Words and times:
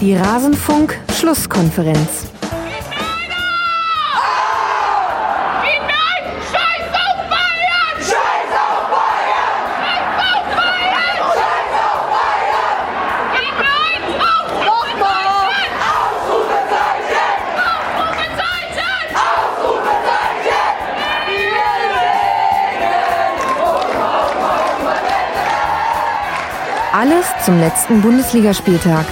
Die 0.00 0.14
Rasenfunk-Schlusskonferenz. 0.14 2.28
Alles 26.92 27.26
zum 27.44 27.60
letzten 27.60 28.00
Bundesligaspieltag. 28.00 29.04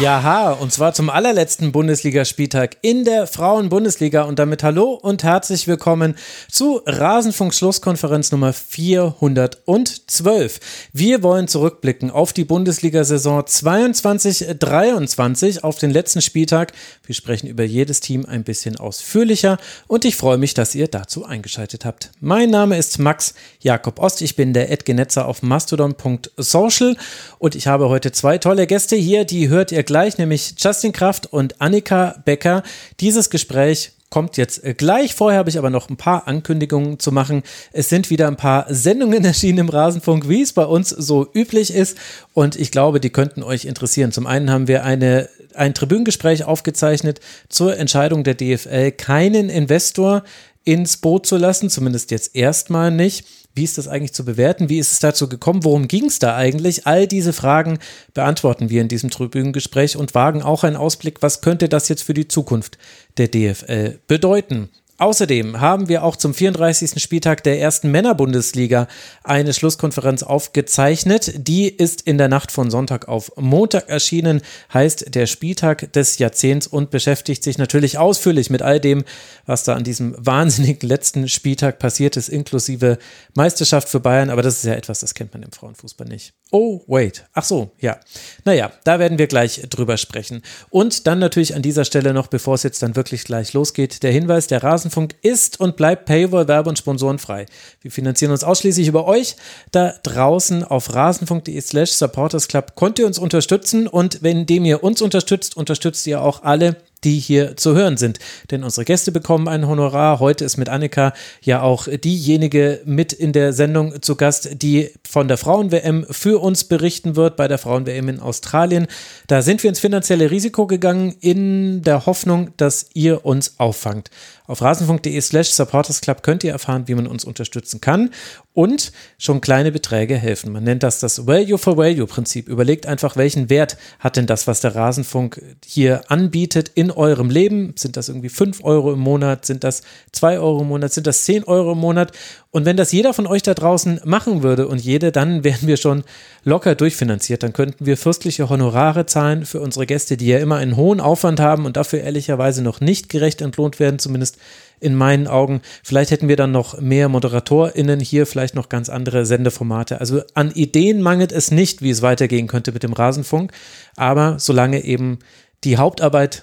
Jaha, 0.00 0.52
und 0.52 0.72
zwar 0.72 0.94
zum 0.94 1.10
allerletzten 1.10 1.70
Bundesligaspieltag 1.70 2.78
in 2.80 3.04
der 3.04 3.26
Frauen-Bundesliga 3.26 4.22
und 4.22 4.38
damit 4.38 4.62
hallo 4.62 4.94
und 4.94 5.22
herzlich 5.22 5.68
willkommen 5.68 6.14
zu 6.50 6.80
Rasenfunk 6.86 7.52
Schlusskonferenz 7.54 8.32
Nummer 8.32 8.54
412. 8.54 10.60
Wir 10.92 11.22
wollen 11.22 11.46
zurückblicken 11.46 12.10
auf 12.10 12.32
die 12.32 12.44
Bundesliga-Saison 12.44 13.42
22-23, 13.42 15.60
auf 15.60 15.78
den 15.78 15.90
letzten 15.90 16.22
Spieltag. 16.22 16.72
Wir 17.04 17.14
sprechen 17.14 17.46
über 17.46 17.62
jedes 17.62 18.00
Team 18.00 18.24
ein 18.26 18.44
bisschen 18.44 18.78
ausführlicher 18.78 19.58
und 19.88 20.06
ich 20.06 20.16
freue 20.16 20.38
mich, 20.38 20.54
dass 20.54 20.74
ihr 20.74 20.88
dazu 20.88 21.26
eingeschaltet 21.26 21.84
habt. 21.84 22.10
Mein 22.18 22.48
Name 22.50 22.78
ist 22.78 22.98
Max 22.98 23.34
Jakob 23.60 24.00
Ost, 24.00 24.22
ich 24.22 24.36
bin 24.36 24.54
der 24.54 24.72
Edgenetzer 24.72 25.28
auf 25.28 25.42
mastodon.social 25.42 26.96
und 27.38 27.54
ich 27.54 27.66
habe 27.66 27.90
heute 27.90 28.10
zwei 28.10 28.38
tolle 28.38 28.66
Gäste 28.66 28.96
hier, 28.96 29.24
die 29.24 29.48
hört 29.48 29.70
ihr 29.70 29.81
gleich, 29.84 30.18
nämlich 30.18 30.54
Justin 30.58 30.92
Kraft 30.92 31.26
und 31.32 31.60
Annika 31.60 32.22
Becker. 32.24 32.62
Dieses 33.00 33.30
Gespräch 33.30 33.92
kommt 34.12 34.36
jetzt 34.36 34.62
äh, 34.62 34.74
gleich. 34.74 35.14
Vorher 35.14 35.38
habe 35.38 35.48
ich 35.48 35.58
aber 35.58 35.70
noch 35.70 35.88
ein 35.88 35.96
paar 35.96 36.28
Ankündigungen 36.28 36.98
zu 36.98 37.12
machen. 37.12 37.42
Es 37.72 37.88
sind 37.88 38.10
wieder 38.10 38.28
ein 38.28 38.36
paar 38.36 38.66
Sendungen 38.68 39.24
erschienen 39.24 39.58
im 39.58 39.68
Rasenfunk, 39.70 40.28
wie 40.28 40.42
es 40.42 40.52
bei 40.52 40.66
uns 40.66 40.90
so 40.90 41.26
üblich 41.34 41.72
ist. 41.74 41.96
Und 42.34 42.54
ich 42.56 42.70
glaube, 42.70 43.00
die 43.00 43.10
könnten 43.10 43.42
euch 43.42 43.64
interessieren. 43.64 44.12
Zum 44.12 44.26
einen 44.26 44.50
haben 44.50 44.68
wir 44.68 44.84
eine, 44.84 45.28
ein 45.54 45.72
Tribünengespräch 45.72 46.44
aufgezeichnet 46.44 47.20
zur 47.48 47.78
Entscheidung 47.78 48.22
der 48.22 48.34
DFL, 48.34 48.92
keinen 48.92 49.48
Investor 49.48 50.22
ins 50.64 50.98
Boot 50.98 51.26
zu 51.26 51.38
lassen, 51.38 51.70
zumindest 51.70 52.10
jetzt 52.10 52.36
erstmal 52.36 52.90
nicht. 52.90 53.26
Wie 53.54 53.64
ist 53.64 53.78
das 53.78 53.88
eigentlich 53.88 54.14
zu 54.14 54.24
bewerten? 54.24 54.68
Wie 54.68 54.78
ist 54.78 54.92
es 54.92 55.00
dazu 55.00 55.28
gekommen? 55.28 55.64
Worum 55.64 55.88
ging 55.88 56.06
es 56.06 56.18
da 56.18 56.36
eigentlich? 56.36 56.86
All 56.86 57.06
diese 57.06 57.32
Fragen 57.32 57.78
beantworten 58.14 58.70
wir 58.70 58.80
in 58.80 58.88
diesem 58.88 59.10
Tribünengespräch 59.10 59.96
und 59.96 60.14
wagen 60.14 60.42
auch 60.42 60.64
einen 60.64 60.76
Ausblick, 60.76 61.22
was 61.22 61.40
könnte 61.40 61.68
das 61.68 61.88
jetzt 61.88 62.02
für 62.02 62.14
die 62.14 62.28
Zukunft 62.28 62.78
der 63.18 63.28
DFL 63.28 63.98
bedeuten? 64.06 64.70
Außerdem 65.02 65.60
haben 65.60 65.88
wir 65.88 66.04
auch 66.04 66.14
zum 66.14 66.32
34. 66.32 67.02
Spieltag 67.02 67.42
der 67.42 67.58
ersten 67.58 67.90
Männerbundesliga 67.90 68.86
eine 69.24 69.52
Schlusskonferenz 69.52 70.22
aufgezeichnet. 70.22 71.32
Die 71.36 71.68
ist 71.68 72.02
in 72.02 72.18
der 72.18 72.28
Nacht 72.28 72.52
von 72.52 72.70
Sonntag 72.70 73.08
auf 73.08 73.32
Montag 73.34 73.88
erschienen, 73.88 74.42
heißt 74.72 75.12
der 75.12 75.26
Spieltag 75.26 75.92
des 75.92 76.18
Jahrzehnts 76.18 76.68
und 76.68 76.92
beschäftigt 76.92 77.42
sich 77.42 77.58
natürlich 77.58 77.98
ausführlich 77.98 78.48
mit 78.48 78.62
all 78.62 78.78
dem, 78.78 79.02
was 79.44 79.64
da 79.64 79.74
an 79.74 79.82
diesem 79.82 80.14
wahnsinnigen 80.24 80.88
letzten 80.88 81.28
Spieltag 81.28 81.80
passiert 81.80 82.16
ist, 82.16 82.28
inklusive 82.28 82.96
Meisterschaft 83.34 83.88
für 83.88 83.98
Bayern. 83.98 84.30
Aber 84.30 84.42
das 84.42 84.58
ist 84.58 84.66
ja 84.66 84.74
etwas, 84.74 85.00
das 85.00 85.14
kennt 85.14 85.34
man 85.34 85.42
im 85.42 85.50
Frauenfußball 85.50 86.06
nicht. 86.06 86.32
Oh, 86.54 86.82
wait. 86.86 87.24
Ach 87.32 87.44
so, 87.44 87.70
ja. 87.80 87.98
Naja, 88.44 88.70
da 88.84 88.98
werden 88.98 89.16
wir 89.16 89.26
gleich 89.26 89.62
drüber 89.70 89.96
sprechen. 89.96 90.42
Und 90.68 91.06
dann 91.06 91.18
natürlich 91.18 91.54
an 91.54 91.62
dieser 91.62 91.86
Stelle 91.86 92.12
noch, 92.12 92.26
bevor 92.26 92.56
es 92.56 92.62
jetzt 92.62 92.82
dann 92.82 92.94
wirklich 92.94 93.24
gleich 93.24 93.54
losgeht, 93.54 94.02
der 94.02 94.12
Hinweis, 94.12 94.48
der 94.48 94.62
Rasenfunk 94.62 95.14
ist 95.22 95.60
und 95.60 95.78
bleibt 95.78 96.04
Paywall, 96.04 96.48
Werbe 96.48 96.68
und 96.68 96.76
Sponsorenfrei. 96.76 97.46
Wir 97.80 97.90
finanzieren 97.90 98.32
uns 98.32 98.44
ausschließlich 98.44 98.86
über 98.86 99.06
euch. 99.06 99.36
Da 99.70 99.94
draußen 100.02 100.62
auf 100.62 100.94
rasenfunk.de 100.94 101.58
slash 101.62 101.92
supportersclub 101.92 102.76
könnt 102.76 102.98
ihr 102.98 103.06
uns 103.06 103.18
unterstützen 103.18 103.86
und 103.86 104.22
wenn 104.22 104.44
dem 104.44 104.66
ihr 104.66 104.84
uns 104.84 105.00
unterstützt, 105.00 105.56
unterstützt 105.56 106.06
ihr 106.06 106.20
auch 106.20 106.42
alle, 106.42 106.76
die 107.04 107.18
hier 107.18 107.56
zu 107.56 107.74
hören 107.74 107.96
sind. 107.96 108.18
Denn 108.50 108.64
unsere 108.64 108.84
Gäste 108.84 109.12
bekommen 109.12 109.48
ein 109.48 109.66
Honorar. 109.66 110.20
Heute 110.20 110.44
ist 110.44 110.56
mit 110.56 110.68
Annika 110.68 111.12
ja 111.42 111.62
auch 111.62 111.88
diejenige 111.88 112.80
mit 112.84 113.12
in 113.12 113.32
der 113.32 113.52
Sendung 113.52 114.02
zu 114.02 114.16
Gast, 114.16 114.62
die 114.62 114.90
von 115.08 115.28
der 115.28 115.36
Frauen-WM 115.36 116.06
für 116.10 116.40
uns 116.40 116.64
berichten 116.64 117.16
wird, 117.16 117.36
bei 117.36 117.48
der 117.48 117.58
Frauen-WM 117.58 118.08
in 118.08 118.20
Australien. 118.20 118.86
Da 119.26 119.42
sind 119.42 119.62
wir 119.62 119.68
ins 119.68 119.80
finanzielle 119.80 120.30
Risiko 120.30 120.66
gegangen 120.66 121.14
in 121.20 121.82
der 121.82 122.06
Hoffnung, 122.06 122.50
dass 122.56 122.86
ihr 122.94 123.24
uns 123.24 123.54
auffangt. 123.58 124.10
Auf 124.52 124.60
rasenfunk.de 124.60 125.18
slash 125.22 125.48
supportersclub 125.48 126.22
könnt 126.22 126.44
ihr 126.44 126.52
erfahren, 126.52 126.86
wie 126.86 126.94
man 126.94 127.06
uns 127.06 127.24
unterstützen 127.24 127.80
kann 127.80 128.10
und 128.52 128.92
schon 129.16 129.40
kleine 129.40 129.72
Beträge 129.72 130.18
helfen. 130.18 130.52
Man 130.52 130.62
nennt 130.62 130.82
das 130.82 131.00
das 131.00 131.26
Value 131.26 131.56
for 131.56 131.78
Value 131.78 132.06
Prinzip. 132.06 132.48
Überlegt 132.48 132.84
einfach, 132.84 133.16
welchen 133.16 133.48
Wert 133.48 133.78
hat 133.98 134.18
denn 134.18 134.26
das, 134.26 134.46
was 134.46 134.60
der 134.60 134.74
Rasenfunk 134.74 135.40
hier 135.64 136.02
anbietet 136.10 136.70
in 136.74 136.90
eurem 136.90 137.30
Leben? 137.30 137.72
Sind 137.78 137.96
das 137.96 138.10
irgendwie 138.10 138.28
5 138.28 138.62
Euro 138.62 138.92
im 138.92 138.98
Monat? 138.98 139.46
Sind 139.46 139.64
das 139.64 139.84
2 140.12 140.38
Euro 140.38 140.60
im 140.60 140.68
Monat? 140.68 140.92
Sind 140.92 141.06
das 141.06 141.24
10 141.24 141.44
Euro 141.44 141.72
im 141.72 141.78
Monat? 141.78 142.12
Und 142.54 142.66
wenn 142.66 142.76
das 142.76 142.92
jeder 142.92 143.14
von 143.14 143.26
euch 143.26 143.42
da 143.42 143.54
draußen 143.54 144.02
machen 144.04 144.42
würde 144.42 144.68
und 144.68 144.78
jede, 144.78 145.10
dann 145.10 145.42
wären 145.44 145.66
wir 145.66 145.78
schon 145.78 146.04
locker 146.44 146.74
durchfinanziert. 146.74 147.42
Dann 147.42 147.54
könnten 147.54 147.86
wir 147.86 147.96
fürstliche 147.96 148.48
Honorare 148.48 149.06
zahlen 149.06 149.46
für 149.46 149.60
unsere 149.60 149.86
Gäste, 149.86 150.16
die 150.18 150.26
ja 150.26 150.38
immer 150.38 150.56
einen 150.56 150.76
hohen 150.76 151.00
Aufwand 151.00 151.40
haben 151.40 151.64
und 151.64 151.76
dafür 151.76 152.00
ehrlicherweise 152.00 152.62
noch 152.62 152.80
nicht 152.80 153.08
gerecht 153.08 153.40
entlohnt 153.40 153.80
werden, 153.80 153.98
zumindest 153.98 154.36
in 154.80 154.94
meinen 154.94 155.28
Augen. 155.28 155.62
Vielleicht 155.82 156.10
hätten 156.10 156.28
wir 156.28 156.36
dann 156.36 156.52
noch 156.52 156.78
mehr 156.78 157.08
ModeratorInnen 157.08 158.00
hier, 158.00 158.26
vielleicht 158.26 158.54
noch 158.54 158.68
ganz 158.68 158.90
andere 158.90 159.24
Sendeformate. 159.24 159.98
Also 159.98 160.22
an 160.34 160.50
Ideen 160.50 161.00
mangelt 161.00 161.32
es 161.32 161.50
nicht, 161.50 161.80
wie 161.80 161.90
es 161.90 162.02
weitergehen 162.02 162.48
könnte 162.48 162.72
mit 162.72 162.82
dem 162.82 162.92
Rasenfunk. 162.92 163.52
Aber 163.96 164.38
solange 164.38 164.84
eben 164.84 165.20
die 165.64 165.78
Hauptarbeit 165.78 166.42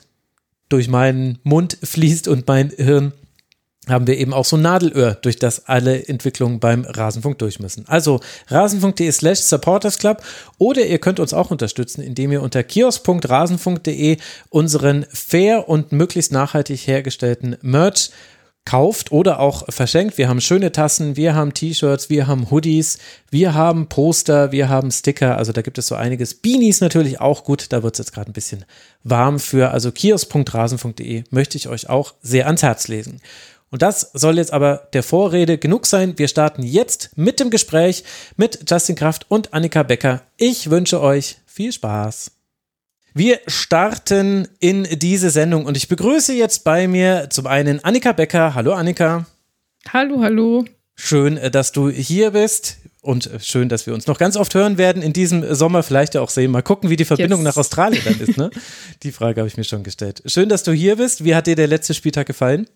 durch 0.70 0.88
meinen 0.88 1.38
Mund 1.44 1.78
fließt 1.84 2.28
und 2.28 2.48
mein 2.48 2.72
Hirn 2.76 3.14
haben 3.90 4.08
wir 4.08 4.18
eben 4.18 4.34
auch 4.34 4.46
so 4.46 4.58
ein 4.58 4.62
Nadelöhr, 4.62 5.18
durch 5.22 5.38
das 5.38 5.68
alle 5.68 6.08
Entwicklungen 6.08 6.60
beim 6.60 6.86
Rasenfunk 6.86 7.38
durch 7.40 7.60
müssen. 7.60 7.86
Also 7.88 8.20
rasenfunk.de 8.48 9.12
slash 9.12 9.40
supportersclub 9.40 10.22
oder 10.58 10.86
ihr 10.86 11.00
könnt 11.00 11.20
uns 11.20 11.34
auch 11.34 11.52
unterstützen, 11.52 12.02
indem 12.02 12.32
ihr 12.32 12.42
unter 12.42 12.64
kiosk.rasenfunk.de 12.64 14.18
unseren 14.50 15.06
fair 15.12 15.70
und 15.70 15.92
möglichst 15.92 16.32
nachhaltig 16.32 16.88
hergestellten 16.88 17.58
Merch 17.62 18.12
kauft 18.70 19.12
oder 19.12 19.40
auch 19.40 19.64
verschenkt. 19.70 20.20
Wir 20.20 20.30
haben 20.30 20.42
schöne 20.42 20.72
Tassen, 20.72 21.16
wir 21.16 21.34
haben 21.34 21.56
T-Shirts, 21.56 22.12
wir 22.12 22.28
haben 22.28 22.52
Hoodies, 22.52 23.00
wir 23.32 23.56
haben 23.56 23.88
Poster, 23.88 24.52
wir 24.52 24.70
haben 24.70 24.92
Sticker. 24.92 25.38
Also 25.38 25.52
da 25.54 25.64
gibt 25.64 25.80
es 25.80 25.88
so 25.88 25.96
einiges. 25.96 26.36
Beanies 26.36 26.80
natürlich 26.80 27.20
auch 27.20 27.44
gut. 27.44 27.68
Da 27.70 27.82
wird 27.82 27.96
es 27.96 28.00
jetzt 28.00 28.14
gerade 28.14 28.30
ein 28.30 28.34
bisschen 28.34 28.66
warm 29.04 29.40
für. 29.40 29.72
Also 29.72 29.92
kiosk.rasen.de 29.92 31.24
möchte 31.32 31.58
ich 31.58 31.68
euch 31.68 31.90
auch 31.90 32.14
sehr 32.22 32.46
ans 32.46 32.62
Herz 32.62 32.88
lesen. 32.88 33.22
Und 33.72 33.82
das 33.82 34.12
soll 34.14 34.38
jetzt 34.38 34.52
aber 34.52 34.88
der 34.94 35.04
Vorrede 35.04 35.58
genug 35.58 35.86
sein. 35.86 36.18
Wir 36.18 36.28
starten 36.28 36.64
jetzt 36.64 37.12
mit 37.16 37.40
dem 37.40 37.50
Gespräch 37.50 38.04
mit 38.36 38.70
Justin 38.70 38.96
Kraft 38.96 39.28
und 39.30 39.54
Annika 39.54 39.84
Becker. 39.84 40.24
Ich 40.38 40.70
wünsche 40.70 41.02
euch 41.02 41.38
viel 41.46 41.72
Spaß. 41.72 42.32
Wir 43.14 43.40
starten 43.48 44.48
in 44.60 44.88
diese 45.00 45.30
Sendung 45.30 45.66
und 45.66 45.78
ich 45.78 45.88
begrüße 45.88 46.34
jetzt 46.34 46.64
bei 46.64 46.88
mir 46.88 47.30
zum 47.30 47.48
einen 47.48 47.84
Annika 47.84 48.12
Becker. 48.12 48.56
Hallo 48.56 48.74
Annika. 48.74 49.26
Hallo, 49.92 50.22
hallo. 50.22 50.66
Schön, 50.96 51.38
äh, 51.38 51.50
dass 51.50 51.72
du 51.72 51.90
hier 51.90 52.32
bist 52.32 52.78
und 53.02 53.28
äh, 53.28 53.40
schön, 53.40 53.70
dass 53.70 53.88
wir 53.88 53.94
uns 53.94 54.08
noch 54.08 54.18
ganz 54.18 54.36
oft 54.36 54.54
hören 54.54 54.78
werden 54.78 55.02
in 55.02 55.14
diesem 55.14 55.56
Sommer, 55.56 55.84
vielleicht 55.84 56.16
ja 56.16 56.22
auch 56.22 56.30
sehen. 56.30 56.52
Mal 56.52 56.62
gucken, 56.62 56.90
wie 56.90 56.96
die 56.96 57.06
Verbindung 57.06 57.42
yes. 57.42 57.56
nach 57.56 57.58
Australien 57.58 58.02
dann 58.04 58.20
ist. 58.20 58.38
Ne? 58.38 58.52
Die 59.04 59.12
Frage 59.12 59.42
habe 59.42 59.48
ich 59.48 59.58
mir 59.58 59.64
schon 59.64 59.84
gestellt. 59.84 60.22
Schön, 60.26 60.50
dass 60.50 60.64
du 60.64 60.72
hier 60.72 60.98
bist. 60.98 61.24
Wie 61.24 61.36
hat 61.36 61.48
dir 61.48 61.56
der 61.56 61.68
letzte 61.68 61.94
Spieltag 61.94 62.28
gefallen? 62.28 62.68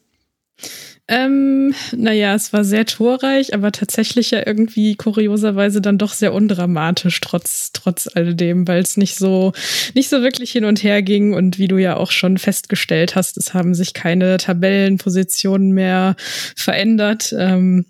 Ähm, 1.10 1.76
naja, 1.92 2.34
es 2.34 2.54
war 2.54 2.64
sehr 2.64 2.86
torreich, 2.86 3.54
aber 3.54 3.74
tatsächlich 3.74 4.32
ja 4.32 4.46
irgendwie 4.46 4.96
kurioserweise 4.96 5.82
dann 5.82 5.98
doch 5.98 6.14
sehr 6.14 6.34
undramatisch, 6.34 7.20
trotz, 7.20 7.72
trotz 7.74 8.08
alledem, 8.14 8.68
weil 8.70 8.82
es 8.82 8.96
nicht 8.96 9.16
so, 9.16 9.52
nicht 9.96 10.08
so 10.08 10.22
wirklich 10.22 10.52
hin 10.54 10.64
und 10.64 10.82
her 10.82 11.02
ging. 11.02 11.34
Und 11.34 11.58
wie 11.58 11.68
du 11.68 11.78
ja 11.78 11.98
auch 11.98 12.12
schon 12.12 12.38
festgestellt 12.38 13.16
hast, 13.16 13.38
es 13.38 13.54
haben 13.54 13.76
sich 13.76 13.94
keine 13.94 14.38
Tabellenpositionen 14.38 15.72
mehr 15.74 16.16
verändert. 16.56 17.36
Ähm, 17.38 17.86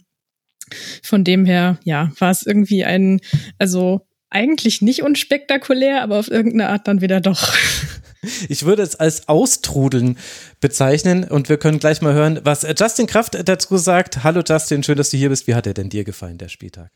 von 1.03 1.23
dem 1.23 1.45
her, 1.45 1.77
ja, 1.83 2.11
war 2.17 2.31
es 2.31 2.43
irgendwie 2.43 2.83
ein, 2.83 3.21
also 3.59 4.07
eigentlich 4.31 4.81
nicht 4.81 5.03
unspektakulär, 5.03 6.01
aber 6.01 6.17
auf 6.17 6.31
irgendeine 6.31 6.69
Art 6.69 6.87
dann 6.87 7.01
wieder 7.01 7.21
doch. 7.21 7.53
Ich 8.49 8.65
würde 8.65 8.83
es 8.83 8.95
als 8.95 9.27
Austrudeln 9.27 10.17
bezeichnen 10.61 11.23
und 11.25 11.49
wir 11.49 11.57
können 11.57 11.79
gleich 11.79 12.01
mal 12.01 12.13
hören, 12.13 12.39
was 12.43 12.65
Justin 12.77 13.07
Kraft 13.07 13.37
dazu 13.47 13.77
sagt. 13.77 14.23
Hallo 14.23 14.41
Justin, 14.47 14.83
schön, 14.83 14.97
dass 14.97 15.09
du 15.09 15.17
hier 15.17 15.29
bist. 15.29 15.47
Wie 15.47 15.55
hat 15.55 15.67
er 15.67 15.73
denn 15.73 15.89
dir 15.89 16.03
gefallen, 16.03 16.37
der 16.37 16.49
Spieltag? 16.49 16.91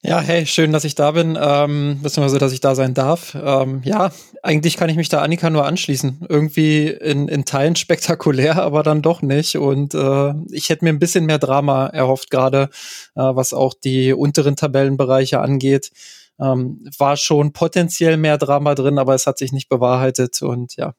Ja, 0.00 0.20
hey, 0.20 0.46
schön, 0.46 0.70
dass 0.70 0.84
ich 0.84 0.94
da 0.94 1.10
bin, 1.10 1.36
ähm, 1.40 1.98
beziehungsweise, 2.00 2.38
dass 2.38 2.52
ich 2.52 2.60
da 2.60 2.76
sein 2.76 2.94
darf. 2.94 3.34
Ähm, 3.34 3.82
ja, 3.84 4.12
eigentlich 4.44 4.76
kann 4.76 4.88
ich 4.88 4.96
mich 4.96 5.08
da 5.08 5.22
Annika 5.22 5.50
nur 5.50 5.66
anschließen. 5.66 6.24
Irgendwie 6.28 6.86
in, 6.86 7.26
in 7.26 7.44
Teilen 7.44 7.74
spektakulär, 7.74 8.56
aber 8.62 8.84
dann 8.84 9.02
doch 9.02 9.22
nicht. 9.22 9.56
Und 9.56 9.94
äh, 9.94 10.34
ich 10.52 10.68
hätte 10.68 10.84
mir 10.84 10.90
ein 10.90 11.00
bisschen 11.00 11.26
mehr 11.26 11.40
Drama 11.40 11.88
erhofft, 11.88 12.30
gerade 12.30 12.70
äh, 13.16 13.20
was 13.22 13.52
auch 13.52 13.74
die 13.74 14.12
unteren 14.12 14.54
Tabellenbereiche 14.54 15.40
angeht. 15.40 15.90
Ähm, 16.40 16.84
war 16.98 17.16
schon 17.16 17.52
potenziell 17.52 18.16
mehr 18.16 18.38
Drama 18.38 18.74
drin, 18.74 18.98
aber 18.98 19.14
es 19.14 19.26
hat 19.26 19.38
sich 19.38 19.52
nicht 19.52 19.68
bewahrheitet. 19.68 20.40
Und 20.42 20.76
ja, 20.76 20.94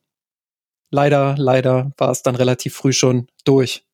leider, 0.91 1.35
leider 1.37 1.91
war 1.97 2.11
es 2.11 2.23
dann 2.23 2.35
relativ 2.35 2.75
früh 2.75 2.93
schon 2.93 3.27
durch. 3.45 3.85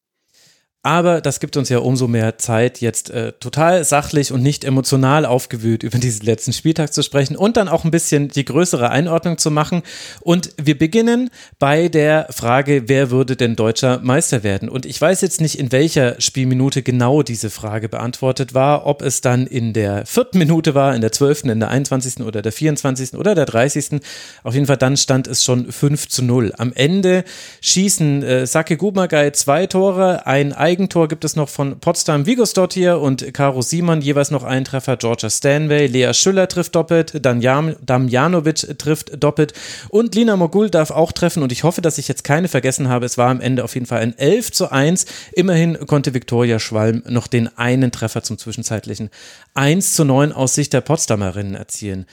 Aber 0.86 1.20
das 1.20 1.40
gibt 1.40 1.58
uns 1.58 1.70
ja 1.70 1.80
umso 1.80 2.08
mehr 2.08 2.38
Zeit, 2.38 2.80
jetzt 2.80 3.10
äh, 3.10 3.32
total 3.40 3.84
sachlich 3.84 4.32
und 4.32 4.44
nicht 4.44 4.64
emotional 4.64 5.26
aufgewühlt 5.26 5.82
über 5.82 5.98
diesen 5.98 6.24
letzten 6.28 6.54
Spieltag 6.54 6.94
zu 6.94 7.02
sprechen 7.02 7.36
und 7.36 7.58
dann 7.58 7.70
auch 7.70 7.86
ein 7.86 7.90
bisschen 7.90 8.28
die 8.28 8.46
größere 8.46 8.92
Einordnung 8.92 9.40
zu 9.40 9.50
machen. 9.50 9.82
Und 10.22 10.52
wir 10.62 10.78
beginnen 10.78 11.32
bei 11.58 11.88
der 11.88 12.28
Frage, 12.30 12.84
wer 12.86 13.10
würde 13.10 13.36
denn 13.36 13.56
deutscher 13.56 14.00
Meister 14.04 14.44
werden? 14.44 14.70
Und 14.70 14.86
ich 14.86 15.02
weiß 15.02 15.22
jetzt 15.22 15.42
nicht, 15.42 15.58
in 15.58 15.72
welcher 15.72 16.22
Spielminute 16.22 16.84
genau 16.84 17.24
diese 17.24 17.50
Frage 17.50 17.90
beantwortet 17.90 18.54
war, 18.54 18.86
ob 18.86 19.02
es 19.02 19.22
dann 19.22 19.48
in 19.48 19.74
der 19.74 20.06
vierten 20.06 20.38
Minute 20.38 20.76
war, 20.76 20.94
in 20.94 21.02
der 21.02 21.12
zwölften, 21.12 21.50
in 21.50 21.62
der 21.62 21.70
21. 21.70 22.20
oder 22.20 22.44
der 22.44 22.52
24. 22.52 23.16
oder 23.16 23.34
der 23.34 23.46
30. 23.48 24.02
Auf 24.44 24.54
jeden 24.54 24.68
Fall 24.68 24.78
dann 24.78 24.98
stand 24.98 25.26
es 25.26 25.44
schon 25.44 25.72
5 25.72 26.10
zu 26.10 26.24
0. 26.24 26.54
Am 26.60 26.74
Ende 26.74 27.24
schießen 27.62 28.22
äh, 28.22 28.46
Sake 28.46 28.78
Gubmagay 28.78 29.32
zwei 29.32 29.66
Tore, 29.66 30.28
ein 30.28 30.54
Eigentor 30.76 31.08
gibt 31.08 31.24
es 31.24 31.38
noch 31.38 31.48
von 31.48 31.80
Potsdam 31.80 32.26
Vigosdottir 32.26 33.00
und 33.00 33.34
Karo 33.34 33.62
Simon, 33.62 34.02
jeweils 34.02 34.30
noch 34.30 34.44
einen 34.44 34.66
Treffer. 34.66 34.98
Georgia 34.98 35.30
Stanway, 35.30 35.88
Lea 35.88 36.14
Schüller 36.14 36.50
trifft 36.50 36.76
doppelt, 36.76 37.26
Damjan, 37.26 37.78
Damjanovic 37.82 38.78
trifft 38.78 39.24
doppelt 39.24 39.54
und 39.88 40.14
Lina 40.16 40.36
Mogul 40.36 40.70
darf 40.70 40.92
auch 40.92 41.14
treffen 41.14 41.44
und 41.44 41.54
ich 41.54 41.64
hoffe, 41.64 41.80
dass 41.80 41.98
ich 41.98 42.10
jetzt 42.10 42.26
keine 42.26 42.50
vergessen 42.50 42.90
habe. 42.90 43.06
Es 43.06 43.18
war 43.18 43.30
am 43.30 43.40
Ende 43.40 43.64
auf 43.64 43.74
jeden 43.74 43.86
Fall 43.86 44.02
ein 44.02 44.18
11 44.18 44.52
zu 44.52 44.70
1. 44.70 45.06
Immerhin 45.32 45.78
konnte 45.88 46.14
Viktoria 46.14 46.60
Schwalm 46.60 47.04
noch 47.08 47.28
den 47.28 47.58
einen 47.58 47.94
Treffer 47.94 48.22
zum 48.22 48.38
zwischenzeitlichen 48.38 49.12
1 49.54 49.94
zu 49.94 50.04
9 50.04 50.34
aus 50.34 50.56
Sicht 50.56 50.74
der 50.74 50.82
Potsdamerinnen 50.82 51.56
erzielen. 51.56 52.06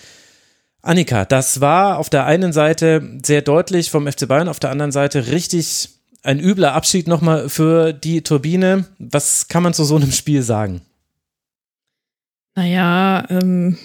Annika, 0.82 1.24
das 1.24 1.60
war 1.60 1.98
auf 1.98 2.10
der 2.10 2.26
einen 2.26 2.52
Seite 2.52 3.18
sehr 3.24 3.42
deutlich 3.42 3.90
vom 3.90 4.06
FC 4.06 4.28
Bayern, 4.28 4.48
auf 4.48 4.60
der 4.60 4.70
anderen 4.70 4.92
Seite 4.92 5.32
richtig 5.32 5.88
ein 6.22 6.40
übler 6.40 6.74
Abschied 6.74 7.08
nochmal 7.08 7.48
für 7.48 7.92
die 7.92 8.22
Turbine. 8.22 8.86
Was 8.98 9.48
kann 9.48 9.62
man 9.62 9.74
zu 9.74 9.84
so 9.84 9.96
einem 9.96 10.12
Spiel 10.12 10.42
sagen? 10.42 10.82
Naja, 12.54 13.24
ähm, 13.30 13.78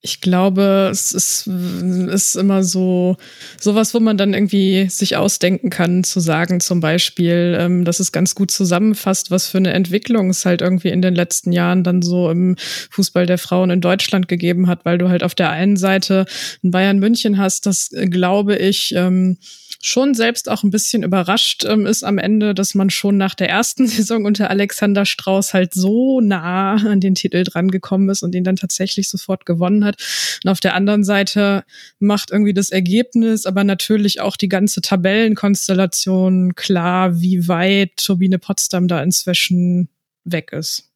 ich 0.00 0.20
glaube, 0.20 0.88
es 0.92 1.10
ist, 1.10 1.48
ist 1.48 2.36
immer 2.36 2.62
so 2.62 3.16
sowas, 3.60 3.94
wo 3.94 4.00
man 4.00 4.16
dann 4.16 4.32
irgendwie 4.32 4.88
sich 4.88 5.16
ausdenken 5.16 5.70
kann, 5.70 6.04
zu 6.04 6.20
sagen, 6.20 6.60
zum 6.60 6.80
Beispiel, 6.80 7.56
ähm, 7.58 7.84
dass 7.84 7.98
es 7.98 8.12
ganz 8.12 8.36
gut 8.36 8.52
zusammenfasst, 8.52 9.32
was 9.32 9.48
für 9.48 9.58
eine 9.58 9.72
Entwicklung 9.72 10.30
es 10.30 10.46
halt 10.46 10.62
irgendwie 10.62 10.88
in 10.88 11.02
den 11.02 11.16
letzten 11.16 11.50
Jahren 11.50 11.82
dann 11.82 12.02
so 12.02 12.30
im 12.30 12.54
Fußball 12.90 13.26
der 13.26 13.38
Frauen 13.38 13.70
in 13.70 13.80
Deutschland 13.80 14.28
gegeben 14.28 14.68
hat, 14.68 14.84
weil 14.84 14.98
du 14.98 15.08
halt 15.08 15.24
auf 15.24 15.34
der 15.34 15.50
einen 15.50 15.76
Seite 15.76 16.26
ein 16.62 16.70
Bayern 16.70 17.00
München 17.00 17.36
hast, 17.36 17.66
das 17.66 17.90
äh, 17.92 18.06
glaube 18.06 18.56
ich, 18.56 18.94
ähm, 18.94 19.38
schon 19.80 20.14
selbst 20.14 20.48
auch 20.48 20.64
ein 20.64 20.70
bisschen 20.70 21.02
überrascht 21.02 21.64
ähm, 21.64 21.86
ist 21.86 22.02
am 22.02 22.18
Ende, 22.18 22.54
dass 22.54 22.74
man 22.74 22.90
schon 22.90 23.16
nach 23.16 23.34
der 23.34 23.48
ersten 23.48 23.86
Saison 23.88 24.24
unter 24.24 24.50
Alexander 24.50 25.04
Strauß 25.04 25.54
halt 25.54 25.74
so 25.74 26.20
nah 26.20 26.74
an 26.74 27.00
den 27.00 27.14
Titel 27.14 27.44
drangekommen 27.44 28.08
ist 28.08 28.22
und 28.22 28.34
ihn 28.34 28.44
dann 28.44 28.56
tatsächlich 28.56 29.08
sofort 29.08 29.46
gewonnen 29.46 29.84
hat. 29.84 30.02
Und 30.44 30.50
auf 30.50 30.60
der 30.60 30.74
anderen 30.74 31.04
Seite 31.04 31.64
macht 31.98 32.30
irgendwie 32.30 32.54
das 32.54 32.70
Ergebnis, 32.70 33.46
aber 33.46 33.64
natürlich 33.64 34.20
auch 34.20 34.36
die 34.36 34.48
ganze 34.48 34.80
Tabellenkonstellation 34.80 36.54
klar, 36.54 37.20
wie 37.20 37.46
weit 37.48 37.96
Turbine 37.96 38.38
Potsdam 38.38 38.88
da 38.88 39.02
inzwischen 39.02 39.88
weg 40.24 40.52
ist. 40.52 40.87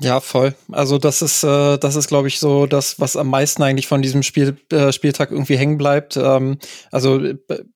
Ja, 0.00 0.20
voll. 0.20 0.54
Also 0.70 0.96
das 0.96 1.22
ist, 1.22 1.42
äh, 1.42 1.76
das 1.76 1.96
ist, 1.96 2.06
glaube 2.06 2.28
ich, 2.28 2.38
so 2.38 2.66
das, 2.66 3.00
was 3.00 3.16
am 3.16 3.30
meisten 3.30 3.64
eigentlich 3.64 3.88
von 3.88 4.00
diesem 4.00 4.22
Spiel, 4.22 4.56
äh, 4.70 4.92
Spieltag 4.92 5.32
irgendwie 5.32 5.56
hängen 5.56 5.76
bleibt. 5.76 6.16
Ähm, 6.16 6.58
also 6.92 7.20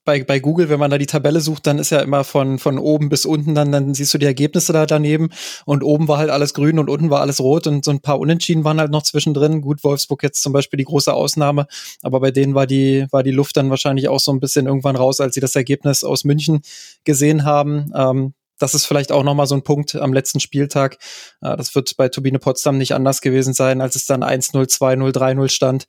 bei, 0.04 0.22
bei 0.22 0.38
Google, 0.38 0.68
wenn 0.68 0.78
man 0.78 0.92
da 0.92 0.98
die 0.98 1.06
Tabelle 1.06 1.40
sucht, 1.40 1.66
dann 1.66 1.80
ist 1.80 1.90
ja 1.90 1.98
immer 1.98 2.22
von, 2.22 2.60
von 2.60 2.78
oben 2.78 3.08
bis 3.08 3.26
unten, 3.26 3.56
dann, 3.56 3.72
dann 3.72 3.92
siehst 3.92 4.14
du 4.14 4.18
die 4.18 4.26
Ergebnisse 4.26 4.72
da 4.72 4.86
daneben 4.86 5.30
und 5.64 5.82
oben 5.82 6.06
war 6.06 6.18
halt 6.18 6.30
alles 6.30 6.54
grün 6.54 6.78
und 6.78 6.88
unten 6.88 7.10
war 7.10 7.22
alles 7.22 7.40
rot 7.40 7.66
und 7.66 7.84
so 7.84 7.90
ein 7.90 8.00
paar 8.00 8.20
Unentschieden 8.20 8.62
waren 8.62 8.78
halt 8.78 8.92
noch 8.92 9.02
zwischendrin. 9.02 9.60
Gut, 9.60 9.82
Wolfsburg 9.82 10.22
jetzt 10.22 10.42
zum 10.42 10.52
Beispiel 10.52 10.76
die 10.76 10.84
große 10.84 11.12
Ausnahme, 11.12 11.66
aber 12.02 12.20
bei 12.20 12.30
denen 12.30 12.54
war 12.54 12.68
die, 12.68 13.04
war 13.10 13.24
die 13.24 13.32
Luft 13.32 13.56
dann 13.56 13.68
wahrscheinlich 13.68 14.08
auch 14.08 14.20
so 14.20 14.32
ein 14.32 14.38
bisschen 14.38 14.66
irgendwann 14.66 14.94
raus, 14.94 15.18
als 15.18 15.34
sie 15.34 15.40
das 15.40 15.56
Ergebnis 15.56 16.04
aus 16.04 16.22
München 16.22 16.60
gesehen 17.02 17.44
haben. 17.44 17.90
Ähm, 17.96 18.34
das 18.58 18.74
ist 18.74 18.86
vielleicht 18.86 19.12
auch 19.12 19.22
nochmal 19.24 19.46
so 19.46 19.54
ein 19.54 19.62
Punkt 19.64 19.94
am 19.96 20.12
letzten 20.12 20.40
Spieltag. 20.40 20.98
Äh, 21.40 21.56
das 21.56 21.74
wird 21.74 21.96
bei 21.96 22.08
Turbine 22.08 22.38
Potsdam 22.38 22.78
nicht 22.78 22.94
anders 22.94 23.20
gewesen 23.20 23.54
sein, 23.54 23.80
als 23.80 23.96
es 23.96 24.06
dann 24.06 24.22
1-0, 24.22 24.68
2-0, 24.68 25.12
3-0 25.12 25.48
stand. 25.48 25.86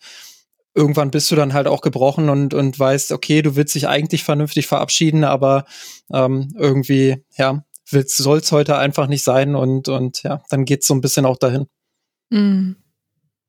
Irgendwann 0.75 1.12
bist 1.12 1.30
du 1.30 1.36
dann 1.36 1.54
halt 1.54 1.68
auch 1.68 1.81
gebrochen 1.81 2.30
und, 2.30 2.54
und 2.54 2.80
weißt, 2.80 3.12
okay, 3.12 3.44
du 3.44 3.56
willst 3.56 3.75
dich 3.75 3.88
eigentlich 3.88 4.24
vernünftig 4.24 4.65
verabschieden, 4.65 5.24
aber 5.24 5.65
ähm, 6.12 6.51
irgendwie, 6.57 7.24
ja, 7.38 7.63
soll 7.86 8.39
es 8.39 8.51
heute 8.51 8.77
einfach 8.77 9.07
nicht 9.07 9.24
sein 9.24 9.56
und, 9.56 9.88
und 9.88 10.24
ja, 10.24 10.42
dann 10.50 10.66
geht's 10.66 10.88
so 10.88 10.95
ein 10.95 11.01
bisschen 11.01 11.25
auch 11.25 11.38
dahin. 11.38 11.68
Mhm. 12.31 12.82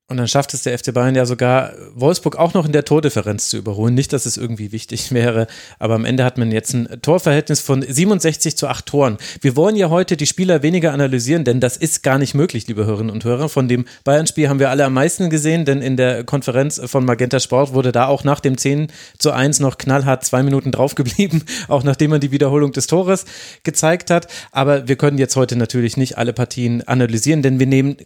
Und 0.07 0.19
dann 0.19 0.29
schafft 0.29 0.53
es 0.53 0.63
der 0.63 0.79
FC 0.79 0.93
Bayern 0.93 1.15
ja 1.15 1.25
sogar, 1.25 1.73
Wolfsburg 1.95 2.37
auch 2.37 2.53
noch 2.53 2.67
in 2.67 2.73
der 2.73 2.85
Tordifferenz 2.85 3.49
zu 3.49 3.57
überholen. 3.57 3.95
Nicht, 3.95 4.13
dass 4.13 4.27
es 4.27 4.37
irgendwie 4.37 4.71
wichtig 4.71 5.13
wäre, 5.13 5.47
aber 5.79 5.95
am 5.95 6.05
Ende 6.05 6.25
hat 6.25 6.37
man 6.37 6.53
jetzt 6.53 6.75
ein 6.75 7.01
Torverhältnis 7.01 7.61
von 7.61 7.81
67 7.81 8.55
zu 8.55 8.69
8 8.69 8.85
Toren. 8.85 9.17
Wir 9.41 9.57
wollen 9.57 9.77
ja 9.77 9.89
heute 9.89 10.19
die 10.19 10.27
Spieler 10.27 10.63
weniger 10.63 10.93
analysieren, 10.93 11.45
denn 11.45 11.59
das 11.59 11.79
ist 11.79 12.03
gar 12.03 12.19
nicht 12.19 12.35
möglich, 12.35 12.67
liebe 12.67 12.85
Hörerinnen 12.85 13.11
und 13.11 13.25
Hörer. 13.25 13.49
Von 13.49 13.67
dem 13.67 13.87
Bayern-Spiel 14.05 14.51
haben 14.51 14.59
wir 14.59 14.69
alle 14.69 14.85
am 14.85 14.93
meisten 14.93 15.31
gesehen, 15.31 15.65
denn 15.65 15.81
in 15.81 15.97
der 15.97 16.23
Konferenz 16.25 16.83
von 16.85 17.07
Magenta 17.07 17.41
Sport 17.41 17.73
wurde 17.73 17.91
da 17.91 18.07
auch 18.07 18.25
nach 18.25 18.41
dem 18.41 18.59
10 18.59 18.89
zu 19.19 19.33
1 19.33 19.61
noch 19.61 19.79
knallhart 19.79 20.23
zwei 20.23 20.43
Minuten 20.43 20.71
draufgeblieben, 20.71 21.45
auch 21.69 21.83
nachdem 21.83 22.11
man 22.11 22.21
die 22.21 22.31
Wiederholung 22.31 22.73
des 22.73 22.89
Tores 22.89 23.25
gezeigt 23.63 24.11
hat. 24.11 24.29
Aber 24.53 24.87
wir 24.87 24.97
können 24.97 25.17
jetzt 25.17 25.35
heute 25.37 25.57
natürlich 25.57 25.97
nicht 25.97 26.19
alle 26.19 26.35
Partien 26.35 26.87
analysieren, 26.87 27.41
denn 27.41 27.59
wir 27.59 27.67
nehmen 27.67 27.97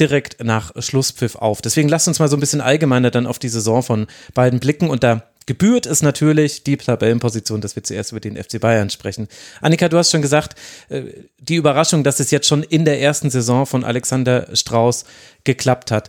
direkt 0.00 0.42
nach 0.42 0.72
Schlusspfiff 0.78 1.36
auf. 1.36 1.62
Deswegen 1.62 1.88
lasst 1.88 2.08
uns 2.08 2.18
mal 2.18 2.28
so 2.28 2.36
ein 2.36 2.40
bisschen 2.40 2.60
allgemeiner 2.60 3.10
dann 3.10 3.26
auf 3.26 3.38
die 3.38 3.48
Saison 3.48 3.82
von 3.82 4.06
beiden 4.34 4.60
blicken 4.60 4.90
und 4.90 5.04
da 5.04 5.22
gebührt 5.46 5.86
es 5.86 6.02
natürlich 6.02 6.64
die 6.64 6.76
Tabellenposition, 6.76 7.60
dass 7.60 7.76
wir 7.76 7.84
zuerst 7.84 8.12
über 8.12 8.20
den 8.20 8.42
FC 8.42 8.60
Bayern 8.60 8.90
sprechen. 8.90 9.28
Annika, 9.60 9.88
du 9.88 9.98
hast 9.98 10.10
schon 10.10 10.22
gesagt, 10.22 10.58
äh, 10.88 11.02
die 11.38 11.56
Überraschung, 11.56 12.02
dass 12.02 12.20
es 12.20 12.30
jetzt 12.30 12.48
schon 12.48 12.62
in 12.62 12.84
der 12.84 13.00
ersten 13.00 13.30
Saison 13.30 13.66
von 13.66 13.84
Alexander 13.84 14.48
Strauß 14.54 15.04
geklappt 15.44 15.90
hat. 15.90 16.08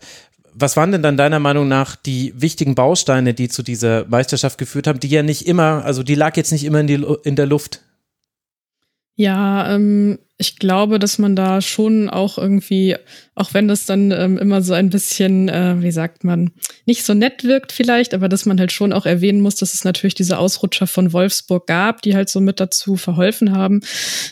Was 0.54 0.78
waren 0.78 0.94
denn 0.94 1.04
dann 1.04 1.18
deiner 1.18 1.40
Meinung 1.40 1.68
nach 1.68 1.98
die 1.98 2.34
wichtigen 2.40 2.76
Bausteine, 2.76 3.34
die 3.34 3.50
zu 3.50 3.62
dieser 3.62 4.06
Meisterschaft 4.06 4.58
geführt 4.58 4.88
haben, 4.88 5.02
die 5.02 5.10
ja 5.10 5.22
nicht 5.22 5.48
immer, 5.48 5.84
also 5.84 6.02
die 6.02 6.16
lag 6.16 6.38
jetzt 6.38 6.54
nicht 6.54 6.64
immer 6.64 6.80
in, 6.80 6.88
die, 6.88 7.06
in 7.24 7.36
der 7.36 7.46
Luft? 7.46 7.82
Ja, 9.16 9.74
ähm, 9.74 10.20
ich 10.38 10.60
glaube, 10.60 11.00
dass 11.00 11.18
man 11.18 11.38
da 11.38 11.62
schon 11.62 12.10
auch 12.10 12.38
irgendwie, 12.38 12.98
auch 13.36 13.54
wenn 13.54 13.70
das 13.70 13.86
dann 13.86 14.12
ähm, 14.12 14.38
immer 14.38 14.62
so 14.62 14.74
ein 14.74 14.90
bisschen, 14.90 15.48
äh, 15.48 15.82
wie 15.82 15.92
sagt 15.92 16.26
man, 16.26 16.52
nicht 16.86 17.06
so 17.06 17.14
nett 17.14 17.46
wirkt 17.46 17.72
vielleicht, 17.72 18.14
aber 18.14 18.28
dass 18.28 18.46
man 18.46 18.60
halt 18.60 18.74
schon 18.74 18.92
auch 18.92 19.06
erwähnen 19.06 19.40
muss, 19.40 19.56
dass 19.56 19.74
es 19.74 19.86
natürlich 19.86 20.14
diese 20.14 20.38
Ausrutscher 20.38 20.88
von 20.88 21.14
Wolfsburg 21.14 21.68
gab, 21.68 22.02
die 22.02 22.18
halt 22.18 22.28
so 22.28 22.42
mit 22.42 22.60
dazu 22.60 22.98
verholfen 22.98 23.56
haben. 23.56 23.80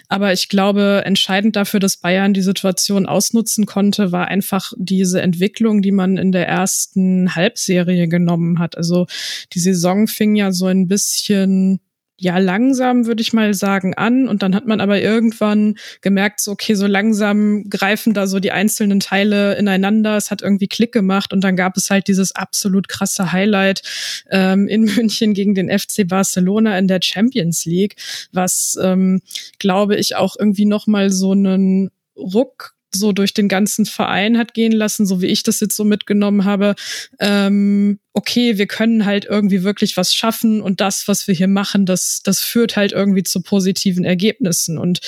Aber 0.09 0.33
ich 0.33 0.49
glaube, 0.49 1.03
entscheidend 1.05 1.55
dafür, 1.55 1.79
dass 1.79 1.97
Bayern 1.97 2.33
die 2.33 2.41
Situation 2.41 3.05
ausnutzen 3.05 3.65
konnte, 3.65 4.11
war 4.11 4.27
einfach 4.27 4.73
diese 4.75 5.21
Entwicklung, 5.21 5.81
die 5.81 5.93
man 5.93 6.17
in 6.17 6.33
der 6.33 6.49
ersten 6.49 7.33
Halbserie 7.33 8.09
genommen 8.09 8.59
hat. 8.59 8.75
Also 8.75 9.07
die 9.53 9.59
Saison 9.59 10.07
fing 10.07 10.35
ja 10.35 10.51
so 10.51 10.65
ein 10.65 10.89
bisschen 10.89 11.79
ja 12.17 12.37
langsam, 12.37 13.05
würde 13.05 13.21
ich 13.21 13.33
mal 13.33 13.53
sagen, 13.53 13.93
an. 13.95 14.27
Und 14.27 14.43
dann 14.43 14.55
hat 14.55 14.67
man 14.67 14.81
aber 14.81 15.01
irgendwann 15.01 15.75
gemerkt, 16.01 16.39
so, 16.39 16.51
okay, 16.51 16.75
so 16.75 16.87
langsam 16.87 17.69
greifen 17.69 18.13
da 18.13 18.27
so 18.27 18.39
die 18.39 18.51
einzelnen 18.51 18.99
Teile 18.99 19.55
ineinander. 19.55 20.15
Es 20.17 20.31
hat 20.31 20.41
irgendwie 20.41 20.67
Klick 20.67 20.91
gemacht 20.91 21.33
und 21.33 21.43
dann 21.43 21.55
gab 21.55 21.75
es 21.75 21.89
halt 21.89 22.07
dieses 22.07 22.33
absolut 22.33 22.87
krasse 22.87 23.31
Highlight 23.31 23.81
ähm, 24.29 24.67
in 24.67 24.83
München 24.95 25.33
gegen 25.33 25.55
den 25.55 25.69
FC 25.69 26.07
Barcelona 26.07 26.77
in 26.77 26.87
der 26.87 26.99
Champions 27.01 27.65
League, 27.65 27.95
was, 28.31 28.77
ähm, 28.81 29.21
glaube 29.59 29.95
ich, 29.95 30.15
auch 30.15 30.35
irgendwie 30.37 30.65
nochmal 30.65 31.09
so 31.09 31.31
einen 31.31 31.89
Ruck 32.15 32.72
so 32.95 33.11
durch 33.11 33.33
den 33.33 33.47
ganzen 33.47 33.85
Verein 33.85 34.37
hat 34.37 34.53
gehen 34.53 34.71
lassen, 34.71 35.05
so 35.05 35.21
wie 35.21 35.27
ich 35.27 35.43
das 35.43 35.59
jetzt 35.59 35.75
so 35.75 35.83
mitgenommen 35.83 36.45
habe, 36.45 36.75
ähm, 37.19 37.99
okay, 38.13 38.57
wir 38.57 38.67
können 38.67 39.05
halt 39.05 39.25
irgendwie 39.25 39.63
wirklich 39.63 39.97
was 39.97 40.13
schaffen 40.13 40.61
und 40.61 40.81
das, 40.81 41.07
was 41.07 41.27
wir 41.27 41.33
hier 41.33 41.47
machen, 41.47 41.85
das, 41.85 42.21
das 42.23 42.39
führt 42.39 42.75
halt 42.75 42.91
irgendwie 42.91 43.23
zu 43.23 43.41
positiven 43.41 44.05
Ergebnissen. 44.05 44.77
Und 44.77 44.99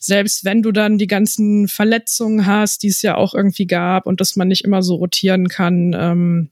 selbst 0.00 0.44
wenn 0.44 0.62
du 0.62 0.70
dann 0.72 0.98
die 0.98 1.06
ganzen 1.06 1.68
Verletzungen 1.68 2.46
hast, 2.46 2.82
die 2.82 2.88
es 2.88 3.02
ja 3.02 3.16
auch 3.16 3.34
irgendwie 3.34 3.66
gab 3.66 4.06
und 4.06 4.20
dass 4.20 4.36
man 4.36 4.48
nicht 4.48 4.64
immer 4.64 4.82
so 4.82 4.96
rotieren 4.96 5.48
kann, 5.48 5.96
ähm, 5.98 6.50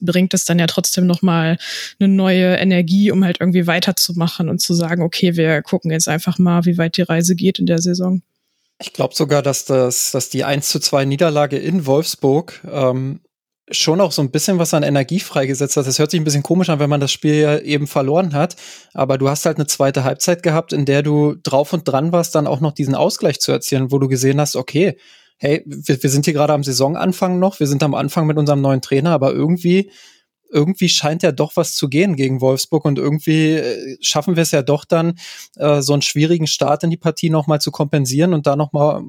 bringt 0.00 0.34
es 0.34 0.44
dann 0.44 0.58
ja 0.58 0.66
trotzdem 0.66 1.06
nochmal 1.06 1.58
eine 1.98 2.08
neue 2.08 2.56
Energie, 2.56 3.10
um 3.10 3.24
halt 3.24 3.40
irgendwie 3.40 3.66
weiterzumachen 3.66 4.48
und 4.48 4.60
zu 4.60 4.74
sagen, 4.74 5.02
okay, 5.02 5.36
wir 5.36 5.62
gucken 5.62 5.90
jetzt 5.90 6.08
einfach 6.08 6.38
mal, 6.38 6.64
wie 6.64 6.78
weit 6.78 6.96
die 6.96 7.02
Reise 7.02 7.36
geht 7.36 7.58
in 7.58 7.66
der 7.66 7.78
Saison. 7.78 8.22
Ich 8.78 8.92
glaube 8.92 9.14
sogar, 9.14 9.42
dass 9.42 9.64
das, 9.64 10.12
dass 10.12 10.28
die 10.28 10.44
1 10.44 10.68
zu 10.68 10.80
2 10.80 11.06
Niederlage 11.06 11.56
in 11.56 11.86
Wolfsburg 11.86 12.60
ähm, 12.70 13.20
schon 13.70 14.00
auch 14.00 14.12
so 14.12 14.22
ein 14.22 14.30
bisschen 14.30 14.58
was 14.58 14.74
an 14.74 14.82
Energie 14.82 15.18
freigesetzt 15.18 15.76
hat. 15.76 15.86
Das 15.86 15.98
hört 15.98 16.10
sich 16.10 16.20
ein 16.20 16.24
bisschen 16.24 16.42
komisch 16.42 16.68
an, 16.68 16.78
wenn 16.78 16.90
man 16.90 17.00
das 17.00 17.10
Spiel 17.10 17.34
ja 17.34 17.58
eben 17.58 17.86
verloren 17.86 18.32
hat. 18.34 18.56
Aber 18.94 19.18
du 19.18 19.28
hast 19.28 19.46
halt 19.46 19.56
eine 19.56 19.66
zweite 19.66 20.04
Halbzeit 20.04 20.42
gehabt, 20.42 20.72
in 20.72 20.84
der 20.84 21.02
du 21.02 21.34
drauf 21.42 21.72
und 21.72 21.88
dran 21.88 22.12
warst, 22.12 22.34
dann 22.34 22.46
auch 22.46 22.60
noch 22.60 22.72
diesen 22.72 22.94
Ausgleich 22.94 23.40
zu 23.40 23.50
erzielen, 23.50 23.90
wo 23.90 23.98
du 23.98 24.08
gesehen 24.08 24.40
hast, 24.40 24.56
okay, 24.56 24.96
hey, 25.38 25.62
wir, 25.66 26.02
wir 26.02 26.10
sind 26.10 26.26
hier 26.26 26.34
gerade 26.34 26.52
am 26.52 26.62
Saisonanfang 26.62 27.38
noch, 27.38 27.58
wir 27.58 27.66
sind 27.66 27.82
am 27.82 27.94
Anfang 27.94 28.26
mit 28.26 28.38
unserem 28.38 28.60
neuen 28.60 28.82
Trainer, 28.82 29.10
aber 29.10 29.32
irgendwie 29.32 29.90
irgendwie 30.50 30.88
scheint 30.88 31.22
ja 31.22 31.32
doch 31.32 31.56
was 31.56 31.74
zu 31.74 31.88
gehen 31.88 32.16
gegen 32.16 32.40
Wolfsburg 32.40 32.84
und 32.84 32.98
irgendwie 32.98 33.52
äh, 33.52 33.96
schaffen 34.00 34.36
wir 34.36 34.42
es 34.42 34.50
ja 34.50 34.62
doch 34.62 34.84
dann, 34.84 35.18
äh, 35.56 35.82
so 35.82 35.92
einen 35.92 36.02
schwierigen 36.02 36.46
Start 36.46 36.84
in 36.84 36.90
die 36.90 36.96
Partie 36.96 37.30
nochmal 37.30 37.60
zu 37.60 37.70
kompensieren 37.70 38.34
und 38.34 38.46
da 38.46 38.56
nochmal 38.56 39.02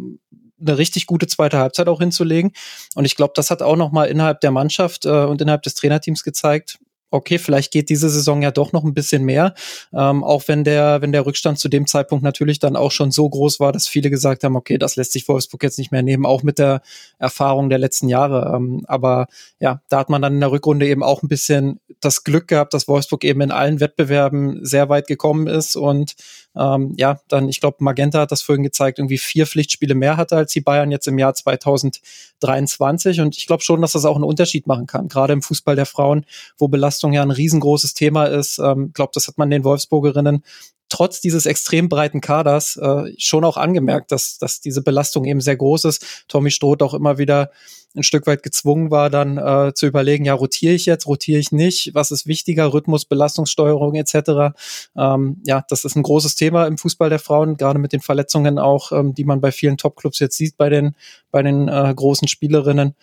eine 0.60 0.77
richtig 0.77 1.06
gute 1.06 1.27
zweite 1.27 1.60
Halbzeit 1.60 1.88
auch 1.88 2.00
hinzulegen. 2.00 2.51
Und 2.96 3.06
ich 3.06 3.15
glaube, 3.15 3.34
das 3.36 3.51
hat 3.51 3.62
auch 3.62 3.75
nochmal 3.75 4.08
innerhalb 4.08 4.41
der 4.41 4.51
Mannschaft 4.51 5.06
äh, 5.06 5.25
und 5.25 5.41
innerhalb 5.41 5.63
des 5.63 5.75
Trainerteams 5.75 6.24
gezeigt, 6.24 6.79
okay, 7.10 7.38
vielleicht 7.38 7.72
geht 7.72 7.90
diese 7.90 8.10
Saison 8.10 8.42
ja 8.42 8.52
doch 8.52 8.74
noch 8.74 8.84
ein 8.84 8.94
bisschen 8.94 9.24
mehr, 9.24 9.54
ähm, 9.94 10.24
auch 10.24 10.48
wenn 10.48 10.64
der, 10.64 11.02
wenn 11.02 11.12
der 11.12 11.26
Rückstand 11.26 11.60
zu 11.60 11.70
dem 11.70 11.88
Zeitpunkt 11.88 12.24
natürlich 12.24 12.60
dann 12.60 12.76
auch 12.76 12.92
schon 12.92 13.12
so 13.12 13.30
groß 13.30 13.60
war, 13.60 13.72
dass 13.72 13.88
viele 13.88 14.10
gesagt 14.10 14.44
haben, 14.44 14.56
okay, 14.56 14.78
das 14.78 14.96
lässt 14.96 15.14
sich 15.14 15.28
Wolfsburg 15.28 15.64
jetzt 15.64 15.78
nicht 15.78 15.92
mehr 15.92 16.04
nehmen, 16.04 16.26
auch 16.26 16.44
mit 16.44 16.60
der 16.60 16.82
Erfahrung 17.18 17.70
der 17.70 17.80
letzten 17.80 18.10
Jahre. 18.10 18.54
Ähm, 18.56 18.84
aber 18.88 19.28
ja, 19.60 19.82
da 19.90 20.00
hat 20.00 20.10
man 20.10 20.22
dann 20.22 20.36
in 20.36 20.40
der 20.40 20.52
Rückrunde 20.52 20.88
eben 20.88 21.04
auch 21.04 21.24
ein 21.24 21.28
bisschen 21.28 21.80
das 22.00 22.24
Glück 22.24 22.48
gehabt, 22.48 22.74
dass 22.74 22.88
Wolfsburg 22.88 23.24
eben 23.24 23.42
in 23.42 23.52
allen 23.52 23.80
Wettbewerben 23.80 24.66
sehr 24.66 24.90
weit 24.90 25.08
gekommen 25.08 25.48
ist 25.48 25.76
und 25.76 26.16
ähm, 26.60 26.94
ja, 26.98 27.20
dann, 27.28 27.50
ich 27.50 27.60
glaube, 27.60 27.78
Magenta 27.80 28.22
hat 28.22 28.32
das 28.32 28.42
vorhin 28.42 28.64
gezeigt, 28.64 29.00
irgendwie 29.00 29.18
vier 29.18 29.46
Pflichtspiele 29.48 29.96
mehr 29.96 30.18
hatte 30.18 30.36
als 30.36 30.52
die 30.54 30.62
Bayern 30.62 30.92
jetzt 30.92 31.08
im 31.08 31.18
Jahr 31.18 31.34
2023. 31.34 33.22
Und 33.22 33.38
ich 33.38 33.48
glaube 33.48 33.64
schon, 33.64 33.82
dass 33.82 33.94
das 33.94 34.06
auch 34.06 34.16
einen 34.16 34.24
Unterschied 34.24 34.68
machen 34.68 34.88
kann, 34.88 35.08
gerade 35.08 35.34
im 35.34 35.42
Fußball 35.42 35.76
der 35.76 35.86
Frauen, 35.86 36.26
wo 36.58 36.68
Belastung 36.68 37.14
ja 37.14 37.22
ein 37.22 37.32
riesengroßes 37.32 37.94
Thema 37.94 38.26
ist. 38.26 38.60
Ähm, 38.60 38.92
glaube, 38.94 39.12
das 39.14 39.28
hat 39.28 39.38
man 39.38 39.50
den 39.50 39.64
Wolfsburgerinnen 39.64 40.44
trotz 40.90 41.20
dieses 41.22 41.46
extrem 41.46 41.90
breiten 41.90 42.22
Kaders 42.22 42.78
äh, 42.78 43.14
schon 43.18 43.44
auch 43.44 43.58
angemerkt, 43.58 44.12
dass, 44.12 44.38
dass 44.38 44.62
diese 44.62 44.82
Belastung 44.82 45.26
eben 45.26 45.42
sehr 45.42 45.58
groß 45.58 45.86
ist. 45.86 46.24
Tommy 46.28 46.52
Stroth 46.52 46.82
auch 46.82 46.94
immer 46.94 47.18
wieder 47.18 47.52
ein 47.96 48.03
Stück 48.03 48.27
weit 48.27 48.44
gezwungen 48.44 48.91
war, 48.91 49.10
dann 49.10 49.38
äh, 49.38 49.74
zu 49.74 49.88
überlegen, 49.88 50.25
ja, 50.25 50.34
rotiere 50.34 50.74
ich 50.74 50.86
jetzt, 50.86 51.08
rotiere 51.08 51.39
ich 51.39 51.51
nicht, 51.51 51.94
was 51.94 52.12
ist 52.12 52.27
wichtiger, 52.27 52.74
Rhythmus, 52.74 53.06
Belastungssteuerung 53.06 53.96
etc. 53.96 54.56
Ähm, 54.96 55.41
ja, 55.46 55.63
das 55.70 55.84
ist 55.84 55.96
ein 55.96 56.03
großes 56.03 56.36
Thema 56.36 56.67
im 56.67 56.77
Fußball 56.77 57.10
der 57.10 57.20
Frauen, 57.20 57.58
gerade 57.58 57.79
mit 57.79 57.94
den 57.94 58.01
Verletzungen 58.01 58.60
auch, 58.60 58.91
ähm, 58.91 59.13
die 59.13 59.24
man 59.24 59.41
bei 59.41 59.51
vielen 59.51 59.77
Topclubs 59.77 60.20
jetzt 60.20 60.38
sieht, 60.38 60.58
bei 60.58 60.70
den, 60.70 60.96
bei 61.32 61.41
den 61.41 61.67
äh, 61.67 61.94
großen 61.96 62.27
Spielerinnen 62.27 62.96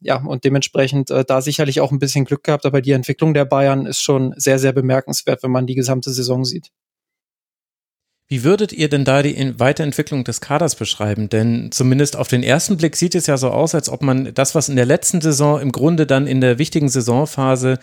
ja, 0.00 0.16
und 0.16 0.44
dementsprechend 0.44 1.10
äh, 1.10 1.24
da 1.24 1.42
sicherlich 1.42 1.80
auch 1.80 1.92
ein 1.92 1.98
bisschen 1.98 2.24
Glück 2.24 2.42
gehabt, 2.44 2.66
aber 2.66 2.80
die 2.80 2.92
Entwicklung 2.92 3.34
der 3.34 3.44
Bayern 3.44 3.86
ist 3.86 4.00
schon 4.00 4.34
sehr, 4.36 4.58
sehr 4.58 4.72
bemerkenswert, 4.72 5.42
wenn 5.42 5.50
man 5.50 5.66
die 5.66 5.74
gesamte 5.74 6.10
Saison 6.10 6.44
sieht. 6.44 6.70
Wie 8.32 8.44
würdet 8.44 8.72
ihr 8.72 8.88
denn 8.88 9.04
da 9.04 9.24
die 9.24 9.58
Weiterentwicklung 9.58 10.22
des 10.22 10.40
Kaders 10.40 10.76
beschreiben? 10.76 11.28
Denn 11.28 11.72
zumindest 11.72 12.14
auf 12.14 12.28
den 12.28 12.44
ersten 12.44 12.76
Blick 12.76 12.94
sieht 12.94 13.16
es 13.16 13.26
ja 13.26 13.36
so 13.36 13.50
aus, 13.50 13.74
als 13.74 13.88
ob 13.88 14.02
man 14.02 14.32
das, 14.32 14.54
was 14.54 14.68
in 14.68 14.76
der 14.76 14.86
letzten 14.86 15.20
Saison 15.20 15.60
im 15.60 15.72
Grunde 15.72 16.06
dann 16.06 16.28
in 16.28 16.40
der 16.40 16.56
wichtigen 16.56 16.88
Saisonphase 16.88 17.80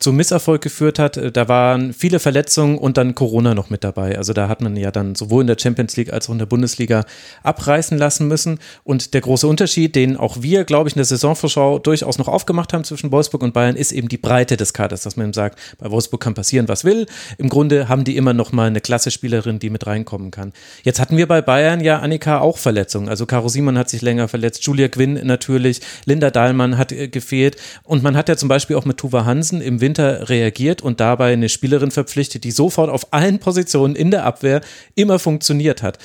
zum 0.00 0.16
Misserfolg 0.16 0.62
geführt 0.62 0.98
hat. 0.98 1.16
Äh, 1.16 1.30
da 1.30 1.46
waren 1.46 1.92
viele 1.92 2.18
Verletzungen 2.18 2.78
und 2.78 2.96
dann 2.96 3.14
Corona 3.14 3.54
noch 3.54 3.70
mit 3.70 3.84
dabei. 3.84 4.16
Also 4.16 4.32
da 4.32 4.48
hat 4.48 4.62
man 4.62 4.76
ja 4.76 4.90
dann 4.90 5.14
sowohl 5.14 5.42
in 5.42 5.46
der 5.46 5.56
Champions 5.60 5.96
League 5.96 6.12
als 6.12 6.28
auch 6.28 6.32
in 6.32 6.38
der 6.38 6.46
Bundesliga 6.46 7.04
abreißen 7.42 7.96
lassen 7.96 8.26
müssen. 8.26 8.58
Und 8.82 9.14
der 9.14 9.20
große 9.20 9.46
Unterschied, 9.46 9.94
den 9.94 10.16
auch 10.16 10.40
wir, 10.40 10.64
glaube 10.64 10.88
ich, 10.88 10.96
in 10.96 10.98
der 10.98 11.04
Saisonvorschau 11.04 11.78
durchaus 11.78 12.18
noch 12.18 12.28
aufgemacht 12.28 12.72
haben 12.72 12.84
zwischen 12.84 13.12
Wolfsburg 13.12 13.42
und 13.42 13.52
Bayern, 13.52 13.76
ist 13.76 13.92
eben 13.92 14.08
die 14.08 14.18
Breite 14.18 14.56
des 14.56 14.72
Kaders, 14.72 15.02
dass 15.02 15.16
man 15.16 15.26
eben 15.26 15.32
sagt, 15.34 15.58
bei 15.78 15.90
Wolfsburg 15.90 16.20
kann 16.20 16.34
passieren, 16.34 16.66
was 16.68 16.84
will. 16.84 17.06
Im 17.36 17.50
Grunde 17.50 17.88
haben 17.88 18.04
die 18.04 18.16
immer 18.16 18.32
noch 18.32 18.52
mal 18.52 18.66
eine 18.66 18.80
klasse 18.80 19.10
Spielerin, 19.10 19.58
die 19.58 19.68
mit 19.68 19.86
reinkommen 19.86 20.30
kann. 20.30 20.52
Jetzt 20.82 20.98
hatten 20.98 21.18
wir 21.18 21.28
bei 21.28 21.42
Bayern 21.42 21.80
ja 21.80 21.98
Annika 21.98 22.40
auch 22.40 22.56
Verletzungen. 22.56 23.08
Also 23.08 23.26
Caro 23.26 23.48
Simon 23.48 23.76
hat 23.76 23.90
sich 23.90 24.00
länger 24.00 24.28
verletzt, 24.28 24.64
Julia 24.64 24.88
Quinn 24.88 25.20
natürlich, 25.24 25.80
Linda 26.06 26.30
Dahlmann 26.30 26.78
hat 26.78 26.90
äh, 26.92 27.08
gefehlt. 27.08 27.56
Und 27.82 28.02
man 28.02 28.16
hat 28.16 28.30
ja 28.30 28.36
zum 28.36 28.48
Beispiel 28.48 28.76
auch 28.76 28.86
mit 28.86 28.96
Tuva 28.96 29.26
Hansen 29.26 29.60
im 29.60 29.80
Winter 29.80 29.89
Winter 29.90 30.28
reagiert 30.28 30.82
und 30.82 31.00
dabei 31.00 31.32
eine 31.32 31.48
Spielerin 31.48 31.90
verpflichtet, 31.90 32.44
die 32.44 32.52
sofort 32.52 32.90
auf 32.90 33.12
allen 33.12 33.40
Positionen 33.40 33.96
in 33.96 34.12
der 34.12 34.24
Abwehr 34.24 34.60
immer 34.94 35.18
funktioniert 35.18 35.82
hat. 35.82 35.98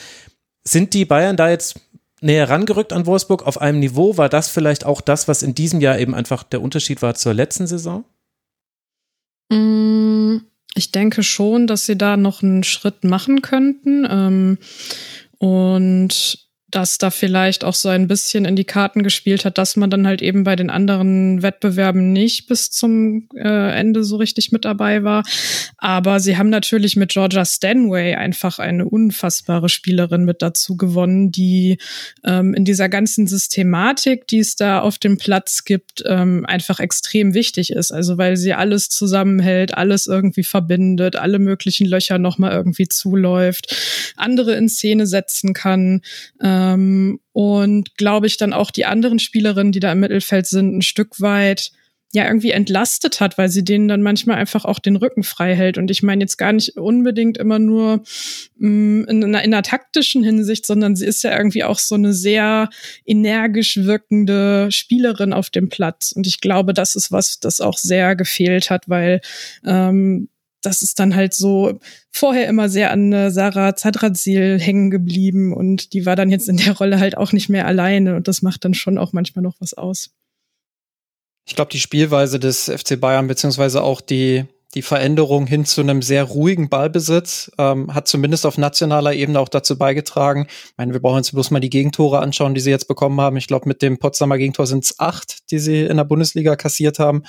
Sind 0.63 0.96
die 0.96 1.06
Bayern 1.06 1.38
da 1.38 1.50
jetzt 1.50 1.80
näher 2.22 2.50
rangerückt 2.50 2.94
an 2.94 3.06
Wolfsburg 3.06 3.46
auf 3.46 3.62
einem 3.62 3.80
Niveau? 3.80 4.18
War 4.18 4.30
das 4.30 4.50
vielleicht 4.50 4.86
auch 4.86 5.01
das, 5.01 5.27
was 5.27 5.44
in 5.44 5.54
diesem 5.54 5.82
Jahr 5.82 6.00
eben 6.00 6.15
einfach 6.15 6.42
der 6.42 6.62
Unterschied 6.62 7.04
war 7.04 7.13
zur 7.13 7.36
letzten 7.36 7.68
Saison? 7.68 8.04
Mm, 9.50 10.38
ich 10.74 10.92
denke 10.92 11.22
schon, 11.22 11.68
dass 11.68 11.86
sie 11.86 11.98
da 11.98 12.18
noch 12.18 12.42
einen 12.42 12.63
Schritt 12.63 13.04
machen 13.04 13.44
könnten. 13.44 14.08
Ähm, 14.10 14.58
und 15.38 16.44
dass 16.75 16.98
da 16.98 17.10
vielleicht 17.10 17.63
auch 17.63 17.74
so 17.74 17.88
ein 17.88 18.10
bisschen 18.10 18.44
in 18.44 18.58
die 18.58 18.65
Karten 18.65 19.01
gespielt 19.01 19.46
hat, 19.46 19.58
dass 19.58 19.77
man 19.77 19.89
dann 19.89 20.05
halt 20.05 20.22
eben 20.22 20.44
bei 20.44 20.58
den 20.58 20.70
anderen 20.70 21.41
Wettbewerben 21.41 22.12
nicht 22.12 22.48
bis 22.48 22.70
zum 22.70 23.29
äh, 23.34 23.79
Ende 23.79 24.03
so 24.03 24.17
richtig 24.17 24.51
mit 24.51 24.65
dabei 24.65 25.03
war. 25.03 25.24
Aber 25.77 26.20
sie 26.20 26.36
haben 26.38 26.50
natürlich 26.50 26.98
mit 26.98 27.12
Georgia 27.13 27.46
Stanway 27.46 28.15
einfach 28.15 28.60
eine 28.60 28.89
unfassbare 28.89 29.70
Spielerin 29.70 30.25
mit 30.25 30.41
dazu 30.41 30.75
gewonnen, 30.75 31.32
die 31.32 31.77
ähm, 32.25 32.53
in 32.53 32.65
dieser 32.65 32.89
ganzen 32.89 33.25
Systematik, 33.25 34.27
die 34.27 34.39
es 34.39 34.58
da 34.58 34.82
auf 34.82 34.98
dem 34.98 35.17
Platz 35.17 35.63
gibt, 35.63 36.03
ähm, 36.05 36.46
einfach 36.46 36.82
extrem 36.82 37.34
wichtig 37.34 37.72
ist. 37.72 37.94
Also 37.94 38.17
weil 38.17 38.36
sie 38.36 38.53
alles 38.53 38.89
zusammenhält, 38.89 39.77
alles 39.77 40.08
irgendwie 40.08 40.44
verbindet, 40.44 41.15
alle 41.15 41.39
möglichen 41.39 41.88
Löcher 41.88 42.17
nochmal 42.17 42.51
irgendwie 42.51 42.89
zuläuft, 42.89 44.13
andere 44.17 44.55
in 44.55 44.67
Szene 44.67 45.08
setzen 45.08 45.53
kann. 45.53 46.01
Äh, 46.41 46.64
ähm, 46.74 47.19
und 47.31 47.98
glaube 47.98 48.27
ich 48.27 48.38
dann 48.38 48.53
auch 48.53 48.72
die 48.72 48.86
anderen 48.86 49.19
Spielerinnen, 49.19 49.72
die 49.72 49.79
da 49.79 49.91
im 49.91 50.00
Mittelfeld 50.00 50.48
sind, 50.48 50.77
ein 50.77 50.81
Stück 50.81 51.22
weit 51.22 51.72
ja 52.15 52.25
irgendwie 52.25 52.51
entlastet 52.51 53.19
hat, 53.19 53.38
weil 53.38 53.50
sie 53.50 53.63
denen 53.63 53.88
dann 53.88 54.01
manchmal 54.01 54.38
einfach 54.38 54.65
auch 54.65 54.79
den 54.79 54.95
Rücken 54.95 55.24
frei 55.24 55.53
hält. 55.53 55.77
Und 55.77 55.91
ich 55.91 56.01
meine 56.01 56.24
jetzt 56.24 56.38
gar 56.38 56.53
nicht 56.53 56.77
unbedingt 56.77 57.38
immer 57.38 57.60
nur 57.60 58.03
mh, 58.57 58.69
mm, 58.69 59.05
in, 59.10 59.24
einer, 59.24 59.43
in 59.43 59.53
einer 59.53 59.63
taktischen 59.63 60.24
Hinsicht, 60.24 60.65
sondern 60.65 60.95
sie 60.95 61.05
ist 61.05 61.24
ja 61.24 61.38
irgendwie 61.38 61.63
auch 61.63 61.77
so 61.77 61.95
eine 61.95 62.13
sehr 62.13 62.69
energisch 63.05 63.77
wirkende 63.77 64.72
Spielerin 64.72 65.34
auf 65.34 65.50
dem 65.50 65.69
Platz. 65.69 66.13
Und 66.13 66.25
ich 66.25 66.39
glaube, 66.39 66.74
das 66.74 66.95
ist 66.95 67.12
was, 67.12 67.39
das 67.39 67.62
auch 67.62 67.77
sehr 67.77 68.15
gefehlt 68.15 68.69
hat, 68.69 68.88
weil 68.88 69.22
ähm, 69.65 70.29
das 70.65 70.81
ist 70.81 71.00
dann 71.00 71.15
halt 71.15 71.34
so 71.34 71.79
vorher 72.12 72.48
immer 72.48 72.69
sehr 72.69 72.91
an 72.91 73.12
äh, 73.13 73.31
Sarah 73.31 73.75
Zadrazil 73.75 74.60
hängen 74.60 74.89
geblieben 74.89 75.53
und 75.53 75.93
die 75.93 76.05
war 76.05 76.15
dann 76.15 76.31
jetzt 76.31 76.50
in 76.50 76.57
der 76.57 76.77
Rolle 76.77 77.00
halt 77.00 77.17
auch 77.17 77.31
nicht 77.31 77.50
mehr 77.50 77.67
alleine 77.67 78.15
und 78.15 78.27
das 78.27 78.41
macht 78.41 78.65
dann 78.65 78.74
schon 78.74 78.98
auch 78.98 79.13
manchmal 79.13 79.43
noch 79.43 79.55
was 79.60 79.74
aus. 79.74 80.12
Ich 81.48 81.55
glaube, 81.55 81.72
die 81.72 81.79
Spielweise 81.79 82.39
des 82.39 82.65
FC 82.65 83.00
Bayern 83.00 83.27
beziehungsweise 83.27 83.84
auch 83.84 84.01
die 84.01 84.45
die 84.75 84.82
Veränderung 84.82 85.48
hin 85.48 85.65
zu 85.65 85.82
einem 85.82 86.01
sehr 86.01 86.25
ruhigen 86.25 86.70
Ballbesitz 86.70 87.51
ähm, 87.58 87.94
hat 87.96 88.08
zumindest 88.08 88.46
auf 88.46 88.58
nationaler 88.58 89.13
Ebene 89.13 89.39
auch 89.39 89.50
dazu 89.50 89.77
beigetragen. 89.77 90.48
Ich 90.50 90.74
meine, 90.77 90.94
wir 90.94 91.00
brauchen 91.01 91.17
uns 91.17 91.32
bloß 91.32 91.51
mal 91.51 91.62
die 91.62 91.70
Gegentore 91.70 92.20
anschauen, 92.20 92.53
die 92.53 92.62
sie 92.62 92.72
jetzt 92.72 92.88
bekommen 92.88 93.20
haben. 93.22 93.38
Ich 93.38 93.48
glaube, 93.48 93.67
mit 93.70 93.82
dem 93.82 93.98
Potsdamer 93.98 94.38
Gegentor 94.38 94.67
sind 94.67 94.84
es 94.84 95.00
acht, 95.00 95.50
die 95.51 95.60
sie 95.60 95.84
in 95.84 95.98
der 95.98 96.03
Bundesliga 96.03 96.55
kassiert 96.58 97.00
haben. 97.00 97.24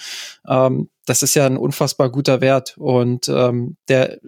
Ähm, 0.49 0.91
das 1.07 1.23
ist 1.23 1.37
ja 1.37 1.47
ein 1.47 1.57
unfassbar 1.57 2.11
guter 2.11 2.41
Wert. 2.41 2.75
Und 2.77 3.29
ähm, 3.29 3.77
der 3.89 4.19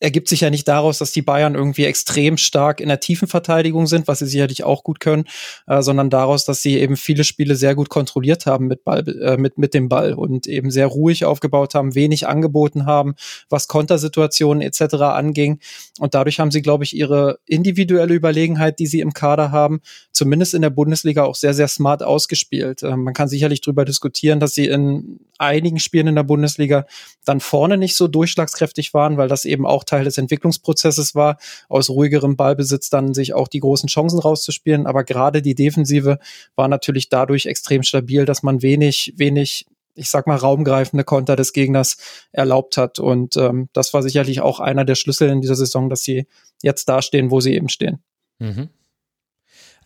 ergibt 0.00 0.28
sich 0.28 0.40
ja 0.40 0.50
nicht 0.50 0.66
daraus, 0.66 0.98
dass 0.98 1.12
die 1.12 1.22
Bayern 1.22 1.54
irgendwie 1.54 1.84
extrem 1.84 2.38
stark 2.38 2.80
in 2.80 2.88
der 2.88 3.00
tiefen 3.00 3.28
Verteidigung 3.28 3.86
sind, 3.86 4.08
was 4.08 4.18
sie 4.18 4.26
sicherlich 4.26 4.64
auch 4.64 4.82
gut 4.82 4.98
können, 4.98 5.24
äh, 5.66 5.82
sondern 5.82 6.10
daraus, 6.10 6.44
dass 6.44 6.62
sie 6.62 6.78
eben 6.78 6.96
viele 6.96 7.22
Spiele 7.22 7.54
sehr 7.54 7.74
gut 7.74 7.90
kontrolliert 7.90 8.46
haben 8.46 8.66
mit 8.66 8.82
Ball, 8.82 9.06
äh, 9.08 9.36
mit, 9.36 9.58
mit 9.58 9.74
dem 9.74 9.88
Ball 9.88 10.14
und 10.14 10.46
eben 10.46 10.70
sehr 10.70 10.86
ruhig 10.86 11.24
aufgebaut 11.24 11.74
haben, 11.74 11.94
wenig 11.94 12.26
angeboten 12.26 12.86
haben, 12.86 13.14
was 13.50 13.68
Kontersituationen 13.68 14.62
etc. 14.62 14.94
anging. 14.94 15.60
Und 15.98 16.14
dadurch 16.14 16.40
haben 16.40 16.50
sie, 16.50 16.62
glaube 16.62 16.84
ich, 16.84 16.96
ihre 16.96 17.38
individuelle 17.46 18.14
Überlegenheit, 18.14 18.78
die 18.78 18.86
sie 18.86 19.00
im 19.00 19.12
Kader 19.12 19.52
haben, 19.52 19.80
zumindest 20.12 20.54
in 20.54 20.62
der 20.62 20.70
Bundesliga 20.70 21.24
auch 21.24 21.34
sehr, 21.34 21.54
sehr 21.54 21.68
smart 21.68 22.02
ausgespielt. 22.02 22.82
Äh, 22.82 22.96
man 22.96 23.12
kann 23.12 23.28
sicherlich 23.28 23.60
darüber 23.60 23.84
diskutieren, 23.84 24.40
dass 24.40 24.54
sie 24.54 24.66
in 24.66 25.20
einigen 25.38 25.78
Spielen 25.78 26.06
in 26.06 26.14
der 26.14 26.22
Bundesliga 26.22 26.86
dann 27.24 27.40
vorne 27.40 27.76
nicht 27.76 27.96
so 27.96 28.08
durchschlagskräftig 28.08 28.94
waren, 28.94 29.16
weil 29.16 29.28
das 29.28 29.44
eben 29.44 29.66
auch 29.66 29.84
Teil 29.90 30.04
des 30.04 30.18
Entwicklungsprozesses 30.18 31.14
war, 31.14 31.38
aus 31.68 31.90
ruhigerem 31.90 32.36
Ballbesitz 32.36 32.90
dann 32.90 33.14
sich 33.14 33.34
auch 33.34 33.48
die 33.48 33.60
großen 33.60 33.88
Chancen 33.88 34.18
rauszuspielen. 34.18 34.86
Aber 34.86 35.04
gerade 35.04 35.42
die 35.42 35.54
Defensive 35.54 36.18
war 36.54 36.68
natürlich 36.68 37.08
dadurch 37.08 37.46
extrem 37.46 37.82
stabil, 37.82 38.24
dass 38.24 38.42
man 38.42 38.62
wenig, 38.62 39.14
wenig 39.16 39.66
ich 39.94 40.08
sag 40.08 40.26
mal, 40.26 40.36
raumgreifende 40.36 41.04
Konter 41.04 41.36
des 41.36 41.52
Gegners 41.52 41.98
erlaubt 42.32 42.76
hat. 42.76 42.98
Und 42.98 43.36
ähm, 43.36 43.68
das 43.72 43.92
war 43.92 44.02
sicherlich 44.02 44.40
auch 44.40 44.60
einer 44.60 44.84
der 44.84 44.94
Schlüssel 44.94 45.28
in 45.28 45.40
dieser 45.40 45.56
Saison, 45.56 45.90
dass 45.90 46.02
sie 46.02 46.26
jetzt 46.62 46.88
dastehen, 46.88 47.30
wo 47.30 47.40
sie 47.40 47.54
eben 47.54 47.68
stehen. 47.68 47.98
Mhm. 48.38 48.70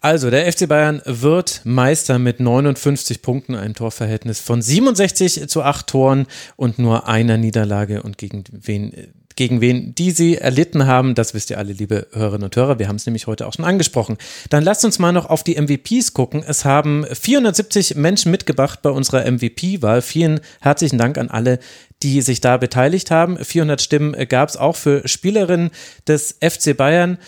Also, 0.04 0.28
der 0.28 0.52
FC 0.52 0.68
Bayern 0.68 1.00
wird 1.06 1.62
Meister 1.64 2.18
mit 2.18 2.38
59 2.38 3.22
Punkten, 3.22 3.54
ein 3.54 3.72
Torverhältnis 3.72 4.38
von 4.38 4.60
67 4.60 5.48
zu 5.48 5.62
8 5.62 5.86
Toren 5.86 6.26
und 6.56 6.78
nur 6.78 7.08
einer 7.08 7.38
Niederlage. 7.38 8.02
Und 8.02 8.18
gegen 8.18 8.44
wen 8.52 8.92
gegen 9.36 9.60
wen 9.60 9.94
die 9.94 10.10
sie 10.10 10.36
erlitten 10.36 10.86
haben. 10.86 11.14
Das 11.14 11.34
wisst 11.34 11.50
ihr 11.50 11.58
alle, 11.58 11.72
liebe 11.72 12.06
Hörerinnen 12.12 12.44
und 12.44 12.56
Hörer. 12.56 12.78
Wir 12.78 12.88
haben 12.88 12.96
es 12.96 13.06
nämlich 13.06 13.26
heute 13.26 13.46
auch 13.46 13.52
schon 13.52 13.64
angesprochen. 13.64 14.16
Dann 14.50 14.62
lasst 14.62 14.84
uns 14.84 14.98
mal 14.98 15.12
noch 15.12 15.26
auf 15.26 15.42
die 15.42 15.60
MVPs 15.60 16.14
gucken. 16.14 16.44
Es 16.46 16.64
haben 16.64 17.04
470 17.10 17.96
Menschen 17.96 18.30
mitgebracht 18.30 18.82
bei 18.82 18.90
unserer 18.90 19.30
MVP-Wahl. 19.30 20.02
Vielen 20.02 20.40
herzlichen 20.60 20.98
Dank 20.98 21.18
an 21.18 21.30
alle, 21.30 21.58
die 22.02 22.20
sich 22.20 22.40
da 22.40 22.56
beteiligt 22.56 23.10
haben. 23.10 23.38
400 23.38 23.80
Stimmen 23.80 24.28
gab 24.28 24.48
es 24.48 24.56
auch 24.56 24.76
für 24.76 25.06
Spielerinnen 25.08 25.70
des 26.06 26.38
FC 26.40 26.76
Bayern. 26.76 27.18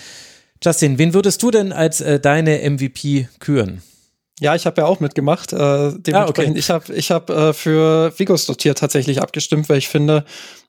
Justin, 0.62 0.98
wen 0.98 1.14
würdest 1.14 1.42
du 1.42 1.50
denn 1.50 1.72
als 1.72 2.00
äh, 2.00 2.18
deine 2.20 2.68
MVP 2.70 3.28
küren? 3.40 3.82
Ja, 4.40 4.54
ich 4.54 4.66
habe 4.66 4.82
ja 4.82 4.86
auch 4.86 5.00
mitgemacht. 5.00 5.52
Äh, 5.54 5.56
dementsprechend, 5.56 6.14
ah, 6.14 6.24
okay. 6.28 6.52
ich 6.54 6.70
habe 6.70 6.94
ich 6.94 7.10
hab, 7.10 7.30
äh, 7.30 7.52
für 7.54 8.12
Vigos 8.18 8.44
Dotier 8.44 8.74
tatsächlich 8.74 9.22
abgestimmt, 9.22 9.68
weil 9.70 9.78
ich 9.78 9.88
finde, 9.88 10.26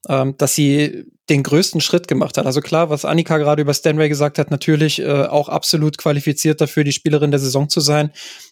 ähm, 0.08 0.36
dass 0.38 0.56
sie 0.56 1.06
den 1.30 1.44
größten 1.44 1.82
Schritt 1.82 2.08
gemacht 2.08 2.38
hat. 2.38 2.46
Also 2.46 2.62
klar, 2.62 2.90
was 2.90 3.04
Annika 3.04 3.38
gerade 3.38 3.62
über 3.62 3.74
Stanway 3.74 4.08
gesagt 4.08 4.40
hat, 4.40 4.52
natürlich 4.52 5.02
äh, 5.02 5.24
auch 5.24 5.50
absolut 5.50 5.98
qualifiziert 5.98 6.62
dafür, 6.62 6.86
die 6.86 6.94
Spielerin 6.94 7.32
der 7.32 7.42
Saison 7.42 7.68
zu 7.68 7.82
sein. 7.82 8.12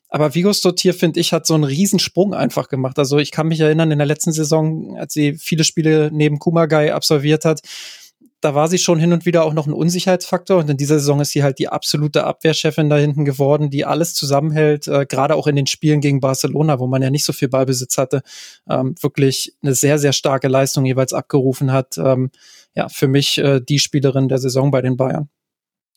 Aber 0.10 0.36
Vigos 0.36 0.60
Dotier, 0.60 0.94
finde 0.94 1.22
ich, 1.22 1.32
hat 1.32 1.48
so 1.48 1.54
einen 1.54 1.64
Riesensprung 1.64 2.34
einfach 2.34 2.68
gemacht. 2.68 3.00
Also 3.00 3.18
ich 3.18 3.32
kann 3.32 3.48
mich 3.48 3.62
erinnern, 3.62 3.92
in 3.92 4.00
der 4.00 4.08
letzten 4.08 4.34
Saison, 4.34 4.98
als 4.98 5.14
sie 5.14 5.36
viele 5.36 5.64
Spiele 5.64 6.10
neben 6.12 6.40
Kumagai 6.40 6.94
absolviert 6.94 7.46
hat, 7.46 7.62
da 8.42 8.54
war 8.54 8.68
sie 8.68 8.78
schon 8.78 9.00
hin 9.00 9.14
und 9.14 9.26
wieder 9.26 9.44
auch 9.44 9.54
noch 9.54 9.68
ein 9.68 9.74
Unsicherheitsfaktor. 9.74 10.58
Und 10.58 10.70
in 10.70 10.78
dieser 10.78 11.00
Saison 11.00 11.20
ist 11.22 11.32
sie 11.32 11.44
halt 11.44 11.60
die 11.60 11.68
absolute 11.68 12.26
Abwehrchefin 12.26 12.90
da 12.90 12.98
hinten 12.98 13.26
geworden, 13.26 13.70
die 13.70 13.86
alles 13.86 14.14
zusammenhält, 14.14 14.88
äh, 14.88 15.06
gerade 15.06 15.36
auch 15.36 15.48
in 15.48 15.56
den 15.56 15.68
Spielen 15.68 16.02
gegen 16.02 16.20
Barcelona, 16.20 16.80
wo 16.80 16.88
man 16.88 17.02
ja 17.02 17.10
nicht 17.10 17.26
so 17.26 17.34
viel 17.34 17.48
Ballbesitz 17.48 17.98
hatte, 17.98 18.22
ähm, 18.70 18.96
wirklich 19.02 19.56
eine 19.64 19.74
sehr, 19.74 20.00
sehr 20.00 20.14
starke 20.14 20.48
Leistung 20.48 20.86
jeweils 20.86 21.14
abgerufen 21.14 21.72
hat. 21.72 21.98
Ähm, 21.98 22.32
ja, 22.76 22.90
für 22.90 23.08
mich 23.08 23.38
äh, 23.38 23.62
die 23.62 23.80
Spielerin 23.80 24.28
der 24.28 24.38
Saison 24.38 24.70
bei 24.70 24.82
den 24.82 24.98
Bayern. 24.98 25.30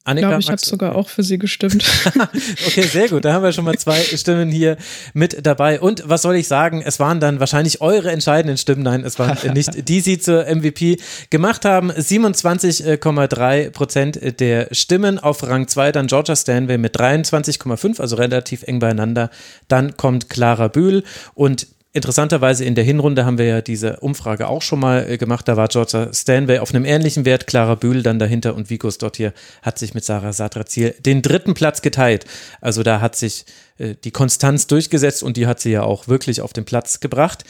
Annika, 0.05 0.27
ich 0.27 0.31
glaube, 0.31 0.43
ich 0.43 0.49
habe 0.49 0.61
sogar 0.65 0.95
auch 0.97 1.09
für 1.09 1.23
sie 1.23 1.39
gestimmt. 1.39 1.85
okay, 2.67 2.83
sehr 2.83 3.09
gut. 3.09 3.25
Da 3.25 3.35
haben 3.35 3.43
wir 3.43 3.53
schon 3.53 3.65
mal 3.67 3.77
zwei 3.77 4.01
Stimmen 4.01 4.51
hier 4.51 4.79
mit 5.13 5.45
dabei. 5.45 5.81
Und 5.81 6.03
was 6.07 6.23
soll 6.23 6.37
ich 6.37 6.49
sagen? 6.49 6.83
Es 6.83 6.99
waren 6.99 7.21
dann 7.21 7.41
wahrscheinlich 7.41 7.83
eure 7.83 8.11
entscheidenden 8.11 8.57
Stimmen. 8.57 8.83
Nein, 8.83 9.05
es 9.05 9.19
waren 9.19 9.37
nicht 9.53 9.89
die, 9.89 10.01
sie 10.01 10.19
zur 10.19 10.45
MVP 10.47 10.97
gemacht 11.29 11.67
haben. 11.67 11.91
27,3 11.91 13.71
Prozent 13.71 14.41
der 14.41 14.69
Stimmen. 14.73 15.19
Auf 15.19 15.43
Rang 15.43 15.69
2 15.69 15.93
dann 15.93 16.07
Georgia 16.07 16.37
Stanway 16.37 16.79
mit 16.79 16.99
23,5, 16.99 18.01
also 18.01 18.17
relativ 18.17 18.63
eng 18.63 18.79
beieinander. 18.79 19.31
Dann 19.69 19.97
kommt 19.97 20.31
Clara 20.31 20.69
Bühl 20.69 21.05
und 21.35 21.67
Interessanterweise 21.93 22.67
in 22.67 22.75
der 22.75 22.85
Hinrunde 22.85 23.25
haben 23.25 23.39
wir 23.39 23.47
ja 23.47 23.61
diese 23.63 24.01
Umfrage 24.01 24.49
auch 24.49 24.61
schon 24.61 24.79
mal 24.79 25.11
äh, 25.11 25.17
gemacht. 25.17 25.49
Da 25.49 25.57
war 25.57 25.69
Georgia 25.69 26.13
Stanway 26.13 26.59
auf 26.59 26.75
einem 26.75 26.85
ähnlichen 26.85 27.25
Wert, 27.25 27.47
Clara 27.47 27.77
Bühl 27.77 28.03
dann 28.03 28.19
dahinter 28.19 28.55
und 28.55 28.69
Vigos 28.69 28.99
dort 28.99 29.17
hier 29.17 29.33
hat 29.63 29.79
sich 29.79 29.95
mit 29.95 30.05
Sarah 30.05 30.35
Sadrazil 30.35 30.95
den 31.01 31.23
dritten 31.23 31.55
Platz 31.55 31.81
geteilt. 31.81 32.27
Also 32.61 32.83
da 32.83 33.01
hat 33.01 33.17
sich 33.17 33.47
äh, 33.79 33.95
die 34.05 34.11
Konstanz 34.11 34.67
durchgesetzt 34.67 35.23
und 35.23 35.39
die 35.39 35.47
hat 35.47 35.61
sie 35.61 35.71
ja 35.71 35.83
auch 35.83 36.09
wirklich 36.09 36.43
auf 36.43 36.53
den 36.53 36.67
Platz 36.67 37.01
gebracht. 37.01 37.45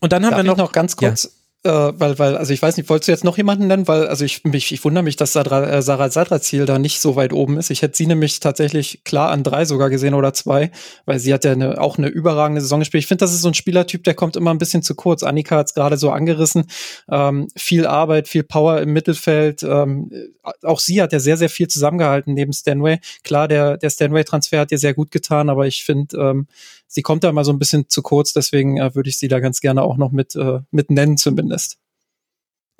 Und 0.00 0.12
dann 0.12 0.24
haben 0.24 0.32
Darf 0.32 0.40
wir 0.40 0.44
noch, 0.44 0.56
noch 0.58 0.72
ganz 0.72 0.96
kurz 0.96 1.24
ja 1.24 1.30
äh, 1.62 1.70
weil, 1.70 2.18
weil, 2.18 2.36
also 2.38 2.54
ich 2.54 2.62
weiß 2.62 2.78
nicht, 2.78 2.88
wolltest 2.88 3.08
du 3.08 3.12
jetzt 3.12 3.24
noch 3.24 3.36
jemanden 3.36 3.66
nennen? 3.66 3.86
Weil, 3.86 4.06
also 4.06 4.24
ich, 4.24 4.44
mich, 4.44 4.72
ich 4.72 4.82
wundere 4.82 5.04
mich, 5.04 5.16
dass 5.16 5.34
Sarah, 5.34 5.68
äh, 5.68 5.82
Sarah 5.82 6.08
Sadrazil 6.08 6.64
da 6.64 6.78
nicht 6.78 7.00
so 7.00 7.16
weit 7.16 7.34
oben 7.34 7.58
ist. 7.58 7.70
Ich 7.70 7.82
hätte 7.82 7.96
sie 7.96 8.06
nämlich 8.06 8.40
tatsächlich 8.40 9.04
klar 9.04 9.30
an 9.30 9.42
drei 9.42 9.66
sogar 9.66 9.90
gesehen 9.90 10.14
oder 10.14 10.32
zwei, 10.32 10.70
weil 11.04 11.18
sie 11.18 11.34
hat 11.34 11.44
ja 11.44 11.52
eine, 11.52 11.78
auch 11.78 11.98
eine 11.98 12.08
überragende 12.08 12.62
Saison 12.62 12.78
gespielt. 12.78 13.02
Ich 13.02 13.08
finde, 13.08 13.24
das 13.24 13.34
ist 13.34 13.42
so 13.42 13.48
ein 13.48 13.54
Spielertyp, 13.54 14.04
der 14.04 14.14
kommt 14.14 14.36
immer 14.36 14.52
ein 14.52 14.58
bisschen 14.58 14.82
zu 14.82 14.94
kurz. 14.94 15.22
Annika 15.22 15.56
hat 15.56 15.66
es 15.66 15.74
gerade 15.74 15.98
so 15.98 16.10
angerissen. 16.10 16.64
Ähm, 17.10 17.48
viel 17.54 17.86
Arbeit, 17.86 18.28
viel 18.28 18.42
Power 18.42 18.80
im 18.80 18.94
Mittelfeld. 18.94 19.62
Ähm, 19.62 20.10
auch 20.62 20.80
sie 20.80 21.02
hat 21.02 21.12
ja 21.12 21.20
sehr, 21.20 21.36
sehr 21.36 21.50
viel 21.50 21.68
zusammengehalten 21.68 22.32
neben 22.32 22.54
Stanway. 22.54 23.00
Klar, 23.22 23.48
der, 23.48 23.76
der 23.76 23.90
Stanway-Transfer 23.90 24.60
hat 24.60 24.72
ihr 24.72 24.78
sehr 24.78 24.94
gut 24.94 25.10
getan, 25.10 25.50
aber 25.50 25.66
ich 25.66 25.84
finde, 25.84 26.16
ähm, 26.16 26.46
sie 26.90 27.02
kommt 27.02 27.24
da 27.24 27.32
mal 27.32 27.44
so 27.44 27.52
ein 27.52 27.58
bisschen 27.58 27.88
zu 27.88 28.02
kurz, 28.02 28.32
deswegen 28.32 28.76
äh, 28.76 28.94
würde 28.94 29.08
ich 29.08 29.18
sie 29.18 29.28
da 29.28 29.40
ganz 29.40 29.60
gerne 29.60 29.82
auch 29.82 29.96
noch 29.96 30.10
mit, 30.10 30.34
äh, 30.36 30.60
mit 30.70 30.90
nennen 30.90 31.16
zumindest. 31.16 31.78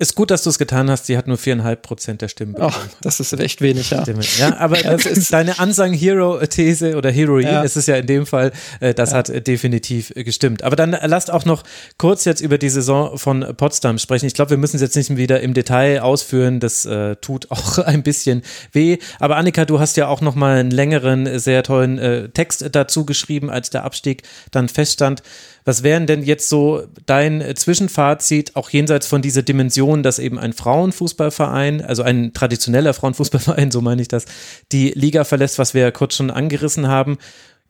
Ist 0.01 0.15
gut, 0.15 0.31
dass 0.31 0.41
du 0.41 0.49
es 0.49 0.57
getan 0.57 0.89
hast. 0.89 1.05
Sie 1.05 1.15
hat 1.15 1.27
nur 1.27 1.37
viereinhalb 1.37 1.83
Prozent 1.83 2.23
der 2.23 2.27
Stimmen 2.27 2.53
bekommen. 2.53 2.73
Oh, 2.75 2.95
das 3.03 3.19
ist 3.19 3.33
echt 3.33 3.61
wenig, 3.61 3.91
ja. 3.91 4.03
Ja, 4.39 4.57
aber 4.57 4.77
das 4.77 5.05
ist 5.05 5.31
deine 5.31 5.53
Unsung 5.61 5.93
Hero 5.93 6.43
These 6.43 6.97
oder 6.97 7.11
Heroin 7.11 7.45
ja. 7.45 7.61
ist 7.61 7.77
es 7.77 7.85
ja 7.85 7.97
in 7.97 8.07
dem 8.07 8.25
Fall, 8.25 8.51
äh, 8.79 8.95
das 8.95 9.11
ja. 9.11 9.17
hat 9.17 9.29
äh, 9.29 9.43
definitiv 9.43 10.11
äh, 10.15 10.23
gestimmt. 10.23 10.63
Aber 10.63 10.75
dann 10.75 10.97
lasst 11.03 11.29
auch 11.29 11.45
noch 11.45 11.61
kurz 11.99 12.25
jetzt 12.25 12.41
über 12.41 12.57
die 12.57 12.71
Saison 12.71 13.15
von 13.19 13.45
Potsdam 13.55 13.99
sprechen. 13.99 14.25
Ich 14.25 14.33
glaube, 14.33 14.49
wir 14.49 14.57
müssen 14.57 14.77
es 14.77 14.81
jetzt 14.81 14.95
nicht 14.95 15.15
wieder 15.17 15.41
im 15.41 15.53
Detail 15.53 16.01
ausführen. 16.01 16.59
Das 16.59 16.83
äh, 16.87 17.17
tut 17.17 17.51
auch 17.51 17.77
ein 17.77 18.01
bisschen 18.01 18.41
weh. 18.71 18.97
Aber 19.19 19.37
Annika, 19.37 19.65
du 19.65 19.79
hast 19.79 19.97
ja 19.97 20.07
auch 20.07 20.21
noch 20.21 20.33
mal 20.33 20.57
einen 20.57 20.71
längeren, 20.71 21.37
sehr 21.37 21.61
tollen 21.61 21.99
äh, 21.99 22.29
Text 22.29 22.67
dazu 22.71 23.05
geschrieben, 23.05 23.51
als 23.51 23.69
der 23.69 23.83
Abstieg 23.83 24.23
dann 24.49 24.67
feststand. 24.67 25.21
Was 25.63 25.83
wären 25.83 26.07
denn 26.07 26.23
jetzt 26.23 26.49
so 26.49 26.83
dein 27.05 27.55
Zwischenfazit, 27.55 28.55
auch 28.55 28.69
jenseits 28.69 29.07
von 29.07 29.21
dieser 29.21 29.43
Dimension, 29.43 30.03
dass 30.03 30.19
eben 30.19 30.39
ein 30.39 30.53
Frauenfußballverein, 30.53 31.83
also 31.83 32.03
ein 32.03 32.33
traditioneller 32.33 32.93
Frauenfußballverein, 32.93 33.71
so 33.71 33.81
meine 33.81 34.01
ich 34.01 34.07
das, 34.07 34.25
die 34.71 34.91
Liga 34.95 35.23
verlässt, 35.23 35.59
was 35.59 35.73
wir 35.73 35.81
ja 35.81 35.91
kurz 35.91 36.15
schon 36.15 36.31
angerissen 36.31 36.87
haben. 36.87 37.17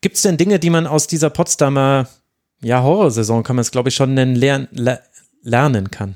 Gibt 0.01 0.15
es 0.15 0.21
denn 0.21 0.37
Dinge, 0.37 0.59
die 0.59 0.69
man 0.69 0.87
aus 0.87 1.07
dieser 1.07 1.29
Potsdamer 1.29 2.07
ja, 2.63 2.83
Horrorsaison, 2.83 3.41
kann 3.43 3.55
man 3.55 3.61
es 3.61 3.71
glaube 3.71 3.89
ich 3.89 3.95
schon 3.95 4.13
nennen, 4.13 4.35
lern, 4.35 4.67
lernen 5.41 5.89
kann? 5.91 6.15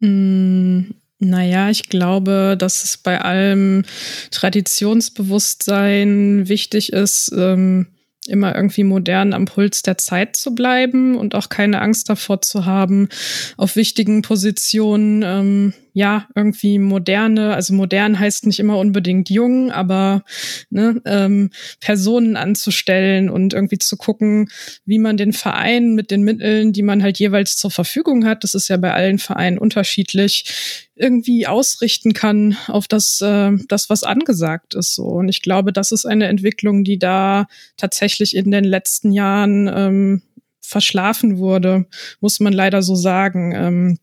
Mm, 0.00 0.90
naja, 1.18 1.70
ich 1.70 1.88
glaube, 1.88 2.56
dass 2.58 2.84
es 2.84 2.98
bei 2.98 3.20
allem 3.20 3.84
Traditionsbewusstsein 4.30 6.48
wichtig 6.48 6.92
ist, 6.92 7.32
ähm, 7.36 7.88
immer 8.26 8.54
irgendwie 8.54 8.84
modern 8.84 9.32
am 9.32 9.46
Puls 9.46 9.82
der 9.82 9.98
Zeit 9.98 10.36
zu 10.36 10.54
bleiben 10.54 11.16
und 11.16 11.34
auch 11.34 11.48
keine 11.48 11.80
Angst 11.80 12.08
davor 12.08 12.40
zu 12.42 12.66
haben, 12.66 13.08
auf 13.56 13.76
wichtigen 13.76 14.22
Positionen 14.22 15.22
ähm, 15.24 15.74
ja, 15.92 16.26
irgendwie 16.34 16.78
moderne, 16.78 17.54
also 17.54 17.74
modern 17.74 18.18
heißt 18.18 18.46
nicht 18.46 18.60
immer 18.60 18.78
unbedingt 18.78 19.28
jung, 19.28 19.70
aber 19.70 20.24
ne, 20.70 21.00
ähm, 21.04 21.50
Personen 21.80 22.36
anzustellen 22.36 23.28
und 23.28 23.52
irgendwie 23.52 23.78
zu 23.78 23.96
gucken, 23.96 24.48
wie 24.84 24.98
man 24.98 25.16
den 25.16 25.32
Verein 25.32 25.94
mit 25.94 26.10
den 26.10 26.22
Mitteln, 26.22 26.72
die 26.72 26.82
man 26.82 27.02
halt 27.02 27.18
jeweils 27.18 27.56
zur 27.56 27.70
Verfügung 27.70 28.24
hat, 28.24 28.42
das 28.42 28.54
ist 28.54 28.68
ja 28.68 28.78
bei 28.78 28.92
allen 28.92 29.18
Vereinen 29.18 29.58
unterschiedlich, 29.58 30.82
irgendwie 30.94 31.46
ausrichten 31.46 32.12
kann 32.14 32.56
auf 32.68 32.88
das, 32.88 33.20
äh, 33.20 33.52
das 33.68 33.90
was 33.90 34.02
angesagt 34.02 34.74
ist. 34.74 34.94
So. 34.94 35.04
Und 35.04 35.28
ich 35.28 35.42
glaube, 35.42 35.72
das 35.72 35.92
ist 35.92 36.06
eine 36.06 36.28
Entwicklung, 36.28 36.84
die 36.84 36.98
da 36.98 37.46
tatsächlich 37.76 38.36
in 38.36 38.50
den 38.50 38.64
letzten 38.64 39.12
Jahren 39.12 39.68
ähm, 39.74 40.22
verschlafen 40.60 41.38
wurde, 41.38 41.86
muss 42.20 42.40
man 42.40 42.52
leider 42.52 42.82
so 42.82 42.94
sagen. 42.94 43.52
Ähm, 43.54 43.98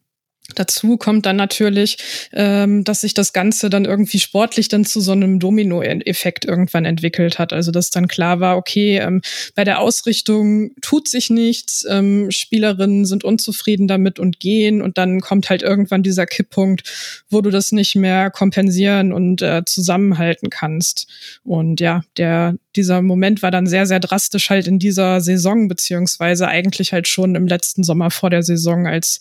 Dazu 0.55 0.97
kommt 0.97 1.25
dann 1.25 1.35
natürlich, 1.35 1.97
ähm, 2.33 2.83
dass 2.83 3.01
sich 3.01 3.13
das 3.13 3.33
Ganze 3.33 3.69
dann 3.69 3.85
irgendwie 3.85 4.19
sportlich 4.19 4.67
dann 4.67 4.85
zu 4.85 4.99
so 5.01 5.11
einem 5.11 5.39
Domino-Effekt 5.39 6.45
irgendwann 6.45 6.85
entwickelt 6.85 7.39
hat. 7.39 7.53
Also 7.53 7.71
dass 7.71 7.91
dann 7.91 8.07
klar 8.07 8.39
war, 8.39 8.57
okay, 8.57 8.97
ähm, 8.97 9.21
bei 9.55 9.63
der 9.63 9.79
Ausrichtung 9.79 10.71
tut 10.81 11.07
sich 11.07 11.29
nichts, 11.29 11.85
ähm, 11.89 12.31
Spielerinnen 12.31 13.05
sind 13.05 13.23
unzufrieden 13.23 13.87
damit 13.87 14.19
und 14.19 14.39
gehen 14.39 14.81
und 14.81 14.97
dann 14.97 15.21
kommt 15.21 15.49
halt 15.49 15.61
irgendwann 15.61 16.03
dieser 16.03 16.25
Kipppunkt, 16.25 16.83
wo 17.29 17.41
du 17.41 17.49
das 17.49 17.71
nicht 17.71 17.95
mehr 17.95 18.31
kompensieren 18.31 19.13
und 19.13 19.41
äh, 19.41 19.63
zusammenhalten 19.65 20.49
kannst. 20.49 21.07
Und 21.43 21.79
ja, 21.79 22.01
der 22.17 22.55
dieser 22.75 23.01
Moment 23.01 23.41
war 23.41 23.51
dann 23.51 23.67
sehr, 23.67 23.85
sehr 23.85 23.99
drastisch 23.99 24.49
halt 24.49 24.67
in 24.67 24.79
dieser 24.79 25.21
Saison, 25.21 25.67
beziehungsweise 25.67 26.47
eigentlich 26.47 26.93
halt 26.93 27.07
schon 27.07 27.35
im 27.35 27.47
letzten 27.47 27.83
Sommer 27.83 28.11
vor 28.11 28.29
der 28.29 28.43
Saison, 28.43 28.85
als, 28.85 29.19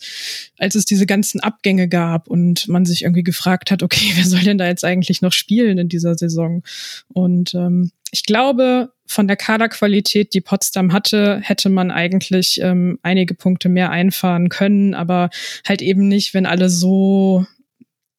als 0.57 0.75
es 0.75 0.85
diese 0.85 1.05
ganzen 1.05 1.39
Abgänge 1.39 1.87
gab 1.87 2.27
und 2.27 2.67
man 2.67 2.85
sich 2.85 3.03
irgendwie 3.03 3.23
gefragt 3.23 3.71
hat, 3.71 3.81
okay, 3.83 4.11
wer 4.15 4.25
soll 4.25 4.41
denn 4.41 4.57
da 4.57 4.67
jetzt 4.67 4.85
eigentlich 4.85 5.21
noch 5.21 5.33
spielen 5.33 5.77
in 5.77 5.89
dieser 5.89 6.15
Saison? 6.15 6.63
Und 7.07 7.53
ähm, 7.55 7.91
ich 8.11 8.23
glaube, 8.23 8.91
von 9.05 9.27
der 9.27 9.37
Kaderqualität, 9.37 10.33
die 10.33 10.41
Potsdam 10.41 10.93
hatte, 10.93 11.39
hätte 11.43 11.69
man 11.69 11.89
eigentlich 11.89 12.59
ähm, 12.61 12.99
einige 13.01 13.33
Punkte 13.33 13.69
mehr 13.69 13.89
einfahren 13.89 14.49
können, 14.49 14.93
aber 14.93 15.29
halt 15.67 15.81
eben 15.81 16.07
nicht, 16.07 16.33
wenn 16.33 16.45
alle 16.45 16.69
so 16.69 17.45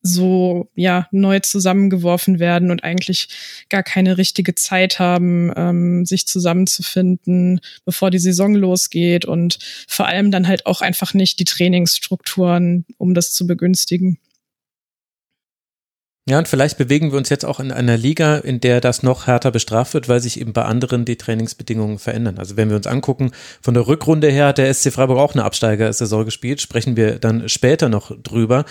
so 0.03 0.71
ja 0.75 1.07
neu 1.11 1.41
zusammengeworfen 1.41 2.39
werden 2.39 2.71
und 2.71 2.85
eigentlich 2.85 3.29
gar 3.69 3.83
keine 3.83 4.19
richtige 4.19 4.55
Zeit 4.55 4.99
haben, 4.99 5.53
ähm, 5.57 6.07
sich 6.07 6.27
zusammenzufinden, 6.27 7.61
bevor 7.85 8.11
die 8.11 8.19
Saison 8.19 8.55
losgeht 8.55 9.25
und 9.25 9.59
vor 9.89 10.07
allem 10.07 10.31
dann 10.31 10.49
halt 10.49 10.67
auch 10.67 10.81
einfach 10.81 11.15
nicht 11.15 11.39
die 11.39 11.45
Trainingsstrukturen, 11.45 12.87
um 12.99 13.15
das 13.15 13.33
zu 13.33 13.47
begünstigen. 13.47 14.19
Ja, 16.31 16.39
und 16.39 16.47
vielleicht 16.47 16.79
bewegen 16.79 17.11
wir 17.11 17.19
uns 17.19 17.29
jetzt 17.29 17.45
auch 17.45 17.59
in 17.59 17.73
einer 17.73 17.97
Liga, 17.97 18.37
in 18.37 18.61
der 18.61 18.81
das 18.81 19.03
noch 19.03 19.27
härter 19.27 19.51
bestraft 19.51 19.95
wird, 19.95 20.09
weil 20.09 20.21
sich 20.21 20.41
eben 20.41 20.53
bei 20.53 20.63
anderen 20.63 21.05
die 21.05 21.17
Trainingsbedingungen 21.17 21.99
verändern. 21.99 22.39
Also 22.39 22.57
wenn 22.57 22.69
wir 22.69 22.77
uns 22.77 22.87
angucken, 22.87 23.33
von 23.61 23.75
der 23.75 23.89
Rückrunde 23.89 24.31
her 24.31 24.47
hat 24.47 24.59
der 24.59 24.73
SC 24.73 24.93
Freiburg 24.93 25.19
auch 25.19 25.35
eine 25.35 25.43
Absteiger-Saison 25.43 26.25
gespielt, 26.25 26.61
sprechen 26.61 26.95
wir 26.95 27.19
dann 27.19 27.49
später 27.49 27.89
noch 27.89 28.13
drüber. 28.23 28.65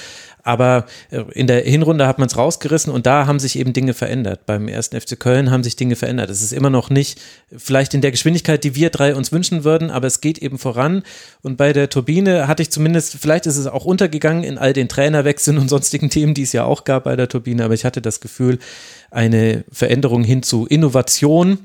Aber 0.43 0.85
äh, 1.11 1.23
in 1.33 1.47
der 1.47 1.61
Hinrunde 1.61 2.07
hat 2.07 2.17
man 2.17 2.27
es 2.27 2.37
rausgerissen 2.37 2.93
und 2.93 3.05
da 3.05 3.27
haben 3.27 3.39
sich 3.39 3.59
eben 3.59 3.73
Dinge 3.73 3.93
verändert. 3.93 4.45
Beim 4.45 4.67
ersten 4.67 4.99
FC 4.99 5.19
Köln 5.19 5.51
haben 5.51 5.63
sich 5.63 5.75
Dinge 5.75 5.95
verändert. 5.95 6.29
Es 6.29 6.41
ist 6.41 6.53
immer 6.53 6.69
noch 6.69 6.89
nicht 6.89 7.19
vielleicht 7.55 7.93
in 7.93 8.01
der 8.01 8.11
Geschwindigkeit, 8.11 8.63
die 8.63 8.75
wir 8.75 8.89
drei 8.89 9.15
uns 9.15 9.31
wünschen 9.31 9.63
würden, 9.63 9.91
aber 9.91 10.07
es 10.07 10.21
geht 10.21 10.37
eben 10.39 10.57
voran. 10.57 11.03
Und 11.41 11.57
bei 11.57 11.73
der 11.73 11.89
Turbine 11.89 12.47
hatte 12.47 12.63
ich 12.63 12.71
zumindest, 12.71 13.17
vielleicht 13.19 13.45
ist 13.47 13.57
es 13.57 13.67
auch 13.67 13.85
untergegangen 13.85 14.43
in 14.43 14.57
all 14.57 14.73
den 14.73 14.87
Trainerwechseln 14.87 15.57
und 15.57 15.69
sonstigen 15.69 16.09
Themen, 16.09 16.33
die 16.33 16.43
es 16.43 16.53
ja 16.53 16.63
auch 16.63 16.83
gab 16.83 17.03
bei 17.03 17.15
der 17.15 17.27
Turbine, 17.27 17.48
aber 17.61 17.73
ich 17.73 17.85
hatte 17.85 18.01
das 18.01 18.19
Gefühl, 18.19 18.59
eine 19.11 19.63
Veränderung 19.71 20.23
hin 20.23 20.43
zu 20.43 20.65
Innovation 20.65 21.57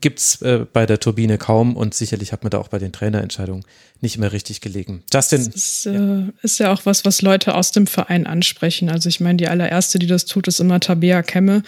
gibt 0.00 0.18
es 0.18 0.40
äh, 0.42 0.64
bei 0.72 0.86
der 0.86 1.00
Turbine 1.00 1.38
kaum 1.38 1.76
und 1.76 1.94
sicherlich 1.94 2.32
hat 2.32 2.42
man 2.42 2.50
da 2.50 2.58
auch 2.58 2.68
bei 2.68 2.78
den 2.78 2.92
Trainerentscheidungen 2.92 3.64
nicht 4.00 4.18
mehr 4.18 4.32
richtig 4.32 4.60
gelegen. 4.60 5.02
Justin. 5.12 5.44
Das 5.44 5.54
ist, 5.54 5.84
ja. 5.84 6.20
Äh, 6.20 6.24
ist 6.42 6.58
ja 6.58 6.72
auch 6.72 6.84
was, 6.84 7.04
was 7.04 7.22
Leute 7.22 7.54
aus 7.54 7.70
dem 7.70 7.86
Verein 7.86 8.26
ansprechen. 8.26 8.88
Also 8.88 9.08
ich 9.08 9.20
meine, 9.20 9.36
die 9.36 9.48
allererste, 9.48 9.98
die 9.98 10.06
das 10.06 10.24
tut, 10.24 10.48
ist 10.48 10.60
immer 10.60 10.80
Tabea 10.80 11.22
Kemme. 11.22 11.62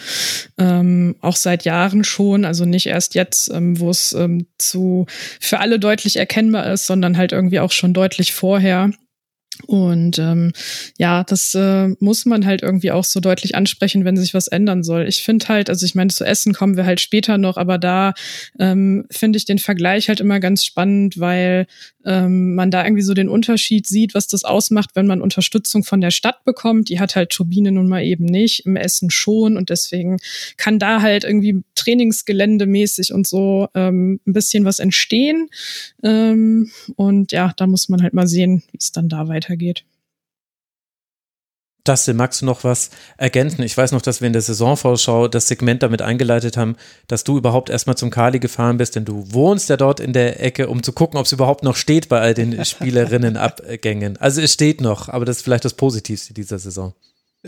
Ähm, 0.57 1.15
auch 1.21 1.35
seit 1.35 1.65
Jahren 1.65 2.03
schon, 2.03 2.45
also 2.45 2.65
nicht 2.65 2.87
erst 2.87 3.15
jetzt, 3.15 3.49
ähm, 3.51 3.79
wo 3.79 3.89
es 3.89 4.13
ähm, 4.13 4.47
für 4.59 5.59
alle 5.59 5.79
deutlich 5.79 6.17
erkennbar 6.17 6.71
ist, 6.71 6.87
sondern 6.87 7.17
halt 7.17 7.31
irgendwie 7.31 7.59
auch 7.59 7.71
schon 7.71 7.93
deutlich 7.93 8.33
vorher. 8.33 8.91
Und 9.67 10.19
ähm, 10.19 10.51
ja, 10.97 11.23
das 11.23 11.53
äh, 11.55 11.89
muss 11.99 12.25
man 12.25 12.45
halt 12.45 12.61
irgendwie 12.61 12.91
auch 12.91 13.05
so 13.05 13.19
deutlich 13.19 13.55
ansprechen, 13.55 14.03
wenn 14.03 14.17
sich 14.17 14.33
was 14.33 14.47
ändern 14.47 14.83
soll. 14.83 15.07
Ich 15.07 15.23
finde 15.23 15.47
halt, 15.47 15.69
also 15.69 15.85
ich 15.85 15.95
meine, 15.95 16.09
zu 16.09 16.25
Essen 16.25 16.53
kommen 16.53 16.75
wir 16.75 16.85
halt 16.85 16.99
später 16.99 17.37
noch, 17.37 17.57
aber 17.57 17.77
da 17.77 18.13
ähm, 18.59 19.05
finde 19.09 19.37
ich 19.37 19.45
den 19.45 19.59
Vergleich 19.59 20.09
halt 20.09 20.19
immer 20.19 20.39
ganz 20.39 20.65
spannend, 20.65 21.19
weil 21.19 21.67
ähm, 22.05 22.55
man 22.55 22.69
da 22.69 22.83
irgendwie 22.83 23.01
so 23.01 23.13
den 23.13 23.29
Unterschied 23.29 23.87
sieht, 23.87 24.13
was 24.13 24.27
das 24.27 24.43
ausmacht, 24.43 24.91
wenn 24.93 25.07
man 25.07 25.21
Unterstützung 25.21 25.83
von 25.83 26.01
der 26.01 26.11
Stadt 26.11 26.43
bekommt. 26.43 26.89
Die 26.89 26.99
hat 26.99 27.15
halt 27.15 27.29
Turbine 27.29 27.71
nun 27.71 27.87
mal 27.87 28.03
eben 28.03 28.25
nicht, 28.25 28.65
im 28.65 28.75
Essen 28.75 29.09
schon 29.09 29.57
und 29.57 29.69
deswegen 29.69 30.17
kann 30.57 30.79
da 30.79 31.01
halt 31.01 31.23
irgendwie 31.23 31.63
Trainingsgeländemäßig 31.75 33.13
und 33.13 33.25
so 33.25 33.69
ähm, 33.73 34.19
ein 34.27 34.33
bisschen 34.33 34.65
was 34.65 34.79
entstehen. 34.79 35.49
Ähm, 36.03 36.71
und 36.95 37.31
ja, 37.31 37.53
da 37.55 37.67
muss 37.67 37.89
man 37.89 38.03
halt 38.03 38.13
mal 38.13 38.27
sehen, 38.27 38.63
wie 38.71 38.77
es 38.77 38.91
dann 38.91 39.09
da 39.09 39.27
weitergeht. 39.27 39.44
Dustin, 41.85 42.17
magst 42.17 42.41
du 42.41 42.47
noch 42.47 42.63
was 42.63 42.89
ergänzen? 43.17 43.61
Ich 43.61 43.77
weiß 43.77 43.91
noch, 43.91 44.01
dass 44.01 44.19
wir 44.19 44.25
in 44.25 44.33
der 44.33 44.41
Saisonvorschau 44.41 45.27
das 45.27 45.47
Segment 45.47 45.83
damit 45.83 46.01
eingeleitet 46.01 46.57
haben, 46.57 46.75
dass 47.07 47.23
du 47.23 47.37
überhaupt 47.37 47.69
erstmal 47.69 47.95
zum 47.95 48.09
Kali 48.09 48.39
gefahren 48.39 48.77
bist, 48.77 48.95
denn 48.95 49.05
du 49.05 49.31
wohnst 49.31 49.69
ja 49.69 49.77
dort 49.77 49.99
in 49.99 50.11
der 50.11 50.41
Ecke, 50.43 50.67
um 50.67 50.81
zu 50.81 50.93
gucken, 50.93 51.19
ob 51.19 51.27
es 51.27 51.31
überhaupt 51.31 51.63
noch 51.63 51.75
steht 51.75 52.09
bei 52.09 52.19
all 52.19 52.33
den 52.33 52.65
Spielerinnenabgängen. 52.65 54.17
Also 54.17 54.41
es 54.41 54.51
steht 54.51 54.81
noch, 54.81 55.09
aber 55.09 55.25
das 55.25 55.37
ist 55.37 55.43
vielleicht 55.43 55.65
das 55.65 55.75
Positivste 55.75 56.33
dieser 56.33 56.57
Saison. 56.57 56.95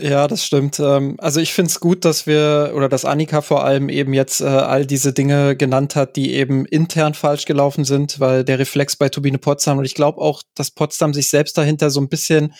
Ja, 0.00 0.28
das 0.28 0.44
stimmt. 0.44 0.78
Ähm, 0.78 1.16
also 1.18 1.40
ich 1.40 1.52
finde 1.52 1.70
es 1.70 1.80
gut, 1.80 2.04
dass 2.04 2.26
wir 2.26 2.72
oder 2.76 2.88
dass 2.88 3.04
Annika 3.04 3.40
vor 3.40 3.64
allem 3.64 3.88
eben 3.88 4.12
jetzt 4.12 4.40
äh, 4.40 4.44
all 4.44 4.86
diese 4.86 5.12
Dinge 5.12 5.56
genannt 5.56 5.96
hat, 5.96 6.14
die 6.14 6.34
eben 6.34 6.66
intern 6.66 7.14
falsch 7.14 7.46
gelaufen 7.46 7.84
sind, 7.84 8.20
weil 8.20 8.44
der 8.44 8.58
Reflex 8.60 8.94
bei 8.96 9.08
Turbine 9.08 9.38
Potsdam 9.38 9.78
und 9.78 9.84
ich 9.84 9.94
glaube 9.94 10.20
auch, 10.20 10.42
dass 10.54 10.70
Potsdam 10.70 11.14
sich 11.14 11.30
selbst 11.30 11.58
dahinter 11.58 11.90
so 11.90 12.00
ein 12.00 12.08
bisschen 12.08 12.54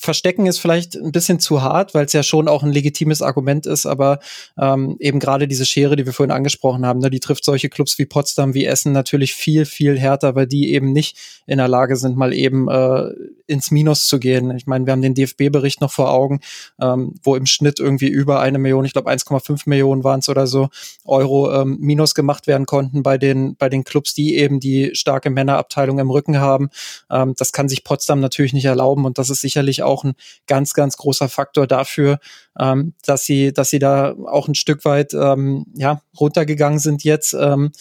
Verstecken 0.00 0.46
ist 0.46 0.60
vielleicht 0.60 0.94
ein 0.94 1.10
bisschen 1.10 1.40
zu 1.40 1.60
hart, 1.60 1.92
weil 1.92 2.06
es 2.06 2.12
ja 2.12 2.22
schon 2.22 2.46
auch 2.46 2.62
ein 2.62 2.70
legitimes 2.70 3.20
Argument 3.20 3.66
ist, 3.66 3.84
aber 3.84 4.20
ähm, 4.56 4.96
eben 5.00 5.18
gerade 5.18 5.48
diese 5.48 5.66
Schere, 5.66 5.96
die 5.96 6.06
wir 6.06 6.12
vorhin 6.12 6.30
angesprochen 6.30 6.86
haben, 6.86 7.00
ne, 7.00 7.10
die 7.10 7.18
trifft 7.18 7.44
solche 7.44 7.68
Clubs 7.68 7.98
wie 7.98 8.06
Potsdam, 8.06 8.54
wie 8.54 8.64
Essen 8.64 8.92
natürlich 8.92 9.34
viel, 9.34 9.64
viel 9.64 9.98
härter, 9.98 10.36
weil 10.36 10.46
die 10.46 10.72
eben 10.72 10.92
nicht 10.92 11.16
in 11.46 11.58
der 11.58 11.66
Lage 11.66 11.96
sind, 11.96 12.16
mal 12.16 12.32
eben 12.32 12.68
äh, 12.68 13.10
ins 13.48 13.72
Minus 13.72 14.06
zu 14.06 14.20
gehen. 14.20 14.56
Ich 14.56 14.68
meine, 14.68 14.86
wir 14.86 14.92
haben 14.92 15.02
den 15.02 15.14
DFB-Bericht 15.14 15.80
noch 15.80 15.90
vor 15.90 16.12
Augen, 16.12 16.40
ähm, 16.80 17.14
wo 17.24 17.34
im 17.34 17.46
Schnitt 17.46 17.80
irgendwie 17.80 18.08
über 18.08 18.38
eine 18.38 18.58
Million, 18.60 18.84
ich 18.84 18.92
glaube 18.92 19.10
1,5 19.10 19.62
Millionen 19.66 20.04
waren 20.04 20.20
es 20.20 20.28
oder 20.28 20.46
so, 20.46 20.68
Euro 21.06 21.52
ähm, 21.52 21.76
Minus 21.80 22.14
gemacht 22.14 22.46
werden 22.46 22.66
konnten 22.66 23.02
bei 23.02 23.18
den, 23.18 23.56
bei 23.56 23.68
den 23.68 23.82
Clubs, 23.82 24.14
die 24.14 24.36
eben 24.36 24.60
die 24.60 24.90
starke 24.92 25.28
Männerabteilung 25.28 25.98
im 25.98 26.10
Rücken 26.10 26.38
haben. 26.38 26.70
Ähm, 27.10 27.34
das 27.36 27.50
kann 27.50 27.68
sich 27.68 27.82
Potsdam 27.82 28.20
natürlich 28.20 28.52
nicht 28.52 28.66
erlauben 28.66 29.04
und 29.04 29.18
das 29.18 29.28
ist 29.28 29.40
sicherlich 29.40 29.82
auch 29.82 29.87
ein 30.04 30.14
ganz, 30.46 30.74
ganz 30.74 30.96
großer 30.96 31.28
Faktor 31.28 31.66
dafür, 31.66 32.18
ähm, 32.58 32.94
dass 33.04 33.24
sie, 33.24 33.52
dass 33.52 33.70
sie 33.70 33.78
da 33.78 34.14
auch 34.26 34.48
ein 34.48 34.54
Stück 34.54 34.84
weit 34.84 35.14
ähm, 35.14 35.66
ja, 35.74 36.02
runtergegangen 36.18 36.78
sind 36.78 37.04
jetzt. 37.04 37.34
Ähm, 37.34 37.72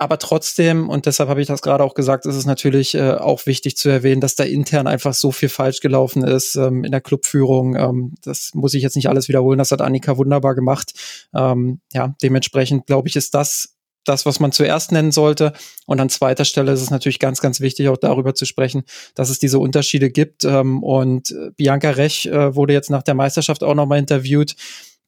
aber 0.00 0.18
trotzdem, 0.18 0.88
und 0.88 1.06
deshalb 1.06 1.28
habe 1.28 1.40
ich 1.40 1.48
das 1.48 1.60
gerade 1.60 1.82
auch 1.82 1.94
gesagt, 1.94 2.24
ist 2.24 2.36
es 2.36 2.46
natürlich 2.46 2.94
äh, 2.94 3.14
auch 3.14 3.46
wichtig 3.46 3.76
zu 3.76 3.88
erwähnen, 3.88 4.20
dass 4.20 4.36
da 4.36 4.44
intern 4.44 4.86
einfach 4.86 5.12
so 5.12 5.32
viel 5.32 5.48
falsch 5.48 5.80
gelaufen 5.80 6.22
ist 6.22 6.54
ähm, 6.54 6.84
in 6.84 6.92
der 6.92 7.00
Clubführung. 7.00 7.74
Ähm, 7.74 8.14
das 8.22 8.52
muss 8.54 8.74
ich 8.74 8.82
jetzt 8.84 8.94
nicht 8.94 9.08
alles 9.08 9.26
wiederholen, 9.28 9.58
das 9.58 9.72
hat 9.72 9.80
Annika 9.80 10.16
wunderbar 10.16 10.54
gemacht. 10.54 10.92
Ähm, 11.34 11.80
ja, 11.92 12.14
dementsprechend 12.22 12.86
glaube 12.86 13.08
ich, 13.08 13.16
ist 13.16 13.34
das 13.34 13.77
das, 14.04 14.26
was 14.26 14.40
man 14.40 14.52
zuerst 14.52 14.92
nennen 14.92 15.12
sollte. 15.12 15.52
Und 15.86 16.00
an 16.00 16.08
zweiter 16.08 16.44
Stelle 16.44 16.72
ist 16.72 16.82
es 16.82 16.90
natürlich 16.90 17.18
ganz, 17.18 17.40
ganz 17.40 17.60
wichtig, 17.60 17.88
auch 17.88 17.96
darüber 17.96 18.34
zu 18.34 18.44
sprechen, 18.44 18.84
dass 19.14 19.30
es 19.30 19.38
diese 19.38 19.58
Unterschiede 19.58 20.10
gibt. 20.10 20.44
Ähm, 20.44 20.82
und 20.82 21.34
Bianca 21.56 21.90
Rech 21.90 22.26
äh, 22.26 22.54
wurde 22.54 22.72
jetzt 22.72 22.90
nach 22.90 23.02
der 23.02 23.14
Meisterschaft 23.14 23.62
auch 23.62 23.74
nochmal 23.74 23.98
interviewt. 23.98 24.56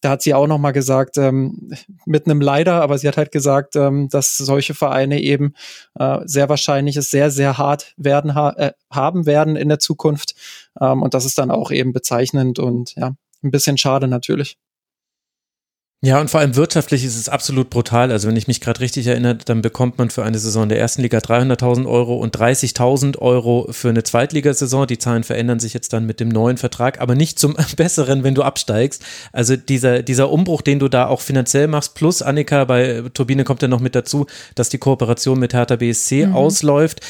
Da 0.03 0.11
hat 0.11 0.23
sie 0.23 0.33
auch 0.33 0.47
nochmal 0.47 0.73
gesagt, 0.73 1.19
ähm, 1.19 1.73
mit 2.07 2.27
einem 2.27 2.41
Leider, 2.41 2.81
aber 2.81 2.97
sie 2.97 3.07
hat 3.07 3.19
halt 3.19 3.33
gesagt, 3.33 3.77
ähm, 3.77 4.09
dass 4.09 4.37
solche 4.37 4.73
Vereine 4.73 5.21
eben 5.21 5.55
äh, 5.99 6.21
sehr 6.25 6.49
wahrscheinlich 6.49 6.97
es 6.97 7.11
sehr, 7.11 7.31
sehr 7.31 7.59
hart 7.59 7.93
werden 7.99 8.35
ha 8.35 8.51
äh, 8.57 8.73
haben 8.91 9.27
werden 9.27 9.57
in 9.57 9.69
der 9.69 9.79
Zukunft. 9.79 10.35
Und 10.75 11.15
das 11.15 11.25
ist 11.25 11.37
dann 11.37 11.51
auch 11.51 11.71
eben 11.73 11.93
bezeichnend 11.93 12.59
und 12.59 12.95
ja, 12.95 13.15
ein 13.43 13.51
bisschen 13.51 13.77
schade 13.77 14.09
natürlich. 14.09 14.57
Ja, 16.03 16.19
und 16.19 16.31
vor 16.31 16.41
allem 16.41 16.57
wirtschaftlich 16.57 17.05
ist 17.05 17.19
es 17.19 17.29
absolut 17.29 17.69
brutal. 17.69 18.11
Also 18.11 18.27
wenn 18.27 18.37
ich 18.37 18.49
mich 18.49 18.63
gerade 18.63 18.81
richtig 18.81 19.07
erinnere, 19.07 19.35
dann 19.35 19.61
bekommt 19.61 19.99
man 19.99 20.09
für 20.09 20.25
eine 20.25 20.39
Saison 20.39 20.67
der 20.67 20.79
ersten 20.79 21.03
Liga 21.03 21.19
300.000 21.19 21.87
Euro 21.87 22.17
und 22.17 22.35
30.000 22.35 23.19
Euro 23.19 23.67
für 23.71 23.91
eine 23.91 24.03
Zweitligasaison. 24.03 24.87
Die 24.87 24.97
Zahlen 24.97 25.25
verändern 25.25 25.61
sich 25.61 25.75
jetzt 25.75 25.93
dann 25.93 26.07
mit 26.07 26.19
dem 26.19 26.31
neuen 26.31 26.57
Vertrag, 26.57 27.03
aber 27.03 27.15
nicht 27.15 27.39
zum 27.39 27.55
Besseren, 27.77 28.25
wenn 28.25 28.35
du 28.35 28.43
absteigst. 28.43 29.05
Also 29.35 29.57
dieser, 29.57 30.03
dieser 30.03 30.31
Umbruch, 30.31 30.63
den 30.63 30.79
du 30.79 30.89
da 30.89 31.07
auch 31.07 31.21
finanziell 31.21 31.69
machst, 31.69 31.95
plus 31.95 32.23
Annika, 32.23 32.65
bei 32.65 33.03
Turbine 33.13 33.45
kommt 33.45 33.61
ja 33.61 33.69
noch 33.69 33.81
mit 33.81 33.95
dazu, 33.95 34.25
dass 34.55 34.71
die 34.71 34.79
Kooperation 34.79 35.39
mit 35.39 35.53
Hertha 35.53 35.77
BSC 35.77 36.29
mhm. 36.29 36.35
ausläuft. 36.35 37.03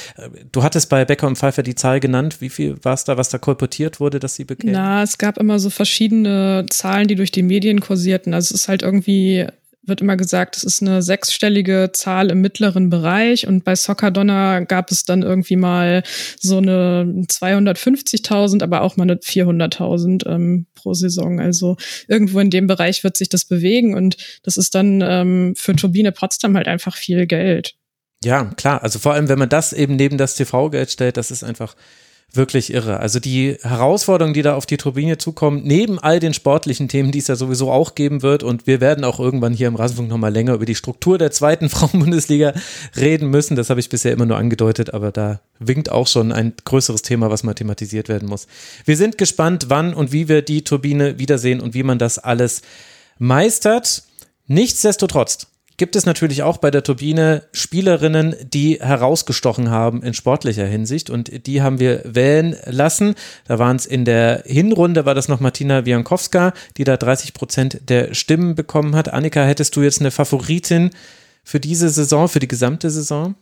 Du 0.51 0.65
hattest 0.65 0.89
bei 0.89 1.05
Becker 1.05 1.29
und 1.29 1.39
Pfeiffer 1.39 1.63
die 1.63 1.77
Zahl 1.77 2.01
genannt. 2.01 2.41
Wie 2.41 2.51
viel 2.51 2.77
war 2.83 2.95
es 2.95 3.05
da, 3.05 3.17
was 3.17 3.29
da 3.29 3.39
kolportiert 3.39 4.01
wurde, 4.01 4.19
dass 4.19 4.35
sie 4.35 4.45
bekämen? 4.45 4.73
Na, 4.73 5.05
es 5.05 5.17
gab 5.17 5.39
immer 5.39 5.61
so 5.61 5.71
verschiedene 5.71 6.67
Zahlen, 6.71 7.07
die 7.07 7.15
durch 7.15 7.31
die 7.31 7.45
Medien 7.45 7.81
kursierten. 7.81 8.35
Also 8.35 8.53
es 8.53 8.63
ist 8.63 8.69
halt 8.69 8.80
halt 8.81 8.83
irgendwie 8.83 9.47
wird 9.83 10.03
immer 10.03 10.17
gesagt, 10.17 10.57
es 10.57 10.65
ist 10.65 10.83
eine 10.83 11.03
sechsstellige 11.03 11.91
Zahl 11.93 12.31
im 12.31 12.41
mittleren 12.43 12.91
Bereich 12.91 13.47
und 13.47 13.65
bei 13.65 13.75
Soccer 13.75 14.11
Donner 14.11 14.65
gab 14.67 14.91
es 14.91 15.05
dann 15.05 15.23
irgendwie 15.23 15.57
mal 15.57 16.03
so 16.39 16.59
eine 16.59 17.05
250.000, 17.29 18.63
aber 18.63 18.83
auch 18.83 18.97
mal 18.97 19.05
eine 19.05 19.17
400.000 19.17 20.29
ähm, 20.29 20.67
pro 20.75 20.93
Saison. 20.93 21.41
Also 21.41 21.77
irgendwo 22.09 22.41
in 22.41 22.51
dem 22.51 22.67
Bereich 22.67 23.03
wird 23.05 23.17
sich 23.17 23.31
das 23.31 23.47
bewegen 23.47 23.95
und 23.95 24.17
das 24.43 24.59
ist 24.59 24.75
dann 24.75 25.01
ähm, 25.03 25.55
für 25.57 25.75
Turbine 25.75 26.13
Potsdam 26.13 26.57
halt 26.57 26.69
einfach 26.69 26.97
viel 26.97 27.27
Geld. 27.27 27.75
Ja, 28.23 28.45
klar. 28.57 28.83
Also 28.83 28.99
vor 28.99 29.15
allem, 29.15 29.29
wenn 29.29 29.39
man 29.39 29.49
das 29.49 29.73
eben 29.73 29.97
neben 29.97 30.19
das 30.19 30.37
TV-Geld 30.37 30.91
stellt, 30.91 31.17
das 31.17 31.31
ist 31.31 31.43
einfach 31.43 31.75
wirklich 32.33 32.73
irre. 32.73 33.01
Also 33.01 33.19
die 33.19 33.57
Herausforderungen, 33.63 34.35
die 34.35 34.43
da 34.43 34.55
auf 34.55 34.67
die 34.67 34.77
Turbine 34.77 35.19
zukommen, 35.19 35.63
neben 35.65 35.99
all 35.99 36.21
den 36.21 36.33
sportlichen 36.33 36.89
Themen, 36.89 37.11
die 37.13 37.19
es 37.19 37.27
ja 37.27 37.37
sowieso 37.37 37.71
auch 37.71 37.95
geben 37.95 38.23
wird, 38.23 38.43
und 38.43 38.67
wir 38.67 38.81
werden 38.81 39.05
auch 39.05 39.19
irgendwann 39.19 39.53
hier 39.53 39.69
im 39.69 39.77
Rasenfunk 39.77 40.09
nochmal 40.09 40.33
länger 40.33 40.55
über 40.55 40.65
die 40.65 40.75
Struktur 40.75 41.19
der 41.19 41.31
zweiten 41.31 41.69
Frauenbundesliga 41.71 42.53
reden 42.97 43.31
müssen. 43.31 43.57
Das 43.57 43.71
habe 43.71 43.81
ich 43.81 43.89
bisher 43.89 44.13
immer 44.13 44.27
nur 44.27 44.37
angedeutet, 44.37 44.95
aber 44.95 45.11
da 45.11 45.41
winkt 45.59 45.91
auch 45.91 46.07
schon 46.07 46.33
ein 46.33 46.53
größeres 46.65 47.03
Thema, 47.03 47.31
was 47.31 47.43
mal 47.43 47.55
thematisiert 47.55 48.09
werden 48.09 48.29
muss. 48.29 48.47
Wir 48.85 48.97
sind 48.97 49.19
gespannt, 49.19 49.67
wann 49.69 49.95
und 49.95 50.13
wie 50.13 50.29
wir 50.29 50.43
die 50.43 50.63
Turbine 50.63 51.19
wiedersehen 51.19 51.61
und 51.61 51.75
wie 51.75 51.83
man 51.83 51.99
das 51.99 52.19
alles 52.19 52.63
meistert. 53.19 54.05
Nichtsdestotrotz 54.47 55.47
gibt 55.81 55.97
es 55.97 56.05
natürlich 56.05 56.43
auch 56.43 56.59
bei 56.59 56.71
der 56.71 56.83
Turbine 56.83 57.45
Spielerinnen, 57.53 58.37
die 58.43 58.79
herausgestochen 58.83 59.71
haben 59.71 60.03
in 60.03 60.13
sportlicher 60.13 60.67
Hinsicht 60.67 61.09
und 61.09 61.47
die 61.47 61.63
haben 61.63 61.81
wir 61.81 62.03
wählen 62.05 62.55
lassen. 62.67 63.15
Da 63.47 63.59
waren 63.59 63.77
es 63.77 63.87
in 63.87 64.05
der 64.05 64.43
Hinrunde, 64.45 65.07
war 65.07 65.15
das 65.15 65.29
noch 65.29 65.41
Martina 65.41 65.87
Wiankowska, 65.87 66.53
die 66.77 66.85
da 66.85 66.99
30 66.99 67.33
Prozent 67.33 67.81
der 67.89 68.13
Stimmen 68.13 68.55
bekommen 68.55 68.95
hat. 68.95 69.11
Annika, 69.11 69.43
hättest 69.43 69.75
du 69.75 69.81
jetzt 69.81 70.01
eine 70.01 70.11
Favoritin 70.11 70.91
für 71.45 71.61
diese 71.61 71.89
Saison, 71.89 72.29
für 72.29 72.41
die 72.41 72.49
gesamte 72.49 72.91
Saison? 72.91 73.35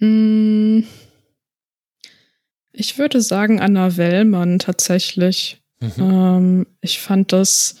Mm. 0.00 0.80
Ich 2.72 2.98
würde 2.98 3.20
sagen 3.20 3.60
Anna 3.60 3.96
Wellmann 3.96 4.58
tatsächlich. 4.58 5.62
Mhm. 5.78 5.92
Ähm, 6.00 6.66
ich 6.80 6.98
fand 6.98 7.32
das 7.32 7.76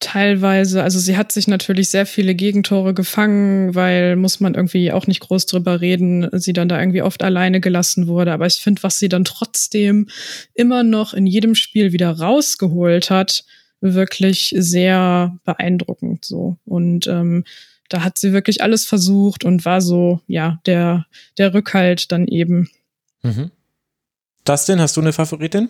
teilweise, 0.00 0.82
also 0.82 0.98
sie 0.98 1.16
hat 1.16 1.30
sich 1.30 1.46
natürlich 1.46 1.90
sehr 1.90 2.06
viele 2.06 2.34
Gegentore 2.34 2.94
gefangen, 2.94 3.74
weil 3.74 4.16
muss 4.16 4.40
man 4.40 4.54
irgendwie 4.54 4.92
auch 4.92 5.06
nicht 5.06 5.20
groß 5.20 5.46
drüber 5.46 5.80
reden, 5.80 6.28
sie 6.32 6.54
dann 6.54 6.68
da 6.68 6.80
irgendwie 6.80 7.02
oft 7.02 7.22
alleine 7.22 7.60
gelassen 7.60 8.06
wurde. 8.06 8.32
Aber 8.32 8.46
ich 8.46 8.56
finde, 8.56 8.82
was 8.82 8.98
sie 8.98 9.10
dann 9.10 9.24
trotzdem 9.24 10.08
immer 10.54 10.82
noch 10.82 11.12
in 11.12 11.26
jedem 11.26 11.54
Spiel 11.54 11.92
wieder 11.92 12.10
rausgeholt 12.10 13.10
hat, 13.10 13.44
wirklich 13.80 14.54
sehr 14.56 15.38
beeindruckend 15.44 16.24
so. 16.24 16.56
Und 16.64 17.06
ähm, 17.06 17.44
da 17.88 18.02
hat 18.02 18.18
sie 18.18 18.32
wirklich 18.32 18.62
alles 18.62 18.86
versucht 18.86 19.44
und 19.44 19.64
war 19.64 19.80
so, 19.80 20.20
ja, 20.26 20.60
der, 20.64 21.06
der 21.36 21.52
Rückhalt 21.52 22.10
dann 22.10 22.26
eben. 22.26 22.70
Mhm. 23.22 23.50
Dustin, 24.44 24.80
hast 24.80 24.96
du 24.96 25.02
eine 25.02 25.12
Favoritin? 25.12 25.68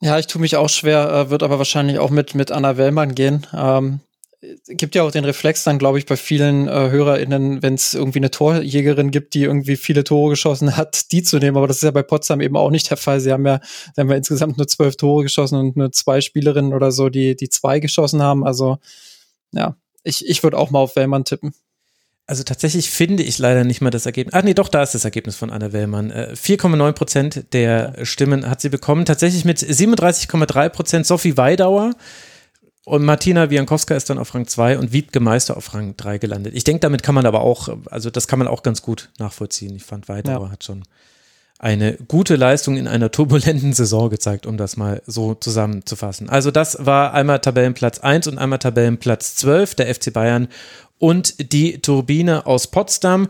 Ja, 0.00 0.18
ich 0.18 0.26
tue 0.26 0.40
mich 0.40 0.56
auch 0.56 0.68
schwer, 0.68 1.10
äh, 1.10 1.30
wird 1.30 1.42
aber 1.42 1.58
wahrscheinlich 1.58 1.98
auch 1.98 2.10
mit, 2.10 2.34
mit 2.34 2.50
Anna 2.50 2.76
Wellmann 2.76 3.14
gehen. 3.14 3.46
Ähm, 3.54 4.00
gibt 4.68 4.94
ja 4.94 5.02
auch 5.02 5.10
den 5.10 5.24
Reflex 5.24 5.64
dann, 5.64 5.78
glaube 5.78 5.98
ich, 5.98 6.06
bei 6.06 6.16
vielen 6.16 6.68
äh, 6.68 6.90
HörerInnen, 6.90 7.62
wenn 7.62 7.74
es 7.74 7.94
irgendwie 7.94 8.18
eine 8.18 8.30
Torjägerin 8.30 9.10
gibt, 9.10 9.34
die 9.34 9.42
irgendwie 9.44 9.76
viele 9.76 10.04
Tore 10.04 10.30
geschossen 10.30 10.76
hat, 10.76 11.10
die 11.12 11.22
zu 11.22 11.38
nehmen. 11.38 11.56
Aber 11.56 11.66
das 11.66 11.78
ist 11.78 11.82
ja 11.82 11.90
bei 11.90 12.02
Potsdam 12.02 12.40
eben 12.40 12.56
auch 12.56 12.70
nicht 12.70 12.90
der 12.90 12.96
Fall. 12.96 13.20
Sie 13.20 13.32
haben 13.32 13.46
ja, 13.46 13.60
sie 13.94 14.00
haben 14.00 14.10
ja 14.10 14.16
insgesamt 14.16 14.58
nur 14.58 14.68
zwölf 14.68 14.96
Tore 14.96 15.22
geschossen 15.22 15.58
und 15.58 15.76
nur 15.76 15.92
zwei 15.92 16.20
Spielerinnen 16.20 16.74
oder 16.74 16.92
so, 16.92 17.08
die, 17.08 17.36
die 17.36 17.48
zwei 17.48 17.80
geschossen 17.80 18.22
haben. 18.22 18.44
Also, 18.44 18.78
ja, 19.52 19.76
ich, 20.02 20.26
ich 20.28 20.42
würde 20.42 20.58
auch 20.58 20.70
mal 20.70 20.80
auf 20.80 20.96
Wellmann 20.96 21.24
tippen. 21.24 21.54
Also 22.28 22.42
tatsächlich 22.42 22.90
finde 22.90 23.22
ich 23.22 23.38
leider 23.38 23.62
nicht 23.62 23.80
mal 23.80 23.90
das 23.90 24.04
Ergebnis. 24.04 24.34
Ach 24.34 24.42
nee, 24.42 24.54
doch, 24.54 24.68
da 24.68 24.82
ist 24.82 24.94
das 24.94 25.04
Ergebnis 25.04 25.36
von 25.36 25.50
Anna 25.50 25.72
Wellmann. 25.72 26.10
4,9 26.10 26.88
äh, 26.88 26.92
Prozent 26.92 27.52
der 27.52 28.04
Stimmen 28.04 28.50
hat 28.50 28.60
sie 28.60 28.68
bekommen. 28.68 29.04
Tatsächlich 29.04 29.44
mit 29.44 29.58
37,3 29.58 30.68
Prozent 30.70 31.06
Sophie 31.06 31.36
Weidauer. 31.36 31.94
Und 32.84 33.04
Martina 33.04 33.50
Wiankowska 33.50 33.94
ist 33.96 34.10
dann 34.10 34.18
auf 34.18 34.34
Rang 34.34 34.46
2 34.46 34.78
und 34.78 34.92
Wiebke 34.92 35.20
Meister 35.20 35.56
auf 35.56 35.74
Rang 35.74 35.96
3 35.96 36.18
gelandet. 36.18 36.54
Ich 36.54 36.64
denke, 36.64 36.80
damit 36.80 37.02
kann 37.02 37.16
man 37.16 37.26
aber 37.26 37.40
auch, 37.40 37.68
also 37.90 38.10
das 38.10 38.28
kann 38.28 38.38
man 38.38 38.46
auch 38.48 38.62
ganz 38.62 38.82
gut 38.82 39.10
nachvollziehen. 39.18 39.74
Ich 39.74 39.84
fand, 39.84 40.08
Weidauer 40.08 40.46
ja. 40.46 40.52
hat 40.52 40.62
schon 40.62 40.84
eine 41.58 41.94
gute 42.08 42.36
Leistung 42.36 42.76
in 42.76 42.86
einer 42.86 43.10
turbulenten 43.10 43.72
Saison 43.72 44.10
gezeigt, 44.10 44.46
um 44.46 44.56
das 44.56 44.76
mal 44.76 45.02
so 45.06 45.34
zusammenzufassen. 45.34 46.28
Also 46.28 46.50
das 46.50 46.84
war 46.84 47.14
einmal 47.14 47.40
Tabellenplatz 47.40 48.00
1 48.00 48.26
und 48.26 48.38
einmal 48.38 48.58
Tabellenplatz 48.58 49.36
12 49.36 49.74
der 49.74 49.94
FC 49.94 50.12
Bayern 50.12 50.48
und 50.98 51.52
die 51.52 51.80
Turbine 51.80 52.46
aus 52.46 52.66
Potsdam. 52.66 53.28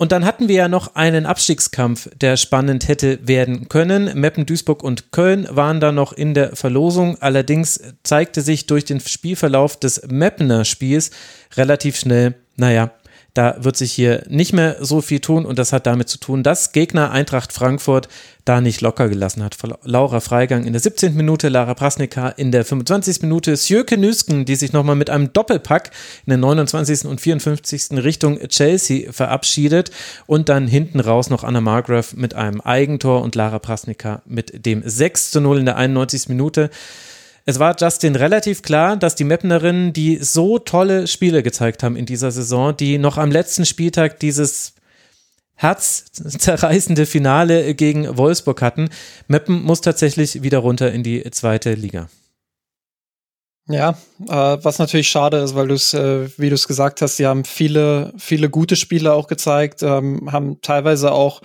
Und 0.00 0.12
dann 0.12 0.24
hatten 0.24 0.46
wir 0.46 0.54
ja 0.54 0.68
noch 0.68 0.94
einen 0.94 1.26
Abstiegskampf, 1.26 2.08
der 2.16 2.36
spannend 2.36 2.86
hätte 2.86 3.18
werden 3.26 3.68
können. 3.68 4.18
Meppen, 4.18 4.46
Duisburg 4.46 4.84
und 4.84 5.10
Köln 5.10 5.48
waren 5.50 5.80
da 5.80 5.90
noch 5.90 6.12
in 6.12 6.34
der 6.34 6.54
Verlosung. 6.54 7.20
Allerdings 7.20 7.80
zeigte 8.04 8.40
sich 8.40 8.66
durch 8.66 8.84
den 8.84 9.00
Spielverlauf 9.00 9.76
des 9.76 10.02
Meppener 10.06 10.64
Spiels 10.64 11.10
relativ 11.56 11.96
schnell, 11.96 12.36
naja, 12.54 12.92
da 13.38 13.54
wird 13.60 13.76
sich 13.76 13.92
hier 13.92 14.24
nicht 14.28 14.52
mehr 14.52 14.78
so 14.80 15.00
viel 15.00 15.20
tun 15.20 15.46
und 15.46 15.60
das 15.60 15.72
hat 15.72 15.86
damit 15.86 16.08
zu 16.08 16.18
tun, 16.18 16.42
dass 16.42 16.72
Gegner 16.72 17.12
Eintracht 17.12 17.52
Frankfurt 17.52 18.08
da 18.44 18.60
nicht 18.60 18.80
locker 18.80 19.08
gelassen 19.08 19.44
hat. 19.44 19.56
Laura 19.84 20.18
Freigang 20.18 20.64
in 20.64 20.72
der 20.72 20.82
17. 20.82 21.14
Minute, 21.14 21.48
Lara 21.48 21.74
Prasnika 21.74 22.30
in 22.30 22.50
der 22.50 22.64
25. 22.64 23.22
Minute, 23.22 23.56
Sjöke 23.56 23.96
Nüsken, 23.96 24.44
die 24.44 24.56
sich 24.56 24.72
nochmal 24.72 24.96
mit 24.96 25.08
einem 25.08 25.32
Doppelpack 25.32 25.92
in 26.26 26.30
der 26.30 26.38
29. 26.38 27.04
und 27.04 27.20
54. 27.20 28.02
Richtung 28.02 28.40
Chelsea 28.48 29.12
verabschiedet 29.12 29.92
und 30.26 30.48
dann 30.48 30.66
hinten 30.66 30.98
raus 30.98 31.30
noch 31.30 31.44
Anna 31.44 31.60
Margrave 31.60 32.16
mit 32.16 32.34
einem 32.34 32.60
Eigentor 32.60 33.22
und 33.22 33.36
Lara 33.36 33.60
Prasnika 33.60 34.20
mit 34.26 34.66
dem 34.66 34.82
6 34.84 35.30
zu 35.30 35.40
0 35.40 35.60
in 35.60 35.64
der 35.66 35.76
91. 35.76 36.28
Minute. 36.28 36.70
Es 37.48 37.58
war 37.58 37.74
Justin 37.80 38.14
relativ 38.14 38.60
klar, 38.60 38.98
dass 38.98 39.14
die 39.14 39.24
Mapnerinnen, 39.24 39.94
die 39.94 40.18
so 40.20 40.58
tolle 40.58 41.06
Spiele 41.06 41.42
gezeigt 41.42 41.82
haben 41.82 41.96
in 41.96 42.04
dieser 42.04 42.30
Saison, 42.30 42.76
die 42.76 42.98
noch 42.98 43.16
am 43.16 43.30
letzten 43.30 43.64
Spieltag 43.64 44.20
dieses 44.20 44.74
herzzerreißende 45.54 47.06
Finale 47.06 47.74
gegen 47.74 48.18
Wolfsburg 48.18 48.60
hatten, 48.60 48.90
Meppen 49.28 49.62
muss 49.62 49.80
tatsächlich 49.80 50.42
wieder 50.42 50.58
runter 50.58 50.92
in 50.92 51.02
die 51.02 51.22
zweite 51.30 51.72
Liga. 51.72 52.10
Ja, 53.66 53.96
äh, 54.26 54.58
was 54.62 54.78
natürlich 54.78 55.08
schade 55.08 55.38
ist, 55.38 55.54
weil 55.54 55.68
du 55.68 55.74
es, 55.74 55.94
äh, 55.94 56.28
wie 56.38 56.50
du 56.50 56.54
es 56.54 56.68
gesagt 56.68 57.00
hast, 57.00 57.16
sie 57.16 57.26
haben 57.26 57.46
viele, 57.46 58.12
viele 58.18 58.50
gute 58.50 58.76
Spiele 58.76 59.14
auch 59.14 59.26
gezeigt, 59.26 59.82
ähm, 59.82 60.30
haben 60.30 60.60
teilweise 60.60 61.12
auch 61.12 61.40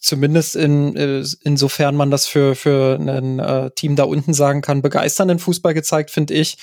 zumindest 0.00 0.56
in, 0.56 0.96
äh, 0.96 1.24
insofern 1.42 1.94
man 1.94 2.10
das 2.10 2.26
für, 2.26 2.54
für 2.54 2.98
ein 2.98 3.38
äh, 3.38 3.70
Team 3.72 3.96
da 3.96 4.04
unten 4.04 4.34
sagen 4.34 4.62
kann, 4.62 4.82
begeisternden 4.82 5.38
Fußball 5.38 5.74
gezeigt, 5.74 6.10
finde 6.10 6.34
ich. 6.34 6.56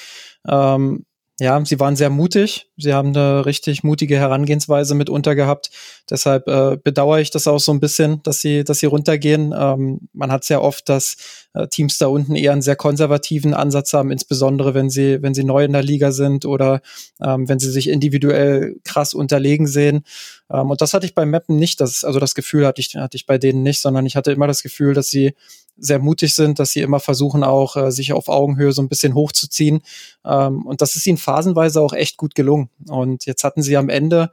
Ähm, 0.47 1.05
ja, 1.39 1.63
sie 1.63 1.79
waren 1.79 1.95
sehr 1.95 2.09
mutig. 2.09 2.67
Sie 2.77 2.93
haben 2.93 3.09
eine 3.09 3.45
richtig 3.45 3.83
mutige 3.83 4.17
Herangehensweise 4.17 4.95
mitunter 4.95 5.35
gehabt. 5.35 5.69
Deshalb 6.09 6.47
äh, 6.47 6.77
bedauere 6.83 7.19
ich 7.19 7.29
das 7.29 7.47
auch 7.47 7.59
so 7.59 7.71
ein 7.71 7.79
bisschen, 7.79 8.23
dass 8.23 8.41
sie, 8.41 8.63
dass 8.63 8.79
sie 8.79 8.87
runtergehen. 8.87 9.53
Ähm, 9.55 10.09
man 10.13 10.31
hat 10.31 10.45
sehr 10.45 10.63
oft, 10.63 10.89
dass 10.89 11.17
äh, 11.53 11.67
Teams 11.67 11.99
da 11.99 12.07
unten 12.07 12.35
eher 12.35 12.53
einen 12.53 12.63
sehr 12.63 12.75
konservativen 12.75 13.53
Ansatz 13.53 13.93
haben, 13.93 14.09
insbesondere 14.09 14.73
wenn 14.73 14.89
sie, 14.89 15.21
wenn 15.21 15.35
sie 15.35 15.43
neu 15.43 15.63
in 15.63 15.73
der 15.73 15.83
Liga 15.83 16.11
sind 16.11 16.45
oder 16.45 16.81
ähm, 17.21 17.47
wenn 17.47 17.59
sie 17.59 17.69
sich 17.69 17.87
individuell 17.87 18.77
krass 18.83 19.13
unterlegen 19.13 19.67
sehen. 19.67 20.05
Ähm, 20.51 20.71
und 20.71 20.81
das 20.81 20.95
hatte 20.95 21.05
ich 21.05 21.13
bei 21.13 21.27
Mappen 21.27 21.57
nicht. 21.57 21.81
Das, 21.81 22.03
also 22.03 22.19
das 22.19 22.33
Gefühl 22.33 22.65
hatte 22.65 22.81
ich, 22.81 22.95
hatte 22.95 23.15
ich 23.15 23.27
bei 23.27 23.37
denen 23.37 23.61
nicht, 23.61 23.79
sondern 23.79 24.07
ich 24.07 24.15
hatte 24.15 24.31
immer 24.31 24.47
das 24.47 24.63
Gefühl, 24.63 24.95
dass 24.95 25.11
sie 25.11 25.35
sehr 25.77 25.99
mutig 25.99 26.35
sind, 26.35 26.59
dass 26.59 26.71
sie 26.71 26.81
immer 26.81 26.99
versuchen, 26.99 27.43
auch 27.43 27.75
äh, 27.75 27.91
sich 27.91 28.13
auf 28.13 28.29
Augenhöhe 28.29 28.71
so 28.71 28.81
ein 28.81 28.89
bisschen 28.89 29.13
hochzuziehen. 29.13 29.81
Ähm, 30.25 30.65
und 30.65 30.81
das 30.81 30.95
ist 30.95 31.07
ihnen 31.07 31.17
phasenweise 31.17 31.81
auch 31.81 31.93
echt 31.93 32.17
gut 32.17 32.35
gelungen. 32.35 32.69
Und 32.87 33.25
jetzt 33.25 33.43
hatten 33.43 33.61
sie 33.61 33.77
am 33.77 33.89
Ende, 33.89 34.31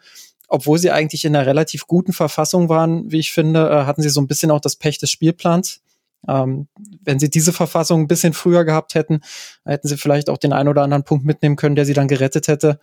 obwohl 0.48 0.78
sie 0.78 0.90
eigentlich 0.90 1.24
in 1.24 1.34
einer 1.34 1.46
relativ 1.46 1.86
guten 1.86 2.12
Verfassung 2.12 2.68
waren, 2.68 3.10
wie 3.10 3.18
ich 3.18 3.32
finde, 3.32 3.68
äh, 3.68 3.84
hatten 3.84 4.02
sie 4.02 4.10
so 4.10 4.20
ein 4.20 4.26
bisschen 4.26 4.50
auch 4.50 4.60
das 4.60 4.76
Pech 4.76 4.98
des 4.98 5.10
Spielplans. 5.10 5.80
Ähm, 6.26 6.68
wenn 7.02 7.18
sie 7.18 7.28
diese 7.28 7.52
Verfassung 7.52 8.02
ein 8.02 8.08
bisschen 8.08 8.32
früher 8.32 8.64
gehabt 8.64 8.94
hätten, 8.94 9.20
hätten 9.64 9.88
sie 9.88 9.98
vielleicht 9.98 10.30
auch 10.30 10.38
den 10.38 10.52
einen 10.52 10.68
oder 10.68 10.82
anderen 10.82 11.04
Punkt 11.04 11.24
mitnehmen 11.24 11.56
können, 11.56 11.76
der 11.76 11.84
sie 11.84 11.92
dann 11.92 12.08
gerettet 12.08 12.48
hätte. 12.48 12.80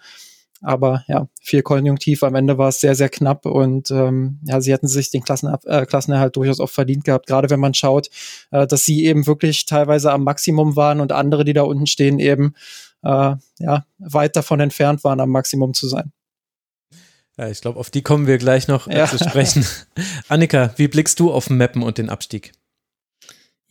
Aber 0.61 1.03
ja, 1.07 1.27
viel 1.41 1.63
Konjunktiv. 1.63 2.21
Am 2.23 2.35
Ende 2.35 2.57
war 2.57 2.69
es 2.69 2.79
sehr, 2.79 2.93
sehr 2.95 3.09
knapp 3.09 3.45
und 3.45 3.89
ähm, 3.89 4.39
ja, 4.43 4.61
sie 4.61 4.71
hätten 4.71 4.87
sich 4.87 5.09
den 5.09 5.23
Klassenab 5.23 5.65
äh, 5.65 5.85
Klassenerhalt 5.85 6.35
durchaus 6.35 6.59
auch 6.59 6.69
verdient 6.69 7.03
gehabt. 7.03 7.25
Gerade 7.25 7.49
wenn 7.49 7.59
man 7.59 7.73
schaut, 7.73 8.09
äh, 8.51 8.67
dass 8.67 8.85
sie 8.85 9.05
eben 9.05 9.25
wirklich 9.25 9.65
teilweise 9.65 10.11
am 10.11 10.23
Maximum 10.23 10.75
waren 10.75 11.01
und 11.01 11.11
andere, 11.11 11.45
die 11.45 11.53
da 11.53 11.63
unten 11.63 11.87
stehen, 11.87 12.19
eben 12.19 12.53
äh, 13.03 13.35
ja 13.59 13.85
weit 13.97 14.35
davon 14.35 14.59
entfernt 14.59 15.03
waren, 15.03 15.19
am 15.19 15.29
Maximum 15.29 15.73
zu 15.73 15.87
sein. 15.87 16.11
Ja, 17.37 17.47
ich 17.47 17.61
glaube, 17.61 17.79
auf 17.79 17.89
die 17.89 18.03
kommen 18.03 18.27
wir 18.27 18.37
gleich 18.37 18.67
noch 18.67 18.87
äh, 18.87 18.99
ja. 18.99 19.07
zu 19.07 19.17
sprechen. 19.17 19.65
Annika, 20.27 20.73
wie 20.75 20.87
blickst 20.87 21.19
du 21.19 21.31
auf 21.31 21.49
Mappen 21.49 21.81
und 21.81 21.97
den 21.97 22.09
Abstieg? 22.09 22.51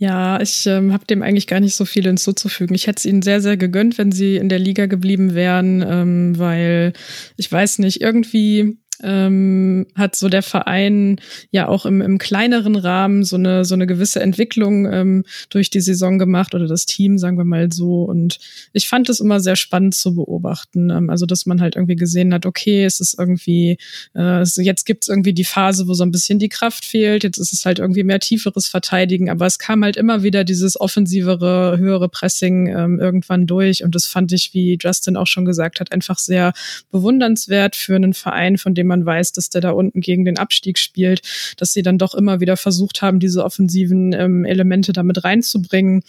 Ja, 0.02 0.40
ich 0.40 0.66
ähm, 0.66 0.94
habe 0.94 1.04
dem 1.04 1.20
eigentlich 1.20 1.46
gar 1.46 1.60
nicht 1.60 1.74
so 1.74 1.84
viel 1.84 2.04
hinzuzufügen. 2.04 2.74
Ich 2.74 2.86
hätte 2.86 3.00
es 3.00 3.04
ihnen 3.04 3.20
sehr, 3.20 3.42
sehr 3.42 3.58
gegönnt, 3.58 3.98
wenn 3.98 4.12
sie 4.12 4.36
in 4.36 4.48
der 4.48 4.58
Liga 4.58 4.86
geblieben 4.86 5.34
wären, 5.34 5.84
ähm, 5.86 6.38
weil 6.38 6.94
ich 7.36 7.52
weiß 7.52 7.80
nicht, 7.80 8.00
irgendwie 8.00 8.78
ähm, 9.02 9.86
hat 9.94 10.16
so 10.16 10.28
der 10.28 10.42
Verein 10.42 11.20
ja 11.50 11.68
auch 11.68 11.86
im, 11.86 12.00
im 12.00 12.18
kleineren 12.18 12.76
Rahmen 12.76 13.24
so 13.24 13.36
eine, 13.36 13.64
so 13.64 13.74
eine 13.74 13.86
gewisse 13.86 14.20
Entwicklung 14.20 14.90
ähm, 14.92 15.24
durch 15.48 15.70
die 15.70 15.80
Saison 15.80 16.18
gemacht 16.18 16.54
oder 16.54 16.66
das 16.66 16.86
Team, 16.86 17.18
sagen 17.18 17.38
wir 17.38 17.44
mal 17.44 17.72
so. 17.72 18.04
Und 18.04 18.38
ich 18.72 18.88
fand 18.88 19.08
es 19.08 19.20
immer 19.20 19.40
sehr 19.40 19.56
spannend 19.56 19.94
zu 19.94 20.14
beobachten. 20.14 20.90
Ähm, 20.90 21.10
also, 21.10 21.26
dass 21.26 21.46
man 21.46 21.60
halt 21.60 21.76
irgendwie 21.76 21.96
gesehen 21.96 22.34
hat, 22.34 22.46
okay, 22.46 22.84
es 22.84 23.00
ist 23.00 23.18
irgendwie, 23.18 23.78
äh, 24.14 24.42
jetzt 24.42 24.84
gibt 24.84 25.04
es 25.04 25.08
irgendwie 25.08 25.32
die 25.32 25.44
Phase, 25.44 25.88
wo 25.88 25.94
so 25.94 26.04
ein 26.04 26.12
bisschen 26.12 26.38
die 26.38 26.48
Kraft 26.48 26.84
fehlt, 26.84 27.24
jetzt 27.24 27.38
ist 27.38 27.52
es 27.52 27.64
halt 27.64 27.78
irgendwie 27.78 28.04
mehr 28.04 28.20
tieferes 28.20 28.66
Verteidigen, 28.66 29.30
aber 29.30 29.46
es 29.46 29.58
kam 29.58 29.84
halt 29.84 29.96
immer 29.96 30.22
wieder 30.22 30.44
dieses 30.44 30.80
offensivere, 30.80 31.78
höhere 31.78 32.08
Pressing 32.08 32.66
ähm, 32.68 33.00
irgendwann 33.00 33.46
durch. 33.46 33.82
Und 33.84 33.94
das 33.94 34.06
fand 34.06 34.32
ich, 34.32 34.52
wie 34.54 34.78
Justin 34.80 35.16
auch 35.16 35.26
schon 35.26 35.44
gesagt 35.44 35.80
hat, 35.80 35.92
einfach 35.92 36.18
sehr 36.18 36.52
bewundernswert 36.90 37.76
für 37.76 37.96
einen 37.96 38.14
Verein, 38.14 38.58
von 38.58 38.74
dem 38.74 38.89
man 38.90 39.06
weiß, 39.06 39.32
dass 39.32 39.48
der 39.48 39.62
da 39.62 39.70
unten 39.70 40.00
gegen 40.00 40.26
den 40.26 40.36
Abstieg 40.36 40.78
spielt, 40.78 41.22
dass 41.56 41.72
sie 41.72 41.82
dann 41.82 41.96
doch 41.96 42.14
immer 42.14 42.40
wieder 42.40 42.58
versucht 42.58 43.00
haben, 43.00 43.20
diese 43.20 43.44
offensiven 43.44 44.12
ähm, 44.12 44.44
Elemente 44.44 44.92
damit 44.92 45.24
reinzubringen. 45.24 46.02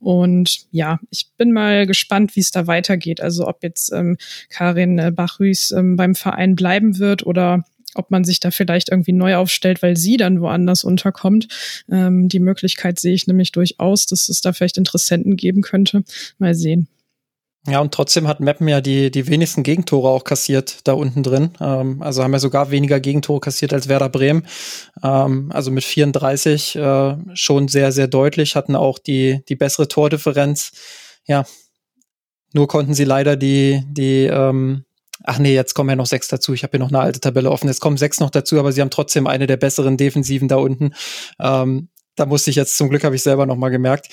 Und 0.00 0.60
ja, 0.70 1.00
ich 1.10 1.28
bin 1.36 1.52
mal 1.52 1.86
gespannt, 1.86 2.36
wie 2.36 2.40
es 2.40 2.50
da 2.50 2.66
weitergeht. 2.66 3.20
Also 3.20 3.46
ob 3.46 3.62
jetzt 3.62 3.92
ähm, 3.92 4.16
Karin 4.48 4.98
äh, 4.98 5.12
Bachrüß 5.14 5.72
ähm, 5.72 5.96
beim 5.96 6.14
Verein 6.14 6.56
bleiben 6.56 6.98
wird 6.98 7.26
oder 7.26 7.64
ob 7.94 8.10
man 8.10 8.24
sich 8.24 8.40
da 8.40 8.50
vielleicht 8.50 8.90
irgendwie 8.90 9.12
neu 9.12 9.36
aufstellt, 9.36 9.82
weil 9.82 9.96
sie 9.96 10.16
dann 10.16 10.40
woanders 10.40 10.84
unterkommt. 10.84 11.48
Ähm, 11.90 12.28
die 12.28 12.40
Möglichkeit 12.40 13.00
sehe 13.00 13.14
ich 13.14 13.26
nämlich 13.26 13.52
durchaus, 13.52 14.06
dass 14.06 14.28
es 14.28 14.40
da 14.40 14.52
vielleicht 14.52 14.78
Interessenten 14.78 15.36
geben 15.36 15.62
könnte. 15.62 16.04
Mal 16.38 16.54
sehen. 16.54 16.88
Ja, 17.66 17.80
und 17.80 17.92
trotzdem 17.92 18.28
hat 18.28 18.40
Meppen 18.40 18.68
ja 18.68 18.80
die, 18.80 19.10
die 19.10 19.26
wenigsten 19.26 19.62
Gegentore 19.62 20.08
auch 20.08 20.24
kassiert 20.24 20.86
da 20.86 20.92
unten 20.92 21.22
drin. 21.22 21.50
Ähm, 21.60 22.00
also 22.02 22.22
haben 22.22 22.32
ja 22.32 22.38
sogar 22.38 22.70
weniger 22.70 23.00
Gegentore 23.00 23.40
kassiert 23.40 23.72
als 23.72 23.88
Werder 23.88 24.08
Bremen. 24.08 24.46
Ähm, 25.02 25.50
also 25.52 25.70
mit 25.70 25.84
34 25.84 26.76
äh, 26.76 27.16
schon 27.34 27.68
sehr, 27.68 27.92
sehr 27.92 28.06
deutlich, 28.06 28.56
hatten 28.56 28.76
auch 28.76 28.98
die, 28.98 29.42
die 29.48 29.56
bessere 29.56 29.88
Tordifferenz. 29.88 30.72
Ja, 31.26 31.44
nur 32.54 32.68
konnten 32.68 32.94
sie 32.94 33.04
leider 33.04 33.36
die, 33.36 33.82
die, 33.88 34.24
ähm, 34.24 34.84
ach 35.24 35.38
nee, 35.38 35.54
jetzt 35.54 35.74
kommen 35.74 35.90
ja 35.90 35.96
noch 35.96 36.06
sechs 36.06 36.28
dazu. 36.28 36.54
Ich 36.54 36.62
habe 36.62 36.70
hier 36.72 36.80
noch 36.80 36.88
eine 36.88 37.00
alte 37.00 37.20
Tabelle 37.20 37.50
offen. 37.50 37.68
Jetzt 37.68 37.80
kommen 37.80 37.98
sechs 37.98 38.20
noch 38.20 38.30
dazu, 38.30 38.58
aber 38.58 38.72
sie 38.72 38.80
haben 38.80 38.90
trotzdem 38.90 39.26
eine 39.26 39.46
der 39.46 39.58
besseren 39.58 39.96
Defensiven 39.96 40.48
da 40.48 40.56
unten. 40.56 40.94
Ähm, 41.38 41.88
da 42.18 42.26
musste 42.26 42.50
ich 42.50 42.56
jetzt, 42.56 42.76
zum 42.76 42.88
Glück 42.88 43.04
habe 43.04 43.14
ich 43.14 43.22
selber 43.22 43.46
noch 43.46 43.56
mal 43.56 43.68
gemerkt. 43.68 44.08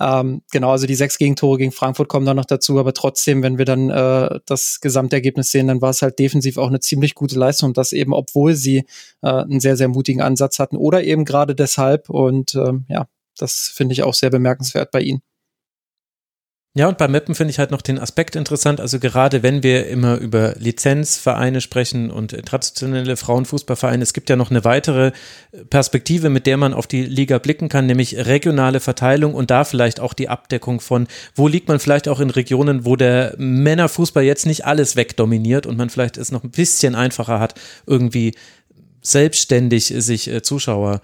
Ähm, 0.00 0.42
genau, 0.52 0.70
also 0.70 0.86
die 0.86 0.94
sechs 0.94 1.18
Gegentore 1.18 1.58
gegen 1.58 1.72
Frankfurt 1.72 2.08
kommen 2.08 2.26
da 2.26 2.34
noch 2.34 2.44
dazu, 2.44 2.78
aber 2.78 2.94
trotzdem, 2.94 3.42
wenn 3.42 3.58
wir 3.58 3.64
dann 3.64 3.90
äh, 3.90 4.40
das 4.46 4.80
Gesamtergebnis 4.80 5.50
sehen, 5.50 5.66
dann 5.66 5.80
war 5.80 5.90
es 5.90 6.02
halt 6.02 6.18
defensiv 6.18 6.58
auch 6.58 6.68
eine 6.68 6.80
ziemlich 6.80 7.14
gute 7.14 7.38
Leistung. 7.38 7.74
Das 7.74 7.92
eben, 7.92 8.12
obwohl 8.12 8.54
sie 8.54 8.86
äh, 9.22 9.28
einen 9.28 9.60
sehr, 9.60 9.76
sehr 9.76 9.88
mutigen 9.88 10.22
Ansatz 10.22 10.58
hatten 10.58 10.76
oder 10.76 11.02
eben 11.02 11.24
gerade 11.24 11.54
deshalb. 11.54 12.08
Und 12.10 12.54
ähm, 12.54 12.84
ja, 12.88 13.08
das 13.36 13.72
finde 13.74 13.92
ich 13.92 14.02
auch 14.02 14.14
sehr 14.14 14.30
bemerkenswert 14.30 14.90
bei 14.90 15.00
ihnen. 15.00 15.22
Ja, 16.78 16.86
und 16.86 16.96
bei 16.96 17.08
Mappen 17.08 17.34
finde 17.34 17.50
ich 17.50 17.58
halt 17.58 17.72
noch 17.72 17.82
den 17.82 17.98
Aspekt 17.98 18.36
interessant. 18.36 18.80
Also 18.80 19.00
gerade 19.00 19.42
wenn 19.42 19.64
wir 19.64 19.88
immer 19.88 20.16
über 20.18 20.54
Lizenzvereine 20.60 21.60
sprechen 21.60 22.08
und 22.08 22.30
traditionelle 22.46 23.16
Frauenfußballvereine, 23.16 24.00
es 24.00 24.12
gibt 24.12 24.30
ja 24.30 24.36
noch 24.36 24.52
eine 24.52 24.64
weitere 24.64 25.10
Perspektive, 25.70 26.30
mit 26.30 26.46
der 26.46 26.56
man 26.56 26.74
auf 26.74 26.86
die 26.86 27.04
Liga 27.04 27.38
blicken 27.38 27.68
kann, 27.68 27.86
nämlich 27.86 28.16
regionale 28.16 28.78
Verteilung 28.78 29.34
und 29.34 29.50
da 29.50 29.64
vielleicht 29.64 29.98
auch 29.98 30.14
die 30.14 30.28
Abdeckung 30.28 30.78
von, 30.78 31.08
wo 31.34 31.48
liegt 31.48 31.66
man 31.66 31.80
vielleicht 31.80 32.06
auch 32.06 32.20
in 32.20 32.30
Regionen, 32.30 32.84
wo 32.84 32.94
der 32.94 33.34
Männerfußball 33.38 34.22
jetzt 34.22 34.46
nicht 34.46 34.64
alles 34.64 34.94
wegdominiert 34.94 35.66
und 35.66 35.76
man 35.76 35.90
vielleicht 35.90 36.16
es 36.16 36.30
noch 36.30 36.44
ein 36.44 36.52
bisschen 36.52 36.94
einfacher 36.94 37.40
hat, 37.40 37.54
irgendwie 37.88 38.36
selbstständig 39.02 39.86
sich 39.96 40.30
äh, 40.30 40.42
Zuschauer 40.42 41.00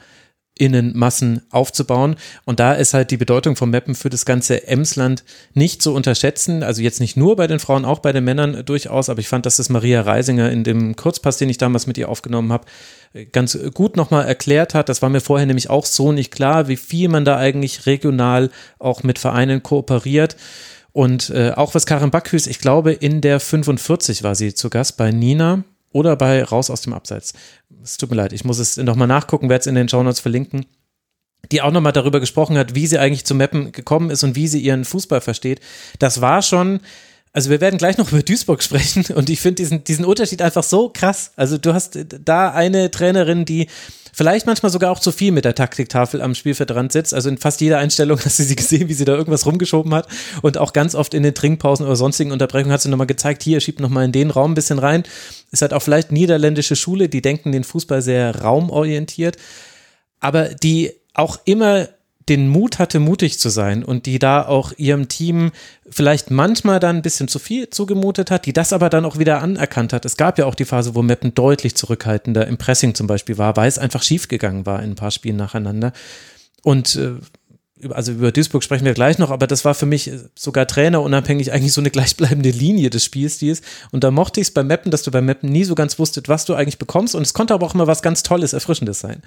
Innenmassen 0.56 1.42
aufzubauen. 1.50 2.16
Und 2.44 2.60
da 2.60 2.74
ist 2.74 2.94
halt 2.94 3.10
die 3.10 3.16
Bedeutung 3.16 3.56
von 3.56 3.70
Mappen 3.70 3.94
für 3.94 4.10
das 4.10 4.24
ganze 4.24 4.68
Emsland 4.68 5.24
nicht 5.52 5.82
zu 5.82 5.92
unterschätzen. 5.92 6.62
Also 6.62 6.80
jetzt 6.80 7.00
nicht 7.00 7.16
nur 7.16 7.34
bei 7.34 7.46
den 7.46 7.58
Frauen, 7.58 7.84
auch 7.84 7.98
bei 7.98 8.12
den 8.12 8.24
Männern 8.24 8.64
durchaus. 8.64 9.08
Aber 9.08 9.18
ich 9.18 9.28
fand, 9.28 9.46
dass 9.46 9.56
das 9.56 9.68
Maria 9.68 10.02
Reisinger 10.02 10.50
in 10.50 10.62
dem 10.62 10.94
Kurzpass, 10.94 11.38
den 11.38 11.48
ich 11.48 11.58
damals 11.58 11.86
mit 11.86 11.98
ihr 11.98 12.08
aufgenommen 12.08 12.52
habe, 12.52 12.66
ganz 13.32 13.58
gut 13.74 13.96
nochmal 13.96 14.26
erklärt 14.26 14.74
hat. 14.74 14.88
Das 14.88 15.02
war 15.02 15.08
mir 15.08 15.20
vorher 15.20 15.46
nämlich 15.46 15.70
auch 15.70 15.86
so 15.86 16.12
nicht 16.12 16.32
klar, 16.32 16.68
wie 16.68 16.76
viel 16.76 17.08
man 17.08 17.24
da 17.24 17.36
eigentlich 17.36 17.86
regional 17.86 18.50
auch 18.78 19.02
mit 19.02 19.18
Vereinen 19.18 19.62
kooperiert. 19.62 20.36
Und 20.92 21.30
äh, 21.30 21.50
auch 21.50 21.74
was 21.74 21.86
Karin 21.86 22.12
Backhüs, 22.12 22.46
ich 22.46 22.60
glaube, 22.60 22.92
in 22.92 23.20
der 23.20 23.40
45 23.40 24.22
war 24.22 24.36
sie 24.36 24.54
zu 24.54 24.70
Gast 24.70 24.96
bei 24.96 25.10
Nina 25.10 25.64
oder 25.94 26.16
bei 26.16 26.44
Raus 26.44 26.68
aus 26.68 26.83
dem 26.83 26.92
Abseits. 26.92 27.33
Es 27.83 27.96
tut 27.96 28.11
mir 28.11 28.16
leid, 28.16 28.35
ich 28.35 28.44
muss 28.44 28.59
es 28.59 28.76
nochmal 28.76 29.09
nachgucken, 29.09 29.48
werde 29.48 29.61
es 29.61 29.66
in 29.66 29.74
den 29.74 29.88
Shownotes 29.88 30.20
verlinken 30.20 30.66
die 31.52 31.62
auch 31.62 31.72
nochmal 31.72 31.92
darüber 31.92 32.20
gesprochen 32.20 32.57
hat, 32.57 32.74
wie 32.74 32.87
sie 32.87 32.98
eigentlich 32.98 33.24
zu 33.24 33.35
Mappen 33.35 33.72
gekommen 33.72 34.11
ist 34.11 34.22
und 34.24 34.37
wie 34.37 34.48
sie 34.48 34.61
ihren 34.61 34.85
Fußball 34.85 35.20
versteht. 35.20 35.61
Das 35.98 36.20
war 36.20 36.42
schon, 36.42 36.80
also 37.34 37.50
wir 37.50 37.60
werden 37.60 37.78
gleich 37.78 37.98
noch 37.98 38.12
über 38.12 38.22
Duisburg 38.22 38.62
sprechen 38.62 39.04
und 39.14 39.28
ich 39.28 39.40
finde 39.40 39.56
diesen, 39.56 39.84
diesen 39.84 40.04
Unterschied 40.04 40.40
einfach 40.40 40.62
so 40.62 40.88
krass. 40.88 41.32
Also 41.36 41.58
du 41.58 41.74
hast 41.74 41.98
da 42.24 42.52
eine 42.52 42.92
Trainerin, 42.92 43.44
die 43.44 43.66
vielleicht 44.12 44.46
manchmal 44.46 44.70
sogar 44.70 44.92
auch 44.92 45.00
zu 45.00 45.10
viel 45.10 45.32
mit 45.32 45.44
der 45.44 45.56
Taktiktafel 45.56 46.22
am 46.22 46.36
Spielfeldrand 46.36 46.92
sitzt. 46.92 47.12
Also 47.12 47.28
in 47.28 47.36
fast 47.36 47.60
jeder 47.60 47.78
Einstellung 47.78 48.20
hast 48.24 48.38
du 48.38 48.44
sie 48.44 48.54
gesehen, 48.54 48.88
wie 48.88 48.94
sie 48.94 49.04
da 49.04 49.14
irgendwas 49.14 49.46
rumgeschoben 49.46 49.92
hat. 49.92 50.06
Und 50.42 50.58
auch 50.58 50.72
ganz 50.72 50.94
oft 50.94 51.12
in 51.12 51.24
den 51.24 51.34
Trinkpausen 51.34 51.84
oder 51.84 51.96
sonstigen 51.96 52.30
Unterbrechungen 52.30 52.72
hat 52.72 52.82
sie 52.82 52.88
nochmal 52.88 53.08
gezeigt, 53.08 53.42
hier, 53.42 53.60
schiebt 53.60 53.80
nochmal 53.80 54.04
in 54.04 54.12
den 54.12 54.30
Raum 54.30 54.52
ein 54.52 54.54
bisschen 54.54 54.78
rein. 54.78 55.02
Ist 55.50 55.62
halt 55.62 55.74
auch 55.74 55.82
vielleicht 55.82 56.12
niederländische 56.12 56.76
Schule, 56.76 57.08
die 57.08 57.20
denken 57.20 57.50
den 57.50 57.64
Fußball 57.64 58.00
sehr 58.00 58.42
raumorientiert. 58.42 59.38
Aber 60.20 60.50
die 60.50 60.92
auch 61.14 61.40
immer 61.46 61.88
den 62.28 62.48
Mut 62.48 62.78
hatte, 62.78 63.00
mutig 63.00 63.38
zu 63.38 63.50
sein 63.50 63.84
und 63.84 64.06
die 64.06 64.18
da 64.18 64.46
auch 64.46 64.72
ihrem 64.76 65.08
Team 65.08 65.52
vielleicht 65.88 66.30
manchmal 66.30 66.80
dann 66.80 66.96
ein 66.96 67.02
bisschen 67.02 67.28
zu 67.28 67.38
viel 67.38 67.68
zugemutet 67.68 68.30
hat, 68.30 68.46
die 68.46 68.52
das 68.52 68.72
aber 68.72 68.88
dann 68.88 69.04
auch 69.04 69.18
wieder 69.18 69.42
anerkannt 69.42 69.92
hat. 69.92 70.04
Es 70.04 70.16
gab 70.16 70.38
ja 70.38 70.46
auch 70.46 70.54
die 70.54 70.64
Phase, 70.64 70.94
wo 70.94 71.02
Meppen 71.02 71.34
deutlich 71.34 71.74
zurückhaltender 71.74 72.46
im 72.46 72.56
Pressing 72.56 72.94
zum 72.94 73.06
Beispiel 73.06 73.37
war, 73.37 73.56
weil 73.56 73.68
es 73.68 73.78
einfach 73.78 74.02
schiefgegangen 74.02 74.64
war 74.64 74.82
in 74.82 74.92
ein 74.92 74.96
paar 74.96 75.10
Spielen 75.10 75.37
nacheinander. 75.37 75.92
Und 76.62 76.96
äh, 76.96 77.16
also 77.90 78.12
über 78.12 78.32
Duisburg 78.32 78.62
sprechen 78.62 78.84
wir 78.84 78.94
gleich 78.94 79.18
noch, 79.18 79.30
aber 79.30 79.46
das 79.46 79.64
war 79.64 79.74
für 79.74 79.87
mich 79.87 80.10
sogar 80.34 80.66
trainerunabhängig 80.66 81.52
eigentlich 81.52 81.72
so 81.72 81.80
eine 81.80 81.90
gleichbleibende 81.90 82.50
Linie 82.50 82.90
des 82.90 83.04
Spielstils. 83.04 83.60
Und 83.90 84.04
da 84.04 84.10
mochte 84.10 84.40
ich 84.40 84.48
es 84.48 84.54
beim 84.54 84.68
Mappen, 84.68 84.90
dass 84.90 85.02
du 85.02 85.10
beim 85.10 85.26
Mappen 85.26 85.50
nie 85.50 85.64
so 85.64 85.74
ganz 85.74 85.98
wusstest, 85.98 86.28
was 86.28 86.44
du 86.44 86.54
eigentlich 86.54 86.78
bekommst. 86.78 87.14
Und 87.14 87.22
es 87.22 87.34
konnte 87.34 87.52
aber 87.52 87.66
auch 87.66 87.74
immer 87.74 87.87
was 87.87 88.02
ganz 88.02 88.22
Tolles, 88.22 88.52
Erfrischendes 88.52 89.00
sein. 89.00 89.22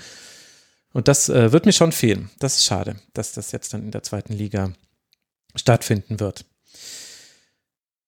Und 0.98 1.08
das 1.08 1.30
äh, 1.30 1.52
wird 1.52 1.68
mir 1.68 1.74
schon 1.74 1.92
fehlen. 1.92 2.32
Das 2.40 2.58
ist 2.58 2.66
schade, 2.66 2.96
dass 3.14 3.32
das 3.32 3.52
jetzt 3.52 3.72
dann 3.72 3.84
in 3.84 3.92
der 3.92 4.02
zweiten 4.02 4.34
Liga 4.34 4.74
stattfinden 5.54 6.20
wird. 6.20 6.44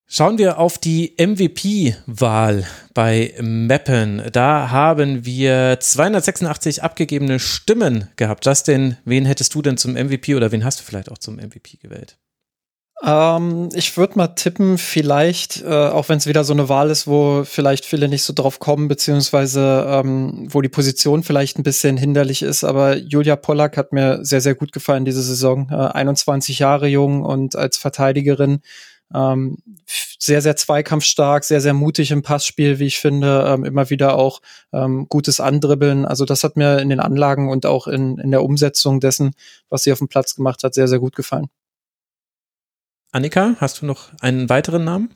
Schauen 0.08 0.40
wir 0.40 0.58
auf 0.58 0.80
die 0.80 1.14
MVP-Wahl 1.20 2.66
bei 2.96 3.36
Meppen. 3.42 4.24
Da 4.32 4.72
haben 4.72 5.24
wir 5.24 5.78
286 5.80 6.82
abgegebene 6.82 7.40
Stimmen 7.40 8.08
gehabt. 8.16 8.44
Justin, 8.48 8.98
wen 9.06 9.28
hättest 9.28 9.54
du 9.54 9.62
denn 9.62 9.78
zum 9.78 9.94
MVP 9.94 10.34
oder 10.34 10.52
wen 10.52 10.66
hast 10.66 10.80
du 10.80 10.84
vielleicht 10.84 11.12
auch 11.12 11.20
zum 11.20 11.36
MVP 11.36 11.78
gewählt? 11.78 12.18
Ähm, 13.02 13.70
ich 13.74 13.96
würde 13.96 14.18
mal 14.18 14.28
tippen, 14.28 14.78
vielleicht, 14.78 15.62
äh, 15.62 15.68
auch 15.68 16.10
wenn 16.10 16.18
es 16.18 16.28
wieder 16.28 16.44
so 16.44 16.52
eine 16.52 16.68
Wahl 16.68 16.90
ist, 16.90 17.08
wo 17.08 17.46
vielleicht 17.46 17.86
viele 17.86 18.10
nicht 18.10 18.24
so 18.24 18.34
drauf 18.34 18.60
kommen, 18.60 18.90
beziehungsweise 18.90 19.86
ähm, 19.88 20.48
wo 20.50 20.62
die 20.62 20.70
Position 20.70 21.24
vielleicht 21.24 21.58
ein 21.58 21.64
bisschen 21.64 21.96
hinderlich 21.96 22.42
ist, 22.42 22.66
aber 22.66 22.98
Julia 22.98 23.38
Pollack 23.38 23.78
hat 23.78 23.94
mir 23.94 24.26
sehr, 24.26 24.42
sehr 24.42 24.54
gut 24.54 24.74
gefallen 24.74 25.06
diese 25.06 25.22
Saison. 25.22 25.70
Äh, 25.72 25.76
21 25.76 26.60
Jahre 26.60 26.88
jung 26.88 27.24
und 27.24 27.56
als 27.56 27.78
Verteidigerin 27.78 28.62
ähm, 29.14 29.58
sehr, 30.20 30.42
sehr 30.42 30.56
zweikampfstark, 30.56 31.44
sehr, 31.44 31.62
sehr 31.62 31.74
mutig 31.74 32.12
im 32.12 32.22
Passspiel, 32.22 32.80
wie 32.80 32.88
ich 32.88 33.00
finde, 33.00 33.46
ähm, 33.48 33.64
immer 33.64 33.90
wieder 33.90 34.16
auch 34.16 34.42
ähm, 34.74 35.08
gutes 35.10 35.40
Andribbeln. 35.40 36.06
Also 36.06 36.26
das 36.26 36.44
hat 36.44 36.58
mir 36.58 36.80
in 36.80 36.90
den 36.90 37.00
Anlagen 37.00 37.50
und 37.50 37.66
auch 37.66 37.88
in, 37.88 38.18
in 38.20 38.32
der 38.32 38.44
Umsetzung 38.44 39.00
dessen, 39.00 39.32
was 39.70 39.84
sie 39.84 39.92
auf 39.92 40.00
dem 40.00 40.10
Platz 40.10 40.36
gemacht 40.36 40.64
hat, 40.64 40.74
sehr, 40.74 40.88
sehr 40.88 41.00
gut 41.00 41.16
gefallen. 41.16 41.50
Annika, 43.12 43.56
hast 43.60 43.82
du 43.82 43.86
noch 43.86 44.10
einen 44.22 44.50
weiteren 44.50 44.84
Namen? 44.84 45.10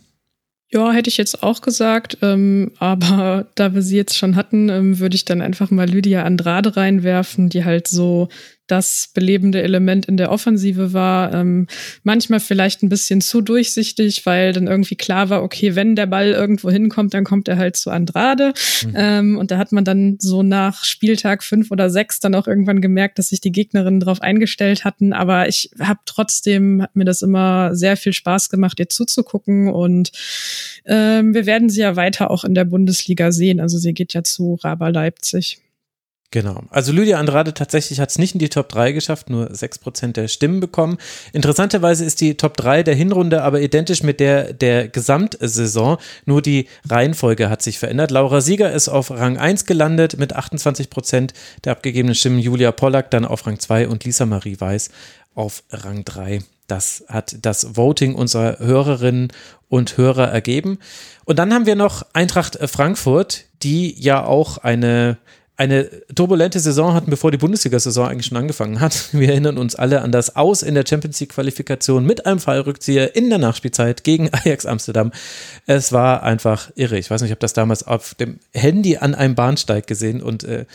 Ja, 0.72 0.92
hätte 0.92 1.10
ich 1.10 1.18
jetzt 1.18 1.44
auch 1.44 1.62
gesagt, 1.62 2.18
ähm, 2.24 2.72
aber 2.80 3.46
da 3.54 3.76
wir 3.76 3.84
sie 3.84 3.96
jetzt 3.96 4.18
schon 4.18 4.36
hatten, 4.36 4.70
ähm, 4.70 4.98
würde 4.98 5.16
ich 5.16 5.24
dann 5.24 5.42
einfach 5.42 5.70
mal 5.70 5.88
Lydia 5.88 6.24
Andrade 6.24 6.76
reinwerfen, 6.76 7.50
die 7.50 7.64
halt 7.64 7.88
so 7.88 8.30
das 8.68 9.10
belebende 9.14 9.62
Element 9.62 10.06
in 10.06 10.16
der 10.16 10.32
Offensive 10.32 10.94
war. 10.94 11.34
Ähm, 11.34 11.68
manchmal 12.04 12.40
vielleicht 12.40 12.82
ein 12.82 12.90
bisschen 12.90 13.20
zu 13.20 13.42
durchsichtig, 13.42 14.26
weil 14.26 14.54
dann 14.54 14.68
irgendwie 14.68 14.96
klar 14.96 15.30
war, 15.30 15.44
okay, 15.44 15.76
wenn 15.76 15.96
der 15.96 16.06
Ball 16.06 16.32
irgendwo 16.32 16.72
hinkommt, 16.72 17.14
dann 17.14 17.26
kommt 17.26 17.48
er 17.48 17.58
halt 17.58 17.76
zu 17.76 17.92
Andrade. 17.92 18.54
Mhm. 18.86 18.94
Ähm, 18.96 19.38
und 19.38 19.52
da 19.52 19.58
hat 19.58 19.74
man 19.74 19.84
dann 19.84 20.18
so 20.20 20.44
nach 20.44 20.86
Spieltag 20.86 21.44
fünf 21.44 21.72
oder 21.72 21.90
sechs 21.90 22.20
dann 22.20 22.36
auch 22.36 22.48
irgendwann 22.48 22.80
gemerkt, 22.80 23.20
dass 23.20 23.30
sich 23.30 23.42
die 23.42 23.52
Gegnerinnen 23.52 24.00
darauf 24.00 24.22
eingestellt 24.22 24.86
hatten. 24.86 25.12
Aber 25.12 25.50
ich 25.50 25.72
habe 25.80 26.00
trotzdem, 26.06 26.82
hat 26.82 26.96
mir 26.96 27.06
das 27.06 27.22
immer 27.22 27.76
sehr 27.76 27.98
viel 27.98 28.14
Spaß 28.14 28.50
gemacht, 28.50 28.80
ihr 28.80 28.90
zuzugucken. 28.90 29.68
Und 29.68 30.12
ähm, 30.86 31.34
wir 31.34 31.46
werden 31.46 31.70
sie 31.70 31.82
ja 31.82 31.98
weiter 31.98 32.32
auch 32.32 32.46
in 32.46 32.56
der 32.56 32.66
Bundesliga 32.66 33.32
sehen. 33.34 33.60
Also 33.60 33.78
sie 33.78 33.94
geht 33.94 34.14
ja 34.14 34.24
zu 34.24 34.58
Raba 34.64 34.88
Leipzig. 34.88 35.63
Genau. 36.34 36.64
Also 36.72 36.92
Lydia 36.92 37.20
Andrade 37.20 37.54
tatsächlich 37.54 38.00
hat 38.00 38.10
es 38.10 38.18
nicht 38.18 38.34
in 38.34 38.40
die 38.40 38.50
Top 38.50 38.68
3 38.70 38.92
geschafft, 38.94 39.30
nur 39.30 39.52
6% 39.52 40.14
der 40.14 40.28
Stimmen 40.28 40.62
bekommen. 40.62 40.98
Interessanterweise 41.32 42.04
ist 42.06 42.22
die 42.22 42.38
Top 42.38 42.58
3 42.58 42.82
der 42.82 42.96
Hinrunde 42.96 43.44
aber 43.44 43.62
identisch 43.62 44.02
mit 44.02 44.20
der 44.20 44.52
der 44.52 44.88
Gesamtsaison, 44.88 45.98
nur 46.26 46.42
die 46.42 46.68
Reihenfolge 46.90 47.52
hat 47.52 47.62
sich 47.62 47.78
verändert. 47.78 48.10
Laura 48.10 48.42
Sieger 48.42 48.72
ist 48.72 48.90
auf 48.90 49.12
Rang 49.12 49.38
1 49.38 49.66
gelandet 49.66 50.18
mit 50.18 50.36
28% 50.36 51.34
der 51.66 51.72
abgegebenen 51.74 52.16
Stimmen, 52.16 52.40
Julia 52.40 52.72
Pollack 52.72 53.12
dann 53.12 53.26
auf 53.26 53.46
Rang 53.46 53.60
2 53.60 53.88
und 53.88 54.04
Lisa 54.04 54.26
Marie 54.26 54.60
Weiß 54.60 54.90
auf 55.36 55.62
Rang 55.70 56.04
3. 56.04 56.40
Das 56.66 57.04
hat 57.10 57.36
das 57.44 57.76
Voting 57.76 58.16
unserer 58.16 58.58
Hörerinnen 58.58 59.32
und 59.70 59.98
Hörer 59.98 60.30
ergeben. 60.30 60.80
Und 61.26 61.38
dann 61.38 61.54
haben 61.54 61.68
wir 61.68 61.76
noch 61.76 62.08
Eintracht 62.14 62.58
Frankfurt, 62.68 63.46
die 63.62 63.94
ja 64.02 64.26
auch 64.26 64.58
eine 64.58 65.20
eine 65.56 65.90
turbulente 66.16 66.60
Saison 66.60 66.94
hatten, 66.94 67.12
bevor 67.12 67.30
die 67.30 67.38
Bundesliga-Saison 67.38 68.08
eigentlich 68.08 68.26
schon 68.26 68.38
angefangen 68.38 68.80
hat. 68.80 69.10
Wir 69.14 69.30
erinnern 69.30 69.58
uns 69.58 69.76
alle 69.76 70.02
an 70.02 70.12
das 70.12 70.36
Aus 70.36 70.64
in 70.64 70.74
der 70.74 70.84
Champions 70.88 71.20
League-Qualifikation 71.20 72.06
mit 72.06 72.26
einem 72.26 72.40
Fallrückzieher 72.40 73.16
in 73.16 73.30
der 73.30 73.38
Nachspielzeit 73.38 74.04
gegen 74.04 74.30
Ajax 74.34 74.66
Amsterdam. 74.66 75.12
Es 75.68 75.92
war 75.92 76.24
einfach 76.24 76.72
irre. 76.76 76.98
Ich 76.98 77.10
weiß 77.12 77.22
nicht, 77.22 77.30
ich 77.30 77.34
habe 77.34 77.40
das 77.40 77.54
damals 77.54 77.86
auf 77.86 78.16
dem 78.16 78.40
Handy 78.54 78.98
an 78.98 79.14
einem 79.14 79.36
Bahnsteig 79.36 79.86
gesehen 79.86 80.24
und 80.24 80.44
äh, 80.44 80.66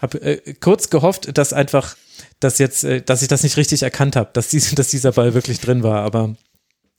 habe 0.00 0.20
äh, 0.20 0.54
kurz 0.60 0.90
gehofft, 0.90 1.36
dass 1.36 1.52
einfach, 1.52 1.96
dass 2.38 2.58
jetzt, 2.58 2.84
äh, 2.84 3.02
dass 3.02 3.22
ich 3.22 3.28
das 3.28 3.42
nicht 3.42 3.56
richtig 3.56 3.82
erkannt 3.82 4.14
habe, 4.14 4.30
dass, 4.32 4.48
dies, 4.48 4.72
dass 4.74 4.88
dieser 4.88 5.12
Ball 5.12 5.34
wirklich 5.34 5.60
drin 5.60 5.82
war. 5.82 6.02
Aber 6.02 6.36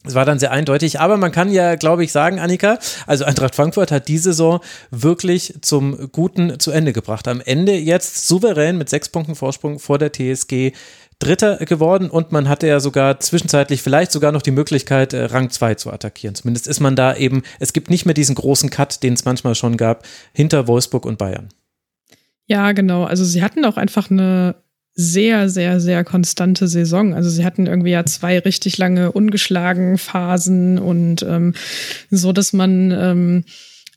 es 0.06 0.16
war 0.16 0.26
dann 0.26 0.40
sehr 0.40 0.52
eindeutig, 0.52 1.00
aber 1.00 1.18
man 1.18 1.34
kann 1.34 1.52
ja, 1.52 1.76
glaube 1.76 2.06
ich, 2.06 2.12
sagen, 2.14 2.40
Annika, 2.40 2.80
also 3.06 3.26
Eintracht 3.26 3.54
Frankfurt 3.54 3.92
hat 3.92 4.08
die 4.08 4.18
Saison 4.18 4.62
wirklich 4.92 5.56
zum 5.62 6.10
Guten 6.12 6.58
zu 6.60 6.72
Ende 6.72 6.94
gebracht. 6.94 7.28
Am 7.28 7.42
Ende 7.42 7.76
jetzt 7.76 8.28
souverän 8.28 8.78
mit 8.78 8.90
sechs 8.90 9.10
Punkten 9.10 9.36
Vorsprung 9.36 9.78
vor 9.78 9.98
der 9.98 10.14
TSG 10.14 10.72
Dritter 11.20 11.58
geworden 11.58 12.10
und 12.10 12.32
man 12.32 12.48
hatte 12.48 12.66
ja 12.66 12.80
sogar 12.80 13.20
zwischenzeitlich 13.20 13.82
vielleicht 13.82 14.14
sogar 14.14 14.32
noch 14.32 14.42
die 14.42 14.52
Möglichkeit, 14.52 15.12
äh, 15.12 15.26
Rang 15.26 15.50
2 15.50 15.76
zu 15.76 15.92
attackieren. 15.92 16.34
Zumindest 16.34 16.66
ist 16.66 16.80
man 16.80 16.96
da 16.96 17.14
eben, 17.14 17.44
es 17.60 17.74
gibt 17.74 17.90
nicht 17.90 18.06
mehr 18.06 18.14
diesen 18.14 18.36
großen 18.36 18.70
Cut, 18.70 19.04
den 19.04 19.16
es 19.16 19.26
manchmal 19.26 19.54
schon 19.54 19.76
gab, 19.76 20.06
hinter 20.32 20.70
Wolfsburg 20.70 21.06
und 21.06 21.18
Bayern. 21.18 21.50
Ja, 22.46 22.72
genau. 22.72 23.04
Also 23.04 23.26
sie 23.26 23.44
hatten 23.44 23.66
auch 23.66 23.76
einfach 23.76 24.10
eine 24.10 24.56
sehr, 25.02 25.48
sehr, 25.48 25.80
sehr 25.80 26.04
konstante 26.04 26.68
Saison. 26.68 27.14
Also 27.14 27.30
sie 27.30 27.46
hatten 27.46 27.68
irgendwie 27.68 27.92
ja 27.92 28.06
zwei 28.06 28.38
richtig 28.38 28.78
lange 28.78 29.14
ungeschlagen 29.14 29.98
Phasen 29.98 30.78
und 30.78 31.24
ähm, 31.24 31.54
so, 32.10 32.34
dass 32.34 32.52
man 32.52 32.92
ähm, 32.92 33.46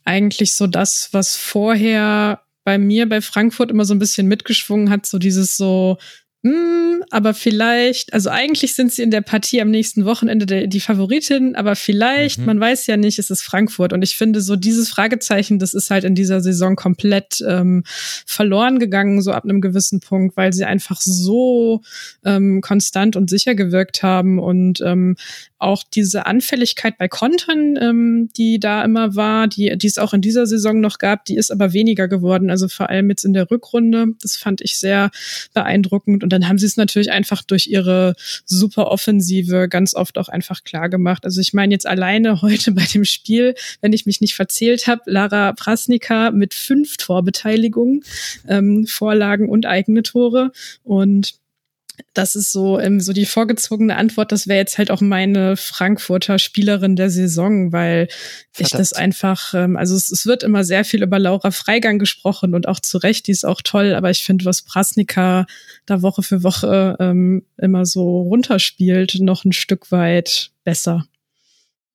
eigentlich 0.05 0.53
so 0.53 0.65
das, 0.65 1.09
was 1.11 1.35
vorher 1.35 2.39
bei 2.63 2.77
mir 2.77 3.09
bei 3.09 3.19
Frankfurt 3.19 3.69
immer 3.69 3.83
so 3.83 3.93
ein 3.93 3.99
bisschen 3.99 4.29
mitgeschwungen 4.29 4.89
hat, 4.89 5.05
so 5.05 5.17
dieses 5.19 5.57
so 5.57 5.97
hm, 6.45 7.05
aber 7.09 7.33
vielleicht, 7.33 8.13
also 8.13 8.29
eigentlich 8.29 8.75
sind 8.75 8.91
sie 8.91 9.01
in 9.01 9.11
der 9.11 9.21
Partie 9.21 9.61
am 9.61 9.71
nächsten 9.71 10.03
Wochenende 10.03 10.45
der, 10.45 10.67
die 10.67 10.81
Favoritin, 10.81 11.55
aber 11.55 11.77
vielleicht, 11.77 12.39
mhm. 12.39 12.45
man 12.45 12.59
weiß 12.59 12.85
ja 12.87 12.97
nicht, 12.97 13.17
es 13.17 13.29
ist 13.29 13.43
Frankfurt. 13.43 13.93
Und 13.93 14.01
ich 14.01 14.17
finde, 14.17 14.41
so 14.41 14.57
dieses 14.57 14.89
Fragezeichen, 14.89 15.57
das 15.57 15.73
ist 15.73 15.89
halt 15.89 16.03
in 16.03 16.15
dieser 16.15 16.41
Saison 16.41 16.75
komplett 16.75 17.41
ähm, 17.47 17.83
verloren 18.25 18.77
gegangen, 18.77 19.21
so 19.21 19.31
ab 19.31 19.45
einem 19.45 19.61
gewissen 19.61 20.01
Punkt, 20.01 20.35
weil 20.35 20.51
sie 20.51 20.65
einfach 20.65 20.99
so 20.99 21.81
ähm, 22.25 22.59
konstant 22.59 23.15
und 23.15 23.29
sicher 23.29 23.55
gewirkt 23.55 24.03
haben 24.03 24.37
und 24.37 24.81
ähm, 24.81 25.15
auch 25.59 25.83
diese 25.83 26.25
Anfälligkeit 26.25 26.97
bei 26.97 27.07
Kontern, 27.07 27.77
ähm, 27.81 28.29
die 28.35 28.59
da 28.59 28.83
immer 28.83 29.15
war, 29.15 29.47
die, 29.47 29.77
die 29.77 29.87
es 29.87 29.97
auch 29.97 30.13
in 30.13 30.19
dieser 30.19 30.45
Saison 30.45 30.81
noch 30.81 30.97
gab, 30.97 31.23
die 31.23 31.37
ist 31.37 31.51
aber 31.51 31.71
weniger 31.71 32.09
geworden. 32.09 32.49
Also 32.49 32.67
vor 32.67 32.89
allem 32.89 33.09
jetzt 33.09 33.23
in 33.23 33.33
der 33.33 33.49
Rückrunde. 33.49 34.07
Das 34.21 34.35
fand 34.35 34.59
ich 34.59 34.77
sehr 34.77 35.09
beeindruckend. 35.53 36.23
Und 36.23 36.32
dann 36.33 36.47
haben 36.47 36.57
sie 36.57 36.65
es 36.65 36.77
natürlich 36.77 37.11
einfach 37.11 37.43
durch 37.43 37.67
ihre 37.67 38.15
super 38.45 38.87
Offensive 38.87 39.69
ganz 39.69 39.93
oft 39.93 40.17
auch 40.17 40.29
einfach 40.29 40.63
klar 40.63 40.89
gemacht. 40.89 41.25
Also 41.25 41.39
ich 41.41 41.53
meine 41.53 41.73
jetzt 41.73 41.87
alleine 41.87 42.41
heute 42.41 42.71
bei 42.71 42.85
dem 42.85 43.05
Spiel, 43.05 43.55
wenn 43.81 43.93
ich 43.93 44.05
mich 44.05 44.21
nicht 44.21 44.35
verzählt 44.35 44.87
habe, 44.87 45.01
Lara 45.05 45.53
Prasnika 45.53 46.31
mit 46.31 46.53
fünf 46.53 46.97
Torbeteiligungen, 46.97 48.03
ähm, 48.47 48.85
Vorlagen 48.87 49.47
und 49.49 49.65
eigene 49.65 50.03
Tore. 50.03 50.51
Und 50.83 51.35
das 52.13 52.35
ist 52.35 52.51
so, 52.51 52.79
ähm, 52.79 52.99
so 52.99 53.13
die 53.13 53.25
vorgezogene 53.25 53.95
Antwort. 53.95 54.31
Das 54.31 54.47
wäre 54.47 54.59
jetzt 54.59 54.77
halt 54.77 54.91
auch 54.91 55.01
meine 55.01 55.57
Frankfurter 55.57 56.39
Spielerin 56.39 56.95
der 56.95 57.09
Saison, 57.09 57.71
weil 57.71 58.07
Verdammt. 58.51 58.73
ich 58.73 58.77
das 58.77 58.93
einfach, 58.93 59.53
ähm, 59.53 59.77
also 59.77 59.95
es, 59.95 60.11
es, 60.11 60.25
wird 60.25 60.43
immer 60.43 60.63
sehr 60.63 60.85
viel 60.85 61.03
über 61.03 61.19
Laura 61.19 61.51
Freigang 61.51 61.99
gesprochen 61.99 62.55
und 62.55 62.67
auch 62.67 62.79
zu 62.79 62.97
Recht, 62.97 63.27
die 63.27 63.31
ist 63.31 63.45
auch 63.45 63.61
toll, 63.61 63.93
aber 63.95 64.09
ich 64.09 64.23
finde, 64.23 64.45
was 64.45 64.61
Prasnika 64.61 65.45
da 65.85 66.01
Woche 66.01 66.23
für 66.23 66.43
Woche 66.43 66.97
ähm, 66.99 67.45
immer 67.57 67.85
so 67.85 68.21
runterspielt, 68.21 69.17
noch 69.19 69.45
ein 69.45 69.53
Stück 69.53 69.91
weit 69.91 70.51
besser. 70.63 71.05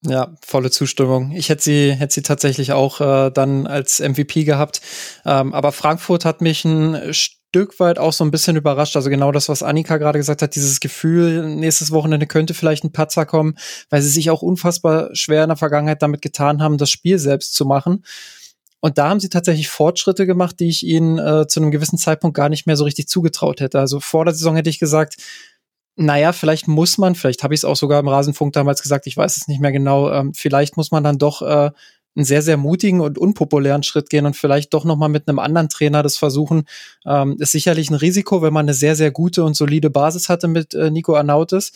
Ja, 0.02 0.36
volle 0.46 0.70
Zustimmung. 0.70 1.32
Ich 1.32 1.48
hätte 1.48 1.62
sie, 1.62 1.92
hätte 1.92 2.14
sie 2.14 2.22
tatsächlich 2.22 2.70
auch 2.70 3.00
äh, 3.00 3.30
dann 3.32 3.66
als 3.66 3.98
MVP 3.98 4.44
gehabt. 4.44 4.80
Ähm, 5.26 5.52
aber 5.52 5.72
Frankfurt 5.72 6.24
hat 6.24 6.40
mich 6.40 6.64
ein 6.64 7.12
Stück 7.50 7.80
weit 7.80 7.98
auch 7.98 8.12
so 8.12 8.24
ein 8.24 8.30
bisschen 8.30 8.56
überrascht. 8.56 8.94
Also 8.94 9.08
genau 9.08 9.32
das, 9.32 9.48
was 9.48 9.62
Annika 9.62 9.96
gerade 9.96 10.18
gesagt 10.18 10.42
hat, 10.42 10.54
dieses 10.54 10.80
Gefühl, 10.80 11.46
nächstes 11.46 11.90
Wochenende 11.90 12.26
könnte 12.26 12.52
vielleicht 12.52 12.84
ein 12.84 12.92
Patzer 12.92 13.24
kommen, 13.24 13.56
weil 13.88 14.02
sie 14.02 14.10
sich 14.10 14.30
auch 14.30 14.42
unfassbar 14.42 15.08
schwer 15.14 15.44
in 15.44 15.48
der 15.48 15.56
Vergangenheit 15.56 16.02
damit 16.02 16.20
getan 16.20 16.62
haben, 16.62 16.76
das 16.76 16.90
Spiel 16.90 17.18
selbst 17.18 17.54
zu 17.54 17.64
machen. 17.64 18.04
Und 18.80 18.98
da 18.98 19.08
haben 19.08 19.18
sie 19.18 19.30
tatsächlich 19.30 19.68
Fortschritte 19.68 20.26
gemacht, 20.26 20.60
die 20.60 20.68
ich 20.68 20.84
ihnen 20.84 21.18
äh, 21.18 21.46
zu 21.48 21.60
einem 21.60 21.70
gewissen 21.70 21.98
Zeitpunkt 21.98 22.36
gar 22.36 22.48
nicht 22.48 22.66
mehr 22.66 22.76
so 22.76 22.84
richtig 22.84 23.08
zugetraut 23.08 23.60
hätte. 23.60 23.80
Also 23.80 23.98
vor 23.98 24.24
der 24.24 24.34
Saison 24.34 24.54
hätte 24.54 24.70
ich 24.70 24.78
gesagt, 24.78 25.16
naja, 25.96 26.32
vielleicht 26.32 26.68
muss 26.68 26.96
man, 26.96 27.16
vielleicht 27.16 27.42
habe 27.42 27.54
ich 27.54 27.60
es 27.60 27.64
auch 27.64 27.74
sogar 27.74 27.98
im 27.98 28.08
Rasenfunk 28.08 28.52
damals 28.52 28.82
gesagt, 28.82 29.08
ich 29.08 29.16
weiß 29.16 29.36
es 29.36 29.48
nicht 29.48 29.60
mehr 29.60 29.72
genau, 29.72 30.12
ähm, 30.12 30.32
vielleicht 30.32 30.76
muss 30.76 30.92
man 30.92 31.02
dann 31.02 31.18
doch 31.18 31.42
äh, 31.42 31.70
einen 32.18 32.24
sehr, 32.24 32.42
sehr 32.42 32.56
mutigen 32.56 33.00
und 33.00 33.16
unpopulären 33.16 33.82
Schritt 33.82 34.10
gehen 34.10 34.26
und 34.26 34.36
vielleicht 34.36 34.74
doch 34.74 34.84
nochmal 34.84 35.08
mit 35.08 35.28
einem 35.28 35.38
anderen 35.38 35.68
Trainer 35.68 36.02
das 36.02 36.16
versuchen. 36.16 36.64
Ähm, 37.06 37.36
ist 37.38 37.52
sicherlich 37.52 37.90
ein 37.90 37.94
Risiko, 37.94 38.42
wenn 38.42 38.52
man 38.52 38.66
eine 38.66 38.74
sehr, 38.74 38.96
sehr 38.96 39.10
gute 39.10 39.44
und 39.44 39.54
solide 39.54 39.88
Basis 39.88 40.28
hatte 40.28 40.48
mit 40.48 40.74
äh, 40.74 40.90
Nico 40.90 41.14
Arnautis. 41.14 41.72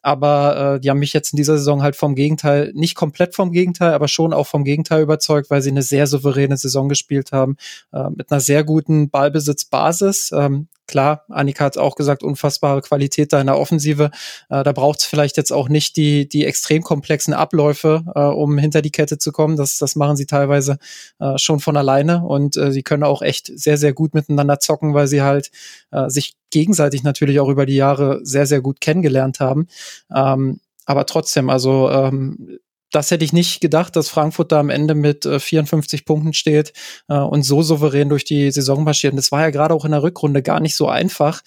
Aber 0.00 0.74
äh, 0.74 0.80
die 0.80 0.90
haben 0.90 0.98
mich 0.98 1.12
jetzt 1.12 1.32
in 1.32 1.38
dieser 1.38 1.56
Saison 1.56 1.82
halt 1.82 1.96
vom 1.96 2.14
Gegenteil, 2.14 2.72
nicht 2.74 2.94
komplett 2.94 3.34
vom 3.34 3.52
Gegenteil, 3.52 3.92
aber 3.94 4.08
schon 4.08 4.34
auch 4.34 4.46
vom 4.46 4.64
Gegenteil 4.64 5.02
überzeugt, 5.02 5.48
weil 5.48 5.62
sie 5.62 5.70
eine 5.70 5.82
sehr 5.82 6.06
souveräne 6.06 6.56
Saison 6.56 6.88
gespielt 6.88 7.32
haben, 7.32 7.56
äh, 7.92 8.10
mit 8.10 8.30
einer 8.30 8.40
sehr 8.40 8.64
guten 8.64 9.08
Ballbesitzbasis. 9.08 10.30
Ähm, 10.34 10.68
Klar, 10.86 11.24
Annika 11.28 11.64
hat 11.64 11.78
auch 11.78 11.96
gesagt, 11.96 12.22
unfassbare 12.22 12.82
Qualität 12.82 13.32
da 13.32 13.40
in 13.40 13.46
der 13.46 13.58
Offensive. 13.58 14.10
Äh, 14.50 14.62
da 14.62 14.72
braucht 14.72 15.00
es 15.00 15.06
vielleicht 15.06 15.36
jetzt 15.36 15.52
auch 15.52 15.68
nicht 15.68 15.96
die, 15.96 16.28
die 16.28 16.44
extrem 16.44 16.82
komplexen 16.82 17.32
Abläufe, 17.32 18.04
äh, 18.14 18.20
um 18.20 18.58
hinter 18.58 18.82
die 18.82 18.90
Kette 18.90 19.18
zu 19.18 19.32
kommen. 19.32 19.56
Das, 19.56 19.78
das 19.78 19.96
machen 19.96 20.16
sie 20.16 20.26
teilweise 20.26 20.78
äh, 21.20 21.38
schon 21.38 21.60
von 21.60 21.76
alleine 21.76 22.24
und 22.24 22.56
äh, 22.56 22.70
sie 22.70 22.82
können 22.82 23.02
auch 23.02 23.22
echt 23.22 23.50
sehr, 23.58 23.78
sehr 23.78 23.94
gut 23.94 24.14
miteinander 24.14 24.60
zocken, 24.60 24.92
weil 24.92 25.06
sie 25.06 25.22
halt 25.22 25.50
äh, 25.90 26.10
sich 26.10 26.34
gegenseitig 26.50 27.02
natürlich 27.02 27.40
auch 27.40 27.48
über 27.48 27.66
die 27.66 27.76
Jahre 27.76 28.20
sehr, 28.22 28.46
sehr 28.46 28.60
gut 28.60 28.80
kennengelernt 28.80 29.40
haben. 29.40 29.66
Ähm, 30.14 30.60
aber 30.84 31.06
trotzdem, 31.06 31.48
also 31.48 31.90
ähm, 31.90 32.58
das 32.94 33.10
hätte 33.10 33.24
ich 33.24 33.32
nicht 33.32 33.60
gedacht, 33.60 33.96
dass 33.96 34.08
Frankfurt 34.08 34.52
da 34.52 34.60
am 34.60 34.70
Ende 34.70 34.94
mit 34.94 35.26
äh, 35.26 35.40
54 35.40 36.04
Punkten 36.04 36.32
steht 36.32 36.72
äh, 37.08 37.18
und 37.18 37.42
so 37.42 37.62
souverän 37.62 38.08
durch 38.08 38.24
die 38.24 38.50
Saison 38.50 38.84
marschiert. 38.84 39.12
Und 39.12 39.16
das 39.16 39.32
war 39.32 39.42
ja 39.42 39.50
gerade 39.50 39.74
auch 39.74 39.84
in 39.84 39.90
der 39.90 40.02
Rückrunde 40.02 40.42
gar 40.42 40.60
nicht 40.60 40.76
so 40.76 40.88
einfach, 40.88 41.42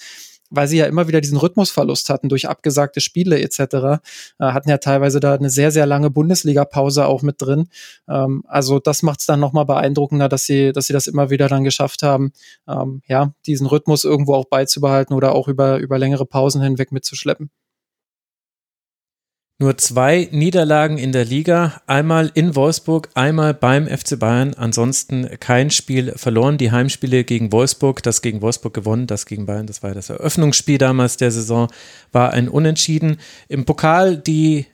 weil 0.49 0.67
sie 0.67 0.77
ja 0.77 0.85
immer 0.85 1.07
wieder 1.07 1.21
diesen 1.21 1.37
Rhythmusverlust 1.37 2.09
hatten 2.09 2.29
durch 2.29 2.49
abgesagte 2.49 2.99
Spiele 2.99 3.39
etc. 3.41 3.59
Äh, 3.59 3.99
hatten 4.39 4.69
ja 4.69 4.77
teilweise 4.77 5.19
da 5.19 5.35
eine 5.35 5.49
sehr, 5.49 5.71
sehr 5.71 5.85
lange 5.85 6.09
Bundesliga-Pause 6.09 7.05
auch 7.05 7.21
mit 7.21 7.41
drin. 7.41 7.69
Ähm, 8.09 8.43
also 8.47 8.79
das 8.79 9.01
macht 9.01 9.21
es 9.21 9.25
dann 9.25 9.39
nochmal 9.39 9.65
beeindruckender, 9.65 10.27
dass 10.27 10.45
sie, 10.45 10.73
dass 10.73 10.87
sie 10.87 10.93
das 10.93 11.07
immer 11.07 11.29
wieder 11.29 11.47
dann 11.47 11.63
geschafft 11.63 12.03
haben, 12.03 12.33
ähm, 12.67 13.01
ja, 13.07 13.33
diesen 13.45 13.67
Rhythmus 13.67 14.03
irgendwo 14.03 14.33
auch 14.33 14.45
beizubehalten 14.45 15.13
oder 15.15 15.33
auch 15.33 15.47
über, 15.47 15.77
über 15.77 15.97
längere 15.97 16.25
Pausen 16.25 16.61
hinweg 16.61 16.91
mitzuschleppen. 16.91 17.49
Nur 19.59 19.75
zwei 19.79 20.29
Niederlagen 20.31 20.99
in 20.99 21.11
der 21.11 21.25
Liga, 21.25 21.81
einmal 21.87 22.29
in 22.35 22.55
Wolfsburg, 22.55 23.09
einmal 23.15 23.55
beim 23.55 23.87
FC 23.87 24.19
Bayern, 24.19 24.53
ansonsten 24.53 25.27
kein 25.39 25.71
Spiel 25.71 26.13
verloren. 26.15 26.59
Die 26.59 26.71
Heimspiele 26.71 27.23
gegen 27.23 27.51
Wolfsburg, 27.51 28.03
das 28.03 28.21
gegen 28.21 28.43
Wolfsburg 28.43 28.75
gewonnen, 28.75 29.07
das 29.07 29.25
gegen 29.25 29.47
Bayern, 29.47 29.65
das 29.65 29.81
war 29.81 29.95
das 29.95 30.11
Eröffnungsspiel 30.11 30.77
damals 30.77 31.17
der 31.17 31.31
Saison, 31.31 31.69
war 32.11 32.33
ein 32.33 32.49
Unentschieden. 32.49 33.17
Im 33.47 33.65
Pokal 33.65 34.17
die 34.17 34.67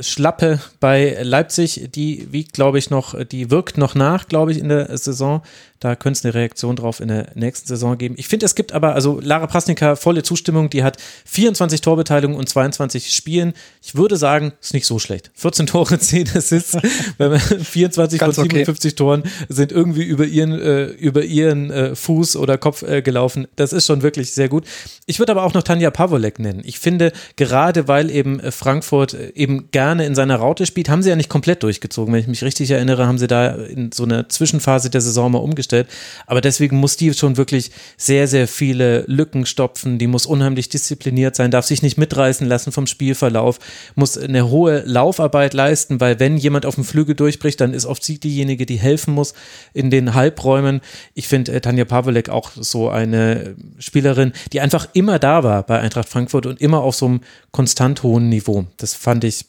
Schlappe 0.00 0.60
bei 0.80 1.18
Leipzig, 1.22 1.88
die 1.94 2.32
wiegt, 2.32 2.52
glaube 2.52 2.78
ich, 2.78 2.90
noch, 2.90 3.22
die 3.24 3.50
wirkt 3.50 3.78
noch 3.78 3.94
nach, 3.94 4.28
glaube 4.28 4.52
ich, 4.52 4.58
in 4.58 4.68
der 4.68 4.96
Saison. 4.96 5.42
Da 5.80 5.94
könnte 5.94 6.18
es 6.18 6.24
eine 6.24 6.34
Reaktion 6.34 6.74
drauf 6.74 6.98
in 6.98 7.08
der 7.08 7.28
nächsten 7.34 7.68
Saison 7.68 7.96
geben. 7.96 8.16
Ich 8.18 8.26
finde, 8.26 8.46
es 8.46 8.56
gibt 8.56 8.72
aber, 8.72 8.94
also 8.94 9.20
Lara 9.20 9.46
Prasnika, 9.46 9.94
volle 9.94 10.24
Zustimmung, 10.24 10.70
die 10.70 10.82
hat 10.82 10.96
24 11.26 11.80
Torbeteiligungen 11.80 12.38
und 12.38 12.48
22 12.48 13.14
Spielen. 13.14 13.52
Ich 13.80 13.94
würde 13.94 14.16
sagen, 14.16 14.52
ist 14.60 14.74
nicht 14.74 14.86
so 14.86 14.98
schlecht. 14.98 15.30
14 15.34 15.66
Tore, 15.66 15.98
10 16.00 16.30
Assists, 16.34 16.76
wenn 17.18 17.30
man 17.30 17.40
24 17.40 18.18
Ganz 18.18 18.34
von 18.34 18.44
57 18.44 18.92
okay. 18.92 18.96
Toren 18.96 19.22
sind 19.48 19.70
irgendwie 19.70 20.02
über 20.02 20.24
ihren, 20.24 20.58
äh, 20.58 20.86
über 20.86 21.22
ihren 21.22 21.70
äh, 21.70 21.94
Fuß 21.94 22.34
oder 22.36 22.58
Kopf 22.58 22.82
äh, 22.82 23.00
gelaufen. 23.00 23.46
Das 23.54 23.72
ist 23.72 23.86
schon 23.86 24.02
wirklich 24.02 24.32
sehr 24.32 24.48
gut. 24.48 24.64
Ich 25.06 25.20
würde 25.20 25.30
aber 25.30 25.44
auch 25.44 25.54
noch 25.54 25.62
Tanja 25.62 25.92
Pavolek 25.92 26.40
nennen. 26.40 26.62
Ich 26.64 26.80
finde, 26.80 27.12
gerade 27.36 27.86
weil 27.86 28.10
eben 28.10 28.40
Frankfurt 28.50 29.14
äh, 29.14 29.32
eben 29.36 29.70
gerne 29.70 29.87
in 29.96 30.14
seiner 30.14 30.36
Raute 30.36 30.66
spielt, 30.66 30.88
haben 30.88 31.02
sie 31.02 31.10
ja 31.10 31.16
nicht 31.16 31.28
komplett 31.28 31.62
durchgezogen. 31.62 32.12
Wenn 32.12 32.20
ich 32.20 32.26
mich 32.26 32.42
richtig 32.42 32.70
erinnere, 32.70 33.06
haben 33.06 33.18
sie 33.18 33.26
da 33.26 33.50
in 33.50 33.92
so 33.92 34.04
einer 34.04 34.28
Zwischenphase 34.28 34.90
der 34.90 35.00
Saison 35.00 35.32
mal 35.32 35.38
umgestellt 35.38 35.68
gestellt. 35.68 35.88
Aber 36.26 36.40
deswegen 36.40 36.78
muss 36.78 36.96
die 36.96 37.12
schon 37.14 37.36
wirklich 37.36 37.70
sehr, 37.96 38.26
sehr 38.26 38.48
viele 38.48 39.04
Lücken 39.06 39.46
stopfen. 39.46 39.98
Die 39.98 40.06
muss 40.06 40.26
unheimlich 40.26 40.68
diszipliniert 40.68 41.36
sein, 41.36 41.50
darf 41.50 41.66
sich 41.66 41.82
nicht 41.82 41.98
mitreißen 41.98 42.46
lassen 42.46 42.72
vom 42.72 42.86
Spielverlauf, 42.86 43.58
muss 43.94 44.16
eine 44.16 44.48
hohe 44.48 44.82
Laufarbeit 44.86 45.54
leisten, 45.54 46.00
weil 46.00 46.18
wenn 46.20 46.36
jemand 46.36 46.66
auf 46.66 46.76
dem 46.76 46.84
Flügel 46.84 47.14
durchbricht, 47.14 47.60
dann 47.60 47.74
ist 47.74 47.86
oft 47.86 48.02
sie 48.02 48.18
diejenige, 48.18 48.66
die 48.66 48.78
helfen 48.78 49.14
muss 49.14 49.34
in 49.74 49.90
den 49.90 50.14
Halbräumen. 50.14 50.80
Ich 51.14 51.28
finde 51.28 51.52
äh, 51.52 51.60
Tanja 51.60 51.84
Pawelek 51.84 52.28
auch 52.30 52.50
so 52.54 52.88
eine 52.88 53.56
Spielerin, 53.78 54.32
die 54.52 54.60
einfach 54.60 54.88
immer 54.92 55.18
da 55.18 55.44
war 55.44 55.62
bei 55.64 55.78
Eintracht 55.80 56.08
Frankfurt 56.08 56.46
und 56.46 56.60
immer 56.60 56.80
auf 56.80 56.94
so 56.94 57.06
einem 57.06 57.20
konstant 57.52 58.02
hohen 58.02 58.28
Niveau. 58.28 58.66
Das 58.76 58.94
fand 58.94 59.24
ich 59.24 59.46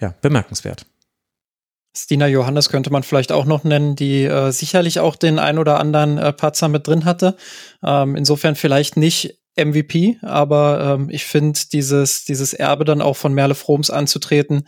ja 0.00 0.14
bemerkenswert. 0.20 0.86
Stina 1.96 2.28
Johannes 2.28 2.68
könnte 2.68 2.90
man 2.90 3.02
vielleicht 3.02 3.32
auch 3.32 3.44
noch 3.44 3.64
nennen, 3.64 3.96
die 3.96 4.24
äh, 4.24 4.52
sicherlich 4.52 5.00
auch 5.00 5.16
den 5.16 5.38
ein 5.38 5.58
oder 5.58 5.80
anderen 5.80 6.18
äh, 6.18 6.32
Patzer 6.32 6.68
mit 6.68 6.86
drin 6.86 7.04
hatte. 7.04 7.36
Ähm, 7.84 8.14
insofern 8.14 8.54
vielleicht 8.54 8.96
nicht 8.96 9.38
MVP, 9.56 10.18
aber 10.22 10.98
ähm, 10.98 11.10
ich 11.10 11.24
finde 11.24 11.58
dieses, 11.72 12.24
dieses 12.24 12.54
Erbe 12.54 12.84
dann 12.84 13.02
auch 13.02 13.16
von 13.16 13.34
Merle 13.34 13.56
Froms 13.56 13.90
anzutreten, 13.90 14.66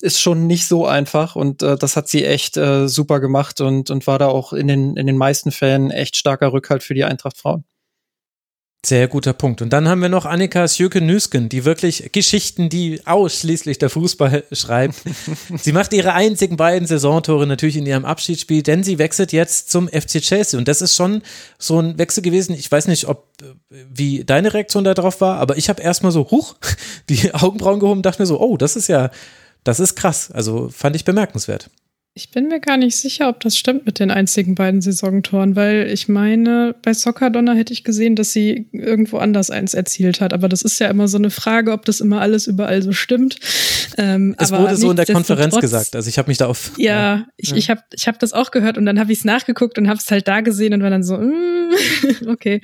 ist 0.00 0.20
schon 0.20 0.46
nicht 0.46 0.66
so 0.68 0.86
einfach 0.86 1.34
und 1.34 1.62
äh, 1.62 1.76
das 1.76 1.96
hat 1.96 2.08
sie 2.08 2.24
echt 2.24 2.56
äh, 2.56 2.88
super 2.88 3.18
gemacht 3.18 3.60
und, 3.60 3.90
und 3.90 4.06
war 4.06 4.20
da 4.20 4.28
auch 4.28 4.52
in 4.52 4.68
den, 4.68 4.96
in 4.96 5.08
den 5.08 5.16
meisten 5.16 5.50
Fällen 5.50 5.90
echt 5.90 6.16
starker 6.16 6.52
Rückhalt 6.52 6.84
für 6.84 6.94
die 6.94 7.04
Eintracht 7.04 7.36
Frauen. 7.36 7.64
Sehr 8.86 9.08
guter 9.08 9.32
Punkt. 9.32 9.60
Und 9.60 9.72
dann 9.72 9.88
haben 9.88 10.00
wir 10.00 10.08
noch 10.08 10.24
Annika 10.24 10.68
Sjöke-Nüsken, 10.68 11.48
die 11.48 11.64
wirklich 11.64 12.12
Geschichten, 12.12 12.68
die 12.68 13.04
ausschließlich 13.04 13.78
der 13.78 13.90
Fußball 13.90 14.44
schreibt. 14.52 14.94
sie 15.56 15.72
macht 15.72 15.92
ihre 15.92 16.12
einzigen 16.12 16.56
beiden 16.56 16.86
Saisontore 16.86 17.48
natürlich 17.48 17.76
in 17.76 17.86
ihrem 17.86 18.04
Abschiedsspiel, 18.04 18.62
denn 18.62 18.84
sie 18.84 18.98
wechselt 18.98 19.32
jetzt 19.32 19.72
zum 19.72 19.88
FC 19.88 20.20
Chelsea. 20.20 20.56
Und 20.56 20.68
das 20.68 20.80
ist 20.80 20.94
schon 20.94 21.22
so 21.58 21.80
ein 21.80 21.98
Wechsel 21.98 22.22
gewesen. 22.22 22.54
Ich 22.54 22.70
weiß 22.70 22.86
nicht, 22.86 23.08
ob 23.08 23.26
wie 23.70 24.22
deine 24.24 24.54
Reaktion 24.54 24.84
darauf 24.84 25.20
war, 25.20 25.38
aber 25.38 25.56
ich 25.56 25.68
habe 25.68 25.82
erstmal 25.82 26.12
so, 26.12 26.30
huch, 26.30 26.54
die 27.08 27.34
Augenbrauen 27.34 27.80
gehoben, 27.80 28.02
dachte 28.02 28.22
mir 28.22 28.26
so, 28.26 28.40
oh, 28.40 28.56
das 28.56 28.76
ist 28.76 28.86
ja, 28.86 29.10
das 29.64 29.80
ist 29.80 29.96
krass. 29.96 30.30
Also 30.30 30.68
fand 30.68 30.94
ich 30.94 31.04
bemerkenswert. 31.04 31.68
Ich 32.18 32.32
bin 32.32 32.48
mir 32.48 32.58
gar 32.58 32.76
nicht 32.76 32.96
sicher, 32.96 33.28
ob 33.28 33.38
das 33.38 33.56
stimmt 33.56 33.86
mit 33.86 34.00
den 34.00 34.10
einzigen 34.10 34.56
beiden 34.56 34.80
Saisontoren, 34.80 35.54
weil 35.54 35.88
ich 35.88 36.08
meine, 36.08 36.74
bei 36.82 36.92
Soccerdonner 36.92 37.54
hätte 37.54 37.72
ich 37.72 37.84
gesehen, 37.84 38.16
dass 38.16 38.32
sie 38.32 38.66
irgendwo 38.72 39.18
anders 39.18 39.50
eins 39.52 39.72
erzielt 39.72 40.20
hat. 40.20 40.32
Aber 40.32 40.48
das 40.48 40.62
ist 40.62 40.80
ja 40.80 40.88
immer 40.88 41.06
so 41.06 41.16
eine 41.16 41.30
Frage, 41.30 41.70
ob 41.70 41.84
das 41.84 42.00
immer 42.00 42.20
alles 42.20 42.48
überall 42.48 42.82
so 42.82 42.90
stimmt. 42.90 43.38
Ähm, 43.98 44.34
es 44.36 44.50
wurde 44.50 44.74
so 44.74 44.90
in 44.90 44.96
der 44.96 45.06
Konferenz 45.06 45.60
gesagt. 45.60 45.94
Also 45.94 46.08
ich 46.08 46.18
habe 46.18 46.28
mich 46.28 46.38
da 46.38 46.46
auf. 46.46 46.72
Ja, 46.76 46.92
ja. 46.92 47.26
ich, 47.36 47.52
ich 47.52 47.70
habe 47.70 47.82
ich 47.92 48.08
hab 48.08 48.18
das 48.18 48.32
auch 48.32 48.50
gehört 48.50 48.78
und 48.78 48.84
dann 48.84 48.98
habe 48.98 49.12
ich 49.12 49.18
es 49.18 49.24
nachgeguckt 49.24 49.78
und 49.78 49.86
habe 49.86 50.00
es 50.04 50.10
halt 50.10 50.26
da 50.26 50.40
gesehen 50.40 50.74
und 50.74 50.82
war 50.82 50.90
dann 50.90 51.04
so, 51.04 51.16
mm, 51.18 51.70
okay, 52.26 52.60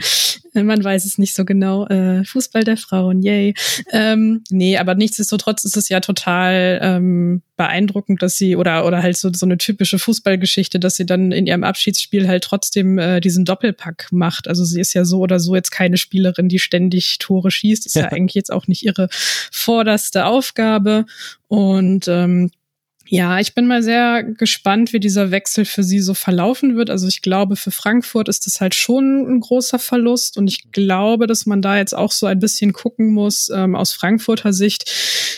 man 0.52 0.82
weiß 0.82 1.04
es 1.04 1.18
nicht 1.18 1.34
so 1.34 1.44
genau. 1.44 1.86
Äh, 1.86 2.24
Fußball 2.24 2.64
der 2.64 2.76
Frauen, 2.76 3.22
yay. 3.22 3.54
Ähm, 3.92 4.42
nee, 4.50 4.78
aber 4.78 4.96
nichtsdestotrotz 4.96 5.64
ist 5.64 5.76
es 5.76 5.88
ja 5.88 6.00
total 6.00 6.80
ähm, 6.82 7.42
beeindruckend, 7.56 8.22
dass 8.22 8.36
sie 8.36 8.56
oder 8.56 8.86
oder 8.86 9.02
halt 9.02 9.16
so, 9.16 9.30
so 9.32 9.43
eine 9.44 9.58
typische 9.58 9.98
Fußballgeschichte, 9.98 10.80
dass 10.80 10.96
sie 10.96 11.06
dann 11.06 11.32
in 11.32 11.46
ihrem 11.46 11.64
Abschiedsspiel 11.64 12.28
halt 12.28 12.44
trotzdem 12.44 12.98
äh, 12.98 13.20
diesen 13.20 13.44
Doppelpack 13.44 14.08
macht. 14.10 14.48
Also 14.48 14.64
sie 14.64 14.80
ist 14.80 14.94
ja 14.94 15.04
so 15.04 15.20
oder 15.20 15.40
so 15.40 15.54
jetzt 15.54 15.70
keine 15.70 15.96
Spielerin, 15.96 16.48
die 16.48 16.58
ständig 16.58 17.18
Tore 17.18 17.50
schießt. 17.50 17.86
Ist 17.86 17.96
ja, 17.96 18.02
ja 18.02 18.08
eigentlich 18.12 18.34
jetzt 18.34 18.52
auch 18.52 18.66
nicht 18.66 18.84
ihre 18.84 19.08
vorderste 19.10 20.26
Aufgabe. 20.26 21.06
Und 21.48 22.08
ähm, 22.08 22.50
ja, 23.06 23.38
ich 23.38 23.54
bin 23.54 23.66
mal 23.66 23.82
sehr 23.82 24.22
gespannt, 24.22 24.92
wie 24.94 25.00
dieser 25.00 25.30
Wechsel 25.30 25.66
für 25.66 25.82
sie 25.82 26.00
so 26.00 26.14
verlaufen 26.14 26.76
wird. 26.76 26.88
Also 26.88 27.06
ich 27.06 27.20
glaube, 27.20 27.54
für 27.56 27.70
Frankfurt 27.70 28.28
ist 28.28 28.46
das 28.46 28.60
halt 28.60 28.74
schon 28.74 29.26
ein 29.28 29.40
großer 29.40 29.78
Verlust 29.78 30.38
und 30.38 30.48
ich 30.48 30.72
glaube, 30.72 31.26
dass 31.26 31.44
man 31.44 31.60
da 31.60 31.76
jetzt 31.76 31.94
auch 31.94 32.12
so 32.12 32.26
ein 32.26 32.38
bisschen 32.38 32.72
gucken 32.72 33.12
muss 33.12 33.50
ähm, 33.54 33.76
aus 33.76 33.92
Frankfurter 33.92 34.54
Sicht, 34.54 34.90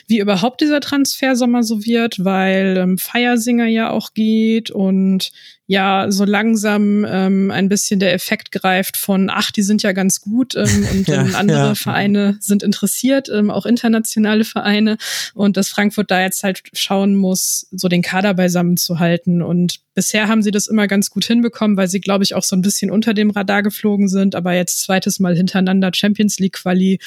wie 0.06 0.20
überhaupt 0.20 0.60
dieser 0.60 0.80
Transfersommer 0.80 1.64
so 1.64 1.84
wird, 1.84 2.24
weil 2.24 2.76
ähm, 2.78 2.98
Feiersinger 2.98 3.66
ja 3.66 3.90
auch 3.90 4.14
geht 4.14 4.70
und 4.70 5.32
ja 5.66 6.06
so 6.10 6.24
langsam 6.24 7.04
ähm, 7.08 7.50
ein 7.50 7.68
bisschen 7.68 8.00
der 8.00 8.14
Effekt 8.14 8.52
greift 8.52 8.96
von, 8.96 9.30
ach, 9.30 9.50
die 9.50 9.62
sind 9.62 9.82
ja 9.82 9.92
ganz 9.92 10.20
gut 10.20 10.54
ähm, 10.54 10.86
und 10.92 11.08
ja, 11.08 11.22
andere 11.34 11.58
ja. 11.58 11.74
Vereine 11.74 12.36
sind 12.40 12.62
interessiert, 12.62 13.28
ähm, 13.32 13.50
auch 13.50 13.66
internationale 13.66 14.44
Vereine 14.44 14.96
und 15.34 15.56
dass 15.56 15.68
Frankfurt 15.68 16.10
da 16.10 16.20
jetzt 16.20 16.42
halt 16.42 16.62
schauen 16.72 17.16
muss, 17.16 17.66
so 17.70 17.88
den 17.88 18.02
Kader 18.02 18.34
beisammen 18.34 18.76
zu 18.76 18.98
halten 18.98 19.42
und 19.42 19.80
bisher 19.96 20.28
haben 20.28 20.42
sie 20.42 20.52
das 20.52 20.68
immer 20.68 20.86
ganz 20.86 21.10
gut 21.10 21.24
hinbekommen, 21.24 21.76
weil 21.76 21.88
sie, 21.88 22.00
glaube 22.00 22.22
ich, 22.22 22.34
auch 22.34 22.44
so 22.44 22.54
ein 22.54 22.60
bisschen 22.60 22.90
unter 22.90 23.14
dem 23.14 23.30
Radar 23.30 23.62
geflogen 23.62 24.08
sind, 24.08 24.36
aber 24.36 24.52
jetzt 24.52 24.80
zweites 24.80 25.18
Mal 25.18 25.34
hintereinander 25.34 25.90
Champions 25.92 26.38
League 26.38 26.52
Quali 26.52 27.00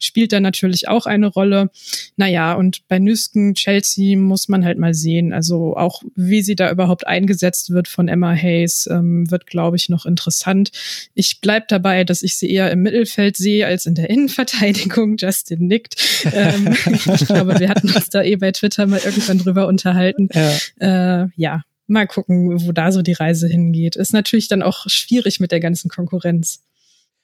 spielt 0.00 0.32
da 0.32 0.40
natürlich 0.40 0.88
auch 0.88 1.06
eine 1.06 1.26
Rolle. 1.26 1.70
Naja, 2.16 2.54
und 2.54 2.86
bei 2.88 3.00
Nüsken, 3.00 3.54
Chelsea 3.54 4.16
muss 4.16 4.48
man 4.48 4.64
halt 4.64 4.78
mal 4.78 4.94
sehen, 4.94 5.32
also 5.32 5.76
auch 5.76 6.02
wie 6.14 6.40
sie 6.40 6.54
da 6.54 6.70
überhaupt 6.70 7.06
eingesetzt 7.06 7.70
wird 7.70 7.88
von 7.88 8.05
von 8.06 8.08
Emma 8.08 8.34
Hayes 8.34 8.88
ähm, 8.90 9.30
wird, 9.30 9.46
glaube 9.46 9.76
ich, 9.76 9.88
noch 9.88 10.06
interessant. 10.06 10.70
Ich 11.14 11.40
bleib 11.40 11.68
dabei, 11.68 12.04
dass 12.04 12.22
ich 12.22 12.36
sie 12.36 12.50
eher 12.50 12.70
im 12.70 12.82
Mittelfeld 12.82 13.36
sehe 13.36 13.66
als 13.66 13.86
in 13.86 13.94
der 13.94 14.10
Innenverteidigung. 14.10 15.16
Justin 15.18 15.66
nickt. 15.66 15.96
Ähm, 16.32 16.72
ich 16.94 17.26
glaube, 17.26 17.58
wir 17.58 17.68
hatten 17.68 17.90
uns 17.90 18.08
da 18.08 18.22
eh 18.22 18.36
bei 18.36 18.52
Twitter 18.52 18.86
mal 18.86 19.00
irgendwann 19.04 19.38
drüber 19.38 19.66
unterhalten. 19.66 20.28
Ja. 20.32 21.22
Äh, 21.22 21.28
ja, 21.36 21.62
mal 21.88 22.06
gucken, 22.06 22.64
wo 22.64 22.72
da 22.72 22.92
so 22.92 23.02
die 23.02 23.12
Reise 23.12 23.48
hingeht. 23.48 23.96
Ist 23.96 24.12
natürlich 24.12 24.48
dann 24.48 24.62
auch 24.62 24.84
schwierig 24.86 25.40
mit 25.40 25.50
der 25.50 25.60
ganzen 25.60 25.88
Konkurrenz. 25.88 26.62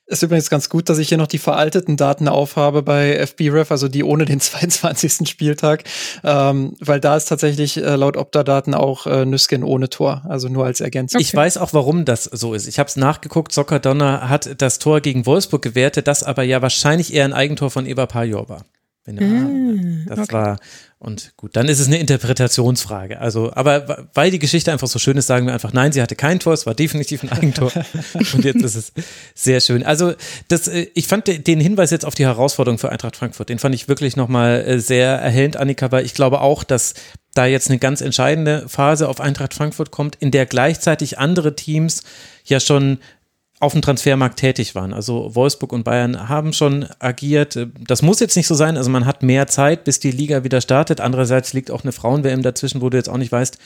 Ist 0.06 0.22
übrigens 0.22 0.50
ganz 0.50 0.68
gut, 0.68 0.88
dass 0.88 0.98
ich 0.98 1.08
hier 1.08 1.16
noch 1.16 1.28
die 1.28 1.38
veralteten 1.38 1.96
Daten 1.96 2.26
aufhabe 2.26 2.82
bei 2.82 3.24
FBref, 3.24 3.70
also 3.70 3.86
die 3.88 4.02
ohne 4.02 4.24
den 4.24 4.40
22. 4.40 5.28
Spieltag, 5.28 5.84
ähm, 6.24 6.74
weil 6.80 7.00
da 7.00 7.16
ist 7.16 7.26
tatsächlich 7.26 7.76
äh, 7.76 7.94
laut 7.94 8.16
Opta-Daten 8.16 8.74
auch 8.74 9.06
äh, 9.06 9.24
Nüsken 9.24 9.62
ohne 9.62 9.88
Tor, 9.88 10.22
also 10.28 10.48
nur 10.48 10.64
als 10.66 10.80
Ergänzung. 10.80 11.18
Okay. 11.18 11.26
Ich 11.28 11.34
weiß 11.34 11.56
auch, 11.56 11.72
warum 11.72 12.04
das 12.04 12.24
so 12.24 12.52
ist. 12.52 12.66
Ich 12.66 12.78
habe 12.78 12.88
es 12.88 12.96
nachgeguckt, 12.96 13.52
Sockerdonner 13.52 14.28
hat 14.28 14.60
das 14.60 14.80
Tor 14.80 15.00
gegen 15.00 15.24
Wolfsburg 15.24 15.62
gewertet, 15.62 16.08
das 16.08 16.24
aber 16.24 16.42
ja 16.42 16.60
wahrscheinlich 16.62 17.14
eher 17.14 17.24
ein 17.24 17.32
Eigentor 17.32 17.70
von 17.70 17.86
Eva 17.86 18.06
Pajor 18.06 18.48
war. 18.48 18.64
Wenn, 19.04 19.16
mm, 19.16 20.06
das 20.08 20.18
okay. 20.18 20.32
war, 20.32 20.58
und 21.02 21.32
gut, 21.36 21.56
dann 21.56 21.68
ist 21.68 21.80
es 21.80 21.88
eine 21.88 21.98
Interpretationsfrage. 21.98 23.20
Also, 23.20 23.52
aber 23.54 24.06
weil 24.14 24.30
die 24.30 24.38
Geschichte 24.38 24.70
einfach 24.70 24.86
so 24.86 25.00
schön 25.00 25.16
ist, 25.16 25.26
sagen 25.26 25.46
wir 25.46 25.52
einfach, 25.52 25.72
nein, 25.72 25.90
sie 25.90 26.00
hatte 26.00 26.14
kein 26.14 26.38
Tor, 26.38 26.52
es 26.52 26.64
war 26.64 26.74
definitiv 26.74 27.24
ein 27.24 27.32
Eigentor. 27.32 27.72
und 28.14 28.44
jetzt 28.44 28.62
ist 28.62 28.76
es 28.76 28.92
sehr 29.34 29.60
schön. 29.60 29.82
Also, 29.82 30.14
das, 30.46 30.68
äh, 30.68 30.86
ich 30.94 31.08
fand 31.08 31.26
den 31.26 31.60
Hinweis 31.60 31.90
jetzt 31.90 32.04
auf 32.04 32.14
die 32.14 32.24
Herausforderung 32.24 32.78
für 32.78 32.90
Eintracht 32.90 33.16
Frankfurt, 33.16 33.48
den 33.48 33.58
fand 33.58 33.74
ich 33.74 33.88
wirklich 33.88 34.14
nochmal 34.14 34.64
äh, 34.64 34.78
sehr 34.78 35.08
erhellend, 35.08 35.56
Annika, 35.56 35.90
weil 35.90 36.04
ich 36.04 36.14
glaube 36.14 36.40
auch, 36.40 36.62
dass 36.62 36.94
da 37.34 37.46
jetzt 37.46 37.68
eine 37.68 37.80
ganz 37.80 38.00
entscheidende 38.00 38.68
Phase 38.68 39.08
auf 39.08 39.20
Eintracht 39.20 39.54
Frankfurt 39.54 39.90
kommt, 39.90 40.14
in 40.16 40.30
der 40.30 40.46
gleichzeitig 40.46 41.18
andere 41.18 41.56
Teams 41.56 42.04
ja 42.44 42.60
schon 42.60 42.98
auf 43.62 43.72
dem 43.72 43.82
Transfermarkt 43.82 44.40
tätig 44.40 44.74
waren. 44.74 44.92
Also 44.92 45.36
Wolfsburg 45.36 45.72
und 45.72 45.84
Bayern 45.84 46.28
haben 46.28 46.52
schon 46.52 46.86
agiert. 46.98 47.68
Das 47.78 48.02
muss 48.02 48.18
jetzt 48.18 48.36
nicht 48.36 48.48
so 48.48 48.56
sein. 48.56 48.76
Also 48.76 48.90
man 48.90 49.06
hat 49.06 49.22
mehr 49.22 49.46
Zeit, 49.46 49.84
bis 49.84 50.00
die 50.00 50.10
Liga 50.10 50.42
wieder 50.42 50.60
startet. 50.60 51.00
Andererseits 51.00 51.52
liegt 51.52 51.70
auch 51.70 51.84
eine 51.84 51.92
Frauen-WM 51.92 52.42
dazwischen, 52.42 52.80
wo 52.80 52.90
du 52.90 52.96
jetzt 52.96 53.08
auch 53.08 53.18
nicht 53.18 53.30
weißt, 53.30 53.58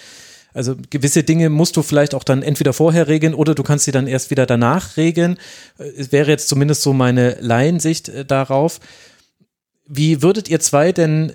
also 0.52 0.74
gewisse 0.90 1.22
Dinge 1.22 1.50
musst 1.50 1.76
du 1.76 1.82
vielleicht 1.82 2.14
auch 2.14 2.24
dann 2.24 2.42
entweder 2.42 2.72
vorher 2.72 3.08
regeln 3.08 3.34
oder 3.34 3.54
du 3.54 3.62
kannst 3.62 3.84
sie 3.84 3.92
dann 3.92 4.06
erst 4.06 4.30
wieder 4.30 4.46
danach 4.46 4.96
regeln. 4.96 5.38
Es 5.78 6.12
wäre 6.12 6.30
jetzt 6.30 6.48
zumindest 6.48 6.82
so 6.82 6.92
meine 6.92 7.36
Laiensicht 7.40 8.08
äh, 8.08 8.24
darauf. 8.24 8.80
Wie 9.86 10.22
würdet 10.22 10.48
ihr 10.48 10.60
zwei 10.60 10.92
denn 10.92 11.32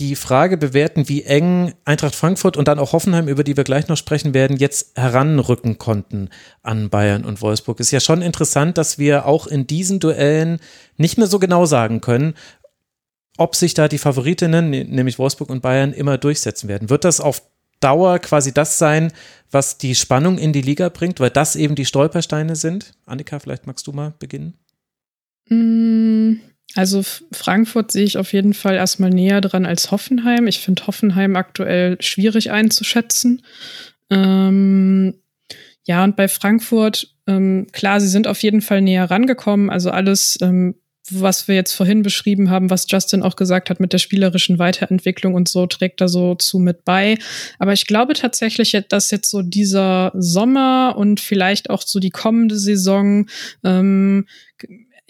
die 0.00 0.16
Frage 0.16 0.56
bewerten, 0.56 1.08
wie 1.08 1.22
eng 1.22 1.74
Eintracht 1.84 2.16
Frankfurt 2.16 2.56
und 2.56 2.66
dann 2.68 2.78
auch 2.78 2.92
Hoffenheim, 2.92 3.28
über 3.28 3.44
die 3.44 3.56
wir 3.56 3.64
gleich 3.64 3.86
noch 3.86 3.98
sprechen 3.98 4.32
werden, 4.32 4.56
jetzt 4.56 4.96
heranrücken 4.98 5.76
konnten 5.76 6.30
an 6.62 6.88
Bayern 6.88 7.24
und 7.24 7.42
Wolfsburg. 7.42 7.78
Ist 7.78 7.90
ja 7.90 8.00
schon 8.00 8.22
interessant, 8.22 8.78
dass 8.78 8.98
wir 8.98 9.26
auch 9.26 9.46
in 9.46 9.66
diesen 9.66 10.00
Duellen 10.00 10.58
nicht 10.96 11.18
mehr 11.18 11.26
so 11.26 11.38
genau 11.38 11.66
sagen 11.66 12.00
können, 12.00 12.34
ob 13.36 13.54
sich 13.54 13.74
da 13.74 13.88
die 13.88 13.98
Favoritinnen, 13.98 14.70
nämlich 14.70 15.18
Wolfsburg 15.18 15.50
und 15.50 15.60
Bayern, 15.60 15.92
immer 15.92 16.18
durchsetzen 16.18 16.68
werden. 16.68 16.90
Wird 16.90 17.04
das 17.04 17.20
auf 17.20 17.42
Dauer 17.80 18.18
quasi 18.18 18.52
das 18.52 18.78
sein, 18.78 19.12
was 19.50 19.78
die 19.78 19.94
Spannung 19.94 20.38
in 20.38 20.52
die 20.52 20.62
Liga 20.62 20.88
bringt, 20.88 21.20
weil 21.20 21.30
das 21.30 21.56
eben 21.56 21.74
die 21.74 21.86
Stolpersteine 21.86 22.56
sind? 22.56 22.94
Annika, 23.06 23.38
vielleicht 23.38 23.66
magst 23.66 23.86
du 23.86 23.92
mal 23.92 24.14
beginnen. 24.18 24.54
Mm, 25.48 26.40
also 26.76 27.02
Frankfurt 27.32 27.90
sehe 27.90 28.04
ich 28.04 28.16
auf 28.16 28.32
jeden 28.32 28.54
Fall 28.54 28.76
erstmal 28.76 29.10
näher 29.10 29.40
dran 29.40 29.66
als 29.66 29.90
Hoffenheim. 29.90 30.46
Ich 30.46 30.60
finde 30.60 30.86
Hoffenheim 30.86 31.36
aktuell 31.36 32.00
schwierig 32.00 32.50
einzuschätzen. 32.52 33.42
Ähm, 34.10 35.14
ja, 35.84 36.04
und 36.04 36.16
bei 36.16 36.28
Frankfurt, 36.28 37.14
ähm, 37.26 37.66
klar, 37.72 38.00
sie 38.00 38.08
sind 38.08 38.28
auf 38.28 38.42
jeden 38.42 38.60
Fall 38.60 38.82
näher 38.82 39.10
rangekommen. 39.10 39.70
Also 39.70 39.90
alles, 39.90 40.38
ähm, 40.40 40.76
was 41.10 41.48
wir 41.48 41.56
jetzt 41.56 41.72
vorhin 41.72 42.02
beschrieben 42.02 42.50
haben, 42.50 42.70
was 42.70 42.86
Justin 42.88 43.22
auch 43.22 43.34
gesagt 43.34 43.68
hat 43.70 43.80
mit 43.80 43.92
der 43.92 43.98
spielerischen 43.98 44.60
Weiterentwicklung 44.60 45.34
und 45.34 45.48
so, 45.48 45.66
trägt 45.66 46.00
da 46.00 46.06
so 46.06 46.36
zu 46.36 46.60
mit 46.60 46.84
bei. 46.84 47.18
Aber 47.58 47.72
ich 47.72 47.86
glaube 47.86 48.12
tatsächlich, 48.12 48.78
dass 48.88 49.10
jetzt 49.10 49.30
so 49.30 49.42
dieser 49.42 50.12
Sommer 50.14 50.94
und 50.96 51.18
vielleicht 51.18 51.70
auch 51.70 51.82
so 51.82 51.98
die 51.98 52.10
kommende 52.10 52.56
Saison 52.56 53.26
ähm, 53.64 54.26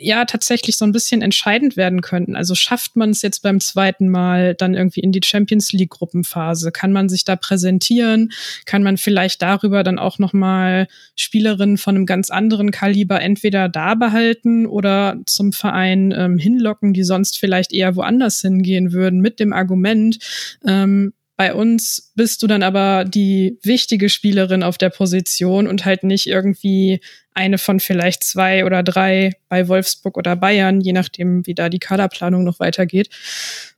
ja 0.01 0.25
tatsächlich 0.25 0.77
so 0.77 0.85
ein 0.85 0.93
bisschen 0.93 1.23
entscheidend 1.23 1.77
werden 1.77 2.01
könnten. 2.01 2.35
Also 2.35 2.55
schafft 2.55 2.97
man 2.97 3.11
es 3.11 3.23
jetzt 3.23 3.43
beim 3.43 3.61
zweiten 3.61 4.09
Mal 4.09 4.55
dann 4.55 4.75
irgendwie 4.75 5.01
in 5.01 5.13
die 5.13 5.21
Champions 5.23 5.73
League 5.73 5.91
Gruppenphase? 5.91 6.73
Kann 6.73 6.93
man 6.93 7.09
sich 7.09 7.25
da 7.25 7.37
präsentieren? 7.37 8.33
Kann 8.65 8.83
man 8.83 8.97
vielleicht 8.97 9.43
darüber 9.43 9.83
dann 9.83 9.99
auch 9.99 10.19
noch 10.19 10.33
mal 10.33 10.89
Spielerinnen 11.17 11.77
von 11.77 11.97
einem 11.97 12.07
ganz 12.07 12.31
anderen 12.31 12.71
Kaliber 12.71 13.21
entweder 13.21 13.69
da 13.69 13.95
behalten 13.95 14.67
oder 14.67 15.19
zum 15.27 15.53
Verein 15.53 16.15
ähm, 16.17 16.39
hinlocken, 16.39 16.95
die 16.95 17.05
sonst 17.05 17.39
vielleicht 17.39 17.73
eher 17.73 17.95
woanders 17.95 18.41
hingehen 18.41 18.93
würden 18.93 19.21
mit 19.21 19.39
dem 19.39 19.53
Argument, 19.53 20.19
ähm, 20.67 21.13
bei 21.41 21.55
uns 21.55 22.13
bist 22.17 22.43
du 22.43 22.47
dann 22.47 22.63
aber 22.63 23.07
die 23.07 23.59
wichtige 23.63 24.11
Spielerin 24.11 24.63
auf 24.63 24.77
der 24.77 24.91
Position 24.91 25.69
und 25.69 25.87
halt 25.87 26.05
nicht 26.05 26.27
irgendwie 26.27 27.01
eine 27.35 27.59
von 27.59 27.81
vielleicht 27.81 28.25
zwei 28.25 28.65
oder 28.65 28.83
drei 28.83 29.33
bei 29.49 29.69
Wolfsburg 29.69 30.17
oder 30.17 30.37
Bayern, 30.37 30.81
je 30.81 30.93
nachdem, 30.93 31.47
wie 31.47 31.55
da 31.55 31.69
die 31.69 31.79
Kaderplanung 31.79 32.45
noch 32.45 32.61
weitergeht. 32.61 33.11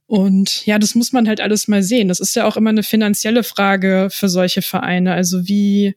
Und 0.07 0.67
ja, 0.67 0.79
das 0.79 0.95
muss 0.95 1.13
man 1.13 1.29
halt 1.29 1.41
alles 1.41 1.69
mal 1.69 1.83
sehen. 1.83 2.09
Das 2.09 2.21
ist 2.21 2.37
ja 2.37 2.47
auch 2.47 2.57
immer 2.57 2.71
eine 2.71 2.83
finanzielle 2.83 3.45
Frage 3.45 4.09
für 4.11 4.29
solche 4.29 4.63
Vereine. 4.63 5.15
Also 5.15 5.49
wie 5.49 5.95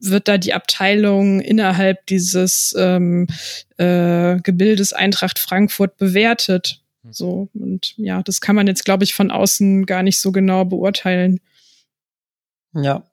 wird 0.00 0.28
da 0.28 0.38
die 0.38 0.54
Abteilung 0.54 1.40
innerhalb 1.40 2.06
dieses 2.06 2.74
ähm, 2.78 3.26
äh, 3.76 4.36
Gebildes 4.40 4.92
Eintracht 4.92 5.38
Frankfurt 5.38 5.96
bewertet? 5.96 6.82
Hm. 7.02 7.12
So, 7.12 7.48
und 7.54 7.94
ja, 7.96 8.22
das 8.22 8.40
kann 8.40 8.56
man 8.56 8.66
jetzt, 8.66 8.84
glaube 8.84 9.04
ich, 9.04 9.14
von 9.14 9.30
außen 9.30 9.86
gar 9.86 10.02
nicht 10.02 10.20
so 10.20 10.32
genau 10.32 10.64
beurteilen. 10.64 11.40
Ja, 12.74 13.04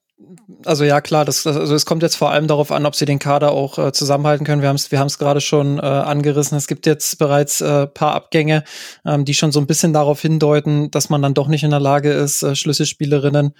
also 0.63 0.85
ja, 0.85 1.01
klar, 1.01 1.25
das, 1.25 1.45
also 1.45 1.75
es 1.75 1.85
kommt 1.85 2.01
jetzt 2.01 2.15
vor 2.15 2.31
allem 2.31 2.47
darauf 2.47 2.71
an, 2.71 2.85
ob 2.85 2.95
sie 2.95 3.05
den 3.05 3.19
Kader 3.19 3.51
auch 3.51 3.77
äh, 3.77 3.91
zusammenhalten 3.91 4.45
können. 4.45 4.61
Wir 4.61 4.69
haben 4.69 4.77
es 4.77 4.91
wir 4.91 4.99
haben's 4.99 5.17
gerade 5.17 5.41
schon 5.41 5.77
äh, 5.77 5.81
angerissen. 5.81 6.57
Es 6.57 6.67
gibt 6.67 6.85
jetzt 6.85 7.17
bereits 7.19 7.59
äh, 7.61 7.85
paar 7.87 8.15
Abgänge, 8.15 8.63
ähm, 9.05 9.25
die 9.25 9.33
schon 9.33 9.51
so 9.51 9.59
ein 9.59 9.67
bisschen 9.67 9.91
darauf 9.91 10.21
hindeuten, 10.21 10.89
dass 10.91 11.09
man 11.09 11.21
dann 11.21 11.33
doch 11.33 11.47
nicht 11.47 11.63
in 11.63 11.71
der 11.71 11.81
Lage 11.81 12.11
ist, 12.11 12.43
äh, 12.43 12.55
Schlüsselspielerinnen 12.55 13.53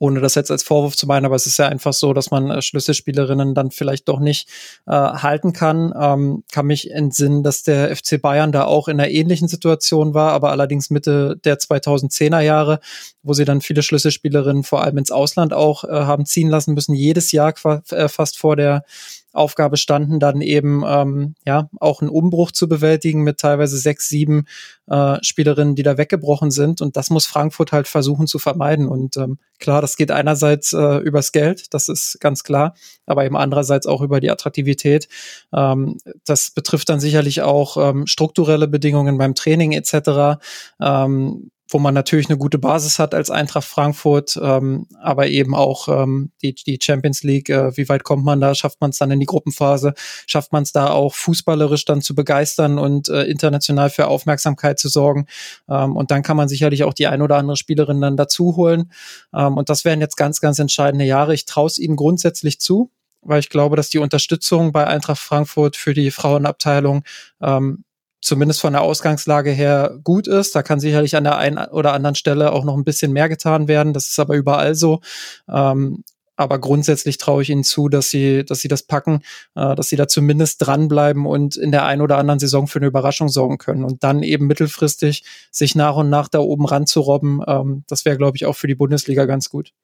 ohne 0.00 0.20
das 0.20 0.34
jetzt 0.34 0.50
als 0.50 0.62
Vorwurf 0.62 0.96
zu 0.96 1.06
meinen, 1.06 1.26
aber 1.26 1.36
es 1.36 1.46
ist 1.46 1.58
ja 1.58 1.68
einfach 1.68 1.92
so, 1.92 2.14
dass 2.14 2.30
man 2.30 2.50
äh, 2.50 2.62
Schlüsselspielerinnen 2.62 3.54
dann 3.54 3.70
vielleicht 3.70 4.08
doch 4.08 4.18
nicht 4.18 4.48
äh, 4.86 4.92
halten 4.92 5.52
kann. 5.52 5.92
Ähm, 5.96 6.42
kann 6.50 6.66
mich 6.66 6.90
entsinnen, 6.90 7.42
dass 7.42 7.62
der 7.62 7.94
FC 7.94 8.20
Bayern 8.20 8.50
da 8.50 8.64
auch 8.64 8.88
in 8.88 8.98
einer 8.98 9.10
ähnlichen 9.10 9.46
Situation 9.46 10.14
war, 10.14 10.32
aber 10.32 10.50
allerdings 10.50 10.88
Mitte 10.88 11.38
der 11.44 11.58
2010er 11.58 12.40
Jahre, 12.40 12.80
wo 13.22 13.34
sie 13.34 13.44
dann 13.44 13.60
viele 13.60 13.82
Schlüsselspielerinnen 13.82 14.64
vor 14.64 14.82
allem 14.82 14.96
ins 14.96 15.10
Ausland 15.10 15.52
auch 15.52 15.84
äh, 15.84 15.88
haben 15.90 16.24
ziehen 16.24 16.48
lassen 16.48 16.72
müssen, 16.72 16.94
jedes 16.94 17.30
Jahr 17.30 17.52
äh, 17.90 18.08
fast 18.08 18.38
vor 18.38 18.56
der 18.56 18.84
Aufgabe 19.32 19.76
standen, 19.76 20.18
dann 20.18 20.40
eben 20.40 20.82
ähm, 20.86 21.34
ja 21.46 21.68
auch 21.78 22.00
einen 22.00 22.10
Umbruch 22.10 22.50
zu 22.50 22.68
bewältigen 22.68 23.22
mit 23.22 23.38
teilweise 23.38 23.78
sechs, 23.78 24.08
sieben 24.08 24.44
äh, 24.88 25.18
Spielerinnen, 25.22 25.74
die 25.74 25.82
da 25.82 25.98
weggebrochen 25.98 26.50
sind. 26.50 26.80
Und 26.80 26.96
das 26.96 27.10
muss 27.10 27.26
Frankfurt 27.26 27.72
halt 27.72 27.86
versuchen 27.86 28.26
zu 28.26 28.38
vermeiden. 28.38 28.88
Und 28.88 29.16
ähm, 29.16 29.38
klar, 29.58 29.80
das 29.80 29.96
geht 29.96 30.10
einerseits 30.10 30.72
äh, 30.72 30.98
übers 30.98 31.32
Geld, 31.32 31.72
das 31.72 31.88
ist 31.88 32.18
ganz 32.20 32.42
klar, 32.42 32.74
aber 33.06 33.24
eben 33.24 33.36
andererseits 33.36 33.86
auch 33.86 34.00
über 34.00 34.20
die 34.20 34.30
Attraktivität. 34.30 35.08
Ähm, 35.54 35.98
das 36.24 36.50
betrifft 36.50 36.88
dann 36.88 37.00
sicherlich 37.00 37.42
auch 37.42 37.76
ähm, 37.76 38.06
strukturelle 38.06 38.68
Bedingungen 38.68 39.16
beim 39.18 39.34
Training 39.34 39.72
etc. 39.72 40.40
Ähm, 40.80 41.50
wo 41.70 41.78
man 41.78 41.94
natürlich 41.94 42.28
eine 42.28 42.38
gute 42.38 42.58
Basis 42.58 42.98
hat 42.98 43.14
als 43.14 43.30
Eintracht 43.30 43.64
Frankfurt, 43.64 44.38
ähm, 44.42 44.86
aber 45.00 45.28
eben 45.28 45.54
auch 45.54 45.88
ähm, 45.88 46.32
die, 46.42 46.54
die 46.54 46.78
Champions 46.82 47.22
League, 47.22 47.48
äh, 47.48 47.76
wie 47.76 47.88
weit 47.88 48.04
kommt 48.04 48.24
man 48.24 48.40
da, 48.40 48.54
schafft 48.54 48.80
man 48.80 48.90
es 48.90 48.98
dann 48.98 49.10
in 49.10 49.20
die 49.20 49.26
Gruppenphase, 49.26 49.94
schafft 50.26 50.52
man 50.52 50.64
es 50.64 50.72
da 50.72 50.90
auch 50.90 51.14
fußballerisch 51.14 51.84
dann 51.84 52.02
zu 52.02 52.14
begeistern 52.14 52.78
und 52.78 53.08
äh, 53.08 53.22
international 53.22 53.90
für 53.90 54.08
Aufmerksamkeit 54.08 54.78
zu 54.78 54.88
sorgen. 54.88 55.26
Ähm, 55.68 55.96
und 55.96 56.10
dann 56.10 56.22
kann 56.22 56.36
man 56.36 56.48
sicherlich 56.48 56.84
auch 56.84 56.94
die 56.94 57.06
ein 57.06 57.22
oder 57.22 57.36
andere 57.36 57.56
Spielerin 57.56 58.00
dann 58.00 58.16
dazu 58.16 58.56
holen. 58.56 58.90
Ähm, 59.34 59.56
und 59.56 59.68
das 59.68 59.84
wären 59.84 60.00
jetzt 60.00 60.16
ganz, 60.16 60.40
ganz 60.40 60.58
entscheidende 60.58 61.04
Jahre. 61.04 61.34
Ich 61.34 61.44
traue 61.44 61.66
es 61.66 61.78
ihnen 61.78 61.96
grundsätzlich 61.96 62.60
zu, 62.60 62.90
weil 63.22 63.40
ich 63.40 63.50
glaube, 63.50 63.76
dass 63.76 63.90
die 63.90 63.98
Unterstützung 63.98 64.72
bei 64.72 64.86
Eintracht 64.86 65.20
Frankfurt 65.20 65.76
für 65.76 65.94
die 65.94 66.10
Frauenabteilung 66.10 67.04
ähm, 67.40 67.84
zumindest 68.20 68.60
von 68.60 68.72
der 68.72 68.82
Ausgangslage 68.82 69.50
her 69.50 69.98
gut 70.04 70.26
ist. 70.26 70.54
Da 70.54 70.62
kann 70.62 70.80
sicherlich 70.80 71.16
an 71.16 71.24
der 71.24 71.36
einen 71.36 71.58
oder 71.58 71.92
anderen 71.92 72.14
Stelle 72.14 72.52
auch 72.52 72.64
noch 72.64 72.76
ein 72.76 72.84
bisschen 72.84 73.12
mehr 73.12 73.28
getan 73.28 73.68
werden. 73.68 73.92
Das 73.92 74.08
ist 74.08 74.18
aber 74.18 74.34
überall 74.34 74.74
so. 74.74 75.00
Ähm, 75.48 76.04
aber 76.40 76.58
grundsätzlich 76.58 77.18
traue 77.18 77.42
ich 77.42 77.50
ihnen 77.50 77.64
zu, 77.64 77.90
dass 77.90 78.08
sie, 78.08 78.46
dass 78.46 78.60
sie 78.60 78.68
das 78.68 78.82
packen, 78.82 79.20
äh, 79.56 79.74
dass 79.74 79.90
sie 79.90 79.96
da 79.96 80.08
zumindest 80.08 80.66
dranbleiben 80.66 81.26
und 81.26 81.56
in 81.56 81.70
der 81.70 81.84
einen 81.84 82.00
oder 82.00 82.16
anderen 82.16 82.40
Saison 82.40 82.66
für 82.66 82.78
eine 82.78 82.86
Überraschung 82.86 83.28
sorgen 83.28 83.58
können 83.58 83.84
und 83.84 84.02
dann 84.04 84.22
eben 84.22 84.46
mittelfristig 84.46 85.22
sich 85.50 85.74
nach 85.74 85.96
und 85.96 86.08
nach 86.08 86.28
da 86.28 86.38
oben 86.38 86.64
ranzurobben. 86.64 87.42
Ähm, 87.46 87.84
das 87.88 88.06
wäre, 88.06 88.16
glaube 88.16 88.38
ich, 88.38 88.46
auch 88.46 88.56
für 88.56 88.68
die 88.68 88.74
Bundesliga 88.74 89.26
ganz 89.26 89.50
gut. 89.50 89.74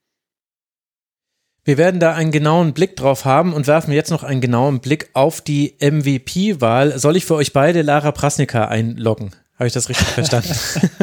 Wir 1.66 1.78
werden 1.78 1.98
da 1.98 2.14
einen 2.14 2.30
genauen 2.30 2.74
Blick 2.74 2.94
drauf 2.94 3.24
haben 3.24 3.52
und 3.52 3.66
werfen 3.66 3.92
jetzt 3.92 4.12
noch 4.12 4.22
einen 4.22 4.40
genauen 4.40 4.78
Blick 4.78 5.10
auf 5.14 5.40
die 5.40 5.74
MVP-Wahl. 5.80 6.96
Soll 6.96 7.16
ich 7.16 7.26
für 7.26 7.34
euch 7.34 7.52
beide 7.52 7.82
Lara 7.82 8.12
Prasnika 8.12 8.66
einloggen? 8.66 9.32
Habe 9.58 9.66
ich 9.66 9.72
das 9.72 9.88
richtig 9.88 10.06
verstanden? 10.06 10.54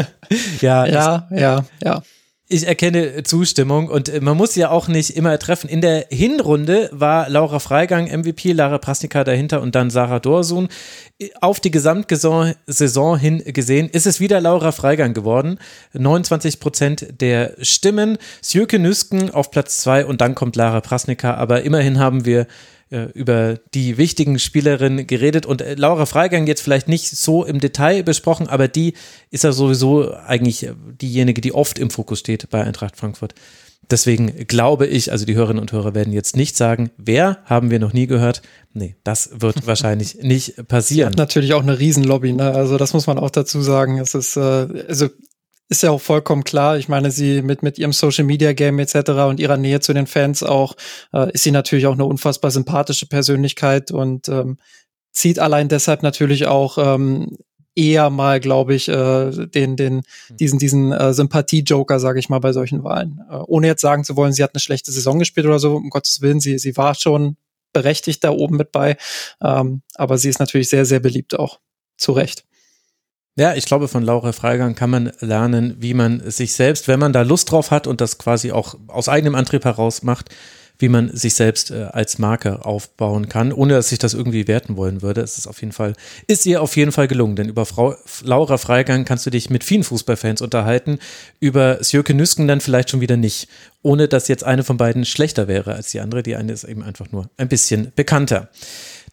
ja, 0.62 0.86
ja, 0.86 1.28
ja, 1.32 1.66
ja 1.84 2.02
ich 2.50 2.68
erkenne 2.68 3.24
Zustimmung 3.24 3.88
und 3.88 4.10
äh, 4.10 4.20
man 4.20 4.36
muss 4.36 4.56
ja 4.56 4.70
auch 4.70 4.88
nicht 4.88 5.16
immer 5.16 5.38
treffen. 5.40 5.70
In 5.70 5.82
der 5.82 6.08
Hinrunde 6.10 6.90
war 6.92 7.30
Laura 7.30 7.60
Freigang 7.60 8.08
MVP, 8.08 8.52
Lara 8.52 8.78
Prasnika 8.78 9.24
dahinter 9.24 9.62
und 9.62 9.76
dann 9.76 9.90
Sarah 9.90 10.20
Dorsun. 10.20 10.68
Auf 11.40 11.62
die 11.62 11.72
Gesamtsaison 11.72 13.18
hin 13.18 13.44
gesehen 13.46 13.90
ist 13.90 14.06
es 14.06 14.20
wieder 14.20 14.42
Laura 14.42 14.74
Freigang 14.74 15.14
geworden. 15.14 15.58
29 15.94 16.60
Prozent 16.60 17.22
der 17.22 17.56
Stimmen. 17.62 18.18
Sjöke 18.44 18.78
Nüsken 18.78 19.32
auf 19.32 19.50
Platz 19.50 19.80
zwei 19.80 20.06
und 20.06 20.20
dann 20.20 20.36
kommt 20.36 20.56
Lara 20.58 20.82
Prasnika. 20.82 21.36
Aber 21.36 21.64
immerhin 21.64 21.98
haben 21.98 22.26
wir 22.26 22.48
über 23.14 23.60
die 23.74 23.98
wichtigen 23.98 24.40
Spielerinnen 24.40 25.08
geredet 25.08 25.46
und 25.46 25.62
äh, 25.62 25.76
Laura 25.76 26.06
Freigang 26.06 26.48
jetzt 26.48 26.62
vielleicht 26.62 26.88
nicht 26.88 27.10
so 27.10 27.44
im 27.44 27.60
Detail 27.60 28.04
besprochen, 28.04 28.48
aber 28.48 28.68
die 28.68 28.94
ist 29.32 29.44
ja 29.44 29.52
sowieso 29.52 30.14
eigentlich 30.14 30.70
diejenige, 31.02 31.42
die 31.42 31.54
oft 31.54 31.80
im 31.80 31.90
Fokus 31.90 32.20
steht 32.20 32.50
bei 32.50 32.64
Eintracht 32.64 32.96
Frankfurt. 32.98 33.34
Deswegen 33.90 34.48
glaube 34.48 34.88
ich, 34.88 35.12
also 35.12 35.26
die 35.26 35.36
Hörerinnen 35.36 35.62
und 35.62 35.72
Hörer 35.72 35.94
werden 35.94 36.14
jetzt 36.14 36.38
nicht 36.38 36.56
sagen, 36.56 36.92
wer 36.98 37.40
haben 37.46 37.70
wir 37.70 37.80
noch 37.80 37.94
nie 37.94 38.08
gehört. 38.08 38.42
Nee, 38.74 38.96
das 39.04 39.42
wird 39.42 39.68
wahrscheinlich 39.68 40.16
nicht 40.22 40.68
passieren. 40.68 41.12
Sie 41.12 41.12
hat 41.14 41.18
natürlich 41.18 41.54
auch 41.54 41.64
eine 41.64 41.80
Riesenlobby, 41.80 42.34
ne? 42.34 42.52
Also 42.52 42.78
das 42.78 42.94
muss 42.94 43.08
man 43.08 43.18
auch 43.18 43.30
dazu 43.30 43.62
sagen. 43.62 44.00
Es 44.00 44.16
ist, 44.16 44.38
äh, 44.38 44.68
also 44.88 45.10
ist 45.70 45.84
ja 45.84 45.92
auch 45.92 46.02
vollkommen 46.02 46.44
klar. 46.44 46.78
Ich 46.78 46.90
meine, 46.90 47.12
sie 47.12 47.42
mit, 47.42 47.64
mit 47.64 47.78
ihrem 47.78 47.94
Social 47.94 48.26
Media 48.26 48.54
Game 48.54 48.80
etc. 48.80 49.10
und 49.28 49.40
ihrer 49.40 49.58
Nähe 49.58 49.80
zu 49.80 49.94
den 49.94 50.08
Fans 50.08 50.44
auch, 50.44 50.76
äh, 51.14 51.32
ist 51.32 51.44
sie 51.44 51.52
natürlich 51.52 51.88
auch 51.88 51.94
eine 51.94 52.06
unfassbar 52.06 52.52
sympathische 52.52 53.08
Persönlichkeit 53.08 53.92
und 53.92 54.28
ähm, 54.30 54.58
zieht 55.12 55.40
allein 55.40 55.70
deshalb 55.70 56.04
natürlich 56.04 56.48
auch 56.48 56.78
ähm, 56.78 57.38
eher 57.76 58.10
mal, 58.10 58.40
glaube 58.40 58.76
ich, 58.76 58.88
äh, 58.88 59.32
den, 59.48 59.76
den, 59.76 60.04
hm. 60.28 60.38
diesen, 60.38 60.60
diesen 60.60 60.92
äh, 60.92 61.14
Sympathie-Joker, 61.14 62.00
sage 62.00 62.20
ich 62.20 62.30
mal, 62.30 62.40
bei 62.40 62.54
solchen 62.54 62.84
Wahlen. 62.84 63.22
Äh, 63.30 63.38
ohne 63.48 63.68
jetzt 63.68 63.82
sagen 63.82 64.04
zu 64.04 64.16
wollen, 64.16 64.34
sie 64.34 64.44
hat 64.44 64.54
eine 64.54 64.60
schlechte 64.60 64.92
Saison 64.92 65.20
gespielt 65.20 65.46
oder 65.46 65.60
so, 65.60 65.76
um 65.76 65.90
Gottes 65.90 66.22
Willen, 66.22 66.40
sie, 66.40 66.60
sie 66.60 66.78
war 66.78 66.96
schon 66.96 67.38
berechtigt 67.72 68.24
da 68.24 68.30
oben 68.30 68.58
mit 68.58 68.72
bei. 68.72 68.98
Ähm, 69.42 69.82
aber 69.96 70.18
sie 70.18 70.30
ist 70.30 70.40
natürlich 70.40 70.70
sehr, 70.70 70.86
sehr 70.86 71.00
beliebt 71.00 71.38
auch. 71.38 71.60
Zu 71.98 72.12
Recht. 72.14 72.46
Ja, 73.36 73.56
ich 73.56 73.66
glaube, 73.66 73.88
von 73.88 74.04
Laura 74.04 74.32
Freigang 74.32 74.76
kann 74.76 74.92
man 74.92 75.12
lernen, 75.20 75.76
wie 75.80 75.96
man 75.96 76.30
sich 76.30 76.54
selbst, 76.54 76.88
wenn 76.88 77.00
man 77.00 77.14
da 77.14 77.24
Lust 77.24 77.52
drauf 77.52 77.72
hat 77.72 77.88
und 77.88 78.00
das 78.00 78.20
quasi 78.20 78.52
auch 78.52 78.76
aus 78.88 79.10
eigenem 79.10 79.34
Antrieb 79.34 79.66
heraus 79.66 80.04
macht, 80.04 80.30
wie 80.78 80.88
man 80.88 81.16
sich 81.16 81.34
selbst 81.34 81.72
äh, 81.72 81.86
als 81.92 82.20
Marke 82.20 82.64
aufbauen 82.64 83.30
kann, 83.30 83.52
ohne 83.52 83.74
dass 83.74 83.92
ich 83.92 83.98
das 83.98 84.14
irgendwie 84.14 84.48
werten 84.48 84.78
wollen 84.78 85.02
würde. 85.02 85.22
Es 85.22 85.40
ist 85.40 85.48
auf 85.48 85.62
jeden 85.62 85.72
Fall, 85.72 85.94
ist 86.28 86.46
ihr 86.46 86.62
auf 86.62 86.76
jeden 86.76 86.92
Fall 86.92 87.08
gelungen, 87.08 87.36
denn 87.36 87.50
über 87.50 87.66
Frau 87.66 87.96
Laura 88.22 88.58
Freigang 88.58 89.04
kannst 89.04 89.26
du 89.26 89.32
dich 89.32 89.50
mit 89.50 89.64
vielen 89.64 89.84
Fußballfans 89.84 90.42
unterhalten, 90.42 91.00
über 91.40 91.80
Sjöke 91.84 92.14
Nüsken 92.14 92.48
dann 92.48 92.62
vielleicht 92.62 92.92
schon 92.92 93.02
wieder 93.02 93.18
nicht, 93.18 93.48
ohne 93.82 94.08
dass 94.08 94.28
jetzt 94.28 94.44
eine 94.44 94.64
von 94.64 94.78
beiden 94.78 95.06
schlechter 95.06 95.48
wäre 95.48 95.74
als 95.74 95.90
die 95.90 96.02
andere. 96.02 96.22
Die 96.22 96.36
eine 96.36 96.52
ist 96.52 96.66
eben 96.66 96.84
einfach 96.84 97.12
nur 97.12 97.30
ein 97.38 97.48
bisschen 97.48 97.92
bekannter. 97.96 98.50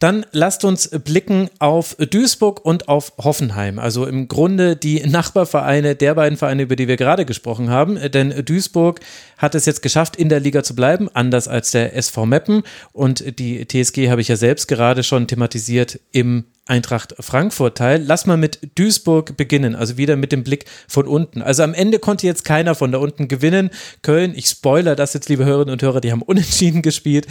Dann 0.01 0.25
lasst 0.33 0.65
uns 0.65 0.89
blicken 0.89 1.51
auf 1.59 1.95
Duisburg 1.95 2.65
und 2.65 2.89
auf 2.89 3.13
Hoffenheim. 3.19 3.79
Also 3.79 4.07
im 4.07 4.29
Grunde 4.29 4.75
die 4.75 5.07
Nachbarvereine 5.07 5.95
der 5.95 6.15
beiden 6.15 6.39
Vereine, 6.39 6.63
über 6.63 6.75
die 6.75 6.89
wir 6.89 6.97
gerade 6.97 7.27
gesprochen 7.27 7.69
haben. 7.69 7.99
Denn 8.11 8.45
Duisburg 8.45 9.01
hat 9.37 9.55
es 9.55 9.67
jetzt 9.67 9.83
geschafft, 9.83 10.17
in 10.17 10.31
der 10.31 10.41
Liga 10.41 10.63
zu 10.63 10.75
bleiben, 10.75 11.11
anders 11.13 11.49
als 11.49 11.71
der 11.73 11.95
SV 11.95 12.25
Meppen. 12.25 12.63
Und 12.93 13.39
die 13.39 13.69
TSG 13.69 14.09
habe 14.09 14.23
ich 14.23 14.29
ja 14.29 14.37
selbst 14.37 14.69
gerade 14.69 15.03
schon 15.03 15.27
thematisiert 15.27 16.01
im 16.13 16.45
Eintracht 16.71 17.15
Frankfurt 17.19 17.77
Teil. 17.77 18.03
Lass 18.03 18.27
mal 18.27 18.37
mit 18.37 18.79
Duisburg 18.79 19.37
beginnen, 19.37 19.75
also 19.75 19.97
wieder 19.97 20.17
mit 20.17 20.33
dem 20.33 20.45
Blick 20.45 20.65
von 20.89 21.07
unten. 21.07 21.43
Also 21.43 21.65
am 21.65 21.75
Ende 21.75 21.99
konnte 21.99 22.27
jetzt 22.27 22.45
keiner 22.45 22.75
von 22.75 22.93
da 22.93 22.99
unten 22.99 23.29
gewinnen. 23.29 23.71
Köln, 24.03 24.33
ich 24.37 24.47
spoiler 24.47 24.97
das 24.97 25.13
jetzt, 25.13 25.29
liebe 25.29 25.45
Hörerinnen 25.45 25.73
und 25.73 25.83
Hörer, 25.83 26.01
die 26.01 26.13
haben 26.13 26.23
unentschieden 26.31 26.83
gespielt. 26.83 27.27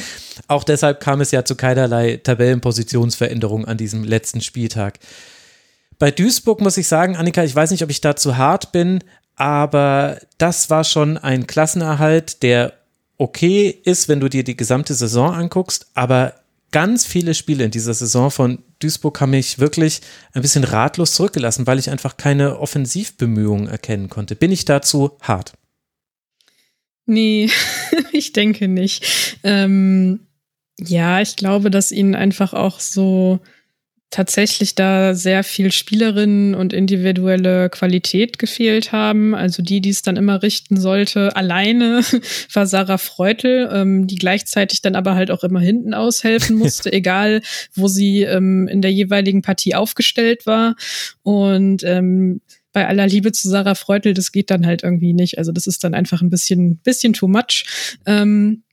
Auch 0.47 0.63
deshalb 0.63 0.99
kam 0.99 1.21
es 1.21 1.31
ja 1.31 1.45
zu 1.45 1.55
keinerlei 1.55 2.17
Tabellenpositionsveränderung 2.17 3.65
an 3.65 3.77
diesem 3.77 4.03
letzten 4.03 4.41
Spieltag. 4.41 4.99
Bei 5.97 6.11
Duisburg 6.11 6.61
muss 6.61 6.77
ich 6.77 6.87
sagen, 6.87 7.15
Annika, 7.15 7.43
ich 7.43 7.55
weiß 7.55 7.71
nicht, 7.71 7.83
ob 7.83 7.89
ich 7.89 8.01
da 8.01 8.15
zu 8.15 8.37
hart 8.37 8.71
bin, 8.71 8.99
aber 9.35 10.19
das 10.37 10.69
war 10.69 10.83
schon 10.83 11.17
ein 11.17 11.47
Klassenerhalt, 11.47 12.43
der 12.43 12.73
okay 13.17 13.69
ist, 13.69 14.09
wenn 14.09 14.19
du 14.19 14.29
dir 14.29 14.43
die 14.43 14.57
gesamte 14.57 14.93
Saison 14.93 15.33
anguckst, 15.33 15.87
aber 15.93 16.33
ganz 16.71 17.05
viele 17.05 17.33
Spiele 17.33 17.65
in 17.65 17.71
dieser 17.71 17.93
Saison 17.93 18.31
von 18.31 18.63
Duisburg 18.79 19.19
haben 19.21 19.31
mich 19.31 19.59
wirklich 19.59 20.01
ein 20.33 20.41
bisschen 20.41 20.63
ratlos 20.63 21.13
zurückgelassen, 21.13 21.67
weil 21.67 21.79
ich 21.79 21.89
einfach 21.89 22.17
keine 22.17 22.59
Offensivbemühungen 22.59 23.67
erkennen 23.67 24.09
konnte. 24.09 24.35
Bin 24.35 24.51
ich 24.51 24.65
dazu 24.65 25.17
hart? 25.21 25.53
Nee, 27.05 27.49
ich 28.11 28.33
denke 28.33 28.67
nicht. 28.67 29.37
Ähm, 29.43 30.27
ja, 30.79 31.21
ich 31.21 31.35
glaube, 31.35 31.71
dass 31.71 31.91
ihnen 31.91 32.15
einfach 32.15 32.53
auch 32.53 32.79
so 32.79 33.39
tatsächlich 34.09 34.73
da 34.73 35.13
sehr 35.13 35.43
viel 35.43 35.71
Spielerinnen 35.71 36.55
und 36.55 36.73
individuelle 36.73 37.69
Qualität 37.69 38.39
gefehlt 38.39 38.91
haben. 38.91 39.35
Also 39.35 39.61
die, 39.61 39.81
die 39.81 39.89
es 39.89 40.01
dann 40.01 40.17
immer 40.17 40.41
richten 40.41 40.77
sollte, 40.77 41.35
alleine 41.35 42.01
war 42.53 42.65
Sarah 42.65 42.97
Freutel, 42.97 43.69
ähm, 43.71 44.07
die 44.07 44.15
gleichzeitig 44.15 44.81
dann 44.81 44.95
aber 44.95 45.13
halt 45.13 45.29
auch 45.29 45.43
immer 45.43 45.59
hinten 45.59 45.93
aushelfen 45.93 46.55
musste, 46.57 46.91
egal 46.91 47.41
wo 47.75 47.87
sie 47.87 48.23
ähm, 48.23 48.67
in 48.67 48.81
der 48.81 48.91
jeweiligen 48.91 49.43
Partie 49.43 49.75
aufgestellt 49.75 50.47
war. 50.47 50.75
Und 51.21 51.83
ähm, 51.83 52.41
bei 52.73 52.87
aller 52.87 53.07
Liebe 53.07 53.31
zu 53.31 53.47
Sarah 53.47 53.75
Freutel, 53.75 54.13
das 54.13 54.31
geht 54.31 54.49
dann 54.49 54.65
halt 54.65 54.83
irgendwie 54.83 55.13
nicht. 55.13 55.37
Also 55.37 55.51
das 55.51 55.67
ist 55.67 55.83
dann 55.83 55.93
einfach 55.93 56.21
ein 56.21 56.29
bisschen, 56.29 56.77
bisschen 56.77 57.13
too 57.13 57.27
much. 57.27 57.65
Ähm, 58.05 58.63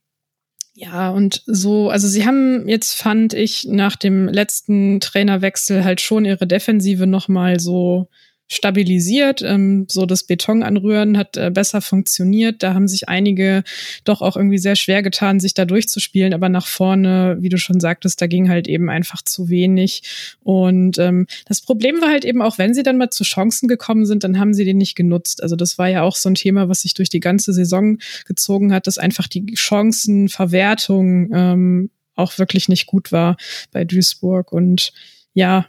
ja, 0.79 1.09
und 1.09 1.43
so, 1.47 1.89
also 1.89 2.07
sie 2.07 2.27
haben 2.27 2.69
jetzt, 2.69 2.97
fand 2.97 3.33
ich, 3.33 3.67
nach 3.67 3.97
dem 3.97 4.29
letzten 4.29 5.01
Trainerwechsel 5.01 5.85
halt 5.85 6.03
schon 6.03 6.27
ihre 6.27 6.47
Defensive 6.47 7.07
nochmal 7.07 7.59
so 7.59 8.09
stabilisiert. 8.49 9.43
Ähm, 9.43 9.87
so 9.91 10.07
das 10.07 10.25
Beton 10.25 10.63
anrühren 10.63 11.19
hat 11.19 11.37
äh, 11.37 11.51
besser 11.51 11.81
funktioniert. 11.81 12.63
Da 12.63 12.75
haben 12.75 12.89
sich 12.89 13.09
einige 13.09 13.65
doch 14.05 14.23
auch 14.23 14.37
irgendwie 14.37 14.59
sehr 14.59 14.77
schwer 14.77 15.03
getan, 15.03 15.41
sich 15.41 15.55
da 15.55 15.65
durchzuspielen. 15.65 16.33
Aber 16.33 16.49
nach 16.49 16.67
vorne, 16.67 17.37
wie 17.41 17.49
du 17.49 17.59
schon 17.59 17.81
sagtest, 17.81 18.21
da 18.21 18.27
ging 18.27 18.49
halt 18.49 18.69
eben 18.69 18.89
einfach 18.89 19.23
zu 19.23 19.49
wenig. 19.49 20.37
Und 20.43 20.99
ähm, 20.99 21.27
das 21.47 21.61
Problem 21.61 22.01
war 22.01 22.11
halt 22.11 22.25
eben 22.25 22.43
auch, 22.43 22.59
wenn 22.59 22.75
sie 22.75 22.83
dann 22.83 22.99
mal 22.99 23.11
zu 23.11 23.25
Chancen 23.25 23.69
gekommen 23.69 24.07
sind, 24.07 24.23
dann 24.23 24.39
haben 24.39 24.55
sie 24.55 24.65
den 24.65 24.79
nicht 24.79 24.95
genutzt. 24.95 25.43
Also 25.43 25.57
das 25.57 25.79
war 25.79 25.89
ja 25.89 26.03
auch 26.03 26.17
so 26.17 26.29
ein 26.29 26.35
Thema, 26.35 26.69
was 26.69 26.83
sich 26.83 26.95
durch 26.95 27.09
die 27.09 27.21
ganze 27.21 27.53
Saison 27.53 27.99
gezogen 28.27 28.73
hat, 28.73 28.87
dass 28.87 28.99
einfach 28.99 29.27
die 29.27 29.57
Chancenverwertung 29.57 31.31
ähm, 31.33 31.91
auch 32.15 32.39
wirklich 32.39 32.69
nicht 32.69 32.87
gut 32.87 33.13
war 33.13 33.37
bei 33.73 33.85
Duisburg. 33.85 34.53
Und 34.53 34.93
ja, 35.35 35.67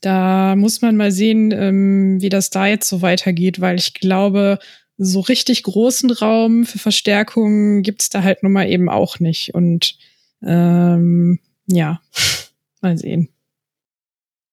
da 0.00 0.56
muss 0.56 0.82
man 0.82 0.96
mal 0.96 1.12
sehen, 1.12 1.52
ähm, 1.52 2.20
wie 2.20 2.28
das 2.28 2.50
da 2.50 2.66
jetzt 2.66 2.88
so 2.88 3.02
weitergeht, 3.02 3.60
weil 3.60 3.76
ich 3.76 3.94
glaube, 3.94 4.58
so 4.98 5.20
richtig 5.20 5.62
großen 5.62 6.10
Raum 6.10 6.66
für 6.66 6.78
Verstärkung 6.78 7.82
gibt's 7.82 8.08
da 8.08 8.22
halt 8.22 8.42
nun 8.42 8.52
mal 8.52 8.68
eben 8.68 8.88
auch 8.88 9.20
nicht. 9.20 9.54
Und 9.54 9.96
ähm, 10.42 11.38
ja, 11.66 12.00
mal 12.80 12.98
sehen. 12.98 13.28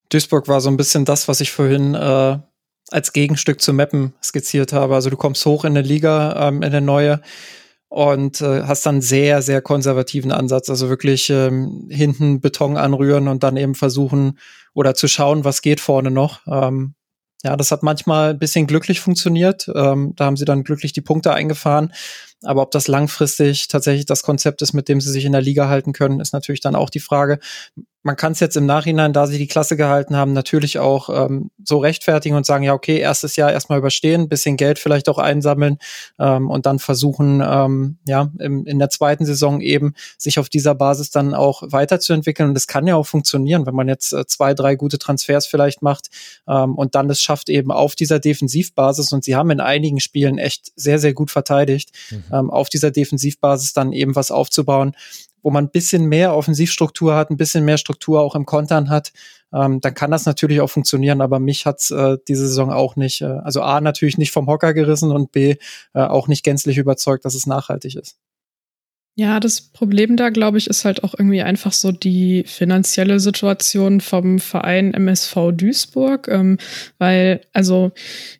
Duisburg 0.09 0.47
war 0.47 0.61
so 0.61 0.69
ein 0.69 0.77
bisschen 0.77 1.03
das, 1.03 1.27
was 1.27 1.41
ich 1.41 1.51
vorhin 1.51 1.95
äh, 1.95 2.37
als 2.91 3.13
Gegenstück 3.13 3.61
zu 3.61 3.73
Mappen 3.73 4.13
skizziert 4.23 4.71
habe. 4.71 4.93
Also 4.93 5.09
du 5.09 5.17
kommst 5.17 5.45
hoch 5.45 5.65
in 5.65 5.73
der 5.73 5.83
Liga, 5.83 6.47
ähm, 6.47 6.61
in 6.61 6.71
der 6.71 6.81
neue 6.81 7.21
und 7.89 8.41
äh, 8.41 8.63
hast 8.63 8.85
dann 8.85 9.01
sehr, 9.01 9.41
sehr 9.41 9.61
konservativen 9.61 10.31
Ansatz. 10.31 10.69
Also 10.69 10.89
wirklich 10.89 11.29
ähm, 11.29 11.87
hinten 11.89 12.41
Beton 12.41 12.77
anrühren 12.77 13.27
und 13.27 13.43
dann 13.43 13.57
eben 13.57 13.75
versuchen 13.75 14.39
oder 14.73 14.95
zu 14.95 15.07
schauen, 15.07 15.43
was 15.43 15.61
geht 15.61 15.79
vorne 15.79 16.11
noch. 16.11 16.41
Ähm, 16.47 16.95
ja, 17.43 17.55
das 17.55 17.69
hat 17.71 17.83
manchmal 17.83 18.31
ein 18.31 18.39
bisschen 18.39 18.65
glücklich 18.65 18.99
funktioniert. 18.99 19.69
Ähm, 19.73 20.13
da 20.15 20.25
haben 20.25 20.35
sie 20.35 20.45
dann 20.45 20.63
glücklich 20.63 20.93
die 20.93 21.01
Punkte 21.01 21.33
eingefahren. 21.33 21.93
Aber 22.43 22.61
ob 22.61 22.71
das 22.71 22.87
langfristig 22.87 23.67
tatsächlich 23.67 24.05
das 24.05 24.23
Konzept 24.23 24.61
ist, 24.61 24.73
mit 24.73 24.89
dem 24.89 25.01
sie 25.01 25.11
sich 25.11 25.25
in 25.25 25.31
der 25.31 25.41
Liga 25.41 25.67
halten 25.67 25.93
können, 25.93 26.19
ist 26.19 26.33
natürlich 26.33 26.61
dann 26.61 26.75
auch 26.75 26.89
die 26.89 26.99
Frage 26.99 27.39
man 28.05 28.15
kann 28.15 28.33
es 28.33 28.39
jetzt 28.39 28.55
im 28.55 28.67
Nachhinein, 28.67 29.13
da 29.13 29.25
sie 29.25 29.39
die 29.39 29.47
Klasse 29.47 29.75
gehalten 29.75 30.15
haben, 30.15 30.31
natürlich 30.31 30.77
auch 30.77 31.09
ähm, 31.09 31.49
so 31.63 31.79
rechtfertigen 31.79 32.35
und 32.35 32.45
sagen, 32.45 32.63
ja, 32.63 32.75
okay, 32.75 32.99
erstes 32.99 33.35
Jahr 33.35 33.51
erstmal 33.51 33.79
überstehen, 33.79 34.29
bisschen 34.29 34.57
Geld 34.57 34.77
vielleicht 34.77 35.09
auch 35.09 35.17
einsammeln 35.17 35.79
ähm, 36.19 36.51
und 36.51 36.67
dann 36.67 36.77
versuchen, 36.77 37.41
ähm, 37.43 37.97
ja, 38.05 38.29
im, 38.37 38.67
in 38.67 38.77
der 38.77 38.91
zweiten 38.91 39.25
Saison 39.25 39.59
eben 39.59 39.95
sich 40.19 40.37
auf 40.37 40.49
dieser 40.49 40.75
Basis 40.75 41.09
dann 41.09 41.33
auch 41.33 41.63
weiterzuentwickeln. 41.65 42.49
Und 42.49 42.53
das 42.53 42.67
kann 42.67 42.85
ja 42.85 42.95
auch 42.95 43.07
funktionieren, 43.07 43.65
wenn 43.65 43.73
man 43.73 43.87
jetzt 43.87 44.13
äh, 44.13 44.27
zwei, 44.27 44.53
drei 44.53 44.75
gute 44.75 44.99
Transfers 44.99 45.47
vielleicht 45.47 45.81
macht 45.81 46.09
ähm, 46.47 46.75
und 46.75 46.93
dann 46.93 47.09
es 47.09 47.19
schafft 47.19 47.49
eben 47.49 47.71
auf 47.71 47.95
dieser 47.95 48.19
Defensivbasis 48.19 49.13
und 49.13 49.23
sie 49.23 49.35
haben 49.35 49.49
in 49.49 49.59
einigen 49.59 49.99
Spielen 49.99 50.37
echt 50.37 50.71
sehr, 50.75 50.99
sehr 50.99 51.15
gut 51.15 51.31
verteidigt, 51.31 51.89
mhm. 52.11 52.24
Ähm, 52.31 52.49
auf 52.49 52.69
dieser 52.69 52.91
Defensivbasis 52.91 53.73
dann 53.73 53.93
eben 53.93 54.15
was 54.15 54.31
aufzubauen, 54.31 54.95
wo 55.41 55.51
man 55.51 55.65
ein 55.65 55.71
bisschen 55.71 56.05
mehr 56.05 56.35
Offensivstruktur 56.35 57.15
hat, 57.15 57.29
ein 57.29 57.37
bisschen 57.37 57.65
mehr 57.65 57.77
Struktur 57.77 58.21
auch 58.21 58.35
im 58.35 58.45
Kontern 58.45 58.89
hat, 58.89 59.13
ähm, 59.53 59.79
dann 59.79 59.93
kann 59.93 60.11
das 60.11 60.25
natürlich 60.25 60.59
auch 60.59 60.69
funktionieren. 60.69 61.21
Aber 61.21 61.39
mich 61.39 61.65
hat's 61.65 61.91
äh, 61.91 62.17
diese 62.27 62.47
Saison 62.47 62.71
auch 62.71 62.95
nicht, 62.95 63.21
äh, 63.21 63.25
also 63.25 63.61
A, 63.61 63.79
natürlich 63.79 64.17
nicht 64.17 64.31
vom 64.31 64.47
Hocker 64.47 64.73
gerissen 64.73 65.11
und 65.11 65.31
B, 65.31 65.55
äh, 65.93 66.01
auch 66.01 66.27
nicht 66.27 66.43
gänzlich 66.43 66.77
überzeugt, 66.77 67.25
dass 67.25 67.35
es 67.35 67.45
nachhaltig 67.45 67.95
ist. 67.95 68.17
Ja, 69.17 69.39
das 69.39 69.61
Problem 69.61 70.17
da, 70.17 70.29
glaube 70.29 70.57
ich, 70.57 70.67
ist 70.67 70.83
halt 70.83 71.05
auch 71.05 71.13
irgendwie 71.17 71.41
einfach 71.41 71.71
so 71.71 71.93
die 71.93 72.43
finanzielle 72.45 73.21
Situation 73.21 74.01
vom 74.01 74.39
Verein 74.39 74.93
MSV 74.93 75.53
Duisburg, 75.53 76.27
ähm, 76.27 76.57
weil, 76.97 77.39
also 77.53 77.93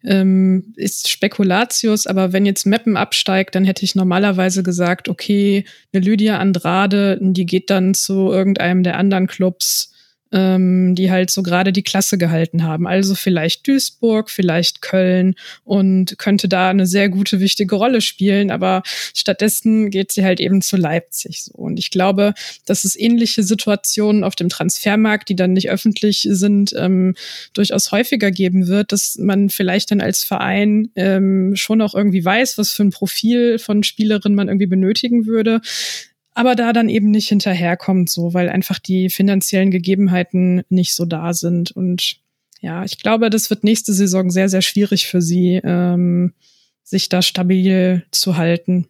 ähm, 0.03 0.73
ist 0.75 1.09
Spekulatius, 1.09 2.07
aber 2.07 2.33
wenn 2.33 2.45
jetzt 2.45 2.65
Meppen 2.65 2.97
absteigt, 2.97 3.55
dann 3.55 3.63
hätte 3.63 3.85
ich 3.85 3.95
normalerweise 3.95 4.63
gesagt, 4.63 5.07
okay, 5.07 5.63
eine 5.93 6.03
Lydia 6.03 6.39
Andrade, 6.39 7.19
die 7.21 7.45
geht 7.45 7.69
dann 7.69 7.93
zu 7.93 8.29
irgendeinem 8.29 8.83
der 8.83 8.97
anderen 8.97 9.27
Clubs, 9.27 9.93
ähm, 10.35 10.95
die 10.95 11.09
halt 11.09 11.31
so 11.31 11.41
gerade 11.41 11.71
die 11.71 11.81
Klasse 11.81 12.17
gehalten 12.17 12.63
haben. 12.63 12.87
Also 12.87 13.15
vielleicht 13.15 13.65
Duisburg, 13.65 14.29
vielleicht 14.29 14.81
Köln 14.81 15.35
und 15.63 16.19
könnte 16.19 16.49
da 16.49 16.69
eine 16.69 16.85
sehr 16.85 17.07
gute, 17.07 17.39
wichtige 17.39 17.75
Rolle 17.75 18.01
spielen. 18.01 18.51
Aber 18.51 18.83
stattdessen 19.15 19.89
geht 19.89 20.11
sie 20.11 20.25
halt 20.25 20.41
eben 20.41 20.61
zu 20.61 20.75
Leipzig. 20.75 21.43
So. 21.43 21.53
Und 21.53 21.79
ich 21.79 21.89
glaube, 21.89 22.33
dass 22.65 22.83
es 22.83 22.99
ähnliche 22.99 23.43
Situationen 23.43 24.25
auf 24.25 24.35
dem 24.35 24.49
Transfermarkt, 24.49 25.29
die 25.29 25.37
dann 25.37 25.53
nicht 25.53 25.69
öffentlich 25.69 26.27
sind, 26.29 26.73
ähm, 26.77 27.15
durchaus 27.53 27.93
häufiger 27.93 28.29
geben 28.29 28.67
wird, 28.67 28.91
dass 28.91 29.17
man 29.17 29.49
vielleicht 29.49 29.91
dann 29.91 30.01
als 30.01 30.23
Verein 30.23 30.89
ähm, 30.97 31.55
schon 31.55 31.81
auch 31.81 31.95
irgendwie 31.95 32.25
weiß, 32.25 32.57
was 32.57 32.71
für 32.71 32.83
ein 32.83 32.89
Profil 32.89 33.57
von 33.57 33.83
Spielerin 33.83 34.35
man 34.35 34.49
irgendwie 34.49 34.67
benötigen 34.67 35.25
würde 35.27 35.61
aber 36.35 36.55
da 36.55 36.73
dann 36.73 36.89
eben 36.89 37.11
nicht 37.11 37.29
hinterherkommt, 37.29 38.09
so, 38.09 38.33
weil 38.33 38.49
einfach 38.49 38.77
die 38.77 39.09
finanziellen 39.09 39.71
Gegebenheiten 39.71 40.63
nicht 40.69 40.93
so 40.93 41.05
da 41.05 41.33
sind. 41.33 41.71
Und 41.71 42.17
ja, 42.59 42.83
ich 42.83 42.99
glaube, 42.99 43.29
das 43.29 43.49
wird 43.49 43.63
nächste 43.63 43.93
Saison 43.93 44.29
sehr, 44.29 44.49
sehr 44.49 44.61
schwierig 44.61 45.07
für 45.07 45.21
sie, 45.21 45.61
ähm, 45.63 46.33
sich 46.83 47.07
da 47.07 47.21
stabil 47.21 48.05
zu 48.11 48.35
halten. 48.35 48.87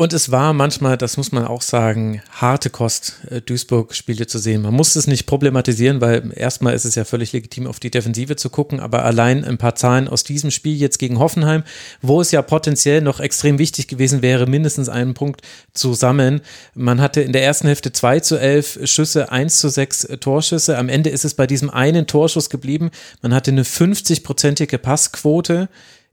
Und 0.00 0.12
es 0.12 0.30
war 0.30 0.52
manchmal, 0.52 0.96
das 0.96 1.16
muss 1.16 1.32
man 1.32 1.44
auch 1.44 1.60
sagen, 1.60 2.22
harte 2.30 2.70
Kost, 2.70 3.14
äh, 3.30 3.40
Duisburg-Spiele 3.40 4.28
zu 4.28 4.38
sehen. 4.38 4.62
Man 4.62 4.72
muss 4.72 4.94
es 4.94 5.08
nicht 5.08 5.26
problematisieren, 5.26 6.00
weil 6.00 6.32
erstmal 6.36 6.74
ist 6.74 6.84
es 6.84 6.94
ja 6.94 7.04
völlig 7.04 7.32
legitim, 7.32 7.66
auf 7.66 7.80
die 7.80 7.90
Defensive 7.90 8.36
zu 8.36 8.48
gucken, 8.48 8.78
aber 8.78 9.04
allein 9.04 9.44
ein 9.44 9.58
paar 9.58 9.74
Zahlen 9.74 10.06
aus 10.06 10.22
diesem 10.22 10.52
Spiel 10.52 10.76
jetzt 10.76 11.00
gegen 11.00 11.18
Hoffenheim, 11.18 11.64
wo 12.00 12.20
es 12.20 12.30
ja 12.30 12.42
potenziell 12.42 13.00
noch 13.00 13.18
extrem 13.18 13.58
wichtig 13.58 13.88
gewesen 13.88 14.22
wäre, 14.22 14.46
mindestens 14.46 14.88
einen 14.88 15.14
Punkt 15.14 15.42
zu 15.74 15.94
sammeln. 15.94 16.42
Man 16.76 17.00
hatte 17.00 17.20
in 17.20 17.32
der 17.32 17.42
ersten 17.42 17.66
Hälfte 17.66 17.90
2 17.90 18.20
zu 18.20 18.38
11 18.38 18.78
Schüsse, 18.84 19.32
1 19.32 19.58
zu 19.58 19.68
6 19.68 20.10
Torschüsse. 20.20 20.78
Am 20.78 20.88
Ende 20.88 21.10
ist 21.10 21.24
es 21.24 21.34
bei 21.34 21.48
diesem 21.48 21.70
einen 21.70 22.06
Torschuss 22.06 22.50
geblieben. 22.50 22.92
Man 23.20 23.34
hatte 23.34 23.50
eine 23.50 23.64
50-prozentige 23.64 24.78
Passquote 24.78 25.68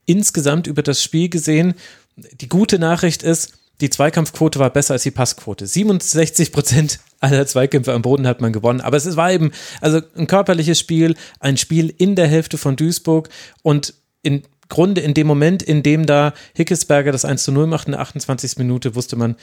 insgesamt 0.07 0.65
über 0.65 0.81
das 0.81 1.03
Spiel 1.03 1.29
gesehen. 1.29 1.75
Die 2.15 2.49
gute 2.49 2.79
Nachricht 2.79 3.21
ist, 3.21 3.51
die 3.81 3.89
Zweikampfquote 3.89 4.59
war 4.59 4.69
besser 4.69 4.93
als 4.93 5.03
die 5.03 5.11
Passquote. 5.11 5.67
67 5.67 6.51
Prozent 6.51 6.99
aller 7.19 7.45
Zweikämpfe 7.45 7.93
am 7.93 8.01
Boden 8.01 8.27
hat 8.27 8.41
man 8.41 8.53
gewonnen. 8.53 8.81
Aber 8.81 8.97
es 8.97 9.15
war 9.15 9.31
eben 9.31 9.51
also 9.81 10.01
ein 10.15 10.27
körperliches 10.27 10.79
Spiel, 10.79 11.15
ein 11.39 11.57
Spiel 11.57 11.93
in 11.97 12.15
der 12.15 12.27
Hälfte 12.27 12.57
von 12.57 12.75
Duisburg 12.75 13.29
und 13.63 13.93
im 14.21 14.43
Grunde 14.69 15.01
in 15.01 15.13
dem 15.13 15.27
Moment, 15.27 15.61
in 15.61 15.83
dem 15.83 16.05
da 16.05 16.33
Hickesberger 16.53 17.11
das 17.11 17.25
1 17.25 17.43
zu 17.43 17.51
0 17.51 17.67
macht 17.67 17.87
in 17.87 17.91
der 17.91 18.01
28. 18.01 18.57
Minute, 18.57 18.95
wusste 18.95 19.15
man, 19.15 19.35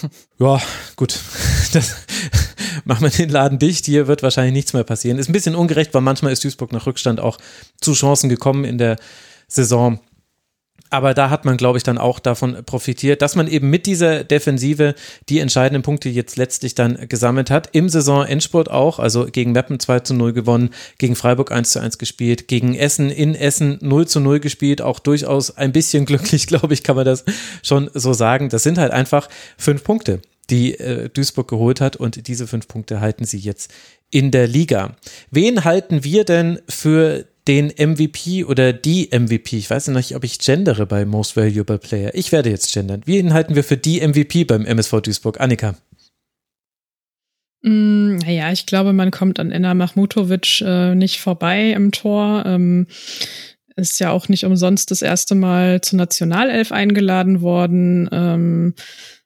ja, 0.38 0.60
gut, 0.96 1.18
das 1.72 1.96
machen 2.84 3.02
wir 3.02 3.10
den 3.10 3.30
Laden 3.30 3.58
dicht, 3.58 3.86
hier 3.86 4.06
wird 4.06 4.22
wahrscheinlich 4.22 4.52
nichts 4.52 4.72
mehr 4.72 4.84
passieren. 4.84 5.18
Ist 5.18 5.28
ein 5.28 5.32
bisschen 5.32 5.54
ungerecht, 5.54 5.94
weil 5.94 6.02
manchmal 6.02 6.32
ist 6.32 6.44
Duisburg 6.44 6.72
nach 6.72 6.86
Rückstand 6.86 7.20
auch 7.20 7.38
zu 7.80 7.94
Chancen 7.94 8.28
gekommen 8.28 8.64
in 8.64 8.78
der 8.78 8.96
Saison. 9.48 10.00
Aber 10.92 11.14
da 11.14 11.30
hat 11.30 11.46
man, 11.46 11.56
glaube 11.56 11.78
ich, 11.78 11.84
dann 11.84 11.96
auch 11.96 12.18
davon 12.18 12.64
profitiert, 12.66 13.22
dass 13.22 13.34
man 13.34 13.48
eben 13.48 13.70
mit 13.70 13.86
dieser 13.86 14.24
Defensive 14.24 14.94
die 15.30 15.38
entscheidenden 15.38 15.82
Punkte 15.82 16.10
jetzt 16.10 16.36
letztlich 16.36 16.74
dann 16.74 17.08
gesammelt 17.08 17.50
hat. 17.50 17.70
Im 17.72 17.88
Saison-Endspurt 17.88 18.70
auch, 18.70 18.98
also 18.98 19.24
gegen 19.24 19.52
Meppen 19.52 19.80
2 19.80 20.00
zu 20.00 20.12
0 20.12 20.34
gewonnen, 20.34 20.68
gegen 20.98 21.16
Freiburg 21.16 21.50
1 21.50 21.70
zu 21.70 21.80
1 21.80 21.96
gespielt, 21.96 22.46
gegen 22.46 22.74
Essen 22.74 23.08
in 23.08 23.34
Essen 23.34 23.78
0 23.80 24.06
zu 24.06 24.20
0 24.20 24.40
gespielt, 24.40 24.82
auch 24.82 24.98
durchaus 24.98 25.56
ein 25.56 25.72
bisschen 25.72 26.04
glücklich, 26.06 26.46
glaube 26.46 26.74
ich, 26.74 26.82
kann 26.82 26.96
man 26.96 27.06
das 27.06 27.24
schon 27.62 27.90
so 27.94 28.12
sagen. 28.12 28.50
Das 28.50 28.62
sind 28.62 28.76
halt 28.76 28.92
einfach 28.92 29.30
fünf 29.56 29.84
Punkte 29.84 30.20
die 30.50 30.78
äh, 30.78 31.08
Duisburg 31.08 31.48
geholt 31.48 31.80
hat 31.80 31.96
und 31.96 32.26
diese 32.28 32.46
fünf 32.46 32.68
Punkte 32.68 33.00
halten 33.00 33.24
sie 33.24 33.38
jetzt 33.38 33.72
in 34.10 34.30
der 34.30 34.46
Liga. 34.46 34.96
Wen 35.30 35.64
halten 35.64 36.04
wir 36.04 36.24
denn 36.24 36.60
für 36.68 37.24
den 37.48 37.72
MVP 37.76 38.44
oder 38.44 38.72
die 38.72 39.08
MVP. 39.12 39.56
Ich 39.56 39.70
weiß 39.70 39.88
nicht, 39.88 40.14
ob 40.14 40.24
ich 40.24 40.38
gendere 40.38 40.86
bei 40.86 41.04
Most 41.04 41.36
Valuable 41.36 41.78
Player. 41.78 42.14
Ich 42.14 42.32
werde 42.32 42.50
jetzt 42.50 42.72
gendern. 42.72 43.02
Wie 43.04 43.30
halten 43.32 43.54
wir 43.54 43.64
für 43.64 43.76
die 43.76 44.06
MVP 44.06 44.44
beim 44.44 44.64
MSV 44.64 45.00
Duisburg? 45.00 45.40
Annika. 45.40 45.74
Mm, 47.62 48.16
naja, 48.16 48.52
ich 48.52 48.66
glaube, 48.66 48.92
man 48.92 49.10
kommt 49.10 49.40
an 49.40 49.50
Enna 49.50 49.74
Mahmutovic 49.74 50.60
äh, 50.60 50.94
nicht 50.94 51.20
vorbei 51.20 51.72
im 51.72 51.90
Tor. 51.92 52.44
Ähm, 52.46 52.86
ist 53.76 54.00
ja 54.00 54.10
auch 54.10 54.28
nicht 54.28 54.44
umsonst 54.44 54.90
das 54.90 55.02
erste 55.02 55.34
Mal 55.34 55.80
zur 55.80 55.96
Nationalelf 55.96 56.72
eingeladen 56.72 57.40
worden. 57.40 58.08
Ähm, 58.12 58.74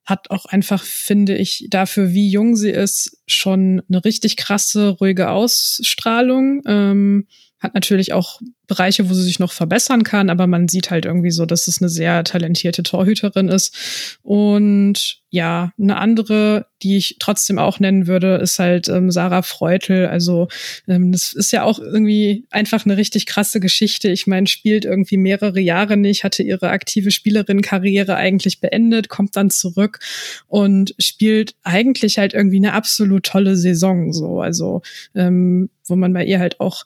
hat 0.05 0.31
auch 0.31 0.47
einfach, 0.47 0.85
finde 0.85 1.37
ich, 1.37 1.67
dafür, 1.69 2.13
wie 2.13 2.31
jung 2.31 2.55
sie 2.55 2.71
ist, 2.71 3.19
schon 3.27 3.83
eine 3.89 4.05
richtig 4.05 4.37
krasse, 4.37 4.91
ruhige 4.91 5.31
Ausstrahlung. 5.31 6.63
Ähm, 6.67 7.27
hat 7.67 7.75
natürlich 7.75 8.13
auch 8.13 8.41
Bereiche, 8.67 9.09
wo 9.09 9.15
sie 9.15 9.23
sich 9.23 9.39
noch 9.39 9.53
verbessern 9.53 10.03
kann, 10.03 10.31
aber 10.31 10.47
man 10.47 10.69
sieht 10.69 10.91
halt 10.91 11.05
irgendwie 11.05 11.31
so, 11.31 11.47
dass 11.47 11.69
es 11.69 11.81
eine 11.81 11.89
sehr 11.89 12.25
talentierte 12.25 12.83
Torhüterin 12.83 13.49
ist. 13.49 14.19
Und 14.23 15.21
ja, 15.31 15.73
eine 15.79 15.99
andere, 15.99 16.67
die 16.83 16.97
ich 16.97 17.17
trotzdem 17.21 17.59
auch 17.59 17.79
nennen 17.79 18.07
würde, 18.07 18.37
ist 18.37 18.59
halt 18.59 18.89
ähm, 18.89 19.11
Sarah 19.11 19.43
Freutel. 19.43 20.07
Also 20.07 20.49
ähm, 20.89 21.13
das 21.13 21.33
ist 21.33 21.53
ja 21.53 21.63
auch 21.63 21.79
irgendwie 21.79 22.47
einfach 22.51 22.85
eine 22.85 22.97
richtig 22.97 23.27
krasse 23.27 23.61
Geschichte. 23.61 24.09
Ich 24.09 24.27
meine, 24.27 24.47
spielt 24.47 24.85
irgendwie 24.85 25.17
mehrere 25.17 25.61
Jahre 25.61 25.97
nicht, 25.97 26.25
hatte 26.25 26.43
ihre 26.43 26.71
aktive 26.71 27.11
Spielerin-Karriere 27.11 28.17
eigentlich 28.17 28.61
beendet, 28.61 29.09
kommt 29.09 29.37
dann 29.37 29.51
zurück 29.51 30.01
und 30.49 30.95
spielt 30.99 31.55
eigentlich 31.63 32.19
halt 32.19 32.35
irgendwie 32.35 32.59
eine 32.59 32.73
absolut 32.73 33.25
tolle 33.25 33.57
Saison. 33.57 34.13
So, 34.13 34.41
also 34.41 34.83
ähm, 35.15 35.71
wo 35.89 35.97
man 35.97 36.13
bei 36.13 36.25
ihr 36.25 36.41
halt 36.41 36.61
auch 36.61 36.85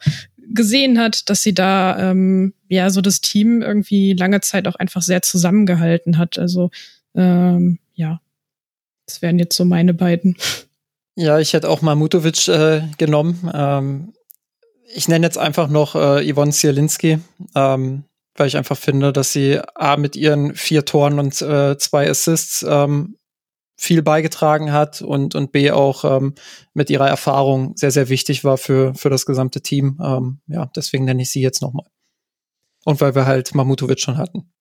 gesehen 0.54 0.98
hat, 0.98 1.28
dass 1.30 1.42
sie 1.42 1.54
da 1.54 2.10
ähm, 2.10 2.54
ja 2.68 2.90
so 2.90 3.00
das 3.00 3.20
Team 3.20 3.62
irgendwie 3.62 4.12
lange 4.14 4.40
Zeit 4.40 4.68
auch 4.68 4.76
einfach 4.76 5.02
sehr 5.02 5.22
zusammengehalten 5.22 6.18
hat. 6.18 6.38
Also 6.38 6.70
ähm, 7.14 7.78
ja, 7.94 8.20
das 9.06 9.22
wären 9.22 9.38
jetzt 9.38 9.56
so 9.56 9.64
meine 9.64 9.94
beiden. 9.94 10.36
Ja, 11.16 11.38
ich 11.38 11.52
hätte 11.52 11.68
auch 11.68 11.82
Mamutovic 11.82 12.48
äh, 12.48 12.82
genommen. 12.98 13.50
Ähm, 13.52 14.12
ich 14.94 15.08
nenne 15.08 15.26
jetzt 15.26 15.38
einfach 15.38 15.68
noch 15.68 15.94
äh, 15.94 16.32
Yvonne 16.32 16.52
Zielinski, 16.52 17.18
ähm, 17.54 18.04
weil 18.36 18.48
ich 18.48 18.56
einfach 18.56 18.76
finde, 18.76 19.12
dass 19.12 19.32
sie 19.32 19.60
A 19.74 19.96
mit 19.96 20.16
ihren 20.16 20.54
vier 20.54 20.84
Toren 20.84 21.18
und 21.18 21.40
äh, 21.42 21.76
zwei 21.78 22.08
Assists 22.08 22.64
ähm, 22.68 23.16
viel 23.80 24.02
beigetragen 24.02 24.72
hat 24.72 25.00
und, 25.00 25.34
und 25.34 25.52
B 25.52 25.70
auch 25.70 26.04
ähm, 26.04 26.34
mit 26.74 26.90
ihrer 26.90 27.08
Erfahrung 27.08 27.72
sehr, 27.76 27.90
sehr 27.90 28.10
wichtig 28.10 28.44
war 28.44 28.58
für, 28.58 28.94
für 28.94 29.08
das 29.08 29.24
gesamte 29.24 29.62
Team. 29.62 29.98
Ähm, 30.04 30.40
ja, 30.48 30.70
deswegen 30.76 31.06
nenne 31.06 31.22
ich 31.22 31.30
sie 31.30 31.40
jetzt 31.40 31.62
nochmal. 31.62 31.86
Und 32.84 33.00
weil 33.00 33.14
wir 33.14 33.24
halt 33.24 33.54
Mamutovic 33.54 33.98
schon 33.98 34.18
hatten. 34.18 34.52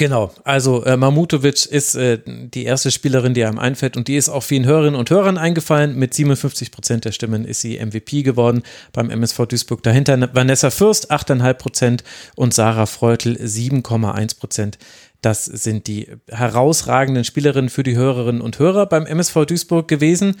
Genau, 0.00 0.30
also 0.44 0.84
äh, 0.84 0.96
Mamutovic 0.96 1.66
ist 1.66 1.96
äh, 1.96 2.20
die 2.24 2.64
erste 2.64 2.92
Spielerin, 2.92 3.34
die 3.34 3.44
einem 3.44 3.58
einfällt 3.58 3.96
und 3.96 4.06
die 4.06 4.14
ist 4.14 4.28
auch 4.28 4.44
vielen 4.44 4.64
Hörerinnen 4.64 4.94
und 4.94 5.10
Hörern 5.10 5.38
eingefallen. 5.38 5.98
Mit 5.98 6.14
57 6.14 6.70
Prozent 6.70 7.04
der 7.04 7.10
Stimmen 7.10 7.44
ist 7.44 7.62
sie 7.62 7.84
MVP 7.84 8.22
geworden 8.22 8.62
beim 8.92 9.10
MSV 9.10 9.46
Duisburg. 9.46 9.82
Dahinter 9.82 10.32
Vanessa 10.32 10.70
Fürst 10.70 11.10
8,5 11.10 11.54
Prozent 11.54 12.04
und 12.36 12.54
Sarah 12.54 12.86
Freutel 12.86 13.38
7,1 13.38 14.38
Prozent. 14.38 14.78
Das 15.20 15.44
sind 15.44 15.86
die 15.86 16.08
herausragenden 16.28 17.24
Spielerinnen 17.24 17.70
für 17.70 17.82
die 17.82 17.96
Hörerinnen 17.96 18.40
und 18.40 18.58
Hörer 18.58 18.86
beim 18.86 19.06
MSV 19.06 19.46
Duisburg 19.46 19.88
gewesen. 19.88 20.36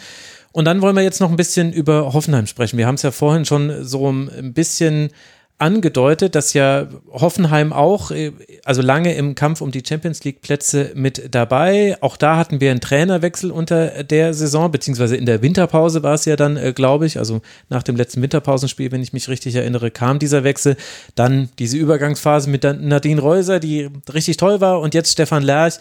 Und 0.52 0.64
dann 0.64 0.80
wollen 0.80 0.96
wir 0.96 1.02
jetzt 1.02 1.20
noch 1.20 1.30
ein 1.30 1.36
bisschen 1.36 1.72
über 1.72 2.12
Hoffenheim 2.12 2.46
sprechen. 2.46 2.78
Wir 2.78 2.86
haben 2.86 2.94
es 2.94 3.02
ja 3.02 3.10
vorhin 3.10 3.44
schon 3.44 3.84
so 3.84 4.10
ein 4.10 4.52
bisschen 4.54 5.10
angedeutet, 5.58 6.36
dass 6.36 6.52
ja 6.52 6.86
Hoffenheim 7.10 7.72
auch, 7.72 8.12
äh, 8.12 8.32
also 8.64 8.80
lange 8.80 9.14
im 9.14 9.34
Kampf 9.34 9.60
um 9.60 9.72
die 9.72 9.82
Champions 9.86 10.22
League 10.22 10.40
Plätze 10.40 10.92
mit 10.94 11.34
dabei. 11.34 11.96
Auch 12.00 12.16
da 12.16 12.36
hatten 12.36 12.60
wir 12.60 12.70
einen 12.70 12.80
Trainerwechsel 12.80 13.50
unter 13.50 14.04
der 14.04 14.34
Saison, 14.34 14.70
beziehungsweise 14.70 15.16
in 15.16 15.26
der 15.26 15.42
Winterpause 15.42 16.02
war 16.02 16.14
es 16.14 16.24
ja 16.24 16.36
dann, 16.36 16.56
äh, 16.56 16.72
glaube 16.72 17.06
ich, 17.06 17.18
also 17.18 17.40
nach 17.68 17.82
dem 17.82 17.96
letzten 17.96 18.22
Winterpausenspiel, 18.22 18.92
wenn 18.92 19.02
ich 19.02 19.12
mich 19.12 19.28
richtig 19.28 19.56
erinnere, 19.56 19.90
kam 19.90 20.20
dieser 20.20 20.44
Wechsel. 20.44 20.76
Dann 21.16 21.48
diese 21.58 21.76
Übergangsphase 21.76 22.48
mit 22.48 22.62
Nadine 22.62 23.20
Reuser, 23.20 23.58
die 23.58 23.88
richtig 24.12 24.36
toll 24.36 24.60
war 24.60 24.80
und 24.80 24.94
jetzt 24.94 25.12
Stefan 25.12 25.42
Lerch, 25.42 25.78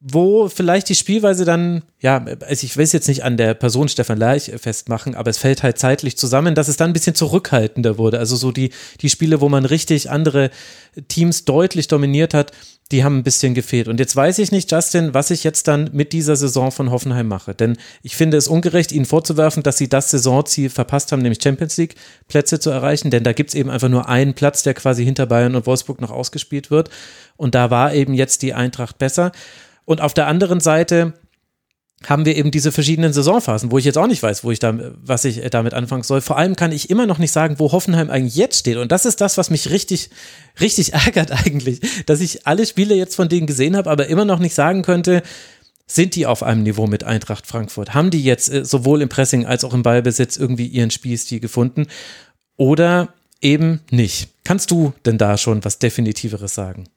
wo 0.00 0.48
vielleicht 0.48 0.88
die 0.88 0.94
Spielweise 0.94 1.44
dann, 1.44 1.82
ja, 1.98 2.24
also 2.46 2.64
ich 2.64 2.76
will 2.76 2.84
es 2.84 2.92
jetzt 2.92 3.08
nicht 3.08 3.24
an 3.24 3.36
der 3.36 3.54
Person 3.54 3.88
Stefan 3.88 4.18
Lerch 4.18 4.52
festmachen, 4.56 5.16
aber 5.16 5.30
es 5.30 5.38
fällt 5.38 5.64
halt 5.64 5.78
zeitlich 5.78 6.16
zusammen, 6.16 6.54
dass 6.54 6.68
es 6.68 6.76
dann 6.76 6.90
ein 6.90 6.92
bisschen 6.92 7.16
zurückhaltender 7.16 7.98
wurde. 7.98 8.20
Also 8.20 8.36
so 8.36 8.52
die, 8.52 8.70
die 9.00 9.10
Spiele, 9.10 9.40
wo 9.40 9.48
man 9.48 9.64
richtig 9.64 10.08
andere 10.08 10.50
Teams 11.08 11.44
deutlich 11.46 11.88
dominiert 11.88 12.32
hat, 12.32 12.52
die 12.92 13.02
haben 13.02 13.18
ein 13.18 13.22
bisschen 13.24 13.54
gefehlt. 13.54 13.88
Und 13.88 13.98
jetzt 13.98 14.14
weiß 14.14 14.38
ich 14.38 14.52
nicht, 14.52 14.70
Justin, 14.70 15.14
was 15.14 15.30
ich 15.30 15.42
jetzt 15.42 15.66
dann 15.66 15.90
mit 15.92 16.12
dieser 16.12 16.36
Saison 16.36 16.70
von 16.70 16.90
Hoffenheim 16.90 17.26
mache. 17.26 17.54
Denn 17.54 17.76
ich 18.02 18.16
finde 18.16 18.36
es 18.36 18.46
ungerecht, 18.46 18.92
ihnen 18.92 19.04
vorzuwerfen, 19.04 19.64
dass 19.64 19.78
sie 19.78 19.88
das 19.88 20.10
Saisonziel 20.10 20.70
verpasst 20.70 21.10
haben, 21.10 21.20
nämlich 21.20 21.42
Champions 21.42 21.76
League 21.76 21.96
Plätze 22.28 22.60
zu 22.60 22.70
erreichen. 22.70 23.10
Denn 23.10 23.24
da 23.24 23.32
gibt 23.32 23.50
es 23.50 23.54
eben 23.54 23.68
einfach 23.68 23.88
nur 23.88 24.08
einen 24.08 24.34
Platz, 24.34 24.62
der 24.62 24.74
quasi 24.74 25.04
hinter 25.04 25.26
Bayern 25.26 25.56
und 25.56 25.66
Wolfsburg 25.66 26.00
noch 26.00 26.12
ausgespielt 26.12 26.70
wird. 26.70 26.88
Und 27.36 27.54
da 27.56 27.70
war 27.70 27.92
eben 27.92 28.14
jetzt 28.14 28.42
die 28.42 28.54
Eintracht 28.54 28.96
besser. 28.98 29.32
Und 29.88 30.02
auf 30.02 30.12
der 30.12 30.26
anderen 30.26 30.60
Seite 30.60 31.14
haben 32.04 32.26
wir 32.26 32.36
eben 32.36 32.50
diese 32.50 32.72
verschiedenen 32.72 33.14
Saisonphasen, 33.14 33.70
wo 33.70 33.78
ich 33.78 33.86
jetzt 33.86 33.96
auch 33.96 34.06
nicht 34.06 34.22
weiß, 34.22 34.44
wo 34.44 34.50
ich 34.50 34.58
da, 34.58 34.78
was 35.02 35.24
ich 35.24 35.40
damit 35.48 35.72
anfangen 35.72 36.02
soll. 36.02 36.20
Vor 36.20 36.36
allem 36.36 36.56
kann 36.56 36.72
ich 36.72 36.90
immer 36.90 37.06
noch 37.06 37.16
nicht 37.16 37.32
sagen, 37.32 37.58
wo 37.58 37.72
Hoffenheim 37.72 38.10
eigentlich 38.10 38.36
jetzt 38.36 38.58
steht. 38.58 38.76
Und 38.76 38.92
das 38.92 39.06
ist 39.06 39.22
das, 39.22 39.38
was 39.38 39.48
mich 39.48 39.70
richtig, 39.70 40.10
richtig 40.60 40.92
ärgert 41.06 41.32
eigentlich, 41.32 41.80
dass 42.04 42.20
ich 42.20 42.46
alle 42.46 42.66
Spiele 42.66 42.94
jetzt 42.96 43.16
von 43.16 43.30
denen 43.30 43.46
gesehen 43.46 43.78
habe, 43.78 43.88
aber 43.88 44.08
immer 44.08 44.26
noch 44.26 44.40
nicht 44.40 44.54
sagen 44.54 44.82
könnte, 44.82 45.22
sind 45.86 46.16
die 46.16 46.26
auf 46.26 46.42
einem 46.42 46.64
Niveau 46.64 46.86
mit 46.86 47.04
Eintracht 47.04 47.46
Frankfurt? 47.46 47.94
Haben 47.94 48.10
die 48.10 48.22
jetzt 48.22 48.52
äh, 48.52 48.66
sowohl 48.66 49.00
im 49.00 49.08
Pressing 49.08 49.46
als 49.46 49.64
auch 49.64 49.72
im 49.72 49.82
Ballbesitz 49.82 50.36
irgendwie 50.36 50.66
ihren 50.66 50.90
Spielstil 50.90 51.40
gefunden? 51.40 51.86
Oder 52.58 53.14
eben 53.40 53.80
nicht? 53.90 54.28
Kannst 54.44 54.70
du 54.70 54.92
denn 55.06 55.16
da 55.16 55.38
schon 55.38 55.64
was 55.64 55.78
Definitiveres 55.78 56.52
sagen? 56.52 56.90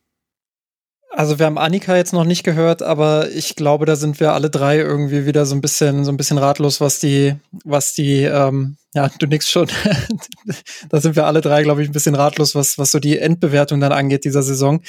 Also 1.14 1.40
wir 1.40 1.46
haben 1.46 1.58
Annika 1.58 1.98
jetzt 1.98 2.14
noch 2.14 2.24
nicht 2.24 2.44
gehört, 2.44 2.82
aber 2.82 3.30
ich 3.32 3.58
glaube, 3.58 3.86
da 3.86 3.98
sind 3.98 4.22
wir 4.22 4.32
alle 4.32 4.50
drei 4.50 4.78
irgendwie 4.78 5.26
wieder 5.26 5.46
so 5.46 5.54
ein 5.54 5.62
bisschen, 5.62 6.06
so 6.06 6.12
ein 6.12 6.16
bisschen 6.16 6.38
ratlos, 6.38 6.80
was 6.80 7.00
die, 7.00 7.36
was 7.66 7.94
die, 7.94 8.24
ähm, 8.24 8.78
ja, 8.94 9.10
du 9.20 9.28
nix 9.28 9.50
schon. 9.50 9.68
da 10.90 11.02
sind 11.02 11.18
wir 11.18 11.28
alle 11.28 11.42
drei, 11.42 11.64
glaube 11.64 11.84
ich, 11.84 11.90
ein 11.90 11.92
bisschen 11.92 12.16
ratlos, 12.16 12.56
was, 12.56 12.78
was 12.78 12.92
so 12.92 13.00
die 13.00 13.20
Endbewertung 13.20 13.82
dann 13.82 13.92
angeht 13.92 14.24
dieser 14.24 14.42
Saison. 14.42 14.82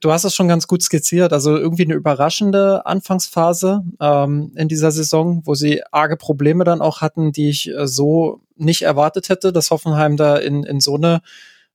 du 0.00 0.10
hast 0.10 0.24
es 0.24 0.34
schon 0.34 0.48
ganz 0.48 0.66
gut 0.66 0.82
skizziert. 0.82 1.34
Also 1.34 1.54
irgendwie 1.54 1.84
eine 1.84 1.94
überraschende 1.94 2.86
Anfangsphase 2.86 3.82
ähm, 4.00 4.52
in 4.56 4.68
dieser 4.68 4.90
Saison, 4.90 5.42
wo 5.44 5.54
sie 5.54 5.82
arge 5.92 6.16
Probleme 6.16 6.64
dann 6.64 6.80
auch 6.80 7.02
hatten, 7.02 7.32
die 7.32 7.50
ich 7.50 7.68
äh, 7.68 7.86
so 7.86 8.40
nicht 8.56 8.82
erwartet 8.82 9.28
hätte, 9.28 9.52
dass 9.52 9.70
Hoffenheim 9.70 10.16
da 10.16 10.36
in, 10.36 10.64
in 10.64 10.80
so 10.80 10.94
eine 10.94 11.20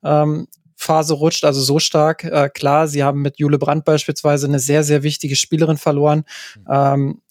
ähm, 0.03 0.47
Phase 0.81 1.13
rutscht, 1.13 1.45
also 1.45 1.61
so 1.61 1.79
stark. 1.79 2.23
Äh, 2.23 2.49
klar, 2.49 2.87
sie 2.87 3.03
haben 3.03 3.21
mit 3.21 3.37
Jule 3.37 3.59
Brandt 3.59 3.85
beispielsweise 3.85 4.47
eine 4.47 4.59
sehr, 4.59 4.83
sehr 4.83 5.03
wichtige 5.03 5.35
Spielerin 5.35 5.77
verloren. 5.77 6.23
Mhm. 6.57 6.65
Ähm, 6.69 7.21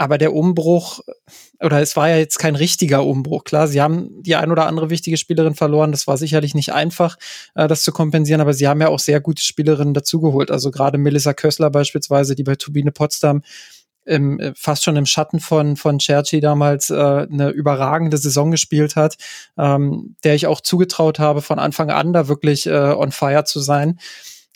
aber 0.00 0.16
der 0.16 0.32
Umbruch, 0.32 1.00
oder 1.60 1.80
es 1.80 1.96
war 1.96 2.08
ja 2.08 2.16
jetzt 2.16 2.38
kein 2.38 2.54
richtiger 2.54 3.04
Umbruch. 3.04 3.42
Klar, 3.42 3.66
sie 3.66 3.80
haben 3.80 4.22
die 4.22 4.36
ein 4.36 4.52
oder 4.52 4.66
andere 4.66 4.90
wichtige 4.90 5.16
Spielerin 5.16 5.56
verloren. 5.56 5.90
Das 5.90 6.06
war 6.06 6.16
sicherlich 6.16 6.54
nicht 6.54 6.72
einfach, 6.72 7.16
äh, 7.54 7.66
das 7.66 7.82
zu 7.82 7.92
kompensieren, 7.92 8.40
aber 8.40 8.54
sie 8.54 8.68
haben 8.68 8.80
ja 8.80 8.88
auch 8.88 9.00
sehr 9.00 9.20
gute 9.20 9.42
Spielerinnen 9.42 9.94
dazugeholt. 9.94 10.50
Also 10.50 10.70
gerade 10.70 10.98
Melissa 10.98 11.34
Kössler 11.34 11.70
beispielsweise, 11.70 12.34
die 12.34 12.44
bei 12.44 12.54
Turbine 12.56 12.92
Potsdam 12.92 13.42
im, 14.08 14.40
äh, 14.40 14.52
fast 14.56 14.84
schon 14.84 14.96
im 14.96 15.06
Schatten 15.06 15.40
von, 15.40 15.76
von 15.76 16.00
Cerci 16.00 16.40
damals 16.40 16.90
äh, 16.90 16.94
eine 16.94 17.50
überragende 17.50 18.18
Saison 18.18 18.50
gespielt 18.50 18.96
hat, 18.96 19.16
ähm, 19.56 20.16
der 20.24 20.34
ich 20.34 20.46
auch 20.46 20.60
zugetraut 20.60 21.18
habe, 21.18 21.42
von 21.42 21.58
Anfang 21.58 21.90
an 21.90 22.12
da 22.12 22.28
wirklich 22.28 22.66
äh, 22.66 22.70
on 22.70 23.12
fire 23.12 23.44
zu 23.44 23.60
sein 23.60 23.98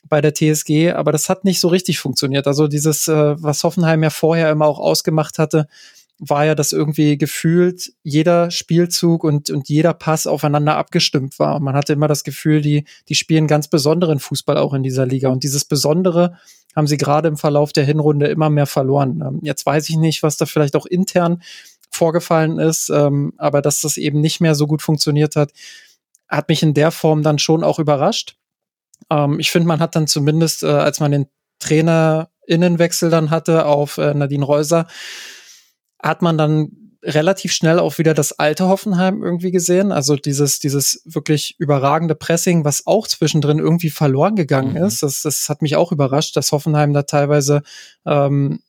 bei 0.09 0.21
der 0.21 0.35
TSG, 0.35 0.93
aber 0.93 1.13
das 1.13 1.29
hat 1.29 1.45
nicht 1.45 1.61
so 1.61 1.69
richtig 1.69 1.99
funktioniert. 1.99 2.47
Also 2.47 2.67
dieses, 2.67 3.07
äh, 3.09 3.35
was 3.41 3.63
Hoffenheim 3.63 4.03
ja 4.03 4.11
vorher 4.11 4.51
immer 4.51 4.67
auch 4.67 4.81
ausgemacht 4.81 5.39
hatte, 5.39 5.69
war 6.25 6.45
ja, 6.45 6.55
dass 6.55 6.71
irgendwie 6.71 7.19
gefühlt 7.19 7.93
jeder 8.05 8.53
Spielzug 8.53 9.25
und, 9.25 9.51
und 9.51 9.69
jeder 9.69 9.93
Pass 9.93 10.29
aufeinander 10.29 10.77
abgestimmt 10.77 11.41
war. 11.41 11.57
Und 11.57 11.65
man 11.65 11.75
hatte 11.75 11.93
immer 11.93 12.07
das 12.07 12.23
Gefühl, 12.23 12.61
die, 12.61 12.85
die 13.09 13.17
spielen 13.17 13.49
ganz 13.49 13.67
besonderen 13.67 14.21
Fußball 14.21 14.57
auch 14.57 14.73
in 14.73 14.85
dieser 14.85 15.05
Liga. 15.05 15.31
Und 15.31 15.43
dieses 15.43 15.65
Besondere 15.65 16.39
haben 16.77 16.87
sie 16.87 16.97
gerade 16.97 17.27
im 17.27 17.37
Verlauf 17.37 17.73
der 17.73 17.85
Hinrunde 17.85 18.29
immer 18.29 18.51
mehr 18.51 18.67
verloren. 18.67 19.21
Ähm, 19.27 19.41
jetzt 19.43 19.67
weiß 19.67 19.89
ich 19.89 19.97
nicht, 19.97 20.23
was 20.23 20.37
da 20.37 20.47
vielleicht 20.47 20.77
auch 20.77 20.87
intern 20.87 21.43
vorgefallen 21.91 22.61
ist, 22.61 22.89
ähm, 22.89 23.33
aber 23.37 23.61
dass 23.61 23.81
das 23.81 23.97
eben 23.97 24.21
nicht 24.21 24.41
mehr 24.41 24.55
so 24.55 24.69
gut 24.69 24.81
funktioniert 24.81 25.35
hat, 25.35 25.51
hat 26.29 26.49
mich 26.49 26.63
in 26.63 26.73
der 26.73 26.93
Form 26.93 27.25
dann 27.25 27.41
schon 27.41 27.65
auch 27.65 27.81
überrascht. 27.81 28.37
Ähm, 29.11 29.41
ich 29.41 29.51
finde, 29.51 29.67
man 29.67 29.81
hat 29.81 29.97
dann 29.97 30.07
zumindest, 30.07 30.63
äh, 30.63 30.69
als 30.69 31.01
man 31.01 31.11
den 31.11 31.27
Trainerinnenwechsel 31.59 33.11
dann 33.11 33.31
hatte 33.31 33.67
auf 33.67 33.99
äh, 33.99 34.15
Nadine 34.15 34.45
Reuser, 34.45 34.87
hat 36.03 36.23
man 36.23 36.37
dann 36.37 36.83
relativ 37.05 37.53
schnell 37.53 37.79
auch 37.79 37.99
wieder 37.99 38.15
das 38.15 38.39
alte 38.39 38.69
Hoffenheim 38.69 39.23
irgendwie 39.23 39.51
gesehen. 39.51 39.91
Also 39.91 40.17
dieses, 40.17 40.61
dieses 40.61 41.03
wirklich 41.05 41.57
überragende 41.59 42.15
Pressing, 42.15 42.65
was 42.65 42.87
auch 42.87 43.09
zwischendrin 43.09 43.59
irgendwie 43.59 43.91
verloren 43.91 44.37
gegangen 44.37 44.73
mhm. 44.73 44.85
ist. 44.85 45.03
Das, 45.03 45.23
das 45.23 45.49
hat 45.49 45.63
mich 45.63 45.77
auch 45.77 45.91
überrascht, 45.91 46.37
dass 46.37 46.53
Hoffenheim 46.53 46.93
da 46.93 47.03
teilweise 47.03 47.63
ähm, 48.07 48.61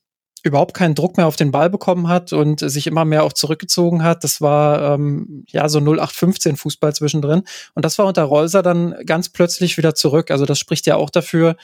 überhaupt 0.44 0.74
keinen 0.74 0.94
Druck 0.94 1.16
mehr 1.16 1.28
auf 1.28 1.38
den 1.38 1.52
Ball 1.52 1.70
bekommen 1.70 2.10
hat 2.10 2.34
und 2.34 2.60
sich 2.60 2.86
immer 2.88 3.06
mehr 3.06 3.24
auch 3.24 3.34
zurückgezogen 3.34 4.04
hat. 4.04 4.24
Das 4.24 4.42
war 4.42 4.96
ähm, 4.96 5.46
ja 5.48 5.70
so 5.70 5.80
0815 5.80 6.58
Fußball 6.58 6.94
zwischendrin. 6.94 7.44
Und 7.76 7.86
das 7.86 7.98
war 7.98 8.06
unter 8.08 8.24
Rolser 8.24 8.62
dann 8.62 8.96
ganz 9.06 9.30
plötzlich 9.30 9.78
wieder 9.78 9.96
zurück. 9.96 10.32
Also 10.32 10.46
das 10.46 10.60
spricht 10.60 10.86
ja 10.86 10.98
auch 10.98 11.10
dafür, 11.10 11.56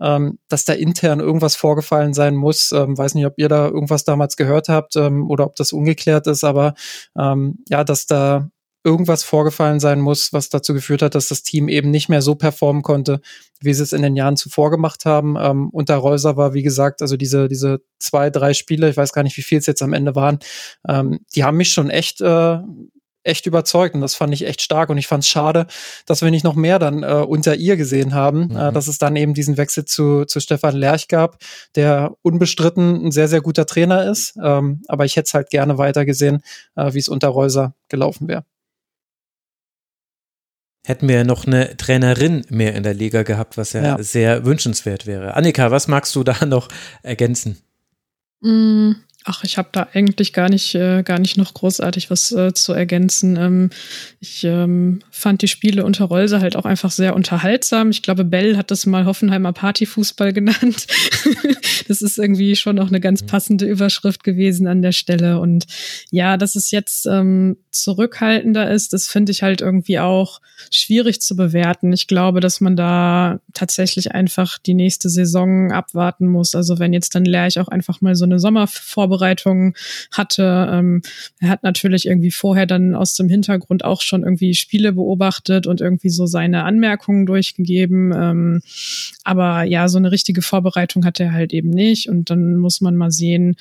ähm, 0.00 0.38
dass 0.48 0.64
da 0.64 0.72
intern 0.72 1.20
irgendwas 1.20 1.56
vorgefallen 1.56 2.14
sein 2.14 2.36
muss. 2.36 2.72
Ähm, 2.72 2.96
weiß 2.96 3.14
nicht, 3.14 3.26
ob 3.26 3.34
ihr 3.36 3.48
da 3.48 3.66
irgendwas 3.66 4.04
damals 4.04 4.36
gehört 4.36 4.68
habt 4.68 4.96
ähm, 4.96 5.28
oder 5.30 5.46
ob 5.46 5.56
das 5.56 5.72
ungeklärt 5.72 6.26
ist, 6.26 6.44
aber 6.44 6.74
ähm, 7.18 7.58
ja, 7.68 7.84
dass 7.84 8.06
da 8.06 8.50
irgendwas 8.82 9.22
vorgefallen 9.22 9.78
sein 9.78 10.00
muss, 10.00 10.32
was 10.32 10.48
dazu 10.48 10.72
geführt 10.72 11.02
hat, 11.02 11.14
dass 11.14 11.28
das 11.28 11.42
Team 11.42 11.68
eben 11.68 11.90
nicht 11.90 12.08
mehr 12.08 12.22
so 12.22 12.34
performen 12.34 12.82
konnte, 12.82 13.20
wie 13.60 13.74
sie 13.74 13.82
es 13.82 13.92
in 13.92 14.02
den 14.02 14.16
Jahren 14.16 14.36
zuvor 14.36 14.70
gemacht 14.70 15.04
haben. 15.04 15.36
Ähm, 15.38 15.68
unter 15.70 15.96
Reuser 15.96 16.36
war, 16.36 16.54
wie 16.54 16.62
gesagt, 16.62 17.02
also 17.02 17.16
diese, 17.16 17.48
diese 17.48 17.82
zwei, 17.98 18.30
drei 18.30 18.54
Spiele, 18.54 18.88
ich 18.88 18.96
weiß 18.96 19.12
gar 19.12 19.22
nicht, 19.22 19.36
wie 19.36 19.42
viel 19.42 19.58
es 19.58 19.66
jetzt 19.66 19.82
am 19.82 19.92
Ende 19.92 20.14
waren, 20.14 20.38
ähm, 20.88 21.20
die 21.34 21.44
haben 21.44 21.58
mich 21.58 21.72
schon 21.72 21.90
echt, 21.90 22.22
äh, 22.22 22.58
echt 23.22 23.46
überzeugt 23.46 23.94
und 23.94 24.00
das 24.00 24.14
fand 24.14 24.32
ich 24.32 24.46
echt 24.46 24.62
stark 24.62 24.88
und 24.88 24.98
ich 24.98 25.06
fand 25.06 25.24
es 25.24 25.28
schade, 25.28 25.66
dass 26.06 26.22
wir 26.22 26.30
nicht 26.30 26.44
noch 26.44 26.54
mehr 26.54 26.78
dann 26.78 27.02
äh, 27.02 27.24
unter 27.26 27.54
ihr 27.54 27.76
gesehen 27.76 28.14
haben, 28.14 28.50
äh, 28.50 28.54
mhm. 28.54 28.56
äh, 28.56 28.72
dass 28.72 28.88
es 28.88 28.98
dann 28.98 29.16
eben 29.16 29.34
diesen 29.34 29.56
Wechsel 29.56 29.84
zu, 29.84 30.24
zu 30.24 30.40
Stefan 30.40 30.76
Lerch 30.76 31.08
gab, 31.08 31.38
der 31.76 32.12
unbestritten 32.22 33.06
ein 33.06 33.10
sehr, 33.10 33.28
sehr 33.28 33.40
guter 33.40 33.66
Trainer 33.66 34.10
ist, 34.10 34.34
ähm, 34.42 34.82
aber 34.88 35.04
ich 35.04 35.16
hätte 35.16 35.26
es 35.26 35.34
halt 35.34 35.50
gerne 35.50 35.78
weiter 35.78 36.04
gesehen, 36.04 36.42
äh, 36.76 36.94
wie 36.94 36.98
es 36.98 37.08
unter 37.08 37.28
Reuser 37.28 37.74
gelaufen 37.88 38.28
wäre 38.28 38.44
hätten 40.86 41.08
wir 41.08 41.24
noch 41.24 41.46
eine 41.46 41.76
Trainerin 41.76 42.44
mehr 42.48 42.74
in 42.74 42.82
der 42.82 42.94
Liga 42.94 43.22
gehabt, 43.22 43.56
was 43.56 43.72
ja, 43.72 43.82
ja. 43.82 44.02
sehr 44.02 44.44
wünschenswert 44.44 45.06
wäre. 45.06 45.34
Annika, 45.34 45.70
was 45.70 45.88
magst 45.88 46.14
du 46.16 46.24
da 46.24 46.44
noch 46.46 46.68
ergänzen? 47.02 47.58
Mm, 48.40 48.92
Ach, 49.24 49.44
ich 49.44 49.58
habe 49.58 49.68
da 49.72 49.88
eigentlich 49.92 50.32
gar 50.32 50.48
nicht, 50.48 50.74
äh, 50.74 51.02
gar 51.02 51.18
nicht 51.18 51.36
noch 51.36 51.52
großartig 51.52 52.10
was 52.10 52.32
äh, 52.32 52.54
zu 52.54 52.72
ergänzen. 52.72 53.36
Ähm, 53.36 53.70
ich 54.18 54.44
ähm, 54.44 55.00
fand 55.10 55.42
die 55.42 55.48
Spiele 55.48 55.84
unter 55.84 56.06
Rolse 56.06 56.40
halt 56.40 56.56
auch 56.56 56.64
einfach 56.64 56.90
sehr 56.90 57.14
unterhaltsam. 57.14 57.90
Ich 57.90 58.00
glaube, 58.00 58.24
Bell 58.24 58.56
hat 58.56 58.70
das 58.70 58.86
mal 58.86 59.04
Hoffenheimer 59.04 59.52
Partyfußball 59.52 60.32
genannt. 60.32 60.86
das 61.86 62.00
ist 62.00 62.18
irgendwie 62.18 62.56
schon 62.56 62.78
auch 62.78 62.88
eine 62.88 63.00
ganz 63.00 63.20
mhm. 63.22 63.26
passende 63.26 63.66
Überschrift 63.66 64.24
gewesen 64.24 64.66
an 64.66 64.80
der 64.80 64.92
Stelle. 64.92 65.38
Und 65.38 65.66
ja, 66.10 66.38
dass 66.38 66.56
es 66.56 66.70
jetzt 66.70 67.04
ähm, 67.04 67.58
zurückhaltender 67.70 68.70
ist, 68.70 68.94
das 68.94 69.06
finde 69.06 69.32
ich 69.32 69.42
halt 69.42 69.60
irgendwie 69.60 69.98
auch 69.98 70.40
schwierig 70.70 71.20
zu 71.20 71.36
bewerten. 71.36 71.92
Ich 71.92 72.06
glaube, 72.06 72.40
dass 72.40 72.62
man 72.62 72.74
da 72.74 73.40
tatsächlich 73.52 74.12
einfach 74.12 74.56
die 74.58 74.74
nächste 74.74 75.10
Saison 75.10 75.72
abwarten 75.72 76.26
muss. 76.26 76.54
Also 76.54 76.78
wenn 76.78 76.94
jetzt 76.94 77.14
dann 77.14 77.26
Lerch 77.26 77.60
auch 77.60 77.68
einfach 77.68 78.00
mal 78.00 78.14
so 78.14 78.24
eine 78.24 78.38
Sommervorbereitung 78.38 79.09
Vorbereitungen 79.10 79.74
hatte. 80.12 80.68
Ähm, 80.70 81.02
er 81.40 81.48
hat 81.48 81.62
natürlich 81.62 82.06
irgendwie 82.06 82.30
vorher 82.30 82.66
dann 82.66 82.94
aus 82.94 83.14
dem 83.14 83.28
Hintergrund 83.28 83.84
auch 83.84 84.02
schon 84.02 84.22
irgendwie 84.22 84.54
Spiele 84.54 84.92
beobachtet 84.92 85.66
und 85.66 85.80
irgendwie 85.80 86.10
so 86.10 86.26
seine 86.26 86.64
Anmerkungen 86.64 87.26
durchgegeben. 87.26 88.12
Ähm, 88.14 88.62
aber 89.24 89.64
ja, 89.64 89.88
so 89.88 89.98
eine 89.98 90.12
richtige 90.12 90.42
Vorbereitung 90.42 91.04
hat 91.04 91.18
er 91.18 91.32
halt 91.32 91.52
eben 91.52 91.70
nicht. 91.70 92.08
Und 92.08 92.30
dann 92.30 92.56
muss 92.56 92.80
man 92.80 92.96
mal 92.96 93.10
sehen, 93.10 93.56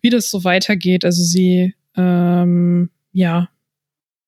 wie 0.00 0.10
das 0.10 0.30
so 0.30 0.44
weitergeht. 0.44 1.04
Also 1.04 1.22
sie, 1.22 1.74
ähm, 1.96 2.90
ja, 3.12 3.48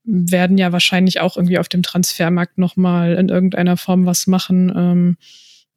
werden 0.04 0.58
ja 0.58 0.72
wahrscheinlich 0.72 1.20
auch 1.20 1.36
irgendwie 1.36 1.58
auf 1.58 1.68
dem 1.68 1.82
Transfermarkt 1.82 2.58
nochmal 2.58 3.14
in 3.14 3.28
irgendeiner 3.28 3.76
Form 3.76 4.06
was 4.06 4.26
machen. 4.26 4.72
Ähm, 4.74 5.16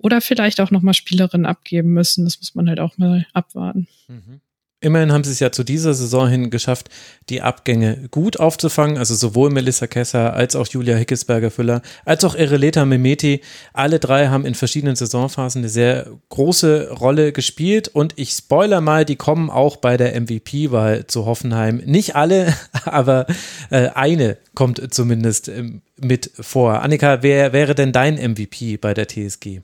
oder 0.03 0.19
vielleicht 0.19 0.59
auch 0.59 0.69
nochmal 0.69 0.93
Spielerinnen 0.93 1.45
abgeben 1.45 1.93
müssen. 1.93 2.25
Das 2.25 2.37
muss 2.37 2.55
man 2.55 2.67
halt 2.67 2.81
auch 2.81 2.97
mal 2.97 3.25
abwarten. 3.33 3.87
Mhm. 4.09 4.41
Immerhin 4.83 5.13
haben 5.13 5.23
sie 5.23 5.31
es 5.31 5.39
ja 5.39 5.51
zu 5.51 5.63
dieser 5.63 5.93
Saison 5.93 6.27
hin 6.27 6.49
geschafft, 6.49 6.89
die 7.29 7.41
Abgänge 7.41 8.09
gut 8.11 8.39
aufzufangen. 8.39 8.97
Also 8.97 9.15
sowohl 9.15 9.49
Melissa 9.49 9.87
Kessler 9.87 10.33
als 10.33 10.57
auch 10.57 10.67
Julia 10.67 10.97
Hickesberger-Füller, 10.97 11.81
als 12.03 12.25
auch 12.25 12.35
Ereleta 12.35 12.83
Mehmeti. 12.85 13.41
Alle 13.71 13.99
drei 13.99 14.27
haben 14.27 14.45
in 14.45 14.55
verschiedenen 14.55 14.97
Saisonphasen 14.97 15.61
eine 15.61 15.69
sehr 15.69 16.07
große 16.27 16.91
Rolle 16.91 17.31
gespielt. 17.31 17.87
Und 17.87 18.13
ich 18.17 18.31
spoiler 18.31 18.81
mal, 18.81 19.05
die 19.05 19.15
kommen 19.15 19.49
auch 19.49 19.77
bei 19.77 19.95
der 19.95 20.19
MVP-Wahl 20.19 21.07
zu 21.07 21.25
Hoffenheim. 21.25 21.77
Nicht 21.85 22.17
alle, 22.17 22.53
aber 22.83 23.25
äh, 23.69 23.87
eine 23.89 24.37
kommt 24.53 24.93
zumindest 24.93 25.47
äh, 25.47 25.63
mit 26.01 26.31
vor. 26.39 26.81
Annika, 26.81 27.23
wer 27.23 27.53
wäre 27.53 27.73
denn 27.73 27.93
dein 27.93 28.15
MVP 28.15 28.77
bei 28.77 28.93
der 28.93 29.07
TSG? 29.07 29.61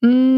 Mm, 0.00 0.37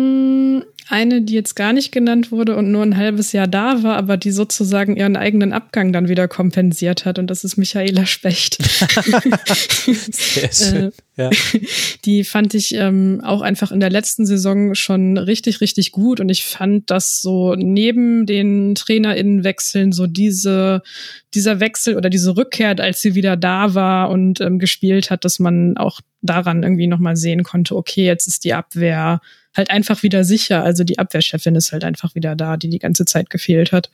eine, 0.91 1.23
die 1.23 1.35
jetzt 1.35 1.55
gar 1.55 1.73
nicht 1.73 1.93
genannt 1.93 2.33
wurde 2.33 2.57
und 2.57 2.73
nur 2.73 2.83
ein 2.83 2.97
halbes 2.97 3.33
Jahr 3.33 3.47
da 3.47 3.83
war, 3.83 3.97
aber 3.97 4.17
die 4.17 4.33
sozusagen 4.33 4.97
ihren 4.97 5.17
eigenen 5.17 5.53
Abgang 5.53 5.93
dann 5.93 6.09
wieder 6.09 6.27
kompensiert 6.27 7.05
hat. 7.05 7.19
Und 7.19 7.29
das 7.29 7.45
ist 7.45 7.57
Michaela 7.57 8.07
Specht. 8.07 8.59
Sehr 10.11 10.53
schön. 10.53 10.87
Äh, 10.87 10.91
ja. 11.17 11.31
Die 12.05 12.25
fand 12.25 12.55
ich 12.55 12.75
ähm, 12.75 13.21
auch 13.23 13.41
einfach 13.41 13.71
in 13.71 13.81
der 13.81 13.91
letzten 13.91 14.27
Saison 14.27 14.75
schon 14.75 15.17
richtig, 15.17 15.61
richtig 15.61 15.93
gut. 15.93 16.19
Und 16.19 16.29
ich 16.29 16.45
fand, 16.45 16.91
dass 16.91 17.23
so 17.23 17.55
neben 17.55 18.27
den 18.27 18.75
TrainerInnenwechseln 18.75 19.93
so 19.93 20.09
diese, 20.09 20.83
dieser 21.35 21.61
Wechsel 21.61 21.97
oder 21.97 22.11
diese 22.11 22.37
Rückkehr, 22.37 22.75
als 22.81 23.01
sie 23.01 23.15
wieder 23.15 23.37
da 23.37 23.75
war 23.75 24.11
und 24.11 24.41
ähm, 24.41 24.59
gespielt 24.59 25.11
hat, 25.11 25.25
dass 25.25 25.39
man 25.39 25.77
auch 25.77 26.01
daran 26.23 26.63
irgendwie 26.63 26.89
nochmal 26.89 27.17
sehen 27.17 27.45
konnte, 27.45 27.77
okay, 27.77 28.05
jetzt 28.05 28.27
ist 28.27 28.45
die 28.45 28.55
Abwehr 28.55 29.21
halt 29.57 29.71
einfach 29.71 30.03
wieder 30.03 30.25
sicher. 30.25 30.63
Also 30.63 30.85
die 30.85 30.99
Abwehrchefin 30.99 31.55
ist 31.55 31.73
halt 31.73 31.85
einfach 31.85 32.15
wieder 32.15 32.37
da, 32.37 32.57
die 32.57 32.69
die 32.69 32.79
ganze 32.79 33.05
Zeit 33.05 33.31
gefehlt 33.31 33.73
hat. 33.73 33.91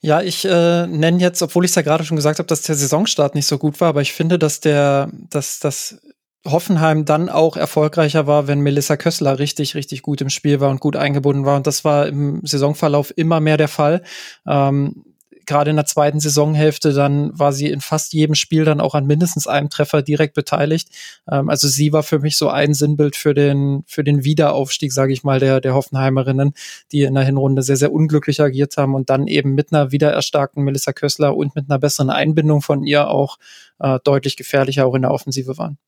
Ja, 0.00 0.22
ich 0.22 0.44
äh, 0.44 0.86
nenne 0.86 1.18
jetzt, 1.18 1.42
obwohl 1.42 1.64
ich 1.64 1.70
es 1.70 1.74
ja 1.74 1.82
gerade 1.82 2.04
schon 2.04 2.16
gesagt 2.16 2.38
habe, 2.38 2.46
dass 2.46 2.62
der 2.62 2.76
Saisonstart 2.76 3.34
nicht 3.34 3.46
so 3.46 3.58
gut 3.58 3.80
war, 3.80 3.88
aber 3.88 4.02
ich 4.02 4.12
finde, 4.12 4.38
dass 4.38 4.60
der, 4.60 5.10
dass 5.30 5.58
das 5.58 6.00
Hoffenheim 6.46 7.04
dann 7.04 7.28
auch 7.28 7.56
erfolgreicher 7.56 8.26
war, 8.26 8.46
wenn 8.46 8.60
Melissa 8.60 8.96
Kössler 8.96 9.38
richtig, 9.38 9.74
richtig 9.74 10.02
gut 10.02 10.20
im 10.20 10.30
Spiel 10.30 10.60
war 10.60 10.70
und 10.70 10.80
gut 10.80 10.96
eingebunden 10.96 11.44
war. 11.44 11.56
Und 11.56 11.66
das 11.66 11.84
war 11.84 12.06
im 12.06 12.40
Saisonverlauf 12.44 13.12
immer 13.16 13.40
mehr 13.40 13.56
der 13.56 13.68
Fall. 13.68 14.02
Ähm, 14.46 15.04
gerade 15.46 15.70
in 15.70 15.76
der 15.76 15.86
zweiten 15.86 16.20
Saisonhälfte, 16.20 16.92
dann 16.92 17.36
war 17.38 17.52
sie 17.52 17.70
in 17.70 17.80
fast 17.80 18.12
jedem 18.12 18.34
Spiel 18.34 18.64
dann 18.64 18.80
auch 18.80 18.94
an 18.94 19.06
mindestens 19.06 19.46
einem 19.46 19.70
Treffer 19.70 20.02
direkt 20.02 20.34
beteiligt. 20.34 20.88
Ähm, 21.30 21.48
also 21.48 21.68
sie 21.68 21.92
war 21.92 22.02
für 22.02 22.18
mich 22.18 22.36
so 22.36 22.48
ein 22.48 22.74
Sinnbild 22.74 23.16
für 23.16 23.34
den, 23.34 23.84
für 23.86 24.04
den 24.04 24.24
Wiederaufstieg, 24.24 24.92
sage 24.92 25.12
ich 25.12 25.24
mal, 25.24 25.40
der, 25.40 25.60
der 25.60 25.74
Hoffenheimerinnen, 25.74 26.52
die 26.92 27.02
in 27.02 27.14
der 27.14 27.24
Hinrunde 27.24 27.62
sehr, 27.62 27.76
sehr 27.76 27.92
unglücklich 27.92 28.40
agiert 28.40 28.76
haben 28.76 28.94
und 28.94 29.10
dann 29.10 29.26
eben 29.26 29.54
mit 29.54 29.72
einer 29.72 29.92
wiedererstarkten 29.92 30.62
Melissa 30.62 30.92
Kössler 30.92 31.36
und 31.36 31.54
mit 31.54 31.70
einer 31.70 31.78
besseren 31.78 32.10
Einbindung 32.10 32.62
von 32.62 32.84
ihr 32.84 33.08
auch 33.08 33.38
äh, 33.78 33.98
deutlich 34.04 34.36
gefährlicher 34.36 34.86
auch 34.86 34.94
in 34.94 35.02
der 35.02 35.12
Offensive 35.12 35.58
waren. 35.58 35.78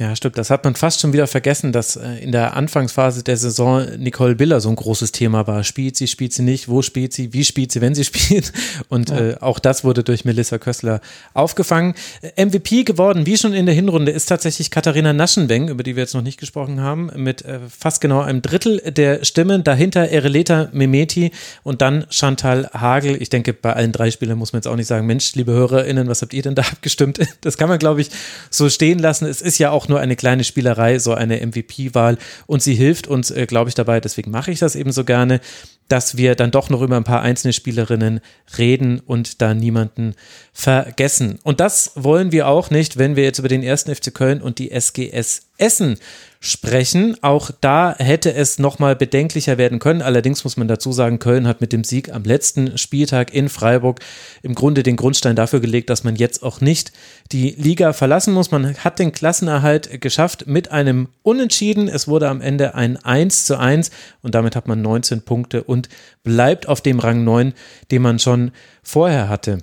Ja, 0.00 0.16
stimmt. 0.16 0.36
Das 0.38 0.50
hat 0.50 0.64
man 0.64 0.74
fast 0.74 1.00
schon 1.00 1.12
wieder 1.12 1.28
vergessen, 1.28 1.70
dass 1.70 1.94
äh, 1.94 2.16
in 2.16 2.32
der 2.32 2.56
Anfangsphase 2.56 3.22
der 3.22 3.36
Saison 3.36 3.86
Nicole 3.96 4.34
Biller 4.34 4.60
so 4.60 4.68
ein 4.68 4.74
großes 4.74 5.12
Thema 5.12 5.46
war. 5.46 5.62
Spielt 5.62 5.96
sie, 5.96 6.08
spielt 6.08 6.32
sie 6.32 6.42
nicht, 6.42 6.68
wo 6.68 6.82
spielt 6.82 7.12
sie, 7.12 7.32
wie 7.32 7.44
spielt 7.44 7.70
sie, 7.70 7.80
wenn 7.80 7.94
sie 7.94 8.02
spielt. 8.04 8.52
Und 8.88 9.10
ja. 9.10 9.20
äh, 9.20 9.36
auch 9.38 9.60
das 9.60 9.84
wurde 9.84 10.02
durch 10.02 10.24
Melissa 10.24 10.58
Kössler 10.58 11.00
aufgefangen. 11.32 11.94
Äh, 12.22 12.44
MVP 12.44 12.82
geworden, 12.82 13.24
wie 13.24 13.38
schon 13.38 13.54
in 13.54 13.66
der 13.66 13.74
Hinrunde, 13.76 14.10
ist 14.10 14.26
tatsächlich 14.26 14.72
Katharina 14.72 15.12
Naschenweng, 15.12 15.68
über 15.68 15.84
die 15.84 15.94
wir 15.94 16.02
jetzt 16.02 16.14
noch 16.14 16.22
nicht 16.22 16.40
gesprochen 16.40 16.80
haben, 16.80 17.12
mit 17.14 17.44
äh, 17.44 17.60
fast 17.68 18.00
genau 18.00 18.20
einem 18.20 18.42
Drittel 18.42 18.78
der 18.80 19.24
Stimmen. 19.24 19.62
Dahinter 19.62 20.08
Ereleta 20.08 20.70
Memeti 20.72 21.30
und 21.62 21.82
dann 21.82 22.06
Chantal 22.10 22.68
Hagel. 22.72 23.22
Ich 23.22 23.30
denke, 23.30 23.52
bei 23.52 23.72
allen 23.72 23.92
drei 23.92 24.10
Spielern 24.10 24.38
muss 24.38 24.52
man 24.52 24.58
jetzt 24.58 24.66
auch 24.66 24.74
nicht 24.74 24.88
sagen, 24.88 25.06
Mensch, 25.06 25.36
liebe 25.36 25.52
HörerInnen, 25.52 26.08
was 26.08 26.20
habt 26.20 26.34
ihr 26.34 26.42
denn 26.42 26.56
da 26.56 26.62
abgestimmt? 26.72 27.20
Das 27.42 27.56
kann 27.56 27.68
man, 27.68 27.78
glaube 27.78 28.00
ich, 28.00 28.10
so 28.50 28.68
stehen 28.68 28.98
lassen. 28.98 29.26
Es 29.26 29.40
ist 29.40 29.58
ja 29.58 29.70
auch 29.70 29.83
auch 29.84 29.88
nur 29.88 30.00
eine 30.00 30.16
kleine 30.16 30.44
Spielerei, 30.44 30.98
so 30.98 31.14
eine 31.14 31.46
MVP-Wahl. 31.46 32.18
Und 32.46 32.62
sie 32.62 32.74
hilft 32.74 33.06
uns, 33.06 33.30
äh, 33.30 33.46
glaube 33.46 33.68
ich, 33.68 33.74
dabei, 33.74 34.00
deswegen 34.00 34.30
mache 34.30 34.50
ich 34.50 34.58
das 34.58 34.76
eben 34.76 34.92
so 34.92 35.04
gerne, 35.04 35.40
dass 35.88 36.16
wir 36.16 36.34
dann 36.34 36.50
doch 36.50 36.70
noch 36.70 36.80
über 36.80 36.96
ein 36.96 37.04
paar 37.04 37.20
einzelne 37.20 37.52
Spielerinnen 37.52 38.20
reden 38.56 39.00
und 39.00 39.42
da 39.42 39.52
niemanden 39.52 40.14
vergessen. 40.54 41.38
Und 41.42 41.60
das 41.60 41.92
wollen 41.94 42.32
wir 42.32 42.48
auch 42.48 42.70
nicht, 42.70 42.96
wenn 42.96 43.16
wir 43.16 43.24
jetzt 43.24 43.38
über 43.38 43.48
den 43.48 43.62
ersten 43.62 43.94
FC 43.94 44.14
Köln 44.14 44.40
und 44.40 44.58
die 44.58 44.70
SGS 44.70 45.42
Essen 45.56 45.98
sprechen. 46.44 47.16
Auch 47.22 47.50
da 47.60 47.96
hätte 47.98 48.34
es 48.34 48.58
nochmal 48.58 48.94
bedenklicher 48.94 49.56
werden 49.56 49.78
können. 49.78 50.02
Allerdings 50.02 50.44
muss 50.44 50.58
man 50.58 50.68
dazu 50.68 50.92
sagen, 50.92 51.18
Köln 51.18 51.48
hat 51.48 51.62
mit 51.62 51.72
dem 51.72 51.84
Sieg 51.84 52.12
am 52.12 52.22
letzten 52.22 52.76
Spieltag 52.76 53.32
in 53.32 53.48
Freiburg 53.48 54.00
im 54.42 54.54
Grunde 54.54 54.82
den 54.82 54.96
Grundstein 54.96 55.36
dafür 55.36 55.60
gelegt, 55.60 55.88
dass 55.88 56.04
man 56.04 56.16
jetzt 56.16 56.42
auch 56.42 56.60
nicht 56.60 56.92
die 57.32 57.50
Liga 57.50 57.94
verlassen 57.94 58.34
muss. 58.34 58.50
Man 58.50 58.76
hat 58.76 58.98
den 58.98 59.12
Klassenerhalt 59.12 60.02
geschafft 60.02 60.46
mit 60.46 60.70
einem 60.70 61.08
Unentschieden. 61.22 61.88
Es 61.88 62.08
wurde 62.08 62.28
am 62.28 62.42
Ende 62.42 62.74
ein 62.74 62.98
1 62.98 63.46
zu 63.46 63.58
1 63.58 63.90
und 64.22 64.34
damit 64.34 64.54
hat 64.54 64.68
man 64.68 64.82
19 64.82 65.22
Punkte 65.22 65.64
und 65.64 65.88
bleibt 66.24 66.68
auf 66.68 66.82
dem 66.82 66.98
Rang 66.98 67.24
9, 67.24 67.54
den 67.90 68.02
man 68.02 68.18
schon 68.18 68.52
vorher 68.82 69.30
hatte. 69.30 69.58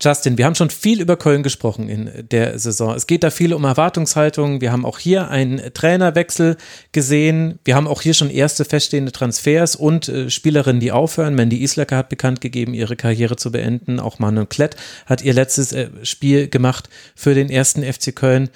Justin, 0.00 0.38
wir 0.38 0.44
haben 0.44 0.56
schon 0.56 0.70
viel 0.70 1.00
über 1.00 1.16
Köln 1.16 1.44
gesprochen 1.44 1.88
in 1.88 2.28
der 2.28 2.58
Saison. 2.58 2.96
Es 2.96 3.06
geht 3.06 3.22
da 3.22 3.30
viel 3.30 3.54
um 3.54 3.62
Erwartungshaltung. 3.62 4.60
Wir 4.60 4.72
haben 4.72 4.84
auch 4.84 4.98
hier 4.98 5.28
einen 5.28 5.72
Trainerwechsel 5.72 6.56
gesehen. 6.90 7.60
Wir 7.64 7.76
haben 7.76 7.86
auch 7.86 8.02
hier 8.02 8.14
schon 8.14 8.28
erste 8.28 8.64
feststehende 8.64 9.12
Transfers 9.12 9.76
und 9.76 10.08
äh, 10.08 10.30
Spielerinnen, 10.30 10.80
die 10.80 10.90
aufhören. 10.90 11.36
Mandy 11.36 11.62
Islecker 11.62 11.96
hat 11.96 12.08
bekannt 12.08 12.40
gegeben, 12.40 12.74
ihre 12.74 12.96
Karriere 12.96 13.36
zu 13.36 13.52
beenden. 13.52 14.00
Auch 14.00 14.18
Manuel 14.18 14.46
Klett 14.46 14.74
hat 15.06 15.22
ihr 15.22 15.32
letztes 15.32 15.72
äh, 15.72 15.88
Spiel 16.02 16.48
gemacht 16.48 16.88
für 17.14 17.34
den 17.34 17.48
ersten 17.48 17.84
FC 17.84 18.16
Köln. 18.16 18.50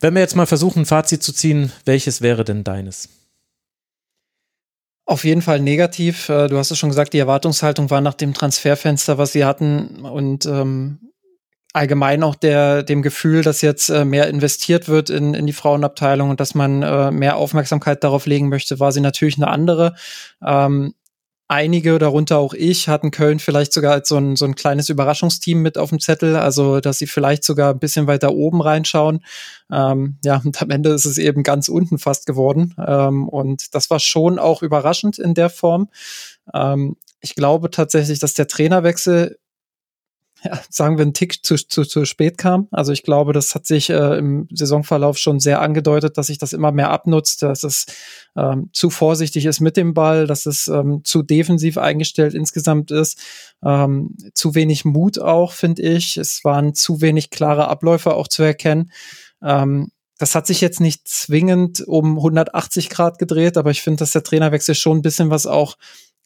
Wenn 0.00 0.14
wir 0.14 0.20
jetzt 0.20 0.34
mal 0.34 0.46
versuchen, 0.46 0.80
ein 0.80 0.86
Fazit 0.86 1.22
zu 1.22 1.32
ziehen, 1.32 1.70
welches 1.84 2.22
wäre 2.22 2.42
denn 2.42 2.64
deines? 2.64 3.08
Auf 5.06 5.24
jeden 5.24 5.42
Fall 5.42 5.60
negativ. 5.60 6.28
Äh, 6.28 6.48
du 6.48 6.56
hast 6.56 6.70
es 6.70 6.78
schon 6.78 6.88
gesagt, 6.88 7.12
die 7.12 7.18
Erwartungshaltung 7.18 7.90
war 7.90 8.00
nach 8.00 8.14
dem 8.14 8.32
Transferfenster, 8.32 9.18
was 9.18 9.32
sie 9.32 9.44
hatten 9.44 10.04
und 10.06 10.46
ähm, 10.46 10.98
allgemein 11.74 12.22
auch 12.22 12.36
der, 12.36 12.82
dem 12.82 13.02
Gefühl, 13.02 13.42
dass 13.42 13.60
jetzt 13.60 13.90
äh, 13.90 14.04
mehr 14.04 14.28
investiert 14.28 14.88
wird 14.88 15.10
in, 15.10 15.34
in 15.34 15.46
die 15.46 15.52
Frauenabteilung 15.52 16.30
und 16.30 16.40
dass 16.40 16.54
man 16.54 16.82
äh, 16.82 17.10
mehr 17.10 17.36
Aufmerksamkeit 17.36 18.02
darauf 18.02 18.26
legen 18.26 18.48
möchte, 18.48 18.80
war 18.80 18.92
sie 18.92 19.00
natürlich 19.00 19.36
eine 19.36 19.48
andere. 19.48 19.94
Ähm, 20.42 20.94
einige, 21.48 21.98
darunter 21.98 22.38
auch 22.38 22.54
ich, 22.54 22.88
hatten 22.88 23.10
Köln 23.10 23.38
vielleicht 23.38 23.72
sogar 23.72 23.92
als 23.92 24.08
so 24.08 24.16
ein, 24.16 24.36
so 24.36 24.44
ein 24.44 24.54
kleines 24.54 24.88
Überraschungsteam 24.88 25.60
mit 25.60 25.76
auf 25.78 25.90
dem 25.90 26.00
Zettel, 26.00 26.36
also 26.36 26.80
dass 26.80 26.98
sie 26.98 27.06
vielleicht 27.06 27.44
sogar 27.44 27.72
ein 27.72 27.78
bisschen 27.78 28.06
weiter 28.06 28.32
oben 28.32 28.62
reinschauen. 28.62 29.24
Ähm, 29.70 30.16
ja, 30.24 30.40
und 30.44 30.60
am 30.60 30.70
Ende 30.70 30.90
ist 30.90 31.04
es 31.04 31.18
eben 31.18 31.42
ganz 31.42 31.68
unten 31.68 31.98
fast 31.98 32.26
geworden. 32.26 32.74
Ähm, 32.84 33.28
und 33.28 33.74
das 33.74 33.90
war 33.90 34.00
schon 34.00 34.38
auch 34.38 34.62
überraschend 34.62 35.18
in 35.18 35.34
der 35.34 35.50
Form. 35.50 35.88
Ähm, 36.52 36.96
ich 37.20 37.34
glaube 37.34 37.70
tatsächlich, 37.70 38.18
dass 38.18 38.34
der 38.34 38.48
Trainerwechsel 38.48 39.38
ja, 40.44 40.60
sagen 40.70 40.98
wir, 40.98 41.02
einen 41.02 41.14
Tick 41.14 41.44
zu, 41.44 41.56
zu, 41.56 41.84
zu 41.84 42.04
spät 42.04 42.38
kam. 42.38 42.68
Also 42.70 42.92
ich 42.92 43.02
glaube, 43.02 43.32
das 43.32 43.54
hat 43.54 43.66
sich 43.66 43.90
äh, 43.90 44.18
im 44.18 44.46
Saisonverlauf 44.52 45.18
schon 45.18 45.40
sehr 45.40 45.60
angedeutet, 45.60 46.18
dass 46.18 46.28
sich 46.28 46.38
das 46.38 46.52
immer 46.52 46.70
mehr 46.70 46.90
abnutzt, 46.90 47.42
dass 47.42 47.64
es 47.64 47.86
ähm, 48.36 48.68
zu 48.72 48.90
vorsichtig 48.90 49.46
ist 49.46 49.60
mit 49.60 49.76
dem 49.76 49.94
Ball, 49.94 50.26
dass 50.26 50.46
es 50.46 50.68
ähm, 50.68 51.00
zu 51.04 51.22
defensiv 51.22 51.78
eingestellt 51.78 52.34
insgesamt 52.34 52.90
ist. 52.90 53.18
Ähm, 53.64 54.16
zu 54.34 54.54
wenig 54.54 54.84
Mut 54.84 55.18
auch, 55.18 55.52
finde 55.52 55.82
ich. 55.82 56.16
Es 56.16 56.44
waren 56.44 56.74
zu 56.74 57.00
wenig 57.00 57.30
klare 57.30 57.68
Abläufe 57.68 58.14
auch 58.14 58.28
zu 58.28 58.42
erkennen. 58.42 58.90
Ähm, 59.42 59.90
das 60.18 60.34
hat 60.34 60.46
sich 60.46 60.60
jetzt 60.60 60.80
nicht 60.80 61.08
zwingend 61.08 61.82
um 61.86 62.16
180 62.16 62.88
Grad 62.88 63.18
gedreht, 63.18 63.56
aber 63.56 63.70
ich 63.70 63.82
finde, 63.82 63.98
dass 63.98 64.12
der 64.12 64.22
Trainerwechsel 64.22 64.74
schon 64.74 64.98
ein 64.98 65.02
bisschen 65.02 65.30
was 65.30 65.46
auch 65.46 65.76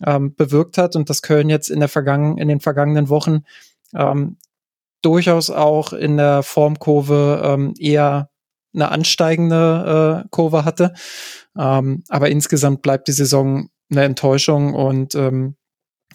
ähm, 0.04 0.34
bewirkt 0.34 0.78
hat 0.78 0.96
und 0.96 1.10
dass 1.10 1.22
Köln 1.22 1.48
jetzt 1.48 1.70
in 1.70 1.80
der 1.80 1.88
vergangen, 1.88 2.38
in 2.38 2.48
den 2.48 2.60
vergangenen 2.60 3.08
Wochen 3.08 3.44
ähm, 3.94 4.36
durchaus 5.02 5.50
auch 5.50 5.92
in 5.92 6.16
der 6.16 6.42
Formkurve 6.42 7.42
ähm, 7.44 7.74
eher 7.78 8.30
eine 8.74 8.90
ansteigende 8.90 10.24
äh, 10.24 10.28
Kurve 10.30 10.64
hatte. 10.64 10.92
Ähm, 11.56 12.04
aber 12.08 12.30
insgesamt 12.30 12.82
bleibt 12.82 13.08
die 13.08 13.12
Saison 13.12 13.68
eine 13.90 14.04
Enttäuschung 14.04 14.74
und 14.74 15.14
ähm, 15.14 15.56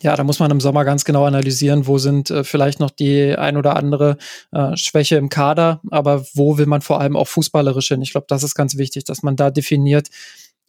ja, 0.02 0.16
da 0.16 0.24
muss 0.24 0.40
man 0.40 0.52
im 0.52 0.60
Sommer 0.60 0.86
ganz 0.86 1.06
genau 1.06 1.26
analysieren, 1.26 1.86
wo 1.88 1.98
sind 1.98 2.30
äh, 2.32 2.44
vielleicht 2.44 2.80
noch 2.80 2.90
die 2.90 3.36
ein 3.36 3.58
oder 3.58 3.76
andere 3.76 4.18
äh, 4.52 4.76
Schwäche 4.76 5.18
im 5.18 5.30
Kader, 5.30 5.82
aber 5.92 6.26
wo 6.34 6.58
will 6.58 6.66
man 6.66 6.82
vor 6.82 7.00
allem 7.00 7.16
auch 7.16 7.28
fußballerisch 7.28 7.90
hin? 7.90 8.02
Ich 8.02 8.12
glaube, 8.12 8.26
das 8.28 8.44
ist 8.44 8.56
ganz 8.56 8.78
wichtig, 8.78 9.04
dass 9.04 9.24
man 9.24 9.36
da 9.36 9.52
definiert, 9.52 10.10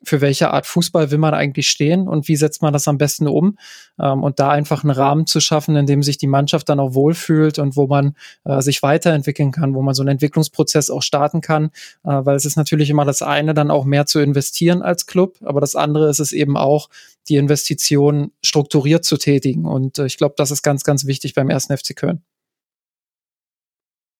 für 0.02 0.20
welche 0.20 0.50
Art 0.50 0.66
Fußball 0.66 1.10
will 1.10 1.18
man 1.18 1.34
eigentlich 1.34 1.68
stehen 1.68 2.08
und 2.08 2.28
wie 2.28 2.36
setzt 2.36 2.62
man 2.62 2.72
das 2.72 2.88
am 2.88 2.98
besten 2.98 3.26
um 3.26 3.58
ähm, 3.98 4.22
und 4.22 4.38
da 4.38 4.50
einfach 4.50 4.84
einen 4.84 4.90
Rahmen 4.90 5.26
zu 5.26 5.40
schaffen, 5.40 5.76
in 5.76 5.86
dem 5.86 6.02
sich 6.02 6.18
die 6.18 6.26
Mannschaft 6.26 6.68
dann 6.68 6.80
auch 6.80 6.94
wohlfühlt 6.94 7.58
und 7.58 7.76
wo 7.76 7.86
man 7.86 8.14
äh, 8.44 8.60
sich 8.60 8.82
weiterentwickeln 8.82 9.52
kann, 9.52 9.74
wo 9.74 9.82
man 9.82 9.94
so 9.94 10.02
einen 10.02 10.10
Entwicklungsprozess 10.10 10.90
auch 10.90 11.02
starten 11.02 11.40
kann, 11.40 11.66
äh, 12.04 12.10
weil 12.10 12.36
es 12.36 12.44
ist 12.44 12.56
natürlich 12.56 12.90
immer 12.90 13.04
das 13.04 13.22
eine, 13.22 13.54
dann 13.54 13.70
auch 13.70 13.84
mehr 13.84 14.06
zu 14.06 14.20
investieren 14.20 14.82
als 14.82 15.06
Club, 15.06 15.36
aber 15.42 15.60
das 15.60 15.76
andere 15.76 16.10
ist 16.10 16.20
es 16.20 16.32
eben 16.32 16.56
auch, 16.56 16.88
die 17.28 17.36
Investition 17.36 18.32
strukturiert 18.42 19.04
zu 19.04 19.16
tätigen 19.16 19.64
und 19.64 19.98
äh, 19.98 20.06
ich 20.06 20.18
glaube, 20.18 20.34
das 20.36 20.50
ist 20.50 20.62
ganz, 20.62 20.84
ganz 20.84 21.06
wichtig 21.06 21.34
beim 21.34 21.48
ersten 21.48 21.76
FC 21.76 21.96
Köln. 21.96 22.22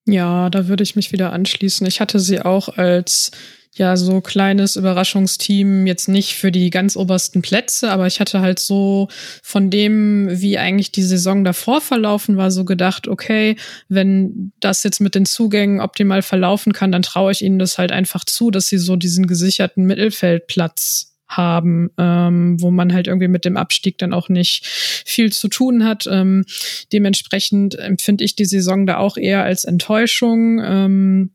Ja, 0.07 0.51
da 0.51 0.69
würde 0.69 0.83
ich 0.83 0.97
mich 0.97 1.13
wieder 1.13 1.33
anschließen. 1.33 1.87
Ich 1.87 2.01
hatte 2.01 2.21
sie 2.21 2.43
auch 2.43 2.69
als 2.69 3.31
ja 3.79 3.97
so 3.97 4.21
kleines 4.21 4.77
Überraschungsteam 4.77 5.87
jetzt 5.87 6.09
nicht 6.09 6.35
für 6.35 6.53
die 6.53 6.71
ganz 6.71 6.97
obersten 6.97 7.43
Plätze, 7.43 7.91
aber 7.91 8.07
ich 8.07 8.21
hatte 8.21 8.41
halt 8.41 8.59
so 8.59 9.09
von 9.43 9.71
dem, 9.71 10.29
wie 10.31 10.59
eigentlich 10.59 10.93
die 10.93 11.03
Saison 11.03 11.45
davor 11.45 11.81
verlaufen 11.81 12.37
war, 12.37 12.51
so 12.51 12.65
gedacht, 12.65 13.09
okay, 13.09 13.57
wenn 13.89 14.53
das 14.61 14.83
jetzt 14.83 15.01
mit 15.01 15.15
den 15.15 15.27
Zugängen 15.27 15.81
optimal 15.81 16.23
verlaufen 16.23 16.73
kann, 16.73 16.93
dann 16.93 17.03
traue 17.03 17.33
ich 17.33 17.43
ihnen 17.43 17.59
das 17.59 17.79
halt 17.79 17.93
einfach 17.93 18.25
zu, 18.25 18.51
dass 18.51 18.69
sie 18.69 18.79
so 18.79 18.97
diesen 18.97 19.27
gesicherten 19.27 19.85
Mittelfeldplatz 19.85 21.15
haben, 21.29 21.91
ähm, 21.99 22.61
wo 22.61 22.71
man 22.71 22.93
halt 22.93 23.07
irgendwie 23.07 23.29
mit 23.29 23.45
dem 23.45 23.57
Abstieg 23.57 23.99
dann 23.99 24.13
auch 24.13 24.29
nicht 24.29 24.67
viel 24.67 25.33
zu 25.33 25.49
tun 25.49 25.85
hat. 25.85 26.07
Ähm, 26.09 26.45
dementsprechend 26.93 27.79
empfinde 27.79 28.25
ich 28.25 28.37
die 28.37 28.45
Saison 28.45 28.87
da 28.87 28.99
auch 28.99 29.17
eher 29.17 29.43
als 29.43 29.65
Enttäuschung. 29.65 30.61
Ähm, 30.63 31.31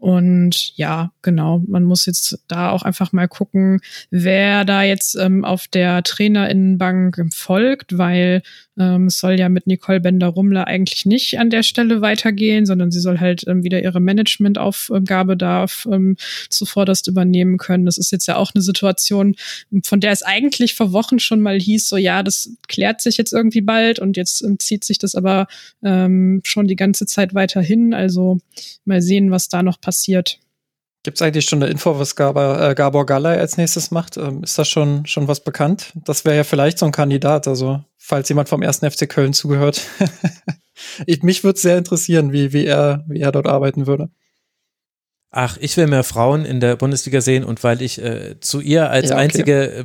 und 0.00 0.76
ja, 0.78 1.12
genau, 1.20 1.62
man 1.68 1.84
muss 1.84 2.06
jetzt 2.06 2.42
da 2.48 2.70
auch 2.70 2.84
einfach 2.84 3.12
mal 3.12 3.28
gucken, 3.28 3.80
wer 4.10 4.64
da 4.64 4.82
jetzt 4.82 5.14
ähm, 5.14 5.44
auf 5.44 5.68
der 5.68 6.02
Trainerinnenbank 6.02 7.26
folgt, 7.34 7.98
weil 7.98 8.40
ähm, 8.78 9.08
es 9.08 9.18
soll 9.18 9.38
ja 9.38 9.50
mit 9.50 9.66
Nicole 9.66 10.00
Bender-Rummler 10.00 10.66
eigentlich 10.66 11.04
nicht 11.04 11.38
an 11.38 11.50
der 11.50 11.62
Stelle 11.62 12.00
weitergehen, 12.00 12.64
sondern 12.64 12.90
sie 12.90 13.00
soll 13.00 13.20
halt 13.20 13.46
ähm, 13.46 13.62
wieder 13.62 13.82
ihre 13.82 14.00
Managementaufgabe 14.00 15.36
da 15.36 15.66
ähm, 15.84 16.16
zuvorderst 16.48 17.06
übernehmen 17.06 17.58
können. 17.58 17.84
Das 17.84 17.98
ist 17.98 18.10
jetzt 18.10 18.26
ja 18.26 18.36
auch 18.36 18.52
eine 18.54 18.62
Situation, 18.62 19.36
von 19.84 20.00
der 20.00 20.12
es 20.12 20.22
eigentlich 20.22 20.76
vor 20.76 20.92
Wochen 20.92 21.18
schon 21.18 21.42
mal 21.42 21.60
hieß, 21.60 21.88
so 21.88 21.98
ja, 21.98 22.22
das 22.22 22.56
klärt 22.68 23.02
sich 23.02 23.18
jetzt 23.18 23.34
irgendwie 23.34 23.60
bald 23.60 23.98
und 23.98 24.16
jetzt 24.16 24.42
ähm, 24.42 24.58
zieht 24.58 24.84
sich 24.84 24.96
das 24.96 25.14
aber 25.14 25.46
ähm, 25.82 26.40
schon 26.44 26.66
die 26.66 26.76
ganze 26.76 27.04
Zeit 27.04 27.34
weiter 27.34 27.60
hin. 27.60 27.92
Also 27.92 28.38
mal 28.86 29.02
sehen, 29.02 29.30
was 29.30 29.50
da 29.50 29.62
noch 29.62 29.78
passiert. 29.78 29.89
Gibt 31.02 31.16
es 31.16 31.22
eigentlich 31.22 31.46
schon 31.46 31.62
eine 31.62 31.72
Info, 31.72 31.98
was 31.98 32.14
Gabor, 32.14 32.60
äh, 32.60 32.74
Gabor 32.74 33.06
Galley 33.06 33.38
als 33.38 33.56
nächstes 33.56 33.90
macht? 33.90 34.18
Ähm, 34.18 34.42
ist 34.42 34.58
das 34.58 34.68
schon, 34.68 35.06
schon 35.06 35.28
was 35.28 35.42
bekannt? 35.42 35.92
Das 35.94 36.26
wäre 36.26 36.36
ja 36.36 36.44
vielleicht 36.44 36.78
so 36.78 36.84
ein 36.84 36.92
Kandidat, 36.92 37.48
also 37.48 37.82
falls 37.96 38.28
jemand 38.28 38.50
vom 38.50 38.60
ersten 38.60 38.90
FC 38.90 39.08
Köln 39.08 39.32
zugehört. 39.32 39.86
ich, 41.06 41.22
mich 41.22 41.42
würde 41.42 41.58
sehr 41.58 41.78
interessieren, 41.78 42.32
wie, 42.32 42.52
wie, 42.52 42.66
er, 42.66 43.04
wie 43.08 43.20
er 43.20 43.32
dort 43.32 43.46
arbeiten 43.46 43.86
würde. 43.86 44.10
Ach, 45.32 45.56
ich 45.60 45.76
will 45.76 45.86
mehr 45.86 46.02
Frauen 46.02 46.44
in 46.44 46.58
der 46.58 46.74
Bundesliga 46.74 47.20
sehen 47.20 47.44
und 47.44 47.62
weil 47.62 47.82
ich 47.82 48.02
äh, 48.02 48.40
zu 48.40 48.60
ihr 48.60 48.90
als 48.90 49.10
ja, 49.10 49.14
okay. 49.14 49.24
einzige 49.24 49.64
äh, 49.64 49.84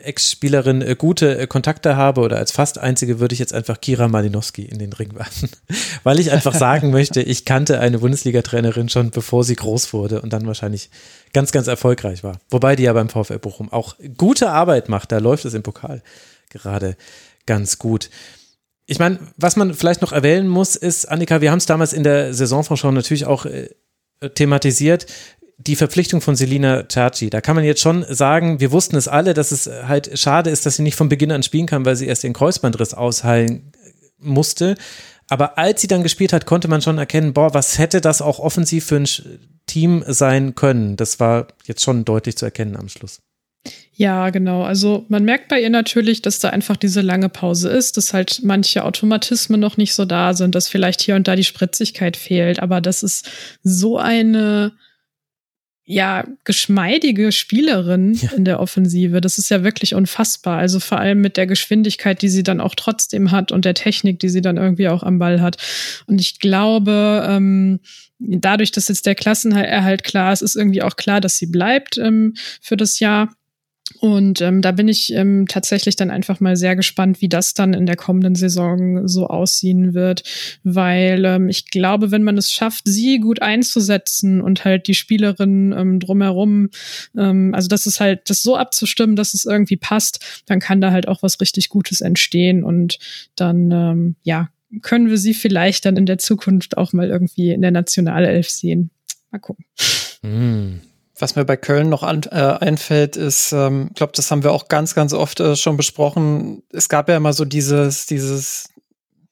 Ex-Spielerin 0.00 0.80
äh, 0.80 0.96
gute 0.96 1.36
äh, 1.36 1.46
Kontakte 1.46 1.94
habe 1.94 2.22
oder 2.22 2.38
als 2.38 2.52
fast 2.52 2.78
einzige 2.78 3.20
würde 3.20 3.34
ich 3.34 3.38
jetzt 3.38 3.52
einfach 3.52 3.82
Kira 3.82 4.08
Malinowski 4.08 4.62
in 4.62 4.78
den 4.78 4.94
Ring 4.94 5.14
werfen. 5.14 5.50
weil 6.04 6.18
ich 6.18 6.32
einfach 6.32 6.54
sagen 6.54 6.90
möchte, 6.90 7.20
ich 7.20 7.44
kannte 7.44 7.80
eine 7.80 7.98
Bundesliga-Trainerin 7.98 8.88
schon 8.88 9.10
bevor 9.10 9.44
sie 9.44 9.56
groß 9.56 9.92
wurde 9.92 10.22
und 10.22 10.32
dann 10.32 10.46
wahrscheinlich 10.46 10.88
ganz, 11.34 11.52
ganz 11.52 11.66
erfolgreich 11.66 12.24
war. 12.24 12.40
Wobei 12.48 12.74
die 12.74 12.84
ja 12.84 12.94
beim 12.94 13.10
VfL 13.10 13.38
Bochum 13.38 13.70
auch 13.70 13.96
gute 14.16 14.48
Arbeit 14.48 14.88
macht. 14.88 15.12
Da 15.12 15.18
läuft 15.18 15.44
es 15.44 15.52
im 15.52 15.62
Pokal 15.62 16.02
gerade 16.48 16.96
ganz 17.44 17.78
gut. 17.78 18.08
Ich 18.86 18.98
meine, 18.98 19.18
was 19.36 19.56
man 19.56 19.74
vielleicht 19.74 20.00
noch 20.00 20.12
erwähnen 20.12 20.48
muss, 20.48 20.76
ist, 20.76 21.10
Annika, 21.10 21.42
wir 21.42 21.50
haben 21.50 21.58
es 21.58 21.66
damals 21.66 21.92
in 21.92 22.04
der 22.04 22.32
Saisonvorschau 22.32 22.90
natürlich 22.90 23.26
auch 23.26 23.44
äh, 23.44 23.68
thematisiert, 24.34 25.06
die 25.58 25.76
Verpflichtung 25.76 26.20
von 26.20 26.36
Selina 26.36 26.88
Cerci. 26.88 27.30
Da 27.30 27.40
kann 27.40 27.56
man 27.56 27.64
jetzt 27.64 27.80
schon 27.80 28.04
sagen, 28.08 28.60
wir 28.60 28.70
wussten 28.70 28.96
es 28.96 29.08
alle, 29.08 29.34
dass 29.34 29.50
es 29.50 29.66
halt 29.66 30.18
schade 30.18 30.50
ist, 30.50 30.66
dass 30.66 30.76
sie 30.76 30.82
nicht 30.82 30.96
von 30.96 31.08
Beginn 31.08 31.32
an 31.32 31.42
spielen 31.42 31.66
kann, 31.66 31.84
weil 31.84 31.96
sie 31.96 32.06
erst 32.06 32.22
den 32.22 32.32
Kreuzbandriss 32.32 32.94
ausheilen 32.94 33.72
musste. 34.18 34.76
Aber 35.28 35.58
als 35.58 35.80
sie 35.80 35.88
dann 35.88 36.02
gespielt 36.02 36.32
hat, 36.32 36.46
konnte 36.46 36.68
man 36.68 36.80
schon 36.80 36.98
erkennen, 36.98 37.34
boah, 37.34 37.52
was 37.54 37.78
hätte 37.78 38.00
das 38.00 38.22
auch 38.22 38.38
offensiv 38.38 38.86
für 38.86 38.96
ein 38.96 39.08
Team 39.66 40.04
sein 40.06 40.54
können. 40.54 40.96
Das 40.96 41.20
war 41.20 41.48
jetzt 41.66 41.82
schon 41.82 42.04
deutlich 42.04 42.36
zu 42.36 42.44
erkennen 42.46 42.76
am 42.76 42.88
Schluss. 42.88 43.20
Ja, 43.94 44.30
genau. 44.30 44.62
Also 44.62 45.04
man 45.08 45.24
merkt 45.24 45.48
bei 45.48 45.60
ihr 45.60 45.70
natürlich, 45.70 46.22
dass 46.22 46.38
da 46.38 46.50
einfach 46.50 46.76
diese 46.76 47.00
lange 47.00 47.28
Pause 47.28 47.68
ist, 47.68 47.96
dass 47.96 48.14
halt 48.14 48.40
manche 48.44 48.84
Automatismen 48.84 49.58
noch 49.58 49.76
nicht 49.76 49.92
so 49.92 50.04
da 50.04 50.34
sind, 50.34 50.54
dass 50.54 50.68
vielleicht 50.68 51.00
hier 51.00 51.16
und 51.16 51.26
da 51.26 51.34
die 51.34 51.44
Spritzigkeit 51.44 52.16
fehlt. 52.16 52.60
Aber 52.60 52.80
das 52.80 53.02
ist 53.02 53.28
so 53.64 53.98
eine 53.98 54.72
ja, 55.90 56.26
geschmeidige 56.44 57.32
Spielerin 57.32 58.12
ja. 58.12 58.32
in 58.36 58.44
der 58.44 58.60
Offensive. 58.60 59.22
Das 59.22 59.38
ist 59.38 59.48
ja 59.48 59.64
wirklich 59.64 59.94
unfassbar. 59.94 60.58
Also 60.58 60.80
vor 60.80 61.00
allem 61.00 61.22
mit 61.22 61.38
der 61.38 61.46
Geschwindigkeit, 61.46 62.20
die 62.20 62.28
sie 62.28 62.42
dann 62.42 62.60
auch 62.60 62.74
trotzdem 62.74 63.30
hat 63.30 63.52
und 63.52 63.64
der 63.64 63.72
Technik, 63.72 64.20
die 64.20 64.28
sie 64.28 64.42
dann 64.42 64.58
irgendwie 64.58 64.88
auch 64.88 65.02
am 65.02 65.18
Ball 65.18 65.40
hat. 65.40 65.56
Und 66.06 66.20
ich 66.20 66.40
glaube, 66.40 67.26
ähm, 67.26 67.80
dadurch, 68.18 68.70
dass 68.70 68.88
jetzt 68.88 69.06
der 69.06 69.14
Klassenerhalt 69.14 70.04
klar 70.04 70.32
ist, 70.34 70.42
ist 70.42 70.56
irgendwie 70.56 70.82
auch 70.82 70.96
klar, 70.96 71.22
dass 71.22 71.38
sie 71.38 71.46
bleibt 71.46 71.96
ähm, 71.96 72.34
für 72.60 72.76
das 72.76 73.00
Jahr. 73.00 73.34
Und 74.00 74.40
ähm, 74.42 74.60
da 74.60 74.72
bin 74.72 74.86
ich 74.86 75.12
ähm, 75.14 75.46
tatsächlich 75.48 75.96
dann 75.96 76.10
einfach 76.10 76.40
mal 76.40 76.56
sehr 76.56 76.76
gespannt, 76.76 77.20
wie 77.20 77.28
das 77.28 77.54
dann 77.54 77.74
in 77.74 77.86
der 77.86 77.96
kommenden 77.96 78.34
Saison 78.34 79.08
so 79.08 79.26
aussehen 79.26 79.94
wird, 79.94 80.22
weil 80.62 81.24
ähm, 81.24 81.48
ich 81.48 81.70
glaube, 81.70 82.10
wenn 82.10 82.22
man 82.22 82.36
es 82.36 82.52
schafft, 82.52 82.82
sie 82.86 83.18
gut 83.18 83.40
einzusetzen 83.40 84.40
und 84.40 84.64
halt 84.64 84.88
die 84.88 84.94
Spielerin 84.94 85.74
ähm, 85.76 86.00
drumherum, 86.00 86.68
ähm, 87.16 87.54
also 87.54 87.68
das 87.68 87.86
ist 87.86 87.98
halt 87.98 88.28
das 88.28 88.42
so 88.42 88.56
abzustimmen, 88.56 89.16
dass 89.16 89.34
es 89.34 89.46
irgendwie 89.46 89.76
passt, 89.76 90.42
dann 90.46 90.60
kann 90.60 90.80
da 90.80 90.90
halt 90.90 91.08
auch 91.08 91.22
was 91.22 91.40
richtig 91.40 91.68
Gutes 91.68 92.00
entstehen 92.00 92.64
und 92.64 92.98
dann 93.36 93.70
ähm, 93.70 94.16
ja 94.22 94.50
können 94.82 95.08
wir 95.08 95.16
sie 95.16 95.32
vielleicht 95.32 95.86
dann 95.86 95.96
in 95.96 96.04
der 96.04 96.18
Zukunft 96.18 96.76
auch 96.76 96.92
mal 96.92 97.08
irgendwie 97.08 97.52
in 97.52 97.62
der 97.62 97.70
Nationalelf 97.70 98.50
sehen. 98.50 98.90
Mal 99.30 99.38
gucken. 99.38 99.64
Mm. 100.22 100.80
Was 101.18 101.36
mir 101.36 101.44
bei 101.44 101.56
Köln 101.56 101.88
noch 101.88 102.02
an, 102.02 102.22
äh, 102.30 102.36
einfällt, 102.36 103.16
ist, 103.16 103.52
ähm, 103.52 103.88
ich 103.90 103.96
glaube, 103.96 104.12
das 104.14 104.30
haben 104.30 104.44
wir 104.44 104.52
auch 104.52 104.68
ganz, 104.68 104.94
ganz 104.94 105.12
oft 105.12 105.40
äh, 105.40 105.56
schon 105.56 105.76
besprochen. 105.76 106.62
Es 106.72 106.88
gab 106.88 107.08
ja 107.08 107.16
immer 107.16 107.32
so 107.32 107.44
dieses, 107.44 108.06
dieses, 108.06 108.68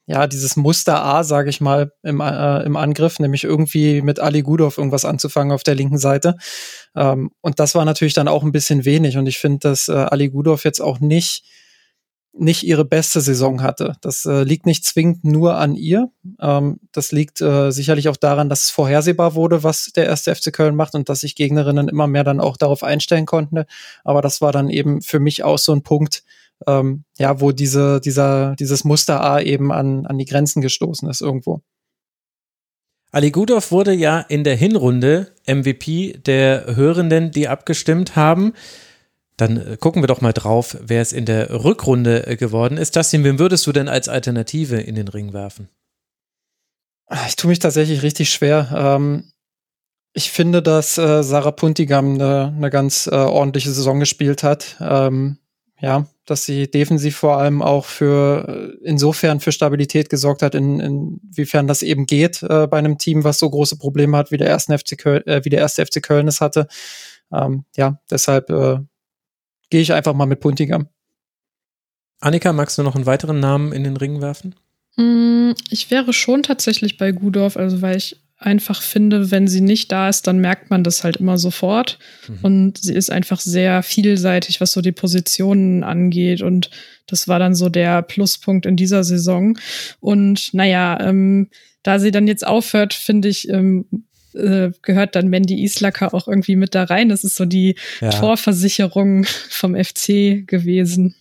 ja, 0.06 0.26
dieses 0.26 0.56
Muster 0.56 1.04
A, 1.04 1.24
sage 1.24 1.50
ich 1.50 1.60
mal, 1.60 1.92
im, 2.02 2.20
äh, 2.20 2.62
im 2.62 2.76
Angriff, 2.76 3.18
nämlich 3.18 3.44
irgendwie 3.44 4.02
mit 4.02 4.20
Ali 4.20 4.42
Gudov 4.42 4.78
irgendwas 4.78 5.04
anzufangen 5.04 5.52
auf 5.52 5.62
der 5.62 5.74
linken 5.74 5.98
Seite. 5.98 6.36
Ähm, 6.94 7.30
und 7.40 7.60
das 7.60 7.74
war 7.74 7.84
natürlich 7.84 8.14
dann 8.14 8.28
auch 8.28 8.42
ein 8.42 8.52
bisschen 8.52 8.84
wenig. 8.84 9.16
Und 9.16 9.26
ich 9.26 9.38
finde, 9.38 9.68
dass 9.68 9.88
äh, 9.88 9.92
Ali 9.92 10.28
Gudov 10.28 10.64
jetzt 10.64 10.80
auch 10.80 11.00
nicht 11.00 11.44
nicht 12.38 12.64
ihre 12.64 12.84
beste 12.84 13.20
Saison 13.20 13.62
hatte. 13.62 13.96
Das 14.00 14.24
äh, 14.24 14.42
liegt 14.42 14.66
nicht 14.66 14.84
zwingend 14.84 15.24
nur 15.24 15.56
an 15.56 15.74
ihr. 15.74 16.10
Ähm, 16.40 16.80
das 16.92 17.12
liegt 17.12 17.40
äh, 17.40 17.70
sicherlich 17.70 18.08
auch 18.08 18.16
daran, 18.16 18.48
dass 18.48 18.64
es 18.64 18.70
vorhersehbar 18.70 19.34
wurde, 19.34 19.62
was 19.62 19.92
der 19.94 20.06
erste 20.06 20.34
FC 20.34 20.52
Köln 20.52 20.76
macht 20.76 20.94
und 20.94 21.08
dass 21.08 21.20
sich 21.20 21.34
Gegnerinnen 21.34 21.88
immer 21.88 22.06
mehr 22.06 22.24
dann 22.24 22.40
auch 22.40 22.56
darauf 22.56 22.82
einstellen 22.82 23.26
konnten. 23.26 23.64
Aber 24.04 24.22
das 24.22 24.40
war 24.40 24.52
dann 24.52 24.68
eben 24.68 25.02
für 25.02 25.20
mich 25.20 25.44
auch 25.44 25.58
so 25.58 25.72
ein 25.72 25.82
Punkt, 25.82 26.24
ähm, 26.66 27.04
ja, 27.18 27.40
wo 27.40 27.52
diese, 27.52 28.00
dieser, 28.00 28.56
dieses 28.56 28.84
Muster 28.84 29.22
A 29.22 29.40
eben 29.40 29.72
an, 29.72 30.06
an 30.06 30.18
die 30.18 30.24
Grenzen 30.24 30.62
gestoßen 30.62 31.08
ist 31.08 31.20
irgendwo. 31.20 31.62
Ali 33.12 33.30
Gudov 33.30 33.70
wurde 33.70 33.92
ja 33.92 34.20
in 34.20 34.44
der 34.44 34.56
Hinrunde 34.56 35.32
MVP 35.46 36.20
der 36.26 36.76
Hörenden, 36.76 37.30
die 37.30 37.48
abgestimmt 37.48 38.16
haben. 38.16 38.52
Dann 39.36 39.56
äh, 39.56 39.76
gucken 39.76 40.02
wir 40.02 40.06
doch 40.06 40.20
mal 40.20 40.32
drauf, 40.32 40.76
wer 40.80 41.02
es 41.02 41.12
in 41.12 41.26
der 41.26 41.64
Rückrunde 41.64 42.26
äh, 42.26 42.36
geworden 42.36 42.78
ist. 42.78 42.96
Justin, 42.96 43.24
wen 43.24 43.38
würdest 43.38 43.66
du 43.66 43.72
denn 43.72 43.88
als 43.88 44.08
Alternative 44.08 44.76
in 44.76 44.94
den 44.94 45.08
Ring 45.08 45.32
werfen? 45.32 45.68
Ich 47.28 47.36
tue 47.36 47.50
mich 47.50 47.58
tatsächlich 47.58 48.02
richtig 48.02 48.30
schwer. 48.30 48.68
Ähm, 48.74 49.32
ich 50.12 50.30
finde, 50.30 50.62
dass 50.62 50.96
äh, 50.96 51.22
Sarah 51.22 51.50
Puntigam 51.50 52.14
eine, 52.14 52.54
eine 52.56 52.70
ganz 52.70 53.06
ordentliche 53.06 53.70
Saison 53.70 54.00
gespielt 54.00 54.42
hat. 54.42 54.76
Ähm, 54.80 55.38
ja, 55.78 56.06
dass 56.24 56.46
sie 56.46 56.70
defensiv 56.70 57.18
vor 57.18 57.36
allem 57.36 57.60
auch 57.60 57.84
für 57.84 58.78
insofern 58.82 59.40
für 59.40 59.52
Stabilität 59.52 60.08
gesorgt 60.08 60.40
hat, 60.40 60.54
in, 60.54 60.80
inwiefern 60.80 61.66
das 61.66 61.82
eben 61.82 62.06
geht 62.06 62.40
bei 62.40 62.72
einem 62.72 62.96
Team, 62.96 63.24
was 63.24 63.38
so 63.38 63.50
große 63.50 63.76
Probleme 63.76 64.16
hat, 64.16 64.30
wie 64.30 64.38
der 64.38 64.48
erste 64.48 64.76
FC 64.78 64.96
Köln, 64.96 65.22
wie 65.26 65.50
der 65.50 65.60
erste 65.60 65.84
FC 65.84 66.02
Köln 66.02 66.28
es 66.28 66.40
hatte. 66.40 66.66
Ähm, 67.30 67.66
ja, 67.76 68.00
deshalb 68.10 68.48
gehe 69.70 69.80
ich 69.80 69.92
einfach 69.92 70.14
mal 70.14 70.26
mit 70.26 70.40
Puntigam. 70.40 70.88
Annika, 72.20 72.52
magst 72.52 72.78
du 72.78 72.82
noch 72.82 72.94
einen 72.94 73.06
weiteren 73.06 73.40
Namen 73.40 73.72
in 73.72 73.84
den 73.84 73.96
Ring 73.96 74.20
werfen? 74.20 74.54
Mm, 74.96 75.52
ich 75.70 75.90
wäre 75.90 76.12
schon 76.12 76.42
tatsächlich 76.42 76.96
bei 76.96 77.12
Gudorf, 77.12 77.56
also 77.56 77.82
weil 77.82 77.96
ich 77.96 78.20
einfach 78.38 78.82
finde, 78.82 79.30
wenn 79.30 79.48
sie 79.48 79.62
nicht 79.62 79.90
da 79.92 80.08
ist, 80.08 80.26
dann 80.26 80.38
merkt 80.38 80.70
man 80.70 80.84
das 80.84 81.04
halt 81.04 81.16
immer 81.16 81.38
sofort. 81.38 81.98
Mhm. 82.28 82.38
Und 82.42 82.78
sie 82.78 82.94
ist 82.94 83.10
einfach 83.10 83.40
sehr 83.40 83.82
vielseitig, 83.82 84.60
was 84.60 84.72
so 84.72 84.82
die 84.82 84.92
Positionen 84.92 85.82
angeht. 85.82 86.42
Und 86.42 86.70
das 87.06 87.28
war 87.28 87.38
dann 87.38 87.54
so 87.54 87.68
der 87.68 88.02
Pluspunkt 88.02 88.66
in 88.66 88.76
dieser 88.76 89.04
Saison. 89.04 89.58
Und 90.00 90.52
naja, 90.52 90.98
ähm, 91.00 91.48
da 91.82 91.98
sie 91.98 92.10
dann 92.10 92.26
jetzt 92.26 92.46
aufhört, 92.46 92.92
finde 92.92 93.28
ich, 93.28 93.48
ähm, 93.48 93.86
äh, 94.36 94.72
gehört 94.82 95.16
dann 95.16 95.28
Mandy 95.28 95.62
Islacker 95.64 96.14
auch 96.14 96.28
irgendwie 96.28 96.56
mit 96.56 96.74
da 96.74 96.84
rein. 96.84 97.08
Das 97.08 97.24
ist 97.24 97.36
so 97.36 97.44
die 97.44 97.76
ja. 98.00 98.10
Torversicherung 98.10 99.24
vom 99.48 99.74
FC 99.74 100.46
gewesen. 100.46 101.14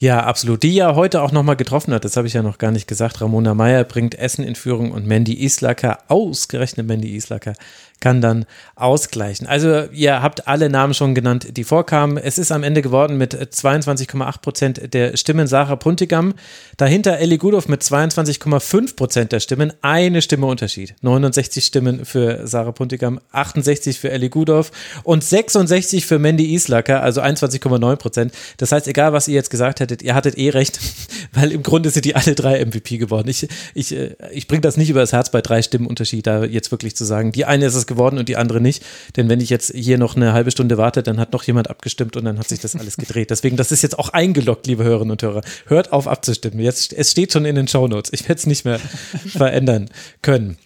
Ja, 0.00 0.22
absolut. 0.22 0.62
Die 0.62 0.74
ja 0.74 0.94
heute 0.94 1.22
auch 1.22 1.32
nochmal 1.32 1.56
getroffen 1.56 1.92
hat, 1.92 2.04
das 2.04 2.16
habe 2.16 2.28
ich 2.28 2.32
ja 2.32 2.42
noch 2.42 2.58
gar 2.58 2.70
nicht 2.70 2.86
gesagt. 2.86 3.20
Ramona 3.20 3.54
Meyer 3.54 3.82
bringt 3.82 4.14
Essen 4.14 4.44
in 4.44 4.54
Führung 4.54 4.92
und 4.92 5.06
Mandy 5.06 5.42
Islacker, 5.44 5.98
ausgerechnet 6.06 6.86
Mandy 6.86 7.16
Islacker, 7.16 7.54
kann 8.00 8.20
dann 8.20 8.46
ausgleichen. 8.76 9.46
Also 9.46 9.84
ihr 9.92 10.22
habt 10.22 10.46
alle 10.46 10.68
Namen 10.70 10.94
schon 10.94 11.14
genannt, 11.14 11.56
die 11.56 11.64
vorkamen. 11.64 12.16
Es 12.16 12.38
ist 12.38 12.52
am 12.52 12.62
Ende 12.62 12.82
geworden 12.82 13.16
mit 13.18 13.34
22,8 13.34 14.40
Prozent 14.40 14.94
der 14.94 15.16
Stimmen 15.16 15.46
Sarah 15.46 15.76
Puntigam. 15.76 16.34
Dahinter 16.76 17.18
Ellie 17.18 17.38
Gudov 17.38 17.68
mit 17.68 17.82
22,5 17.82 18.96
Prozent 18.96 19.32
der 19.32 19.40
Stimmen. 19.40 19.72
Eine 19.82 20.22
Stimme 20.22 20.46
Unterschied. 20.46 20.94
69 21.02 21.64
Stimmen 21.64 22.04
für 22.04 22.46
Sarah 22.46 22.72
Puntigam, 22.72 23.20
68 23.32 23.98
für 23.98 24.10
Ellie 24.10 24.30
Gudov 24.30 24.70
und 25.04 25.24
66 25.24 26.06
für 26.06 26.18
Mandy 26.18 26.54
Islacker, 26.54 27.02
also 27.02 27.20
21,9 27.20 27.96
Prozent. 27.96 28.32
Das 28.58 28.72
heißt, 28.72 28.88
egal 28.88 29.12
was 29.12 29.28
ihr 29.28 29.34
jetzt 29.34 29.50
gesagt 29.50 29.80
hättet, 29.80 30.02
ihr 30.02 30.14
hattet 30.14 30.38
eh 30.38 30.50
recht, 30.50 30.78
weil 31.32 31.52
im 31.52 31.62
Grunde 31.62 31.90
sind 31.90 32.04
die 32.04 32.14
alle 32.14 32.34
drei 32.34 32.64
MVP 32.64 32.98
geworden. 32.98 33.28
Ich, 33.28 33.48
ich, 33.74 33.94
äh, 33.94 34.14
ich 34.32 34.46
bringe 34.46 34.60
das 34.60 34.76
nicht 34.76 34.90
über 34.90 35.00
das 35.00 35.12
Herz 35.12 35.30
bei 35.30 35.40
drei 35.40 35.62
Stimmen 35.62 35.86
Unterschied, 35.86 36.26
da 36.26 36.44
jetzt 36.44 36.70
wirklich 36.70 36.96
zu 36.96 37.04
sagen, 37.04 37.32
die 37.32 37.44
eine 37.44 37.66
ist 37.66 37.74
es 37.74 37.86
geworden 37.88 38.18
und 38.18 38.28
die 38.28 38.36
andere 38.36 38.60
nicht. 38.60 38.84
Denn 39.16 39.28
wenn 39.28 39.40
ich 39.40 39.50
jetzt 39.50 39.72
hier 39.74 39.98
noch 39.98 40.14
eine 40.14 40.32
halbe 40.32 40.52
Stunde 40.52 40.78
warte, 40.78 41.02
dann 41.02 41.18
hat 41.18 41.32
noch 41.32 41.42
jemand 41.42 41.68
abgestimmt 41.68 42.16
und 42.16 42.24
dann 42.24 42.38
hat 42.38 42.48
sich 42.48 42.60
das 42.60 42.76
alles 42.76 42.96
gedreht. 42.96 43.30
Deswegen, 43.30 43.56
das 43.56 43.72
ist 43.72 43.82
jetzt 43.82 43.98
auch 43.98 44.10
eingeloggt, 44.10 44.68
liebe 44.68 44.84
Hörerinnen 44.84 45.10
und 45.10 45.22
Hörer. 45.22 45.42
Hört 45.66 45.92
auf 45.92 46.06
abzustimmen. 46.06 46.60
Jetzt, 46.60 46.92
es 46.92 47.10
steht 47.10 47.32
schon 47.32 47.44
in 47.44 47.56
den 47.56 47.66
Shownotes. 47.66 48.12
Ich 48.12 48.28
werde 48.28 48.38
es 48.38 48.46
nicht 48.46 48.64
mehr 48.64 48.78
verändern 49.26 49.90
können. 50.22 50.56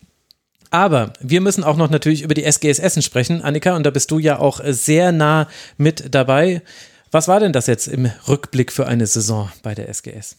Aber 0.70 1.12
wir 1.20 1.40
müssen 1.40 1.64
auch 1.64 1.76
noch 1.76 1.90
natürlich 1.90 2.22
über 2.22 2.34
die 2.34 2.44
SGS 2.44 2.78
Essen 2.78 3.02
sprechen, 3.02 3.42
Annika, 3.42 3.76
und 3.76 3.84
da 3.84 3.90
bist 3.90 4.10
du 4.10 4.18
ja 4.18 4.38
auch 4.38 4.60
sehr 4.64 5.12
nah 5.12 5.48
mit 5.76 6.14
dabei. 6.14 6.62
Was 7.10 7.28
war 7.28 7.40
denn 7.40 7.52
das 7.52 7.66
jetzt 7.66 7.88
im 7.88 8.10
Rückblick 8.26 8.72
für 8.72 8.86
eine 8.86 9.06
Saison 9.06 9.50
bei 9.62 9.74
der 9.74 9.90
SGS? 9.90 10.36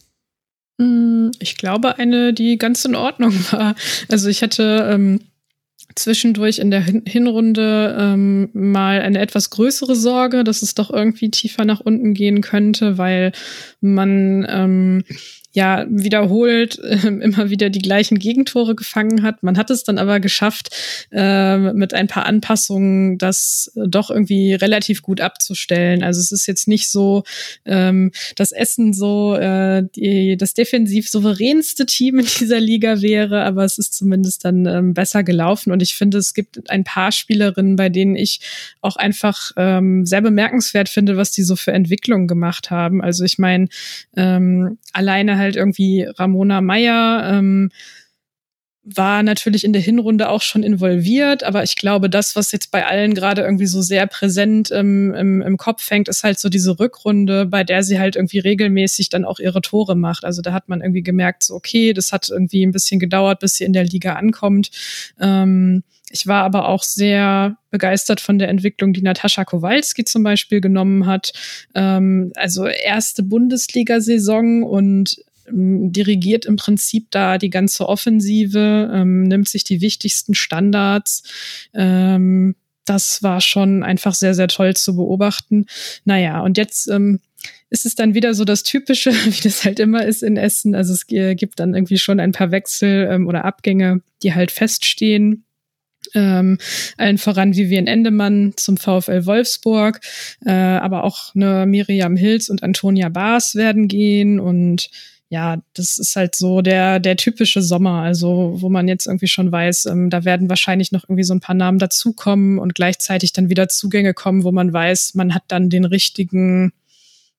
Mm, 0.78 1.30
ich 1.38 1.56
glaube, 1.56 1.98
eine, 1.98 2.34
die 2.34 2.58
ganz 2.58 2.84
in 2.84 2.96
Ordnung 2.96 3.32
war. 3.52 3.76
Also 4.10 4.28
ich 4.28 4.42
hatte 4.42 4.88
ähm, 4.90 5.20
zwischendurch 5.96 6.58
in 6.58 6.70
der 6.70 6.80
Hinrunde 6.82 7.96
ähm, 7.98 8.50
mal 8.52 9.00
eine 9.00 9.20
etwas 9.20 9.50
größere 9.50 9.94
Sorge, 9.94 10.44
dass 10.44 10.62
es 10.62 10.74
doch 10.74 10.90
irgendwie 10.90 11.30
tiefer 11.30 11.64
nach 11.64 11.80
unten 11.80 12.14
gehen 12.14 12.40
könnte, 12.40 12.98
weil 12.98 13.32
man 13.80 14.46
ähm, 14.48 15.04
ja 15.54 15.86
wiederholt 15.88 16.78
äh, 16.80 17.06
immer 17.06 17.48
wieder 17.48 17.70
die 17.70 17.80
gleichen 17.80 18.18
Gegentore 18.18 18.74
gefangen 18.74 19.22
hat. 19.22 19.42
Man 19.42 19.56
hat 19.56 19.70
es 19.70 19.84
dann 19.84 19.98
aber 19.98 20.20
geschafft, 20.20 20.70
äh, 21.12 21.56
mit 21.56 21.94
ein 21.94 22.08
paar 22.08 22.26
Anpassungen 22.26 23.18
das 23.18 23.72
äh, 23.76 23.88
doch 23.88 24.10
irgendwie 24.10 24.54
relativ 24.54 25.02
gut 25.02 25.20
abzustellen. 25.20 26.02
Also 26.02 26.20
es 26.20 26.32
ist 26.32 26.46
jetzt 26.46 26.66
nicht 26.66 26.90
so, 26.90 27.22
ähm, 27.64 28.10
dass 28.34 28.52
Essen 28.52 28.92
so 28.92 29.36
äh, 29.36 29.84
die, 29.94 30.36
das 30.36 30.54
defensiv 30.54 31.08
souveränste 31.08 31.86
Team 31.86 32.18
in 32.18 32.26
dieser 32.40 32.60
Liga 32.60 33.00
wäre, 33.00 33.44
aber 33.44 33.64
es 33.64 33.78
ist 33.78 33.94
zumindest 33.94 34.44
dann 34.44 34.66
ähm, 34.66 34.92
besser 34.92 35.22
gelaufen. 35.22 35.72
Und 35.72 35.82
ich 35.82 35.94
finde, 35.94 36.18
es 36.18 36.34
gibt 36.34 36.68
ein 36.68 36.82
paar 36.82 37.12
Spielerinnen, 37.12 37.76
bei 37.76 37.88
denen 37.88 38.16
ich 38.16 38.40
auch 38.80 38.96
einfach 38.96 39.52
ähm, 39.56 40.04
sehr 40.04 40.20
bemerkenswert 40.20 40.88
finde, 40.88 41.16
was 41.16 41.30
die 41.30 41.44
so 41.44 41.54
für 41.54 41.72
Entwicklungen 41.72 42.26
gemacht 42.26 42.70
haben. 42.70 43.02
Also 43.02 43.24
ich 43.24 43.38
meine, 43.38 43.68
ähm, 44.16 44.78
alleine 44.92 45.38
halt 45.38 45.43
irgendwie 45.52 46.06
Ramona 46.16 46.60
Meyer, 46.60 47.30
ähm, 47.32 47.70
war 48.84 49.22
natürlich 49.22 49.64
in 49.64 49.72
der 49.72 49.80
Hinrunde 49.80 50.28
auch 50.28 50.42
schon 50.42 50.62
involviert, 50.62 51.42
aber 51.42 51.62
ich 51.62 51.76
glaube, 51.76 52.10
das, 52.10 52.36
was 52.36 52.52
jetzt 52.52 52.70
bei 52.70 52.86
allen 52.86 53.14
gerade 53.14 53.40
irgendwie 53.40 53.66
so 53.66 53.80
sehr 53.80 54.06
präsent 54.06 54.70
im, 54.70 55.14
im, 55.14 55.40
im 55.40 55.56
Kopf 55.56 55.90
hängt, 55.90 56.06
ist 56.08 56.22
halt 56.22 56.38
so 56.38 56.50
diese 56.50 56.78
Rückrunde, 56.78 57.46
bei 57.46 57.64
der 57.64 57.82
sie 57.82 57.98
halt 57.98 58.14
irgendwie 58.14 58.40
regelmäßig 58.40 59.08
dann 59.08 59.24
auch 59.24 59.38
ihre 59.38 59.62
Tore 59.62 59.96
macht. 59.96 60.24
Also 60.26 60.42
da 60.42 60.52
hat 60.52 60.68
man 60.68 60.82
irgendwie 60.82 61.02
gemerkt, 61.02 61.44
so 61.44 61.54
okay, 61.54 61.94
das 61.94 62.12
hat 62.12 62.28
irgendwie 62.28 62.64
ein 62.64 62.72
bisschen 62.72 63.00
gedauert, 63.00 63.40
bis 63.40 63.54
sie 63.54 63.64
in 63.64 63.72
der 63.72 63.84
Liga 63.84 64.14
ankommt. 64.14 64.70
Ähm, 65.18 65.82
ich 66.10 66.26
war 66.26 66.44
aber 66.44 66.68
auch 66.68 66.82
sehr 66.82 67.56
begeistert 67.70 68.20
von 68.20 68.38
der 68.38 68.48
Entwicklung, 68.48 68.92
die 68.92 69.02
Natascha 69.02 69.46
Kowalski 69.46 70.04
zum 70.04 70.22
Beispiel 70.22 70.60
genommen 70.60 71.06
hat. 71.06 71.32
Ähm, 71.74 72.32
also 72.36 72.66
erste 72.66 73.22
Bundesliga-Saison 73.22 74.62
und 74.62 75.16
ähm, 75.16 75.33
dirigiert 75.50 76.46
im 76.46 76.56
Prinzip 76.56 77.10
da 77.10 77.38
die 77.38 77.50
ganze 77.50 77.88
Offensive, 77.88 78.90
ähm, 78.92 79.24
nimmt 79.24 79.48
sich 79.48 79.64
die 79.64 79.80
wichtigsten 79.80 80.34
Standards. 80.34 81.22
Ähm, 81.74 82.54
das 82.84 83.22
war 83.22 83.40
schon 83.40 83.82
einfach 83.82 84.14
sehr, 84.14 84.34
sehr 84.34 84.48
toll 84.48 84.74
zu 84.74 84.96
beobachten. 84.96 85.66
Naja, 86.04 86.40
und 86.40 86.58
jetzt 86.58 86.88
ähm, 86.88 87.20
ist 87.70 87.86
es 87.86 87.94
dann 87.94 88.14
wieder 88.14 88.34
so 88.34 88.44
das 88.44 88.62
Typische, 88.62 89.10
wie 89.24 89.42
das 89.42 89.64
halt 89.64 89.80
immer 89.80 90.04
ist 90.04 90.22
in 90.22 90.36
Essen. 90.36 90.74
Also 90.74 90.92
es 90.92 91.06
gibt 91.06 91.60
dann 91.60 91.74
irgendwie 91.74 91.98
schon 91.98 92.20
ein 92.20 92.32
paar 92.32 92.50
Wechsel 92.50 93.08
ähm, 93.10 93.26
oder 93.26 93.44
Abgänge, 93.44 94.00
die 94.22 94.34
halt 94.34 94.50
feststehen. 94.50 95.44
Ähm, 96.14 96.58
allen 96.98 97.16
voran 97.16 97.56
Vivian 97.56 97.86
Endemann 97.86 98.52
zum 98.56 98.76
VfL 98.76 99.24
Wolfsburg, 99.24 100.00
äh, 100.44 100.50
aber 100.52 101.02
auch 101.02 101.34
eine 101.34 101.64
Miriam 101.64 102.16
Hills 102.16 102.50
und 102.50 102.62
Antonia 102.62 103.08
Baas 103.08 103.54
werden 103.54 103.88
gehen 103.88 104.38
und 104.38 104.90
ja, 105.34 105.60
das 105.74 105.98
ist 105.98 106.14
halt 106.14 106.36
so 106.36 106.60
der, 106.60 107.00
der 107.00 107.16
typische 107.16 107.60
Sommer, 107.60 108.02
also 108.02 108.54
wo 108.58 108.68
man 108.68 108.86
jetzt 108.86 109.08
irgendwie 109.08 109.26
schon 109.26 109.50
weiß, 109.50 109.86
ähm, 109.86 110.08
da 110.08 110.24
werden 110.24 110.48
wahrscheinlich 110.48 110.92
noch 110.92 111.02
irgendwie 111.02 111.24
so 111.24 111.34
ein 111.34 111.40
paar 111.40 111.56
Namen 111.56 111.80
dazukommen 111.80 112.60
und 112.60 112.76
gleichzeitig 112.76 113.32
dann 113.32 113.48
wieder 113.48 113.68
Zugänge 113.68 114.14
kommen, 114.14 114.44
wo 114.44 114.52
man 114.52 114.72
weiß, 114.72 115.14
man 115.16 115.34
hat 115.34 115.42
dann 115.48 115.70
den 115.70 115.84
richtigen, 115.86 116.72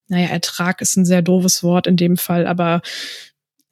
naja, 0.10 0.28
Ertrag 0.28 0.82
ist 0.82 0.98
ein 0.98 1.06
sehr 1.06 1.22
doofes 1.22 1.64
Wort 1.64 1.88
in 1.88 1.96
dem 1.96 2.18
Fall, 2.18 2.48
aber 2.48 2.82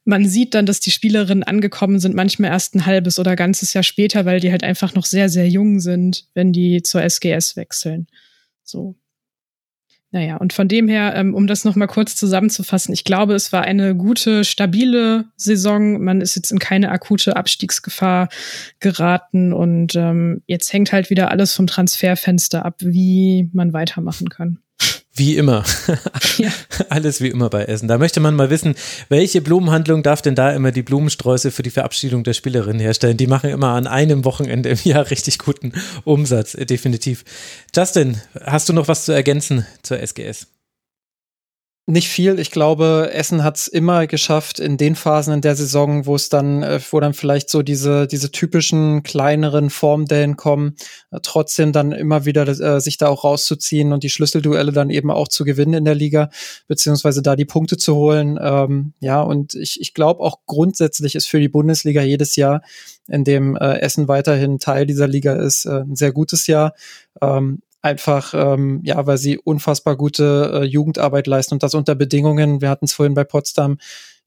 man 0.06 0.26
sieht 0.26 0.54
dann, 0.54 0.66
dass 0.66 0.80
die 0.80 0.92
Spielerinnen 0.92 1.44
angekommen 1.44 2.00
sind, 2.00 2.16
manchmal 2.16 2.52
erst 2.52 2.76
ein 2.76 2.86
halbes 2.86 3.20
oder 3.20 3.36
ganzes 3.36 3.74
Jahr 3.74 3.84
später, 3.84 4.24
weil 4.24 4.40
die 4.40 4.52
halt 4.52 4.64
einfach 4.64 4.96
noch 4.96 5.06
sehr, 5.06 5.28
sehr 5.28 5.50
jung 5.50 5.82
sind, 5.82 6.28
wenn 6.34 6.54
die 6.54 6.82
zur 6.82 7.04
SGS 7.04 7.58
wechseln. 7.58 8.08
So. 8.64 8.96
Naja, 10.14 10.38
und 10.38 10.54
von 10.54 10.68
dem 10.68 10.88
her, 10.88 11.16
ähm, 11.16 11.34
um 11.34 11.48
das 11.48 11.66
nochmal 11.66 11.88
kurz 11.88 12.16
zusammenzufassen, 12.16 12.94
ich 12.94 13.04
glaube, 13.04 13.34
es 13.34 13.52
war 13.52 13.64
eine 13.64 13.96
gute, 13.96 14.44
stabile 14.44 15.26
Saison. 15.38 16.04
Man 16.04 16.22
ist 16.22 16.36
jetzt 16.36 16.52
in 16.52 16.60
keine 16.60 16.92
akute 16.92 17.36
Abstiegsgefahr 17.36 18.30
geraten 18.80 19.54
und 19.54 19.96
ähm, 19.96 20.44
jetzt 20.46 20.72
hängt 20.72 20.94
halt 20.94 21.10
wieder 21.10 21.32
alles 21.32 21.56
vom 21.56 21.66
Transferfenster 21.66 22.64
ab, 22.64 22.76
wie 22.78 23.50
man 23.54 23.74
weitermachen 23.74 24.30
kann. 24.30 24.60
Wie 25.16 25.38
immer. 25.38 25.64
Ja. 26.40 26.50
Alles 26.90 27.22
wie 27.22 27.28
immer 27.28 27.52
bei 27.52 27.66
Essen. 27.66 27.88
Da 27.88 28.00
möchte 28.00 28.20
man 28.20 28.34
mal 28.34 28.50
wissen, 28.50 28.74
welche 29.10 29.40
Blumenhandlung 29.40 30.02
darf 30.02 30.24
denn 30.24 30.34
da 30.34 30.52
immer 30.52 30.72
die 30.72 30.82
Blumensträuße 30.82 31.52
für 31.52 31.62
die 31.62 31.70
Verabschiedung 31.70 32.24
der 32.24 32.34
Spielerin 32.34 32.80
herstellen? 32.80 33.18
Die 33.18 33.28
machen 33.28 33.52
immer 33.52 33.70
an 33.70 33.86
einem 33.86 34.26
Wochenende 34.26 34.70
im 34.70 34.80
Jahr 34.84 35.12
richtig 35.12 35.38
guten 35.38 35.74
Umsatz, 36.06 36.56
äh, 36.56 36.66
definitiv. 36.66 37.24
Justin, 37.76 38.20
hast 38.42 38.68
du 38.68 38.74
noch 38.74 38.88
was 38.88 39.06
zu 39.06 39.12
ergänzen 39.12 39.68
zur 39.84 40.00
SGS? 40.00 40.48
Nicht 41.86 42.08
viel. 42.08 42.40
Ich 42.40 42.50
glaube, 42.50 43.10
Essen 43.12 43.44
hat 43.44 43.58
es 43.58 43.68
immer 43.68 44.08
geschafft 44.08 44.58
in 44.58 44.78
den 44.78 44.96
Phasen 44.96 45.34
in 45.34 45.42
der 45.42 45.58
Saison, 45.58 46.06
wo 46.06 46.16
es 46.16 46.30
dann, 46.30 46.64
äh, 46.64 46.80
wo 46.92 47.02
dann 47.02 47.14
vielleicht 47.14 47.50
so 47.50 47.62
diese 47.62 48.08
diese 48.08 48.32
typischen 48.32 49.04
kleineren 49.04 49.70
Formdellen 49.70 50.38
kommen, 50.38 50.78
äh, 51.12 51.20
trotzdem 51.22 51.74
dann 51.74 51.92
immer 51.92 52.24
wieder 52.24 52.48
äh, 52.48 52.80
sich 52.80 52.98
da 52.98 53.10
auch 53.10 53.26
rauszuziehen 53.26 53.92
und 53.92 54.04
die 54.04 54.10
Schlüsselduelle 54.10 54.72
dann 54.72 54.90
eben 54.92 55.12
auch 55.12 55.28
zu 55.28 55.44
gewinnen 55.44 55.74
in 55.74 55.84
der 55.84 55.96
Liga 55.96 56.30
beziehungsweise 56.70 57.22
da 57.22 57.36
die 57.36 57.44
Punkte 57.44 57.76
zu 57.76 57.96
holen. 57.96 58.40
Ähm, 58.42 58.94
ja, 59.02 59.22
und 59.22 59.54
ich 59.54 59.82
ich 59.82 59.94
glaube 59.94 60.22
auch 60.22 60.40
grundsätzlich 60.46 61.16
ist 61.16 61.28
für 61.28 61.42
die 61.42 61.50
Bundesliga 61.50 62.02
jedes 62.02 62.38
Jahr, 62.38 62.62
in 63.10 63.26
dem 63.26 63.58
äh, 63.58 63.80
Essen 63.80 64.08
weiterhin 64.08 64.58
Teil 64.58 64.86
dieser 64.86 65.10
Liga 65.10 65.34
ist, 65.34 65.66
äh, 65.66 65.82
ein 65.82 65.98
sehr 65.98 66.14
gutes 66.14 66.48
Jahr. 66.48 66.76
Ähm, 67.22 67.62
einfach, 67.84 68.34
ähm, 68.34 68.82
ja, 68.84 69.06
weil 69.06 69.18
sie 69.18 69.38
unfassbar 69.38 69.98
gute 69.98 70.52
äh, 70.54 70.64
Jugendarbeit 70.64 71.28
leisten 71.28 71.54
und 71.54 71.64
das 71.64 71.76
unter 71.76 71.96
Bedingungen, 71.96 72.62
wir 72.62 72.70
hatten 72.70 72.86
es 72.86 72.94
vorhin 72.94 73.14
bei 73.14 73.26
Potsdam, 73.26 73.78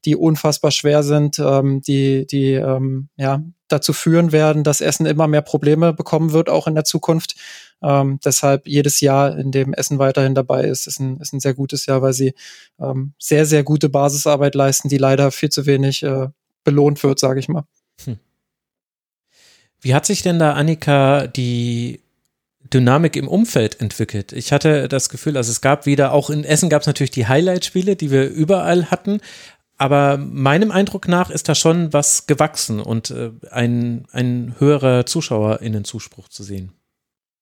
die 0.04 0.14
unfassbar 0.14 0.70
schwer 0.70 1.02
sind, 1.02 1.38
ähm, 1.38 1.80
die, 1.80 2.26
die 2.26 2.52
ähm, 2.52 3.08
ja, 3.16 3.42
dazu 3.68 3.92
führen 3.94 4.30
werden, 4.30 4.62
dass 4.62 4.82
Essen 4.82 5.06
immer 5.06 5.26
mehr 5.26 5.40
Probleme 5.40 5.94
bekommen 5.94 6.32
wird, 6.32 6.50
auch 6.50 6.66
in 6.66 6.74
der 6.74 6.84
Zukunft. 6.84 7.34
Ähm, 7.82 8.20
deshalb 8.24 8.68
jedes 8.68 9.00
Jahr, 9.00 9.36
in 9.36 9.50
dem 9.50 9.72
Essen 9.72 9.98
weiterhin 9.98 10.34
dabei 10.34 10.64
ist, 10.64 10.86
ist 10.86 11.00
ein, 11.00 11.18
ist 11.18 11.32
ein 11.32 11.40
sehr 11.40 11.54
gutes 11.54 11.86
Jahr, 11.86 12.02
weil 12.02 12.12
sie 12.12 12.34
ähm, 12.78 13.14
sehr, 13.18 13.46
sehr 13.46 13.64
gute 13.64 13.88
Basisarbeit 13.88 14.54
leisten, 14.54 14.90
die 14.90 14.98
leider 14.98 15.30
viel 15.30 15.48
zu 15.48 15.64
wenig 15.64 16.02
äh, 16.02 16.28
belohnt 16.62 17.02
wird, 17.02 17.18
sage 17.18 17.40
ich 17.40 17.48
mal. 17.48 17.64
Hm. 18.04 18.18
Wie 19.80 19.94
hat 19.94 20.04
sich 20.04 20.22
denn 20.22 20.38
da, 20.38 20.52
Annika, 20.52 21.26
die 21.26 22.00
Dynamik 22.72 23.16
im 23.16 23.28
Umfeld 23.28 23.80
entwickelt. 23.80 24.32
Ich 24.32 24.52
hatte 24.52 24.88
das 24.88 25.08
Gefühl, 25.08 25.36
also 25.36 25.50
es 25.50 25.60
gab 25.60 25.86
wieder, 25.86 26.12
auch 26.12 26.30
in 26.30 26.44
Essen 26.44 26.68
gab 26.68 26.82
es 26.82 26.86
natürlich 26.86 27.10
die 27.10 27.26
Highlight-Spiele, 27.26 27.96
die 27.96 28.10
wir 28.10 28.28
überall 28.28 28.90
hatten, 28.90 29.20
aber 29.78 30.16
meinem 30.16 30.70
Eindruck 30.70 31.06
nach 31.06 31.30
ist 31.30 31.48
da 31.48 31.54
schon 31.54 31.92
was 31.92 32.26
gewachsen 32.26 32.80
und 32.80 33.10
äh, 33.10 33.32
ein, 33.50 34.06
ein 34.10 34.54
höherer 34.58 35.04
ZuschauerInnenzuspruch 35.04 36.28
zu 36.28 36.42
sehen. 36.42 36.72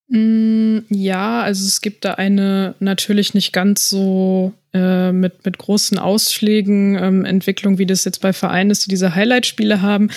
Mm, 0.08 0.80
ja, 0.90 1.42
also 1.42 1.66
es 1.66 1.80
gibt 1.80 2.04
da 2.04 2.14
eine 2.14 2.74
natürlich 2.78 3.32
nicht 3.32 3.52
ganz 3.52 3.88
so 3.88 4.52
äh, 4.74 5.12
mit, 5.12 5.46
mit 5.46 5.56
großen 5.56 5.98
Ausschlägen 5.98 6.96
ähm, 6.96 7.24
Entwicklung, 7.24 7.78
wie 7.78 7.86
das 7.86 8.04
jetzt 8.04 8.20
bei 8.20 8.34
Vereinen 8.34 8.70
ist, 8.70 8.84
die 8.84 8.90
diese 8.90 9.14
Highlight-Spiele 9.14 9.80
haben. 9.80 10.10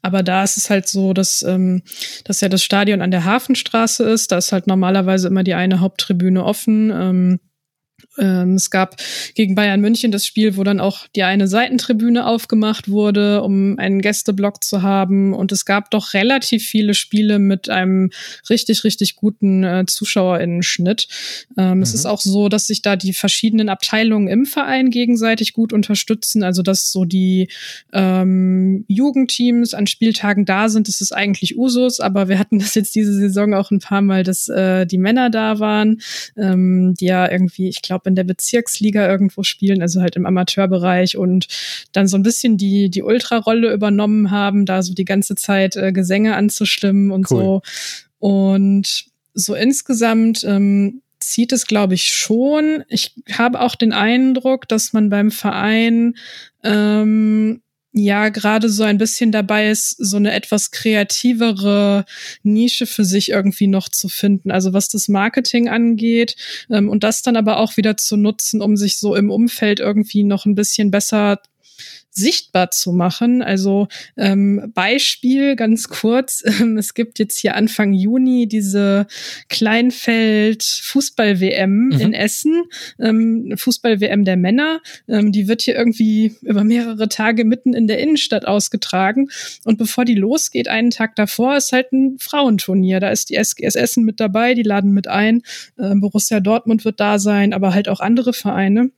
Aber 0.00 0.22
da 0.22 0.44
ist 0.44 0.56
es 0.56 0.70
halt 0.70 0.88
so, 0.88 1.12
dass, 1.12 1.42
ähm, 1.42 1.82
dass 2.24 2.40
ja 2.40 2.48
das 2.48 2.64
Stadion 2.64 3.02
an 3.02 3.10
der 3.10 3.24
Hafenstraße 3.24 4.04
ist. 4.04 4.32
Da 4.32 4.38
ist 4.38 4.52
halt 4.52 4.66
normalerweise 4.66 5.28
immer 5.28 5.44
die 5.44 5.54
eine 5.54 5.80
Haupttribüne 5.80 6.42
offen. 6.42 6.90
Ähm, 6.90 7.40
ähm, 8.18 8.54
es 8.54 8.70
gab 8.70 8.96
gegen 9.34 9.54
Bayern 9.54 9.80
München 9.80 10.12
das 10.12 10.26
Spiel, 10.26 10.56
wo 10.56 10.62
dann 10.62 10.80
auch 10.80 11.06
die 11.16 11.24
eine 11.24 11.48
Seitentribüne 11.48 12.26
aufgemacht 12.26 12.88
wurde, 12.88 13.42
um 13.42 13.78
einen 13.78 14.00
Gästeblock 14.00 14.62
zu 14.62 14.82
haben. 14.82 15.34
Und 15.34 15.52
es 15.52 15.64
gab 15.64 15.90
doch 15.90 16.14
relativ 16.14 16.64
viele 16.64 16.94
Spiele 16.94 17.38
mit 17.38 17.68
einem 17.68 18.10
richtig, 18.48 18.84
richtig 18.84 19.16
guten 19.16 19.64
äh, 19.64 19.84
ZuschauerInnen-Schnitt. 19.86 21.08
Ähm, 21.58 21.78
mhm. 21.78 21.82
Es 21.82 21.94
ist 21.94 22.06
auch 22.06 22.20
so, 22.20 22.48
dass 22.48 22.66
sich 22.66 22.82
da 22.82 22.96
die 22.96 23.12
verschiedenen 23.12 23.68
Abteilungen 23.68 24.28
im 24.28 24.46
Verein 24.46 24.90
gegenseitig 24.90 25.52
gut 25.52 25.72
unterstützen. 25.72 26.42
Also, 26.42 26.62
dass 26.62 26.92
so 26.92 27.04
die 27.04 27.48
ähm, 27.92 28.84
Jugendteams 28.88 29.74
an 29.74 29.86
Spieltagen 29.86 30.44
da 30.44 30.68
sind, 30.68 30.88
das 30.88 31.00
ist 31.00 31.12
eigentlich 31.12 31.58
Usus. 31.58 32.00
Aber 32.00 32.28
wir 32.28 32.38
hatten 32.38 32.58
das 32.58 32.74
jetzt 32.74 32.94
diese 32.94 33.14
Saison 33.14 33.54
auch 33.54 33.70
ein 33.70 33.80
paar 33.80 34.02
Mal, 34.02 34.22
dass 34.22 34.48
äh, 34.48 34.86
die 34.86 34.98
Männer 34.98 35.30
da 35.30 35.58
waren, 35.58 36.00
ähm, 36.36 36.94
die 36.94 37.06
ja 37.06 37.30
irgendwie, 37.30 37.68
ich 37.68 37.82
glaube, 37.82 38.03
in 38.06 38.14
der 38.14 38.24
Bezirksliga 38.24 39.08
irgendwo 39.08 39.42
spielen, 39.42 39.82
also 39.82 40.00
halt 40.00 40.16
im 40.16 40.26
Amateurbereich 40.26 41.16
und 41.16 41.46
dann 41.92 42.06
so 42.06 42.16
ein 42.16 42.22
bisschen 42.22 42.56
die, 42.56 42.90
die 42.90 43.02
Ultrarolle 43.02 43.72
übernommen 43.72 44.30
haben, 44.30 44.66
da 44.66 44.82
so 44.82 44.94
die 44.94 45.04
ganze 45.04 45.34
Zeit 45.34 45.76
äh, 45.76 45.92
Gesänge 45.92 46.36
anzustimmen 46.36 47.10
und 47.10 47.30
cool. 47.30 47.38
so. 47.38 47.62
Und 48.18 49.06
so 49.34 49.54
insgesamt 49.54 50.44
ähm, 50.44 51.02
zieht 51.18 51.52
es, 51.52 51.66
glaube 51.66 51.94
ich, 51.94 52.12
schon. 52.12 52.84
Ich 52.88 53.14
habe 53.32 53.60
auch 53.60 53.74
den 53.74 53.92
Eindruck, 53.92 54.68
dass 54.68 54.92
man 54.92 55.10
beim 55.10 55.30
Verein 55.30 56.14
ähm, 56.62 57.62
ja 57.94 58.28
gerade 58.28 58.68
so 58.68 58.82
ein 58.82 58.98
bisschen 58.98 59.30
dabei 59.30 59.70
ist, 59.70 59.90
so 59.98 60.16
eine 60.16 60.32
etwas 60.32 60.72
kreativere 60.72 62.04
Nische 62.42 62.86
für 62.86 63.04
sich 63.04 63.30
irgendwie 63.30 63.68
noch 63.68 63.88
zu 63.88 64.08
finden. 64.08 64.50
Also 64.50 64.72
was 64.72 64.88
das 64.88 65.08
Marketing 65.08 65.68
angeht 65.68 66.36
ähm, 66.70 66.88
und 66.88 67.04
das 67.04 67.22
dann 67.22 67.36
aber 67.36 67.58
auch 67.58 67.76
wieder 67.76 67.96
zu 67.96 68.16
nutzen, 68.16 68.60
um 68.60 68.76
sich 68.76 68.98
so 68.98 69.14
im 69.14 69.30
Umfeld 69.30 69.78
irgendwie 69.78 70.24
noch 70.24 70.44
ein 70.44 70.56
bisschen 70.56 70.90
besser 70.90 71.40
sichtbar 72.14 72.70
zu 72.70 72.92
machen. 72.92 73.42
Also 73.42 73.88
ähm, 74.16 74.72
Beispiel 74.72 75.56
ganz 75.56 75.88
kurz, 75.88 76.44
ähm, 76.46 76.78
es 76.78 76.94
gibt 76.94 77.18
jetzt 77.18 77.40
hier 77.40 77.56
Anfang 77.56 77.92
Juni 77.92 78.46
diese 78.46 79.08
Kleinfeld-Fußball-WM 79.48 81.88
mhm. 81.88 82.00
in 82.00 82.14
Essen, 82.14 82.62
ähm, 83.00 83.54
Fußball-WM 83.56 84.24
der 84.24 84.36
Männer. 84.36 84.80
Ähm, 85.08 85.32
die 85.32 85.48
wird 85.48 85.62
hier 85.62 85.74
irgendwie 85.74 86.36
über 86.42 86.62
mehrere 86.62 87.08
Tage 87.08 87.44
mitten 87.44 87.74
in 87.74 87.88
der 87.88 87.98
Innenstadt 87.98 88.46
ausgetragen. 88.46 89.28
Und 89.64 89.78
bevor 89.78 90.04
die 90.04 90.14
losgeht, 90.14 90.68
einen 90.68 90.90
Tag 90.90 91.16
davor, 91.16 91.56
ist 91.56 91.72
halt 91.72 91.90
ein 91.92 92.18
Frauenturnier. 92.20 93.00
Da 93.00 93.08
ist 93.10 93.30
die 93.30 93.34
SGS 93.34 93.74
Essen 93.74 94.04
mit 94.04 94.20
dabei, 94.20 94.54
die 94.54 94.62
laden 94.62 94.92
mit 94.92 95.08
ein. 95.08 95.42
Ähm, 95.78 96.00
Borussia 96.00 96.38
Dortmund 96.38 96.84
wird 96.84 97.00
da 97.00 97.18
sein, 97.18 97.52
aber 97.52 97.74
halt 97.74 97.88
auch 97.88 97.98
andere 98.00 98.32
Vereine. 98.32 98.92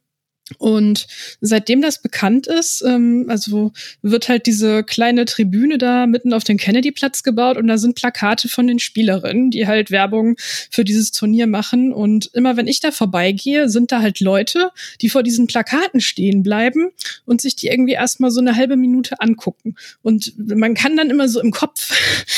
Und 0.58 1.08
seitdem 1.40 1.82
das 1.82 2.00
bekannt 2.00 2.46
ist, 2.46 2.82
ähm, 2.86 3.26
also 3.28 3.72
wird 4.02 4.28
halt 4.28 4.46
diese 4.46 4.84
kleine 4.84 5.24
Tribüne 5.24 5.76
da 5.76 6.06
mitten 6.06 6.32
auf 6.32 6.44
den 6.44 6.56
Kennedy-Platz 6.56 7.24
gebaut 7.24 7.56
und 7.56 7.66
da 7.66 7.78
sind 7.78 7.96
Plakate 7.96 8.48
von 8.48 8.68
den 8.68 8.78
Spielerinnen, 8.78 9.50
die 9.50 9.66
halt 9.66 9.90
Werbung 9.90 10.36
für 10.70 10.84
dieses 10.84 11.10
Turnier 11.10 11.48
machen. 11.48 11.92
Und 11.92 12.30
immer 12.32 12.56
wenn 12.56 12.68
ich 12.68 12.78
da 12.78 12.92
vorbeigehe, 12.92 13.68
sind 13.68 13.90
da 13.90 14.00
halt 14.00 14.20
Leute, 14.20 14.70
die 15.00 15.08
vor 15.08 15.24
diesen 15.24 15.48
Plakaten 15.48 16.00
stehen 16.00 16.44
bleiben 16.44 16.90
und 17.24 17.40
sich 17.40 17.56
die 17.56 17.66
irgendwie 17.66 17.94
erstmal 17.94 18.30
so 18.30 18.40
eine 18.40 18.54
halbe 18.54 18.76
Minute 18.76 19.20
angucken. 19.20 19.74
Und 20.02 20.32
man 20.38 20.74
kann 20.74 20.96
dann 20.96 21.10
immer 21.10 21.28
so 21.28 21.40
im 21.40 21.50
Kopf 21.50 21.92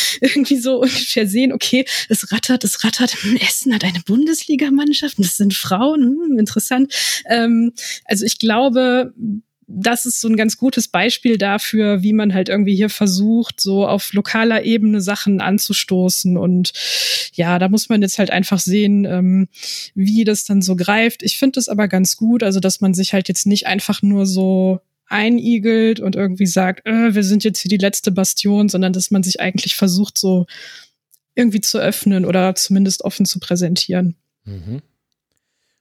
irgendwie 0.22 0.56
so 0.56 0.80
ungefähr 0.80 1.26
sehen, 1.26 1.52
okay, 1.52 1.84
es 2.08 2.32
rattert, 2.32 2.64
es 2.64 2.84
rattert, 2.84 3.22
hm, 3.22 3.36
Essen 3.36 3.74
hat 3.74 3.84
eine 3.84 4.00
Bundesligamannschaft, 4.00 5.18
das 5.18 5.36
sind 5.36 5.52
Frauen, 5.52 6.02
hm, 6.02 6.38
interessant. 6.38 6.94
Ähm, 7.28 7.74
also 8.04 8.24
ich 8.24 8.38
glaube, 8.38 9.12
das 9.68 10.06
ist 10.06 10.20
so 10.20 10.28
ein 10.28 10.36
ganz 10.36 10.56
gutes 10.56 10.88
Beispiel 10.88 11.36
dafür, 11.36 12.02
wie 12.02 12.14
man 12.14 12.32
halt 12.32 12.48
irgendwie 12.48 12.74
hier 12.74 12.88
versucht, 12.88 13.60
so 13.60 13.86
auf 13.86 14.14
lokaler 14.14 14.64
Ebene 14.64 15.02
Sachen 15.02 15.42
anzustoßen. 15.42 16.38
Und 16.38 16.72
ja, 17.34 17.58
da 17.58 17.68
muss 17.68 17.90
man 17.90 18.00
jetzt 18.00 18.18
halt 18.18 18.30
einfach 18.30 18.58
sehen, 18.60 19.04
ähm, 19.04 19.48
wie 19.94 20.24
das 20.24 20.44
dann 20.44 20.62
so 20.62 20.74
greift. 20.74 21.22
Ich 21.22 21.36
finde 21.36 21.60
es 21.60 21.68
aber 21.68 21.86
ganz 21.86 22.16
gut, 22.16 22.42
also 22.42 22.60
dass 22.60 22.80
man 22.80 22.94
sich 22.94 23.12
halt 23.12 23.28
jetzt 23.28 23.46
nicht 23.46 23.66
einfach 23.66 24.00
nur 24.00 24.24
so 24.24 24.80
einigelt 25.06 26.00
und 26.00 26.16
irgendwie 26.16 26.46
sagt, 26.46 26.86
äh, 26.86 27.14
wir 27.14 27.22
sind 27.22 27.44
jetzt 27.44 27.60
hier 27.60 27.68
die 27.68 27.76
letzte 27.76 28.10
Bastion, 28.10 28.70
sondern 28.70 28.94
dass 28.94 29.10
man 29.10 29.22
sich 29.22 29.40
eigentlich 29.40 29.76
versucht, 29.76 30.16
so 30.16 30.46
irgendwie 31.34 31.60
zu 31.60 31.78
öffnen 31.78 32.24
oder 32.24 32.54
zumindest 32.54 33.04
offen 33.04 33.26
zu 33.26 33.38
präsentieren. 33.38 34.16
Mhm. 34.44 34.80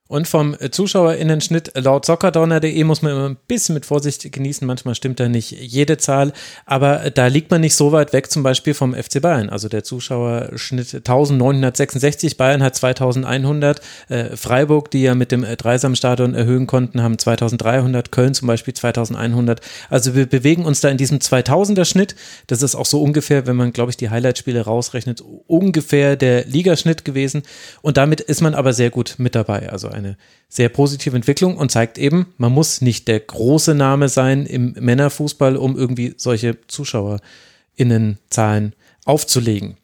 Und 0.07 0.27
vom 0.27 0.55
Zuschauerinnenschnitt 0.71 1.71
laut 1.75 2.05
soccerdonner.de 2.05 2.83
muss 2.83 3.01
man 3.01 3.11
immer 3.11 3.29
ein 3.29 3.37
bisschen 3.47 3.75
mit 3.75 3.85
Vorsicht 3.85 4.31
genießen. 4.31 4.65
Manchmal 4.65 4.95
stimmt 4.95 5.19
da 5.19 5.27
nicht 5.27 5.51
jede 5.51 5.97
Zahl, 5.97 6.31
aber 6.65 7.09
da 7.09 7.27
liegt 7.27 7.51
man 7.51 7.61
nicht 7.61 7.75
so 7.75 7.91
weit 7.91 8.13
weg, 8.13 8.31
zum 8.31 8.43
Beispiel 8.43 8.73
vom 8.73 8.93
FC 8.93 9.21
Bayern. 9.21 9.49
Also 9.49 9.67
der 9.67 9.83
Zuschauerschnitt 9.83 10.93
1966, 10.95 12.37
Bayern 12.37 12.63
hat 12.63 12.75
2100, 12.75 13.81
äh, 14.07 14.37
Freiburg, 14.37 14.91
die 14.91 15.01
ja 15.01 15.13
mit 15.13 15.31
dem 15.31 15.43
Dreisamstadion 15.43 16.35
erhöhen 16.35 16.67
konnten, 16.67 17.01
haben 17.01 17.17
2300, 17.17 18.11
Köln 18.11 18.33
zum 18.33 18.47
Beispiel 18.47 18.73
2100. 18.73 19.59
Also 19.89 20.15
wir 20.15 20.25
bewegen 20.25 20.63
uns 20.65 20.79
da 20.79 20.89
in 20.89 20.97
diesem 20.97 21.19
2000er 21.19 21.85
Schnitt. 21.85 22.15
Das 22.47 22.61
ist 22.61 22.75
auch 22.75 22.85
so 22.85 23.01
ungefähr, 23.01 23.45
wenn 23.45 23.57
man, 23.57 23.73
glaube 23.73 23.91
ich, 23.91 23.97
die 23.97 24.09
Highlightspiele 24.09 24.61
rausrechnet, 24.61 25.21
ungefähr 25.47 26.15
der 26.15 26.45
Ligaschnitt 26.45 27.03
gewesen. 27.03 27.43
Und 27.81 27.97
damit 27.97 28.21
ist 28.21 28.41
man 28.41 28.55
aber 28.55 28.71
sehr 28.71 28.89
gut 28.89 29.15
mit 29.17 29.35
dabei. 29.35 29.69
Also 29.69 29.89
eine 29.97 30.17
sehr 30.49 30.69
positive 30.69 31.15
Entwicklung 31.15 31.57
und 31.57 31.71
zeigt 31.71 31.97
eben, 31.97 32.33
man 32.37 32.51
muss 32.51 32.81
nicht 32.81 33.07
der 33.07 33.19
große 33.19 33.73
Name 33.75 34.09
sein 34.09 34.45
im 34.45 34.75
Männerfußball, 34.79 35.57
um 35.57 35.77
irgendwie 35.77 36.13
solche 36.17 36.57
ZuschauerInnenzahlen 36.67 38.75
aufzulegen. 39.05 39.77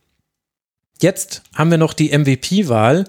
Jetzt 1.01 1.43
haben 1.53 1.71
wir 1.71 1.77
noch 1.77 1.93
die 1.93 2.17
MVP-Wahl 2.17 3.05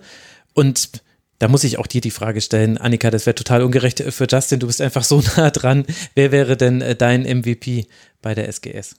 und 0.55 1.03
da 1.39 1.49
muss 1.49 1.65
ich 1.65 1.79
auch 1.79 1.87
dir 1.87 2.01
die 2.01 2.11
Frage 2.11 2.41
stellen, 2.41 2.79
Annika, 2.79 3.11
das 3.11 3.27
wäre 3.27 3.35
total 3.35 3.63
ungerecht 3.63 4.01
für 4.01 4.27
Justin, 4.29 4.61
du 4.61 4.67
bist 4.67 4.81
einfach 4.81 5.05
so 5.05 5.23
nah 5.37 5.51
dran. 5.51 5.85
Wer 6.15 6.33
wäre 6.33 6.57
denn 6.57 6.81
äh, 6.81 6.97
dein 6.97 7.23
MVP 7.23 7.87
bei 8.23 8.35
der 8.35 8.49
SGS? 8.49 8.97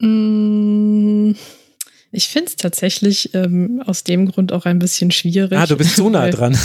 Mmh. 0.00 1.34
Ich 2.12 2.28
finde 2.28 2.46
es 2.48 2.56
tatsächlich 2.56 3.34
ähm, 3.34 3.82
aus 3.84 4.04
dem 4.04 4.30
Grund 4.30 4.52
auch 4.52 4.64
ein 4.64 4.78
bisschen 4.78 5.10
schwierig. 5.10 5.58
Ah, 5.58 5.66
du 5.66 5.76
bist 5.76 5.96
zu 5.96 6.08
nah 6.08 6.30
dran. 6.30 6.56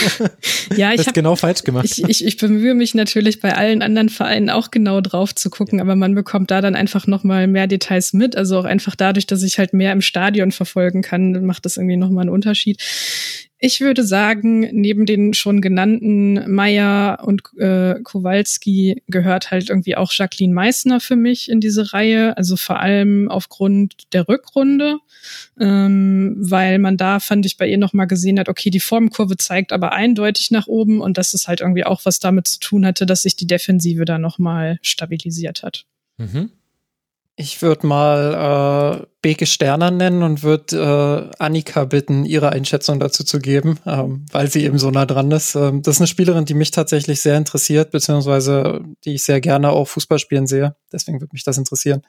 ja, 0.76 0.92
ich 0.92 1.00
habe 1.00 1.12
genau 1.12 1.36
falsch 1.36 1.62
gemacht. 1.62 1.84
Ich, 1.84 2.02
ich, 2.02 2.24
ich, 2.24 2.36
bemühe 2.36 2.74
mich 2.74 2.94
natürlich 2.94 3.40
bei 3.40 3.54
allen 3.54 3.82
anderen 3.82 4.08
Vereinen 4.08 4.50
auch 4.50 4.70
genau 4.70 5.00
drauf 5.00 5.34
zu 5.34 5.48
gucken, 5.48 5.80
aber 5.80 5.94
man 5.94 6.14
bekommt 6.14 6.50
da 6.50 6.60
dann 6.60 6.74
einfach 6.74 7.06
noch 7.06 7.22
mal 7.22 7.46
mehr 7.46 7.66
Details 7.66 8.12
mit. 8.12 8.36
Also 8.36 8.58
auch 8.58 8.64
einfach 8.64 8.96
dadurch, 8.96 9.26
dass 9.26 9.42
ich 9.42 9.58
halt 9.58 9.72
mehr 9.72 9.92
im 9.92 10.02
Stadion 10.02 10.50
verfolgen 10.52 11.02
kann, 11.02 11.44
macht 11.46 11.64
das 11.64 11.76
irgendwie 11.76 11.96
noch 11.96 12.10
mal 12.10 12.22
einen 12.22 12.30
Unterschied. 12.30 12.82
Ich 13.66 13.80
würde 13.80 14.04
sagen, 14.04 14.68
neben 14.72 15.06
den 15.06 15.32
schon 15.32 15.62
genannten 15.62 16.52
Meyer 16.54 17.20
und 17.24 17.40
äh, 17.56 17.94
Kowalski 18.02 19.02
gehört 19.06 19.50
halt 19.50 19.70
irgendwie 19.70 19.96
auch 19.96 20.12
Jacqueline 20.12 20.52
Meissner 20.52 21.00
für 21.00 21.16
mich 21.16 21.50
in 21.50 21.60
diese 21.60 21.94
Reihe. 21.94 22.36
Also 22.36 22.56
vor 22.56 22.80
allem 22.80 23.30
aufgrund 23.30 24.12
der 24.12 24.28
Rückrunde, 24.28 24.98
ähm, 25.58 26.36
weil 26.38 26.78
man 26.78 26.98
da 26.98 27.20
fand 27.20 27.46
ich 27.46 27.56
bei 27.56 27.66
ihr 27.66 27.78
noch 27.78 27.94
mal 27.94 28.04
gesehen 28.04 28.38
hat, 28.38 28.50
okay, 28.50 28.68
die 28.68 28.80
Formkurve 28.80 29.38
zeigt 29.38 29.72
aber 29.72 29.92
eindeutig 29.92 30.50
nach 30.50 30.66
oben 30.66 31.00
und 31.00 31.16
dass 31.16 31.32
es 31.32 31.48
halt 31.48 31.62
irgendwie 31.62 31.86
auch 31.86 32.04
was 32.04 32.18
damit 32.18 32.46
zu 32.46 32.60
tun 32.60 32.84
hatte, 32.84 33.06
dass 33.06 33.22
sich 33.22 33.34
die 33.34 33.46
Defensive 33.46 34.04
da 34.04 34.18
noch 34.18 34.38
mal 34.38 34.78
stabilisiert 34.82 35.62
hat. 35.62 35.86
Mhm. 36.18 36.50
Ich 37.36 37.62
würde 37.62 37.86
mal 37.86 39.02
äh, 39.02 39.06
Beke 39.20 39.46
Sterner 39.46 39.90
nennen 39.90 40.22
und 40.22 40.44
würde 40.44 41.32
äh, 41.40 41.42
Annika 41.42 41.84
bitten, 41.84 42.24
ihre 42.24 42.50
Einschätzung 42.50 43.00
dazu 43.00 43.24
zu 43.24 43.40
geben, 43.40 43.80
ähm, 43.86 44.26
weil 44.30 44.48
sie 44.48 44.62
eben 44.62 44.78
so 44.78 44.92
nah 44.92 45.04
dran 45.04 45.32
ist. 45.32 45.56
Ähm, 45.56 45.82
das 45.82 45.96
ist 45.96 46.00
eine 46.00 46.06
Spielerin, 46.06 46.44
die 46.44 46.54
mich 46.54 46.70
tatsächlich 46.70 47.20
sehr 47.20 47.36
interessiert, 47.36 47.90
beziehungsweise 47.90 48.84
die 49.04 49.14
ich 49.14 49.24
sehr 49.24 49.40
gerne 49.40 49.70
auch 49.70 49.86
Fußball 49.86 50.20
spielen 50.20 50.46
sehe. 50.46 50.76
Deswegen 50.92 51.20
würde 51.20 51.32
mich 51.32 51.42
das 51.42 51.58
interessieren. 51.58 52.02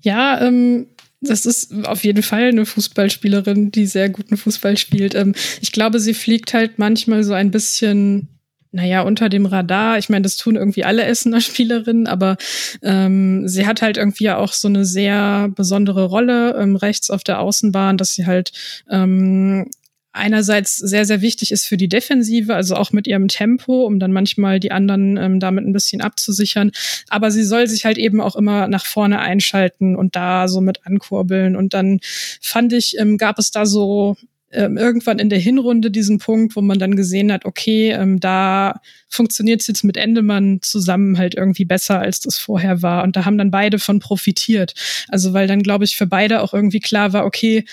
Ja, 0.00 0.40
ähm, 0.40 0.86
das 1.20 1.44
ist 1.44 1.72
auf 1.86 2.04
jeden 2.04 2.22
Fall 2.22 2.48
eine 2.48 2.66
Fußballspielerin, 2.66 3.72
die 3.72 3.86
sehr 3.86 4.10
guten 4.10 4.36
Fußball 4.36 4.76
spielt. 4.76 5.16
Ähm, 5.16 5.34
ich 5.60 5.72
glaube, 5.72 5.98
sie 5.98 6.14
fliegt 6.14 6.54
halt 6.54 6.78
manchmal 6.78 7.24
so 7.24 7.32
ein 7.32 7.50
bisschen 7.50 8.28
naja, 8.74 9.02
unter 9.02 9.28
dem 9.28 9.46
Radar. 9.46 9.98
Ich 9.98 10.08
meine, 10.08 10.22
das 10.22 10.36
tun 10.36 10.56
irgendwie 10.56 10.84
alle 10.84 11.04
Essener 11.04 11.40
Spielerinnen, 11.40 12.06
aber 12.06 12.36
ähm, 12.82 13.46
sie 13.46 13.66
hat 13.66 13.82
halt 13.82 13.96
irgendwie 13.96 14.24
ja 14.24 14.36
auch 14.36 14.52
so 14.52 14.68
eine 14.68 14.84
sehr 14.84 15.48
besondere 15.54 16.04
Rolle 16.04 16.56
ähm, 16.58 16.76
rechts 16.76 17.08
auf 17.08 17.22
der 17.22 17.40
Außenbahn, 17.40 17.96
dass 17.96 18.14
sie 18.14 18.26
halt 18.26 18.52
ähm, 18.90 19.70
einerseits 20.12 20.76
sehr, 20.76 21.04
sehr 21.04 21.22
wichtig 21.22 21.52
ist 21.52 21.66
für 21.66 21.76
die 21.76 21.88
Defensive, 21.88 22.54
also 22.54 22.74
auch 22.76 22.92
mit 22.92 23.06
ihrem 23.06 23.28
Tempo, 23.28 23.84
um 23.84 23.98
dann 23.98 24.12
manchmal 24.12 24.60
die 24.60 24.72
anderen 24.72 25.16
ähm, 25.16 25.40
damit 25.40 25.64
ein 25.64 25.72
bisschen 25.72 26.00
abzusichern. 26.00 26.72
Aber 27.08 27.30
sie 27.30 27.44
soll 27.44 27.66
sich 27.68 27.84
halt 27.84 27.98
eben 27.98 28.20
auch 28.20 28.36
immer 28.36 28.68
nach 28.68 28.86
vorne 28.86 29.20
einschalten 29.20 29.96
und 29.96 30.16
da 30.16 30.48
so 30.48 30.60
mit 30.60 30.86
ankurbeln. 30.86 31.56
Und 31.56 31.74
dann 31.74 32.00
fand 32.40 32.72
ich, 32.72 32.98
ähm, 32.98 33.18
gab 33.18 33.38
es 33.38 33.50
da 33.50 33.66
so 33.66 34.16
ähm, 34.54 34.76
irgendwann 34.76 35.18
in 35.18 35.28
der 35.28 35.38
Hinrunde 35.38 35.90
diesen 35.90 36.18
Punkt, 36.18 36.56
wo 36.56 36.60
man 36.60 36.78
dann 36.78 36.96
gesehen 36.96 37.32
hat, 37.32 37.44
okay, 37.44 37.90
ähm, 37.90 38.20
da 38.20 38.80
funktioniert 39.08 39.60
es 39.60 39.66
jetzt 39.66 39.84
mit 39.84 39.96
Endemann 39.96 40.60
zusammen 40.62 41.18
halt 41.18 41.34
irgendwie 41.34 41.64
besser, 41.64 42.00
als 42.00 42.20
das 42.20 42.38
vorher 42.38 42.82
war. 42.82 43.04
Und 43.04 43.16
da 43.16 43.24
haben 43.24 43.38
dann 43.38 43.50
beide 43.50 43.78
von 43.78 44.00
profitiert. 44.00 44.74
Also 45.08 45.32
weil 45.32 45.46
dann, 45.46 45.62
glaube 45.62 45.84
ich, 45.84 45.96
für 45.96 46.06
beide 46.06 46.42
auch 46.42 46.54
irgendwie 46.54 46.80
klar 46.80 47.12
war, 47.12 47.24
okay, 47.24 47.64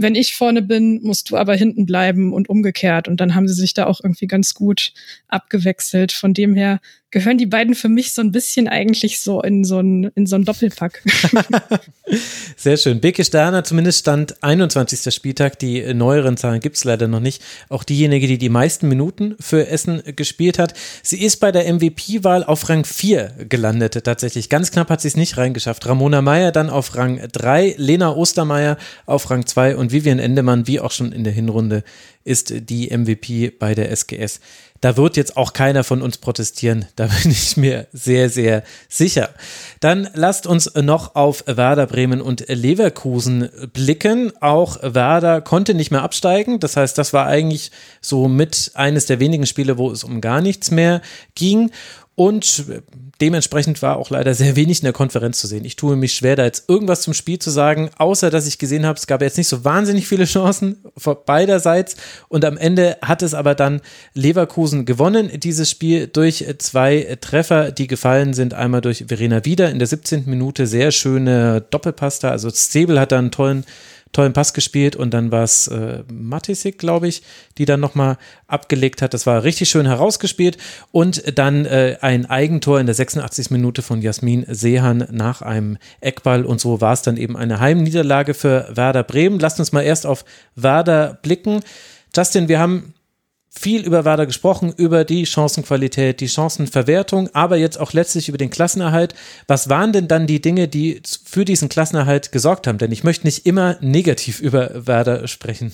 wenn 0.00 0.14
ich 0.14 0.36
vorne 0.36 0.62
bin, 0.62 1.02
musst 1.02 1.30
du 1.30 1.36
aber 1.36 1.56
hinten 1.56 1.84
bleiben 1.84 2.32
und 2.32 2.48
umgekehrt. 2.48 3.08
Und 3.08 3.20
dann 3.20 3.34
haben 3.34 3.48
sie 3.48 3.54
sich 3.54 3.74
da 3.74 3.86
auch 3.86 4.00
irgendwie 4.02 4.28
ganz 4.28 4.54
gut 4.54 4.92
abgewechselt. 5.26 6.12
Von 6.12 6.34
dem 6.34 6.54
her 6.54 6.78
gehören 7.10 7.38
die 7.38 7.46
beiden 7.46 7.74
für 7.74 7.88
mich 7.88 8.12
so 8.12 8.20
ein 8.20 8.32
bisschen 8.32 8.68
eigentlich 8.68 9.20
so 9.20 9.40
in 9.40 9.64
so 9.64 9.80
ein, 9.80 10.10
in 10.14 10.26
so 10.26 10.36
ein 10.36 10.44
Doppelpack. 10.44 11.02
Sehr 12.56 12.76
schön. 12.76 13.00
Beke 13.00 13.24
Sterner, 13.24 13.64
zumindest 13.64 14.00
stand 14.00 14.42
21. 14.42 15.14
Spieltag. 15.14 15.58
Die 15.58 15.94
neueren 15.94 16.36
Zahlen 16.36 16.60
gibt 16.60 16.76
es 16.76 16.84
leider 16.84 17.08
noch 17.08 17.20
nicht. 17.20 17.42
Auch 17.70 17.84
diejenige, 17.84 18.26
die 18.26 18.36
die 18.36 18.50
meisten 18.50 18.88
Minuten 18.88 19.36
für 19.40 19.68
Essen 19.68 20.02
gespielt 20.16 20.58
hat. 20.58 20.74
Sie 21.02 21.22
ist 21.22 21.38
bei 21.38 21.50
der 21.50 21.72
MVP-Wahl 21.72 22.44
auf 22.44 22.68
Rang 22.68 22.84
4 22.84 23.46
gelandet, 23.48 24.04
tatsächlich. 24.04 24.50
Ganz 24.50 24.70
knapp 24.70 24.90
hat 24.90 25.00
sie 25.00 25.08
es 25.08 25.16
nicht 25.16 25.38
reingeschafft. 25.38 25.86
Ramona 25.86 26.20
Meyer 26.20 26.52
dann 26.52 26.68
auf 26.68 26.94
Rang 26.94 27.20
3, 27.32 27.74
Lena 27.78 28.14
Ostermeier 28.14 28.76
auf 29.06 29.30
Rang 29.30 29.46
2 29.46 29.76
und 29.76 29.92
Vivian 29.92 30.18
Endemann, 30.18 30.66
wie 30.66 30.80
auch 30.80 30.90
schon 30.90 31.12
in 31.12 31.24
der 31.24 31.32
Hinrunde, 31.32 31.84
ist 32.24 32.68
die 32.68 32.94
MVP 32.94 33.50
bei 33.50 33.74
der 33.74 33.90
SGS. 33.90 34.40
Da 34.80 34.96
wird 34.96 35.16
jetzt 35.16 35.36
auch 35.36 35.52
keiner 35.52 35.82
von 35.82 36.02
uns 36.02 36.18
protestieren, 36.18 36.86
da 36.96 37.06
bin 37.22 37.32
ich 37.32 37.56
mir 37.56 37.88
sehr, 37.92 38.30
sehr 38.30 38.62
sicher. 38.88 39.30
Dann 39.80 40.08
lasst 40.14 40.46
uns 40.46 40.72
noch 40.74 41.14
auf 41.16 41.44
Werder 41.46 41.86
Bremen 41.86 42.20
und 42.20 42.44
Leverkusen 42.48 43.48
blicken. 43.72 44.32
Auch 44.40 44.78
Werder 44.82 45.40
konnte 45.40 45.74
nicht 45.74 45.90
mehr 45.90 46.02
absteigen, 46.02 46.60
das 46.60 46.76
heißt, 46.76 46.96
das 46.96 47.12
war 47.12 47.26
eigentlich 47.26 47.72
so 48.00 48.28
mit 48.28 48.70
eines 48.74 49.06
der 49.06 49.20
wenigen 49.20 49.46
Spiele, 49.46 49.78
wo 49.78 49.90
es 49.90 50.04
um 50.04 50.20
gar 50.20 50.40
nichts 50.40 50.70
mehr 50.70 51.02
ging. 51.34 51.70
Und 52.18 52.64
dementsprechend 53.20 53.80
war 53.80 53.96
auch 53.96 54.10
leider 54.10 54.34
sehr 54.34 54.56
wenig 54.56 54.80
in 54.80 54.86
der 54.86 54.92
Konferenz 54.92 55.38
zu 55.38 55.46
sehen. 55.46 55.64
Ich 55.64 55.76
tue 55.76 55.94
mich 55.94 56.14
schwer, 56.14 56.34
da 56.34 56.44
jetzt 56.44 56.68
irgendwas 56.68 57.02
zum 57.02 57.14
Spiel 57.14 57.38
zu 57.38 57.48
sagen, 57.50 57.90
außer 57.96 58.28
dass 58.28 58.48
ich 58.48 58.58
gesehen 58.58 58.84
habe, 58.84 58.98
es 58.98 59.06
gab 59.06 59.22
jetzt 59.22 59.38
nicht 59.38 59.46
so 59.46 59.64
wahnsinnig 59.64 60.08
viele 60.08 60.24
Chancen 60.24 60.82
beiderseits. 61.26 61.94
Und 62.26 62.44
am 62.44 62.56
Ende 62.56 62.96
hat 63.02 63.22
es 63.22 63.34
aber 63.34 63.54
dann 63.54 63.82
Leverkusen 64.14 64.84
gewonnen, 64.84 65.30
dieses 65.38 65.70
Spiel 65.70 66.08
durch 66.08 66.44
zwei 66.58 67.18
Treffer, 67.20 67.70
die 67.70 67.86
gefallen 67.86 68.34
sind. 68.34 68.52
Einmal 68.52 68.80
durch 68.80 69.04
Verena 69.06 69.44
Wieder 69.44 69.70
in 69.70 69.78
der 69.78 69.86
17. 69.86 70.24
Minute, 70.26 70.66
sehr 70.66 70.90
schöne 70.90 71.60
Doppelpasta. 71.70 72.30
Also 72.30 72.50
Stebel 72.50 72.98
hat 72.98 73.12
da 73.12 73.18
einen 73.18 73.30
tollen 73.30 73.64
tollen 74.12 74.32
Pass 74.32 74.54
gespielt 74.54 74.96
und 74.96 75.12
dann 75.12 75.30
war 75.32 75.42
es 75.42 75.68
äh, 75.68 76.02
Matisik, 76.12 76.78
glaube 76.78 77.08
ich, 77.08 77.22
die 77.58 77.64
dann 77.64 77.80
nochmal 77.80 78.18
abgelegt 78.46 79.02
hat. 79.02 79.14
Das 79.14 79.26
war 79.26 79.44
richtig 79.44 79.68
schön 79.68 79.86
herausgespielt 79.86 80.58
und 80.92 81.38
dann 81.38 81.66
äh, 81.66 81.98
ein 82.00 82.26
Eigentor 82.26 82.80
in 82.80 82.86
der 82.86 82.94
86. 82.94 83.50
Minute 83.50 83.82
von 83.82 84.00
Jasmin 84.00 84.44
Sehan 84.48 85.06
nach 85.10 85.42
einem 85.42 85.78
Eckball 86.00 86.44
und 86.44 86.60
so 86.60 86.80
war 86.80 86.92
es 86.92 87.02
dann 87.02 87.16
eben 87.16 87.36
eine 87.36 87.60
Heimniederlage 87.60 88.34
für 88.34 88.68
Werder 88.74 89.02
Bremen. 89.02 89.38
Lasst 89.38 89.58
uns 89.58 89.72
mal 89.72 89.82
erst 89.82 90.06
auf 90.06 90.24
Werder 90.54 91.18
blicken. 91.22 91.60
Justin, 92.14 92.48
wir 92.48 92.58
haben 92.58 92.94
viel 93.50 93.84
über 93.84 94.04
Werder 94.04 94.26
gesprochen, 94.26 94.72
über 94.76 95.04
die 95.04 95.26
Chancenqualität, 95.26 96.20
die 96.20 96.28
Chancenverwertung, 96.28 97.30
aber 97.34 97.56
jetzt 97.56 97.78
auch 97.78 97.92
letztlich 97.92 98.28
über 98.28 98.38
den 98.38 98.50
Klassenerhalt. 98.50 99.14
Was 99.46 99.68
waren 99.68 99.92
denn 99.92 100.08
dann 100.08 100.26
die 100.26 100.40
Dinge, 100.40 100.68
die 100.68 101.02
für 101.24 101.44
diesen 101.44 101.68
Klassenerhalt 101.68 102.32
gesorgt 102.32 102.66
haben? 102.66 102.78
Denn 102.78 102.92
ich 102.92 103.04
möchte 103.04 103.26
nicht 103.26 103.46
immer 103.46 103.76
negativ 103.80 104.40
über 104.40 104.86
Werder 104.86 105.26
sprechen. 105.28 105.72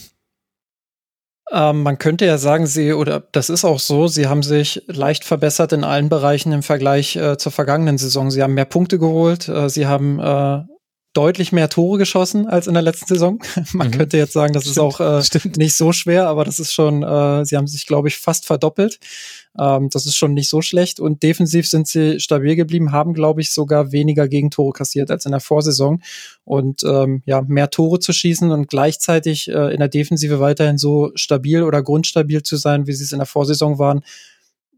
Ähm, 1.52 1.82
man 1.82 1.98
könnte 1.98 2.24
ja 2.24 2.38
sagen, 2.38 2.66
sie, 2.66 2.92
oder 2.92 3.20
das 3.32 3.50
ist 3.50 3.64
auch 3.64 3.78
so, 3.78 4.08
sie 4.08 4.26
haben 4.26 4.42
sich 4.42 4.82
leicht 4.86 5.24
verbessert 5.24 5.72
in 5.72 5.84
allen 5.84 6.08
Bereichen 6.08 6.52
im 6.52 6.62
Vergleich 6.62 7.16
äh, 7.16 7.36
zur 7.36 7.52
vergangenen 7.52 7.98
Saison. 7.98 8.30
Sie 8.30 8.42
haben 8.42 8.54
mehr 8.54 8.64
Punkte 8.64 8.98
geholt, 8.98 9.48
äh, 9.48 9.68
sie 9.68 9.86
haben 9.86 10.18
äh, 10.18 10.62
deutlich 11.14 11.52
mehr 11.52 11.68
Tore 11.68 11.96
geschossen 11.98 12.46
als 12.46 12.66
in 12.66 12.74
der 12.74 12.82
letzten 12.82 13.06
Saison. 13.06 13.38
Man 13.72 13.88
mhm. 13.88 13.92
könnte 13.92 14.18
jetzt 14.18 14.32
sagen, 14.32 14.52
das 14.52 14.64
stimmt, 14.64 14.76
ist 14.76 14.78
auch 14.78 15.00
äh, 15.00 15.48
nicht 15.56 15.76
so 15.76 15.92
schwer, 15.92 16.26
aber 16.26 16.44
das 16.44 16.58
ist 16.58 16.72
schon, 16.72 17.02
äh, 17.02 17.44
sie 17.46 17.56
haben 17.56 17.68
sich, 17.68 17.86
glaube 17.86 18.08
ich, 18.08 18.18
fast 18.18 18.46
verdoppelt. 18.46 18.98
Ähm, 19.58 19.88
das 19.90 20.06
ist 20.06 20.16
schon 20.16 20.34
nicht 20.34 20.50
so 20.50 20.60
schlecht. 20.60 20.98
Und 20.98 21.22
defensiv 21.22 21.68
sind 21.68 21.86
sie 21.86 22.18
stabil 22.18 22.56
geblieben, 22.56 22.92
haben, 22.92 23.14
glaube 23.14 23.40
ich, 23.40 23.52
sogar 23.52 23.92
weniger 23.92 24.28
Gegentore 24.28 24.72
kassiert 24.72 25.10
als 25.10 25.24
in 25.24 25.32
der 25.32 25.40
Vorsaison. 25.40 26.02
Und 26.44 26.82
ähm, 26.82 27.22
ja, 27.24 27.42
mehr 27.42 27.70
Tore 27.70 28.00
zu 28.00 28.12
schießen 28.12 28.50
und 28.50 28.68
gleichzeitig 28.68 29.48
äh, 29.48 29.72
in 29.72 29.78
der 29.78 29.88
Defensive 29.88 30.40
weiterhin 30.40 30.78
so 30.78 31.12
stabil 31.14 31.62
oder 31.62 31.82
grundstabil 31.82 32.42
zu 32.42 32.56
sein, 32.56 32.86
wie 32.86 32.92
sie 32.92 33.04
es 33.04 33.12
in 33.12 33.18
der 33.18 33.26
Vorsaison 33.26 33.78
waren, 33.78 34.02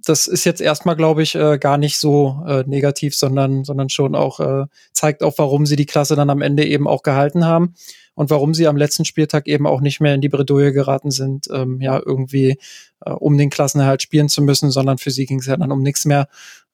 das 0.08 0.28
ist 0.28 0.44
jetzt 0.44 0.60
erstmal, 0.60 0.94
glaube 0.94 1.22
ich, 1.22 1.34
äh, 1.34 1.58
gar 1.58 1.78
nicht 1.78 1.98
so 1.98 2.44
äh, 2.46 2.62
negativ, 2.66 3.16
sondern, 3.16 3.64
sondern 3.64 3.88
schon 3.88 4.14
auch 4.14 4.38
äh, 4.38 4.66
zeigt 4.92 5.22
auch, 5.22 5.34
warum 5.36 5.66
sie 5.66 5.74
die 5.74 5.86
Klasse 5.86 6.14
dann 6.14 6.30
am 6.30 6.42
Ende 6.42 6.64
eben 6.64 6.86
auch 6.86 7.02
gehalten 7.02 7.44
haben 7.44 7.74
und 8.14 8.30
warum 8.30 8.54
sie 8.54 8.68
am 8.68 8.76
letzten 8.76 9.04
Spieltag 9.04 9.48
eben 9.48 9.66
auch 9.66 9.80
nicht 9.80 10.00
mehr 10.00 10.14
in 10.14 10.20
die 10.20 10.28
Bredouille 10.28 10.72
geraten 10.72 11.10
sind, 11.10 11.48
ähm, 11.52 11.80
ja, 11.80 12.00
irgendwie 12.04 12.58
äh, 13.04 13.10
um 13.10 13.36
den 13.36 13.50
Klassenerhalt 13.50 14.00
spielen 14.00 14.28
zu 14.28 14.42
müssen, 14.42 14.70
sondern 14.70 14.98
für 14.98 15.10
sie 15.10 15.26
ging 15.26 15.40
es 15.40 15.46
ja 15.46 15.56
dann 15.56 15.72
um 15.72 15.82
nichts 15.82 16.04
mehr. 16.04 16.28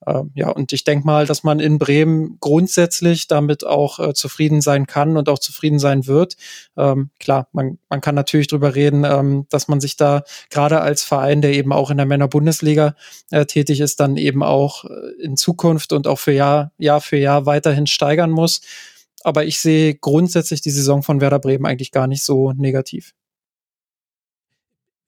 Äh, 0.06 0.22
ja, 0.34 0.50
und 0.50 0.72
ich 0.72 0.84
denke 0.84 1.06
mal, 1.06 1.26
dass 1.26 1.44
man 1.44 1.60
in 1.60 1.78
Bremen 1.78 2.38
grundsätzlich 2.40 3.28
damit 3.28 3.64
auch 3.64 3.98
äh, 3.98 4.14
zufrieden 4.14 4.60
sein 4.60 4.86
kann 4.86 5.16
und 5.16 5.28
auch 5.28 5.38
zufrieden 5.38 5.78
sein 5.78 6.06
wird. 6.06 6.36
Ähm, 6.76 7.10
klar, 7.20 7.48
man, 7.52 7.78
man 7.88 8.00
kann 8.00 8.14
natürlich 8.14 8.48
drüber 8.48 8.74
reden, 8.74 9.04
ähm, 9.04 9.46
dass 9.50 9.68
man 9.68 9.80
sich 9.80 9.96
da 9.96 10.22
gerade 10.50 10.80
als 10.80 11.02
Verein, 11.02 11.42
der 11.42 11.52
eben 11.52 11.72
auch 11.72 11.90
in 11.90 11.96
der 11.96 12.06
Männerbundesliga 12.06 12.94
äh, 13.30 13.46
tätig 13.46 13.80
ist, 13.80 14.00
dann 14.00 14.16
eben 14.16 14.42
auch 14.42 14.84
äh, 14.84 15.22
in 15.22 15.36
Zukunft 15.36 15.92
und 15.92 16.06
auch 16.06 16.18
für 16.18 16.32
Jahr, 16.32 16.72
Jahr 16.78 17.00
für 17.00 17.16
Jahr 17.16 17.46
weiterhin 17.46 17.86
steigern 17.86 18.30
muss. 18.30 18.60
Aber 19.24 19.44
ich 19.44 19.60
sehe 19.60 19.94
grundsätzlich 19.94 20.62
die 20.62 20.70
Saison 20.70 21.02
von 21.04 21.20
Werder 21.20 21.38
Bremen 21.38 21.66
eigentlich 21.66 21.92
gar 21.92 22.08
nicht 22.08 22.24
so 22.24 22.52
negativ 22.52 23.14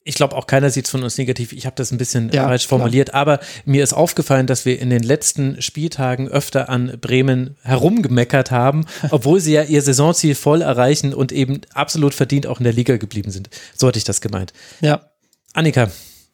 ich 0.05 0.16
glaube 0.16 0.36
auch 0.36 0.47
keiner 0.47 0.68
sieht 0.70 0.85
es 0.85 0.90
von 0.90 1.02
uns 1.02 1.16
negativ. 1.16 1.52
Ich 1.52 1.64
habe 1.64 1.76
das 1.76 1.90
ein 1.90 1.98
bisschen 1.98 2.31
ja, 2.31 2.44
falsch 2.47 2.66
formuliert, 2.66 3.10
klar. 3.10 3.22
aber 3.22 3.40
mir 3.64 3.82
ist 3.82 3.94
aufgefallen, 3.94 4.47
dass 4.47 4.66
wir 4.66 4.78
in 4.78 4.90
den 4.90 5.02
letzten 5.02 5.60
Spieltagen 5.62 6.28
öfter 6.28 6.68
an 6.68 6.98
Bremen 7.01 7.56
herumgemeckert 7.62 8.51
haben, 8.51 8.85
obwohl 9.10 9.40
sie 9.40 9.55
ja 9.55 9.62
ihr 9.62 9.81
Saisonziel 9.81 10.35
voll 10.35 10.60
erreichen 10.60 11.14
und 11.14 11.32
eben 11.32 11.62
absolut 11.72 12.12
verdient 12.12 12.47
auch 12.47 12.60
in 12.60 12.64
der 12.64 12.74
Liga 12.74 12.98
geblieben 12.98 13.31
sind. 13.31 13.48
So 13.74 13.89
hatte 13.89 13.98
ich 13.98 14.05
das 14.05 14.20
gemeint. 14.20 14.52
Ja. 14.82 15.10
Annika, 15.55 15.90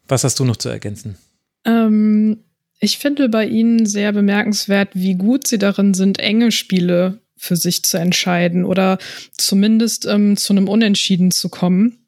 was 0.09 0.24
hast 0.24 0.40
du 0.40 0.44
noch 0.44 0.56
zu 0.56 0.68
ergänzen? 0.68 1.16
Ähm, 1.64 2.42
ich 2.80 2.98
finde 2.98 3.28
bei 3.28 3.47
ihnen 3.47 3.86
sehr 3.86 4.12
bemerkenswert, 4.12 4.90
wie 4.94 5.14
gut 5.14 5.47
sie 5.47 5.59
darin 5.59 5.94
sind, 5.94 6.18
enge 6.18 6.51
Spiele 6.51 7.20
für 7.36 7.56
sich 7.56 7.84
zu 7.84 7.98
entscheiden 7.98 8.64
oder 8.64 8.98
zumindest 9.36 10.06
ähm, 10.06 10.36
zu 10.36 10.52
einem 10.52 10.68
Unentschieden 10.68 11.30
zu 11.30 11.48
kommen. 11.48 11.98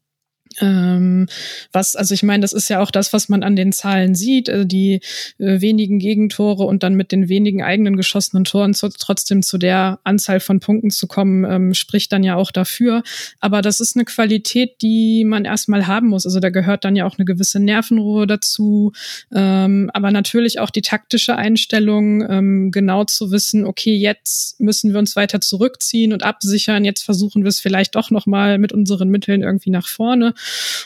Ähm, 0.61 1.27
was, 1.73 1.97
also 1.97 2.15
ich 2.15 2.23
meine, 2.23 2.43
das 2.43 2.53
ist 2.53 2.69
ja 2.69 2.81
auch 2.81 2.91
das, 2.91 3.13
was 3.13 3.29
man 3.29 3.43
an 3.43 3.57
den 3.57 3.73
Zahlen 3.73 4.15
sieht, 4.15 4.51
also 4.51 4.65
die 4.65 5.01
äh, 5.39 5.61
wenigen 5.61 5.99
Gegentore 5.99 6.65
und 6.65 6.83
dann 6.83 6.95
mit 6.95 7.13
den 7.13 7.29
wenigen 7.29 7.63
eigenen 7.63 7.97
geschossenen 7.97 8.45
Toren 8.45 8.75
zu, 8.75 8.89
trotzdem 8.89 9.43
zu 9.43 9.59
der 9.59 10.01
Anzahl 10.05 10.41
von 10.41 10.61
Punkten 10.61 10.91
zu 10.91 11.07
kommen, 11.07 11.45
ähm, 11.45 11.75
spricht 11.75 12.13
dann 12.13 12.25
ja 12.25 12.37
auch 12.37 12.51
dafür. 12.51 13.03
Aber 13.41 13.63
das 13.63 13.81
ist 13.81 13.97
eine 13.97 14.05
Qualität, 14.05 14.83
die 14.83 15.25
man 15.25 15.45
erstmal 15.45 15.87
haben 15.87 16.09
muss. 16.09 16.27
Also 16.27 16.41
da 16.41 16.51
gehört 16.51 16.85
dann 16.85 16.97
ja 16.97 17.07
auch 17.07 17.19
eine 17.19 17.25
gewisse 17.25 17.61
Nervenruhe 17.61 18.27
dazu, 18.27 18.93
ähm, 19.35 19.91
aber 19.95 20.11
natürlich 20.11 20.59
auch 20.59 20.71
die 20.71 20.83
taktische 20.83 21.37
Einstellung, 21.37 22.29
ähm, 22.29 22.71
genau 22.71 23.05
zu 23.05 23.31
wissen, 23.31 23.65
okay, 23.65 23.95
jetzt 23.95 24.61
müssen 24.61 24.93
wir 24.93 24.99
uns 24.99 25.17
weiter 25.17 25.41
zurückziehen 25.41 26.13
und 26.13 26.23
absichern, 26.23 26.85
jetzt 26.85 27.03
versuchen 27.03 27.43
wir 27.45 27.49
es 27.49 27.61
vielleicht 27.61 27.95
doch 27.95 28.11
nochmal 28.11 28.59
mit 28.59 28.73
unseren 28.73 29.09
Mitteln 29.09 29.43
irgendwie 29.43 29.71
nach 29.71 29.87
vorne. 29.87 30.35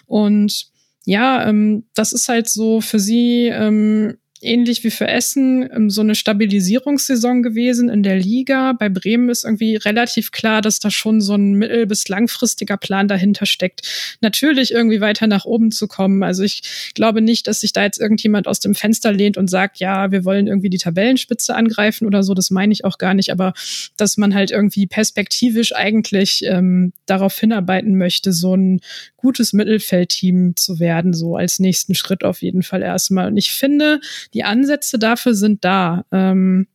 Und 0.06 0.66
ja, 1.04 1.48
ähm, 1.48 1.84
das 1.94 2.12
ist 2.12 2.28
halt 2.28 2.48
so 2.48 2.80
für 2.80 2.98
sie 2.98 3.46
ähm, 3.46 4.18
ähnlich 4.46 4.84
wie 4.84 4.90
für 4.90 5.08
Essen 5.08 5.68
ähm, 5.72 5.90
so 5.90 6.00
eine 6.00 6.14
Stabilisierungssaison 6.14 7.42
gewesen 7.42 7.88
in 7.88 8.02
der 8.02 8.18
Liga. 8.18 8.72
Bei 8.72 8.88
Bremen 8.88 9.28
ist 9.28 9.44
irgendwie 9.44 9.76
relativ 9.76 10.30
klar, 10.32 10.62
dass 10.62 10.78
da 10.78 10.90
schon 10.90 11.20
so 11.20 11.34
ein 11.34 11.54
mittel- 11.54 11.86
bis 11.86 12.08
langfristiger 12.08 12.76
Plan 12.76 13.08
dahinter 13.08 13.46
steckt. 13.46 13.82
Natürlich 14.20 14.72
irgendwie 14.72 15.00
weiter 15.00 15.26
nach 15.26 15.44
oben 15.44 15.70
zu 15.70 15.88
kommen. 15.88 16.22
Also 16.22 16.42
ich 16.42 16.92
glaube 16.94 17.20
nicht, 17.20 17.46
dass 17.46 17.60
sich 17.60 17.72
da 17.72 17.84
jetzt 17.84 18.00
irgendjemand 18.00 18.46
aus 18.48 18.60
dem 18.60 18.74
Fenster 18.74 19.12
lehnt 19.12 19.36
und 19.36 19.48
sagt, 19.48 19.78
ja, 19.78 20.10
wir 20.10 20.24
wollen 20.24 20.46
irgendwie 20.46 20.70
die 20.70 20.78
Tabellenspitze 20.78 21.54
angreifen 21.54 22.06
oder 22.06 22.22
so. 22.22 22.34
Das 22.34 22.50
meine 22.50 22.72
ich 22.72 22.84
auch 22.84 22.98
gar 22.98 23.14
nicht. 23.14 23.30
Aber 23.32 23.52
dass 23.96 24.16
man 24.16 24.34
halt 24.34 24.50
irgendwie 24.50 24.86
perspektivisch 24.86 25.74
eigentlich 25.74 26.44
ähm, 26.44 26.92
darauf 27.06 27.38
hinarbeiten 27.38 27.98
möchte, 27.98 28.32
so 28.32 28.54
ein 28.54 28.80
gutes 29.16 29.52
Mittelfeldteam 29.52 30.54
zu 30.54 30.78
werden, 30.78 31.12
so 31.12 31.36
als 31.36 31.58
nächsten 31.58 31.96
Schritt 31.96 32.22
auf 32.22 32.42
jeden 32.42 32.62
Fall 32.62 32.82
erstmal. 32.82 33.26
Und 33.26 33.36
ich 33.36 33.50
finde, 33.50 34.00
die 34.36 34.44
Ansätze 34.44 34.98
dafür 34.98 35.34
sind 35.34 35.64
da. 35.64 36.04
Ähm, 36.12 36.66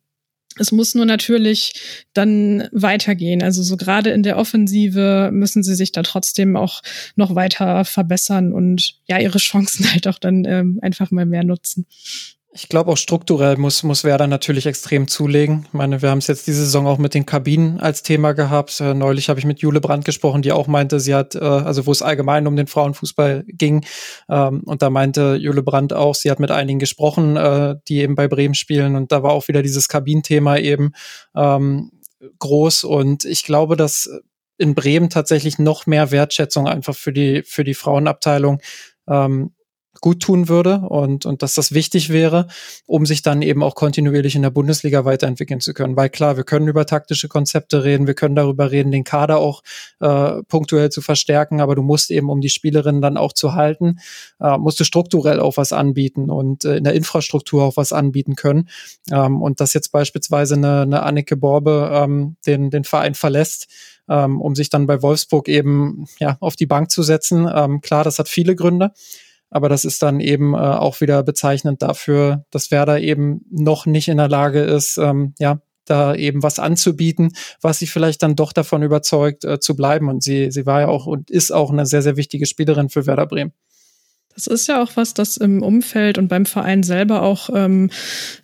es 0.58 0.72
muss 0.72 0.96
nur 0.96 1.06
natürlich 1.06 1.74
dann 2.14 2.68
weitergehen. 2.72 3.44
Also 3.44 3.62
so 3.62 3.78
gerade 3.78 4.10
in 4.10 4.24
der 4.24 4.38
Offensive 4.38 5.30
müssen 5.32 5.64
sie 5.64 5.76
sich 5.76 5.92
da 5.92 6.02
trotzdem 6.02 6.58
auch 6.58 6.82
noch 7.16 7.36
weiter 7.36 7.86
verbessern 7.86 8.52
und 8.52 8.96
ja, 9.06 9.20
ihre 9.20 9.38
Chancen 9.38 9.86
halt 9.94 10.08
auch 10.08 10.18
dann 10.18 10.44
ähm, 10.46 10.80
einfach 10.82 11.12
mal 11.12 11.26
mehr 11.26 11.44
nutzen. 11.44 11.86
Ich 12.54 12.68
glaube 12.68 12.92
auch 12.92 12.98
strukturell 12.98 13.56
muss, 13.56 13.82
muss 13.84 14.04
Werder 14.04 14.28
natürlich 14.28 14.66
extrem 14.66 15.08
zulegen. 15.08 15.64
Ich 15.68 15.74
meine, 15.74 16.02
wir 16.02 16.10
haben 16.10 16.18
es 16.18 16.28
jetzt 16.28 16.48
diese 16.48 16.66
Saison 16.66 16.86
auch 16.86 16.98
mit 16.98 17.14
den 17.14 17.26
Kabinen 17.26 17.80
als 17.80 18.04
Thema 18.04 18.34
gehabt. 18.34 18.82
Äh, 18.82 18.94
neulich 18.94 19.30
habe 19.30 19.40
ich 19.40 19.46
mit 19.46 19.60
Jule 19.60 19.80
Brandt 19.80 20.04
gesprochen, 20.04 20.42
die 20.42 20.52
auch 20.52 20.68
meinte, 20.68 21.00
sie 21.00 21.16
hat, 21.16 21.36
äh, 21.36 21.40
also 21.40 21.86
wo 21.86 21.94
es 21.94 22.02
allgemein 22.02 22.48
um 22.48 22.58
den 22.58 22.68
Frauenfußball 22.68 23.46
ging. 23.48 23.86
Ähm, 24.30 24.64
und 24.66 24.82
da 24.82 24.90
meinte 24.90 25.38
Jule 25.40 25.64
Brandt 25.64 25.94
auch, 25.94 26.14
sie 26.14 26.30
hat 26.30 26.42
mit 26.42 26.52
einigen 26.52 26.80
gesprochen, 26.80 27.38
äh, 27.38 27.76
die 27.88 28.00
eben 28.02 28.16
bei 28.16 28.28
Bremen 28.28 28.56
spielen. 28.56 28.98
Und 28.98 29.14
da 29.14 29.24
war 29.24 29.32
auch 29.32 29.48
wieder 29.48 29.62
dieses 29.62 29.88
Kabinenthema 29.88 30.58
eben 30.58 30.92
ähm, 31.34 31.92
groß. 32.40 32.84
Und 32.84 33.24
ich 33.24 33.46
glaube, 33.46 33.78
dass 33.78 34.10
in 34.58 34.76
Bremen 34.76 35.10
tatsächlich 35.10 35.58
noch 35.58 35.86
mehr 35.86 36.12
Wertschätzung 36.12 36.68
einfach 36.68 36.98
für 36.98 37.14
die, 37.14 37.44
für 37.44 37.64
die 37.64 37.76
Frauenabteilung 37.76 38.60
ähm, 39.08 39.54
gut 40.02 40.22
tun 40.22 40.50
würde 40.50 40.82
und, 40.90 41.26
und 41.26 41.44
dass 41.44 41.54
das 41.54 41.74
wichtig 41.74 42.10
wäre, 42.10 42.48
um 42.88 43.06
sich 43.06 43.22
dann 43.22 43.42
eben 43.44 43.62
auch 43.62 43.76
kontinuierlich 43.76 44.36
in 44.36 44.42
der 44.42 44.50
Bundesliga 44.50 45.06
weiterentwickeln 45.06 45.62
zu 45.62 45.74
können. 45.74 45.96
Weil 45.96 46.10
klar, 46.10 46.38
wir 46.38 46.44
können 46.44 46.68
über 46.68 46.86
taktische 46.88 47.28
Konzepte 47.28 47.84
reden, 47.84 48.08
wir 48.08 48.16
können 48.16 48.36
darüber 48.36 48.72
reden, 48.72 48.92
den 48.92 49.04
Kader 49.04 49.38
auch 49.38 49.62
äh, 50.00 50.42
punktuell 50.48 50.90
zu 50.90 51.02
verstärken, 51.02 51.62
aber 51.62 51.76
du 51.76 51.84
musst 51.84 52.10
eben, 52.10 52.30
um 52.30 52.42
die 52.42 52.50
Spielerinnen 52.50 53.02
dann 53.02 53.16
auch 53.16 53.34
zu 53.34 53.54
halten, 53.54 54.00
äh, 54.40 54.58
musst 54.58 54.80
du 54.80 54.84
strukturell 54.84 55.40
auch 55.40 55.58
was 55.58 55.72
anbieten 55.72 56.32
und 56.32 56.66
äh, 56.66 56.78
in 56.78 56.84
der 56.84 56.94
Infrastruktur 56.94 57.64
auch 57.64 57.78
was 57.78 57.94
anbieten 57.94 58.36
können. 58.36 58.70
Ähm, 59.12 59.42
und 59.42 59.62
dass 59.62 59.74
jetzt 59.74 59.92
beispielsweise 59.92 60.56
eine, 60.56 60.82
eine 60.82 61.04
Anneke 61.04 61.38
Borbe 61.38 61.92
ähm, 61.94 62.38
den, 62.48 62.72
den 62.72 62.86
Verein 62.86 63.14
verlässt, 63.14 63.68
ähm, 64.10 64.42
um 64.42 64.56
sich 64.56 64.70
dann 64.70 64.88
bei 64.88 65.02
Wolfsburg 65.02 65.48
eben 65.48 66.06
ja, 66.20 66.38
auf 66.40 66.56
die 66.56 66.66
Bank 66.66 66.90
zu 66.90 67.04
setzen. 67.04 67.48
Ähm, 67.54 67.82
klar, 67.82 68.04
das 68.04 68.18
hat 68.18 68.28
viele 68.28 68.56
Gründe. 68.56 68.92
Aber 69.52 69.70
das 69.70 69.86
ist 69.86 70.02
dann 70.02 70.20
eben 70.20 70.54
äh, 70.54 70.58
auch 70.58 71.02
wieder 71.02 71.22
bezeichnend 71.24 71.82
dafür, 71.82 72.46
dass 72.50 72.72
Werder 72.72 73.00
eben 73.00 73.42
noch 73.52 73.86
nicht 73.86 74.08
in 74.08 74.18
der 74.18 74.30
Lage 74.30 74.62
ist, 74.62 74.98
ähm, 74.98 75.36
ja, 75.38 75.62
da 75.86 76.16
eben 76.16 76.42
was 76.42 76.58
anzubieten, 76.58 77.34
was 77.62 77.80
sie 77.80 77.88
vielleicht 77.88 78.24
dann 78.24 78.36
doch 78.36 78.54
davon 78.54 78.82
überzeugt 78.82 79.44
äh, 79.44 79.60
zu 79.60 79.76
bleiben. 79.76 80.10
Und 80.10 80.24
sie, 80.24 80.52
sie 80.52 80.66
war 80.66 80.82
ja 80.82 80.88
auch 80.88 81.06
und 81.06 81.30
ist 81.30 81.52
auch 81.52 81.72
eine 81.72 81.86
sehr, 81.86 82.02
sehr 82.02 82.16
wichtige 82.16 82.46
Spielerin 82.46 82.90
für 82.90 83.06
Werder 83.06 83.28
Bremen. 83.28 83.54
Das 84.48 84.62
ist 84.62 84.68
ja 84.68 84.82
auch 84.82 84.92
was, 84.96 85.14
das 85.14 85.38
im 85.38 85.62
Umfeld 85.62 86.18
und 86.18 86.28
beim 86.28 86.46
Verein 86.46 86.84
selber 86.84 87.22
auch 87.22 87.50
ähm, 87.54 87.90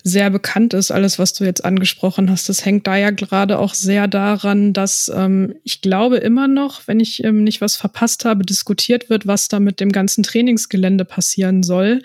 sehr 0.04 0.30
bekannt 0.30 0.74
ist. 0.74 0.90
Alles, 0.90 1.18
was 1.18 1.32
du 1.32 1.44
jetzt 1.44 1.64
angesprochen 1.64 2.30
hast, 2.30 2.48
das 2.48 2.64
hängt 2.64 2.86
da 2.86 2.96
ja 2.96 3.10
gerade 3.10 3.58
auch 3.58 3.74
sehr 3.74 4.06
daran, 4.06 4.72
dass 4.72 5.10
ähm, 5.14 5.54
ich 5.64 5.80
glaube 5.80 6.18
immer 6.18 6.48
noch, 6.48 6.82
wenn 6.86 7.00
ich 7.00 7.24
ähm, 7.24 7.44
nicht 7.44 7.60
was 7.60 7.76
verpasst 7.76 8.24
habe, 8.24 8.44
diskutiert 8.44 9.10
wird, 9.10 9.26
was 9.26 9.48
da 9.48 9.60
mit 9.60 9.80
dem 9.80 9.90
ganzen 9.90 10.22
Trainingsgelände 10.22 11.04
passieren 11.04 11.62
soll. 11.62 12.02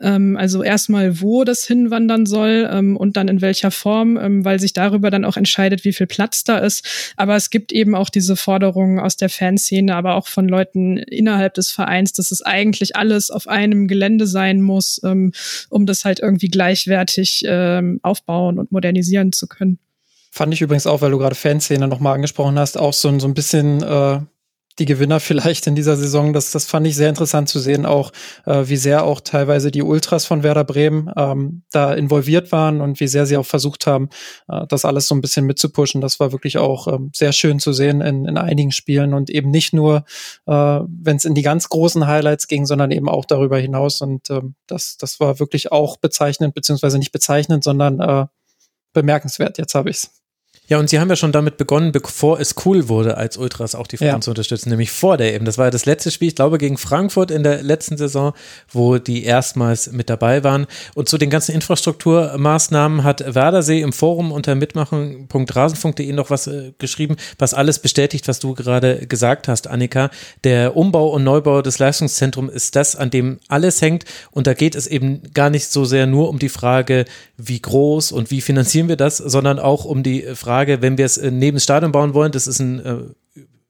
Ähm, 0.00 0.36
also 0.36 0.62
erstmal, 0.62 1.20
wo 1.20 1.44
das 1.44 1.66
hinwandern 1.66 2.26
soll 2.26 2.68
ähm, 2.70 2.96
und 2.96 3.16
dann 3.16 3.28
in 3.28 3.40
welcher 3.40 3.70
Form, 3.70 4.16
ähm, 4.16 4.44
weil 4.44 4.58
sich 4.60 4.72
darüber 4.72 5.10
dann 5.10 5.24
auch 5.24 5.36
entscheidet, 5.36 5.84
wie 5.84 5.92
viel 5.92 6.06
Platz 6.06 6.44
da 6.44 6.58
ist. 6.58 7.12
Aber 7.16 7.36
es 7.36 7.50
gibt 7.50 7.72
eben 7.72 7.94
auch 7.94 8.10
diese 8.10 8.36
Forderungen 8.36 9.00
aus 9.00 9.16
der 9.16 9.28
Fanszene, 9.28 9.94
aber 9.94 10.14
auch 10.14 10.28
von 10.28 10.48
Leuten 10.48 10.96
innerhalb 10.96 11.54
des 11.54 11.70
Vereins, 11.70 12.12
dass 12.12 12.30
es 12.30 12.42
eigentlich 12.42 12.96
alles 12.96 13.30
auf 13.34 13.48
einem 13.48 13.88
Gelände 13.88 14.26
sein 14.26 14.60
muss, 14.60 15.00
ähm, 15.04 15.32
um 15.68 15.86
das 15.86 16.04
halt 16.04 16.20
irgendwie 16.20 16.48
gleichwertig 16.48 17.44
ähm, 17.46 18.00
aufbauen 18.02 18.58
und 18.58 18.72
modernisieren 18.72 19.32
zu 19.32 19.46
können. 19.46 19.78
Fand 20.30 20.52
ich 20.52 20.60
übrigens 20.60 20.86
auch, 20.86 21.00
weil 21.00 21.12
du 21.12 21.18
gerade 21.18 21.36
Fanszene 21.36 21.86
nochmal 21.86 22.14
angesprochen 22.14 22.58
hast, 22.58 22.76
auch 22.76 22.92
so, 22.92 23.16
so 23.20 23.28
ein 23.28 23.34
bisschen 23.34 23.82
äh, 23.82 24.18
die 24.78 24.86
Gewinner 24.86 25.20
vielleicht 25.20 25.66
in 25.66 25.74
dieser 25.74 25.96
Saison. 25.96 26.32
Das, 26.32 26.50
das 26.50 26.66
fand 26.66 26.86
ich 26.86 26.96
sehr 26.96 27.08
interessant 27.08 27.48
zu 27.48 27.58
sehen, 27.58 27.86
auch 27.86 28.10
äh, 28.44 28.64
wie 28.66 28.76
sehr 28.76 29.04
auch 29.04 29.20
teilweise 29.20 29.70
die 29.70 29.82
Ultras 29.82 30.26
von 30.26 30.42
Werder 30.42 30.64
Bremen 30.64 31.10
ähm, 31.16 31.62
da 31.70 31.94
involviert 31.94 32.50
waren 32.52 32.80
und 32.80 32.98
wie 33.00 33.06
sehr 33.06 33.26
sie 33.26 33.36
auch 33.36 33.46
versucht 33.46 33.86
haben, 33.86 34.08
äh, 34.48 34.66
das 34.66 34.84
alles 34.84 35.06
so 35.06 35.14
ein 35.14 35.20
bisschen 35.20 35.46
mitzupushen. 35.46 36.00
Das 36.00 36.18
war 36.18 36.32
wirklich 36.32 36.58
auch 36.58 36.88
ähm, 36.88 37.10
sehr 37.14 37.32
schön 37.32 37.60
zu 37.60 37.72
sehen 37.72 38.00
in, 38.00 38.26
in 38.26 38.36
einigen 38.36 38.72
Spielen 38.72 39.14
und 39.14 39.30
eben 39.30 39.50
nicht 39.50 39.72
nur, 39.72 40.04
äh, 40.46 40.52
wenn 40.52 41.16
es 41.16 41.24
in 41.24 41.34
die 41.34 41.42
ganz 41.42 41.68
großen 41.68 42.06
Highlights 42.06 42.48
ging, 42.48 42.66
sondern 42.66 42.90
eben 42.90 43.08
auch 43.08 43.24
darüber 43.24 43.58
hinaus. 43.58 44.00
Und 44.00 44.30
ähm, 44.30 44.54
das, 44.66 44.96
das 44.96 45.20
war 45.20 45.38
wirklich 45.38 45.70
auch 45.70 45.96
bezeichnend, 45.98 46.54
beziehungsweise 46.54 46.98
nicht 46.98 47.12
bezeichnend, 47.12 47.62
sondern 47.62 48.00
äh, 48.00 48.26
bemerkenswert. 48.92 49.58
Jetzt 49.58 49.74
habe 49.74 49.90
ich's. 49.90 50.23
Ja, 50.66 50.78
und 50.78 50.88
sie 50.88 50.98
haben 50.98 51.10
ja 51.10 51.16
schon 51.16 51.30
damit 51.30 51.58
begonnen, 51.58 51.92
bevor 51.92 52.40
es 52.40 52.54
cool 52.64 52.88
wurde, 52.88 53.18
als 53.18 53.36
Ultras 53.36 53.74
auch 53.74 53.86
die 53.86 53.98
Frauen 53.98 54.08
ja. 54.08 54.20
zu 54.20 54.30
unterstützen, 54.30 54.70
nämlich 54.70 54.90
vor 54.90 55.18
der 55.18 55.34
eben. 55.34 55.44
Das 55.44 55.58
war 55.58 55.66
ja 55.66 55.70
das 55.70 55.84
letzte 55.84 56.10
Spiel, 56.10 56.28
ich 56.28 56.36
glaube, 56.36 56.56
gegen 56.56 56.78
Frankfurt 56.78 57.30
in 57.30 57.42
der 57.42 57.62
letzten 57.62 57.98
Saison, 57.98 58.32
wo 58.72 58.96
die 58.96 59.24
erstmals 59.24 59.92
mit 59.92 60.08
dabei 60.08 60.42
waren. 60.42 60.66
Und 60.94 61.10
zu 61.10 61.18
den 61.18 61.28
ganzen 61.28 61.54
Infrastrukturmaßnahmen 61.54 63.04
hat 63.04 63.34
Werdersee 63.34 63.82
im 63.82 63.92
Forum 63.92 64.32
unter 64.32 64.54
mitmachen.rasen.de 64.54 66.10
noch 66.12 66.30
was 66.30 66.46
äh, 66.46 66.72
geschrieben, 66.78 67.16
was 67.38 67.52
alles 67.52 67.78
bestätigt, 67.78 68.26
was 68.26 68.38
du 68.38 68.54
gerade 68.54 69.06
gesagt 69.06 69.48
hast, 69.48 69.66
Annika. 69.66 70.08
Der 70.44 70.78
Umbau 70.78 71.08
und 71.08 71.24
Neubau 71.24 71.60
des 71.60 71.78
Leistungszentrums 71.78 72.50
ist 72.50 72.74
das, 72.74 72.96
an 72.96 73.10
dem 73.10 73.38
alles 73.48 73.82
hängt. 73.82 74.06
Und 74.30 74.46
da 74.46 74.54
geht 74.54 74.76
es 74.76 74.86
eben 74.86 75.20
gar 75.34 75.50
nicht 75.50 75.66
so 75.66 75.84
sehr 75.84 76.06
nur 76.06 76.30
um 76.30 76.38
die 76.38 76.48
Frage, 76.48 77.04
wie 77.36 77.60
groß 77.60 78.12
und 78.12 78.30
wie 78.30 78.40
finanzieren 78.40 78.88
wir 78.88 78.96
das, 78.96 79.18
sondern 79.18 79.58
auch 79.58 79.84
um 79.84 80.02
die 80.02 80.22
Frage, 80.34 80.53
Frage, 80.54 80.82
wenn 80.82 80.98
wir 80.98 81.04
es 81.04 81.18
äh, 81.18 81.32
neben 81.32 81.56
das 81.56 81.64
Stadion 81.64 81.90
bauen 81.90 82.14
wollen, 82.14 82.30
das 82.30 82.46
ist 82.46 82.60
ein 82.60 82.78
äh, 82.84 82.96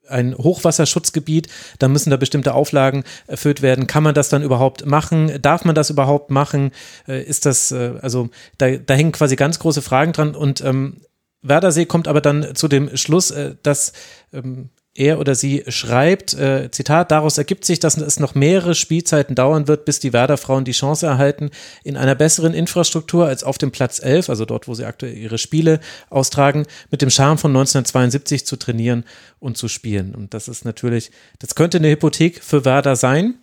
ein 0.07 0.37
Hochwasserschutzgebiet, 0.37 1.47
da 1.79 1.87
müssen 1.87 2.11
da 2.11 2.17
bestimmte 2.17 2.53
Auflagen 2.53 3.03
erfüllt 3.25 3.63
werden. 3.63 3.87
Kann 3.87 4.03
man 4.03 4.13
das 4.13 4.29
dann 4.29 4.43
überhaupt 4.43 4.85
machen? 4.85 5.41
Darf 5.41 5.65
man 5.65 5.73
das 5.73 5.89
überhaupt 5.89 6.29
machen? 6.29 6.69
Äh, 7.07 7.23
ist 7.23 7.47
das, 7.47 7.73
also 7.73 8.29
da, 8.59 8.69
da 8.77 8.93
hängen 8.93 9.13
quasi 9.13 9.35
ganz 9.35 9.57
große 9.57 9.81
Fragen 9.81 10.13
dran 10.13 10.35
und 10.35 10.61
ähm, 10.61 10.97
Werdersee 11.41 11.87
kommt 11.87 12.07
aber 12.07 12.21
dann 12.21 12.53
zu 12.53 12.67
dem 12.67 12.95
Schluss, 12.95 13.33
dass 13.63 13.93
ähm, 14.31 14.69
er 14.95 15.19
oder 15.19 15.35
sie 15.35 15.63
schreibt, 15.67 16.33
äh, 16.33 16.71
Zitat, 16.71 17.11
daraus 17.11 17.37
ergibt 17.37 17.65
sich, 17.65 17.79
dass 17.79 17.97
es 17.97 18.19
noch 18.19 18.33
mehrere 18.33 18.73
Spielzeiten 18.73 19.35
dauern 19.35 19.67
wird, 19.67 19.85
bis 19.85 19.99
die 19.99 20.13
Werder-Frauen 20.13 20.63
die 20.63 20.71
Chance 20.71 21.05
erhalten, 21.05 21.51
in 21.83 21.97
einer 21.97 22.15
besseren 22.15 22.53
Infrastruktur 22.53 23.27
als 23.27 23.43
auf 23.43 23.57
dem 23.57 23.71
Platz 23.71 23.99
11, 24.01 24.29
also 24.29 24.45
dort, 24.45 24.67
wo 24.67 24.73
sie 24.73 24.85
aktuell 24.85 25.15
ihre 25.15 25.37
Spiele 25.37 25.81
austragen, 26.09 26.65
mit 26.91 27.01
dem 27.01 27.09
Charme 27.09 27.37
von 27.37 27.51
1972 27.51 28.45
zu 28.45 28.55
trainieren 28.55 29.03
und 29.39 29.57
zu 29.57 29.67
spielen. 29.67 30.15
Und 30.15 30.33
das 30.33 30.47
ist 30.47 30.63
natürlich, 30.63 31.11
das 31.39 31.55
könnte 31.55 31.77
eine 31.77 31.89
Hypothek 31.89 32.41
für 32.41 32.63
Werder 32.63 32.95
sein. 32.95 33.35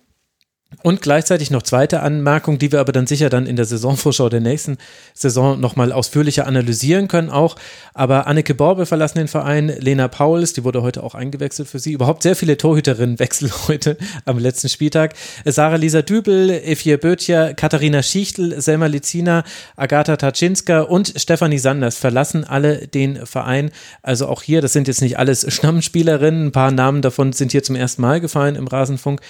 Und 0.81 1.01
gleichzeitig 1.01 1.51
noch 1.51 1.61
zweite 1.61 2.01
Anmerkung, 2.01 2.57
die 2.57 2.71
wir 2.71 2.79
aber 2.79 2.91
dann 2.91 3.07
sicher 3.07 3.29
dann 3.29 3.45
in 3.45 3.55
der 3.55 3.65
Saisonvorschau 3.65 4.29
der 4.29 4.39
nächsten 4.39 4.77
Saison 5.13 5.59
nochmal 5.59 5.91
ausführlicher 5.91 6.47
analysieren 6.47 7.07
können 7.07 7.29
auch. 7.29 7.55
Aber 7.93 8.27
Anneke 8.27 8.55
Borbe 8.55 8.85
verlassen 8.85 9.19
den 9.19 9.27
Verein, 9.27 9.67
Lena 9.79 10.07
Pauls, 10.07 10.53
die 10.53 10.63
wurde 10.63 10.81
heute 10.81 11.03
auch 11.03 11.15
eingewechselt 11.15 11.67
für 11.67 11.79
sie. 11.79 11.93
Überhaupt 11.93 12.23
sehr 12.23 12.35
viele 12.35 12.57
Torhüterinnen 12.57 13.19
wechseln 13.19 13.51
heute 13.67 13.97
am 14.25 14.39
letzten 14.39 14.69
Spieltag. 14.69 15.13
Sarah 15.45 15.75
Lisa 15.75 16.01
Dübel, 16.01 16.49
Efie 16.49 16.97
Böttcher, 16.97 17.53
Katharina 17.53 18.01
Schichtel, 18.01 18.59
Selma 18.61 18.87
Lizina, 18.87 19.43
Agatha 19.75 20.17
Taczynska 20.17 20.81
und 20.81 21.13
Stefanie 21.15 21.59
Sanders 21.59 21.97
verlassen 21.97 22.43
alle 22.43 22.87
den 22.87 23.25
Verein. 23.25 23.71
Also 24.01 24.27
auch 24.27 24.41
hier, 24.41 24.61
das 24.61 24.73
sind 24.73 24.87
jetzt 24.87 25.01
nicht 25.01 25.17
alles 25.19 25.45
Stammspielerinnen, 25.53 26.47
ein 26.47 26.51
paar 26.51 26.71
Namen 26.71 27.01
davon 27.01 27.33
sind 27.33 27.51
hier 27.51 27.63
zum 27.63 27.75
ersten 27.75 28.01
Mal 28.01 28.19
gefallen 28.19 28.55
im 28.55 28.67
Rasenfunk. 28.67 29.21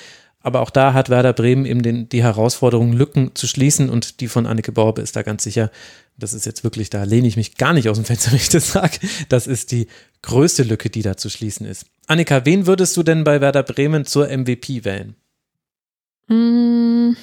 Aber 0.43 0.59
auch 0.59 0.69
da 0.69 0.93
hat 0.93 1.09
Werder 1.09 1.31
Bremen 1.31 1.65
eben 1.65 1.81
den, 1.81 2.09
die 2.09 2.21
Herausforderung, 2.21 2.91
Lücken 2.91 3.31
zu 3.33 3.47
schließen 3.47 3.89
und 3.89 4.19
die 4.19 4.27
von 4.27 4.45
Anneke 4.45 4.73
Borbe 4.73 5.01
ist 5.01 5.15
da 5.15 5.23
ganz 5.23 5.43
sicher. 5.43 5.71
Das 6.17 6.33
ist 6.33 6.45
jetzt 6.45 6.65
wirklich, 6.65 6.89
da 6.89 7.05
lehne 7.05 7.27
ich 7.27 7.37
mich 7.37 7.55
gar 7.55 7.73
nicht 7.73 7.87
aus 7.87 7.97
dem 7.97 8.05
Fenster, 8.05 8.31
wenn 8.31 8.37
ich 8.37 8.49
das 8.49 8.73
sage. 8.73 8.99
Das 9.29 9.47
ist 9.47 9.71
die 9.71 9.87
größte 10.21 10.63
Lücke, 10.63 10.89
die 10.89 11.01
da 11.01 11.15
zu 11.15 11.29
schließen 11.29 11.65
ist. 11.65 11.85
Annika, 12.07 12.45
wen 12.45 12.67
würdest 12.67 12.95
du 12.97 13.03
denn 13.03 13.23
bei 13.23 13.39
Werder 13.39 13.63
Bremen 13.63 14.05
zur 14.05 14.27
MVP 14.27 14.83
wählen? 14.83 15.15
Mm, 16.27 17.15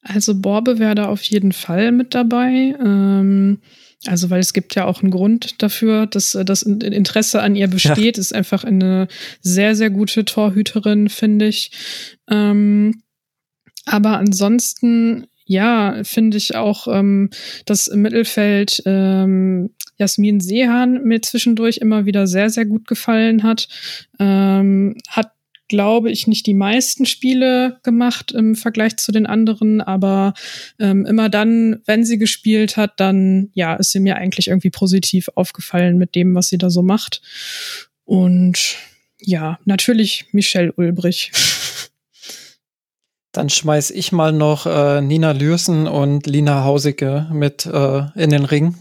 also 0.00 0.34
Borbe 0.34 0.78
wäre 0.78 0.94
da 0.94 1.08
auf 1.08 1.22
jeden 1.22 1.52
Fall 1.52 1.92
mit 1.92 2.14
dabei. 2.14 2.74
Ähm, 2.80 3.60
also, 4.06 4.30
weil 4.30 4.40
es 4.40 4.52
gibt 4.52 4.74
ja 4.74 4.84
auch 4.84 5.02
einen 5.02 5.10
Grund 5.10 5.62
dafür, 5.62 6.06
dass 6.06 6.34
äh, 6.34 6.44
das 6.44 6.62
Interesse 6.62 7.40
an 7.40 7.54
ihr 7.54 7.68
besteht. 7.68 8.16
Ja. 8.16 8.20
Ist 8.20 8.34
einfach 8.34 8.64
eine 8.64 9.08
sehr, 9.40 9.76
sehr 9.76 9.90
gute 9.90 10.24
Torhüterin, 10.24 11.08
finde 11.08 11.46
ich. 11.46 11.70
Ähm, 12.28 13.02
aber 13.84 14.18
ansonsten, 14.18 15.26
ja, 15.44 16.02
finde 16.04 16.36
ich 16.36 16.56
auch, 16.56 16.88
ähm, 16.88 17.30
dass 17.66 17.86
im 17.86 18.02
Mittelfeld 18.02 18.82
ähm, 18.86 19.70
Jasmin 19.98 20.40
Sehan 20.40 21.04
mir 21.04 21.22
zwischendurch 21.22 21.78
immer 21.78 22.04
wieder 22.06 22.26
sehr, 22.26 22.50
sehr 22.50 22.64
gut 22.64 22.86
gefallen 22.86 23.42
hat. 23.42 23.68
Ähm, 24.18 24.96
hat 25.08 25.32
glaube 25.72 26.10
ich, 26.10 26.26
nicht 26.26 26.44
die 26.46 26.52
meisten 26.52 27.06
Spiele 27.06 27.78
gemacht 27.82 28.30
im 28.30 28.54
Vergleich 28.56 28.98
zu 28.98 29.10
den 29.10 29.24
anderen, 29.24 29.80
aber 29.80 30.34
ähm, 30.78 31.06
immer 31.06 31.30
dann, 31.30 31.80
wenn 31.86 32.04
sie 32.04 32.18
gespielt 32.18 32.76
hat, 32.76 33.00
dann 33.00 33.48
ja, 33.54 33.72
ist 33.76 33.92
sie 33.92 34.00
mir 34.00 34.16
eigentlich 34.16 34.48
irgendwie 34.48 34.68
positiv 34.68 35.30
aufgefallen 35.34 35.96
mit 35.96 36.14
dem, 36.14 36.34
was 36.34 36.48
sie 36.48 36.58
da 36.58 36.68
so 36.68 36.82
macht. 36.82 37.22
Und 38.04 38.76
ja, 39.18 39.58
natürlich 39.64 40.26
Michelle 40.32 40.72
Ulbrich. 40.72 41.32
Dann 43.32 43.48
schmeiß 43.48 43.92
ich 43.92 44.12
mal 44.12 44.30
noch 44.30 44.66
äh, 44.66 45.00
Nina 45.00 45.32
Lürsen 45.32 45.86
und 45.86 46.26
Lina 46.26 46.64
Hausicke 46.64 47.30
mit 47.32 47.64
äh, 47.64 48.02
in 48.14 48.28
den 48.28 48.44
Ring. 48.44 48.74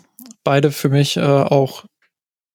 Beide 0.44 0.72
für 0.72 0.90
mich 0.90 1.16
äh, 1.16 1.22
auch 1.22 1.86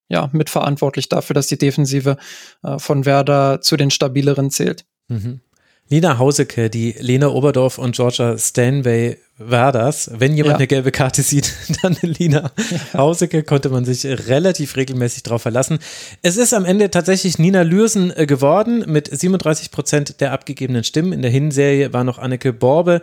ja, 0.09 0.29
mitverantwortlich 0.31 1.09
dafür, 1.09 1.33
dass 1.33 1.47
die 1.47 1.57
Defensive 1.57 2.17
äh, 2.63 2.79
von 2.79 3.05
Werder 3.05 3.61
zu 3.61 3.77
den 3.77 3.91
stabileren 3.91 4.51
zählt. 4.51 4.85
Mhm. 5.07 5.41
Lina 5.89 6.17
Hauseke, 6.17 6.69
die 6.69 6.95
Lena 6.99 7.29
Oberdorf 7.29 7.77
und 7.77 7.95
Georgia 7.95 8.37
Stanway 8.37 9.17
war 9.37 9.71
das. 9.71 10.11
Wenn 10.13 10.35
jemand 10.35 10.53
ja. 10.53 10.57
eine 10.57 10.67
gelbe 10.67 10.91
Karte 10.91 11.21
sieht, 11.21 11.53
dann 11.81 11.95
Lina 12.01 12.51
Hauseke 12.93 13.43
konnte 13.43 13.69
man 13.69 13.85
sich 13.85 14.05
relativ 14.05 14.75
regelmäßig 14.75 15.23
darauf 15.23 15.43
verlassen. 15.43 15.79
Es 16.23 16.35
ist 16.35 16.53
am 16.53 16.65
Ende 16.65 16.91
tatsächlich 16.91 17.39
Nina 17.39 17.61
Lürsen 17.61 18.11
äh, 18.15 18.25
geworden 18.25 18.83
mit 18.87 19.07
37 19.07 19.71
Prozent 19.71 20.19
der 20.19 20.33
abgegebenen 20.33 20.83
Stimmen. 20.83 21.13
In 21.13 21.21
der 21.21 21.31
Hinserie 21.31 21.93
war 21.93 22.03
noch 22.03 22.19
Anneke 22.19 22.51
Borbe 22.51 23.01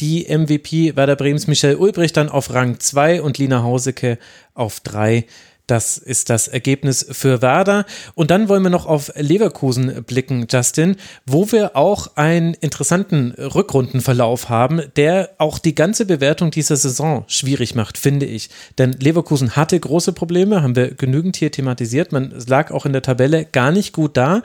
die 0.00 0.26
MVP 0.28 0.94
Werder 0.94 1.16
Bremens, 1.16 1.46
Michelle 1.46 1.78
Ulbricht 1.78 2.18
dann 2.18 2.28
auf 2.28 2.52
Rang 2.52 2.78
2 2.80 3.22
und 3.22 3.38
Lina 3.38 3.62
Hauseke 3.62 4.18
auf 4.52 4.80
3. 4.80 5.24
Das 5.66 5.98
ist 5.98 6.30
das 6.30 6.46
Ergebnis 6.46 7.04
für 7.10 7.42
Werder. 7.42 7.86
Und 8.14 8.30
dann 8.30 8.48
wollen 8.48 8.62
wir 8.62 8.70
noch 8.70 8.86
auf 8.86 9.10
Leverkusen 9.16 10.04
blicken, 10.04 10.46
Justin, 10.48 10.96
wo 11.26 11.50
wir 11.50 11.74
auch 11.74 12.16
einen 12.16 12.54
interessanten 12.54 13.32
Rückrundenverlauf 13.32 14.48
haben, 14.48 14.82
der 14.94 15.30
auch 15.38 15.58
die 15.58 15.74
ganze 15.74 16.06
Bewertung 16.06 16.52
dieser 16.52 16.76
Saison 16.76 17.24
schwierig 17.26 17.74
macht, 17.74 17.98
finde 17.98 18.26
ich. 18.26 18.48
Denn 18.78 18.92
Leverkusen 18.92 19.56
hatte 19.56 19.78
große 19.78 20.12
Probleme, 20.12 20.62
haben 20.62 20.76
wir 20.76 20.94
genügend 20.94 21.36
hier 21.36 21.50
thematisiert. 21.50 22.12
Man 22.12 22.32
lag 22.46 22.70
auch 22.70 22.86
in 22.86 22.92
der 22.92 23.02
Tabelle 23.02 23.44
gar 23.44 23.72
nicht 23.72 23.92
gut 23.92 24.16
da. 24.16 24.42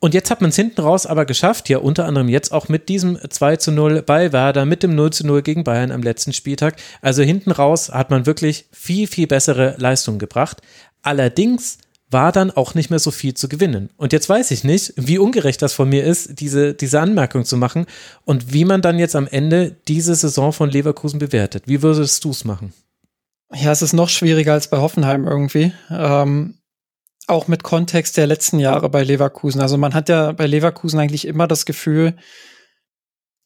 Und 0.00 0.14
jetzt 0.14 0.30
hat 0.30 0.40
man 0.40 0.50
es 0.50 0.56
hinten 0.56 0.80
raus 0.80 1.06
aber 1.06 1.24
geschafft, 1.24 1.68
ja 1.68 1.78
unter 1.78 2.06
anderem 2.06 2.28
jetzt 2.28 2.52
auch 2.52 2.68
mit 2.68 2.88
diesem 2.88 3.18
2 3.28 3.56
zu 3.56 3.72
0 3.72 4.02
bei 4.02 4.32
Werder, 4.32 4.64
mit 4.64 4.82
dem 4.82 4.94
0 4.94 5.10
zu 5.12 5.26
0 5.26 5.42
gegen 5.42 5.64
Bayern 5.64 5.90
am 5.90 6.02
letzten 6.02 6.32
Spieltag. 6.32 6.76
Also 7.02 7.22
hinten 7.22 7.50
raus 7.50 7.90
hat 7.90 8.10
man 8.10 8.26
wirklich 8.26 8.66
viel, 8.72 9.08
viel 9.08 9.26
bessere 9.26 9.74
Leistungen 9.78 10.18
gebracht. 10.18 10.62
Allerdings 11.02 11.78
war 12.10 12.32
dann 12.32 12.50
auch 12.50 12.74
nicht 12.74 12.90
mehr 12.90 12.98
so 12.98 13.10
viel 13.10 13.34
zu 13.34 13.48
gewinnen. 13.48 13.90
Und 13.96 14.12
jetzt 14.12 14.28
weiß 14.28 14.50
ich 14.52 14.64
nicht, 14.64 14.94
wie 14.96 15.18
ungerecht 15.18 15.60
das 15.60 15.74
von 15.74 15.88
mir 15.88 16.04
ist, 16.04 16.40
diese, 16.40 16.74
diese 16.74 17.00
Anmerkung 17.00 17.44
zu 17.44 17.56
machen 17.56 17.86
und 18.24 18.52
wie 18.52 18.64
man 18.64 18.82
dann 18.82 18.98
jetzt 18.98 19.16
am 19.16 19.26
Ende 19.26 19.76
diese 19.88 20.14
Saison 20.14 20.52
von 20.52 20.70
Leverkusen 20.70 21.18
bewertet. 21.18 21.64
Wie 21.66 21.82
würdest 21.82 22.24
du 22.24 22.30
es 22.30 22.44
machen? 22.44 22.72
Ja, 23.54 23.72
es 23.72 23.82
ist 23.82 23.92
noch 23.92 24.08
schwieriger 24.08 24.52
als 24.52 24.68
bei 24.68 24.78
Hoffenheim 24.78 25.26
irgendwie. 25.26 25.72
Ähm, 25.90 26.57
auch 27.28 27.48
mit 27.48 27.62
Kontext 27.62 28.16
der 28.16 28.26
letzten 28.26 28.58
Jahre 28.58 28.88
bei 28.88 29.04
Leverkusen. 29.04 29.60
Also 29.60 29.76
man 29.76 29.94
hat 29.94 30.08
ja 30.08 30.32
bei 30.32 30.46
Leverkusen 30.46 30.98
eigentlich 30.98 31.26
immer 31.26 31.46
das 31.46 31.66
Gefühl, 31.66 32.16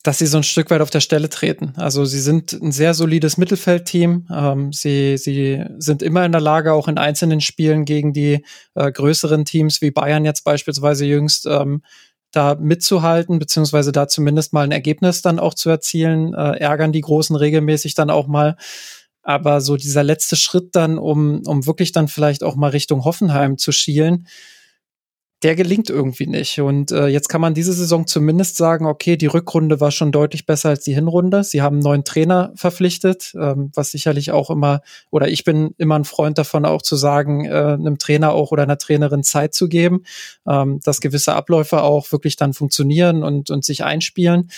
dass 0.02 0.18
sie 0.18 0.26
so 0.26 0.36
ein 0.36 0.42
Stück 0.42 0.70
weit 0.70 0.80
auf 0.80 0.90
der 0.90 1.00
Stelle 1.00 1.28
treten. 1.28 1.74
Also 1.76 2.04
sie 2.04 2.18
sind 2.18 2.52
ein 2.52 2.72
sehr 2.72 2.94
solides 2.94 3.36
Mittelfeldteam. 3.36 4.26
Ähm, 4.32 4.72
sie, 4.72 5.16
sie 5.16 5.64
sind 5.78 6.02
immer 6.02 6.24
in 6.24 6.32
der 6.32 6.40
Lage, 6.40 6.72
auch 6.72 6.88
in 6.88 6.98
einzelnen 6.98 7.40
Spielen 7.40 7.84
gegen 7.84 8.12
die 8.12 8.44
äh, 8.74 8.90
größeren 8.90 9.44
Teams 9.44 9.80
wie 9.80 9.92
Bayern 9.92 10.24
jetzt 10.24 10.42
beispielsweise 10.42 11.04
jüngst 11.04 11.46
ähm, 11.46 11.82
da 12.32 12.56
mitzuhalten, 12.56 13.38
beziehungsweise 13.38 13.92
da 13.92 14.08
zumindest 14.08 14.52
mal 14.52 14.64
ein 14.64 14.72
Ergebnis 14.72 15.22
dann 15.22 15.38
auch 15.38 15.54
zu 15.54 15.70
erzielen, 15.70 16.34
äh, 16.34 16.56
ärgern 16.58 16.92
die 16.92 17.02
Großen 17.02 17.36
regelmäßig 17.36 17.94
dann 17.94 18.10
auch 18.10 18.26
mal. 18.26 18.56
Aber 19.22 19.60
so 19.60 19.76
dieser 19.76 20.02
letzte 20.02 20.36
Schritt 20.36 20.74
dann, 20.74 20.98
um, 20.98 21.42
um 21.46 21.66
wirklich 21.66 21.92
dann 21.92 22.08
vielleicht 22.08 22.42
auch 22.42 22.56
mal 22.56 22.70
Richtung 22.70 23.04
Hoffenheim 23.04 23.58
zu 23.58 23.72
schielen, 23.72 24.26
der 25.42 25.56
gelingt 25.56 25.90
irgendwie 25.90 26.26
nicht. 26.26 26.60
Und 26.60 26.92
äh, 26.92 27.08
jetzt 27.08 27.28
kann 27.28 27.40
man 27.40 27.54
diese 27.54 27.72
Saison 27.72 28.06
zumindest 28.06 28.56
sagen, 28.56 28.86
okay, 28.86 29.16
die 29.16 29.26
Rückrunde 29.26 29.80
war 29.80 29.90
schon 29.90 30.12
deutlich 30.12 30.46
besser 30.46 30.68
als 30.68 30.84
die 30.84 30.94
Hinrunde. 30.94 31.42
Sie 31.42 31.62
haben 31.62 31.76
einen 31.76 31.82
neuen 31.82 32.04
Trainer 32.04 32.52
verpflichtet, 32.54 33.32
ähm, 33.34 33.70
was 33.74 33.90
sicherlich 33.90 34.30
auch 34.30 34.50
immer, 34.50 34.82
oder 35.10 35.28
ich 35.28 35.42
bin 35.44 35.74
immer 35.78 35.98
ein 35.98 36.04
Freund 36.04 36.38
davon, 36.38 36.64
auch 36.64 36.82
zu 36.82 36.94
sagen, 36.94 37.44
äh, 37.44 37.50
einem 37.50 37.98
Trainer 37.98 38.32
auch 38.32 38.52
oder 38.52 38.62
einer 38.62 38.78
Trainerin 38.78 39.24
Zeit 39.24 39.52
zu 39.54 39.68
geben, 39.68 40.04
ähm, 40.46 40.80
dass 40.84 41.00
gewisse 41.00 41.34
Abläufe 41.34 41.82
auch 41.82 42.12
wirklich 42.12 42.36
dann 42.36 42.54
funktionieren 42.54 43.24
und, 43.24 43.50
und 43.50 43.64
sich 43.64 43.82
einspielen. 43.82 44.50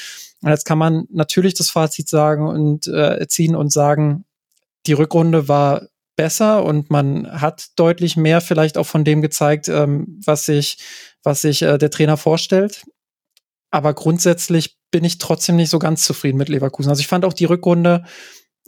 Und 0.42 0.50
jetzt 0.50 0.66
kann 0.66 0.78
man 0.78 1.06
natürlich 1.10 1.54
das 1.54 1.70
Fazit 1.70 2.08
sagen 2.08 2.46
und 2.46 2.86
äh, 2.88 3.26
ziehen 3.26 3.56
und 3.56 3.72
sagen, 3.72 4.26
die 4.86 4.92
Rückrunde 4.92 5.48
war 5.48 5.88
besser 6.16 6.64
und 6.64 6.90
man 6.90 7.40
hat 7.40 7.68
deutlich 7.76 8.16
mehr 8.16 8.40
vielleicht 8.40 8.78
auch 8.78 8.86
von 8.86 9.04
dem 9.04 9.22
gezeigt, 9.22 9.68
ähm, 9.68 10.20
was 10.24 10.46
sich, 10.46 10.78
was 11.22 11.40
sich 11.40 11.62
äh, 11.62 11.78
der 11.78 11.90
Trainer 11.90 12.16
vorstellt. 12.16 12.84
Aber 13.70 13.94
grundsätzlich 13.94 14.76
bin 14.92 15.02
ich 15.02 15.18
trotzdem 15.18 15.56
nicht 15.56 15.70
so 15.70 15.80
ganz 15.80 16.04
zufrieden 16.04 16.38
mit 16.38 16.48
Leverkusen. 16.48 16.90
Also 16.90 17.00
ich 17.00 17.08
fand 17.08 17.24
auch 17.24 17.32
die 17.32 17.46
Rückrunde 17.46 18.04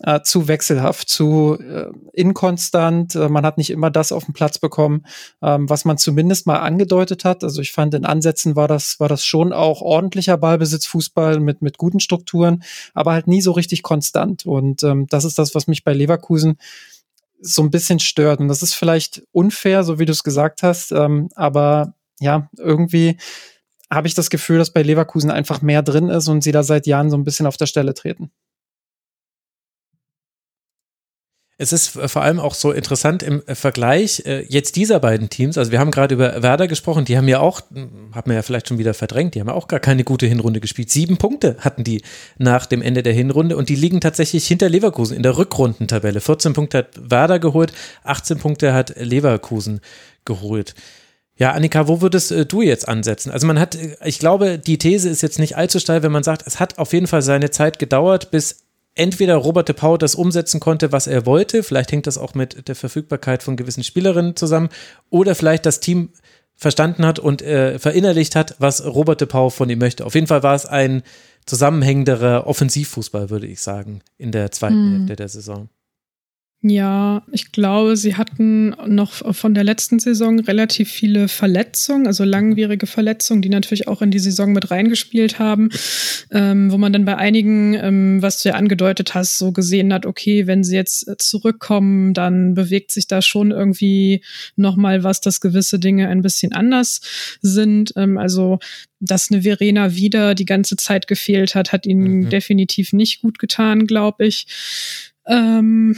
äh, 0.03 0.21
zu 0.23 0.47
wechselhaft, 0.49 1.09
zu 1.09 1.59
äh, 1.59 1.87
inkonstant. 2.13 3.15
Äh, 3.15 3.29
man 3.29 3.47
hat 3.47 3.59
nicht 3.59 3.71
immer 3.71 3.91
das 3.91 4.13
auf 4.13 4.27
den 4.27 4.35
Platz 4.35 4.59
bekommen, 4.59 5.07
ähm, 5.43 5.69
was 5.71 5.85
man 5.85 5.97
zumindest 5.99 6.47
mal 6.47 6.59
angedeutet 6.59 7.25
hat. 7.25 7.43
Also 7.43 7.63
ich 7.63 7.73
fand 7.73 7.95
in 7.95 8.05
Ansätzen 8.05 8.57
war 8.57 8.69
das 8.69 9.01
war 9.01 9.09
das 9.09 9.25
schon 9.25 9.53
auch 9.53 9.81
ordentlicher 9.81 10.37
Ballbesitzfußball 10.37 11.41
mit 11.41 11.63
mit 11.63 11.79
guten 11.79 12.01
Strukturen, 12.01 12.63
aber 12.95 13.13
halt 13.13 13.27
nie 13.27 13.41
so 13.41 13.53
richtig 13.53 13.83
konstant. 13.83 14.45
Und 14.45 14.83
ähm, 14.83 15.07
das 15.09 15.25
ist 15.25 15.39
das, 15.39 15.55
was 15.55 15.67
mich 15.67 15.83
bei 15.85 15.95
Leverkusen 15.95 16.59
so 17.41 17.63
ein 17.63 17.71
bisschen 17.71 17.99
stört. 17.99 18.41
Und 18.41 18.49
das 18.49 18.63
ist 18.63 18.75
vielleicht 18.75 19.23
unfair, 19.33 19.85
so 19.85 19.99
wie 19.99 20.07
du 20.07 20.13
es 20.13 20.25
gesagt 20.25 20.63
hast, 20.63 20.93
ähm, 20.93 21.29
aber 21.35 21.95
ja, 22.21 22.49
irgendwie 22.57 23.19
habe 23.91 24.09
ich 24.09 24.15
das 24.15 24.31
Gefühl, 24.31 24.59
dass 24.59 24.73
bei 24.73 24.83
Leverkusen 24.83 25.31
einfach 25.31 25.63
mehr 25.63 25.83
drin 25.83 26.09
ist 26.09 26.29
und 26.29 26.43
sie 26.43 26.53
da 26.53 26.63
seit 26.63 26.87
Jahren 26.87 27.11
so 27.11 27.17
ein 27.17 27.25
bisschen 27.25 27.47
auf 27.47 27.57
der 27.57 27.67
Stelle 27.67 27.95
treten. 27.95 28.31
Es 31.59 31.73
ist 31.73 31.89
vor 31.89 32.23
allem 32.23 32.39
auch 32.39 32.53
so 32.53 32.71
interessant 32.71 33.23
im 33.23 33.43
Vergleich 33.47 34.23
äh, 34.27 34.45
jetzt 34.47 34.77
dieser 34.77 35.01
beiden 35.01 35.31
Teams. 35.31 35.57
Also 35.57 35.73
wir 35.73 35.81
haben 35.81 35.91
gerade 35.91 36.15
über 36.15 36.43
Werder 36.43 36.69
gesprochen, 36.69 37.07
die 37.07 37.17
haben 37.17 37.29
ja 37.29 37.41
auch, 37.41 37.63
hm, 37.73 38.15
hat 38.15 38.27
man 38.27 38.37
ja 38.37 38.43
vielleicht 38.43 38.69
schon 38.69 38.77
wieder 38.77 38.93
verdrängt, 38.93 39.35
die 39.35 39.41
haben 39.41 39.49
ja 39.49 39.55
auch 39.55 39.67
gar 39.67 39.81
keine 39.81 40.05
gute 40.05 40.27
Hinrunde 40.27 40.61
gespielt. 40.61 40.91
Sieben 40.91 41.17
Punkte 41.17 41.57
hatten 41.61 41.83
die 41.83 42.03
nach 42.37 42.67
dem 42.67 42.83
Ende 42.83 43.03
der 43.03 43.15
Hinrunde 43.15 43.57
und 43.57 43.71
die 43.71 43.75
liegen 43.75 44.03
tatsächlich 44.03 44.47
hinter 44.47 44.69
Leverkusen 44.69 45.17
in 45.17 45.23
der 45.23 45.39
Rückrundentabelle. 45.39 46.21
14 46.21 46.53
Punkte 46.53 46.79
hat 46.79 47.11
Werder 47.11 47.39
geholt, 47.39 47.73
18 48.05 48.39
Punkte 48.39 48.75
hat 48.75 48.95
Leverkusen 48.99 49.81
geholt. 50.27 50.75
Ja, 51.39 51.53
Annika, 51.53 51.89
wo 51.89 52.03
würdest 52.03 52.33
äh, 52.33 52.45
du 52.45 52.61
jetzt 52.61 52.87
ansetzen? 52.87 53.31
Also 53.31 53.47
man 53.47 53.59
hat, 53.59 53.77
äh, 53.77 53.97
ich 54.05 54.19
glaube, 54.19 54.59
die 54.59 54.77
These 54.77 55.09
ist 55.09 55.23
jetzt 55.23 55.39
nicht 55.39 55.57
allzu 55.57 55.79
steil, 55.79 56.03
wenn 56.03 56.13
man 56.13 56.23
sagt, 56.23 56.47
es 56.47 56.61
hat 56.61 56.79
auf 56.79 56.93
jeden 56.93 57.07
Fall 57.07 57.23
seine 57.23 57.51
Zeit 57.51 57.79
gedauert, 57.79 58.31
bis 58.31 58.66
entweder 58.97 59.37
Robert 59.37 59.69
de 59.69 59.77
Pau 59.77 59.97
das 59.97 60.15
umsetzen 60.15 60.59
konnte, 60.59 60.91
was 60.91 61.07
er 61.07 61.27
wollte, 61.27 61.63
vielleicht 61.63 61.93
hängt 61.93 62.07
das 62.07 62.19
auch 62.19 62.35
mit 62.35 62.67
der 62.69 62.75
Verfügbarkeit 62.75 63.43
von 63.43 63.57
gewissen 63.57 63.85
Spielerinnen 63.85 64.35
zusammen, 64.35 64.71
oder 65.11 65.35
vielleicht 65.35 65.67
das 65.67 65.81
Team 65.81 66.11
verstanden 66.57 67.05
hat 67.07 67.19
und 67.19 67.43
äh, 67.43 67.79
verinnerlicht 67.79 68.35
hat, 68.35 68.57
was 68.59 68.85
Robert 68.85 69.21
de 69.21 69.29
Pau 69.29 69.51
von 69.51 69.69
ihm 69.69 69.79
möchte. 69.79 70.05
Auf 70.07 70.15
jeden 70.15 70.27
Fall 70.27 70.43
war 70.43 70.55
es 70.55 70.67
ein 70.67 71.03
zusammenhängenderer 71.45 72.47
Offensivfußball, 72.47 73.31
würde 73.31 73.47
ich 73.47 73.61
sagen, 73.61 74.01
in 74.19 74.33
der 74.33 74.51
zweiten 74.51 74.89
mhm. 74.89 74.97
Hälfte 74.99 75.17
der 75.17 75.29
Saison. 75.29 75.69
Ja, 76.63 77.23
ich 77.33 77.53
glaube, 77.53 77.97
sie 77.97 78.17
hatten 78.17 78.75
noch 78.87 79.35
von 79.35 79.55
der 79.55 79.63
letzten 79.63 79.99
Saison 79.99 80.41
relativ 80.41 80.91
viele 80.91 81.29
Verletzungen, 81.29 82.07
also 82.07 82.25
langwierige 82.25 82.87
Verletzungen, 82.87 83.43
die 83.43 83.51
natürlich 83.51 83.89
auch 83.89 84.01
in 84.01 84.11
die 84.11 84.19
Saison 84.19 84.53
mit 84.53 84.71
reingespielt 84.71 85.39
haben, 85.39 85.69
ähm, 86.33 86.73
wo 86.73 86.79
man 86.79 86.93
dann 86.93 87.05
bei 87.05 87.17
einigen, 87.17 87.75
ähm, 87.75 88.23
was 88.23 88.43
du 88.43 88.49
ja 88.49 88.55
angedeutet 88.57 89.15
hast, 89.15 89.39
so 89.39 89.53
gesehen 89.53 89.93
hat, 89.93 90.07
okay, 90.07 90.47
wenn 90.47 90.65
sie 90.65 90.75
jetzt 90.75 91.07
zurückkommen, 91.19 92.15
dann 92.15 92.55
bewegt 92.55 92.91
sich 92.91 93.07
da 93.07 93.21
schon 93.21 93.51
irgendwie 93.51 94.25
nochmal 94.57 95.05
was, 95.05 95.21
dass 95.21 95.41
gewisse 95.41 95.79
Dinge 95.79 96.09
ein 96.09 96.23
bisschen 96.23 96.53
anders 96.53 97.01
sind. 97.43 97.93
Ähm, 97.97 98.17
also 98.17 98.59
dass 98.99 99.31
eine 99.31 99.43
Verena 99.43 99.95
wieder 99.95 100.35
die 100.35 100.47
ganze 100.47 100.77
Zeit 100.77 101.07
gefehlt 101.07 101.55
hat, 101.55 101.73
hat 101.73 101.87
ihnen 101.87 102.21
mhm. 102.21 102.31
definitiv 102.31 102.95
nicht 102.95 103.21
gut 103.21 103.39
getan, 103.39 103.87
glaube 103.87 104.27
ich. 104.27 104.47
Ähm, 105.27 105.97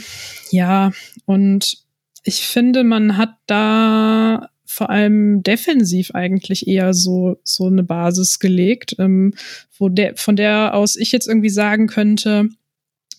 ja, 0.51 0.91
und 1.25 1.77
ich 2.23 2.41
finde, 2.45 2.83
man 2.83 3.17
hat 3.17 3.35
da 3.47 4.49
vor 4.65 4.89
allem 4.89 5.41
defensiv 5.41 6.11
eigentlich 6.11 6.67
eher 6.67 6.93
so, 6.93 7.37
so 7.43 7.67
eine 7.67 7.83
Basis 7.83 8.39
gelegt, 8.39 8.95
ähm, 8.99 9.33
wo 9.77 9.89
der, 9.89 10.15
von 10.15 10.35
der 10.35 10.75
aus 10.75 10.95
ich 10.95 11.11
jetzt 11.11 11.27
irgendwie 11.27 11.49
sagen 11.49 11.87
könnte, 11.87 12.49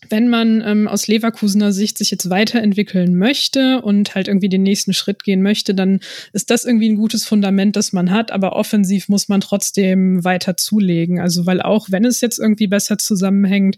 wenn 0.09 0.28
man 0.28 0.62
ähm, 0.65 0.89
aus 0.89 1.09
Leverkusener 1.09 1.73
Sicht 1.73 1.99
sich 1.99 2.11
jetzt 2.11 2.31
weiterentwickeln 2.31 3.16
möchte 3.16 3.82
und 3.82 4.15
halt 4.15 4.28
irgendwie 4.28 4.49
den 4.49 4.62
nächsten 4.62 4.95
Schritt 4.95 5.24
gehen 5.24 5.43
möchte, 5.43 5.74
dann 5.74 6.01
ist 6.32 6.51
das 6.51 6.65
irgendwie 6.65 6.89
ein 6.89 6.97
gutes 6.97 7.24
Fundament, 7.27 7.77
das 7.77 7.93
man 7.93 8.11
hat. 8.11 8.31
Aber 8.31 8.55
offensiv 8.55 9.09
muss 9.09 9.28
man 9.28 9.41
trotzdem 9.41 10.24
weiter 10.24 10.57
zulegen. 10.57 11.20
Also, 11.20 11.47
weil 11.47 11.61
auch 11.61 11.91
wenn 11.91 12.05
es 12.05 12.20
jetzt 12.20 12.39
irgendwie 12.39 12.66
besser 12.66 12.97
zusammenhängt, 12.97 13.77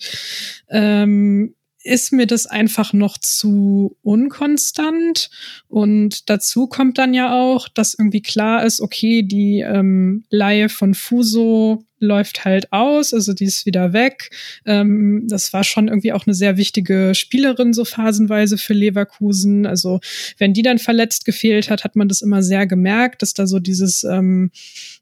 ähm, 0.68 1.54
ist 1.84 2.12
mir 2.12 2.26
das 2.26 2.46
einfach 2.46 2.92
noch 2.92 3.18
zu 3.18 3.96
unkonstant. 4.02 5.30
Und 5.68 6.28
dazu 6.30 6.66
kommt 6.66 6.98
dann 6.98 7.14
ja 7.14 7.34
auch, 7.34 7.68
dass 7.68 7.94
irgendwie 7.94 8.22
klar 8.22 8.64
ist, 8.64 8.80
okay, 8.80 9.22
die 9.22 9.60
ähm, 9.60 10.24
Laie 10.30 10.68
von 10.68 10.94
Fuso 10.94 11.84
läuft 12.02 12.44
halt 12.44 12.72
aus, 12.72 13.14
also 13.14 13.32
die 13.32 13.44
ist 13.44 13.64
wieder 13.64 13.92
weg. 13.92 14.30
Ähm, 14.66 15.26
das 15.28 15.52
war 15.52 15.64
schon 15.64 15.88
irgendwie 15.88 16.12
auch 16.12 16.26
eine 16.26 16.34
sehr 16.34 16.56
wichtige 16.56 17.14
Spielerin 17.14 17.72
so 17.72 17.84
phasenweise 17.84 18.58
für 18.58 18.74
Leverkusen. 18.74 19.66
Also 19.66 20.00
wenn 20.36 20.52
die 20.52 20.62
dann 20.62 20.78
verletzt 20.78 21.24
gefehlt 21.24 21.70
hat, 21.70 21.84
hat 21.84 21.96
man 21.96 22.08
das 22.08 22.20
immer 22.20 22.42
sehr 22.42 22.66
gemerkt, 22.66 23.22
dass 23.22 23.34
da 23.34 23.46
so 23.46 23.60
dieses 23.60 24.04
ähm, 24.04 24.50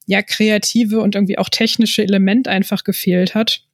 ja 0.06 0.22
kreative 0.22 1.00
und 1.00 1.14
irgendwie 1.14 1.38
auch 1.38 1.48
technische 1.48 2.02
Element 2.02 2.48
einfach 2.48 2.84
gefehlt 2.84 3.34
hat. 3.34 3.64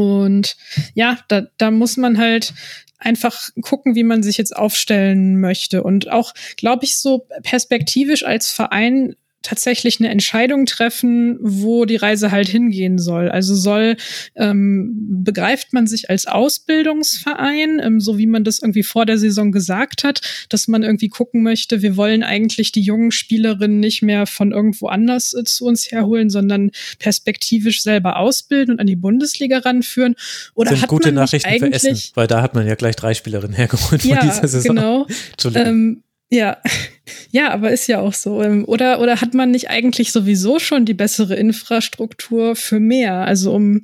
Und 0.00 0.56
ja, 0.94 1.18
da, 1.28 1.42
da 1.58 1.70
muss 1.70 1.96
man 1.96 2.18
halt 2.18 2.52
einfach 2.98 3.50
gucken, 3.62 3.94
wie 3.94 4.04
man 4.04 4.22
sich 4.22 4.36
jetzt 4.36 4.54
aufstellen 4.54 5.40
möchte. 5.40 5.82
Und 5.82 6.10
auch, 6.10 6.34
glaube 6.56 6.84
ich, 6.84 6.98
so 6.98 7.26
perspektivisch 7.42 8.24
als 8.24 8.50
Verein 8.50 9.16
tatsächlich 9.42 10.00
eine 10.00 10.10
Entscheidung 10.10 10.66
treffen, 10.66 11.38
wo 11.40 11.84
die 11.86 11.96
Reise 11.96 12.30
halt 12.30 12.48
hingehen 12.48 12.98
soll. 12.98 13.30
Also 13.30 13.54
soll, 13.54 13.96
ähm, 14.36 14.92
begreift 15.24 15.72
man 15.72 15.86
sich 15.86 16.10
als 16.10 16.26
Ausbildungsverein, 16.26 17.80
ähm, 17.82 18.00
so 18.00 18.18
wie 18.18 18.26
man 18.26 18.44
das 18.44 18.60
irgendwie 18.60 18.82
vor 18.82 19.06
der 19.06 19.18
Saison 19.18 19.50
gesagt 19.50 20.04
hat, 20.04 20.20
dass 20.50 20.68
man 20.68 20.82
irgendwie 20.82 21.08
gucken 21.08 21.42
möchte, 21.42 21.82
wir 21.82 21.96
wollen 21.96 22.22
eigentlich 22.22 22.72
die 22.72 22.82
jungen 22.82 23.12
Spielerinnen 23.12 23.80
nicht 23.80 24.02
mehr 24.02 24.26
von 24.26 24.52
irgendwo 24.52 24.88
anders 24.88 25.32
äh, 25.32 25.44
zu 25.44 25.64
uns 25.64 25.90
herholen, 25.90 26.28
sondern 26.28 26.70
perspektivisch 26.98 27.82
selber 27.82 28.18
ausbilden 28.18 28.74
und 28.74 28.80
an 28.80 28.86
die 28.86 28.96
Bundesliga 28.96 29.58
ranführen. 29.58 30.16
Oder 30.54 30.70
Sind 30.70 30.82
hat 30.82 30.88
gute 30.88 31.08
man 31.08 31.14
Nachrichten 31.14 31.58
für 31.58 31.72
Essen, 31.72 31.98
weil 32.14 32.26
da 32.26 32.42
hat 32.42 32.54
man 32.54 32.66
ja 32.66 32.74
gleich 32.74 32.96
drei 32.96 33.14
Spielerinnen 33.14 33.56
hergeholt 33.56 34.04
ja, 34.04 34.18
von 34.18 34.28
dieser 34.28 34.48
Saison. 34.48 34.76
Genau. 34.76 35.06
Entschuldigung. 35.32 35.66
Ähm, 35.66 36.02
ja, 36.30 36.58
ja, 37.30 37.50
aber 37.50 37.70
ist 37.70 37.86
ja 37.88 38.00
auch 38.00 38.14
so. 38.14 38.42
Ähm, 38.42 38.64
Oder, 38.64 39.00
oder 39.00 39.20
hat 39.20 39.34
man 39.34 39.50
nicht 39.50 39.68
eigentlich 39.68 40.12
sowieso 40.12 40.58
schon 40.58 40.84
die 40.84 40.94
bessere 40.94 41.34
Infrastruktur 41.34 42.56
für 42.56 42.80
mehr? 42.80 43.26
Also 43.26 43.52
um, 43.52 43.82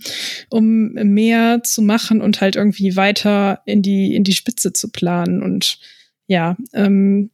um 0.48 0.93
mehr 0.93 1.62
zu 1.62 1.82
machen 1.82 2.20
und 2.20 2.40
halt 2.40 2.56
irgendwie 2.56 2.97
weiter 2.97 3.60
in 3.66 3.82
die, 3.82 4.14
in 4.14 4.24
die 4.24 4.35
Spitze 4.35 4.73
zu 4.73 4.90
planen. 4.90 5.43
Und 5.43 5.78
ja, 6.28 6.56
ähm, 6.73 7.31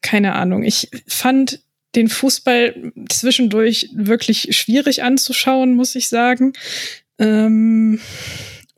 keine 0.00 0.34
Ahnung. 0.34 0.62
Ich 0.62 0.88
fand 1.06 1.60
den 1.94 2.08
Fußball 2.08 2.92
zwischendurch 3.08 3.90
wirklich 3.94 4.56
schwierig 4.56 5.02
anzuschauen, 5.02 5.74
muss 5.74 5.94
ich 5.94 6.08
sagen. 6.08 6.54
Ähm, 7.18 8.00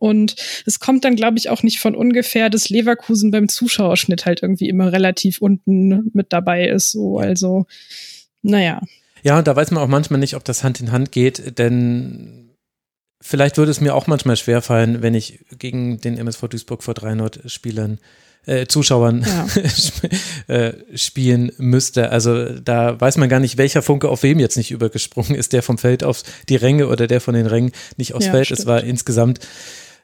und 0.04 0.36
es 0.66 0.80
kommt 0.80 1.02
dann, 1.06 1.16
glaube 1.16 1.38
ich, 1.38 1.48
auch 1.48 1.62
nicht 1.62 1.80
von 1.80 1.94
ungefähr, 1.94 2.50
dass 2.50 2.68
Leverkusen 2.68 3.30
beim 3.30 3.48
Zuschauerschnitt 3.48 4.26
halt 4.26 4.42
irgendwie 4.42 4.68
immer 4.68 4.92
relativ 4.92 5.40
unten 5.40 6.10
mit 6.12 6.26
dabei 6.34 6.68
ist. 6.68 6.90
So, 6.90 7.18
also, 7.18 7.64
naja. 8.42 8.82
Ja, 9.22 9.38
und 9.38 9.46
da 9.48 9.56
weiß 9.56 9.70
man 9.70 9.82
auch 9.82 9.88
manchmal 9.88 10.20
nicht, 10.20 10.36
ob 10.36 10.44
das 10.44 10.62
Hand 10.62 10.78
in 10.82 10.92
Hand 10.92 11.10
geht, 11.10 11.58
denn 11.58 12.50
vielleicht 13.22 13.56
würde 13.56 13.70
es 13.70 13.80
mir 13.80 13.94
auch 13.94 14.06
manchmal 14.06 14.36
schwerfallen, 14.36 15.00
wenn 15.00 15.14
ich 15.14 15.40
gegen 15.58 15.98
den 16.02 16.18
MSV 16.18 16.48
Duisburg 16.48 16.82
vor 16.82 16.92
300 16.92 17.50
Spielern 17.50 17.98
äh, 18.46 18.66
Zuschauern 18.66 19.24
Ja. 19.26 19.46
äh, 20.54 20.74
spielen 20.94 21.50
müsste. 21.56 22.10
Also 22.10 22.58
da 22.60 23.00
weiß 23.00 23.16
man 23.16 23.30
gar 23.30 23.40
nicht, 23.40 23.56
welcher 23.56 23.80
Funke 23.80 24.10
auf 24.10 24.22
wem 24.22 24.38
jetzt 24.38 24.58
nicht 24.58 24.70
übergesprungen 24.70 25.34
ist, 25.34 25.54
der 25.54 25.62
vom 25.62 25.78
Feld 25.78 26.04
auf 26.04 26.22
die 26.50 26.56
Ränge 26.56 26.88
oder 26.88 27.06
der 27.06 27.22
von 27.22 27.32
den 27.32 27.46
Rängen 27.46 27.72
nicht 27.96 28.12
aufs 28.12 28.26
Ja, 28.26 28.32
Feld. 28.32 28.46
stimmt. 28.46 28.60
Es 28.60 28.66
war 28.66 28.84
insgesamt 28.84 29.40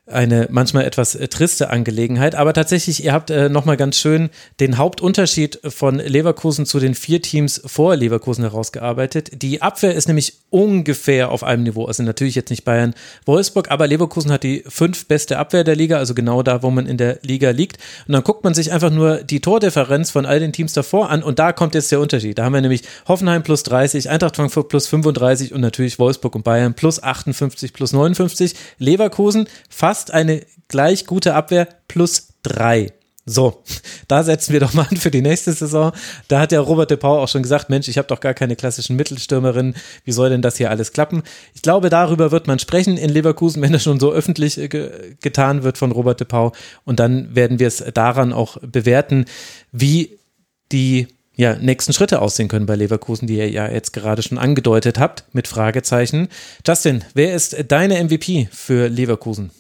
eine 0.07 0.49
manchmal 0.51 0.85
etwas 0.85 1.15
äh, 1.15 1.29
triste 1.29 1.71
Angelegenheit. 1.71 2.35
Aber 2.35 2.53
tatsächlich, 2.53 3.05
ihr 3.05 3.13
habt 3.13 3.31
äh, 3.31 3.49
nochmal 3.49 3.77
ganz 3.77 3.99
schön 3.99 4.31
den 4.59 4.77
Hauptunterschied 4.77 5.61
von 5.69 5.97
Leverkusen 5.97 6.67
zu 6.67 6.81
den 6.81 6.95
vier 6.95 7.23
Teams 7.23 7.61
vor 7.65 7.97
Leverkusen 7.97 8.43
herausgearbeitet. 8.43 9.43
Die 9.43 9.63
Abwehr 9.63 9.95
ist 9.95 10.09
nämlich 10.09 10.41
ungefähr 10.51 11.31
auf 11.31 11.45
einem 11.45 11.63
Niveau. 11.63 11.85
Also 11.85 12.03
natürlich 12.03 12.35
jetzt 12.35 12.51
nicht 12.51 12.65
Bayern, 12.65 12.95
Wolfsburg, 13.25 13.71
aber 13.71 13.87
Leverkusen 13.87 14.33
hat 14.33 14.43
die 14.43 14.65
fünf 14.67 15.07
beste 15.07 15.39
Abwehr 15.39 15.65
der 15.65 15.77
Liga, 15.77 15.99
also 15.99 16.15
genau 16.15 16.43
da, 16.43 16.63
wo 16.63 16.71
man 16.71 16.87
in 16.87 16.97
der 16.97 17.19
Liga 17.23 17.51
liegt. 17.51 17.79
Und 18.09 18.15
dann 18.15 18.25
guckt 18.25 18.43
man 18.43 18.55
sich 18.55 18.73
einfach 18.73 18.91
nur 18.91 19.19
die 19.19 19.41
Tordifferenz 19.41 20.11
von 20.11 20.27
all 20.27 20.41
den 20.41 20.53
Teams 20.53 20.73
davor 20.73 21.11
an 21.11 21.23
und 21.23 21.39
da 21.39 21.53
kommt 21.53 21.75
jetzt 21.75 21.93
der 21.93 22.01
Unterschied. 22.01 22.39
Da 22.39 22.45
haben 22.45 22.55
wir 22.55 22.61
nämlich 22.61 22.83
Hoffenheim 23.07 23.43
plus 23.43 23.63
30, 23.63 24.11
Eintracht 24.11 24.37
Frankfurt 24.37 24.69
plus 24.69 24.89
35 24.89 25.55
und 25.55 25.61
natürlich 25.61 25.99
Wolfsburg 25.99 26.35
und 26.35 26.43
Bayern 26.43 26.75
plus 26.75 27.03
58, 27.03 27.73
plus 27.73 27.93
59. 27.93 28.55
Leverkusen 28.79 29.47
fast 29.69 29.90
eine 30.13 30.43
gleich 30.69 31.07
gute 31.07 31.35
Abwehr 31.35 31.69
plus 31.89 32.29
drei. 32.43 32.93
So, 33.27 33.63
da 34.09 34.23
setzen 34.23 34.53
wir 34.53 34.61
doch 34.61 34.73
mal 34.73 34.87
an 34.91 34.97
für 34.97 35.11
die 35.11 35.23
nächste 35.23 35.53
Saison. 35.53 35.93
Da 36.29 36.41
hat 36.41 36.53
ja 36.53 36.61
Robert 36.61 36.91
de 36.91 36.97
Pau 36.97 37.21
auch 37.23 37.29
schon 37.29 37.43
gesagt, 37.43 37.71
Mensch, 37.71 37.89
ich 37.89 37.99
habe 37.99 38.09
doch 38.09 38.21
gar 38.21 38.35
keine 38.35 38.57
klassischen 38.57 38.97
Mittelstürmerinnen. 38.97 39.75
Wie 40.05 40.13
soll 40.13 40.31
denn 40.31 40.43
das 40.43 40.57
hier 40.57 40.71
alles 40.71 40.93
klappen? 40.93 41.23
Ich 41.55 41.63
glaube, 41.63 41.91
darüber 41.91 42.31
wird 42.31 42.47
man 42.47 42.59
sprechen 42.59 42.97
in 42.97 43.11
Leverkusen, 43.11 43.63
wenn 43.63 43.73
das 43.73 43.83
schon 43.83 44.01
so 44.01 44.13
öffentlich 44.13 44.59
äh, 44.59 44.69
ge 44.69 45.17
getan 45.21 45.63
wird 45.63 45.79
von 45.79 45.93
Robert 45.93 46.21
de 46.21 46.27
Pau. 46.27 46.53
Und 46.85 46.99
dann 46.99 47.35
werden 47.35 47.59
wir 47.59 47.69
es 47.69 47.85
daran 47.95 48.33
auch 48.33 48.57
bewerten, 48.63 49.27
wie 49.71 50.19
die 50.73 51.09
ja, 51.37 51.57
nächsten 51.57 51.93
Schritte 51.93 52.21
aussehen 52.21 52.49
können 52.49 52.67
bei 52.67 52.77
Leverkusen, 52.77 53.27
die 53.27 53.39
ihr 53.39 53.51
ja 53.51 53.71
jetzt 53.71 53.93
gerade 53.93 54.23
schon 54.23 54.39
angedeutet 54.39 54.99
habt, 54.99 55.25
mit 55.33 55.49
Fragezeichen. 55.49 56.29
Justin, 56.67 57.03
wer 57.15 57.35
ist 57.35 57.57
deine 57.69 58.03
MVP 58.03 58.49
für 58.53 58.89
Leverkusen? 58.89 59.51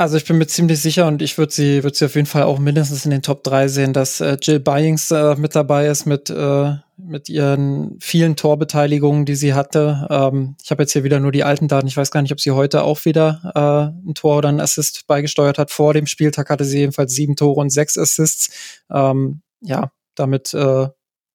Also 0.00 0.16
ich 0.16 0.24
bin 0.24 0.38
mir 0.38 0.46
ziemlich 0.46 0.80
sicher 0.80 1.08
und 1.08 1.22
ich 1.22 1.38
würde 1.38 1.52
sie, 1.52 1.82
würd 1.82 1.96
sie 1.96 2.04
auf 2.04 2.14
jeden 2.14 2.28
Fall 2.28 2.44
auch 2.44 2.60
mindestens 2.60 3.04
in 3.04 3.10
den 3.10 3.20
Top 3.20 3.42
3 3.42 3.66
sehen, 3.66 3.92
dass 3.92 4.20
äh, 4.20 4.36
Jill 4.40 4.60
Byings 4.60 5.10
äh, 5.10 5.34
mit 5.34 5.56
dabei 5.56 5.88
ist 5.88 6.06
mit, 6.06 6.30
äh, 6.30 6.76
mit 6.96 7.28
ihren 7.28 7.98
vielen 7.98 8.36
Torbeteiligungen, 8.36 9.24
die 9.24 9.34
sie 9.34 9.54
hatte. 9.54 10.06
Ähm, 10.08 10.54
ich 10.62 10.70
habe 10.70 10.84
jetzt 10.84 10.92
hier 10.92 11.02
wieder 11.02 11.18
nur 11.18 11.32
die 11.32 11.42
alten 11.42 11.66
Daten. 11.66 11.88
Ich 11.88 11.96
weiß 11.96 12.12
gar 12.12 12.22
nicht, 12.22 12.30
ob 12.30 12.40
sie 12.40 12.52
heute 12.52 12.84
auch 12.84 13.04
wieder 13.06 13.40
äh, 13.56 14.08
ein 14.08 14.14
Tor 14.14 14.38
oder 14.38 14.50
ein 14.50 14.60
Assist 14.60 15.08
beigesteuert 15.08 15.58
hat. 15.58 15.72
Vor 15.72 15.94
dem 15.94 16.06
Spieltag 16.06 16.48
hatte 16.48 16.64
sie 16.64 16.78
jedenfalls 16.78 17.12
sieben 17.12 17.34
Tore 17.34 17.60
und 17.60 17.70
sechs 17.70 17.98
Assists. 17.98 18.50
Ähm, 18.92 19.42
ja, 19.62 19.90
damit 20.14 20.54
äh, 20.54 20.86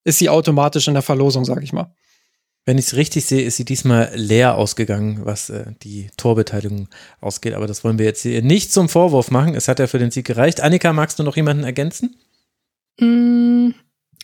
ist 0.04 0.20
sie 0.20 0.30
automatisch 0.30 0.88
in 0.88 0.94
der 0.94 1.02
Verlosung, 1.02 1.44
sag 1.44 1.62
ich 1.62 1.74
mal. 1.74 1.92
Wenn 2.66 2.78
ich 2.78 2.86
es 2.86 2.96
richtig 2.96 3.26
sehe, 3.26 3.42
ist 3.42 3.56
sie 3.56 3.64
diesmal 3.64 4.10
leer 4.14 4.56
ausgegangen, 4.56 5.20
was 5.24 5.50
äh, 5.50 5.72
die 5.82 6.08
Torbeteiligung 6.16 6.88
ausgeht. 7.20 7.54
Aber 7.54 7.66
das 7.66 7.84
wollen 7.84 7.98
wir 7.98 8.06
jetzt 8.06 8.22
hier 8.22 8.42
nicht 8.42 8.72
zum 8.72 8.88
Vorwurf 8.88 9.30
machen. 9.30 9.54
Es 9.54 9.68
hat 9.68 9.78
ja 9.78 9.86
für 9.86 9.98
den 9.98 10.10
Sieg 10.10 10.26
gereicht. 10.26 10.62
Annika, 10.62 10.92
magst 10.92 11.18
du 11.18 11.22
noch 11.24 11.36
jemanden 11.36 11.64
ergänzen? 11.64 12.16
Mm, 12.98 13.72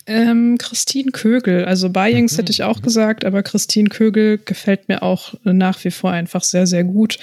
ähm, 0.06 0.56
Christine 0.58 1.12
Kögel, 1.12 1.66
also 1.66 1.90
Bayings 1.90 2.32
Mhm, 2.32 2.36
hätte 2.38 2.52
ich 2.52 2.62
auch 2.62 2.80
gesagt, 2.82 3.24
aber 3.24 3.42
Christine 3.42 3.90
Kögel 3.90 4.38
gefällt 4.38 4.88
mir 4.88 5.02
auch 5.02 5.34
nach 5.44 5.84
wie 5.84 5.90
vor 5.90 6.10
einfach 6.10 6.42
sehr, 6.42 6.66
sehr 6.66 6.84
gut. 6.84 7.18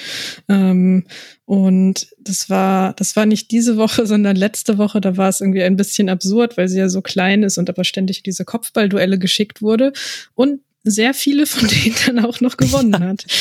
Ähm, 0.48 1.06
und 1.46 2.08
das 2.20 2.50
war, 2.50 2.94
das 2.94 3.16
war 3.16 3.26
nicht 3.26 3.52
diese 3.52 3.78
Woche, 3.78 4.06
sondern 4.08 4.36
letzte 4.36 4.78
Woche, 4.78 5.02
da 5.02 5.18
war 5.18 5.30
es 5.30 5.42
irgendwie 5.42 5.64
ein 5.64 5.78
bisschen 5.78 6.10
absurd, 6.10 6.58
weil 6.58 6.68
sie 6.68 6.80
ja 6.80 6.90
so 6.90 7.02
klein 7.02 7.44
ist 7.44 7.58
und 7.58 7.70
aber 7.70 7.84
ständig 7.84 8.20
in 8.20 8.24
diese 8.24 8.46
Kopfballduelle 8.46 9.18
geschickt 9.18 9.62
wurde 9.62 9.92
und 10.36 10.62
sehr 10.84 11.14
viele 11.14 11.46
von 11.46 11.68
denen 11.68 11.96
dann 12.06 12.26
auch 12.26 12.42
noch 12.42 12.58
gewonnen 12.58 13.00
hat. 13.00 13.26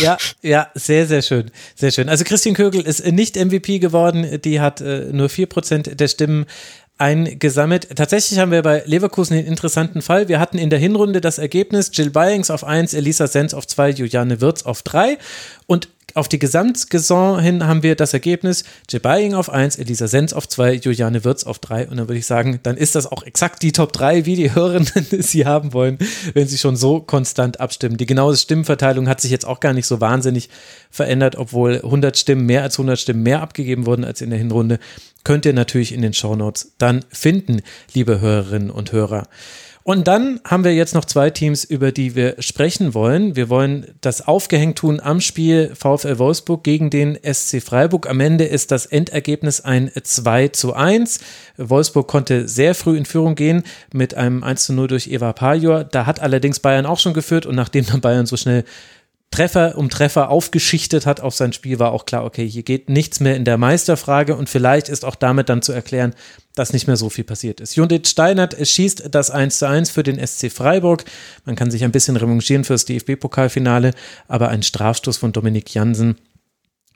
Ja, 0.00 0.18
ja, 0.42 0.68
sehr, 0.74 1.06
sehr 1.06 1.22
schön. 1.22 1.52
Sehr 1.76 1.92
schön. 1.92 2.08
Also 2.08 2.24
Christian 2.24 2.56
Kögel 2.56 2.80
ist 2.80 3.06
nicht 3.06 3.36
MVP 3.36 3.78
geworden. 3.78 4.40
Die 4.42 4.60
hat 4.60 4.80
äh, 4.80 5.12
nur 5.12 5.28
4% 5.28 5.94
der 5.94 6.08
Stimmen 6.08 6.46
eingesammelt. 6.98 7.88
Tatsächlich 7.96 8.38
haben 8.38 8.52
wir 8.52 8.62
bei 8.62 8.82
Leverkusen 8.86 9.36
den 9.36 9.46
interessanten 9.46 10.02
Fall. 10.02 10.28
Wir 10.28 10.38
hatten 10.38 10.58
in 10.58 10.70
der 10.70 10.78
Hinrunde 10.78 11.20
das 11.20 11.38
Ergebnis 11.38 11.90
Jill 11.92 12.10
Byings 12.10 12.50
auf 12.50 12.64
1, 12.64 12.94
Elisa 12.94 13.26
Sens 13.26 13.52
auf 13.54 13.66
2, 13.66 13.90
Juliane 13.90 14.40
Wirz 14.40 14.62
auf 14.62 14.82
3 14.82 15.18
und 15.66 15.88
auf 16.14 16.28
die 16.28 16.38
Gesamtsaison 16.38 17.40
hin 17.40 17.66
haben 17.66 17.82
wir 17.82 17.96
das 17.96 18.12
Ergebnis 18.14 18.64
Jill 18.88 19.00
Bying 19.00 19.34
auf 19.34 19.50
1, 19.50 19.76
Elisa 19.76 20.06
Sens 20.06 20.32
auf 20.32 20.48
2, 20.48 20.74
Juliane 20.74 21.24
Wirz 21.24 21.44
auf 21.44 21.58
3 21.58 21.88
und 21.88 21.96
dann 21.96 22.08
würde 22.08 22.18
ich 22.18 22.26
sagen, 22.26 22.60
dann 22.62 22.76
ist 22.76 22.94
das 22.94 23.10
auch 23.10 23.24
exakt 23.24 23.62
die 23.62 23.72
Top 23.72 23.92
3, 23.92 24.24
wie 24.24 24.36
die 24.36 24.54
Hörerinnen 24.54 25.04
sie 25.22 25.44
haben 25.44 25.72
wollen, 25.72 25.98
wenn 26.32 26.46
sie 26.46 26.58
schon 26.58 26.76
so 26.76 27.00
konstant 27.00 27.60
abstimmen. 27.60 27.96
Die 27.96 28.06
genaue 28.06 28.36
Stimmenverteilung 28.36 29.08
hat 29.08 29.20
sich 29.20 29.32
jetzt 29.32 29.44
auch 29.44 29.58
gar 29.58 29.72
nicht 29.72 29.86
so 29.86 30.00
wahnsinnig 30.00 30.50
verändert, 30.88 31.36
obwohl 31.36 31.80
100 31.82 32.16
Stimmen 32.16 32.46
mehr 32.46 32.62
als 32.62 32.78
100 32.78 32.98
Stimmen 32.98 33.24
mehr 33.24 33.42
abgegeben 33.42 33.84
wurden 33.84 34.04
als 34.04 34.20
in 34.20 34.30
der 34.30 34.38
Hinrunde. 34.38 34.78
Könnt 35.24 35.46
ihr 35.46 35.52
natürlich 35.52 35.92
in 35.92 36.02
den 36.02 36.12
Shownotes 36.12 36.74
dann 36.78 37.04
finden, 37.10 37.62
liebe 37.92 38.20
Hörerinnen 38.20 38.70
und 38.70 38.92
Hörer. 38.92 39.26
Und 39.86 40.08
dann 40.08 40.40
haben 40.46 40.64
wir 40.64 40.74
jetzt 40.74 40.94
noch 40.94 41.04
zwei 41.04 41.28
Teams, 41.28 41.62
über 41.62 41.92
die 41.92 42.14
wir 42.14 42.36
sprechen 42.38 42.94
wollen. 42.94 43.36
Wir 43.36 43.50
wollen 43.50 43.86
das 44.00 44.26
aufgehängt 44.26 44.78
tun 44.78 44.98
am 44.98 45.20
Spiel 45.20 45.74
VfL 45.74 46.18
Wolfsburg 46.18 46.64
gegen 46.64 46.88
den 46.88 47.18
SC 47.22 47.62
Freiburg. 47.62 48.08
Am 48.08 48.18
Ende 48.18 48.44
ist 48.44 48.70
das 48.70 48.86
Endergebnis 48.86 49.60
ein 49.60 49.90
2 50.02 50.48
zu 50.48 50.72
1. 50.72 51.20
Wolfsburg 51.58 52.08
konnte 52.08 52.48
sehr 52.48 52.74
früh 52.74 52.96
in 52.96 53.04
Führung 53.04 53.34
gehen 53.34 53.62
mit 53.92 54.14
einem 54.14 54.42
1 54.42 54.64
zu 54.64 54.72
0 54.72 54.88
durch 54.88 55.06
Eva 55.08 55.34
Pajor. 55.34 55.84
Da 55.84 56.06
hat 56.06 56.18
allerdings 56.18 56.60
Bayern 56.60 56.86
auch 56.86 56.98
schon 56.98 57.12
geführt 57.12 57.44
und 57.44 57.54
nachdem 57.54 57.84
dann 57.84 58.00
Bayern 58.00 58.24
so 58.24 58.38
schnell 58.38 58.64
Treffer 59.34 59.76
um 59.76 59.90
Treffer 59.90 60.30
aufgeschichtet 60.30 61.06
hat 61.06 61.20
auf 61.20 61.34
sein 61.34 61.52
Spiel, 61.52 61.80
war 61.80 61.90
auch 61.90 62.06
klar, 62.06 62.24
okay, 62.24 62.48
hier 62.48 62.62
geht 62.62 62.88
nichts 62.88 63.18
mehr 63.18 63.34
in 63.34 63.44
der 63.44 63.58
Meisterfrage 63.58 64.36
und 64.36 64.48
vielleicht 64.48 64.88
ist 64.88 65.04
auch 65.04 65.16
damit 65.16 65.48
dann 65.48 65.60
zu 65.60 65.72
erklären, 65.72 66.14
dass 66.54 66.72
nicht 66.72 66.86
mehr 66.86 66.96
so 66.96 67.10
viel 67.10 67.24
passiert 67.24 67.60
ist. 67.60 67.74
Judith 67.74 68.10
Steinert 68.10 68.54
schießt 68.64 69.08
das 69.10 69.32
1 69.32 69.58
zu 69.58 69.66
1 69.66 69.90
für 69.90 70.04
den 70.04 70.24
SC 70.24 70.52
Freiburg. 70.52 71.04
Man 71.44 71.56
kann 71.56 71.72
sich 71.72 71.82
ein 71.82 71.90
bisschen 71.90 72.14
revanchieren 72.14 72.62
fürs 72.62 72.84
DFB-Pokalfinale, 72.84 73.94
aber 74.28 74.50
ein 74.50 74.62
Strafstoß 74.62 75.16
von 75.16 75.32
Dominik 75.32 75.74
Jansen 75.74 76.16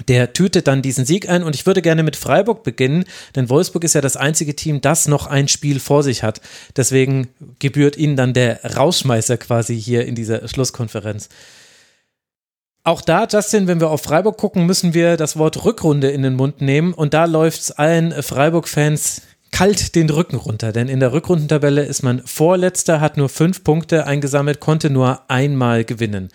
der 0.07 0.33
tütet 0.33 0.69
dann 0.69 0.81
diesen 0.81 1.05
Sieg 1.05 1.29
ein 1.29 1.43
und 1.43 1.57
ich 1.57 1.67
würde 1.67 1.83
gerne 1.83 2.05
mit 2.05 2.15
Freiburg 2.15 2.63
beginnen, 2.63 3.05
denn 3.35 3.49
Wolfsburg 3.49 3.83
ist 3.83 3.97
ja 3.97 4.01
das 4.01 4.17
einzige 4.17 4.55
Team, 4.55 4.81
das 4.81 5.09
noch 5.09 5.27
ein 5.27 5.49
Spiel 5.49 5.81
vor 5.81 6.05
sich 6.05 6.23
hat. 6.23 6.41
Deswegen 6.77 7.27
gebührt 7.59 7.97
ihnen 7.97 8.15
dann 8.15 8.33
der 8.33 8.65
Rausschmeißer 8.77 9.39
quasi 9.39 9.81
hier 9.81 10.07
in 10.07 10.15
dieser 10.15 10.47
Schlusskonferenz. 10.47 11.29
Auch 12.89 13.03
da, 13.03 13.27
Justin, 13.31 13.67
wenn 13.67 13.81
wir 13.81 13.91
auf 13.91 14.01
Freiburg 14.01 14.39
gucken, 14.39 14.65
müssen 14.65 14.95
wir 14.95 15.19
das 15.19 15.37
Wort 15.37 15.63
Rückrunde 15.63 16.09
in 16.09 16.23
den 16.23 16.37
Mund 16.37 16.63
nehmen 16.63 16.95
und 16.95 17.13
da 17.13 17.27
läuft 17.27 17.61
es 17.61 17.71
allen 17.71 18.13
Freiburg-Fans 18.23 19.21
kalt 19.53 19.95
den 19.95 20.09
Rücken 20.09 20.37
runter, 20.37 20.73
denn 20.73 20.89
in 20.89 20.99
der 20.99 21.13
Rückrundentabelle 21.13 21.83
ist 21.83 22.03
man 22.03 22.23
Vorletzter, 22.25 23.03
hat 23.03 23.19
nur 23.19 23.29
fünf 23.29 23.63
Punkte 23.63 24.07
eingesammelt, 24.07 24.61
konnte 24.61 24.89
nur 24.89 25.21
einmal 25.29 25.85
gewinnen 25.85 26.31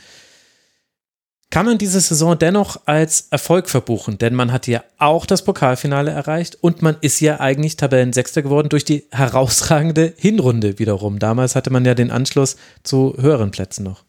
kann 1.49 1.67
man 1.67 1.77
diese 1.77 2.01
Saison 2.01 2.37
dennoch 2.37 2.81
als 2.85 3.27
Erfolg 3.29 3.69
verbuchen, 3.69 4.17
denn 4.17 4.33
man 4.33 4.51
hat 4.51 4.65
ja 4.65 4.83
auch 4.97 5.27
das 5.27 5.43
Pokalfinale 5.43 6.09
erreicht 6.09 6.57
und 6.61 6.81
man 6.81 6.97
ist 7.01 7.19
ja 7.19 7.39
eigentlich 7.39 7.77
Tabellensechster 7.77 8.41
geworden 8.41 8.69
durch 8.69 8.85
die 8.85 9.03
herausragende 9.11 10.13
Hinrunde 10.17 10.79
wiederum. 10.79 11.19
Damals 11.19 11.55
hatte 11.55 11.69
man 11.69 11.85
ja 11.85 11.93
den 11.93 12.09
Anschluss 12.09 12.57
zu 12.81 13.15
höheren 13.19 13.51
Plätzen 13.51 13.83
noch. 13.83 14.03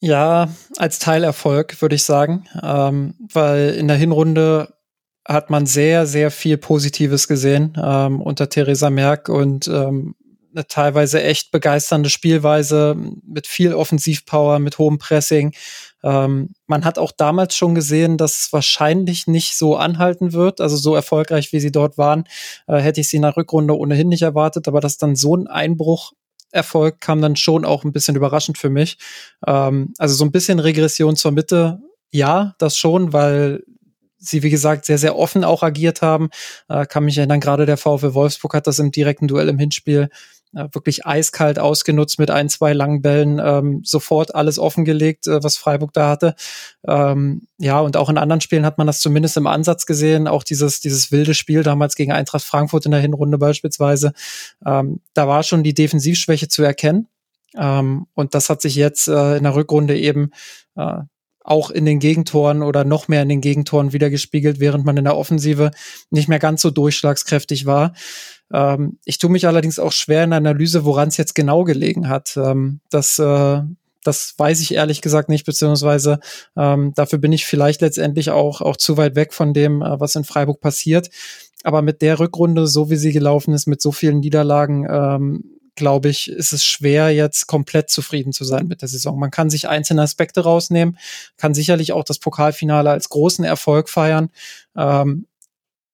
Ja, 0.00 0.48
als 0.78 0.98
Teilerfolg 0.98 1.80
würde 1.82 1.94
ich 1.94 2.04
sagen, 2.04 2.46
ähm, 2.62 3.14
weil 3.32 3.70
in 3.70 3.86
der 3.86 3.98
Hinrunde 3.98 4.74
hat 5.28 5.50
man 5.50 5.66
sehr, 5.66 6.06
sehr 6.06 6.30
viel 6.30 6.56
Positives 6.56 7.28
gesehen 7.28 7.74
ähm, 7.80 8.22
unter 8.22 8.48
Theresa 8.48 8.88
Merck 8.88 9.28
und 9.28 9.68
ähm, 9.68 10.14
eine 10.52 10.66
teilweise 10.66 11.22
echt 11.22 11.52
begeisternde 11.52 12.10
Spielweise 12.10 12.96
mit 13.24 13.46
viel 13.46 13.74
Offensivpower, 13.74 14.58
mit 14.58 14.78
hohem 14.78 14.98
Pressing. 14.98 15.52
Ähm, 16.02 16.54
man 16.66 16.84
hat 16.84 16.98
auch 16.98 17.12
damals 17.12 17.54
schon 17.54 17.74
gesehen, 17.74 18.16
dass 18.16 18.38
es 18.38 18.52
wahrscheinlich 18.52 19.26
nicht 19.26 19.56
so 19.56 19.76
anhalten 19.76 20.32
wird. 20.32 20.60
Also 20.60 20.76
so 20.76 20.94
erfolgreich, 20.94 21.52
wie 21.52 21.60
sie 21.60 21.70
dort 21.70 21.98
waren, 21.98 22.24
äh, 22.66 22.78
hätte 22.78 23.00
ich 23.00 23.08
sie 23.08 23.20
der 23.20 23.36
Rückrunde 23.36 23.76
ohnehin 23.76 24.08
nicht 24.08 24.22
erwartet. 24.22 24.66
Aber 24.66 24.80
dass 24.80 24.96
dann 24.96 25.14
so 25.14 25.36
ein 25.36 25.46
Einbruch 25.46 26.12
erfolgt, 26.52 27.00
kam 27.00 27.20
dann 27.20 27.36
schon 27.36 27.64
auch 27.64 27.84
ein 27.84 27.92
bisschen 27.92 28.16
überraschend 28.16 28.58
für 28.58 28.70
mich. 28.70 28.98
Ähm, 29.46 29.92
also 29.98 30.14
so 30.14 30.24
ein 30.24 30.32
bisschen 30.32 30.58
Regression 30.58 31.16
zur 31.16 31.32
Mitte, 31.32 31.80
ja, 32.10 32.54
das 32.58 32.76
schon, 32.76 33.12
weil 33.12 33.62
sie, 34.18 34.42
wie 34.42 34.50
gesagt, 34.50 34.84
sehr, 34.84 34.98
sehr 34.98 35.16
offen 35.16 35.44
auch 35.44 35.62
agiert 35.62 36.02
haben. 36.02 36.28
Äh, 36.68 36.86
kann 36.86 37.04
mich 37.04 37.16
erinnern, 37.18 37.40
gerade 37.40 37.66
der 37.66 37.76
VfL 37.76 38.14
Wolfsburg 38.14 38.54
hat 38.54 38.66
das 38.66 38.78
im 38.78 38.90
direkten 38.90 39.28
Duell 39.28 39.48
im 39.48 39.58
Hinspiel 39.58 40.10
wirklich 40.52 41.06
eiskalt 41.06 41.58
ausgenutzt 41.58 42.18
mit 42.18 42.30
ein, 42.30 42.48
zwei 42.48 42.72
langen 42.72 43.02
Bällen, 43.02 43.40
ähm, 43.42 43.82
sofort 43.84 44.34
alles 44.34 44.58
offengelegt, 44.58 45.26
äh, 45.26 45.42
was 45.42 45.56
Freiburg 45.56 45.92
da 45.92 46.08
hatte. 46.08 46.34
Ähm, 46.86 47.46
ja, 47.58 47.80
und 47.80 47.96
auch 47.96 48.08
in 48.08 48.18
anderen 48.18 48.40
Spielen 48.40 48.66
hat 48.66 48.78
man 48.78 48.86
das 48.86 49.00
zumindest 49.00 49.36
im 49.36 49.46
Ansatz 49.46 49.86
gesehen, 49.86 50.26
auch 50.26 50.42
dieses, 50.42 50.80
dieses 50.80 51.12
wilde 51.12 51.34
Spiel 51.34 51.62
damals 51.62 51.94
gegen 51.94 52.12
Eintracht 52.12 52.44
Frankfurt 52.44 52.84
in 52.86 52.92
der 52.92 53.00
Hinrunde 53.00 53.38
beispielsweise. 53.38 54.12
Ähm, 54.66 55.00
da 55.14 55.28
war 55.28 55.42
schon 55.42 55.62
die 55.62 55.74
Defensivschwäche 55.74 56.48
zu 56.48 56.62
erkennen. 56.62 57.06
Ähm, 57.56 58.06
und 58.14 58.34
das 58.34 58.48
hat 58.48 58.62
sich 58.62 58.74
jetzt 58.74 59.08
äh, 59.08 59.36
in 59.36 59.44
der 59.44 59.54
Rückrunde 59.54 59.98
eben 59.98 60.30
äh, 60.76 60.98
auch 61.42 61.70
in 61.70 61.84
den 61.84 61.98
Gegentoren 61.98 62.62
oder 62.62 62.84
noch 62.84 63.08
mehr 63.08 63.22
in 63.22 63.28
den 63.28 63.40
Gegentoren 63.40 63.92
wiedergespiegelt, 63.92 64.60
während 64.60 64.84
man 64.84 64.96
in 64.96 65.04
der 65.04 65.16
Offensive 65.16 65.70
nicht 66.10 66.28
mehr 66.28 66.38
ganz 66.38 66.62
so 66.62 66.70
durchschlagskräftig 66.70 67.66
war. 67.66 67.94
Ähm, 68.52 68.98
ich 69.04 69.18
tue 69.18 69.30
mich 69.30 69.46
allerdings 69.46 69.78
auch 69.78 69.92
schwer 69.92 70.24
in 70.24 70.30
der 70.30 70.38
Analyse, 70.38 70.84
woran 70.84 71.08
es 71.08 71.16
jetzt 71.16 71.34
genau 71.34 71.64
gelegen 71.64 72.08
hat. 72.08 72.36
Ähm, 72.36 72.80
das, 72.90 73.18
äh, 73.18 73.62
das 74.04 74.34
weiß 74.36 74.60
ich 74.60 74.74
ehrlich 74.74 75.00
gesagt 75.02 75.28
nicht, 75.28 75.46
beziehungsweise 75.46 76.20
ähm, 76.56 76.92
dafür 76.94 77.18
bin 77.18 77.32
ich 77.32 77.46
vielleicht 77.46 77.80
letztendlich 77.80 78.30
auch, 78.30 78.60
auch 78.60 78.76
zu 78.76 78.96
weit 78.96 79.14
weg 79.14 79.32
von 79.32 79.54
dem, 79.54 79.82
äh, 79.82 80.00
was 80.00 80.14
in 80.16 80.24
Freiburg 80.24 80.60
passiert. 80.60 81.10
Aber 81.62 81.82
mit 81.82 82.02
der 82.02 82.18
Rückrunde, 82.18 82.66
so 82.66 82.90
wie 82.90 82.96
sie 82.96 83.12
gelaufen 83.12 83.52
ist, 83.52 83.66
mit 83.66 83.82
so 83.82 83.92
vielen 83.92 84.20
Niederlagen, 84.20 84.86
ähm, 84.90 85.59
glaube 85.80 86.10
ich, 86.10 86.30
ist 86.30 86.52
es 86.52 86.64
schwer, 86.64 87.10
jetzt 87.10 87.46
komplett 87.46 87.88
zufrieden 87.88 88.32
zu 88.32 88.44
sein 88.44 88.68
mit 88.68 88.82
der 88.82 88.88
Saison. 88.88 89.18
Man 89.18 89.30
kann 89.30 89.48
sich 89.48 89.66
einzelne 89.66 90.02
Aspekte 90.02 90.42
rausnehmen, 90.42 90.98
kann 91.38 91.54
sicherlich 91.54 91.92
auch 91.92 92.04
das 92.04 92.18
Pokalfinale 92.18 92.90
als 92.90 93.08
großen 93.08 93.44
Erfolg 93.44 93.88
feiern. 93.88 94.28
Ähm, 94.76 95.26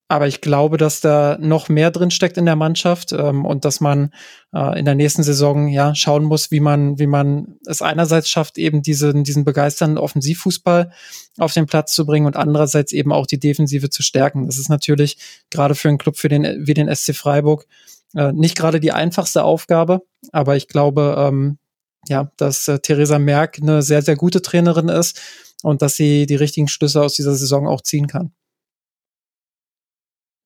aber 0.09 0.27
ich 0.27 0.39
glaube, 0.39 0.77
dass 0.77 1.01
da 1.01 1.37
noch 1.39 1.67
mehr 1.67 1.91
drin 1.91 2.11
steckt 2.11 2.37
in 2.37 2.45
der 2.45 2.55
Mannschaft 2.55 3.11
ähm, 3.11 3.45
und 3.45 3.65
dass 3.65 3.81
man 3.81 4.11
äh, 4.53 4.77
in 4.79 4.85
der 4.85 4.95
nächsten 4.95 5.23
Saison 5.23 5.67
ja 5.67 5.95
schauen 5.95 6.23
muss, 6.23 6.51
wie 6.51 6.59
man, 6.61 6.99
wie 6.99 7.07
man 7.07 7.57
es 7.65 7.81
einerseits 7.81 8.29
schafft, 8.29 8.57
eben 8.57 8.81
diesen, 8.81 9.23
diesen 9.23 9.43
begeisternden 9.43 9.97
Offensivfußball 9.97 10.91
auf 11.37 11.53
den 11.53 11.65
Platz 11.65 11.93
zu 11.93 12.05
bringen 12.05 12.25
und 12.25 12.37
andererseits 12.37 12.93
eben 12.93 13.11
auch 13.11 13.27
die 13.27 13.39
Defensive 13.39 13.89
zu 13.89 14.01
stärken. 14.01 14.45
Das 14.45 14.57
ist 14.57 14.69
natürlich 14.69 15.17
gerade 15.49 15.75
für 15.75 15.89
einen 15.89 15.97
Club 15.97 16.17
für 16.17 16.29
den, 16.29 16.65
wie 16.65 16.73
den 16.73 16.93
SC 16.93 17.13
Freiburg 17.15 17.65
äh, 18.15 18.31
nicht 18.31 18.57
gerade 18.57 18.79
die 18.79 18.91
einfachste 18.91 19.43
Aufgabe, 19.43 20.01
aber 20.31 20.55
ich 20.55 20.67
glaube, 20.67 21.15
ähm, 21.17 21.57
ja, 22.07 22.31
dass 22.37 22.67
äh, 22.67 22.79
Theresa 22.79 23.19
Merck 23.19 23.59
eine 23.61 23.81
sehr, 23.81 24.01
sehr 24.01 24.15
gute 24.15 24.41
Trainerin 24.41 24.89
ist 24.89 25.19
und 25.63 25.81
dass 25.81 25.95
sie 25.95 26.25
die 26.25 26.35
richtigen 26.35 26.67
Schlüsse 26.67 27.01
aus 27.01 27.13
dieser 27.13 27.35
Saison 27.35 27.67
auch 27.67 27.81
ziehen 27.81 28.07
kann. 28.07 28.31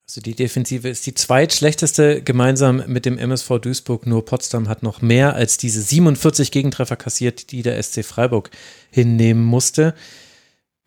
Also 0.08 0.20
die 0.20 0.36
Defensive 0.36 0.90
ist 0.90 1.06
die 1.06 1.14
zweitschlechteste 1.14 2.22
gemeinsam 2.22 2.84
mit 2.88 3.06
dem 3.06 3.18
MSV 3.18 3.60
Duisburg. 3.60 4.06
Nur 4.06 4.26
Potsdam 4.26 4.68
hat 4.68 4.84
noch 4.84 5.02
mehr 5.02 5.36
als 5.36 5.56
diese 5.58 5.82
47 5.82 6.52
Gegentreffer 6.52 6.98
kassiert, 6.98 7.52
die 7.52 7.62
der 7.62 7.82
SC 7.82 8.04
Freiburg 8.04 8.52
hinnehmen 8.90 9.46
musste. 9.46 9.96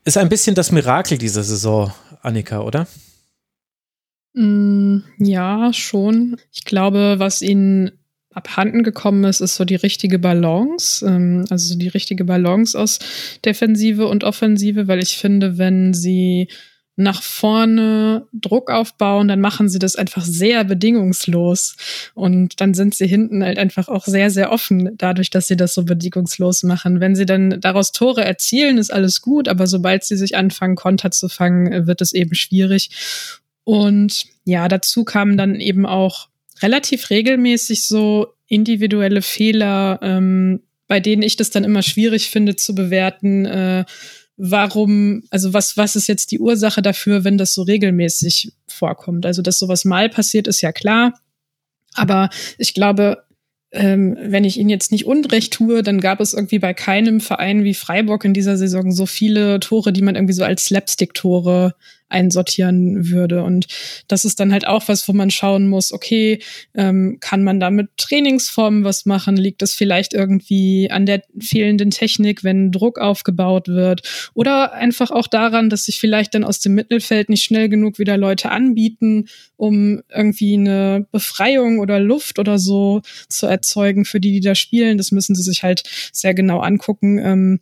Ist 0.05 0.19
ein 0.19 0.29
bisschen 0.29 0.55
das 0.55 0.73
Mirakel 0.73 1.17
dieser 1.17 1.43
Saison, 1.43 1.91
Annika, 2.21 2.61
oder? 2.61 2.87
Mm, 4.35 4.99
ja, 5.19 5.73
schon. 5.73 6.37
Ich 6.53 6.65
glaube, 6.65 7.17
was 7.19 7.41
ihnen 7.41 7.93
abhanden 8.33 8.83
gekommen 8.83 9.25
ist, 9.25 9.41
ist 9.41 9.55
so 9.55 9.65
die 9.65 9.77
richtige 9.77 10.19
Balance, 10.19 11.07
ähm, 11.07 11.45
also 11.51 11.73
so 11.75 11.79
die 11.79 11.89
richtige 11.89 12.25
Balance 12.25 12.79
aus 12.79 12.99
Defensive 13.45 14.09
und 14.09 14.25
Offensive, 14.25 14.89
weil 14.89 15.01
ich 15.01 15.19
finde, 15.19 15.57
wenn 15.57 15.95
sie 15.95 16.49
nach 16.97 17.23
vorne 17.23 18.27
Druck 18.33 18.71
aufbauen, 18.71 19.27
dann 19.27 19.41
machen 19.41 19.69
sie 19.69 19.81
das 19.81 19.97
einfach 19.97 20.25
sehr 20.25 20.63
bedingungslos. 20.65 21.77
Und 22.15 22.61
dann 22.61 22.73
sind 22.75 22.95
sie 22.95 23.09
hinten 23.09 23.43
halt 23.43 23.59
einfach 23.59 23.89
auch 23.89 24.05
sehr, 24.07 24.31
sehr 24.31 24.53
offen, 24.53 24.91
dadurch, 24.97 25.31
dass 25.31 25.49
sie 25.49 25.57
das 25.57 25.75
so 25.75 25.85
bedingungslos 25.85 26.63
machen. 26.63 27.01
Wenn 27.01 27.17
sie 27.17 27.27
dann 27.27 27.61
daraus 27.61 27.91
Tore 27.91 28.25
erzielen, 28.25 28.79
ist 28.79 28.93
alles 28.93 29.23
gut, 29.23 29.49
aber 29.49 29.67
sobald 29.67 30.05
sie 30.05 30.17
sich 30.17 30.37
anfangen, 30.37 30.77
Konter 30.77 31.11
zu 31.11 31.29
fangen, 31.29 31.89
wird 31.89 32.01
es 32.01 32.13
eben 32.13 32.35
schwierig. 32.35 32.91
Und 33.65 34.27
ja, 34.45 34.69
dazu 34.69 35.05
kamen 35.05 35.37
dann 35.37 35.61
eben 35.61 35.87
auch 35.87 36.29
relativ 36.63 37.11
regelmäßig 37.11 37.85
so 37.85 38.29
individuelle 38.47 39.23
Fehler, 39.23 39.99
ähm, 40.03 40.61
bei 40.87 41.01
denen 41.01 41.23
ich 41.23 41.37
das 41.37 41.51
dann 41.51 41.65
immer 41.65 41.83
schwierig 41.83 42.31
finde 42.31 42.57
zu 42.57 42.75
bewerten. 42.75 43.47
Äh, 43.47 43.85
warum, 44.37 45.23
also 45.31 45.53
was, 45.53 45.77
was 45.77 45.97
ist 45.97 46.09
jetzt 46.09 46.31
die 46.31 46.39
Ursache 46.39 46.83
dafür, 46.83 47.25
wenn 47.25 47.39
das 47.39 47.55
so 47.55 47.63
regelmäßig 47.63 48.53
vorkommt? 48.69 49.27
Also, 49.27 49.43
dass 49.43 49.59
sowas 49.59 49.85
mal 49.85 50.09
passiert, 50.09 50.47
ist 50.47 50.61
ja 50.61 50.73
klar. 50.73 51.19
Aber 51.95 52.29
ich 52.59 52.75
glaube, 52.75 53.25
ähm, 53.71 54.17
wenn 54.21 54.45
ich 54.45 54.59
Ihnen 54.59 54.69
jetzt 54.69 54.93
nicht 54.93 55.07
Unrecht 55.07 55.53
tue, 55.53 55.83
dann 55.83 56.01
gab 56.01 56.21
es 56.21 56.35
irgendwie 56.35 56.59
bei 56.59 56.75
keinem 56.75 57.21
Verein 57.21 57.65
wie 57.65 57.75
Freiburg 57.75 58.25
in 58.25 58.35
dieser 58.35 58.57
Saison 58.57 58.93
so 58.93 59.07
viele 59.07 59.59
Tore, 59.59 59.93
die 59.93 60.03
man 60.03 60.15
irgendwie 60.15 60.35
so 60.35 60.45
als 60.45 60.67
Slapstick-Tore 60.67 61.75
einsortieren 62.15 63.11
würde. 63.11 63.43
Und 63.43 63.67
das 64.09 64.25
ist 64.25 64.41
dann 64.41 64.53
halt 64.53 64.67
auch 64.67 64.89
was, 64.89 65.07
wo 65.09 65.13
man 65.13 65.31
schauen 65.31 65.69
muss, 65.69 65.93
okay, 65.93 66.39
ähm, 66.75 67.19
kann 67.21 67.43
man 67.43 67.61
da 67.61 67.71
mit 67.71 67.91
Trainingsformen 67.97 68.85
was 68.85 69.05
machen? 69.05 69.37
Liegt 69.37 69.61
das 69.61 69.75
vielleicht 69.75 70.15
irgendwie 70.15 70.91
an 70.91 71.05
der 71.05 71.23
fehlenden 71.39 71.91
Technik, 71.91 72.45
wenn 72.45 72.73
Druck 72.73 72.99
aufgebaut 72.99 73.69
wird? 73.69 74.03
Oder 74.33 74.73
einfach 74.73 75.11
auch 75.11 75.27
daran, 75.27 75.69
dass 75.69 75.85
sich 75.85 76.01
vielleicht 76.01 76.35
dann 76.35 76.45
aus 76.45 76.61
dem 76.61 76.75
Mittelfeld 76.75 77.29
nicht 77.29 77.45
schnell 77.45 77.69
genug 77.69 77.99
wieder 77.99 78.17
Leute 78.17 78.51
anbieten, 78.51 79.27
um 79.57 80.03
irgendwie 80.09 80.55
eine 80.55 81.07
Befreiung 81.11 81.81
oder 81.81 81.99
Luft 81.99 82.39
oder 82.39 82.59
so 82.59 83.03
zu 83.29 83.47
erzeugen 83.47 84.05
für 84.05 84.21
die, 84.21 84.33
die 84.33 84.41
da 84.41 84.55
spielen. 84.55 84.99
Das 84.99 85.11
müssen 85.11 85.35
sie 85.35 85.43
sich 85.43 85.63
halt 85.65 85.83
sehr 86.13 86.35
genau 86.35 86.61
angucken. 86.61 87.19
Ähm, 87.19 87.61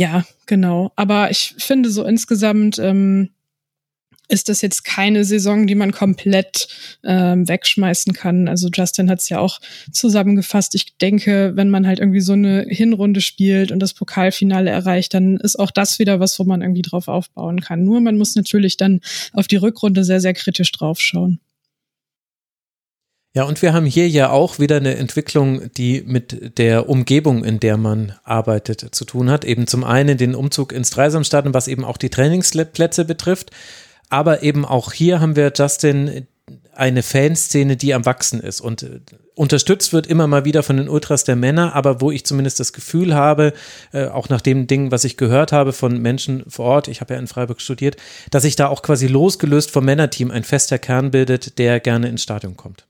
ja, 0.00 0.24
genau. 0.46 0.92
Aber 0.96 1.30
ich 1.30 1.54
finde 1.58 1.90
so 1.90 2.04
insgesamt, 2.04 2.78
ähm, 2.78 3.30
ist 4.30 4.48
das 4.48 4.62
jetzt 4.62 4.84
keine 4.84 5.24
Saison, 5.24 5.66
die 5.66 5.74
man 5.74 5.92
komplett 5.92 6.68
ähm, 7.04 7.48
wegschmeißen 7.48 8.12
kann. 8.12 8.48
Also 8.48 8.68
Justin 8.72 9.10
hat 9.10 9.20
es 9.20 9.28
ja 9.28 9.40
auch 9.40 9.60
zusammengefasst. 9.92 10.74
Ich 10.74 10.96
denke, 10.98 11.52
wenn 11.56 11.70
man 11.70 11.86
halt 11.86 11.98
irgendwie 11.98 12.20
so 12.20 12.34
eine 12.34 12.64
Hinrunde 12.68 13.20
spielt 13.20 13.72
und 13.72 13.80
das 13.80 13.94
Pokalfinale 13.94 14.70
erreicht, 14.70 15.14
dann 15.14 15.36
ist 15.36 15.58
auch 15.58 15.70
das 15.70 15.98
wieder 15.98 16.20
was, 16.20 16.38
wo 16.38 16.44
man 16.44 16.62
irgendwie 16.62 16.82
drauf 16.82 17.08
aufbauen 17.08 17.60
kann. 17.60 17.84
Nur 17.84 18.00
man 18.00 18.16
muss 18.16 18.36
natürlich 18.36 18.76
dann 18.76 19.00
auf 19.32 19.48
die 19.48 19.56
Rückrunde 19.56 20.04
sehr, 20.04 20.20
sehr 20.20 20.34
kritisch 20.34 20.70
draufschauen. 20.72 21.40
Ja, 23.32 23.44
und 23.44 23.62
wir 23.62 23.72
haben 23.72 23.86
hier 23.86 24.08
ja 24.08 24.30
auch 24.30 24.58
wieder 24.58 24.78
eine 24.78 24.96
Entwicklung, 24.96 25.72
die 25.74 26.02
mit 26.04 26.58
der 26.58 26.88
Umgebung, 26.88 27.44
in 27.44 27.60
der 27.60 27.76
man 27.76 28.14
arbeitet, 28.24 28.92
zu 28.92 29.04
tun 29.04 29.30
hat. 29.30 29.44
Eben 29.44 29.68
zum 29.68 29.84
einen 29.84 30.18
den 30.18 30.34
Umzug 30.34 30.72
ins 30.72 30.90
Dreisamstadion, 30.90 31.54
was 31.54 31.68
eben 31.68 31.84
auch 31.84 31.96
die 31.96 32.10
Trainingsplätze 32.10 33.04
betrifft. 33.04 33.52
Aber 34.10 34.42
eben 34.42 34.64
auch 34.64 34.92
hier 34.92 35.20
haben 35.20 35.36
wir 35.36 35.52
Justin 35.56 36.26
eine 36.74 37.02
Fanszene, 37.02 37.76
die 37.76 37.94
am 37.94 38.06
Wachsen 38.06 38.40
ist 38.40 38.60
und 38.60 38.82
äh, 38.82 39.00
unterstützt 39.34 39.92
wird 39.92 40.06
immer 40.06 40.26
mal 40.26 40.44
wieder 40.44 40.62
von 40.62 40.76
den 40.76 40.88
Ultras 40.88 41.24
der 41.24 41.36
Männer, 41.36 41.74
aber 41.74 42.00
wo 42.00 42.10
ich 42.10 42.26
zumindest 42.26 42.60
das 42.60 42.72
Gefühl 42.72 43.14
habe, 43.14 43.52
äh, 43.92 44.06
auch 44.06 44.28
nach 44.28 44.40
dem 44.40 44.66
Ding, 44.66 44.90
was 44.90 45.04
ich 45.04 45.16
gehört 45.16 45.52
habe 45.52 45.72
von 45.72 46.00
Menschen 46.00 46.44
vor 46.48 46.66
Ort, 46.66 46.88
ich 46.88 47.00
habe 47.00 47.14
ja 47.14 47.20
in 47.20 47.26
Freiburg 47.26 47.60
studiert, 47.60 47.96
dass 48.30 48.42
sich 48.42 48.56
da 48.56 48.68
auch 48.68 48.82
quasi 48.82 49.06
losgelöst 49.06 49.70
vom 49.70 49.84
Männerteam 49.84 50.30
ein 50.30 50.44
fester 50.44 50.78
Kern 50.78 51.10
bildet, 51.10 51.58
der 51.58 51.80
gerne 51.80 52.08
ins 52.08 52.22
Stadion 52.22 52.56
kommt. 52.56 52.86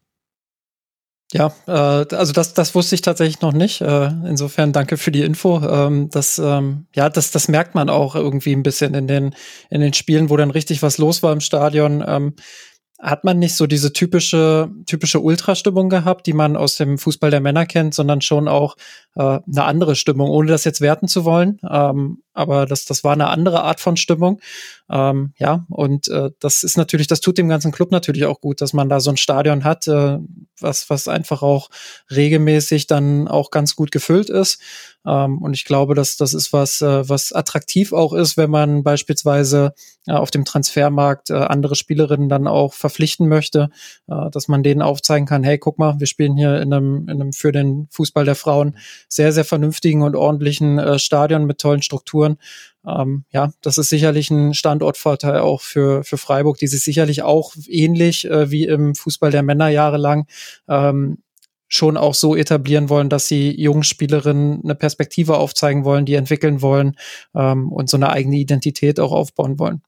Ja, 1.32 1.52
äh, 1.68 2.14
also 2.16 2.32
das, 2.32 2.54
das 2.54 2.74
wusste 2.74 2.96
ich 2.96 3.02
tatsächlich 3.02 3.40
noch 3.40 3.52
nicht. 3.52 3.80
Äh, 3.80 4.06
insofern 4.26 4.72
danke 4.72 4.96
für 4.96 5.12
die 5.12 5.22
Info. 5.22 5.60
Ähm, 5.60 6.08
das, 6.10 6.38
ähm, 6.38 6.86
ja, 6.94 7.08
das, 7.08 7.30
das 7.30 7.46
merkt 7.46 7.74
man 7.74 7.88
auch 7.88 8.16
irgendwie 8.16 8.52
ein 8.52 8.64
bisschen 8.64 8.94
in 8.94 9.06
den, 9.06 9.34
in 9.70 9.80
den 9.80 9.92
Spielen, 9.92 10.28
wo 10.28 10.36
dann 10.36 10.50
richtig 10.50 10.82
was 10.82 10.98
los 10.98 11.22
war 11.22 11.32
im 11.32 11.40
Stadion. 11.40 12.02
Ähm, 12.06 12.34
hat 13.00 13.24
man 13.24 13.38
nicht 13.38 13.54
so 13.54 13.66
diese 13.66 13.92
typische, 13.92 14.70
typische 14.86 15.20
Ultrastimmung 15.20 15.88
gehabt, 15.88 16.26
die 16.26 16.34
man 16.34 16.56
aus 16.56 16.76
dem 16.76 16.98
Fußball 16.98 17.30
der 17.30 17.40
Männer 17.40 17.64
kennt, 17.64 17.94
sondern 17.94 18.20
schon 18.20 18.46
auch 18.46 18.76
äh, 19.16 19.40
eine 19.46 19.64
andere 19.64 19.96
Stimmung, 19.96 20.30
ohne 20.30 20.50
das 20.50 20.64
jetzt 20.64 20.80
werten 20.80 21.08
zu 21.08 21.24
wollen. 21.24 21.58
Ähm, 21.68 22.22
aber 22.32 22.64
das, 22.64 22.84
das 22.84 23.04
war 23.04 23.12
eine 23.12 23.28
andere 23.28 23.62
Art 23.64 23.80
von 23.80 23.96
Stimmung. 23.96 24.40
Ähm, 24.88 25.34
ja, 25.36 25.66
und 25.68 26.08
äh, 26.08 26.30
das 26.40 26.62
ist 26.62 26.76
natürlich, 26.76 27.06
das 27.06 27.20
tut 27.20 27.38
dem 27.38 27.48
ganzen 27.48 27.72
Club 27.72 27.90
natürlich 27.90 28.24
auch 28.24 28.40
gut, 28.40 28.60
dass 28.60 28.72
man 28.72 28.88
da 28.88 29.00
so 29.00 29.10
ein 29.10 29.16
Stadion 29.16 29.64
hat, 29.64 29.88
äh, 29.88 30.18
was, 30.60 30.88
was 30.90 31.08
einfach 31.08 31.42
auch 31.42 31.70
regelmäßig 32.10 32.86
dann 32.86 33.28
auch 33.28 33.50
ganz 33.50 33.76
gut 33.76 33.90
gefüllt 33.90 34.30
ist. 34.30 34.60
Ähm, 35.06 35.38
und 35.38 35.54
ich 35.54 35.64
glaube, 35.64 35.94
dass 35.94 36.16
das 36.16 36.34
ist 36.34 36.52
was, 36.52 36.80
äh, 36.82 37.08
was 37.08 37.32
attraktiv 37.32 37.92
auch 37.92 38.12
ist, 38.12 38.36
wenn 38.36 38.50
man 38.50 38.82
beispielsweise 38.82 39.74
äh, 40.06 40.12
auf 40.12 40.30
dem 40.30 40.44
Transfermarkt 40.44 41.30
äh, 41.30 41.34
andere 41.34 41.74
Spielerinnen 41.74 42.28
dann 42.28 42.46
auch 42.46 42.74
verpflichten 42.74 43.28
möchte, 43.28 43.70
äh, 44.08 44.30
dass 44.30 44.48
man 44.48 44.62
denen 44.62 44.82
aufzeigen 44.82 45.26
kann, 45.26 45.44
hey, 45.44 45.58
guck 45.58 45.78
mal, 45.78 45.98
wir 46.00 46.06
spielen 46.06 46.36
hier 46.36 46.60
in 46.60 46.72
einem, 46.72 47.08
in 47.08 47.20
einem 47.20 47.32
für 47.32 47.52
den 47.52 47.88
Fußball 47.90 48.24
der 48.24 48.34
Frauen 48.34 48.76
sehr, 49.12 49.32
sehr 49.32 49.44
vernünftigen 49.44 50.02
und 50.02 50.16
ordentlichen 50.16 50.78
äh, 50.78 50.98
Stadion 50.98 51.44
mit 51.44 51.58
tollen 51.58 51.82
Strukturen. 51.82 52.38
Ähm, 52.86 53.24
ja, 53.30 53.52
das 53.60 53.76
ist 53.76 53.90
sicherlich 53.90 54.30
ein 54.30 54.54
Standortvorteil 54.54 55.40
auch 55.40 55.60
für, 55.60 56.04
für 56.04 56.16
Freiburg, 56.16 56.58
die 56.58 56.68
sich 56.68 56.82
sicherlich 56.82 57.22
auch 57.22 57.54
ähnlich 57.68 58.24
äh, 58.30 58.50
wie 58.50 58.64
im 58.64 58.94
Fußball 58.94 59.30
der 59.30 59.42
Männer 59.42 59.68
jahrelang 59.68 60.26
ähm, 60.68 61.18
schon 61.68 61.96
auch 61.96 62.14
so 62.14 62.34
etablieren 62.36 62.88
wollen, 62.88 63.08
dass 63.08 63.28
sie 63.28 63.58
jungen 63.60 63.84
Spielerinnen 63.84 64.60
eine 64.64 64.74
Perspektive 64.74 65.36
aufzeigen 65.36 65.84
wollen, 65.84 66.04
die 66.04 66.14
entwickeln 66.14 66.62
wollen 66.62 66.96
ähm, 67.34 67.70
und 67.72 67.88
so 67.88 67.96
eine 67.96 68.10
eigene 68.10 68.36
Identität 68.36 68.98
auch 68.98 69.12
aufbauen 69.12 69.58
wollen. 69.58 69.82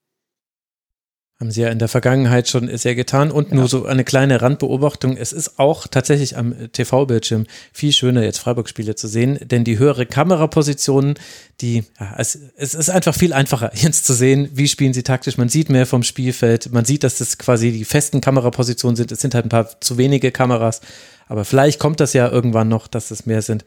Haben 1.43 1.51
sie 1.51 1.63
ja 1.63 1.71
in 1.71 1.81
der 1.81 1.89
Vergangenheit 1.89 2.49
schon 2.49 2.69
sehr 2.79 2.95
getan. 2.95 3.33
Und 3.33 3.51
ja. 3.51 3.57
nur 3.57 3.67
so 3.67 3.85
eine 3.85 4.05
kleine 4.05 4.41
Randbeobachtung. 4.41 5.17
Es 5.17 5.33
ist 5.33 5.59
auch 5.59 5.89
tatsächlich 5.89 6.37
am 6.37 6.55
TV-Bildschirm 6.71 7.47
viel 7.73 7.91
schöner, 7.91 8.23
jetzt 8.23 8.39
Freiburg-Spiele 8.39 8.95
zu 8.95 9.09
sehen, 9.09 9.41
denn 9.43 9.65
die 9.65 9.77
höhere 9.77 10.07
Kamerapositionen, 10.07 11.15
die, 11.61 11.83
ja, 11.99 12.15
es, 12.17 12.39
es 12.57 12.75
ist 12.75 12.91
einfach 12.91 13.17
viel 13.17 13.33
einfacher, 13.33 13.73
jetzt 13.75 14.07
zu 14.07 14.15
sehen, 14.15 14.51
wie 14.53 14.69
spielen 14.69 14.95
sie 14.95 15.03
taktisch. 15.03 15.37
Man 15.37 15.49
sieht 15.49 15.69
mehr 15.69 15.85
vom 15.85 16.05
Spielfeld. 16.05 16.73
Man 16.73 16.85
sieht, 16.85 17.03
dass 17.03 17.19
das 17.19 17.39
quasi 17.39 17.73
die 17.73 17.85
festen 17.85 18.21
Kamerapositionen 18.21 18.95
sind. 18.95 19.11
Es 19.11 19.21
sind 19.21 19.35
halt 19.35 19.45
ein 19.45 19.49
paar 19.49 19.81
zu 19.81 19.99
wenige 19.99 20.31
Kameras. 20.31 20.81
Aber 21.27 21.45
vielleicht 21.45 21.81
kommt 21.81 21.99
das 21.99 22.13
ja 22.13 22.31
irgendwann 22.31 22.69
noch, 22.69 22.87
dass 22.87 23.11
es 23.11 23.27
mehr 23.27 23.43
sind. 23.43 23.65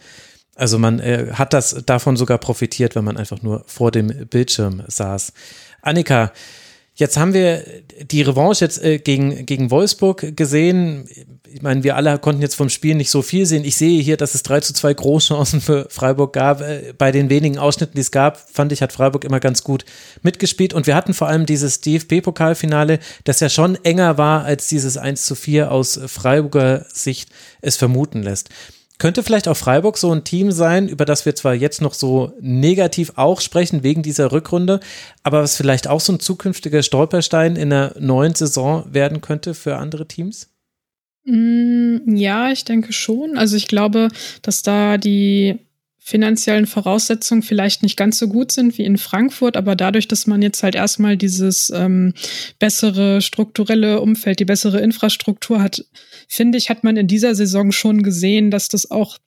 Also 0.56 0.80
man 0.80 1.02
äh, 1.02 1.34
hat 1.34 1.52
das 1.52 1.84
davon 1.86 2.16
sogar 2.16 2.38
profitiert, 2.38 2.96
wenn 2.96 3.04
man 3.04 3.18
einfach 3.18 3.42
nur 3.42 3.66
vor 3.68 3.92
dem 3.92 4.28
Bildschirm 4.30 4.82
saß. 4.88 5.34
Annika, 5.82 6.32
Jetzt 6.98 7.18
haben 7.18 7.34
wir 7.34 7.66
die 8.10 8.22
Revanche 8.22 8.64
jetzt 8.64 8.82
äh, 8.82 9.00
gegen, 9.00 9.46
gegen 9.46 9.70
Wolfsburg 9.70 10.36
gesehen. 10.38 11.10
Ich 11.54 11.62
meine, 11.62 11.84
wir 11.84 11.98
alle 11.98 12.18
konnten 12.20 12.42
jetzt 12.42 12.56
vom 12.56 12.70
Spiel 12.70 12.96
nicht 12.96 13.10
so 13.10 13.22
viel 13.22 13.46
sehen. 13.46 13.66
Ich 13.66 13.76
sehe 13.76 14.02
hier, 14.02 14.16
dass 14.16 14.34
es 14.34 14.44
3 14.44 14.62
zu 14.62 14.74
2 14.74 14.94
Großchancen 14.94 15.60
für 15.60 15.88
Freiburg 15.90 16.32
gab. 16.32 16.62
Äh, 16.62 16.94
bei 16.98 17.12
den 17.12 17.30
wenigen 17.30 17.58
Ausschnitten, 17.58 17.96
die 17.96 18.02
es 18.02 18.12
gab, 18.12 18.38
fand 18.50 18.72
ich, 18.72 18.82
hat 18.82 18.94
Freiburg 18.94 19.26
immer 19.26 19.42
ganz 19.42 19.62
gut 19.62 19.84
mitgespielt. 20.22 20.74
Und 20.74 20.88
wir 20.88 20.96
hatten 20.96 21.14
vor 21.14 21.28
allem 21.28 21.46
dieses 21.46 21.82
DFB-Pokalfinale, 21.82 23.00
das 23.26 23.42
ja 23.42 23.50
schon 23.50 23.76
enger 23.84 24.18
war, 24.18 24.46
als 24.46 24.70
dieses 24.70 24.96
1 24.96 25.26
zu 25.26 25.36
4 25.36 25.74
aus 25.74 26.00
Freiburger 26.08 26.86
Sicht 26.94 27.30
es 27.60 27.76
vermuten 27.76 28.24
lässt. 28.24 28.50
Könnte 28.98 29.24
vielleicht 29.24 29.48
auch 29.48 29.58
Freiburg 29.58 29.98
so 29.98 30.12
ein 30.12 30.24
Team 30.24 30.52
sein, 30.52 30.88
über 30.88 31.06
das 31.06 31.26
wir 31.26 31.36
zwar 31.36 31.54
jetzt 31.54 31.82
noch 31.82 31.94
so 31.94 32.34
negativ 32.40 33.14
auch 33.16 33.42
sprechen 33.42 33.84
wegen 33.84 34.04
dieser 34.04 34.32
Rückrunde, 34.32 34.80
aber 35.24 35.42
was 35.42 35.58
vielleicht 35.58 35.88
auch 35.88 36.00
so 36.00 36.14
ein 36.14 36.20
zukünftiger 36.20 36.82
Stolperstein 36.82 37.58
in 37.58 37.72
der 37.72 37.96
neuen 38.00 38.36
Saison 38.36 38.86
werden 38.94 39.20
könnte 39.20 39.54
für 39.54 39.76
andere 39.78 40.08
Teams? 40.08 40.50
Mm, 41.26 42.16
ja, 42.16 42.52
ich 42.52 42.64
denke 42.64 42.94
schon. 42.94 43.38
Also 43.38 43.58
ich 43.58 43.68
glaube, 43.68 44.10
dass 44.42 44.62
da 44.62 44.98
die 44.98 45.60
finanziellen 46.08 46.68
Voraussetzungen 46.68 47.42
vielleicht 47.42 47.82
nicht 47.82 47.98
ganz 47.98 48.20
so 48.20 48.28
gut 48.28 48.52
sind 48.52 48.78
wie 48.78 48.84
in 48.84 49.00
Frankfurt, 49.00 49.58
aber 49.58 49.76
dadurch, 49.76 50.08
dass 50.08 50.28
man 50.28 50.44
jetzt 50.44 50.62
halt 50.62 50.76
erstmal 50.76 51.18
dieses 51.18 51.72
ähm, 51.72 52.14
bessere 52.60 53.22
strukturelle 53.22 54.00
Umfeld, 54.00 54.40
die 54.40 54.46
bessere 54.46 54.82
Infrastruktur 54.82 55.64
hat, 55.64 55.84
finde 56.28 56.60
ich, 56.60 56.70
hat 56.70 56.84
man 56.84 56.96
in 56.96 57.08
dieser 57.08 57.34
Saison 57.34 57.72
schon 57.72 58.04
gesehen, 58.04 58.52
dass 58.52 58.70
das 58.70 58.92
auch 58.92 59.18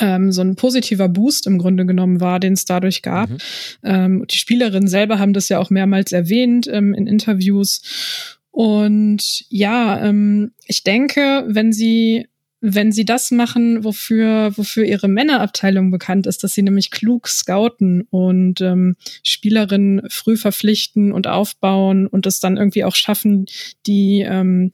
ähm, 0.00 0.30
so 0.30 0.42
ein 0.42 0.54
positiver 0.54 1.08
Boost 1.08 1.46
im 1.46 1.56
Grunde 1.56 1.86
genommen 1.86 2.20
war, 2.20 2.40
den 2.40 2.52
es 2.52 2.66
dadurch 2.66 3.00
gab. 3.00 3.30
Mhm. 3.30 3.38
Ähm, 3.82 4.24
die 4.30 4.36
Spielerinnen 4.36 4.88
selber 4.88 5.18
haben 5.18 5.32
das 5.32 5.48
ja 5.48 5.58
auch 5.58 5.70
mehrmals 5.70 6.12
erwähnt 6.12 6.68
ähm, 6.70 6.92
in 6.92 7.06
Interviews. 7.06 8.36
Und 8.50 9.46
ja, 9.48 10.04
ähm, 10.04 10.52
ich 10.66 10.84
denke, 10.84 11.46
wenn 11.48 11.72
sie 11.72 12.26
wenn 12.60 12.90
sie 12.92 13.04
das 13.04 13.30
machen, 13.30 13.84
wofür, 13.84 14.52
wofür 14.56 14.84
ihre 14.84 15.08
Männerabteilung 15.08 15.90
bekannt 15.90 16.26
ist, 16.26 16.42
dass 16.42 16.54
sie 16.54 16.62
nämlich 16.62 16.90
klug 16.90 17.28
scouten 17.28 18.02
und 18.10 18.60
ähm, 18.60 18.96
Spielerinnen 19.22 20.02
früh 20.08 20.36
verpflichten 20.36 21.12
und 21.12 21.26
aufbauen 21.26 22.06
und 22.06 22.26
es 22.26 22.40
dann 22.40 22.56
irgendwie 22.56 22.84
auch 22.84 22.96
schaffen, 22.96 23.46
die 23.86 24.24
ähm, 24.26 24.72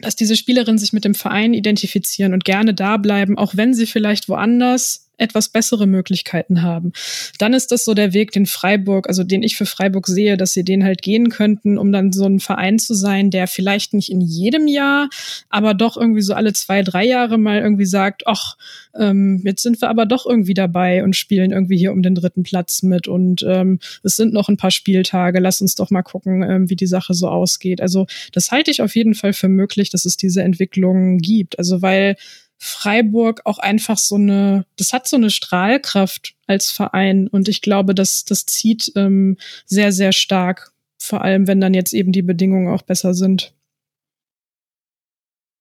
dass 0.00 0.16
diese 0.16 0.36
Spielerinnen 0.36 0.78
sich 0.78 0.92
mit 0.92 1.04
dem 1.04 1.14
Verein 1.14 1.54
identifizieren 1.54 2.32
und 2.32 2.44
gerne 2.44 2.74
da 2.74 2.96
bleiben, 2.96 3.36
auch 3.36 3.56
wenn 3.56 3.74
sie 3.74 3.86
vielleicht 3.86 4.28
woanders 4.28 5.10
etwas 5.22 5.48
bessere 5.48 5.86
Möglichkeiten 5.86 6.62
haben. 6.62 6.92
Dann 7.38 7.54
ist 7.54 7.72
das 7.72 7.84
so 7.84 7.94
der 7.94 8.12
Weg, 8.12 8.32
den 8.32 8.46
Freiburg, 8.46 9.08
also 9.08 9.24
den 9.24 9.42
ich 9.42 9.56
für 9.56 9.66
Freiburg 9.66 10.06
sehe, 10.06 10.36
dass 10.36 10.52
sie 10.52 10.64
den 10.64 10.84
halt 10.84 11.02
gehen 11.02 11.30
könnten, 11.30 11.78
um 11.78 11.92
dann 11.92 12.12
so 12.12 12.26
ein 12.26 12.40
Verein 12.40 12.78
zu 12.78 12.94
sein, 12.94 13.30
der 13.30 13.46
vielleicht 13.46 13.94
nicht 13.94 14.10
in 14.10 14.20
jedem 14.20 14.68
Jahr, 14.68 15.08
aber 15.48 15.74
doch 15.74 15.96
irgendwie 15.96 16.22
so 16.22 16.34
alle 16.34 16.52
zwei, 16.52 16.82
drei 16.82 17.06
Jahre 17.06 17.38
mal 17.38 17.60
irgendwie 17.60 17.86
sagt, 17.86 18.26
ach, 18.26 18.56
ähm, 18.98 19.40
jetzt 19.44 19.62
sind 19.62 19.80
wir 19.80 19.88
aber 19.88 20.06
doch 20.06 20.26
irgendwie 20.26 20.54
dabei 20.54 21.02
und 21.02 21.16
spielen 21.16 21.52
irgendwie 21.52 21.78
hier 21.78 21.92
um 21.92 22.02
den 22.02 22.14
dritten 22.14 22.42
Platz 22.42 22.82
mit 22.82 23.08
und 23.08 23.44
ähm, 23.46 23.78
es 24.02 24.16
sind 24.16 24.32
noch 24.32 24.48
ein 24.48 24.56
paar 24.56 24.70
Spieltage, 24.70 25.38
lass 25.38 25.60
uns 25.60 25.74
doch 25.74 25.90
mal 25.90 26.02
gucken, 26.02 26.42
ähm, 26.42 26.68
wie 26.68 26.76
die 26.76 26.86
Sache 26.86 27.14
so 27.14 27.28
ausgeht. 27.28 27.80
Also 27.80 28.06
das 28.32 28.50
halte 28.50 28.70
ich 28.70 28.82
auf 28.82 28.94
jeden 28.96 29.14
Fall 29.14 29.32
für 29.32 29.48
möglich, 29.48 29.90
dass 29.90 30.04
es 30.04 30.16
diese 30.16 30.42
Entwicklung 30.42 31.18
gibt. 31.18 31.58
Also 31.58 31.80
weil 31.80 32.16
Freiburg 32.64 33.40
auch 33.44 33.58
einfach 33.58 33.98
so 33.98 34.14
eine, 34.14 34.66
das 34.76 34.92
hat 34.92 35.08
so 35.08 35.16
eine 35.16 35.30
Strahlkraft 35.30 36.36
als 36.46 36.70
Verein 36.70 37.26
und 37.26 37.48
ich 37.48 37.60
glaube, 37.60 37.92
das, 37.92 38.24
das 38.24 38.46
zieht 38.46 38.92
ähm, 38.94 39.36
sehr, 39.66 39.90
sehr 39.90 40.12
stark, 40.12 40.72
vor 40.96 41.22
allem 41.22 41.48
wenn 41.48 41.60
dann 41.60 41.74
jetzt 41.74 41.92
eben 41.92 42.12
die 42.12 42.22
Bedingungen 42.22 42.72
auch 42.72 42.82
besser 42.82 43.14
sind. 43.14 43.52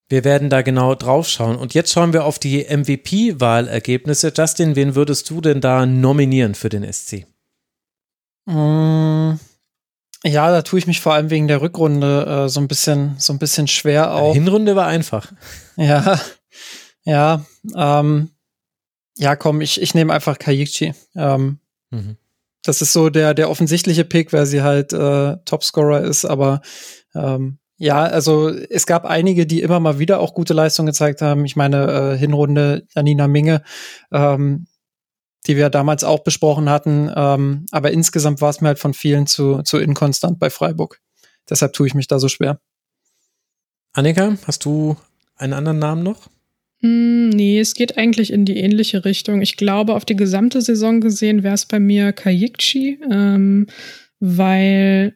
Wir 0.10 0.23
werden 0.23 0.52
da 0.52 0.61
genau 0.61 0.94
drauf 0.94 1.28
schauen. 1.28 1.56
Und 1.56 1.73
jetzt 1.73 1.91
schauen 1.91 2.14
wir 2.14 2.26
auf 2.26 2.38
die 2.38 2.65
MVP-Wahlergebnisse. 2.69 4.32
Justin, 4.38 4.76
wen 4.76 4.94
würdest 4.94 5.28
du 5.30 5.41
denn 5.41 5.60
da 5.60 5.88
nominieren 5.88 6.53
für 6.53 6.69
den 6.69 6.84
SC? 6.91 7.26
Mm, 8.45 9.40
ja, 10.23 10.52
da 10.52 10.61
tue 10.61 10.80
ich 10.80 10.86
mich 10.86 10.99
vor 10.99 11.14
allem 11.14 11.32
wegen 11.32 11.48
der 11.48 11.61
Rückrunde 11.61 12.44
äh, 12.45 12.49
so 12.49 12.60
ein 12.60 12.68
bisschen, 12.68 13.15
so 13.18 13.34
ein 13.34 13.40
bisschen 13.40 13.68
schwer 13.68 14.14
auf. 14.14 14.34
Die 14.34 14.40
Hinrunde 14.40 14.76
war 14.76 14.86
einfach. 14.86 15.32
Ja, 15.78 16.19
ja, 17.03 17.45
ähm, 17.76 18.30
ja, 19.18 19.36
komm, 19.36 19.61
ich, 19.61 19.82
ich 19.82 19.94
nehme 19.94 20.14
einfach 20.14 20.40
Kaiichi. 20.40 20.94
Ähm, 21.15 21.60
mhm. 21.90 22.18
das 22.64 22.82
ist 22.82 22.94
so 22.94 23.10
der, 23.10 23.34
der 23.34 23.49
offensichtliche 23.49 24.06
Pick, 24.06 24.34
weil 24.34 24.45
sie 24.45 24.61
halt 24.61 24.94
äh, 24.94 25.38
Topscorer 25.45 26.02
ist, 26.02 26.26
aber 26.26 26.61
ähm, 27.14 27.60
ja, 27.78 28.03
also 28.03 28.49
es 28.49 28.86
gab 28.86 29.06
einige, 29.06 29.48
die 29.48 29.64
immer 29.64 29.80
mal 29.80 29.98
wieder 29.98 30.19
auch 30.19 30.36
gute 30.36 30.53
Leistungen 30.53 30.86
gezeigt 30.86 31.23
haben. 31.23 31.45
Ich 31.45 31.56
meine, 31.56 32.14
äh, 32.14 32.18
Hinrunde 32.18 32.86
Janina 32.94 33.28
Minge, 33.28 33.64
ähm, 34.11 34.68
die 35.48 35.57
wir 35.57 35.72
damals 35.72 36.03
auch 36.03 36.19
besprochen 36.19 36.69
hatten. 36.69 37.11
Ähm, 37.15 37.65
aber 37.72 37.90
insgesamt 37.90 38.40
war 38.40 38.52
es 38.52 38.61
mir 38.61 38.68
halt 38.68 38.78
von 38.78 38.94
vielen 38.94 39.26
zu, 39.26 39.64
zu 39.64 39.80
inkonstant 39.80 40.38
bei 40.38 40.52
Freiburg. 40.52 41.02
Deshalb 41.49 41.73
tue 41.73 41.88
ich 41.88 41.95
mich 41.95 42.07
da 42.07 42.19
so 42.19 42.28
schwer. 42.30 42.60
Annika, 43.94 44.38
hast 44.45 44.64
du 44.65 44.95
einen 45.36 45.53
anderen 45.53 45.80
Namen 45.80 46.03
noch? 46.03 46.30
Mm, 46.82 47.30
nee, 47.30 47.60
es 47.60 47.76
geht 47.76 47.98
eigentlich 47.98 48.32
in 48.34 48.45
die 48.45 48.58
ähnliche 48.58 49.06
Richtung. 49.06 49.41
Ich 49.41 49.56
glaube, 49.56 49.95
auf 49.95 50.06
die 50.06 50.16
gesamte 50.16 50.62
Saison 50.62 50.99
gesehen 50.99 51.44
wäre 51.44 51.56
es 51.56 51.66
bei 51.66 51.80
mir 51.80 52.12
Kayikchi, 52.12 52.99
ähm, 53.10 53.68
weil 54.20 55.16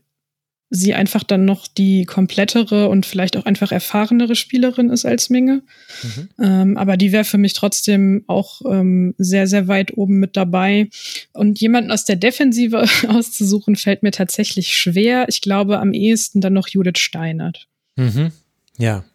sie 0.70 0.94
einfach 0.94 1.24
dann 1.24 1.46
noch 1.46 1.68
die 1.68 2.06
komplettere 2.06 2.90
und 2.90 3.06
vielleicht 3.06 3.38
auch 3.38 3.46
einfach 3.46 3.72
erfahrenere 3.72 4.36
Spielerin 4.36 4.90
ist 4.90 5.06
als 5.06 5.30
Minge. 5.30 5.64
Mhm. 6.04 6.30
Ähm, 6.40 6.78
aber 6.78 6.98
die 6.98 7.12
wäre 7.12 7.24
für 7.24 7.38
mich 7.38 7.54
trotzdem 7.54 8.24
auch 8.28 8.62
ähm, 8.70 9.14
sehr, 9.18 9.48
sehr 9.48 9.68
weit 9.68 9.98
oben 9.98 10.20
mit 10.20 10.36
dabei. 10.36 10.90
Und 11.34 11.62
jemanden 11.62 11.92
aus 11.92 12.06
der 12.06 12.16
Defensive 12.16 12.84
auszusuchen, 13.08 13.76
fällt 13.76 14.04
mir 14.04 14.12
tatsächlich 14.12 14.78
schwer. 14.78 15.26
Ich 15.30 15.42
glaube 15.42 15.80
am 15.80 15.94
ehesten 15.94 16.42
dann 16.42 16.54
noch 16.54 16.68
Judith 16.68 17.00
Steinert. 17.00 17.68
Mhm. 17.96 18.32
Ja, 18.78 19.06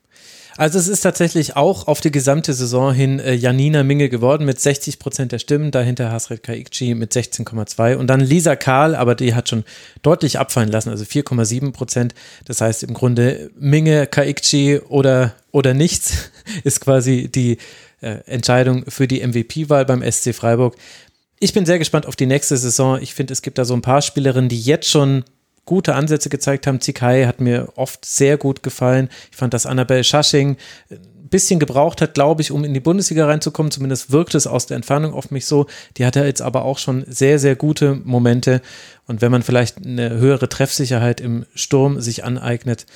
also 0.60 0.78
es 0.78 0.88
ist 0.88 1.00
tatsächlich 1.00 1.56
auch 1.56 1.86
auf 1.86 2.02
die 2.02 2.10
gesamte 2.10 2.52
Saison 2.52 2.92
hin 2.92 3.18
äh, 3.18 3.32
Janina 3.32 3.82
Minge 3.82 4.10
geworden 4.10 4.44
mit 4.44 4.60
60 4.60 4.98
Prozent 4.98 5.32
der 5.32 5.38
Stimmen, 5.38 5.70
dahinter 5.70 6.12
Hasret 6.12 6.42
Kaikci 6.42 6.94
mit 6.94 7.14
16,2 7.14 7.96
und 7.96 8.08
dann 8.08 8.20
Lisa 8.20 8.56
Karl, 8.56 8.94
aber 8.94 9.14
die 9.14 9.34
hat 9.34 9.48
schon 9.48 9.64
deutlich 10.02 10.38
abfallen 10.38 10.68
lassen, 10.68 10.90
also 10.90 11.04
4,7 11.04 11.72
Prozent. 11.72 12.14
Das 12.44 12.60
heißt 12.60 12.82
im 12.82 12.92
Grunde 12.92 13.50
Minge, 13.58 14.06
Kaikci 14.06 14.80
oder, 14.86 15.34
oder 15.50 15.72
nichts 15.72 16.30
ist 16.62 16.82
quasi 16.82 17.30
die 17.34 17.56
äh, 18.02 18.18
Entscheidung 18.26 18.84
für 18.86 19.08
die 19.08 19.26
MVP-Wahl 19.26 19.86
beim 19.86 20.02
SC 20.02 20.34
Freiburg. 20.34 20.76
Ich 21.38 21.54
bin 21.54 21.64
sehr 21.64 21.78
gespannt 21.78 22.04
auf 22.04 22.16
die 22.16 22.26
nächste 22.26 22.58
Saison. 22.58 23.00
Ich 23.00 23.14
finde, 23.14 23.32
es 23.32 23.40
gibt 23.40 23.56
da 23.56 23.64
so 23.64 23.72
ein 23.72 23.80
paar 23.80 24.02
Spielerinnen, 24.02 24.50
die 24.50 24.60
jetzt 24.60 24.90
schon 24.90 25.24
gute 25.64 25.94
Ansätze 25.94 26.28
gezeigt 26.28 26.66
haben. 26.66 26.80
Zikai 26.80 27.24
hat 27.24 27.40
mir 27.40 27.68
oft 27.76 28.04
sehr 28.04 28.36
gut 28.36 28.62
gefallen. 28.62 29.08
Ich 29.30 29.36
fand, 29.36 29.54
dass 29.54 29.66
Annabelle 29.66 30.04
Schasching 30.04 30.56
ein 30.90 31.28
bisschen 31.28 31.60
gebraucht 31.60 32.00
hat, 32.02 32.14
glaube 32.14 32.42
ich, 32.42 32.50
um 32.50 32.64
in 32.64 32.74
die 32.74 32.80
Bundesliga 32.80 33.26
reinzukommen. 33.26 33.70
Zumindest 33.70 34.10
wirkt 34.10 34.34
es 34.34 34.46
aus 34.46 34.66
der 34.66 34.76
Entfernung 34.76 35.14
auf 35.14 35.30
mich 35.30 35.46
so. 35.46 35.66
Die 35.96 36.04
hat 36.04 36.16
ja 36.16 36.24
jetzt 36.24 36.42
aber 36.42 36.64
auch 36.64 36.78
schon 36.78 37.04
sehr, 37.06 37.38
sehr 37.38 37.56
gute 37.56 37.94
Momente. 37.94 38.62
Und 39.06 39.22
wenn 39.22 39.30
man 39.30 39.42
vielleicht 39.42 39.78
eine 39.78 40.10
höhere 40.10 40.48
Treffsicherheit 40.48 41.20
im 41.20 41.46
Sturm 41.54 42.00
sich 42.00 42.24
aneignet, 42.24 42.86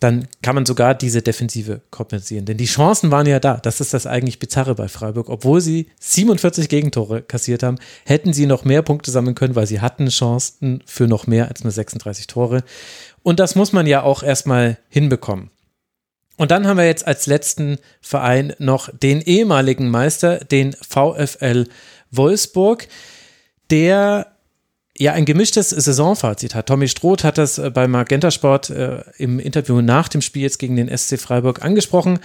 dann 0.00 0.26
kann 0.42 0.54
man 0.54 0.64
sogar 0.64 0.94
diese 0.94 1.20
Defensive 1.20 1.82
kompensieren. 1.90 2.46
Denn 2.46 2.56
die 2.56 2.64
Chancen 2.64 3.10
waren 3.10 3.26
ja 3.26 3.38
da. 3.38 3.58
Das 3.58 3.82
ist 3.82 3.92
das 3.92 4.06
eigentlich 4.06 4.38
Bizarre 4.38 4.74
bei 4.74 4.88
Freiburg. 4.88 5.28
Obwohl 5.28 5.60
sie 5.60 5.90
47 6.00 6.70
Gegentore 6.70 7.20
kassiert 7.20 7.62
haben, 7.62 7.76
hätten 8.06 8.32
sie 8.32 8.46
noch 8.46 8.64
mehr 8.64 8.80
Punkte 8.80 9.10
sammeln 9.10 9.34
können, 9.34 9.56
weil 9.56 9.66
sie 9.66 9.80
hatten 9.80 10.08
Chancen 10.08 10.82
für 10.86 11.06
noch 11.06 11.26
mehr 11.26 11.48
als 11.48 11.64
nur 11.64 11.70
36 11.70 12.26
Tore. 12.26 12.64
Und 13.22 13.40
das 13.40 13.54
muss 13.54 13.74
man 13.74 13.86
ja 13.86 14.02
auch 14.02 14.22
erstmal 14.22 14.78
hinbekommen. 14.88 15.50
Und 16.38 16.50
dann 16.50 16.66
haben 16.66 16.78
wir 16.78 16.86
jetzt 16.86 17.06
als 17.06 17.26
letzten 17.26 17.76
Verein 18.00 18.54
noch 18.58 18.88
den 18.96 19.20
ehemaligen 19.20 19.90
Meister, 19.90 20.38
den 20.38 20.72
VfL 20.80 21.66
Wolfsburg, 22.10 22.88
der 23.68 24.38
ja 25.00 25.14
ein 25.14 25.24
gemischtes 25.24 25.70
Saisonfazit 25.70 26.54
hat. 26.54 26.66
Tommy 26.66 26.86
Stroth 26.86 27.24
hat 27.24 27.38
das 27.38 27.58
äh, 27.58 27.70
bei 27.70 27.88
Magenta 27.88 28.30
Sport 28.30 28.68
äh, 28.68 29.02
im 29.16 29.38
Interview 29.38 29.80
nach 29.80 30.08
dem 30.08 30.20
Spiel 30.20 30.42
jetzt 30.42 30.58
gegen 30.58 30.76
den 30.76 30.94
SC 30.96 31.18
Freiburg 31.18 31.64
angesprochen, 31.64 32.18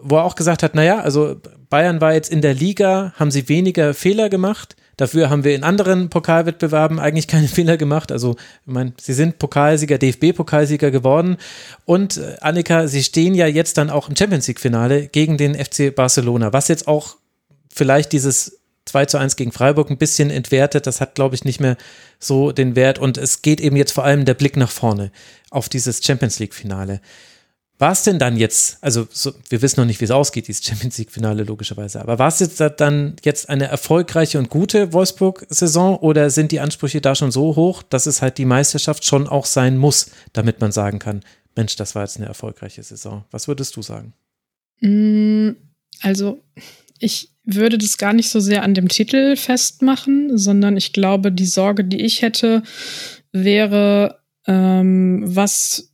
wo 0.00 0.16
er 0.16 0.24
auch 0.24 0.36
gesagt 0.36 0.62
hat, 0.62 0.74
naja, 0.74 1.00
also 1.00 1.36
Bayern 1.68 2.00
war 2.00 2.14
jetzt 2.14 2.30
in 2.30 2.40
der 2.40 2.54
Liga, 2.54 3.12
haben 3.16 3.32
sie 3.32 3.48
weniger 3.48 3.94
Fehler 3.94 4.28
gemacht. 4.28 4.76
Dafür 4.96 5.28
haben 5.28 5.42
wir 5.42 5.56
in 5.56 5.64
anderen 5.64 6.08
Pokalwettbewerben 6.08 7.00
eigentlich 7.00 7.26
keine 7.26 7.48
Fehler 7.48 7.76
gemacht. 7.76 8.12
Also, 8.12 8.36
ich 8.64 8.72
meine, 8.72 8.92
sie 9.00 9.14
sind 9.14 9.40
Pokalsieger, 9.40 9.98
DFB-Pokalsieger 9.98 10.92
geworden. 10.92 11.36
Und 11.84 12.18
äh, 12.18 12.36
Annika, 12.40 12.86
sie 12.86 13.02
stehen 13.02 13.34
ja 13.34 13.48
jetzt 13.48 13.76
dann 13.76 13.90
auch 13.90 14.08
im 14.08 14.14
Champions 14.14 14.46
League-Finale 14.46 15.08
gegen 15.08 15.36
den 15.36 15.56
FC 15.56 15.92
Barcelona, 15.92 16.52
was 16.52 16.68
jetzt 16.68 16.86
auch 16.86 17.16
vielleicht 17.74 18.12
dieses 18.12 18.59
2 18.86 19.06
zu 19.06 19.18
1 19.18 19.36
gegen 19.36 19.52
Freiburg 19.52 19.90
ein 19.90 19.98
bisschen 19.98 20.30
entwertet. 20.30 20.86
Das 20.86 21.00
hat, 21.00 21.14
glaube 21.14 21.34
ich, 21.34 21.44
nicht 21.44 21.60
mehr 21.60 21.76
so 22.18 22.52
den 22.52 22.76
Wert. 22.76 22.98
Und 22.98 23.18
es 23.18 23.42
geht 23.42 23.60
eben 23.60 23.76
jetzt 23.76 23.92
vor 23.92 24.04
allem 24.04 24.24
der 24.24 24.34
Blick 24.34 24.56
nach 24.56 24.70
vorne 24.70 25.12
auf 25.50 25.68
dieses 25.68 26.04
Champions 26.04 26.38
League-Finale. 26.38 27.00
War 27.80 27.92
es 27.92 28.02
denn 28.02 28.18
dann 28.18 28.36
jetzt, 28.36 28.76
also 28.82 29.08
so, 29.10 29.32
wir 29.48 29.62
wissen 29.62 29.80
noch 29.80 29.86
nicht, 29.86 30.00
wie 30.00 30.04
es 30.04 30.10
ausgeht, 30.10 30.48
dieses 30.48 30.62
Champions 30.62 30.98
League-Finale 30.98 31.44
logischerweise, 31.44 32.02
aber 32.02 32.18
war 32.18 32.28
es 32.28 32.38
jetzt 32.38 32.60
dann 32.76 33.16
jetzt 33.24 33.48
eine 33.48 33.68
erfolgreiche 33.68 34.38
und 34.38 34.50
gute 34.50 34.92
Wolfsburg-Saison 34.92 35.96
oder 35.96 36.28
sind 36.28 36.52
die 36.52 36.60
Ansprüche 36.60 37.00
da 37.00 37.14
schon 37.14 37.32
so 37.32 37.56
hoch, 37.56 37.82
dass 37.82 38.04
es 38.04 38.20
halt 38.20 38.36
die 38.36 38.44
Meisterschaft 38.44 39.06
schon 39.06 39.26
auch 39.26 39.46
sein 39.46 39.78
muss, 39.78 40.10
damit 40.34 40.60
man 40.60 40.72
sagen 40.72 40.98
kann, 40.98 41.22
Mensch, 41.56 41.74
das 41.76 41.94
war 41.94 42.02
jetzt 42.02 42.18
eine 42.18 42.26
erfolgreiche 42.26 42.82
Saison. 42.82 43.24
Was 43.30 43.48
würdest 43.48 43.74
du 43.76 43.80
sagen? 43.80 44.12
Mm, 44.80 45.52
also 46.02 46.42
ich 46.98 47.32
würde 47.54 47.78
das 47.78 47.98
gar 47.98 48.12
nicht 48.12 48.30
so 48.30 48.40
sehr 48.40 48.62
an 48.62 48.74
dem 48.74 48.88
Titel 48.88 49.36
festmachen, 49.36 50.36
sondern 50.36 50.76
ich 50.76 50.92
glaube, 50.92 51.32
die 51.32 51.46
Sorge, 51.46 51.84
die 51.84 52.00
ich 52.00 52.22
hätte, 52.22 52.62
wäre, 53.32 54.20
ähm, 54.46 55.22
was 55.24 55.90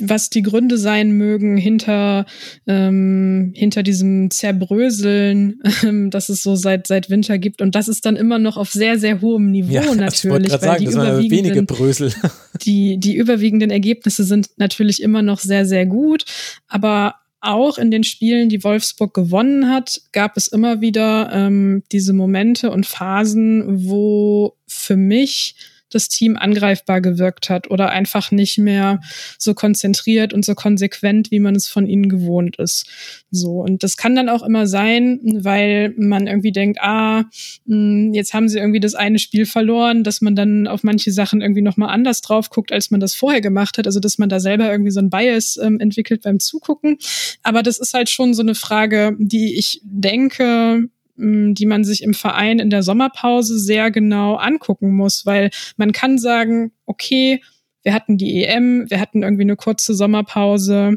was 0.00 0.30
die 0.30 0.42
Gründe 0.42 0.78
sein 0.78 1.12
mögen 1.12 1.56
hinter 1.56 2.26
ähm, 2.66 3.52
hinter 3.54 3.82
diesem 3.82 4.30
Zerbröseln, 4.30 5.60
ähm, 5.82 6.10
das 6.10 6.28
es 6.28 6.42
so 6.42 6.56
seit 6.56 6.86
seit 6.86 7.10
Winter 7.10 7.38
gibt 7.38 7.60
und 7.60 7.74
das 7.74 7.88
ist 7.88 8.06
dann 8.06 8.16
immer 8.16 8.38
noch 8.38 8.56
auf 8.56 8.70
sehr 8.70 8.98
sehr 8.98 9.20
hohem 9.20 9.50
Niveau 9.50 9.72
ja, 9.72 9.94
natürlich, 9.94 10.52
weil 10.52 10.60
sagen, 10.60 10.84
die 10.84 10.90
überwiegenden 10.90 11.66
Brösel. 11.66 12.12
die 12.62 12.98
die 12.98 13.16
überwiegenden 13.16 13.70
Ergebnisse 13.70 14.24
sind 14.24 14.48
natürlich 14.56 15.02
immer 15.02 15.22
noch 15.22 15.40
sehr 15.40 15.66
sehr 15.66 15.86
gut, 15.86 16.24
aber 16.68 17.16
auch 17.40 17.78
in 17.78 17.90
den 17.90 18.04
Spielen, 18.04 18.48
die 18.48 18.64
Wolfsburg 18.64 19.14
gewonnen 19.14 19.70
hat, 19.70 20.00
gab 20.12 20.36
es 20.36 20.48
immer 20.48 20.80
wieder 20.80 21.30
ähm, 21.32 21.82
diese 21.92 22.12
Momente 22.12 22.70
und 22.70 22.86
Phasen, 22.86 23.88
wo 23.88 24.56
für 24.66 24.96
mich 24.96 25.54
das 25.90 26.08
Team 26.08 26.36
angreifbar 26.36 27.00
gewirkt 27.00 27.50
hat 27.50 27.70
oder 27.70 27.90
einfach 27.90 28.30
nicht 28.30 28.58
mehr 28.58 29.00
so 29.38 29.54
konzentriert 29.54 30.32
und 30.32 30.44
so 30.44 30.54
konsequent, 30.54 31.30
wie 31.30 31.40
man 31.40 31.54
es 31.54 31.68
von 31.68 31.86
ihnen 31.86 32.08
gewohnt 32.08 32.56
ist. 32.56 32.86
So. 33.30 33.60
Und 33.60 33.82
das 33.82 33.96
kann 33.96 34.14
dann 34.14 34.28
auch 34.28 34.42
immer 34.42 34.66
sein, 34.66 35.20
weil 35.40 35.94
man 35.96 36.26
irgendwie 36.26 36.52
denkt, 36.52 36.80
ah, 36.80 37.24
hm, 37.66 38.12
jetzt 38.14 38.34
haben 38.34 38.48
sie 38.48 38.58
irgendwie 38.58 38.80
das 38.80 38.94
eine 38.94 39.18
Spiel 39.18 39.46
verloren, 39.46 40.04
dass 40.04 40.20
man 40.20 40.36
dann 40.36 40.66
auf 40.66 40.82
manche 40.82 41.12
Sachen 41.12 41.40
irgendwie 41.40 41.62
nochmal 41.62 41.90
anders 41.90 42.20
drauf 42.20 42.50
guckt, 42.50 42.72
als 42.72 42.90
man 42.90 43.00
das 43.00 43.14
vorher 43.14 43.40
gemacht 43.40 43.78
hat. 43.78 43.86
Also, 43.86 44.00
dass 44.00 44.18
man 44.18 44.28
da 44.28 44.40
selber 44.40 44.70
irgendwie 44.70 44.90
so 44.90 45.00
ein 45.00 45.10
Bias 45.10 45.58
ähm, 45.62 45.80
entwickelt 45.80 46.22
beim 46.22 46.40
Zugucken. 46.40 46.98
Aber 47.42 47.62
das 47.62 47.78
ist 47.78 47.94
halt 47.94 48.10
schon 48.10 48.34
so 48.34 48.42
eine 48.42 48.54
Frage, 48.54 49.16
die 49.18 49.58
ich 49.58 49.80
denke, 49.84 50.88
die 51.18 51.66
man 51.66 51.84
sich 51.84 52.02
im 52.02 52.14
Verein 52.14 52.58
in 52.58 52.70
der 52.70 52.82
Sommerpause 52.82 53.58
sehr 53.58 53.90
genau 53.90 54.36
angucken 54.36 54.94
muss, 54.94 55.26
weil 55.26 55.50
man 55.76 55.92
kann 55.92 56.18
sagen, 56.18 56.72
okay, 56.86 57.42
wir 57.82 57.92
hatten 57.92 58.16
die 58.18 58.44
EM, 58.44 58.88
wir 58.88 59.00
hatten 59.00 59.22
irgendwie 59.22 59.42
eine 59.42 59.56
kurze 59.56 59.94
Sommerpause, 59.94 60.96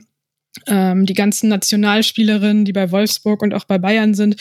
ähm, 0.67 1.05
die 1.05 1.13
ganzen 1.13 1.49
Nationalspielerinnen, 1.49 2.65
die 2.65 2.73
bei 2.73 2.91
Wolfsburg 2.91 3.41
und 3.41 3.53
auch 3.53 3.63
bei 3.63 3.77
Bayern 3.77 4.13
sind, 4.13 4.35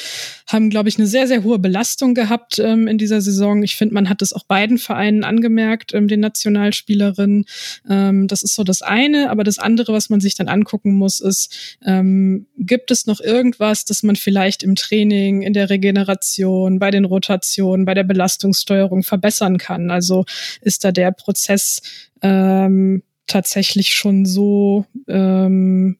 haben, 0.46 0.68
glaube 0.68 0.88
ich, 0.88 0.98
eine 0.98 1.06
sehr, 1.06 1.28
sehr 1.28 1.44
hohe 1.44 1.58
Belastung 1.58 2.14
gehabt 2.14 2.58
ähm, 2.58 2.88
in 2.88 2.98
dieser 2.98 3.20
Saison. 3.20 3.62
Ich 3.62 3.76
finde, 3.76 3.94
man 3.94 4.08
hat 4.08 4.20
es 4.20 4.32
auch 4.32 4.44
beiden 4.44 4.78
Vereinen 4.78 5.22
angemerkt, 5.22 5.94
ähm, 5.94 6.08
den 6.08 6.20
Nationalspielerinnen. 6.20 7.44
Ähm, 7.88 8.26
das 8.26 8.42
ist 8.42 8.54
so 8.54 8.64
das 8.64 8.82
eine. 8.82 9.30
Aber 9.30 9.44
das 9.44 9.58
andere, 9.58 9.92
was 9.92 10.10
man 10.10 10.20
sich 10.20 10.34
dann 10.34 10.48
angucken 10.48 10.94
muss, 10.94 11.20
ist, 11.20 11.78
ähm, 11.86 12.46
gibt 12.56 12.90
es 12.90 13.06
noch 13.06 13.20
irgendwas, 13.20 13.84
das 13.84 14.02
man 14.02 14.16
vielleicht 14.16 14.62
im 14.62 14.74
Training, 14.74 15.42
in 15.42 15.52
der 15.52 15.70
Regeneration, 15.70 16.78
bei 16.80 16.90
den 16.90 17.04
Rotationen, 17.04 17.84
bei 17.84 17.94
der 17.94 18.04
Belastungssteuerung 18.04 19.04
verbessern 19.04 19.58
kann? 19.58 19.90
Also 19.90 20.24
ist 20.60 20.84
da 20.84 20.90
der 20.90 21.12
Prozess 21.12 21.82
ähm, 22.22 23.02
tatsächlich 23.30 23.94
schon 23.94 24.26
so 24.26 24.86
ähm, 25.08 25.96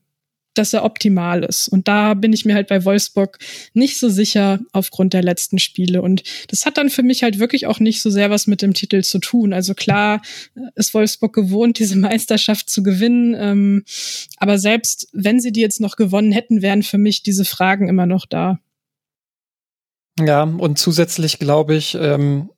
dass 0.54 0.72
er 0.72 0.84
optimal 0.84 1.44
ist. 1.44 1.68
Und 1.68 1.86
da 1.88 2.14
bin 2.14 2.32
ich 2.32 2.44
mir 2.44 2.54
halt 2.54 2.68
bei 2.68 2.84
Wolfsburg 2.84 3.38
nicht 3.72 3.98
so 3.98 4.08
sicher 4.08 4.58
aufgrund 4.72 5.12
der 5.12 5.22
letzten 5.22 5.58
Spiele. 5.58 6.02
Und 6.02 6.22
das 6.48 6.66
hat 6.66 6.76
dann 6.76 6.90
für 6.90 7.02
mich 7.02 7.22
halt 7.22 7.38
wirklich 7.38 7.66
auch 7.66 7.78
nicht 7.78 8.02
so 8.02 8.10
sehr 8.10 8.30
was 8.30 8.46
mit 8.46 8.62
dem 8.62 8.74
Titel 8.74 9.02
zu 9.02 9.18
tun. 9.18 9.52
Also 9.52 9.74
klar 9.74 10.22
ist 10.74 10.92
Wolfsburg 10.92 11.32
gewohnt, 11.32 11.78
diese 11.78 11.96
Meisterschaft 11.96 12.68
zu 12.68 12.82
gewinnen. 12.82 13.34
Ähm, 13.38 13.84
aber 14.38 14.58
selbst 14.58 15.08
wenn 15.12 15.40
sie 15.40 15.52
die 15.52 15.60
jetzt 15.60 15.80
noch 15.80 15.96
gewonnen 15.96 16.32
hätten, 16.32 16.62
wären 16.62 16.82
für 16.82 16.98
mich 16.98 17.22
diese 17.22 17.44
Fragen 17.44 17.88
immer 17.88 18.06
noch 18.06 18.26
da. 18.26 18.58
Ja, 20.18 20.42
und 20.42 20.78
zusätzlich 20.78 21.38
glaube 21.38 21.76
ich, 21.76 21.94
ähm, 21.94 22.50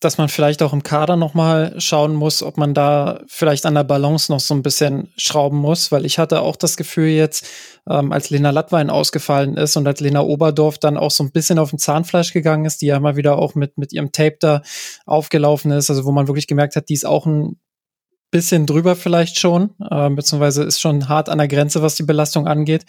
dass 0.00 0.18
man 0.18 0.28
vielleicht 0.28 0.62
auch 0.62 0.74
im 0.74 0.82
Kader 0.82 1.16
noch 1.16 1.32
mal 1.32 1.74
schauen 1.80 2.14
muss, 2.14 2.42
ob 2.42 2.58
man 2.58 2.74
da 2.74 3.20
vielleicht 3.28 3.64
an 3.64 3.74
der 3.74 3.84
Balance 3.84 4.30
noch 4.30 4.40
so 4.40 4.52
ein 4.54 4.62
bisschen 4.62 5.10
schrauben 5.16 5.56
muss, 5.56 5.90
weil 5.90 6.04
ich 6.04 6.18
hatte 6.18 6.42
auch 6.42 6.56
das 6.56 6.76
Gefühl 6.76 7.08
jetzt, 7.08 7.46
ähm, 7.88 8.12
als 8.12 8.28
Lena 8.28 8.50
Lattwein 8.50 8.90
ausgefallen 8.90 9.56
ist 9.56 9.76
und 9.76 9.86
als 9.86 10.00
Lena 10.00 10.20
Oberdorf 10.20 10.76
dann 10.76 10.98
auch 10.98 11.10
so 11.10 11.24
ein 11.24 11.32
bisschen 11.32 11.58
auf 11.58 11.70
den 11.70 11.78
Zahnfleisch 11.78 12.34
gegangen 12.34 12.66
ist, 12.66 12.82
die 12.82 12.86
ja 12.86 13.00
mal 13.00 13.16
wieder 13.16 13.38
auch 13.38 13.54
mit, 13.54 13.78
mit 13.78 13.92
ihrem 13.92 14.12
Tape 14.12 14.36
da 14.38 14.60
aufgelaufen 15.06 15.70
ist, 15.70 15.88
also 15.88 16.04
wo 16.04 16.12
man 16.12 16.28
wirklich 16.28 16.46
gemerkt 16.46 16.76
hat, 16.76 16.90
die 16.90 16.94
ist 16.94 17.06
auch 17.06 17.24
ein 17.24 17.58
bisschen 18.30 18.66
drüber 18.66 18.96
vielleicht 18.96 19.38
schon, 19.38 19.70
äh, 19.90 20.10
beziehungsweise 20.10 20.64
ist 20.64 20.80
schon 20.80 21.08
hart 21.08 21.30
an 21.30 21.38
der 21.38 21.48
Grenze, 21.48 21.80
was 21.80 21.94
die 21.94 22.02
Belastung 22.02 22.46
angeht, 22.46 22.84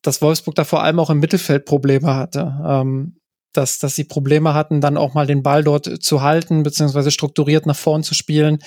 dass 0.00 0.22
Wolfsburg 0.22 0.54
da 0.54 0.64
vor 0.64 0.82
allem 0.82 1.00
auch 1.00 1.10
im 1.10 1.18
Mittelfeld 1.18 1.66
Probleme 1.66 2.14
hatte. 2.14 2.56
Ähm, 2.66 3.18
dass, 3.58 3.80
dass 3.80 3.96
sie 3.96 4.04
Probleme 4.04 4.54
hatten, 4.54 4.80
dann 4.80 4.96
auch 4.96 5.14
mal 5.14 5.26
den 5.26 5.42
Ball 5.42 5.64
dort 5.64 6.02
zu 6.02 6.22
halten, 6.22 6.62
beziehungsweise 6.62 7.10
strukturiert 7.10 7.66
nach 7.66 7.76
vorn 7.76 8.04
zu 8.04 8.14
spielen, 8.14 8.60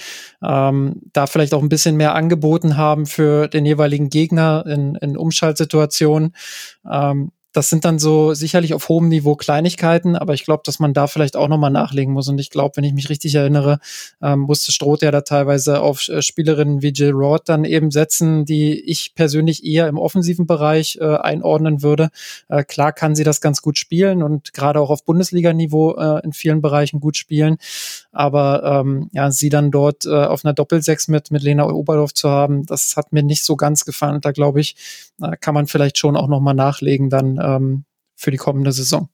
ähm, 0.44 1.02
da 1.14 1.28
vielleicht 1.28 1.54
auch 1.54 1.64
ein 1.64 1.70
bisschen 1.70 1.96
mehr 1.96 2.14
angeboten 2.14 2.76
haben 2.76 3.06
für 3.06 3.48
den 3.48 3.66
jeweiligen 3.66 4.10
Gegner 4.10 4.66
in, 4.68 4.96
in 4.96 5.16
Umschaltsituationen. 5.16 6.36
Ähm, 6.90 7.32
das 7.54 7.70
sind 7.70 7.84
dann 7.84 8.00
so 8.00 8.34
sicherlich 8.34 8.74
auf 8.74 8.88
hohem 8.88 9.10
Niveau 9.10 9.36
Kleinigkeiten, 9.36 10.16
aber 10.16 10.34
ich 10.34 10.46
glaube, 10.46 10.64
dass 10.66 10.80
man 10.80 10.94
da 10.94 11.08
vielleicht 11.08 11.36
auch 11.36 11.48
nochmal 11.48 11.72
nachlegen 11.72 12.14
muss. 12.14 12.28
Und 12.30 12.40
ich 12.40 12.50
glaube, 12.50 12.78
wenn 12.78 12.84
ich 12.84 12.94
mich 12.94 13.10
richtig 13.10 13.36
erinnere, 13.36 13.80
ähm, 14.22 14.42
musste 14.42 14.72
Stroth 14.72 15.02
ja 15.02 15.12
da 15.12 15.22
teilweise 15.22 15.82
auf 15.82 16.08
äh, 16.08 16.22
Spielerinnen 16.22 16.82
wie 16.82 16.90
Jill 16.90 17.12
Roth 17.12 17.50
dann 17.50 17.66
eben 17.66 17.92
setzen, 17.92 18.46
die 18.46 18.80
ich 18.80 19.16
persönlich 19.16 19.66
eher 19.66 19.88
im 19.88 19.98
offensiven 19.98 20.48
Bereich 20.48 20.98
äh, 21.02 21.06
einordnen 21.06 21.82
würde. 21.82 22.10
Äh, 22.48 22.64
klar 22.64 22.94
kann 22.94 23.16
sie 23.16 23.24
das 23.24 23.42
ganz 23.42 23.62
gut 23.62 23.78
spielen 23.78 24.24
und 24.24 24.54
gerade 24.54 24.80
auch 24.80 24.90
auf 24.90 25.04
Bundesliga-Niveau 25.04 25.96
äh, 25.96 26.22
in 26.24 26.34
vielen 26.34 26.62
Bereichen 26.62 27.00
gut 27.00 27.18
spielen. 27.18 27.58
Aber 28.12 28.64
ähm, 28.64 29.10
ja, 29.12 29.32
sie 29.32 29.50
dann 29.50 29.72
dort 29.72 30.06
äh, 30.06 30.10
auf 30.10 30.46
einer 30.46 30.54
Doppelsechs 30.54 31.08
mit, 31.08 31.32
mit 31.32 31.44
Lena 31.44 31.66
Oberdorf 31.70 32.14
zu 32.14 32.30
haben, 32.30 32.66
das 32.66 32.96
hat 32.96 33.12
mir 33.12 33.24
nicht 33.24 33.44
so 33.44 33.56
ganz 33.56 33.86
gefallen. 33.86 34.22
Da 34.22 34.32
glaube 34.32 34.62
ich, 34.62 34.76
kann 35.40 35.54
man 35.54 35.68
vielleicht 35.68 35.98
schon 35.98 36.16
auch 36.16 36.28
nochmal 36.28 36.54
nachlegen 36.54 37.10
dann 37.10 37.40
ähm, 37.42 37.86
für 38.16 38.32
die 38.32 38.38
kommende 38.38 38.72
Saison. 38.72 39.10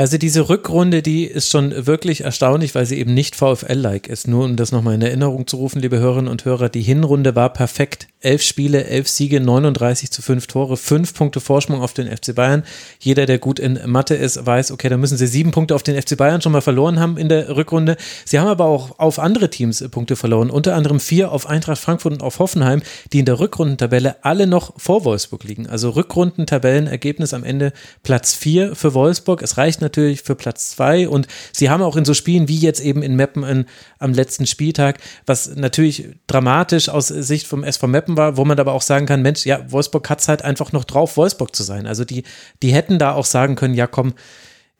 Ja, 0.00 0.04
also 0.04 0.16
diese 0.16 0.48
Rückrunde, 0.48 1.02
die 1.02 1.26
ist 1.26 1.50
schon 1.50 1.86
wirklich 1.86 2.22
erstaunlich, 2.22 2.74
weil 2.74 2.86
sie 2.86 2.98
eben 2.98 3.12
nicht 3.12 3.36
VfL-like 3.36 4.06
ist. 4.08 4.28
Nur 4.28 4.46
um 4.46 4.56
das 4.56 4.72
nochmal 4.72 4.94
in 4.94 5.02
Erinnerung 5.02 5.46
zu 5.46 5.58
rufen, 5.58 5.82
liebe 5.82 5.98
Hörerinnen 5.98 6.30
und 6.30 6.46
Hörer, 6.46 6.70
die 6.70 6.80
Hinrunde 6.80 7.36
war 7.36 7.52
perfekt. 7.52 8.08
Elf 8.22 8.42
Spiele, 8.42 8.84
elf 8.84 9.08
Siege, 9.08 9.40
39 9.40 10.10
zu 10.10 10.22
fünf 10.22 10.46
Tore, 10.46 10.78
fünf 10.78 11.12
Punkte 11.12 11.40
Vorsprung 11.40 11.82
auf 11.82 11.92
den 11.92 12.06
FC 12.06 12.34
Bayern. 12.34 12.64
Jeder, 12.98 13.26
der 13.26 13.38
gut 13.38 13.58
in 13.58 13.78
Mathe 13.86 14.14
ist, 14.14 14.44
weiß, 14.44 14.72
okay, 14.72 14.88
da 14.88 14.96
müssen 14.96 15.18
sie 15.18 15.26
sieben 15.26 15.50
Punkte 15.50 15.74
auf 15.74 15.82
den 15.82 16.00
FC 16.00 16.16
Bayern 16.16 16.40
schon 16.40 16.52
mal 16.52 16.60
verloren 16.62 16.98
haben 16.98 17.18
in 17.18 17.28
der 17.28 17.54
Rückrunde. 17.54 17.96
Sie 18.24 18.38
haben 18.38 18.48
aber 18.48 18.66
auch 18.66 18.98
auf 18.98 19.18
andere 19.18 19.50
Teams 19.50 19.86
Punkte 19.90 20.16
verloren, 20.16 20.50
unter 20.50 20.76
anderem 20.76 21.00
vier 21.00 21.30
auf 21.32 21.46
Eintracht 21.46 21.80
Frankfurt 21.80 22.12
und 22.14 22.22
auf 22.22 22.38
Hoffenheim, 22.38 22.82
die 23.12 23.20
in 23.20 23.26
der 23.26 23.38
Rückrundentabelle 23.38 24.16
alle 24.22 24.46
noch 24.46 24.78
vor 24.78 25.04
Wolfsburg 25.04 25.44
liegen. 25.44 25.66
Also 25.66 25.90
Rückrundentabellenergebnis 25.90 27.34
am 27.34 27.44
Ende 27.44 27.72
Platz 28.02 28.34
vier 28.34 28.74
für 28.74 28.92
Wolfsburg. 28.94 29.42
Es 29.42 29.56
reicht 29.56 29.80
natürlich 29.80 29.89
für 29.96 30.34
Platz 30.34 30.70
zwei. 30.70 31.08
Und 31.08 31.26
sie 31.52 31.70
haben 31.70 31.82
auch 31.82 31.96
in 31.96 32.04
so 32.04 32.14
Spielen 32.14 32.48
wie 32.48 32.58
jetzt 32.58 32.80
eben 32.80 33.02
in 33.02 33.16
Meppen 33.16 33.42
in, 33.44 33.66
am 33.98 34.12
letzten 34.12 34.46
Spieltag, 34.46 34.98
was 35.26 35.54
natürlich 35.56 36.08
dramatisch 36.26 36.88
aus 36.88 37.08
Sicht 37.08 37.46
vom 37.46 37.64
SV 37.64 37.86
Meppen 37.86 38.16
war, 38.16 38.36
wo 38.36 38.44
man 38.44 38.58
aber 38.58 38.72
auch 38.72 38.82
sagen 38.82 39.06
kann, 39.06 39.22
Mensch, 39.22 39.46
ja, 39.46 39.70
Wolfsburg 39.70 40.08
hat 40.08 40.20
es 40.20 40.28
halt 40.28 40.42
einfach 40.42 40.72
noch 40.72 40.84
drauf, 40.84 41.16
Wolfsburg 41.16 41.54
zu 41.54 41.62
sein. 41.62 41.86
Also 41.86 42.04
die, 42.04 42.24
die 42.62 42.72
hätten 42.72 42.98
da 42.98 43.12
auch 43.12 43.24
sagen 43.26 43.56
können, 43.56 43.74
ja 43.74 43.86
komm, 43.86 44.14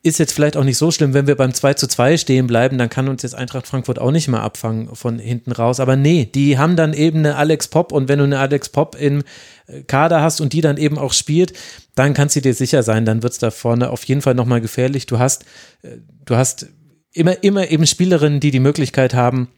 ist 0.02 0.18
jetzt 0.18 0.32
vielleicht 0.32 0.56
auch 0.56 0.64
nicht 0.64 0.78
so 0.78 0.90
schlimm, 0.90 1.12
wenn 1.12 1.26
wir 1.26 1.36
beim 1.36 1.52
2 1.52 1.74
zu 1.74 1.86
2 1.86 2.16
stehen 2.16 2.46
bleiben, 2.46 2.78
dann 2.78 2.88
kann 2.88 3.08
uns 3.08 3.22
jetzt 3.22 3.34
Eintracht 3.34 3.66
Frankfurt 3.66 3.98
auch 3.98 4.10
nicht 4.10 4.28
mehr 4.28 4.42
abfangen 4.42 4.94
von 4.94 5.18
hinten 5.18 5.52
raus. 5.52 5.78
Aber 5.78 5.96
nee, 5.96 6.24
die 6.24 6.56
haben 6.56 6.76
dann 6.76 6.94
eben 6.94 7.18
eine 7.18 7.36
Alex 7.36 7.68
Pop 7.68 7.92
und 7.92 8.08
wenn 8.08 8.18
du 8.18 8.24
eine 8.24 8.38
Alex 8.38 8.70
Pop 8.70 8.96
im 8.98 9.22
Kader 9.86 10.22
hast 10.22 10.40
und 10.40 10.52
die 10.52 10.62
dann 10.62 10.78
eben 10.78 10.98
auch 10.98 11.12
spielt, 11.12 11.52
dann 11.94 12.14
kannst 12.14 12.36
du 12.36 12.40
dir 12.40 12.54
sicher 12.54 12.82
sein, 12.82 13.04
dann 13.04 13.22
wird 13.22 13.34
es 13.34 13.38
da 13.38 13.50
vorne 13.50 13.90
auf 13.90 14.04
jeden 14.04 14.22
Fall 14.22 14.34
nochmal 14.34 14.60
gefährlich. 14.60 15.06
Du 15.06 15.18
hast, 15.18 15.44
äh, 15.82 15.98
du 16.24 16.36
hast 16.36 16.68
immer, 17.12 17.42
immer 17.44 17.70
eben 17.70 17.86
Spielerinnen, 17.86 18.40
die 18.40 18.50
die 18.50 18.60
Möglichkeit 18.60 19.14
haben, 19.14 19.48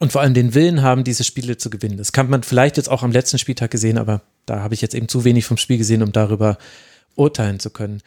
und 0.00 0.12
vor 0.12 0.20
allem 0.20 0.34
den 0.34 0.54
Willen 0.54 0.82
haben, 0.82 1.02
diese 1.02 1.24
Spiele 1.24 1.56
zu 1.56 1.70
gewinnen. 1.70 1.96
Das 1.96 2.12
kann 2.12 2.28
man 2.28 2.42
vielleicht 2.42 2.76
jetzt 2.76 2.90
auch 2.90 3.02
am 3.02 3.10
letzten 3.10 3.38
Spieltag 3.38 3.70
gesehen, 3.70 3.96
aber 3.98 4.20
da 4.44 4.60
habe 4.60 4.74
ich 4.74 4.82
jetzt 4.82 4.94
eben 4.94 5.08
zu 5.08 5.24
wenig 5.24 5.46
vom 5.46 5.56
Spiel 5.56 5.78
gesehen, 5.78 6.02
um 6.02 6.12
darüber 6.12 6.58
urteilen 7.16 7.58
zu 7.58 7.70
können. 7.70 8.02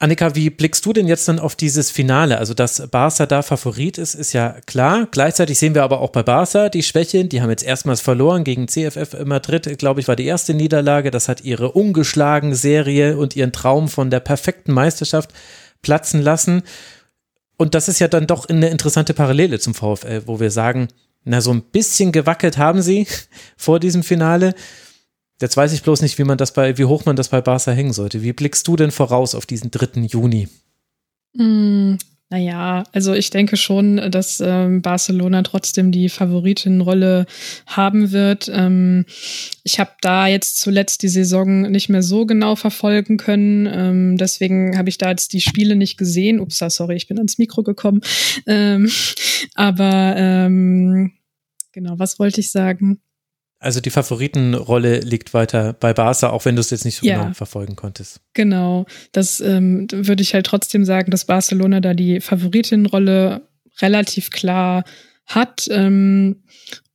Annika, 0.00 0.36
wie 0.36 0.50
blickst 0.50 0.86
du 0.86 0.92
denn 0.92 1.08
jetzt 1.08 1.26
dann 1.26 1.40
auf 1.40 1.56
dieses 1.56 1.90
Finale? 1.90 2.38
Also, 2.38 2.54
dass 2.54 2.86
Barca 2.88 3.26
da 3.26 3.42
Favorit 3.42 3.98
ist, 3.98 4.14
ist 4.14 4.32
ja 4.32 4.56
klar. 4.64 5.08
Gleichzeitig 5.10 5.58
sehen 5.58 5.74
wir 5.74 5.82
aber 5.82 6.00
auch 6.00 6.10
bei 6.10 6.22
Barca 6.22 6.68
die 6.68 6.84
Schwäche. 6.84 7.24
Die 7.24 7.42
haben 7.42 7.50
jetzt 7.50 7.64
erstmals 7.64 8.00
verloren 8.00 8.44
gegen 8.44 8.68
CFF 8.68 9.24
Madrid, 9.24 9.76
glaube 9.76 10.00
ich, 10.00 10.06
war 10.06 10.14
die 10.14 10.26
erste 10.26 10.54
Niederlage. 10.54 11.10
Das 11.10 11.28
hat 11.28 11.40
ihre 11.40 11.72
ungeschlagen 11.72 12.54
Serie 12.54 13.16
und 13.16 13.34
ihren 13.34 13.50
Traum 13.50 13.88
von 13.88 14.08
der 14.08 14.20
perfekten 14.20 14.72
Meisterschaft 14.72 15.30
platzen 15.82 16.22
lassen. 16.22 16.62
Und 17.56 17.74
das 17.74 17.88
ist 17.88 17.98
ja 17.98 18.06
dann 18.06 18.28
doch 18.28 18.48
eine 18.48 18.68
interessante 18.68 19.14
Parallele 19.14 19.58
zum 19.58 19.74
VfL, 19.74 20.22
wo 20.26 20.38
wir 20.38 20.52
sagen, 20.52 20.88
na, 21.24 21.40
so 21.40 21.52
ein 21.52 21.62
bisschen 21.62 22.12
gewackelt 22.12 22.56
haben 22.56 22.82
sie 22.82 23.08
vor 23.56 23.80
diesem 23.80 24.04
Finale. 24.04 24.54
Jetzt 25.40 25.56
weiß 25.56 25.72
ich 25.72 25.82
bloß 25.82 26.02
nicht, 26.02 26.18
wie 26.18 26.24
man 26.24 26.38
das 26.38 26.52
bei, 26.52 26.78
wie 26.78 26.84
hoch 26.84 27.04
man 27.04 27.16
das 27.16 27.28
bei 27.28 27.40
Barca 27.40 27.70
hängen 27.70 27.92
sollte. 27.92 28.22
Wie 28.22 28.32
blickst 28.32 28.66
du 28.66 28.76
denn 28.76 28.90
voraus 28.90 29.34
auf 29.34 29.46
diesen 29.46 29.70
3. 29.70 30.00
Juni? 30.02 30.48
Mm, 31.34 31.94
naja, 32.30 32.84
also 32.92 33.14
ich 33.14 33.30
denke 33.30 33.56
schon, 33.56 34.10
dass 34.10 34.42
ähm, 34.44 34.82
Barcelona 34.82 35.42
trotzdem 35.42 35.92
die 35.92 36.08
Favoritenrolle 36.08 37.26
haben 37.66 38.10
wird. 38.12 38.50
Ähm, 38.52 39.06
ich 39.62 39.80
habe 39.80 39.92
da 40.02 40.26
jetzt 40.26 40.58
zuletzt 40.58 41.02
die 41.02 41.08
Saison 41.08 41.62
nicht 41.70 41.88
mehr 41.88 42.02
so 42.02 42.26
genau 42.26 42.54
verfolgen 42.54 43.16
können. 43.16 43.66
Ähm, 43.66 44.16
deswegen 44.18 44.76
habe 44.76 44.88
ich 44.88 44.98
da 44.98 45.10
jetzt 45.10 45.32
die 45.32 45.40
Spiele 45.40 45.76
nicht 45.76 45.96
gesehen. 45.96 46.40
Ups, 46.40 46.58
sorry, 46.58 46.96
ich 46.96 47.06
bin 47.06 47.16
ans 47.16 47.38
Mikro 47.38 47.62
gekommen. 47.62 48.02
Ähm, 48.46 48.90
aber 49.54 50.14
ähm, 50.16 51.12
genau, 51.72 51.98
was 51.98 52.18
wollte 52.18 52.40
ich 52.40 52.50
sagen? 52.50 53.00
Also 53.60 53.80
die 53.80 53.90
Favoritenrolle 53.90 55.00
liegt 55.00 55.34
weiter 55.34 55.72
bei 55.72 55.92
Barca, 55.92 56.30
auch 56.30 56.44
wenn 56.44 56.54
du 56.54 56.60
es 56.60 56.70
jetzt 56.70 56.84
nicht 56.84 56.96
so 56.96 57.06
ja, 57.06 57.20
genau 57.20 57.34
verfolgen 57.34 57.74
konntest. 57.74 58.20
Genau, 58.34 58.86
das 59.12 59.40
ähm, 59.40 59.88
würde 59.90 60.22
ich 60.22 60.34
halt 60.34 60.46
trotzdem 60.46 60.84
sagen, 60.84 61.10
dass 61.10 61.24
Barcelona 61.24 61.80
da 61.80 61.94
die 61.94 62.20
Favoritenrolle 62.20 63.48
relativ 63.80 64.30
klar 64.30 64.84
hat. 65.26 65.68
Ähm, 65.70 66.44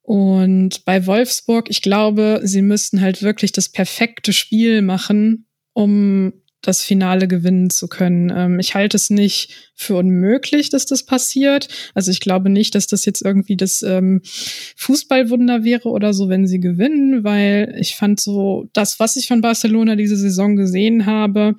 und 0.01 0.85
bei 0.85 1.05
Wolfsburg, 1.05 1.69
ich 1.69 1.81
glaube, 1.81 2.41
sie 2.43 2.61
müssten 2.61 3.01
halt 3.01 3.23
wirklich 3.23 3.51
das 3.51 3.69
perfekte 3.69 4.31
Spiel 4.31 4.81
machen, 4.81 5.47
um 5.73 6.33
das 6.63 6.81
Finale 6.81 7.27
gewinnen 7.27 7.69
zu 7.69 7.87
können. 7.87 8.33
Ähm, 8.35 8.59
ich 8.59 8.73
halte 8.73 8.97
es 8.97 9.09
nicht 9.09 9.53
für 9.75 9.95
unmöglich, 9.95 10.69
dass 10.69 10.85
das 10.85 11.03
passiert. 11.03 11.67
Also 11.93 12.11
ich 12.11 12.19
glaube 12.19 12.49
nicht, 12.49 12.75
dass 12.75 12.87
das 12.87 13.05
jetzt 13.05 13.21
irgendwie 13.21 13.57
das 13.57 13.81
ähm, 13.81 14.21
Fußballwunder 14.77 15.63
wäre 15.63 15.89
oder 15.89 16.13
so, 16.13 16.29
wenn 16.29 16.47
sie 16.47 16.59
gewinnen, 16.59 17.23
weil 17.23 17.75
ich 17.79 17.95
fand 17.95 18.19
so 18.19 18.69
das, 18.73 18.99
was 18.99 19.15
ich 19.15 19.27
von 19.27 19.41
Barcelona 19.41 19.95
diese 19.95 20.15
Saison 20.15 20.55
gesehen 20.55 21.05
habe, 21.05 21.55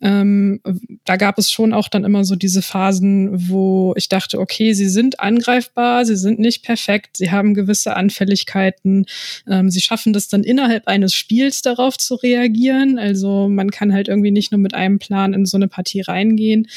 ähm, 0.00 0.60
da 1.04 1.16
gab 1.16 1.38
es 1.38 1.50
schon 1.50 1.72
auch 1.72 1.88
dann 1.88 2.04
immer 2.04 2.24
so 2.24 2.36
diese 2.36 2.62
Phasen, 2.62 3.48
wo 3.48 3.94
ich 3.96 4.08
dachte, 4.08 4.38
okay, 4.38 4.72
sie 4.72 4.88
sind 4.88 5.20
angreifbar, 5.20 6.04
sie 6.06 6.16
sind 6.16 6.38
nicht 6.38 6.62
perfekt, 6.62 7.16
sie 7.16 7.30
haben 7.30 7.54
gewisse 7.54 7.96
Anfälligkeiten, 7.96 9.06
ähm, 9.48 9.70
sie 9.70 9.80
schaffen 9.80 10.12
das 10.12 10.28
dann 10.28 10.44
innerhalb 10.44 10.86
eines 10.88 11.14
Spiels 11.14 11.62
darauf 11.62 11.98
zu 11.98 12.14
reagieren. 12.14 12.98
Also 12.98 13.48
man 13.48 13.70
kann 13.70 13.92
halt 13.92 14.08
irgendwie 14.08 14.30
nicht 14.30 14.45
nur 14.50 14.60
mit 14.60 14.74
einem 14.74 14.98
Plan 14.98 15.34
in 15.34 15.46
so 15.46 15.56
eine 15.56 15.68
Partie 15.68 16.00
reingehen. 16.00 16.68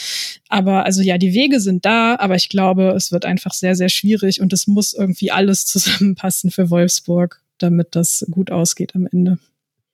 Aber 0.48 0.86
also 0.86 1.02
ja, 1.02 1.18
die 1.18 1.34
Wege 1.34 1.60
sind 1.60 1.86
da, 1.86 2.16
aber 2.16 2.36
ich 2.36 2.50
glaube, 2.50 2.94
es 2.96 3.12
wird 3.12 3.26
einfach 3.26 3.54
sehr, 3.54 3.76
sehr 3.76 3.90
schwierig 3.90 4.42
und 4.42 4.54
es 4.54 4.68
muss 4.68 4.94
irgendwie 4.94 5.32
alles 5.32 5.66
zusammenpassen 5.66 6.52
für 6.52 6.70
Wolfsburg, 6.70 7.42
damit 7.58 7.96
das 7.96 8.26
gut 8.32 8.52
ausgeht 8.52 8.96
am 8.96 9.08
Ende. 9.12 9.40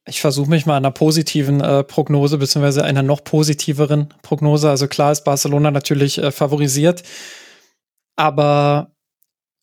Ich 0.08 0.22
versuche 0.22 0.50
mich 0.50 0.68
mal 0.68 0.78
einer 0.78 0.92
positiven 0.92 1.62
äh, 1.62 1.84
Prognose 1.84 2.38
beziehungsweise 2.38 2.84
einer 2.84 3.02
noch 3.02 3.24
positiveren 3.24 4.10
Prognose. 4.22 4.70
Also 4.70 4.88
klar 4.88 5.12
ist 5.12 5.24
Barcelona 5.24 5.72
natürlich 5.72 6.20
äh, 6.20 6.32
favorisiert, 6.32 7.02
aber 8.16 8.95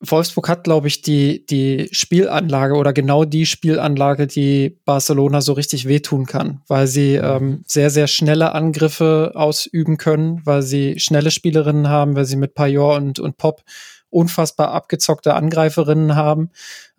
Wolfsburg 0.05 0.49
hat, 0.49 0.65
glaube 0.65 0.89
ich, 0.89 1.01
die, 1.03 1.47
die 1.47 1.89
Spielanlage 1.93 2.75
oder 2.75 2.93
genau 2.93 3.25
die 3.25 3.47
Spielanlage, 3.47 4.27
die 4.27 4.79
Barcelona 4.85 5.41
so 5.41 5.53
richtig 5.53 5.87
wehtun 5.87 6.27
kann, 6.27 6.61
weil 6.67 6.89
sie 6.89 7.15
ähm, 7.15 7.63
sehr, 7.67 7.89
sehr 7.91 8.09
schnelle 8.09 8.53
Angriffe 8.53 9.33
ausüben 9.35 9.99
können, 9.99 10.43
weil 10.45 10.63
sie 10.63 10.99
schnelle 10.99 11.31
Spielerinnen 11.31 11.89
haben, 11.89 12.17
weil 12.17 12.25
sie 12.25 12.37
mit 12.37 12.55
Payor 12.55 12.97
und, 12.97 13.21
und 13.21 13.37
Pop 13.37 13.63
unfassbar 14.11 14.73
abgezockte 14.73 15.35
Angreiferinnen 15.35 16.17
haben. 16.17 16.51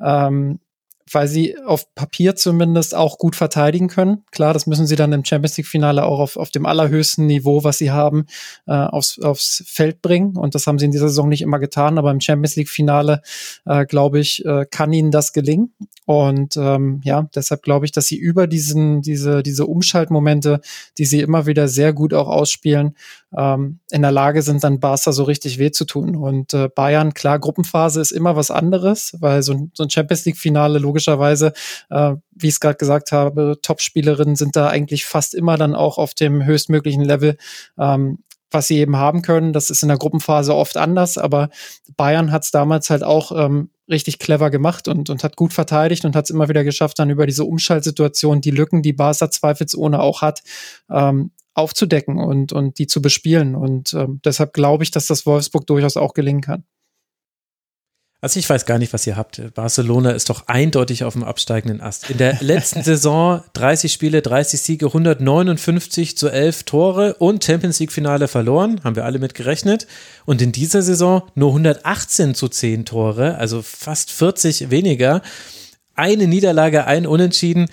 Ähm, 0.02 0.60
weil 1.12 1.28
sie 1.28 1.58
auf 1.60 1.94
Papier 1.96 2.36
zumindest 2.36 2.96
auch 2.96 3.18
gut 3.18 3.36
verteidigen 3.36 3.88
können. 3.88 4.24
Klar, 4.32 4.54
das 4.54 4.68
müssen 4.68 4.88
sie 4.88 4.96
dann 4.96 5.14
im 5.14 5.26
Champions 5.26 5.58
League-Finale 5.58 6.06
auch 6.06 6.20
auf, 6.20 6.38
auf 6.38 6.50
dem 6.50 6.66
allerhöchsten 6.66 7.26
Niveau, 7.26 7.64
was 7.64 7.78
sie 7.78 7.92
haben, 7.92 8.26
äh, 8.68 8.74
aufs, 8.74 9.20
aufs 9.20 9.64
Feld 9.68 10.02
bringen. 10.02 10.38
Und 10.38 10.56
das 10.56 10.68
haben 10.68 10.80
sie 10.80 10.86
in 10.86 10.92
dieser 10.92 11.10
Saison 11.10 11.30
nicht 11.30 11.42
immer 11.42 11.60
getan. 11.60 11.98
Aber 11.98 12.12
im 12.12 12.22
Champions 12.22 12.56
League-Finale, 12.56 13.22
äh, 13.66 13.86
glaube 13.86 14.20
ich, 14.20 14.46
äh, 14.46 14.66
kann 14.70 14.94
ihnen 14.94 15.12
das 15.12 15.34
gelingen. 15.34 15.74
Und 16.06 16.58
ähm, 16.58 17.02
ja, 17.04 17.30
deshalb 17.34 17.64
glaube 17.64 17.86
ich, 17.86 17.92
dass 17.92 18.08
sie 18.08 18.18
über 18.18 18.48
diesen, 18.48 19.02
diese, 19.02 19.44
diese 19.44 19.66
Umschaltmomente, 19.66 20.60
die 20.98 21.06
sie 21.06 21.22
immer 21.22 21.46
wieder 21.46 21.68
sehr 21.68 21.94
gut 21.94 22.14
auch 22.14 22.28
ausspielen, 22.28 22.96
ähm, 23.38 23.80
in 23.92 24.02
der 24.02 24.12
Lage 24.12 24.42
sind, 24.42 24.64
dann 24.64 24.80
Barca 24.80 25.12
so 25.12 25.24
richtig 25.24 25.60
weh 25.60 25.72
zu 25.72 25.86
tun. 25.86 26.16
Und 26.16 26.54
äh, 26.54 26.70
Bayern, 26.70 27.14
klar, 27.14 27.40
Gruppenphase 27.40 28.02
ist 28.02 28.12
immer 28.12 28.36
was 28.36 28.52
anderes, 28.52 29.16
weil 29.20 29.44
so, 29.44 29.70
so 29.74 29.84
ein 29.84 29.90
Champions 29.90 30.26
League-Finale 30.26 30.80
logischerweise, 30.80 31.54
äh, 31.90 32.16
wie 32.32 32.48
ich 32.48 32.54
es 32.54 32.60
gerade 32.60 32.78
gesagt 32.78 33.12
habe, 33.12 33.58
Top-Spielerinnen 33.62 34.36
sind 34.36 34.56
da 34.56 34.68
eigentlich 34.68 35.06
fast 35.06 35.36
immer 35.36 35.58
dann 35.58 35.76
auch 35.76 35.98
auf 35.98 36.14
dem 36.14 36.46
höchstmöglichen 36.46 37.04
Level. 37.04 37.38
Ähm, 37.78 38.20
was 38.54 38.68
sie 38.68 38.78
eben 38.78 38.98
haben 38.98 39.24
können. 39.24 39.52
Das 39.52 39.70
ist 39.70 39.82
in 39.82 39.90
der 39.90 39.98
Gruppenphase 39.98 40.56
oft 40.56 40.78
anders, 40.78 41.18
aber 41.18 41.50
Bayern 41.98 42.32
hat 42.32 42.44
es 42.44 42.52
damals 42.52 42.90
halt 42.90 43.04
auch 43.04 43.32
ähm, 43.32 43.72
richtig 43.90 44.20
clever 44.20 44.50
gemacht 44.50 44.88
und, 44.88 45.10
und 45.10 45.24
hat 45.24 45.36
gut 45.36 45.54
verteidigt 45.54 46.06
und 46.06 46.16
hat 46.16 46.26
es 46.26 46.30
immer 46.30 46.50
wieder 46.50 46.64
geschafft, 46.64 47.00
dann 47.00 47.10
über 47.10 47.26
diese 47.26 47.46
Umschaltsituation 47.46 48.42
die 48.42 48.52
Lücken, 48.52 48.82
die 48.82 48.94
Barca 48.94 49.30
zweifelsohne 49.30 50.00
auch 50.00 50.22
hat, 50.22 50.42
ähm, 50.90 51.32
aufzudecken 51.54 52.18
und, 52.18 52.52
und 52.52 52.80
die 52.80 52.88
zu 52.88 53.02
bespielen. 53.02 53.56
Und 53.56 53.94
ähm, 53.94 54.20
deshalb 54.26 54.54
glaube 54.54 54.84
ich, 54.84 54.92
dass 54.92 55.06
das 55.06 55.26
Wolfsburg 55.26 55.68
durchaus 55.68 55.98
auch 55.98 56.14
gelingen 56.14 56.42
kann. 56.42 56.64
Also 58.24 58.40
ich 58.40 58.50
weiß 58.50 58.66
gar 58.66 58.78
nicht, 58.78 58.94
was 58.94 59.06
ihr 59.06 59.18
habt. 59.18 59.42
Barcelona 59.54 60.12
ist 60.12 60.30
doch 60.30 60.48
eindeutig 60.48 61.04
auf 61.04 61.12
dem 61.12 61.26
absteigenden 61.26 61.82
Ast. 61.82 62.10
In 62.10 62.18
der 62.18 62.38
letzten 62.40 62.82
Saison 62.84 63.44
30 63.52 63.92
Spiele, 63.92 64.22
30 64.22 64.62
Siege, 64.62 64.86
159 64.86 66.16
zu 66.16 66.30
11 66.30 66.64
Tore 66.64 67.16
und 67.16 67.44
Champions 67.44 67.82
League 67.82 67.92
Finale 67.92 68.30
verloren, 68.30 68.80
haben 68.86 68.96
wir 68.96 69.04
alle 69.04 69.20
mit 69.20 69.34
gerechnet. 69.34 69.88
Und 70.24 70.42
in 70.42 70.54
dieser 70.54 70.82
Saison 70.82 71.24
nur 71.36 71.50
118 71.50 72.34
zu 72.34 72.48
10 72.48 72.86
Tore, 72.86 73.36
also 73.36 73.62
fast 73.62 74.10
40 74.10 74.72
weniger. 74.72 75.22
Eine 75.94 76.26
Niederlage, 76.26 76.88
ein 76.88 77.06
Unentschieden. 77.06 77.68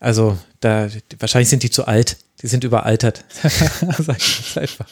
Also 0.00 0.36
da 0.60 0.88
wahrscheinlich 1.18 1.48
sind 1.48 1.62
die 1.62 1.70
zu 1.70 1.86
alt. 1.86 2.18
Die 2.44 2.48
sind 2.48 2.62
überaltert. 2.62 3.24
Sag 3.98 4.18
ich 4.18 4.58
einfach. 4.58 4.86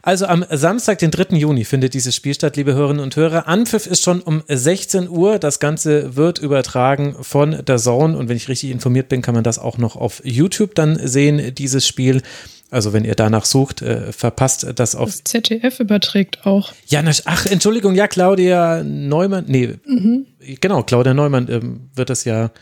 Also 0.00 0.26
am 0.26 0.44
Samstag, 0.48 1.00
den 1.00 1.10
3. 1.10 1.36
Juni, 1.36 1.64
findet 1.64 1.92
dieses 1.92 2.14
Spiel 2.14 2.34
statt, 2.34 2.56
liebe 2.56 2.72
Hörerinnen 2.72 3.02
und 3.02 3.16
Hörer. 3.16 3.48
Anpfiff 3.48 3.88
ist 3.88 4.04
schon 4.04 4.20
um 4.20 4.44
16 4.46 5.08
Uhr. 5.08 5.40
Das 5.40 5.58
Ganze 5.58 6.14
wird 6.14 6.38
übertragen 6.38 7.16
von 7.20 7.64
der 7.64 7.78
Zone. 7.78 8.16
Und 8.16 8.28
wenn 8.28 8.36
ich 8.36 8.48
richtig 8.48 8.70
informiert 8.70 9.08
bin, 9.08 9.22
kann 9.22 9.34
man 9.34 9.42
das 9.42 9.58
auch 9.58 9.76
noch 9.76 9.96
auf 9.96 10.22
YouTube 10.24 10.76
dann 10.76 11.04
sehen, 11.04 11.52
dieses 11.52 11.84
Spiel. 11.84 12.22
Also 12.70 12.92
wenn 12.92 13.04
ihr 13.04 13.16
danach 13.16 13.44
sucht, 13.44 13.82
äh, 13.82 14.12
verpasst 14.12 14.68
das 14.76 14.94
auf. 14.94 15.10
Das 15.10 15.24
ZDF 15.24 15.80
überträgt 15.80 16.46
auch. 16.46 16.72
Ja, 16.86 17.02
ach, 17.24 17.46
Entschuldigung, 17.46 17.96
ja, 17.96 18.06
Claudia 18.06 18.84
Neumann, 18.84 19.46
nee, 19.48 19.74
mhm. 19.84 20.26
genau, 20.60 20.84
Claudia 20.84 21.12
Neumann 21.12 21.48
ähm, 21.50 21.90
wird 21.96 22.08
das 22.08 22.24
ja 22.24 22.52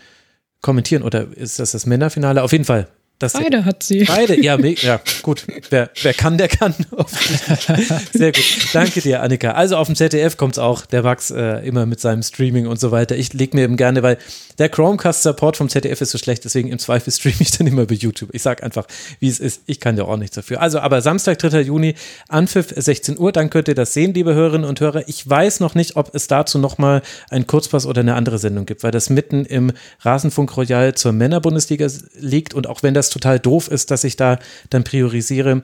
kommentieren. 0.62 1.02
Oder 1.02 1.26
ist 1.36 1.58
das 1.58 1.72
das 1.72 1.84
Männerfinale? 1.84 2.42
Auf 2.42 2.52
jeden 2.52 2.64
Fall 2.64 2.88
Beide 3.18 3.64
hat 3.64 3.82
sie. 3.82 4.04
Beide, 4.04 4.40
ja, 4.40 4.56
ja 4.58 5.00
gut. 5.22 5.44
Wer, 5.70 5.90
wer 6.02 6.14
kann, 6.14 6.38
der 6.38 6.48
kann. 6.48 6.74
Sehr 8.12 8.30
gut. 8.30 8.68
Danke 8.72 9.00
dir, 9.00 9.22
Annika. 9.22 9.52
Also 9.52 9.76
auf 9.76 9.88
dem 9.88 9.96
ZDF 9.96 10.36
kommt 10.36 10.54
es 10.54 10.58
auch, 10.58 10.86
der 10.86 11.02
Wachs 11.02 11.30
äh, 11.30 11.66
immer 11.66 11.84
mit 11.84 11.98
seinem 11.98 12.22
Streaming 12.22 12.68
und 12.68 12.78
so 12.78 12.92
weiter. 12.92 13.16
Ich 13.16 13.32
lege 13.32 13.56
mir 13.56 13.64
eben 13.64 13.76
gerne, 13.76 14.04
weil 14.04 14.18
der 14.58 14.68
Chromecast-Support 14.68 15.56
vom 15.56 15.68
ZDF 15.68 16.00
ist 16.00 16.10
so 16.10 16.18
schlecht, 16.18 16.44
deswegen 16.44 16.68
im 16.70 16.78
Zweifel 16.78 17.12
streame 17.12 17.36
ich 17.40 17.50
dann 17.50 17.66
immer 17.66 17.86
bei 17.86 17.94
YouTube. 17.94 18.30
Ich 18.32 18.42
sage 18.42 18.62
einfach, 18.62 18.86
wie 19.18 19.28
es 19.28 19.40
ist. 19.40 19.62
Ich 19.66 19.80
kann 19.80 19.96
ja 19.96 20.04
auch 20.04 20.16
nichts 20.16 20.36
dafür. 20.36 20.60
Also, 20.60 20.78
aber 20.78 21.00
Samstag, 21.00 21.38
3. 21.38 21.62
Juni, 21.62 21.94
Anpfiff 22.28 22.72
16 22.76 23.18
Uhr, 23.18 23.32
dann 23.32 23.50
könnt 23.50 23.68
ihr 23.68 23.74
das 23.74 23.94
sehen, 23.94 24.14
liebe 24.14 24.34
Hörerinnen 24.34 24.68
und 24.68 24.80
Hörer. 24.80 25.08
Ich 25.08 25.28
weiß 25.28 25.60
noch 25.60 25.74
nicht, 25.74 25.96
ob 25.96 26.14
es 26.14 26.28
dazu 26.28 26.58
nochmal 26.58 27.02
einen 27.30 27.46
Kurzpass 27.46 27.86
oder 27.86 28.00
eine 28.00 28.14
andere 28.14 28.38
Sendung 28.38 28.66
gibt, 28.66 28.82
weil 28.84 28.90
das 28.92 29.10
mitten 29.10 29.44
im 29.44 29.72
Rasenfunk 30.00 30.56
Royal 30.56 30.94
zur 30.94 31.12
Männerbundesliga 31.12 31.88
liegt 32.20 32.54
und 32.54 32.66
auch 32.66 32.82
wenn 32.82 32.94
das 32.94 33.07
total 33.10 33.38
doof 33.38 33.68
ist, 33.68 33.90
dass 33.90 34.04
ich 34.04 34.16
da 34.16 34.38
dann 34.70 34.84
priorisiere, 34.84 35.62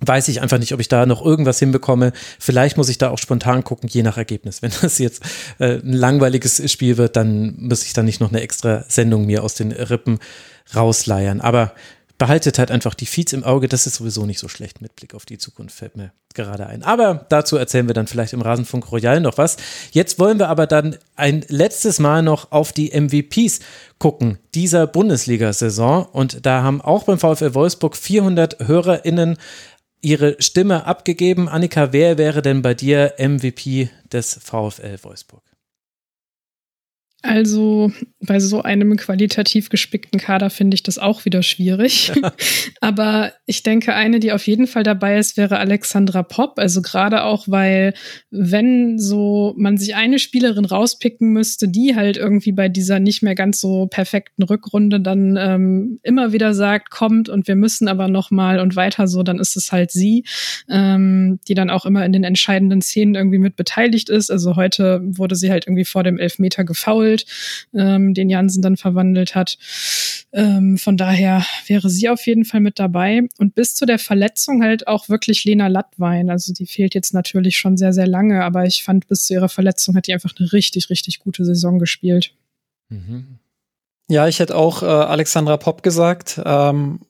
weiß 0.00 0.28
ich 0.28 0.42
einfach 0.42 0.58
nicht, 0.58 0.74
ob 0.74 0.80
ich 0.80 0.88
da 0.88 1.06
noch 1.06 1.24
irgendwas 1.24 1.58
hinbekomme. 1.58 2.12
Vielleicht 2.38 2.76
muss 2.76 2.88
ich 2.88 2.98
da 2.98 3.10
auch 3.10 3.18
spontan 3.18 3.64
gucken, 3.64 3.88
je 3.88 4.02
nach 4.02 4.18
Ergebnis. 4.18 4.62
Wenn 4.62 4.72
das 4.82 4.98
jetzt 4.98 5.22
äh, 5.58 5.78
ein 5.78 5.92
langweiliges 5.92 6.70
Spiel 6.70 6.96
wird, 6.96 7.16
dann 7.16 7.56
muss 7.58 7.84
ich 7.84 7.92
da 7.92 8.02
nicht 8.02 8.20
noch 8.20 8.30
eine 8.30 8.40
extra 8.40 8.84
Sendung 8.88 9.26
mir 9.26 9.42
aus 9.42 9.54
den 9.54 9.72
Rippen 9.72 10.18
rausleiern. 10.74 11.40
Aber 11.40 11.72
behaltet 12.18 12.58
halt 12.58 12.70
einfach 12.70 12.94
die 12.94 13.06
Feeds 13.06 13.32
im 13.32 13.44
Auge. 13.44 13.68
Das 13.68 13.86
ist 13.86 13.96
sowieso 13.96 14.26
nicht 14.26 14.38
so 14.38 14.48
schlecht 14.48 14.80
mit 14.80 14.96
Blick 14.96 15.14
auf 15.14 15.26
die 15.26 15.38
Zukunft, 15.38 15.76
fällt 15.76 15.96
mir 15.96 16.12
gerade 16.34 16.66
ein. 16.66 16.82
Aber 16.82 17.26
dazu 17.28 17.56
erzählen 17.56 17.88
wir 17.88 17.94
dann 17.94 18.06
vielleicht 18.06 18.32
im 18.32 18.42
Rasenfunk 18.42 18.90
Royal 18.92 19.20
noch 19.20 19.38
was. 19.38 19.56
Jetzt 19.90 20.18
wollen 20.18 20.38
wir 20.38 20.48
aber 20.48 20.66
dann 20.66 20.96
ein 21.14 21.44
letztes 21.48 21.98
Mal 21.98 22.22
noch 22.22 22.52
auf 22.52 22.72
die 22.72 22.92
MVPs 22.98 23.60
gucken 23.98 24.38
dieser 24.54 24.86
Bundesliga-Saison. 24.86 26.06
Und 26.06 26.46
da 26.46 26.62
haben 26.62 26.80
auch 26.80 27.04
beim 27.04 27.18
VfL 27.18 27.54
Wolfsburg 27.54 27.96
400 27.96 28.66
HörerInnen 28.66 29.36
ihre 30.00 30.36
Stimme 30.38 30.84
abgegeben. 30.84 31.48
Annika, 31.48 31.92
wer 31.92 32.18
wäre 32.18 32.42
denn 32.42 32.62
bei 32.62 32.74
dir 32.74 33.14
MVP 33.18 33.90
des 34.12 34.38
VfL 34.42 34.98
Wolfsburg? 35.02 35.42
Also 37.22 37.90
bei 38.20 38.40
so 38.40 38.62
einem 38.62 38.96
qualitativ 38.96 39.68
gespickten 39.68 40.20
Kader 40.20 40.50
finde 40.50 40.74
ich 40.74 40.82
das 40.82 40.98
auch 40.98 41.24
wieder 41.24 41.42
schwierig. 41.42 42.12
Aber 42.80 43.32
ich 43.46 43.62
denke, 43.62 43.94
eine, 43.94 44.20
die 44.20 44.32
auf 44.32 44.46
jeden 44.46 44.66
Fall 44.66 44.82
dabei 44.82 45.18
ist, 45.18 45.36
wäre 45.36 45.58
Alexandra 45.58 46.22
Popp. 46.22 46.58
Also 46.58 46.82
gerade 46.82 47.24
auch, 47.24 47.48
weil 47.48 47.94
wenn 48.30 48.98
so 48.98 49.54
man 49.56 49.76
sich 49.78 49.94
eine 49.94 50.18
Spielerin 50.18 50.64
rauspicken 50.64 51.32
müsste, 51.32 51.68
die 51.68 51.96
halt 51.96 52.16
irgendwie 52.16 52.52
bei 52.52 52.68
dieser 52.68 53.00
nicht 53.00 53.22
mehr 53.22 53.34
ganz 53.34 53.60
so 53.60 53.86
perfekten 53.86 54.42
Rückrunde 54.42 55.00
dann 55.00 55.36
ähm, 55.38 56.00
immer 56.02 56.32
wieder 56.32 56.54
sagt, 56.54 56.90
kommt 56.90 57.28
und 57.28 57.48
wir 57.48 57.56
müssen 57.56 57.88
aber 57.88 58.08
noch 58.08 58.30
mal 58.30 58.60
und 58.60 58.76
weiter 58.76 59.08
so, 59.08 59.22
dann 59.22 59.38
ist 59.38 59.56
es 59.56 59.72
halt 59.72 59.90
sie, 59.90 60.24
ähm, 60.68 61.40
die 61.48 61.54
dann 61.54 61.70
auch 61.70 61.86
immer 61.86 62.04
in 62.04 62.12
den 62.12 62.24
entscheidenden 62.24 62.82
Szenen 62.82 63.14
irgendwie 63.14 63.38
mit 63.38 63.56
beteiligt 63.56 64.10
ist. 64.10 64.30
Also 64.30 64.56
heute 64.56 65.00
wurde 65.02 65.34
sie 65.34 65.50
halt 65.50 65.66
irgendwie 65.66 65.84
vor 65.84 66.02
dem 66.02 66.18
Elfmeter 66.18 66.64
gefault 66.64 67.05
ähm, 67.74 68.14
den 68.14 68.30
Jansen 68.30 68.62
dann 68.62 68.76
verwandelt 68.76 69.34
hat. 69.34 69.58
Ähm, 70.32 70.78
von 70.78 70.96
daher 70.96 71.44
wäre 71.66 71.88
sie 71.88 72.08
auf 72.08 72.26
jeden 72.26 72.44
Fall 72.44 72.60
mit 72.60 72.78
dabei. 72.78 73.22
Und 73.38 73.54
bis 73.54 73.74
zu 73.74 73.86
der 73.86 73.98
Verletzung 73.98 74.62
halt 74.62 74.86
auch 74.86 75.08
wirklich 75.08 75.44
Lena 75.44 75.68
Lattwein. 75.68 76.30
Also 76.30 76.52
die 76.52 76.66
fehlt 76.66 76.94
jetzt 76.94 77.14
natürlich 77.14 77.56
schon 77.56 77.76
sehr, 77.76 77.92
sehr 77.92 78.06
lange, 78.06 78.44
aber 78.44 78.66
ich 78.66 78.82
fand, 78.82 79.08
bis 79.08 79.24
zu 79.24 79.34
ihrer 79.34 79.48
Verletzung 79.48 79.96
hat 79.96 80.06
die 80.06 80.12
einfach 80.12 80.34
eine 80.38 80.52
richtig, 80.52 80.90
richtig 80.90 81.20
gute 81.20 81.44
Saison 81.44 81.78
gespielt. 81.78 82.32
Mhm. 82.88 83.38
Ja, 84.08 84.28
ich 84.28 84.38
hätte 84.38 84.54
auch 84.54 84.82
äh, 84.82 84.86
Alexandra 84.86 85.56
Popp 85.56 85.82
gesagt. 85.82 86.40
Ähm, 86.44 87.00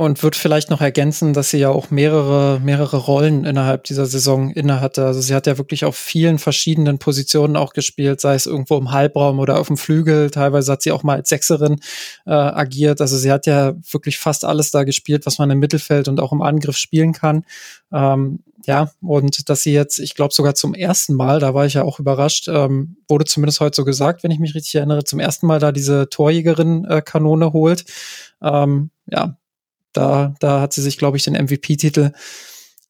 und 0.00 0.22
wird 0.22 0.34
vielleicht 0.34 0.70
noch 0.70 0.80
ergänzen, 0.80 1.34
dass 1.34 1.50
sie 1.50 1.58
ja 1.58 1.68
auch 1.68 1.90
mehrere, 1.90 2.58
mehrere 2.58 2.96
Rollen 2.96 3.44
innerhalb 3.44 3.84
dieser 3.84 4.06
Saison 4.06 4.48
innehatte. 4.48 5.04
Also 5.04 5.20
sie 5.20 5.34
hat 5.34 5.46
ja 5.46 5.58
wirklich 5.58 5.84
auf 5.84 5.94
vielen 5.94 6.38
verschiedenen 6.38 6.98
Positionen 6.98 7.54
auch 7.54 7.74
gespielt, 7.74 8.18
sei 8.18 8.34
es 8.34 8.46
irgendwo 8.46 8.78
im 8.78 8.92
Halbraum 8.92 9.38
oder 9.40 9.58
auf 9.58 9.66
dem 9.66 9.76
Flügel. 9.76 10.30
Teilweise 10.30 10.72
hat 10.72 10.80
sie 10.80 10.92
auch 10.92 11.02
mal 11.02 11.18
als 11.18 11.28
Sechserin 11.28 11.80
äh, 12.24 12.30
agiert. 12.30 13.02
Also 13.02 13.18
sie 13.18 13.30
hat 13.30 13.44
ja 13.44 13.74
wirklich 13.90 14.16
fast 14.16 14.46
alles 14.46 14.70
da 14.70 14.84
gespielt, 14.84 15.26
was 15.26 15.38
man 15.38 15.50
im 15.50 15.58
Mittelfeld 15.58 16.08
und 16.08 16.18
auch 16.18 16.32
im 16.32 16.40
Angriff 16.40 16.78
spielen 16.78 17.12
kann. 17.12 17.44
Ähm, 17.92 18.38
ja, 18.64 18.90
und 19.02 19.50
dass 19.50 19.62
sie 19.62 19.74
jetzt, 19.74 19.98
ich 19.98 20.14
glaube 20.14 20.32
sogar 20.32 20.54
zum 20.54 20.72
ersten 20.72 21.12
Mal, 21.14 21.40
da 21.40 21.52
war 21.52 21.66
ich 21.66 21.74
ja 21.74 21.82
auch 21.82 22.00
überrascht, 22.00 22.48
ähm, 22.48 22.96
wurde 23.06 23.26
zumindest 23.26 23.60
heute 23.60 23.76
so 23.76 23.84
gesagt, 23.84 24.22
wenn 24.22 24.30
ich 24.30 24.38
mich 24.38 24.54
richtig 24.54 24.76
erinnere, 24.76 25.04
zum 25.04 25.18
ersten 25.18 25.46
Mal 25.46 25.60
da 25.60 25.72
diese 25.72 26.08
Torjägerin-Kanone 26.08 27.46
äh, 27.46 27.52
holt. 27.52 27.84
Ähm, 28.42 28.90
ja, 29.06 29.36
da, 29.92 30.34
da 30.40 30.60
hat 30.60 30.72
sie 30.72 30.82
sich, 30.82 30.98
glaube 30.98 31.16
ich, 31.16 31.24
den 31.24 31.34
MVP-Titel 31.34 32.12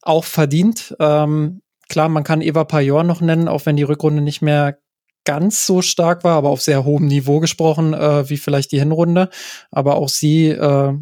auch 0.02 0.24
verdient. 0.24 0.96
Ähm, 0.98 1.62
klar, 1.88 2.08
man 2.08 2.24
kann 2.24 2.42
Eva 2.42 2.64
Pajor 2.64 3.04
noch 3.04 3.20
nennen, 3.20 3.48
auch 3.48 3.66
wenn 3.66 3.76
die 3.76 3.82
Rückrunde 3.82 4.22
nicht 4.22 4.42
mehr 4.42 4.78
ganz 5.24 5.66
so 5.66 5.82
stark 5.82 6.24
war, 6.24 6.36
aber 6.36 6.48
auf 6.48 6.62
sehr 6.62 6.84
hohem 6.84 7.06
Niveau 7.06 7.40
gesprochen, 7.40 7.94
äh, 7.94 8.28
wie 8.28 8.38
vielleicht 8.38 8.72
die 8.72 8.78
Hinrunde. 8.78 9.28
Aber 9.70 9.96
auch 9.96 10.08
sie 10.08 10.48
äh, 10.48 10.94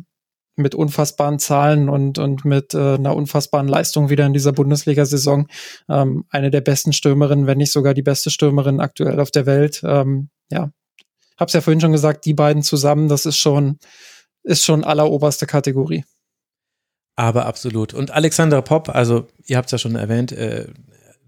mit 0.57 0.75
unfassbaren 0.75 1.39
Zahlen 1.39 1.89
und, 1.89 2.19
und 2.19 2.45
mit 2.45 2.75
äh, 2.75 2.95
einer 2.95 3.15
unfassbaren 3.15 3.69
Leistung 3.69 4.11
wieder 4.11 4.27
in 4.27 4.33
dieser 4.33 4.53
Bundesliga-Saison. 4.53 5.47
Ähm, 5.89 6.25
eine 6.31 6.51
der 6.51 6.61
besten 6.61 6.93
Stürmerinnen, 6.93 7.47
wenn 7.47 7.59
nicht 7.59 7.73
sogar 7.73 7.95
die 7.95 8.03
beste 8.03 8.31
Stürmerin 8.31 8.81
aktuell 8.81 9.21
auf 9.21 9.31
der 9.31 9.47
Welt. 9.47 9.83
Ähm, 9.85 10.31
ja, 10.51 10.71
hab's 11.39 11.53
ja 11.53 11.61
vorhin 11.61 11.81
schon 11.81 11.93
gesagt, 11.93 12.25
die 12.25 12.35
beiden 12.35 12.63
zusammen, 12.63 13.09
das 13.09 13.25
ist 13.25 13.39
schon 13.39 13.79
ist 14.49 14.65
schon 14.65 14.83
alleroberste 14.83 15.47
Kategorie. 15.47 16.05
Aber 17.17 17.47
absolut. 17.47 17.95
Und 17.95 18.11
Alexandra 18.11 18.63
Popp, 18.63 18.89
also 18.89 19.27
ihr 19.45 19.57
habt 19.57 19.67
es 19.67 19.73
ja 19.73 19.79
schon 19.79 19.97
erwähnt, 19.97 20.33
äh, 20.33 20.69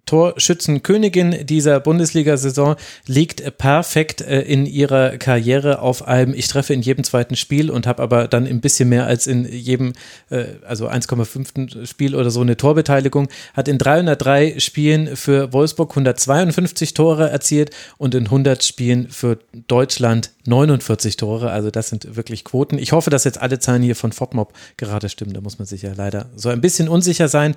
Torschützenkönigin 0.06 1.46
dieser 1.46 1.80
Bundesliga-Saison, 1.80 2.76
liegt 3.06 3.58
perfekt 3.58 4.20
äh, 4.20 4.42
in 4.42 4.66
ihrer 4.66 5.18
Karriere 5.18 5.80
auf 5.80 6.06
einem, 6.06 6.34
ich 6.34 6.48
treffe 6.48 6.74
in 6.74 6.82
jedem 6.82 7.04
zweiten 7.04 7.36
Spiel 7.36 7.70
und 7.70 7.86
habe 7.86 8.02
aber 8.02 8.28
dann 8.28 8.46
ein 8.46 8.60
bisschen 8.60 8.88
mehr 8.88 9.06
als 9.06 9.26
in 9.26 9.44
jedem, 9.44 9.92
äh, 10.30 10.44
also 10.66 10.88
1,5. 10.88 11.86
Spiel 11.86 12.14
oder 12.14 12.30
so 12.30 12.40
eine 12.40 12.56
Torbeteiligung, 12.56 13.28
hat 13.54 13.68
in 13.68 13.78
303 13.78 14.58
Spielen 14.58 15.16
für 15.16 15.52
Wolfsburg 15.52 15.90
152 15.90 16.94
Tore 16.94 17.30
erzielt 17.30 17.70
und 17.98 18.14
in 18.14 18.24
100 18.24 18.64
Spielen 18.64 19.08
für 19.08 19.38
Deutschland 19.66 20.30
49 20.46 21.16
Tore. 21.16 21.50
Also 21.50 21.70
das 21.70 21.88
sind 21.88 22.16
wirklich 22.16 22.44
Quoten. 22.44 22.78
Ich 22.78 22.92
hoffe, 22.92 23.10
dass 23.10 23.24
jetzt 23.24 23.40
alle 23.40 23.58
Zahlen 23.58 23.82
hier 23.82 23.96
von 23.96 24.12
FOPMOB 24.12 24.52
gerade 24.76 25.08
stimmen. 25.08 25.32
Da 25.32 25.40
muss 25.40 25.58
man 25.58 25.66
sich 25.66 25.82
ja 25.82 25.92
leider 25.94 26.26
so 26.36 26.48
ein 26.48 26.60
bisschen 26.60 26.88
unsicher 26.88 27.28
sein. 27.28 27.54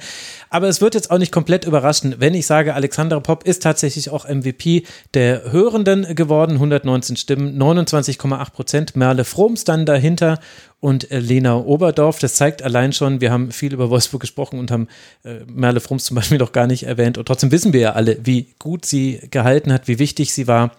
Aber 0.50 0.68
es 0.68 0.82
wird 0.82 0.96
jetzt 0.96 1.12
auch 1.12 1.18
nicht 1.18 1.32
komplett 1.32 1.66
überraschen, 1.66 2.16
wenn 2.20 2.33
ich 2.34 2.46
sage, 2.46 2.74
Alexandra 2.74 3.20
Popp 3.20 3.44
ist 3.46 3.64
tatsächlich 3.64 4.10
auch 4.10 4.28
MVP 4.28 4.84
der 5.14 5.52
Hörenden 5.52 6.16
geworden. 6.16 6.54
119 6.54 7.18
Stimmen, 7.18 7.62
29,8 7.62 8.52
Prozent. 8.52 8.96
Merle 8.96 9.26
Froms 9.26 9.64
dann 9.64 9.86
dahinter 9.86 10.40
und 10.80 11.08
Lena 11.10 11.58
Oberdorf. 11.58 12.20
Das 12.20 12.36
zeigt 12.36 12.62
allein 12.62 12.94
schon, 12.94 13.22
wir 13.22 13.32
haben 13.32 13.52
viel 13.52 13.74
über 13.74 13.90
Wolfsburg 13.90 14.22
gesprochen 14.22 14.60
und 14.60 14.72
haben 14.72 14.88
äh, 15.24 15.40
Merle 15.48 15.80
Froms 15.80 16.06
zum 16.06 16.16
Beispiel 16.16 16.38
noch 16.38 16.52
gar 16.52 16.68
nicht 16.68 16.84
erwähnt. 16.84 17.18
Und 17.18 17.26
trotzdem 17.26 17.52
wissen 17.52 17.74
wir 17.74 17.80
ja 17.80 17.94
alle, 17.94 18.18
wie 18.24 18.48
gut 18.60 18.86
sie 18.86 19.22
gehalten 19.32 19.72
hat, 19.72 19.88
wie 19.88 20.00
wichtig 20.00 20.34
sie 20.34 20.48
war. 20.48 20.72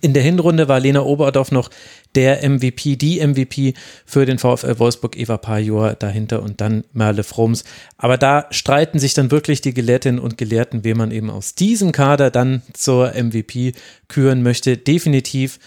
In 0.00 0.14
der 0.14 0.22
Hinrunde 0.22 0.68
war 0.68 0.78
Lena 0.78 1.02
Oberdorf 1.02 1.50
noch 1.50 1.68
der 2.14 2.48
MVP, 2.48 2.96
die 2.96 3.26
MVP 3.26 3.74
für 4.06 4.24
den 4.24 4.38
VfL 4.38 4.78
Wolfsburg, 4.78 5.18
Eva 5.18 5.36
Pajor 5.36 5.94
dahinter 5.94 6.42
und 6.42 6.60
dann 6.60 6.84
Merle 6.92 7.24
Froms. 7.24 7.64
Aber 7.96 8.16
da 8.16 8.46
streiten 8.50 9.00
sich 9.00 9.14
dann 9.14 9.32
wirklich 9.32 9.60
die 9.60 9.74
Gelehrtinnen 9.74 10.20
und 10.20 10.38
Gelehrten, 10.38 10.84
wen 10.84 10.96
man 10.96 11.10
eben 11.10 11.28
aus 11.28 11.56
diesem 11.56 11.90
Kader 11.90 12.30
dann 12.30 12.62
zur 12.72 13.14
MVP 13.14 13.72
küren 14.06 14.42
möchte. 14.42 14.76
Definitiv 14.76 15.58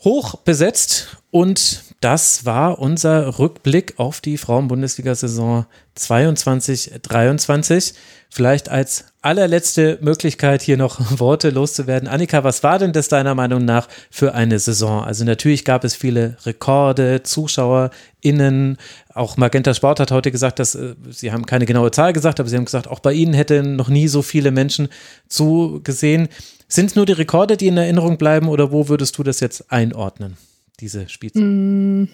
hoch 0.00 0.36
besetzt 0.36 1.18
und 1.30 1.82
das 2.00 2.46
war 2.46 2.78
unser 2.78 3.38
Rückblick 3.38 3.94
auf 3.98 4.22
die 4.22 4.38
Frauen-Bundesliga-Saison 4.38 5.66
22-23. 5.98 7.92
Vielleicht 8.30 8.70
als 8.70 9.04
allerletzte 9.20 9.98
Möglichkeit 10.00 10.62
hier 10.62 10.78
noch 10.78 10.98
Worte 11.20 11.50
loszuwerden. 11.50 12.08
Annika, 12.08 12.42
was 12.42 12.62
war 12.62 12.78
denn 12.78 12.94
das 12.94 13.08
deiner 13.08 13.34
Meinung 13.34 13.66
nach 13.66 13.86
für 14.10 14.34
eine 14.34 14.58
Saison? 14.58 15.04
Also 15.04 15.26
natürlich 15.26 15.66
gab 15.66 15.84
es 15.84 15.94
viele 15.94 16.38
Rekorde, 16.46 17.22
ZuschauerInnen. 17.22 18.78
Auch 19.12 19.36
Magenta 19.36 19.74
Sport 19.74 20.00
hat 20.00 20.10
heute 20.10 20.30
gesagt, 20.30 20.58
dass 20.58 20.74
äh, 20.74 20.94
sie 21.10 21.32
haben 21.32 21.44
keine 21.44 21.66
genaue 21.66 21.90
Zahl 21.90 22.14
gesagt, 22.14 22.40
aber 22.40 22.48
sie 22.48 22.56
haben 22.56 22.64
gesagt, 22.64 22.88
auch 22.88 23.00
bei 23.00 23.12
ihnen 23.12 23.34
hätten 23.34 23.76
noch 23.76 23.90
nie 23.90 24.08
so 24.08 24.22
viele 24.22 24.52
Menschen 24.52 24.88
zugesehen. 25.28 26.28
Sind 26.66 26.86
es 26.86 26.96
nur 26.96 27.04
die 27.04 27.12
Rekorde, 27.12 27.58
die 27.58 27.66
in 27.66 27.76
Erinnerung 27.76 28.16
bleiben 28.16 28.48
oder 28.48 28.72
wo 28.72 28.88
würdest 28.88 29.18
du 29.18 29.22
das 29.22 29.40
jetzt 29.40 29.70
einordnen? 29.70 30.38
Diese 30.80 31.08
Spielzeit? 31.08 31.42
Mm, 31.42 32.04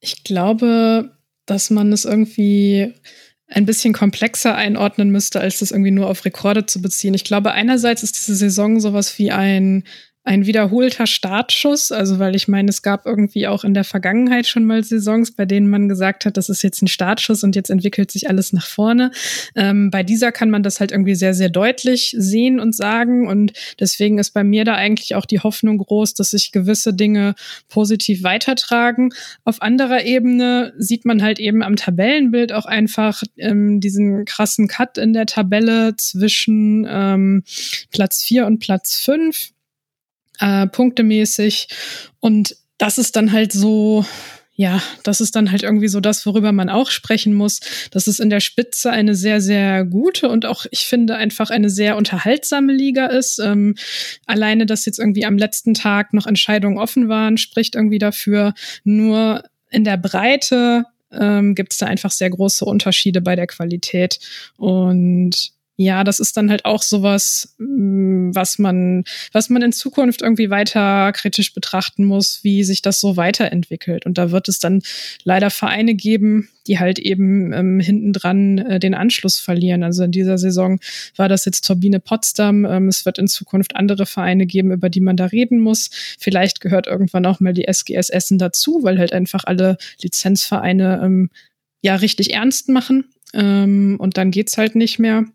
ich 0.00 0.24
glaube, 0.24 1.16
dass 1.46 1.70
man 1.70 1.92
es 1.92 2.04
irgendwie 2.04 2.94
ein 3.48 3.66
bisschen 3.66 3.92
komplexer 3.92 4.54
einordnen 4.56 5.10
müsste, 5.10 5.40
als 5.40 5.60
das 5.60 5.70
irgendwie 5.70 5.92
nur 5.92 6.08
auf 6.08 6.24
Rekorde 6.24 6.66
zu 6.66 6.82
beziehen. 6.82 7.14
Ich 7.14 7.24
glaube, 7.24 7.52
einerseits 7.52 8.02
ist 8.02 8.16
diese 8.16 8.34
Saison 8.34 8.80
sowas 8.80 9.18
wie 9.18 9.30
ein 9.30 9.84
ein 10.26 10.44
wiederholter 10.44 11.06
Startschuss. 11.06 11.92
Also, 11.92 12.18
weil 12.18 12.34
ich 12.34 12.48
meine, 12.48 12.68
es 12.68 12.82
gab 12.82 13.06
irgendwie 13.06 13.46
auch 13.46 13.62
in 13.62 13.74
der 13.74 13.84
Vergangenheit 13.84 14.46
schon 14.46 14.64
mal 14.64 14.82
Saisons, 14.82 15.30
bei 15.30 15.46
denen 15.46 15.70
man 15.70 15.88
gesagt 15.88 16.26
hat, 16.26 16.36
das 16.36 16.48
ist 16.48 16.62
jetzt 16.62 16.82
ein 16.82 16.88
Startschuss 16.88 17.44
und 17.44 17.54
jetzt 17.54 17.70
entwickelt 17.70 18.10
sich 18.10 18.28
alles 18.28 18.52
nach 18.52 18.66
vorne. 18.66 19.12
Ähm, 19.54 19.90
bei 19.90 20.02
dieser 20.02 20.32
kann 20.32 20.50
man 20.50 20.64
das 20.64 20.80
halt 20.80 20.90
irgendwie 20.90 21.14
sehr, 21.14 21.32
sehr 21.32 21.48
deutlich 21.48 22.14
sehen 22.18 22.58
und 22.58 22.74
sagen. 22.74 23.28
Und 23.28 23.52
deswegen 23.78 24.18
ist 24.18 24.32
bei 24.32 24.42
mir 24.42 24.64
da 24.64 24.74
eigentlich 24.74 25.14
auch 25.14 25.26
die 25.26 25.40
Hoffnung 25.40 25.78
groß, 25.78 26.14
dass 26.14 26.30
sich 26.30 26.50
gewisse 26.50 26.92
Dinge 26.92 27.36
positiv 27.68 28.24
weitertragen. 28.24 29.10
Auf 29.44 29.62
anderer 29.62 30.04
Ebene 30.04 30.74
sieht 30.76 31.04
man 31.04 31.22
halt 31.22 31.38
eben 31.38 31.62
am 31.62 31.76
Tabellenbild 31.76 32.52
auch 32.52 32.66
einfach 32.66 33.22
ähm, 33.36 33.80
diesen 33.80 34.24
krassen 34.24 34.66
Cut 34.66 34.98
in 34.98 35.12
der 35.12 35.26
Tabelle 35.26 35.94
zwischen 35.96 36.84
ähm, 36.90 37.44
Platz 37.92 38.24
vier 38.24 38.46
und 38.46 38.58
Platz 38.58 38.98
fünf 38.98 39.52
äh, 40.40 40.66
punktemäßig. 40.66 41.68
Und 42.20 42.56
das 42.78 42.98
ist 42.98 43.16
dann 43.16 43.32
halt 43.32 43.52
so, 43.52 44.04
ja, 44.56 44.82
das 45.02 45.20
ist 45.20 45.36
dann 45.36 45.50
halt 45.50 45.62
irgendwie 45.62 45.88
so 45.88 46.00
das, 46.00 46.24
worüber 46.24 46.50
man 46.50 46.70
auch 46.70 46.90
sprechen 46.90 47.34
muss, 47.34 47.60
dass 47.90 48.06
es 48.06 48.18
in 48.18 48.30
der 48.30 48.40
Spitze 48.40 48.90
eine 48.90 49.14
sehr, 49.14 49.40
sehr 49.42 49.84
gute 49.84 50.30
und 50.30 50.46
auch, 50.46 50.64
ich 50.70 50.86
finde, 50.86 51.16
einfach 51.16 51.50
eine 51.50 51.68
sehr 51.68 51.96
unterhaltsame 51.96 52.72
Liga 52.72 53.06
ist. 53.06 53.38
Ähm, 53.38 53.74
alleine, 54.24 54.64
dass 54.64 54.86
jetzt 54.86 54.98
irgendwie 54.98 55.26
am 55.26 55.36
letzten 55.36 55.74
Tag 55.74 56.14
noch 56.14 56.26
Entscheidungen 56.26 56.78
offen 56.78 57.08
waren, 57.08 57.36
spricht 57.36 57.74
irgendwie 57.74 57.98
dafür. 57.98 58.54
Nur 58.82 59.44
in 59.70 59.84
der 59.84 59.98
Breite 59.98 60.84
ähm, 61.12 61.54
gibt 61.54 61.72
es 61.72 61.78
da 61.78 61.86
einfach 61.86 62.10
sehr 62.10 62.30
große 62.30 62.64
Unterschiede 62.64 63.20
bei 63.20 63.36
der 63.36 63.46
Qualität. 63.46 64.18
Und 64.56 65.52
ja, 65.76 66.04
das 66.04 66.20
ist 66.20 66.36
dann 66.38 66.50
halt 66.50 66.64
auch 66.64 66.82
sowas, 66.82 67.54
mm, 67.58 68.30
was 68.34 68.58
man, 68.58 69.04
was 69.32 69.50
man 69.50 69.60
in 69.60 69.72
Zukunft 69.72 70.22
irgendwie 70.22 70.48
weiter 70.48 71.12
kritisch 71.12 71.52
betrachten 71.52 72.04
muss, 72.04 72.40
wie 72.42 72.64
sich 72.64 72.80
das 72.80 72.98
so 72.98 73.18
weiterentwickelt. 73.18 74.06
Und 74.06 74.16
da 74.16 74.30
wird 74.30 74.48
es 74.48 74.58
dann 74.58 74.80
leider 75.24 75.50
Vereine 75.50 75.94
geben, 75.94 76.48
die 76.66 76.78
halt 76.78 76.98
eben 76.98 77.52
ähm, 77.52 77.78
hintendran 77.78 78.58
äh, 78.58 78.80
den 78.80 78.94
Anschluss 78.94 79.38
verlieren. 79.38 79.82
Also 79.82 80.04
in 80.04 80.12
dieser 80.12 80.38
Saison 80.38 80.80
war 81.16 81.28
das 81.28 81.44
jetzt 81.44 81.66
Turbine 81.66 82.00
Potsdam. 82.00 82.64
Ähm, 82.64 82.88
es 82.88 83.04
wird 83.04 83.18
in 83.18 83.28
Zukunft 83.28 83.76
andere 83.76 84.06
Vereine 84.06 84.46
geben, 84.46 84.72
über 84.72 84.88
die 84.88 85.00
man 85.00 85.18
da 85.18 85.26
reden 85.26 85.58
muss. 85.60 85.90
Vielleicht 86.18 86.62
gehört 86.62 86.86
irgendwann 86.86 87.26
auch 87.26 87.40
mal 87.40 87.52
die 87.52 87.68
SGS 87.68 88.08
Essen 88.08 88.38
dazu, 88.38 88.82
weil 88.82 88.98
halt 88.98 89.12
einfach 89.12 89.44
alle 89.44 89.76
Lizenzvereine 90.00 91.02
ähm, 91.04 91.30
ja 91.82 91.96
richtig 91.96 92.32
ernst 92.32 92.70
machen. 92.70 93.04
Ähm, 93.34 93.96
und 93.98 94.16
dann 94.16 94.30
geht's 94.30 94.56
halt 94.56 94.74
nicht 94.74 94.98
mehr. 94.98 95.26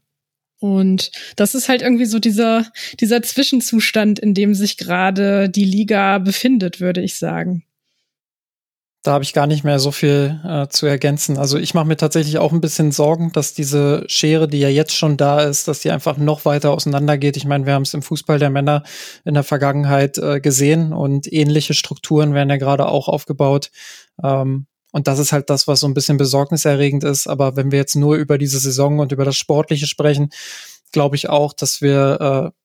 Und 0.61 1.09
das 1.37 1.55
ist 1.55 1.69
halt 1.69 1.81
irgendwie 1.81 2.05
so 2.05 2.19
dieser, 2.19 2.67
dieser 2.99 3.23
Zwischenzustand, 3.23 4.19
in 4.19 4.35
dem 4.35 4.53
sich 4.53 4.77
gerade 4.77 5.49
die 5.49 5.65
Liga 5.65 6.19
befindet, 6.19 6.79
würde 6.79 7.01
ich 7.01 7.17
sagen. 7.17 7.63
Da 9.01 9.13
habe 9.13 9.23
ich 9.23 9.33
gar 9.33 9.47
nicht 9.47 9.63
mehr 9.63 9.79
so 9.79 9.89
viel 9.89 10.39
äh, 10.45 10.67
zu 10.67 10.85
ergänzen. 10.85 11.39
Also 11.39 11.57
ich 11.57 11.73
mache 11.73 11.87
mir 11.87 11.97
tatsächlich 11.97 12.37
auch 12.37 12.51
ein 12.51 12.61
bisschen 12.61 12.91
Sorgen, 12.91 13.31
dass 13.31 13.55
diese 13.55 14.03
Schere, 14.05 14.47
die 14.47 14.59
ja 14.59 14.69
jetzt 14.69 14.95
schon 14.95 15.17
da 15.17 15.41
ist, 15.41 15.67
dass 15.67 15.79
die 15.79 15.89
einfach 15.89 16.17
noch 16.17 16.45
weiter 16.45 16.69
auseinandergeht. 16.69 17.37
Ich 17.37 17.45
meine, 17.45 17.65
wir 17.65 17.73
haben 17.73 17.81
es 17.81 17.95
im 17.95 18.03
Fußball 18.03 18.37
der 18.37 18.51
Männer 18.51 18.83
in 19.25 19.33
der 19.33 19.43
Vergangenheit 19.43 20.19
äh, 20.19 20.39
gesehen 20.39 20.93
und 20.93 21.33
ähnliche 21.33 21.73
Strukturen 21.73 22.35
werden 22.35 22.51
ja 22.51 22.57
gerade 22.57 22.87
auch 22.87 23.07
aufgebaut. 23.07 23.71
Ähm, 24.23 24.67
und 24.91 25.07
das 25.07 25.19
ist 25.19 25.31
halt 25.31 25.49
das, 25.49 25.67
was 25.67 25.79
so 25.79 25.87
ein 25.87 25.93
bisschen 25.93 26.17
besorgniserregend 26.17 27.03
ist. 27.03 27.27
Aber 27.27 27.55
wenn 27.55 27.71
wir 27.71 27.79
jetzt 27.79 27.95
nur 27.95 28.15
über 28.15 28.37
diese 28.37 28.59
Saison 28.59 28.99
und 28.99 29.11
über 29.11 29.25
das 29.25 29.37
Sportliche 29.37 29.87
sprechen, 29.87 30.29
glaube 30.91 31.15
ich 31.15 31.29
auch, 31.29 31.53
dass 31.53 31.81
wir 31.81 32.53
äh, 32.53 32.60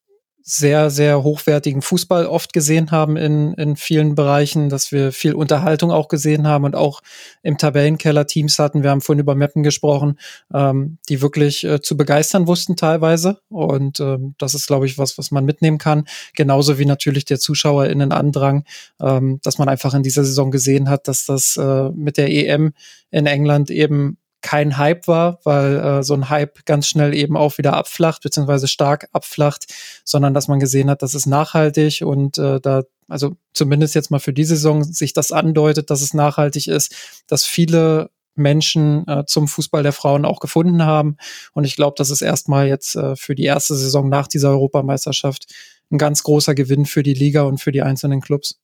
sehr, 0.48 0.90
sehr 0.90 1.24
hochwertigen 1.24 1.82
Fußball 1.82 2.24
oft 2.27 2.52
gesehen 2.52 2.93
haben 2.93 3.16
in, 3.16 3.52
in 3.55 3.74
vielen 3.74 4.14
Bereichen, 4.14 4.68
dass 4.68 4.93
wir 4.93 5.10
viel 5.10 5.35
Unterhaltung 5.35 5.90
auch 5.90 6.06
gesehen 6.06 6.47
haben 6.47 6.62
und 6.62 6.77
auch 6.77 7.01
im 7.43 7.59
Tabellenkeller 7.59 8.28
Teams 8.28 8.60
hatten. 8.60 8.85
Wir 8.85 8.90
haben 8.90 9.01
vorhin 9.01 9.18
über 9.18 9.35
Mappen 9.35 9.64
gesprochen, 9.64 10.20
ähm, 10.55 10.98
die 11.09 11.20
wirklich 11.20 11.64
äh, 11.64 11.81
zu 11.82 11.97
begeistern 11.97 12.47
wussten 12.47 12.77
teilweise. 12.77 13.40
Und 13.48 13.98
ähm, 13.98 14.36
das 14.39 14.55
ist, 14.55 14.68
glaube 14.68 14.86
ich, 14.86 14.98
was, 14.98 15.18
was 15.18 15.32
man 15.32 15.44
mitnehmen 15.44 15.78
kann. 15.78 16.05
Genauso 16.36 16.78
wie 16.78 16.86
natürlich 16.86 17.24
der 17.24 17.40
ZuschauerInnen-Andrang, 17.40 18.62
ähm, 19.01 19.40
dass 19.43 19.59
man 19.59 19.68
einfach 19.68 19.94
in 19.94 20.05
dieser 20.05 20.24
Saison 20.24 20.52
gesehen 20.52 20.89
hat, 20.89 21.09
dass 21.09 21.27
das 21.27 21.56
äh, 21.56 21.90
mit 21.90 22.18
der 22.18 22.31
EM 22.31 22.73
in 23.10 23.27
England 23.27 23.73
eben 23.73 24.16
kein 24.47 24.78
Hype 24.78 25.09
war, 25.09 25.40
weil 25.43 25.77
äh, 25.77 26.02
so 26.05 26.14
ein 26.14 26.31
Hype 26.31 26.64
ganz 26.66 26.86
schnell 26.86 27.14
eben 27.16 27.36
auch 27.36 27.59
wieder 27.59 27.73
abflacht, 27.73 28.23
beziehungsweise 28.23 28.68
stark 28.68 29.09
abflacht, 29.12 29.66
sondern 30.05 30.35
dass 30.35 30.47
man 30.47 30.60
gesehen 30.60 30.89
hat, 30.89 31.02
dass 31.02 31.14
es 31.14 31.27
nachhaltig 31.27 32.02
und 32.02 32.39
äh, 32.39 32.60
da, 32.60 32.85
also 33.09 33.36
zumindest 33.55 33.97
jetzt 33.97 34.12
mal 34.12 34.20
für 34.20 34.32
die 34.32 34.44
Saison 34.44 34.85
sich 34.85 35.12
das 35.12 35.32
andeutet, 35.32 35.90
dass 35.90 36.01
es 36.01 36.14
nachhaltig 36.14 36.68
ist, 36.68 36.94
dass 37.27 37.44
viele 37.44 38.10
Menschen 38.36 39.05
äh, 39.09 39.24
zum 39.27 39.48
Fußball 39.48 39.82
der 39.82 39.93
Frauen 39.93 40.24
auch 40.24 40.39
gefunden 40.39 40.85
haben. 40.85 41.16
Und 41.52 41.64
ich 41.64 41.74
glaube, 41.74 41.94
das 41.98 42.10
ist 42.10 42.23
erstmal 42.23 42.68
jetzt 42.68 42.94
äh, 42.94 43.16
für 43.16 43.35
die 43.35 43.47
erste 43.47 43.74
Saison 43.74 44.09
nach 44.09 44.28
dieser 44.28 44.51
Europameisterschaft 44.51 45.52
ein 45.90 45.98
ganz 45.98 46.23
großer 46.23 46.55
Gewinn 46.55 46.86
für 46.86 47.02
die 47.02 47.14
Liga 47.14 47.43
und 47.43 47.60
für 47.60 47.73
die 47.73 47.82
einzelnen 47.82 48.20
Clubs. 48.20 48.60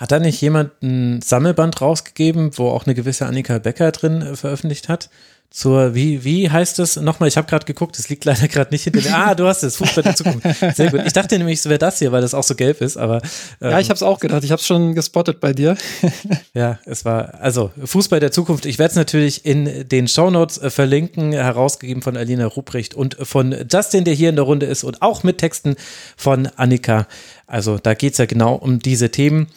Hat 0.00 0.10
da 0.10 0.18
nicht 0.18 0.40
jemand 0.40 0.82
ein 0.82 1.20
Sammelband 1.20 1.82
rausgegeben, 1.82 2.56
wo 2.56 2.70
auch 2.70 2.86
eine 2.86 2.94
gewisse 2.94 3.26
Annika 3.26 3.58
Becker 3.58 3.92
drin 3.92 4.22
äh, 4.22 4.34
veröffentlicht 4.34 4.88
hat? 4.88 5.10
zur, 5.50 5.96
wie, 5.96 6.22
wie 6.22 6.48
heißt 6.48 6.78
es 6.78 6.94
nochmal? 6.94 7.28
Ich 7.28 7.36
habe 7.36 7.48
gerade 7.48 7.66
geguckt, 7.66 7.98
es 7.98 8.08
liegt 8.08 8.24
leider 8.24 8.46
gerade 8.46 8.70
nicht 8.70 8.84
hinter 8.84 9.00
mir. 9.00 9.12
Ah, 9.12 9.34
du 9.34 9.48
hast 9.48 9.64
es, 9.64 9.76
Fußball 9.76 10.04
der 10.04 10.14
Zukunft. 10.14 10.46
Sehr 10.76 10.90
gut. 10.92 11.02
Ich 11.04 11.12
dachte 11.12 11.36
nämlich, 11.36 11.58
es 11.58 11.66
wäre 11.66 11.78
das 11.78 11.98
hier, 11.98 12.12
weil 12.12 12.20
das 12.20 12.34
auch 12.34 12.44
so 12.44 12.54
gelb 12.54 12.80
ist, 12.80 12.96
aber. 12.96 13.20
Ähm, 13.60 13.70
ja, 13.72 13.80
ich 13.80 13.88
habe 13.88 13.96
es 13.96 14.04
auch 14.04 14.20
gedacht. 14.20 14.44
Ich 14.44 14.52
habe 14.52 14.60
es 14.60 14.66
schon 14.66 14.94
gespottet 14.94 15.40
bei 15.40 15.52
dir. 15.52 15.76
ja, 16.54 16.78
es 16.86 17.04
war, 17.04 17.40
also 17.40 17.72
Fußball 17.84 18.20
der 18.20 18.30
Zukunft. 18.30 18.64
Ich 18.64 18.78
werde 18.78 18.90
es 18.90 18.96
natürlich 18.96 19.44
in 19.44 19.88
den 19.88 20.06
Shownotes 20.06 20.58
äh, 20.58 20.70
verlinken, 20.70 21.32
herausgegeben 21.32 22.02
von 22.02 22.16
Alina 22.16 22.46
Ruprecht 22.46 22.94
und 22.94 23.16
von 23.20 23.52
Justin, 23.68 24.04
der 24.04 24.14
hier 24.14 24.28
in 24.28 24.36
der 24.36 24.44
Runde 24.44 24.66
ist 24.66 24.84
und 24.84 25.02
auch 25.02 25.24
mit 25.24 25.38
Texten 25.38 25.74
von 26.16 26.46
Annika. 26.46 27.08
Also 27.48 27.78
da 27.78 27.94
geht 27.94 28.12
es 28.12 28.18
ja 28.18 28.26
genau 28.26 28.54
um 28.54 28.78
diese 28.78 29.10
Themen. 29.10 29.48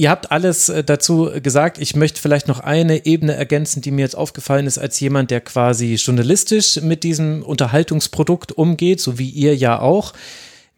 Ihr 0.00 0.10
habt 0.10 0.30
alles 0.30 0.68
äh, 0.68 0.84
dazu 0.84 1.28
gesagt. 1.42 1.78
Ich 1.78 1.96
möchte 1.96 2.20
vielleicht 2.20 2.46
noch 2.46 2.60
eine 2.60 3.04
Ebene 3.04 3.34
ergänzen, 3.34 3.82
die 3.82 3.90
mir 3.90 4.02
jetzt 4.02 4.16
aufgefallen 4.16 4.68
ist, 4.68 4.78
als 4.78 5.00
jemand, 5.00 5.32
der 5.32 5.40
quasi 5.40 5.94
journalistisch 5.94 6.80
mit 6.80 7.02
diesem 7.02 7.42
Unterhaltungsprodukt 7.42 8.52
umgeht, 8.52 9.00
so 9.00 9.18
wie 9.18 9.28
ihr 9.28 9.56
ja 9.56 9.80
auch. 9.80 10.14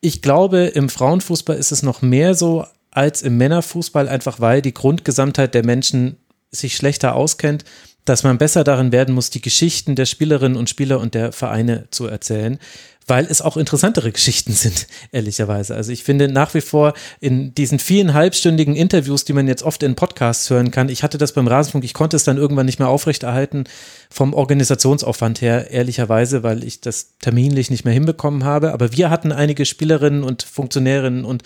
Ich 0.00 0.22
glaube, 0.22 0.60
im 0.60 0.88
Frauenfußball 0.88 1.56
ist 1.56 1.70
es 1.70 1.82
noch 1.82 2.00
mehr 2.00 2.34
so 2.34 2.64
als 2.90 3.20
im 3.20 3.36
Männerfußball, 3.36 4.08
einfach 4.08 4.40
weil 4.40 4.62
die 4.62 4.72
Grundgesamtheit 4.72 5.52
der 5.52 5.66
Menschen 5.66 6.16
sich 6.50 6.74
schlechter 6.74 7.14
auskennt, 7.14 7.66
dass 8.06 8.22
man 8.22 8.38
besser 8.38 8.64
darin 8.64 8.90
werden 8.90 9.14
muss, 9.14 9.28
die 9.28 9.42
Geschichten 9.42 9.96
der 9.96 10.06
Spielerinnen 10.06 10.56
und 10.56 10.70
Spieler 10.70 10.98
und 10.98 11.12
der 11.12 11.32
Vereine 11.32 11.88
zu 11.90 12.06
erzählen 12.06 12.58
weil 13.10 13.26
es 13.28 13.42
auch 13.42 13.56
interessantere 13.56 14.12
Geschichten 14.12 14.52
sind, 14.52 14.86
ehrlicherweise. 15.12 15.74
Also 15.74 15.90
ich 15.90 16.04
finde 16.04 16.28
nach 16.28 16.54
wie 16.54 16.60
vor 16.60 16.94
in 17.18 17.52
diesen 17.54 17.80
vielen 17.80 18.14
halbstündigen 18.14 18.76
Interviews, 18.76 19.24
die 19.24 19.32
man 19.32 19.48
jetzt 19.48 19.64
oft 19.64 19.82
in 19.82 19.96
Podcasts 19.96 20.48
hören 20.48 20.70
kann, 20.70 20.88
ich 20.88 21.02
hatte 21.02 21.18
das 21.18 21.32
beim 21.32 21.48
Rasenfunk, 21.48 21.84
ich 21.84 21.92
konnte 21.92 22.16
es 22.16 22.22
dann 22.22 22.38
irgendwann 22.38 22.66
nicht 22.66 22.78
mehr 22.78 22.88
aufrechterhalten 22.88 23.64
vom 24.10 24.32
Organisationsaufwand 24.32 25.40
her, 25.40 25.72
ehrlicherweise, 25.72 26.44
weil 26.44 26.62
ich 26.62 26.80
das 26.80 27.18
terminlich 27.18 27.68
nicht 27.68 27.84
mehr 27.84 27.94
hinbekommen 27.94 28.44
habe. 28.44 28.72
Aber 28.72 28.92
wir 28.92 29.10
hatten 29.10 29.32
einige 29.32 29.66
Spielerinnen 29.66 30.22
und 30.22 30.44
Funktionärinnen 30.44 31.24
und 31.24 31.42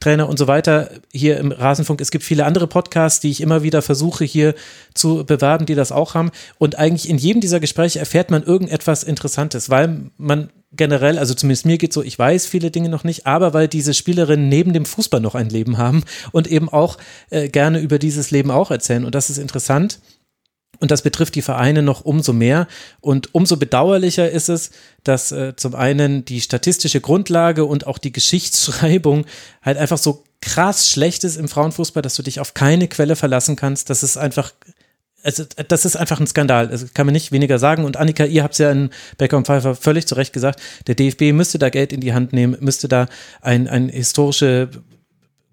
Trainer 0.00 0.28
und 0.28 0.38
so 0.38 0.46
weiter 0.46 0.90
hier 1.12 1.38
im 1.38 1.52
Rasenfunk. 1.52 2.00
Es 2.00 2.10
gibt 2.10 2.24
viele 2.24 2.44
andere 2.44 2.66
Podcasts, 2.66 3.20
die 3.20 3.30
ich 3.30 3.40
immer 3.40 3.62
wieder 3.62 3.82
versuche 3.82 4.24
hier 4.24 4.54
zu 4.92 5.24
bewerben, 5.24 5.66
die 5.66 5.74
das 5.74 5.92
auch 5.92 6.14
haben. 6.14 6.30
Und 6.58 6.78
eigentlich 6.78 7.08
in 7.08 7.18
jedem 7.18 7.40
dieser 7.40 7.60
Gespräche 7.60 7.98
erfährt 7.98 8.30
man 8.30 8.42
irgendetwas 8.42 9.02
Interessantes, 9.02 9.70
weil 9.70 10.10
man 10.16 10.50
generell, 10.72 11.18
also 11.18 11.34
zumindest 11.34 11.66
mir 11.66 11.78
geht 11.78 11.92
so, 11.92 12.02
ich 12.02 12.18
weiß 12.18 12.46
viele 12.46 12.70
Dinge 12.70 12.88
noch 12.88 13.04
nicht, 13.04 13.26
aber 13.26 13.54
weil 13.54 13.68
diese 13.68 13.94
Spielerinnen 13.94 14.48
neben 14.48 14.72
dem 14.72 14.84
Fußball 14.84 15.20
noch 15.20 15.34
ein 15.34 15.48
Leben 15.48 15.78
haben 15.78 16.02
und 16.32 16.46
eben 16.46 16.68
auch 16.68 16.98
äh, 17.30 17.48
gerne 17.48 17.80
über 17.80 17.98
dieses 17.98 18.30
Leben 18.30 18.50
auch 18.50 18.70
erzählen. 18.70 19.04
Und 19.04 19.14
das 19.14 19.30
ist 19.30 19.38
interessant. 19.38 20.00
Und 20.80 20.90
das 20.90 21.02
betrifft 21.02 21.34
die 21.34 21.42
Vereine 21.42 21.82
noch 21.82 22.04
umso 22.04 22.32
mehr. 22.32 22.66
Und 23.00 23.34
umso 23.34 23.56
bedauerlicher 23.56 24.30
ist 24.30 24.48
es, 24.48 24.70
dass 25.02 25.32
äh, 25.32 25.54
zum 25.56 25.74
einen 25.74 26.24
die 26.24 26.40
statistische 26.40 27.00
Grundlage 27.00 27.64
und 27.64 27.86
auch 27.86 27.98
die 27.98 28.12
Geschichtsschreibung 28.12 29.26
halt 29.62 29.78
einfach 29.78 29.98
so 29.98 30.24
krass 30.40 30.90
schlecht 30.90 31.24
ist 31.24 31.36
im 31.36 31.48
Frauenfußball, 31.48 32.02
dass 32.02 32.16
du 32.16 32.22
dich 32.22 32.40
auf 32.40 32.54
keine 32.54 32.88
Quelle 32.88 33.16
verlassen 33.16 33.56
kannst. 33.56 33.88
Das 33.90 34.02
ist 34.02 34.16
einfach 34.16 34.52
also, 35.24 35.44
das 35.68 35.86
ist 35.86 35.96
einfach 35.96 36.20
ein 36.20 36.26
Skandal. 36.26 36.68
Das 36.68 36.92
kann 36.92 37.06
man 37.06 37.14
nicht 37.14 37.32
weniger 37.32 37.58
sagen. 37.58 37.84
Und 37.84 37.96
Annika, 37.96 38.26
ihr 38.26 38.42
habt 38.42 38.52
es 38.52 38.58
ja 38.58 38.70
in 38.70 38.90
Becker 39.16 39.38
und 39.38 39.46
Pfeiffer 39.46 39.74
völlig 39.74 40.06
zu 40.06 40.16
Recht 40.16 40.34
gesagt, 40.34 40.60
der 40.86 40.94
DFB 40.94 41.32
müsste 41.32 41.58
da 41.58 41.70
Geld 41.70 41.94
in 41.94 42.00
die 42.00 42.12
Hand 42.12 42.34
nehmen, 42.34 42.58
müsste 42.60 42.88
da 42.88 43.06
ein, 43.40 43.66
ein 43.66 43.88
historische 43.88 44.68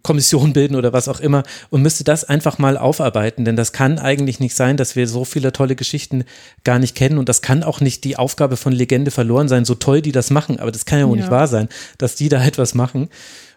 Kommission 0.03 0.53
bilden 0.53 0.76
oder 0.76 0.94
was 0.94 1.07
auch 1.07 1.19
immer 1.19 1.44
und 1.69 1.82
müsste 1.82 2.03
das 2.03 2.23
einfach 2.23 2.57
mal 2.57 2.78
aufarbeiten, 2.78 3.45
denn 3.45 3.56
das 3.56 3.72
kann 3.72 3.99
eigentlich 3.99 4.40
nicht 4.40 4.56
sein, 4.56 4.78
dass 4.78 4.95
wir 4.95 5.07
so 5.07 5.26
viele 5.26 5.52
tolle 5.52 5.76
Geschichten 5.76 6.23
gar 6.64 6.80
nicht 6.80 6.95
kennen 6.95 7.18
und 7.18 7.30
das 7.30 7.41
kann 7.41 7.64
auch 7.64 7.82
nicht 7.82 8.03
die 8.03 8.18
Aufgabe 8.18 8.57
von 8.57 8.73
Legende 8.73 9.11
verloren 9.11 9.48
sein, 9.48 9.65
so 9.65 9.76
toll 9.76 10.02
die 10.02 10.11
das 10.11 10.30
machen, 10.30 10.60
aber 10.60 10.72
das 10.72 10.86
kann 10.86 10.99
ja 10.99 11.07
wohl 11.07 11.18
ja. 11.18 11.23
nicht 11.23 11.32
wahr 11.32 11.48
sein, 11.48 11.69
dass 11.98 12.15
die 12.15 12.30
da 12.30 12.44
etwas 12.44 12.73
machen 12.73 13.10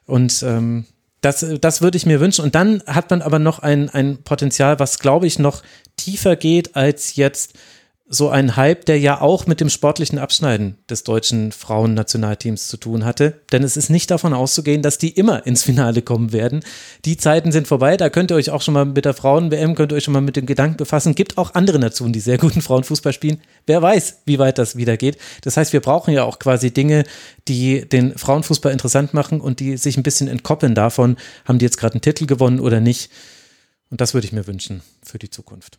und 0.07 0.43
ähm, 0.43 0.85
das, 1.25 1.45
das 1.61 1.81
würde 1.81 1.97
ich 1.97 2.05
mir 2.05 2.21
wünschen. 2.21 2.45
Und 2.45 2.55
dann 2.55 2.83
hat 2.87 3.11
man 3.11 3.23
aber 3.23 3.39
noch 3.39 3.59
ein, 3.61 3.89
ein 3.89 4.19
Potenzial, 4.23 4.79
was, 4.79 4.99
glaube 4.99 5.27
ich, 5.27 5.39
noch 5.39 5.63
tiefer 5.97 6.37
geht 6.37 6.77
als 6.77 7.17
jetzt 7.17 7.55
so 8.07 8.29
ein 8.29 8.57
Hype, 8.57 8.85
der 8.85 8.99
ja 8.99 9.23
auch 9.23 9.47
mit 9.47 9.61
dem 9.61 9.71
sportlichen 9.71 10.19
Abschneiden 10.19 10.77
des 10.91 11.05
deutschen 11.05 11.53
Frauennationalteams 11.53 12.69
zu 12.69 12.77
tun 12.77 13.05
hatte. 13.05 13.41
Denn 13.51 13.63
es 13.63 13.79
ist 13.79 13.89
nicht 13.89 14.11
davon 14.11 14.35
auszugehen, 14.35 14.83
dass 14.83 14.99
die 14.99 15.09
immer 15.09 15.47
ins 15.47 15.63
Finale 15.63 16.03
kommen 16.03 16.33
werden. 16.33 16.61
Die 17.07 17.17
Zeiten 17.17 17.51
sind 17.51 17.67
vorbei. 17.67 17.97
Da 17.97 18.11
könnt 18.11 18.31
ihr 18.31 18.35
euch 18.35 18.51
auch 18.51 18.61
schon 18.61 18.75
mal 18.75 18.85
mit 18.85 19.07
der 19.07 19.15
Frauen-WM, 19.15 19.75
könnt 19.75 19.93
ihr 19.93 19.97
euch 19.97 20.05
schon 20.05 20.13
mal 20.13 20.21
mit 20.21 20.37
dem 20.37 20.45
Gedanken 20.45 20.77
befassen. 20.77 21.15
Gibt 21.15 21.39
auch 21.39 21.55
andere 21.55 21.79
Nationen, 21.79 22.13
die 22.13 22.21
sehr 22.21 22.37
guten 22.39 22.61
Frauenfußball 22.61 23.15
spielen. 23.15 23.41
Wer 23.67 23.81
weiß, 23.81 24.23
wie 24.27 24.39
weit 24.39 24.59
das 24.59 24.77
wieder 24.77 24.99
geht. 24.99 25.17
Das 25.43 25.57
heißt, 25.57 25.73
wir 25.73 25.81
brauchen 25.81 26.13
ja 26.13 26.25
auch 26.25 26.39
quasi 26.39 26.73
Dinge, 26.73 27.05
die 27.49 27.89
den 27.89 28.19
Frauenfußball 28.19 28.73
interessant 28.73 29.15
machen 29.15 29.41
und 29.41 29.61
die 29.61 29.79
sich 29.79 29.97
ein 29.97 30.03
bisschen 30.03 30.29
entkoppeln 30.29 30.75
davon, 30.75 31.17
haben 31.47 31.59
die 31.59 31.65
jetzt 31.65 31.79
gerade 31.79 31.95
einen 31.95 32.03
Titel 32.03 32.27
gewonnen 32.27 32.61
oder 32.61 32.81
nicht. 32.81 33.11
Und 33.91 34.03
das 34.03 34.13
würde 34.13 34.27
ich 34.27 34.33
mir 34.33 34.47
wünschen 34.47 34.83
für 35.03 35.19
die 35.19 35.31
Zukunft. 35.31 35.79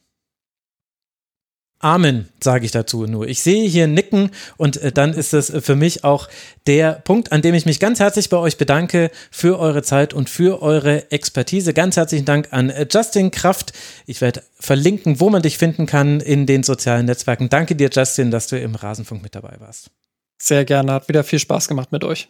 Amen, 1.79 2.29
sage 2.41 2.65
ich 2.65 2.71
dazu 2.71 3.05
nur. 3.05 3.27
Ich 3.27 3.43
sehe 3.43 3.67
hier 3.67 3.85
Nicken 3.87 4.31
und 4.57 4.77
äh, 4.77 4.91
dann 4.91 5.13
ist 5.13 5.33
es 5.33 5.51
für 5.59 5.75
mich 5.75 6.03
auch 6.03 6.29
der 6.67 6.93
Punkt, 6.93 7.31
an 7.31 7.41
dem 7.41 7.53
ich 7.53 7.65
mich 7.65 7.79
ganz 7.79 7.99
herzlich 7.99 8.29
bei 8.29 8.37
euch 8.37 8.57
bedanke 8.57 9.11
für 9.29 9.59
eure 9.59 9.83
Zeit 9.83 10.13
und 10.13 10.29
für 10.29 10.61
eure 10.61 11.11
Expertise. 11.11 11.73
Ganz 11.73 11.97
herzlichen 11.97 12.25
Dank 12.25 12.47
an 12.51 12.69
äh, 12.69 12.87
Justin 12.89 13.29
Kraft. 13.29 13.73
Ich 14.05 14.21
werde 14.21 14.41
verlinken, 14.57 15.19
wo 15.19 15.29
man 15.29 15.41
dich 15.41 15.57
finden 15.57 15.85
kann 15.85 16.21
in 16.21 16.45
den 16.45 16.63
sozialen 16.63 17.05
Netzwerken. 17.07 17.49
Danke 17.49 17.75
dir, 17.75 17.89
Justin, 17.91 18.31
dass 18.31 18.47
du 18.47 18.57
im 18.57 18.75
Rasenfunk 18.75 19.21
mit 19.21 19.35
dabei 19.35 19.55
warst. 19.59 19.91
Sehr 20.37 20.63
gerne, 20.63 20.93
hat 20.93 21.09
wieder 21.09 21.23
viel 21.23 21.39
Spaß 21.39 21.67
gemacht 21.67 21.91
mit 21.91 22.03
euch. 22.03 22.29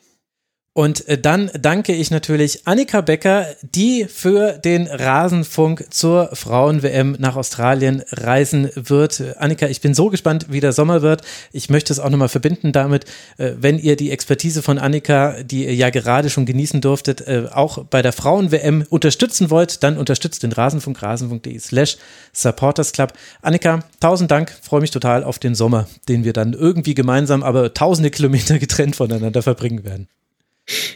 Und 0.78 1.08
äh, 1.08 1.18
dann 1.18 1.50
danke 1.58 1.94
ich 1.94 2.12
natürlich 2.12 2.68
Annika 2.68 3.00
Becker, 3.00 3.48
die 3.62 4.08
für 4.10 4.58
den 4.58 4.88
Rasenfunk 4.88 5.86
zur 5.90 6.36
Frauen-WM 6.36 7.16
nach 7.18 7.38
Australien 7.38 8.04
reisen 8.12 8.70
wird. 8.76 9.24
Annika, 9.38 9.68
ich 9.68 9.80
bin 9.80 9.94
so 9.94 10.10
gespannt, 10.10 10.48
wie 10.50 10.60
der 10.60 10.74
Sommer 10.74 11.02
wird. 11.02 11.22
Ich 11.54 11.70
möchte 11.70 11.94
es 11.94 12.00
auch 12.02 12.10
nochmal 12.10 12.28
verbinden 12.28 12.74
damit, 12.74 13.06
äh, 13.38 13.54
wenn 13.58 13.80
ihr 13.80 13.96
die 13.96 14.12
Expertise 14.12 14.62
von 14.62 14.78
Annika, 14.78 15.44
die 15.44 15.64
ihr 15.64 15.74
ja 15.74 15.92
gerade 15.92 16.30
schon 16.30 16.46
genießen 16.46 16.82
durftet, 16.82 17.22
äh, 17.22 17.46
auch 17.54 17.86
bei 17.86 18.02
der 18.02 18.12
Frauen-WM 18.12 18.86
unterstützen 18.90 19.50
wollt, 19.50 19.82
dann 19.82 19.98
unterstützt 19.98 20.44
den 20.44 20.52
Rasenfunk, 20.52 21.02
rasenfunk.de 21.02 21.58
slash 21.58 21.96
supportersclub. 22.34 23.14
Annika, 23.42 23.80
tausend 24.02 24.30
Dank, 24.30 24.54
freue 24.62 24.82
mich 24.82 24.92
total 24.92 25.24
auf 25.24 25.40
den 25.40 25.56
Sommer, 25.56 25.88
den 26.10 26.26
wir 26.26 26.34
dann 26.34 26.52
irgendwie 26.52 26.96
gemeinsam, 26.96 27.44
aber 27.44 27.74
tausende 27.74 28.12
Kilometer 28.12 28.60
getrennt 28.60 28.98
voneinander 28.98 29.42
verbringen 29.42 29.86
werden. 29.86 30.10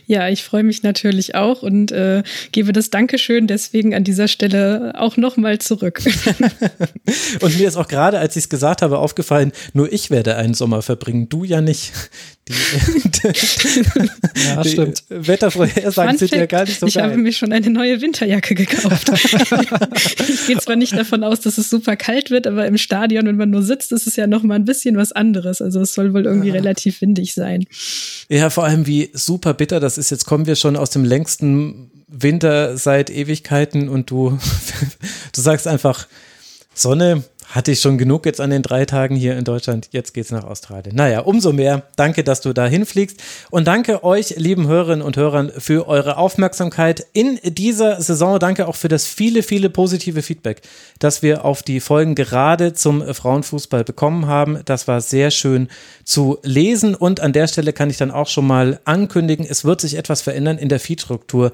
Ja, 0.08 0.28
ich 0.28 0.44
freue 0.44 0.64
mich 0.64 0.82
natürlich 0.82 1.36
auch 1.36 1.62
und 1.62 1.92
äh, 1.92 2.24
gebe 2.52 2.74
das 2.74 2.90
Dankeschön 2.90 3.46
deswegen 3.46 3.94
an 3.94 4.04
dieser 4.04 4.28
Stelle 4.28 4.94
auch 4.98 5.18
nochmal 5.18 5.60
zurück. 5.60 6.02
und 7.42 7.60
mir 7.60 7.68
ist 7.68 7.76
auch 7.78 7.88
gerade, 7.88 8.18
als 8.18 8.36
ich 8.36 8.46
es 8.46 8.50
gesagt 8.50 8.82
habe, 8.82 8.98
aufgefallen, 8.98 9.52
nur 9.74 9.92
ich 9.94 10.10
werde 10.10 10.36
einen 10.36 10.56
Sommer 10.56 10.82
verbringen, 10.82 11.30
du 11.30 11.44
ja 11.44 11.62
nicht. 11.62 11.94
Die, 12.50 14.44
ja, 14.48 14.64
stimmt. 14.64 15.04
Wettervorhersagen 15.10 16.18
sind 16.18 16.32
ja 16.32 16.48
gar 16.48 16.66
nicht 16.66 16.80
so 16.80 16.88
Ich 16.88 16.96
geil. 16.96 17.04
habe 17.04 17.18
mir 17.18 17.32
schon 17.32 17.54
eine 17.54 17.70
neue 17.70 18.02
Winterjacke 18.02 18.56
gekauft. 18.56 19.10
ich 20.28 20.48
gehe 20.48 20.58
zwar 20.58 20.76
nicht 20.76 20.98
davon 20.98 21.24
aus, 21.24 21.42
dass 21.42 21.60
es 21.60 21.70
super 21.70 21.96
kalt 21.96 22.32
wird, 22.32 22.48
aber 22.48 22.66
im 22.66 22.78
Stadion, 22.78 23.28
wenn 23.28 23.38
man 23.38 23.52
nur 23.52 23.62
sitzt, 23.62 23.92
ist 23.92 24.08
es 24.08 24.16
ja 24.16 24.26
noch 24.26 24.42
mal 24.42 24.56
ein 24.56 24.66
bisschen 24.66 24.98
was 24.98 25.12
anderes. 25.12 25.62
Also 25.62 25.82
es 25.82 25.94
soll 25.94 26.14
wohl 26.14 26.26
irgendwie 26.26 26.48
ja. 26.48 26.56
relativ 26.56 27.02
windig 27.02 27.36
sein. 27.36 27.66
Ja, 28.30 28.50
vor 28.50 28.64
allem 28.64 28.88
wie 28.88 29.12
super 29.14 29.54
bitter 29.54 29.80
das 29.80 30.00
ist. 30.00 30.10
Jetzt 30.10 30.26
kommen 30.26 30.48
wir 30.48 30.56
schon 30.56 30.76
aus 30.76 30.90
dem 30.90 31.06
längsten 31.06 31.92
Winter 32.08 32.78
seit 32.78 33.12
Ewigkeiten 33.12 33.90
und 33.90 34.10
du, 34.10 34.40
du 35.36 35.42
sagst 35.42 35.68
einfach, 35.68 36.08
Sonne, 36.74 37.24
hatte 37.50 37.72
ich 37.72 37.82
schon 37.82 37.98
genug 37.98 38.26
jetzt 38.26 38.40
an 38.40 38.52
den 38.52 38.62
drei 38.62 38.86
Tagen 38.86 39.16
hier 39.16 39.36
in 39.36 39.44
Deutschland. 39.44 39.90
Jetzt 39.92 40.14
geht's 40.14 40.32
nach 40.32 40.44
Australien. 40.44 40.96
Naja, 40.96 41.22
umso 41.22 41.52
mehr. 41.52 41.84
Danke, 41.96 42.24
dass 42.24 42.42
du 42.42 42.54
da 42.54 42.68
hinfliegst. 42.68 43.18
Und 43.50 43.68
danke 43.68 44.04
euch, 44.04 44.36
lieben 44.38 44.68
Hörerinnen 44.68 45.02
und 45.04 45.18
Hörern, 45.18 45.52
für 45.58 45.88
eure 45.88 46.18
Aufmerksamkeit 46.18 47.06
in 47.12 47.40
dieser 47.44 48.02
Saison. 48.02 48.38
Danke 48.38 48.68
auch 48.68 48.76
für 48.76 48.88
das 48.88 49.08
viele, 49.08 49.42
viele 49.42 49.72
positive 49.72 50.22
Feedback, 50.22 50.62
das 51.00 51.24
wir 51.24 51.44
auf 51.44 51.64
die 51.64 51.80
Folgen 51.80 52.14
gerade 52.14 52.74
zum 52.74 53.02
Frauenfußball 53.14 53.84
bekommen 53.84 54.28
haben. 54.28 54.60
Das 54.66 54.88
war 54.88 55.02
sehr 55.02 55.32
schön 55.32 55.70
zu 56.04 56.38
lesen. 56.44 56.94
Und 56.94 57.20
an 57.20 57.34
der 57.34 57.48
Stelle 57.48 57.74
kann 57.74 57.90
ich 57.90 57.98
dann 57.98 58.12
auch 58.12 58.28
schon 58.28 58.46
mal 58.46 58.80
ankündigen, 58.86 59.46
es 59.50 59.66
wird 59.66 59.82
sich 59.82 59.96
etwas 59.96 60.22
verändern 60.22 60.60
in 60.60 60.70
der 60.70 60.80
Feedstruktur 60.80 61.52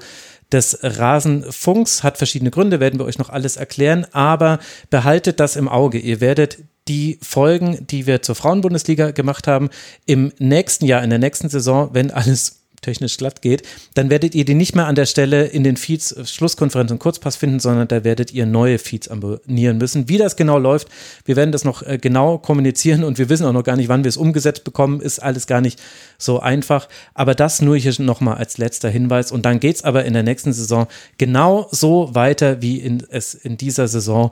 des 0.52 0.78
Rasenfunks. 0.82 2.02
Hat 2.02 2.18
verschiedene 2.18 2.50
Gründe, 2.50 2.80
werden 2.80 2.98
wir 2.98 3.06
euch 3.06 3.18
noch 3.18 3.30
alles 3.30 3.56
erklären, 3.56 4.06
aber 4.12 4.58
behaltet 4.90 5.40
das 5.40 5.56
im 5.56 5.68
Auge. 5.68 5.98
Ihr 5.98 6.20
werdet 6.20 6.58
die 6.88 7.18
Folgen, 7.20 7.86
die 7.86 8.06
wir 8.06 8.22
zur 8.22 8.34
Frauenbundesliga 8.34 9.10
gemacht 9.10 9.46
haben, 9.46 9.70
im 10.04 10.32
nächsten 10.38 10.86
Jahr, 10.86 11.02
in 11.02 11.10
der 11.10 11.18
nächsten 11.18 11.48
Saison, 11.48 11.90
wenn 11.92 12.10
alles 12.10 12.65
technisch 12.86 13.16
glatt 13.16 13.42
geht, 13.42 13.62
dann 13.94 14.10
werdet 14.10 14.34
ihr 14.34 14.44
die 14.44 14.54
nicht 14.54 14.76
mehr 14.76 14.86
an 14.86 14.94
der 14.94 15.06
Stelle 15.06 15.46
in 15.46 15.64
den 15.64 15.76
Feeds 15.76 16.12
äh, 16.12 16.24
Schlusskonferenz 16.24 16.90
und 16.90 17.00
Kurzpass 17.00 17.36
finden, 17.36 17.58
sondern 17.58 17.88
da 17.88 18.04
werdet 18.04 18.32
ihr 18.32 18.46
neue 18.46 18.78
Feeds 18.78 19.08
abonnieren 19.08 19.78
müssen. 19.78 20.08
Wie 20.08 20.18
das 20.18 20.36
genau 20.36 20.58
läuft, 20.58 20.88
wir 21.24 21.36
werden 21.36 21.52
das 21.52 21.64
noch 21.64 21.82
äh, 21.82 21.98
genau 21.98 22.38
kommunizieren 22.38 23.02
und 23.04 23.18
wir 23.18 23.28
wissen 23.28 23.44
auch 23.44 23.52
noch 23.52 23.64
gar 23.64 23.76
nicht, 23.76 23.88
wann 23.88 24.04
wir 24.04 24.08
es 24.08 24.16
umgesetzt 24.16 24.64
bekommen, 24.64 25.00
ist 25.00 25.18
alles 25.18 25.46
gar 25.46 25.60
nicht 25.60 25.82
so 26.16 26.40
einfach. 26.40 26.88
Aber 27.12 27.34
das 27.34 27.60
nur 27.60 27.76
hier 27.76 27.92
nochmal 27.98 28.36
als 28.36 28.58
letzter 28.58 28.88
Hinweis. 28.88 29.32
Und 29.32 29.44
dann 29.44 29.60
geht 29.60 29.76
es 29.76 29.84
aber 29.84 30.04
in 30.04 30.12
der 30.12 30.22
nächsten 30.22 30.52
Saison 30.52 30.86
genau 31.18 31.68
so 31.70 32.14
weiter, 32.14 32.62
wie 32.62 32.78
in, 32.78 33.02
es 33.10 33.34
in 33.34 33.56
dieser 33.56 33.88
Saison 33.88 34.30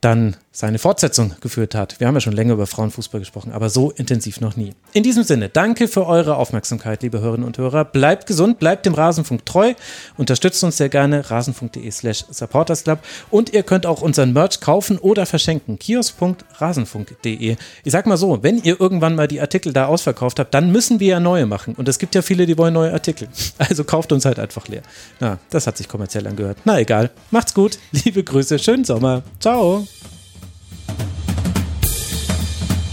dann 0.00 0.36
seine 0.54 0.78
Fortsetzung 0.78 1.34
geführt 1.40 1.74
hat. 1.74 1.98
Wir 1.98 2.06
haben 2.06 2.14
ja 2.14 2.20
schon 2.20 2.32
länger 2.32 2.52
über 2.52 2.68
Frauenfußball 2.68 3.18
gesprochen, 3.18 3.50
aber 3.50 3.68
so 3.70 3.90
intensiv 3.90 4.40
noch 4.40 4.56
nie. 4.56 4.72
In 4.92 5.02
diesem 5.02 5.24
Sinne, 5.24 5.48
danke 5.48 5.88
für 5.88 6.06
eure 6.06 6.36
Aufmerksamkeit, 6.36 7.02
liebe 7.02 7.20
Hörerinnen 7.20 7.44
und 7.44 7.58
Hörer. 7.58 7.84
Bleibt 7.84 8.26
gesund, 8.28 8.60
bleibt 8.60 8.86
dem 8.86 8.94
Rasenfunk 8.94 9.44
treu, 9.44 9.74
unterstützt 10.16 10.62
uns 10.62 10.76
sehr 10.76 10.88
gerne, 10.88 11.28
rasenfunk.de 11.28 11.90
slash 11.90 12.24
supportersclub 12.30 13.00
und 13.32 13.52
ihr 13.52 13.64
könnt 13.64 13.84
auch 13.84 14.00
unseren 14.00 14.32
Merch 14.32 14.60
kaufen 14.60 14.98
oder 14.98 15.26
verschenken, 15.26 15.76
kiosk.rasenfunk.de. 15.80 17.56
Ich 17.82 17.92
sag 17.92 18.06
mal 18.06 18.16
so, 18.16 18.44
wenn 18.44 18.58
ihr 18.58 18.80
irgendwann 18.80 19.16
mal 19.16 19.26
die 19.26 19.40
Artikel 19.40 19.72
da 19.72 19.86
ausverkauft 19.86 20.38
habt, 20.38 20.54
dann 20.54 20.70
müssen 20.70 21.00
wir 21.00 21.08
ja 21.08 21.20
neue 21.20 21.46
machen 21.46 21.74
und 21.74 21.88
es 21.88 21.98
gibt 21.98 22.14
ja 22.14 22.22
viele, 22.22 22.46
die 22.46 22.56
wollen 22.56 22.74
neue 22.74 22.92
Artikel. 22.92 23.28
Also 23.58 23.84
kauft 23.84 24.12
uns 24.12 24.24
halt 24.24 24.38
einfach 24.38 24.68
leer. 24.68 24.82
Na, 25.20 25.38
das 25.48 25.66
hat 25.66 25.78
sich 25.78 25.88
kommerziell 25.88 26.26
angehört. 26.26 26.58
Na 26.64 26.78
egal, 26.78 27.10
macht's 27.30 27.54
gut, 27.54 27.78
liebe 27.92 28.22
Grüße, 28.22 28.58
schönen 28.58 28.84
Sommer. 28.84 29.22
Ciao. 29.40 29.86